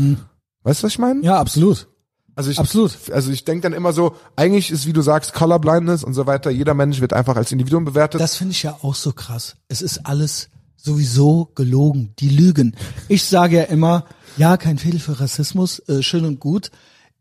Weißt 0.64 0.82
du, 0.82 0.86
was 0.86 0.92
ich 0.94 1.00
meine? 1.00 1.16
Mhm. 1.16 1.24
Ja, 1.24 1.40
absolut. 1.40 1.88
Also 2.36 2.52
ich, 2.52 2.60
absolut. 2.60 2.92
Also 3.12 3.32
ich 3.32 3.44
denke 3.44 3.64
dann 3.64 3.74
immer 3.74 3.92
so, 3.92 4.16
eigentlich 4.36 4.70
ist, 4.72 4.86
wie 4.86 4.94
du 4.94 5.02
sagst, 5.02 5.34
Colorblindness 5.34 6.04
und 6.04 6.14
so 6.14 6.28
weiter, 6.28 6.52
jeder 6.52 6.74
Mensch 6.76 7.02
wird 7.02 7.12
einfach 7.14 7.36
als 7.36 7.52
Individuum 7.52 7.84
bewertet. 7.86 8.22
Das 8.22 8.36
finde 8.36 8.52
ich 8.52 8.64
ja 8.64 8.78
auch 8.82 8.96
so 8.96 9.12
krass. 9.12 9.58
Es 9.68 9.82
ist 9.82 10.06
alles 10.06 10.50
sowieso 10.78 11.52
gelogen. 11.56 12.14
Die 12.20 12.30
lügen. 12.30 12.76
Ich 13.10 13.26
sage 13.26 13.58
ja 13.58 13.64
immer, 13.64 14.06
ja, 14.40 14.56
kein 14.56 14.78
Fehler 14.78 15.00
für 15.00 15.20
Rassismus, 15.20 15.80
äh, 15.90 16.02
schön 16.02 16.26
und 16.26 16.40
gut. 16.40 16.72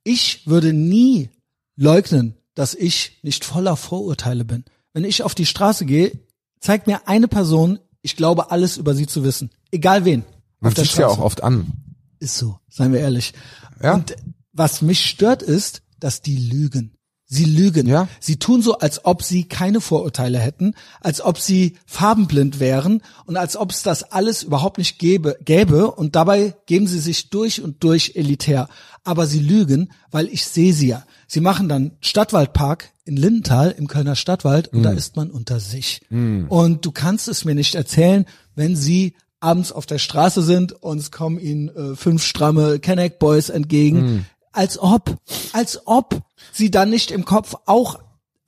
Ich 0.04 0.46
würde 0.46 0.72
nie 0.72 1.30
leugnen, 1.76 2.36
dass 2.54 2.74
ich 2.74 3.18
nicht 3.22 3.44
voller 3.44 3.76
Vorurteile 3.76 4.44
bin. 4.44 4.64
Wenn 4.92 5.04
ich 5.04 5.24
auf 5.24 5.34
die 5.34 5.44
Straße 5.46 5.84
gehe, 5.84 6.12
zeigt 6.60 6.86
mir 6.86 7.08
eine 7.08 7.26
Person, 7.26 7.80
ich 8.02 8.14
glaube 8.16 8.52
alles 8.52 8.76
über 8.76 8.94
sie 8.94 9.08
zu 9.08 9.24
wissen. 9.24 9.50
Egal 9.72 10.04
wen. 10.04 10.24
Man 10.60 10.74
sieht's 10.74 10.96
ja 10.96 11.08
auch 11.08 11.18
oft 11.18 11.42
an. 11.42 11.72
Ist 12.20 12.36
so, 12.36 12.58
seien 12.68 12.92
wir 12.92 13.00
ehrlich. 13.00 13.34
Ja. 13.82 13.94
Und 13.94 14.14
was 14.52 14.80
mich 14.80 15.04
stört 15.04 15.42
ist, 15.42 15.82
dass 15.98 16.22
die 16.22 16.36
lügen. 16.36 16.97
Sie 17.30 17.44
lügen. 17.44 17.86
Ja. 17.86 18.08
Sie 18.20 18.38
tun 18.38 18.62
so, 18.62 18.78
als 18.78 19.04
ob 19.04 19.22
sie 19.22 19.44
keine 19.44 19.82
Vorurteile 19.82 20.38
hätten, 20.38 20.74
als 21.00 21.20
ob 21.20 21.38
sie 21.38 21.76
farbenblind 21.84 22.58
wären 22.58 23.02
und 23.26 23.36
als 23.36 23.54
ob 23.54 23.70
es 23.70 23.82
das 23.82 24.02
alles 24.02 24.42
überhaupt 24.42 24.78
nicht 24.78 24.98
gäbe, 24.98 25.36
gäbe 25.44 25.90
und 25.90 26.16
dabei 26.16 26.54
geben 26.64 26.86
sie 26.86 27.00
sich 27.00 27.28
durch 27.28 27.60
und 27.60 27.84
durch 27.84 28.12
elitär. 28.14 28.68
Aber 29.04 29.26
sie 29.26 29.40
lügen, 29.40 29.90
weil 30.10 30.26
ich 30.28 30.46
sehe 30.46 30.72
sie 30.72 30.88
ja. 30.88 31.04
Sie 31.26 31.40
machen 31.40 31.68
dann 31.68 31.92
Stadtwaldpark 32.00 32.92
in 33.04 33.18
Lindenthal 33.18 33.74
im 33.76 33.88
Kölner 33.88 34.16
Stadtwald 34.16 34.68
und 34.68 34.82
da 34.82 34.90
ist 34.92 35.16
man 35.16 35.30
unter 35.30 35.60
sich. 35.60 36.00
Und 36.48 36.86
du 36.86 36.92
kannst 36.92 37.28
es 37.28 37.44
mir 37.44 37.54
nicht 37.54 37.74
erzählen, 37.74 38.24
wenn 38.54 38.74
sie 38.74 39.14
abends 39.40 39.70
auf 39.70 39.84
der 39.84 39.98
Straße 39.98 40.42
sind 40.42 40.72
und 40.72 40.98
es 40.98 41.10
kommen 41.10 41.38
ihnen 41.38 41.68
äh, 41.68 41.94
fünf 41.94 42.24
stramme 42.24 42.78
Kenneck 42.80 43.18
Boys 43.18 43.50
entgegen. 43.50 44.26
Als 44.52 44.78
ob, 44.78 45.16
als 45.52 45.86
ob 45.86 46.20
sie 46.52 46.70
dann 46.70 46.90
nicht 46.90 47.10
im 47.10 47.24
Kopf 47.24 47.54
auch 47.66 47.98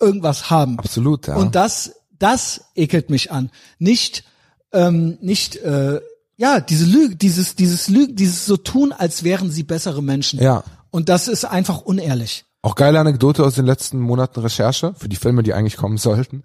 irgendwas 0.00 0.50
haben. 0.50 0.78
Absolut, 0.78 1.26
ja. 1.26 1.36
Und 1.36 1.54
das, 1.54 1.94
das 2.18 2.64
ekelt 2.74 3.10
mich 3.10 3.30
an. 3.30 3.50
Nicht, 3.78 4.24
ähm, 4.72 5.18
nicht, 5.20 5.56
äh, 5.56 6.00
ja, 6.36 6.60
diese 6.60 6.86
Lüge, 6.86 7.16
dieses, 7.16 7.54
dieses 7.54 7.88
Lüge, 7.88 8.14
dieses 8.14 8.46
so 8.46 8.56
tun, 8.56 8.92
als 8.92 9.24
wären 9.24 9.50
sie 9.50 9.62
bessere 9.62 10.02
Menschen. 10.02 10.40
Ja. 10.40 10.64
Und 10.90 11.08
das 11.08 11.28
ist 11.28 11.44
einfach 11.44 11.82
unehrlich. 11.82 12.44
Auch 12.62 12.74
geile 12.74 13.00
Anekdote 13.00 13.44
aus 13.44 13.54
den 13.54 13.66
letzten 13.66 14.00
Monaten 14.00 14.40
Recherche 14.40 14.94
für 14.94 15.08
die 15.08 15.16
Filme, 15.16 15.42
die 15.42 15.54
eigentlich 15.54 15.76
kommen 15.76 15.96
sollten. 15.96 16.42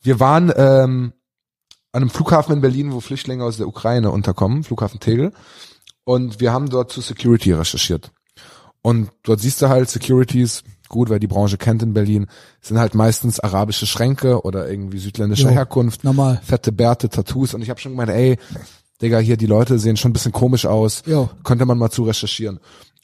Wir 0.00 0.20
waren 0.20 0.52
ähm, 0.56 1.12
an 1.92 2.02
einem 2.02 2.10
Flughafen 2.10 2.54
in 2.54 2.60
Berlin, 2.60 2.92
wo 2.92 3.00
Flüchtlinge 3.00 3.44
aus 3.44 3.56
der 3.56 3.68
Ukraine 3.68 4.10
unterkommen, 4.10 4.64
Flughafen 4.64 5.00
Tegel. 5.00 5.32
Und 6.04 6.40
wir 6.40 6.52
haben 6.52 6.70
dort 6.70 6.90
zu 6.90 7.00
Security 7.00 7.52
recherchiert. 7.52 8.10
Und 8.82 9.10
dort 9.22 9.40
siehst 9.40 9.62
du 9.62 9.68
halt 9.68 9.88
Securities, 9.88 10.64
gut, 10.88 11.08
weil 11.08 11.20
die 11.20 11.28
Branche 11.28 11.56
kennt 11.56 11.82
in 11.82 11.94
Berlin, 11.94 12.26
sind 12.60 12.78
halt 12.78 12.94
meistens 12.94 13.38
arabische 13.40 13.86
Schränke 13.86 14.42
oder 14.42 14.68
irgendwie 14.68 14.98
südländischer 14.98 15.48
Jo, 15.50 15.54
Herkunft. 15.54 16.02
normal. 16.04 16.40
Fette 16.44 16.72
Bärte, 16.72 17.08
Tattoos. 17.08 17.54
Und 17.54 17.62
ich 17.62 17.70
habe 17.70 17.80
schon 17.80 17.92
gemeint, 17.92 18.10
ey, 18.10 18.38
Digga, 19.00 19.18
hier, 19.18 19.36
die 19.36 19.46
Leute 19.46 19.78
sehen 19.78 19.96
schon 19.96 20.10
ein 20.10 20.12
bisschen 20.12 20.32
komisch 20.32 20.66
aus. 20.66 21.02
Jo. 21.06 21.30
Könnte 21.44 21.64
man 21.64 21.78
mal 21.78 21.90
zu 21.90 22.02
recherchieren. 22.04 22.60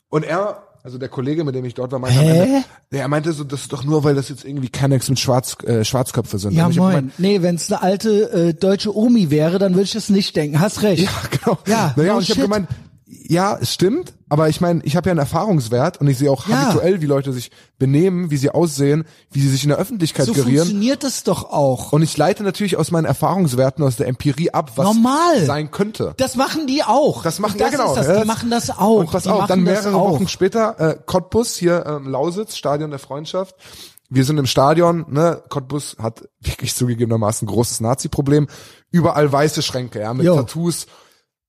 Und 0.08 0.24
er, 0.24 0.62
also 0.82 0.98
der 0.98 1.08
Kollege, 1.08 1.44
mit 1.44 1.54
dem 1.54 1.64
ich 1.64 1.74
dort 1.74 1.92
war, 1.92 1.98
meinte, 1.98 2.20
Ende, 2.20 2.64
er 2.90 3.08
meinte 3.08 3.32
so, 3.32 3.44
das 3.44 3.62
ist 3.62 3.72
doch 3.72 3.84
nur, 3.84 4.04
weil 4.04 4.14
das 4.14 4.28
jetzt 4.28 4.44
irgendwie 4.44 4.68
Kennex 4.68 5.08
mit 5.08 5.18
Schwarz, 5.18 5.56
äh, 5.64 5.84
Schwarzköpfe 5.84 6.38
sind. 6.38 6.54
Ja, 6.54 6.64
moin. 6.64 6.74
gemeint, 6.74 7.18
Nee, 7.18 7.42
wenn 7.42 7.54
es 7.56 7.70
eine 7.70 7.82
alte 7.82 8.30
äh, 8.32 8.54
deutsche 8.54 8.96
Omi 8.96 9.30
wäre, 9.30 9.58
dann 9.58 9.74
würde 9.74 9.84
ich 9.84 9.92
das 9.92 10.08
nicht 10.08 10.34
denken. 10.36 10.60
Hast 10.60 10.82
recht. 10.82 11.02
Ja, 11.04 11.10
genau. 11.30 11.58
Ja, 11.66 11.94
naja, 11.96 12.12
no 12.12 12.18
und 12.18 12.22
ich 12.22 12.30
habe 12.30 12.40
shit. 12.40 12.42
gemeint, 12.42 12.68
ja, 13.30 13.58
es 13.60 13.74
stimmt, 13.74 14.14
aber 14.30 14.48
ich 14.48 14.62
meine, 14.62 14.82
ich 14.84 14.96
habe 14.96 15.08
ja 15.08 15.10
einen 15.10 15.18
Erfahrungswert 15.20 16.00
und 16.00 16.06
ich 16.08 16.16
sehe 16.16 16.30
auch 16.30 16.48
Ja. 16.48 16.62
habituell, 16.68 17.02
wie 17.02 17.06
Leute 17.06 17.32
sich 17.34 17.50
benehmen, 17.78 18.30
wie 18.30 18.38
sie 18.38 18.48
aussehen, 18.50 19.04
wie 19.30 19.40
sie 19.40 19.50
sich 19.50 19.64
in 19.64 19.68
der 19.68 19.76
Öffentlichkeit 19.78 20.24
so 20.24 20.32
gerieren. 20.32 20.60
funktioniert 20.66 21.04
es 21.04 21.24
doch 21.24 21.44
auch. 21.50 21.92
Und 21.92 22.00
ich 22.00 22.16
leite 22.16 22.42
natürlich 22.42 22.78
aus 22.78 22.90
meinen 22.90 23.04
Erfahrungswerten, 23.04 23.84
aus 23.84 23.96
der 23.96 24.06
Empirie 24.06 24.50
ab, 24.52 24.72
was 24.76 24.86
Normal. 24.86 25.44
sein 25.44 25.70
könnte. 25.70 26.14
Das 26.16 26.36
machen 26.36 26.66
die 26.66 26.82
auch. 26.82 27.22
Das 27.22 27.38
machen 27.38 27.58
das 27.58 27.70
ja 27.72 27.76
genau. 27.78 27.90
Ist 27.92 27.96
das. 27.98 28.06
Ja, 28.06 28.12
Die 28.14 28.18
das- 28.20 28.26
machen 28.26 28.50
das 28.50 28.70
auch. 28.70 28.96
Und 29.00 29.10
pass 29.10 29.24
die 29.24 29.28
auf, 29.28 29.46
dann 29.46 29.64
das 29.66 29.84
mehrere. 29.84 30.00
Wochen 30.00 30.26
später, 30.26 30.80
äh, 30.80 30.96
Cottbus, 31.04 31.54
hier 31.56 31.84
ähm, 31.86 32.08
Lausitz, 32.08 32.56
Stadion 32.56 32.88
der 32.90 32.98
Freundschaft. 32.98 33.54
Wir 34.10 34.24
sind 34.24 34.38
im 34.38 34.46
Stadion, 34.46 35.04
ne? 35.10 35.42
Cottbus 35.50 35.96
hat 36.02 36.22
wirklich 36.40 36.74
zugegebenermaßen 36.74 37.46
ein 37.46 37.50
großes 37.52 37.80
Nazi-Problem. 37.80 38.48
Überall 38.90 39.30
weiße 39.30 39.60
Schränke, 39.60 40.00
ja, 40.00 40.14
mit 40.14 40.24
Jo. 40.24 40.36
Tattoos. 40.36 40.86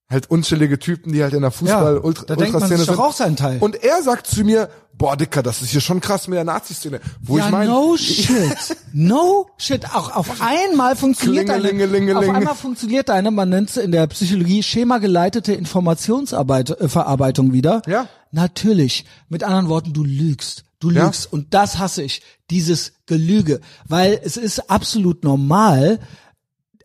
Halt 0.09 0.29
unschillige 0.31 0.79
Typen, 0.79 1.13
die 1.13 1.21
halt 1.21 1.33
in 1.35 1.41
der 1.41 1.51
Fußball 1.51 1.95
Ja, 1.95 2.01
Ultra, 2.01 2.25
da 2.25 2.35
denkt 2.35 2.53
man 2.59 2.67
sich 2.67 2.77
doch 2.79 2.85
sind. 2.85 2.99
auch 2.99 3.13
seinen 3.13 3.35
Teil. 3.35 3.59
Und 3.59 3.83
er 3.83 4.01
sagt 4.01 4.25
zu 4.25 4.43
mir, 4.43 4.69
boah, 4.97 5.15
Dicker, 5.15 5.43
das 5.43 5.61
ist 5.61 5.69
hier 5.69 5.81
schon 5.81 6.01
krass 6.01 6.27
mit 6.27 6.35
der 6.35 6.43
Nazi-Szene. 6.45 6.99
Wo 7.21 7.37
ja, 7.37 7.45
ich 7.45 7.51
meine, 7.51 7.69
no 7.69 7.95
shit. 7.95 8.57
No 8.91 9.47
shit. 9.57 9.85
Auch 9.93 10.15
auf 10.15 10.27
einmal 10.41 10.95
funktioniert 10.95 11.47
deine, 11.47 11.69
auf 12.17 12.27
einmal 12.29 12.55
funktioniert 12.55 13.09
deine, 13.09 13.29
man 13.29 13.49
nennt 13.49 13.69
es 13.69 13.77
in 13.77 13.91
der 13.91 14.07
Psychologie, 14.07 14.63
schemageleitete 14.63 15.53
Informationsarbeit, 15.53 16.71
äh, 16.81 16.89
Verarbeitung 16.89 17.53
wieder. 17.53 17.83
Ja. 17.85 18.07
Natürlich. 18.31 19.05
Mit 19.29 19.43
anderen 19.43 19.69
Worten, 19.69 19.93
du 19.93 20.03
lügst. 20.03 20.63
Du 20.79 20.89
Ja. 20.89 21.05
lügst. 21.05 21.31
Und 21.31 21.53
das 21.53 21.77
hasse 21.77 22.01
ich. 22.01 22.21
Dieses 22.49 22.93
Gelüge. 23.05 23.59
Weil 23.87 24.19
es 24.23 24.37
ist 24.37 24.71
absolut 24.71 25.23
normal, 25.23 25.99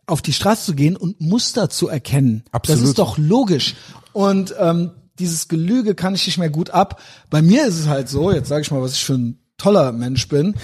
auf 0.07 0.21
die 0.21 0.33
Straße 0.33 0.65
zu 0.65 0.75
gehen 0.75 0.95
und 0.95 1.19
Muster 1.19 1.69
zu 1.69 1.87
erkennen. 1.87 2.43
Absolut. 2.51 2.81
Das 2.81 2.89
ist 2.89 2.99
doch 2.99 3.17
logisch. 3.17 3.75
Und 4.13 4.55
ähm, 4.59 4.91
dieses 5.19 5.47
Gelüge 5.47 5.95
kann 5.95 6.15
ich 6.15 6.25
nicht 6.25 6.37
mehr 6.37 6.49
gut 6.49 6.69
ab. 6.69 7.01
Bei 7.29 7.41
mir 7.41 7.65
ist 7.65 7.79
es 7.79 7.87
halt 7.87 8.09
so, 8.09 8.31
jetzt 8.31 8.49
sage 8.49 8.61
ich 8.61 8.71
mal, 8.71 8.81
was 8.81 8.93
ich 8.93 9.03
für 9.03 9.15
ein 9.15 9.39
toller 9.57 9.91
Mensch 9.91 10.27
bin. 10.27 10.55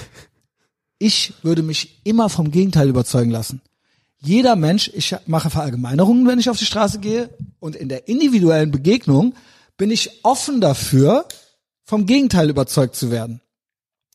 Ich 0.99 1.33
würde 1.41 1.63
mich 1.63 2.01
immer 2.03 2.29
vom 2.29 2.51
Gegenteil 2.51 2.89
überzeugen 2.89 3.31
lassen. 3.31 3.61
Jeder 4.19 4.55
Mensch, 4.55 4.91
ich 4.93 5.15
mache 5.25 5.49
Verallgemeinerungen, 5.49 6.27
wenn 6.27 6.37
ich 6.37 6.49
auf 6.49 6.59
die 6.59 6.65
Straße 6.65 6.99
gehe, 6.99 7.29
und 7.59 7.75
in 7.75 7.89
der 7.89 8.07
individuellen 8.07 8.69
Begegnung 8.69 9.33
bin 9.77 9.89
ich 9.89 10.23
offen 10.23 10.61
dafür, 10.61 11.25
vom 11.83 12.05
Gegenteil 12.05 12.49
überzeugt 12.49 12.95
zu 12.95 13.09
werden. 13.09 13.41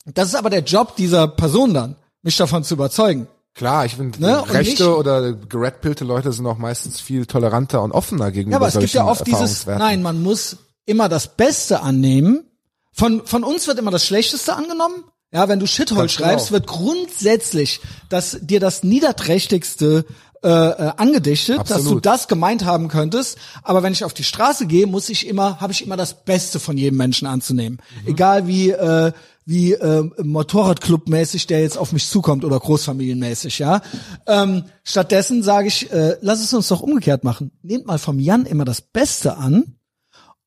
Das 0.04 0.28
ist 0.28 0.36
aber 0.36 0.50
der 0.50 0.62
Job 0.62 0.94
dieser 0.94 1.26
Person 1.26 1.74
dann, 1.74 1.96
mich 2.22 2.36
davon 2.36 2.62
zu 2.62 2.74
überzeugen. 2.74 3.26
Klar, 3.56 3.86
ich 3.86 3.96
finde, 3.96 4.20
Ne, 4.20 4.44
rechte 4.50 4.96
oder 4.96 5.32
geredpillte 5.32 6.04
Leute 6.04 6.30
sind 6.30 6.46
auch 6.46 6.58
meistens 6.58 7.00
viel 7.00 7.24
toleranter 7.24 7.82
und 7.82 7.90
offener 7.90 8.30
gegenüber 8.30 8.52
Ja, 8.52 8.56
aber 8.58 8.68
es 8.68 8.78
gibt 8.78 8.92
ja 8.92 9.06
oft 9.06 9.26
dieses, 9.26 9.64
nein, 9.64 10.02
man 10.02 10.22
muss 10.22 10.58
immer 10.84 11.08
das 11.08 11.36
Beste 11.36 11.80
annehmen. 11.80 12.44
Von, 12.92 13.26
von 13.26 13.44
uns 13.44 13.66
wird 13.66 13.78
immer 13.78 13.90
das 13.90 14.04
Schlechteste 14.04 14.54
angenommen. 14.54 15.04
Ja, 15.32 15.48
wenn 15.48 15.58
du 15.58 15.66
Shithole 15.66 16.00
Ganz 16.00 16.12
schreibst, 16.12 16.48
genau. 16.48 16.60
wird 16.60 16.66
grundsätzlich 16.66 17.80
das, 18.10 18.38
dir 18.42 18.60
das 18.60 18.84
Niederträchtigste 18.84 20.04
äh, 20.42 20.48
äh, 20.48 20.92
angedichtet, 20.98 21.58
dass 21.60 21.68
du 21.68 21.74
Absolut. 21.74 22.06
das 22.06 22.28
gemeint 22.28 22.66
haben 22.66 22.88
könntest. 22.88 23.38
Aber 23.62 23.82
wenn 23.82 23.92
ich 23.92 24.04
auf 24.04 24.12
die 24.12 24.22
Straße 24.22 24.66
gehe, 24.66 24.86
muss 24.86 25.08
ich 25.08 25.26
immer, 25.26 25.60
habe 25.60 25.72
ich 25.72 25.84
immer 25.84 25.96
das 25.96 26.24
Beste 26.24 26.60
von 26.60 26.76
jedem 26.76 26.98
Menschen 26.98 27.26
anzunehmen. 27.26 27.80
Mhm. 28.02 28.08
Egal 28.08 28.46
wie 28.46 28.70
äh, 28.70 29.12
wie 29.46 29.74
äh, 29.74 30.02
Motorradclub-mäßig 30.18 31.46
der 31.46 31.60
jetzt 31.62 31.78
auf 31.78 31.92
mich 31.92 32.08
zukommt 32.08 32.44
oder 32.44 32.58
Großfamilienmäßig, 32.58 33.60
ja. 33.60 33.80
Ähm, 34.26 34.64
stattdessen 34.82 35.44
sage 35.44 35.68
ich, 35.68 35.90
äh, 35.92 36.16
lass 36.20 36.40
es 36.40 36.52
uns 36.52 36.66
doch 36.68 36.80
umgekehrt 36.80 37.22
machen. 37.22 37.52
Nehmt 37.62 37.86
mal 37.86 37.98
vom 37.98 38.18
Jan 38.18 38.44
immer 38.44 38.64
das 38.64 38.80
Beste 38.80 39.36
an 39.36 39.76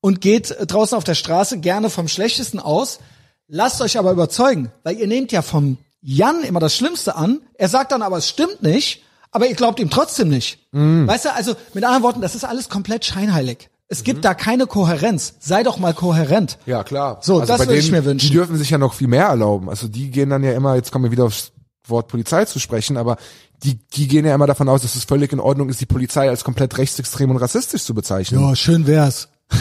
und 0.02 0.20
geht 0.20 0.50
äh, 0.50 0.66
draußen 0.66 0.96
auf 0.96 1.04
der 1.04 1.14
Straße 1.14 1.60
gerne 1.60 1.88
vom 1.88 2.08
Schlechtesten 2.08 2.60
aus. 2.60 3.00
Lasst 3.48 3.80
euch 3.80 3.98
aber 3.98 4.12
überzeugen, 4.12 4.70
weil 4.84 4.98
ihr 4.98 5.06
nehmt 5.06 5.32
ja 5.32 5.40
vom 5.40 5.78
Jan 6.02 6.44
immer 6.44 6.60
das 6.60 6.76
Schlimmste 6.76 7.16
an. 7.16 7.40
Er 7.54 7.70
sagt 7.70 7.92
dann 7.92 8.02
aber, 8.02 8.18
es 8.18 8.28
stimmt 8.28 8.62
nicht, 8.62 9.02
aber 9.30 9.48
ihr 9.48 9.54
glaubt 9.54 9.80
ihm 9.80 9.90
trotzdem 9.90 10.28
nicht. 10.28 10.58
Weißt 11.06 11.24
du, 11.24 11.34
also 11.34 11.54
mit 11.72 11.84
anderen 11.84 12.02
Worten, 12.02 12.20
das 12.20 12.34
ist 12.34 12.44
alles 12.44 12.68
komplett 12.68 13.04
scheinheilig. 13.04 13.70
Es 13.92 14.04
gibt 14.04 14.24
da 14.24 14.34
keine 14.34 14.68
Kohärenz. 14.68 15.34
Sei 15.40 15.64
doch 15.64 15.78
mal 15.78 15.92
kohärent. 15.92 16.58
Ja, 16.64 16.84
klar. 16.84 17.18
So, 17.22 17.40
das 17.40 17.58
bei 17.58 17.66
würde 17.66 17.78
ich 17.78 17.90
mir 17.90 18.04
wünschen. 18.04 18.28
Die 18.28 18.32
dürfen 18.32 18.56
sich 18.56 18.70
ja 18.70 18.78
noch 18.78 18.94
viel 18.94 19.08
mehr 19.08 19.26
erlauben. 19.26 19.68
Also 19.68 19.88
die 19.88 20.12
gehen 20.12 20.30
dann 20.30 20.44
ja 20.44 20.52
immer, 20.52 20.76
jetzt 20.76 20.92
kommen 20.92 21.06
wir 21.06 21.10
wieder 21.10 21.24
aufs 21.24 21.50
Wort 21.88 22.06
Polizei 22.06 22.44
zu 22.44 22.60
sprechen, 22.60 22.96
aber 22.96 23.16
die, 23.64 23.80
die 23.88 24.06
gehen 24.06 24.24
ja 24.24 24.32
immer 24.32 24.46
davon 24.46 24.68
aus, 24.68 24.82
dass 24.82 24.94
es 24.94 25.02
völlig 25.02 25.32
in 25.32 25.40
Ordnung 25.40 25.68
ist, 25.68 25.80
die 25.80 25.86
Polizei 25.86 26.28
als 26.28 26.44
komplett 26.44 26.78
rechtsextrem 26.78 27.30
und 27.30 27.38
rassistisch 27.38 27.82
zu 27.82 27.92
bezeichnen. 27.92 28.40
Ja, 28.40 28.54
schön 28.54 28.86
wär's. 28.86 29.28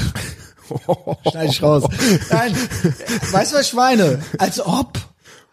Schneid 1.31 1.49
ich 1.49 1.63
raus. 1.63 1.85
Nein, 2.29 2.55
weißt 3.31 3.51
du, 3.51 3.57
was 3.57 3.65
ich 3.65 3.73
meine? 3.73 4.21
Als 4.37 4.63
ob. 4.63 4.99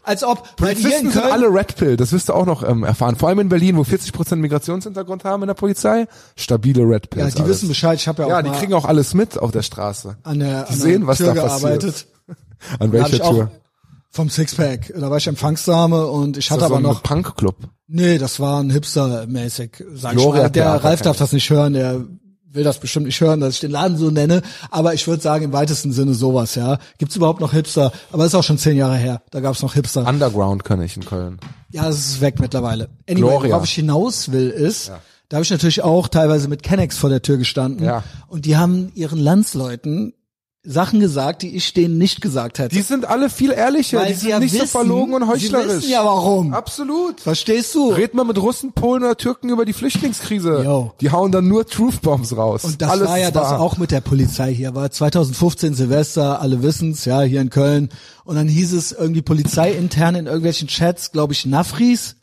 Als 0.06 0.22
ob. 0.24 0.56
Polizisten 0.56 1.10
sind 1.10 1.22
alle 1.24 1.48
Red 1.52 1.76
Pill, 1.76 1.96
das 1.96 2.12
wirst 2.12 2.28
du 2.28 2.32
auch 2.32 2.46
noch 2.46 2.62
ähm, 2.66 2.84
erfahren. 2.84 3.16
Vor 3.16 3.28
allem 3.28 3.40
in 3.40 3.48
Berlin, 3.48 3.76
wo 3.76 3.82
40% 3.82 4.36
Migrationshintergrund 4.36 5.24
haben 5.24 5.42
in 5.42 5.48
der 5.48 5.54
Polizei, 5.54 6.06
stabile 6.36 6.84
Red 6.84 7.10
Pills. 7.10 7.30
ja, 7.30 7.34
die 7.34 7.42
alles. 7.42 7.56
wissen 7.56 7.68
Bescheid. 7.68 7.98
Ich 7.98 8.06
habe 8.08 8.22
ja 8.22 8.26
auch 8.26 8.30
Ja, 8.30 8.42
die 8.42 8.50
kriegen 8.50 8.72
auch 8.72 8.84
alles 8.84 9.14
mit 9.14 9.36
auf 9.38 9.50
der 9.50 9.62
Straße. 9.62 10.16
an 10.22 10.38
der, 10.38 10.62
die 10.64 10.72
an 10.72 10.78
sehen, 10.78 11.00
der 11.00 11.06
was 11.08 11.18
Tür 11.18 11.34
da 11.34 11.42
passiert. 11.42 11.60
gearbeitet. 11.80 12.06
An 12.78 12.90
Da 12.92 13.02
hab 13.02 13.12
welcher 13.12 13.30
Tür? 13.30 13.50
vom 14.10 14.30
Sixpack. 14.30 14.92
Da 14.98 15.10
war 15.10 15.18
ich 15.18 15.26
Empfangsdame 15.26 16.06
und 16.06 16.38
ich 16.38 16.50
hatte 16.50 16.60
Das 16.60 16.70
aber 16.70 16.80
so 16.80 16.88
noch. 16.88 17.02
Punkclub. 17.02 17.56
Nee, 17.88 18.16
das 18.18 18.40
war 18.40 18.62
ein 18.62 18.70
Hipster-mäßig, 18.70 19.84
sag 19.94 20.12
ich 20.12 20.18
Gloria 20.18 20.44
mal. 20.44 20.48
Der 20.50 20.66
Ralf 20.84 21.02
darf 21.02 21.18
das 21.18 21.32
nicht 21.32 21.50
hören, 21.50 21.74
der 21.74 22.00
will 22.56 22.64
das 22.64 22.80
bestimmt 22.80 23.06
nicht 23.06 23.20
hören, 23.20 23.40
dass 23.40 23.54
ich 23.54 23.60
den 23.60 23.70
Laden 23.70 23.96
so 23.96 24.10
nenne. 24.10 24.42
Aber 24.70 24.94
ich 24.94 25.06
würde 25.06 25.22
sagen, 25.22 25.44
im 25.44 25.52
weitesten 25.52 25.92
Sinne 25.92 26.14
sowas, 26.14 26.54
ja. 26.54 26.78
Gibt's 26.98 27.14
überhaupt 27.16 27.40
noch 27.40 27.52
Hipster? 27.52 27.92
Aber 28.10 28.26
ist 28.26 28.34
auch 28.34 28.42
schon 28.42 28.58
zehn 28.58 28.76
Jahre 28.76 28.96
her. 28.96 29.22
Da 29.30 29.40
gab's 29.40 29.62
noch 29.62 29.74
Hipster. 29.74 30.06
Underground 30.06 30.64
kann 30.64 30.82
ich 30.82 30.96
in 30.96 31.04
Köln. 31.04 31.38
Ja, 31.70 31.84
das 31.84 31.98
ist 31.98 32.20
weg 32.20 32.40
mittlerweile. 32.40 32.88
Anyway, 33.08 33.20
Gloria. 33.20 33.50
worauf 33.52 33.64
ich 33.64 33.72
hinaus 33.72 34.32
will, 34.32 34.50
ist, 34.50 34.90
da 35.28 35.36
habe 35.36 35.44
ich 35.44 35.50
natürlich 35.50 35.82
auch 35.82 36.08
teilweise 36.08 36.48
mit 36.48 36.62
Kennex 36.62 36.98
vor 36.98 37.10
der 37.10 37.22
Tür 37.22 37.36
gestanden. 37.36 37.84
Ja. 37.84 38.02
Und 38.28 38.46
die 38.46 38.56
haben 38.56 38.90
ihren 38.94 39.18
Landsleuten 39.18 40.14
Sachen 40.68 40.98
gesagt, 41.00 41.42
die 41.42 41.54
ich 41.54 41.72
denen 41.74 41.96
nicht 41.96 42.20
gesagt 42.20 42.58
hätte. 42.58 42.74
Die 42.74 42.82
sind 42.82 43.04
alle 43.04 43.30
viel 43.30 43.52
ehrlicher, 43.52 43.98
Weil 43.98 44.08
die 44.08 44.14
sie 44.14 44.20
sind 44.20 44.28
ja 44.30 44.38
nicht 44.40 44.52
so 44.52 44.58
wissen- 44.62 44.68
verlogen 44.68 45.14
und 45.14 45.22
sie 45.22 45.28
heuchlerisch. 45.28 45.68
wissen 45.78 45.90
ja 45.90 46.04
warum. 46.04 46.52
Absolut. 46.54 47.20
Verstehst 47.20 47.74
du? 47.74 47.90
Red 47.92 48.14
mal 48.14 48.24
mit 48.24 48.36
Russen, 48.42 48.72
Polen 48.72 49.04
oder 49.04 49.16
Türken 49.16 49.48
über 49.48 49.64
die 49.64 49.72
Flüchtlingskrise. 49.72 50.62
Jo. 50.64 50.92
Die 51.00 51.10
hauen 51.12 51.30
dann 51.30 51.46
nur 51.48 51.66
Truth 51.66 52.02
Bombs 52.02 52.36
raus. 52.36 52.64
Und 52.64 52.82
das 52.82 52.90
Alles 52.90 53.08
war 53.08 53.18
ja 53.18 53.30
das 53.30 53.52
auch 53.52 53.78
mit 53.78 53.90
der 53.92 54.00
Polizei 54.00 54.52
hier. 54.52 54.74
War 54.74 54.90
2015 54.90 55.74
Silvester, 55.74 56.40
alle 56.40 56.62
wissen's, 56.62 57.04
ja, 57.04 57.20
hier 57.22 57.40
in 57.40 57.50
Köln. 57.50 57.88
Und 58.24 58.34
dann 58.36 58.48
hieß 58.48 58.72
es 58.72 58.90
irgendwie 58.92 59.22
Polizei 59.22 59.72
intern 59.72 60.16
in 60.16 60.26
irgendwelchen 60.26 60.66
Chats, 60.68 61.12
glaube 61.12 61.32
ich, 61.32 61.46
Nafris. 61.46 62.16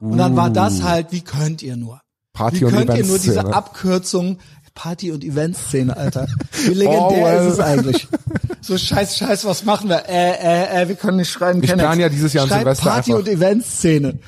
Und 0.00 0.18
dann 0.18 0.36
war 0.36 0.50
das 0.50 0.82
halt, 0.82 1.08
wie 1.12 1.20
könnt 1.22 1.62
ihr 1.62 1.76
nur? 1.76 2.00
Party 2.32 2.60
wie 2.60 2.70
könnt 2.70 2.90
ihr 2.94 3.04
nur 3.04 3.18
diese 3.18 3.32
Eventszene. 3.32 3.54
Abkürzung 3.56 4.38
Party- 4.78 5.10
und 5.10 5.24
Eventszene, 5.24 5.96
Alter? 5.96 6.28
Wie 6.52 6.68
legendär 6.74 7.00
Oh, 7.02 7.24
well. 7.24 7.46
ist 7.48 7.54
es 7.54 7.60
eigentlich? 7.60 8.06
So 8.60 8.78
scheiß, 8.78 9.16
scheiß, 9.18 9.44
was 9.44 9.64
machen 9.64 9.88
wir? 9.88 10.04
Äh, 10.08 10.30
äh, 10.30 10.82
äh, 10.82 10.88
wir 10.88 10.94
können 10.94 11.16
nicht 11.16 11.30
schreiben. 11.30 11.60
Ich 11.62 11.68
Kennex. 11.68 11.84
plan 11.84 11.98
ja 11.98 12.08
dieses 12.08 12.32
Jahr 12.32 12.46
Schreib 12.46 12.58
Silvester 12.60 12.90
Party- 12.90 13.12
einfach- 13.12 13.18
und 13.26 13.28
Eventszene. 13.28 14.18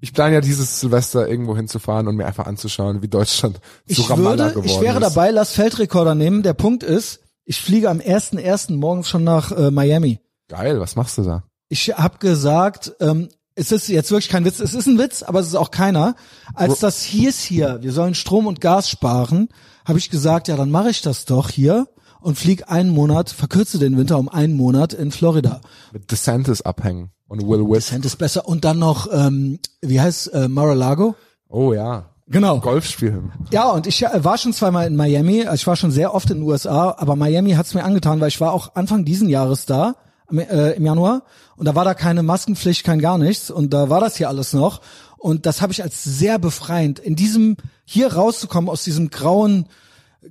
Ich 0.00 0.12
plane 0.12 0.34
ja 0.34 0.40
dieses 0.40 0.80
Silvester 0.80 1.28
irgendwo 1.28 1.56
hinzufahren 1.56 2.06
und 2.08 2.16
mir 2.16 2.26
einfach 2.26 2.46
anzuschauen, 2.46 3.00
wie 3.02 3.08
Deutschland 3.08 3.56
zu 3.56 3.60
Ich 3.86 4.10
Ramallah 4.10 4.30
würde, 4.46 4.50
geworden 4.60 4.66
ich 4.66 4.80
wäre 4.80 4.96
ist. 4.98 5.02
dabei, 5.02 5.30
lass 5.30 5.52
Feldrekorder 5.52 6.14
nehmen. 6.16 6.42
Der 6.42 6.52
Punkt 6.54 6.82
ist, 6.82 7.20
ich 7.44 7.60
fliege 7.60 7.88
am 7.88 7.98
1.1. 8.00 8.76
morgens 8.76 9.08
schon 9.08 9.22
nach 9.24 9.52
äh, 9.52 9.70
Miami. 9.70 10.18
Geil, 10.48 10.80
was 10.80 10.96
machst 10.96 11.16
du 11.18 11.22
da? 11.22 11.44
Ich 11.68 11.88
habe 11.96 12.18
gesagt, 12.18 12.92
ähm, 13.00 13.28
es 13.54 13.72
ist 13.72 13.88
jetzt 13.88 14.10
wirklich 14.10 14.28
kein 14.28 14.44
Witz, 14.44 14.60
es 14.60 14.74
ist 14.74 14.86
ein 14.86 14.98
Witz, 14.98 15.22
aber 15.22 15.40
es 15.40 15.46
ist 15.46 15.54
auch 15.54 15.70
keiner. 15.70 16.14
Als 16.54 16.78
das 16.80 17.02
hieß 17.02 17.40
hier, 17.40 17.78
wir 17.82 17.92
sollen 17.92 18.14
Strom 18.14 18.46
und 18.46 18.60
Gas 18.60 18.90
sparen, 18.90 19.48
habe 19.86 19.98
ich 19.98 20.10
gesagt, 20.10 20.48
ja, 20.48 20.56
dann 20.56 20.70
mache 20.70 20.90
ich 20.90 21.00
das 21.00 21.24
doch 21.24 21.48
hier 21.48 21.86
und 22.20 22.36
flieg 22.36 22.70
einen 22.70 22.90
Monat, 22.90 23.30
verkürze 23.30 23.78
den 23.78 23.96
Winter 23.96 24.18
um 24.18 24.28
einen 24.28 24.56
Monat 24.56 24.92
in 24.92 25.12
Florida. 25.12 25.60
Mit 25.92 26.10
DeSantis 26.10 26.60
abhängen 26.60 27.10
und 27.28 27.46
Will 27.46 27.60
Witt. 27.60 27.82
Cent 27.82 28.04
ist 28.04 28.16
besser. 28.16 28.48
Und 28.48 28.64
dann 28.64 28.78
noch, 28.78 29.08
ähm, 29.12 29.60
wie 29.80 30.00
heißt 30.00 30.34
äh, 30.34 30.48
Mar-a-Lago? 30.48 31.14
Oh 31.48 31.72
ja. 31.72 32.10
Genau. 32.28 32.58
Golf 32.58 32.86
spielen. 32.86 33.32
Ja, 33.52 33.70
und 33.70 33.86
ich 33.86 34.02
äh, 34.02 34.24
war 34.24 34.36
schon 34.38 34.52
zweimal 34.52 34.88
in 34.88 34.96
Miami. 34.96 35.44
Also 35.44 35.54
Ich 35.54 35.66
war 35.68 35.76
schon 35.76 35.92
sehr 35.92 36.12
oft 36.12 36.28
in 36.30 36.38
den 36.38 36.48
USA, 36.48 36.96
aber 36.98 37.14
Miami 37.14 37.52
hat's 37.52 37.74
mir 37.74 37.84
angetan, 37.84 38.20
weil 38.20 38.28
ich 38.28 38.40
war 38.40 38.52
auch 38.52 38.74
Anfang 38.74 39.04
diesen 39.04 39.28
Jahres 39.28 39.64
da, 39.66 39.94
äh, 40.32 40.76
im 40.76 40.84
Januar 40.84 41.22
und 41.56 41.66
da 41.66 41.74
war 41.74 41.84
da 41.84 41.94
keine 41.94 42.22
Maskenpflicht, 42.22 42.84
kein 42.84 42.98
gar 42.98 43.18
nichts 43.18 43.50
und 43.50 43.72
da 43.72 43.90
war 43.90 44.00
das 44.00 44.16
hier 44.16 44.28
alles 44.28 44.52
noch 44.52 44.80
und 45.18 45.46
das 45.46 45.60
habe 45.62 45.72
ich 45.72 45.82
als 45.82 46.04
sehr 46.04 46.38
befreiend 46.38 46.98
in 46.98 47.16
diesem 47.16 47.56
hier 47.84 48.12
rauszukommen 48.12 48.70
aus 48.70 48.84
diesem 48.84 49.10
grauen 49.10 49.66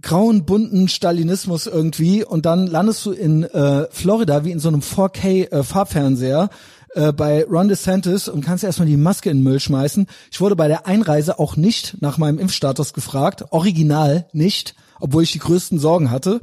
grauen 0.01 0.45
bunten 0.45 0.87
Stalinismus 0.87 1.67
irgendwie 1.67 2.23
und 2.23 2.45
dann 2.45 2.67
landest 2.67 3.05
du 3.05 3.11
in 3.11 3.43
äh, 3.43 3.87
Florida 3.91 4.43
wie 4.43 4.51
in 4.51 4.59
so 4.59 4.67
einem 4.67 4.81
4K 4.81 5.51
äh, 5.51 5.63
Farbfernseher 5.63 6.49
äh, 6.95 7.11
bei 7.11 7.45
Ron 7.45 7.67
DeSantis 7.67 8.27
und 8.27 8.43
kannst 8.43 8.63
erstmal 8.63 8.87
die 8.87 8.97
Maske 8.97 9.29
in 9.29 9.37
den 9.37 9.43
Müll 9.43 9.59
schmeißen. 9.59 10.07
Ich 10.31 10.41
wurde 10.41 10.55
bei 10.55 10.67
der 10.67 10.87
Einreise 10.87 11.39
auch 11.39 11.55
nicht 11.55 12.01
nach 12.01 12.17
meinem 12.17 12.39
Impfstatus 12.39 12.93
gefragt, 12.93 13.45
original 13.51 14.27
nicht, 14.33 14.75
obwohl 14.99 15.23
ich 15.23 15.31
die 15.31 15.39
größten 15.39 15.79
Sorgen 15.79 16.11
hatte. 16.11 16.39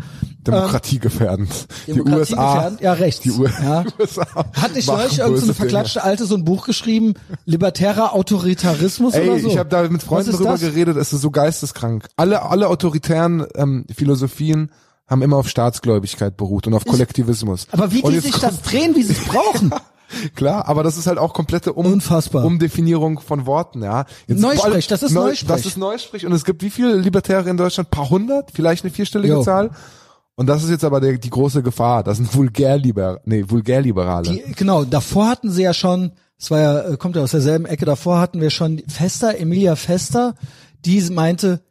Demokratie 0.46 0.98
gefährdend. 0.98 1.50
Die 1.86 1.92
Demokratie 1.92 2.32
USA. 2.32 2.54
gefährden? 2.54 2.78
Ja, 2.80 2.92
rechts. 2.94 3.20
Die 3.20 3.30
U 3.30 3.46
Ja. 3.46 3.84
USA 3.98 4.26
Hat 4.54 4.74
nicht 4.74 4.88
neulich 4.88 5.18
irgendeine 5.18 5.46
so 5.46 5.54
verklatschte 5.54 6.02
Alte 6.02 6.24
so 6.26 6.34
ein 6.34 6.44
Buch 6.44 6.66
geschrieben, 6.66 7.14
libertärer 7.44 8.12
Autoritarismus 8.14 9.14
Ey, 9.14 9.28
oder 9.28 9.38
so? 9.40 9.48
ich 9.48 9.58
habe 9.58 9.68
da 9.68 9.88
mit 9.88 10.02
Freunden 10.02 10.32
drüber 10.32 10.50
das? 10.52 10.60
geredet, 10.60 10.96
es 10.96 11.12
ist 11.12 11.20
so 11.20 11.30
geisteskrank. 11.30 12.08
Alle, 12.16 12.42
alle 12.42 12.68
autoritären 12.68 13.46
ähm, 13.54 13.86
Philosophien 13.94 14.70
haben 15.08 15.22
immer 15.22 15.36
auf 15.36 15.48
Staatsgläubigkeit 15.48 16.36
beruht 16.36 16.66
und 16.66 16.74
auf 16.74 16.84
Kollektivismus. 16.84 17.66
Aber 17.70 17.92
wie 17.92 18.02
die 18.02 18.18
sich 18.20 18.36
das 18.38 18.62
drehen, 18.62 18.94
wie 18.96 19.02
sie 19.02 19.12
es 19.12 19.24
brauchen. 19.24 19.72
Klar, 20.34 20.68
aber 20.68 20.82
das 20.82 20.96
ist 20.96 21.06
halt 21.06 21.18
auch 21.18 21.32
komplette 21.34 21.72
um 21.72 21.86
Unfassbar. 21.86 22.44
Umdefinierung 22.44 23.20
von 23.20 23.46
Worten, 23.46 23.82
ja. 23.82 24.04
Neusprech, 24.28 24.86
das 24.86 25.02
ist 25.02 25.12
Neusprech. 25.12 25.48
Das 25.48 25.66
ist 25.66 25.76
Neusprech 25.76 26.26
und 26.26 26.32
es 26.32 26.44
gibt 26.44 26.62
wie 26.62 26.70
viele 26.70 26.96
Libertäre 26.96 27.48
in 27.50 27.56
Deutschland? 27.56 27.90
Paar 27.90 28.10
hundert? 28.10 28.50
Vielleicht 28.52 28.84
eine 28.84 28.92
vierstellige 28.92 29.34
Jo. 29.34 29.42
Zahl? 29.42 29.70
Und 30.34 30.46
das 30.46 30.64
ist 30.64 30.70
jetzt 30.70 30.84
aber 30.84 31.00
der, 31.00 31.18
die 31.18 31.30
große 31.30 31.62
Gefahr. 31.62 32.02
Das 32.02 32.16
sind 32.16 32.34
Vulgärliber, 32.34 33.20
nee, 33.24 33.44
Vulgärliberale. 33.46 34.30
Die, 34.30 34.52
genau, 34.52 34.84
davor 34.84 35.28
hatten 35.28 35.50
sie 35.50 35.62
ja 35.62 35.74
schon, 35.74 36.12
es 36.38 36.50
war 36.50 36.58
ja, 36.58 36.80
äh, 36.80 36.96
kommt 36.96 37.16
ja 37.16 37.22
aus 37.22 37.32
derselben 37.32 37.66
Ecke, 37.66 37.84
davor 37.84 38.18
hatten 38.18 38.40
wir 38.40 38.50
schon 38.50 38.82
Fester, 38.88 39.38
Emilia 39.38 39.76
Fester, 39.76 40.34
die 40.84 41.00
meinte, 41.10 41.62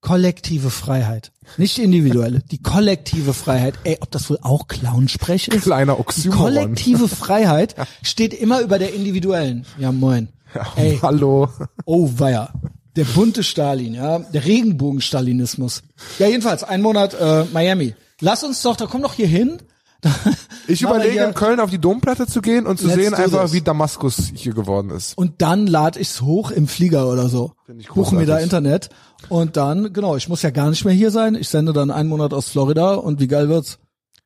kollektive 0.00 0.70
Freiheit. 0.70 1.32
Nicht 1.56 1.78
individuelle, 1.78 2.40
die 2.50 2.62
kollektive 2.62 3.34
Freiheit. 3.34 3.74
Ey, 3.84 3.98
ob 4.00 4.10
das 4.10 4.28
wohl 4.30 4.38
auch 4.42 4.68
Clownsprech 4.68 5.48
ist? 5.48 5.62
Kleiner 5.64 5.94
Die 5.94 6.00
Oxymoron. 6.00 6.42
kollektive 6.42 7.08
Freiheit 7.08 7.74
steht 8.02 8.34
immer 8.34 8.60
über 8.60 8.78
der 8.78 8.94
individuellen. 8.94 9.66
Ja, 9.78 9.92
moin. 9.92 10.28
Ey, 10.76 10.98
Hallo. 11.02 11.48
oh 11.84 12.10
weia. 12.16 12.52
Der 12.96 13.04
bunte 13.04 13.42
Stalin, 13.44 13.94
ja, 13.94 14.18
der 14.18 14.44
Regenbogen-Stalinismus. 14.44 15.82
Ja, 16.18 16.26
jedenfalls, 16.26 16.64
ein 16.64 16.82
Monat 16.82 17.14
äh, 17.14 17.44
Miami. 17.52 17.94
Lass 18.20 18.42
uns 18.42 18.62
doch, 18.62 18.76
da 18.76 18.86
komm 18.86 19.02
doch 19.02 19.14
hier 19.14 19.28
hin. 19.28 19.58
Ich 20.68 20.82
überlege 20.82 21.24
in 21.24 21.34
Köln 21.34 21.60
auf 21.60 21.70
die 21.70 21.78
Domplatte 21.78 22.26
zu 22.26 22.40
gehen 22.40 22.66
und 22.66 22.78
zu 22.78 22.86
Let's 22.86 22.96
sehen 22.96 23.14
einfach, 23.14 23.52
wie 23.52 23.62
Damaskus 23.62 24.30
hier 24.34 24.52
geworden 24.52 24.90
ist. 24.90 25.16
Und 25.16 25.40
dann 25.42 25.66
lade 25.66 25.98
ich's 25.98 26.20
hoch 26.20 26.50
im 26.50 26.68
Flieger 26.68 27.10
oder 27.10 27.28
so. 27.28 27.52
Ich 27.78 27.88
Buchen 27.88 28.18
mir 28.18 28.26
da. 28.26 28.38
Internet. 28.38 28.90
Und 29.28 29.56
dann, 29.56 29.92
genau, 29.92 30.14
ich 30.16 30.28
muss 30.28 30.42
ja 30.42 30.50
gar 30.50 30.70
nicht 30.70 30.84
mehr 30.84 30.94
hier 30.94 31.10
sein. 31.10 31.34
Ich 31.34 31.48
sende 31.48 31.72
dann 31.72 31.90
einen 31.90 32.08
Monat 32.08 32.32
aus 32.32 32.50
Florida 32.50 32.94
und 32.94 33.18
wie 33.18 33.26
geil 33.28 33.48
wird's? 33.48 33.78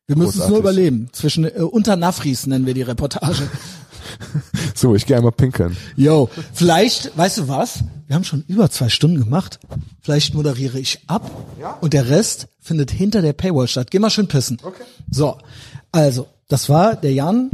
Wir 0.06 0.16
müssen 0.16 0.42
es 0.42 0.48
nur 0.48 0.58
überleben. 0.58 1.08
Zwischen 1.12 1.44
äh, 1.44 1.60
unter 1.60 1.96
Nafris 1.96 2.46
nennen 2.46 2.66
wir 2.66 2.74
die 2.74 2.82
Reportage. 2.82 3.48
So, 4.74 4.94
ich 4.94 5.06
gehe 5.06 5.16
einmal 5.16 5.32
pinkeln. 5.32 5.76
Yo, 5.96 6.28
vielleicht, 6.54 7.16
weißt 7.16 7.38
du 7.38 7.48
was? 7.48 7.84
Wir 8.06 8.16
haben 8.16 8.24
schon 8.24 8.42
über 8.48 8.70
zwei 8.70 8.88
Stunden 8.88 9.18
gemacht. 9.18 9.60
Vielleicht 10.00 10.34
moderiere 10.34 10.78
ich 10.80 11.00
ab 11.06 11.30
Ja? 11.60 11.74
und 11.80 11.92
der 11.92 12.08
Rest 12.08 12.48
findet 12.60 12.90
hinter 12.90 13.22
der 13.22 13.32
Paywall 13.32 13.68
statt. 13.68 13.90
Geh 13.90 13.98
mal 13.98 14.10
schön 14.10 14.28
pissen. 14.28 14.58
Okay. 14.62 14.82
So, 15.10 15.38
also, 15.92 16.26
das 16.48 16.68
war 16.68 16.96
der 16.96 17.12
Jan 17.12 17.50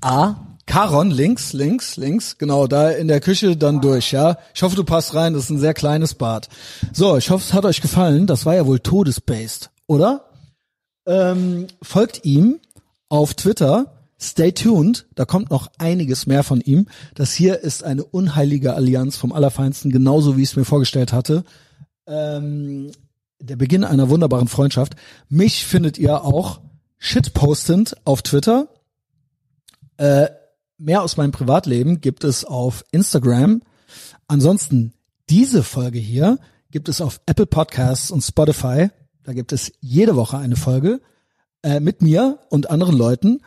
A. 0.00 0.36
Caron, 0.66 1.10
links, 1.10 1.54
links, 1.54 1.96
links, 1.96 2.36
genau, 2.36 2.66
da 2.66 2.90
in 2.90 3.08
der 3.08 3.20
Küche 3.20 3.56
dann 3.56 3.80
durch, 3.80 4.12
ja. 4.12 4.36
Ich 4.54 4.62
hoffe, 4.62 4.76
du 4.76 4.84
passt 4.84 5.14
rein, 5.14 5.32
das 5.32 5.44
ist 5.44 5.50
ein 5.50 5.58
sehr 5.58 5.72
kleines 5.72 6.12
Bad. 6.14 6.48
So, 6.92 7.16
ich 7.16 7.30
hoffe, 7.30 7.42
es 7.42 7.54
hat 7.54 7.64
euch 7.64 7.80
gefallen. 7.80 8.26
Das 8.26 8.44
war 8.44 8.54
ja 8.54 8.66
wohl 8.66 8.78
todesbased, 8.78 9.70
oder? 9.86 10.24
Ähm, 11.06 11.68
folgt 11.80 12.26
ihm 12.26 12.60
auf 13.08 13.32
Twitter. 13.32 13.94
Stay 14.20 14.50
tuned, 14.50 15.06
da 15.14 15.24
kommt 15.24 15.50
noch 15.50 15.70
einiges 15.78 16.26
mehr 16.26 16.42
von 16.42 16.60
ihm. 16.60 16.86
Das 17.14 17.32
hier 17.32 17.60
ist 17.60 17.84
eine 17.84 18.04
unheilige 18.04 18.74
Allianz 18.74 19.16
vom 19.16 19.32
Allerfeinsten, 19.32 19.92
genauso 19.92 20.36
wie 20.36 20.42
ich 20.42 20.50
es 20.50 20.56
mir 20.56 20.64
vorgestellt 20.64 21.12
hatte. 21.12 21.44
Ähm, 22.06 22.90
der 23.40 23.56
Beginn 23.56 23.84
einer 23.84 24.08
wunderbaren 24.10 24.48
Freundschaft. 24.48 24.96
Mich 25.28 25.64
findet 25.64 25.98
ihr 25.98 26.24
auch 26.24 26.60
shitpostend 26.98 27.96
auf 28.04 28.22
Twitter. 28.22 28.68
Äh, 29.98 30.28
mehr 30.78 31.02
aus 31.02 31.16
meinem 31.16 31.32
Privatleben 31.32 32.00
gibt 32.00 32.24
es 32.24 32.44
auf 32.44 32.84
Instagram. 32.90 33.62
Ansonsten 34.26 34.94
diese 35.30 35.62
Folge 35.62 35.98
hier 35.98 36.38
gibt 36.70 36.88
es 36.88 37.00
auf 37.00 37.20
Apple 37.26 37.46
Podcasts 37.46 38.10
und 38.10 38.22
Spotify. 38.22 38.88
Da 39.22 39.32
gibt 39.32 39.52
es 39.52 39.72
jede 39.80 40.16
Woche 40.16 40.38
eine 40.38 40.56
Folge 40.56 41.00
äh, 41.62 41.80
mit 41.80 42.02
mir 42.02 42.40
und 42.50 42.70
anderen 42.70 42.96
Leuten. 42.96 43.42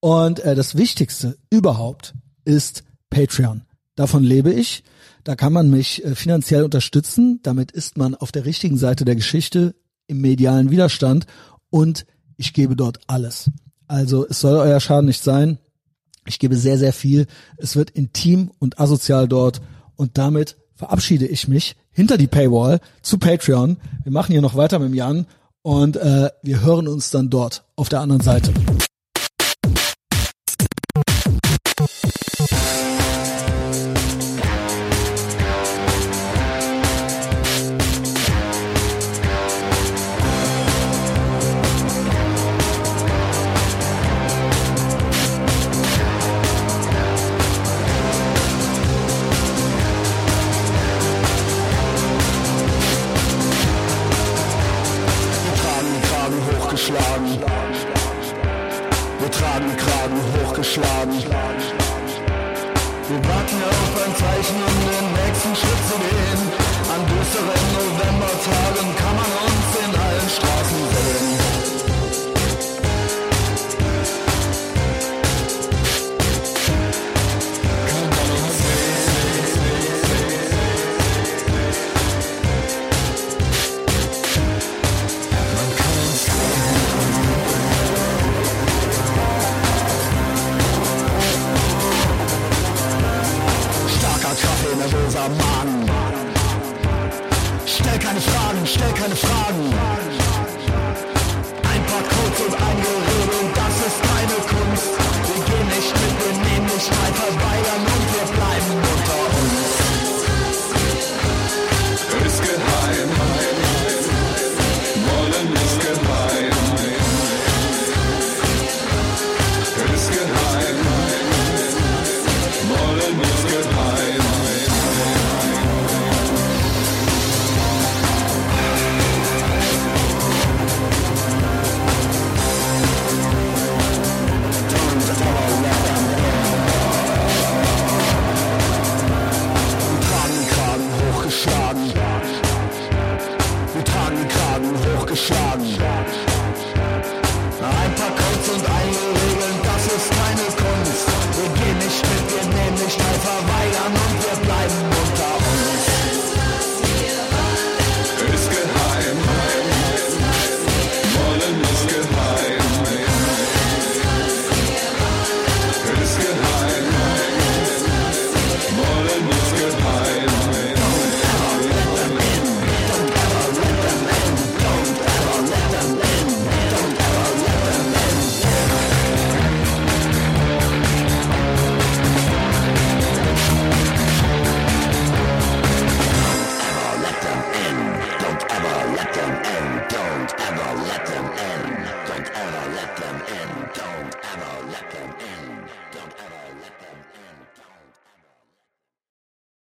Und 0.00 0.40
äh, 0.40 0.54
das 0.54 0.76
Wichtigste 0.76 1.38
überhaupt 1.50 2.14
ist 2.44 2.84
Patreon. 3.10 3.62
Davon 3.96 4.22
lebe 4.22 4.52
ich. 4.52 4.84
Da 5.24 5.34
kann 5.34 5.52
man 5.52 5.70
mich 5.70 6.04
äh, 6.04 6.14
finanziell 6.14 6.62
unterstützen. 6.62 7.40
Damit 7.42 7.72
ist 7.72 7.98
man 7.98 8.14
auf 8.14 8.32
der 8.32 8.44
richtigen 8.44 8.78
Seite 8.78 9.04
der 9.04 9.16
Geschichte 9.16 9.74
im 10.06 10.20
medialen 10.20 10.70
Widerstand 10.70 11.26
und 11.70 12.06
ich 12.36 12.52
gebe 12.52 12.76
dort 12.76 13.00
alles. 13.08 13.50
Also 13.86 14.26
es 14.26 14.40
soll 14.40 14.56
euer 14.56 14.80
Schaden 14.80 15.06
nicht 15.06 15.22
sein. 15.22 15.58
Ich 16.26 16.38
gebe 16.38 16.56
sehr, 16.56 16.78
sehr 16.78 16.92
viel. 16.92 17.26
Es 17.56 17.74
wird 17.74 17.90
intim 17.90 18.50
und 18.58 18.78
asozial 18.78 19.28
dort 19.28 19.60
und 19.96 20.16
damit 20.18 20.56
verabschiede 20.74 21.26
ich 21.26 21.48
mich 21.48 21.74
hinter 21.90 22.16
die 22.16 22.28
Paywall 22.28 22.80
zu 23.02 23.18
Patreon. 23.18 23.78
Wir 24.04 24.12
machen 24.12 24.32
hier 24.32 24.42
noch 24.42 24.54
weiter 24.54 24.78
mit 24.78 24.94
Jan 24.94 25.26
und 25.62 25.96
äh, 25.96 26.30
wir 26.42 26.62
hören 26.62 26.86
uns 26.86 27.10
dann 27.10 27.30
dort 27.30 27.64
auf 27.74 27.88
der 27.88 28.00
anderen 28.00 28.22
Seite. 28.22 28.52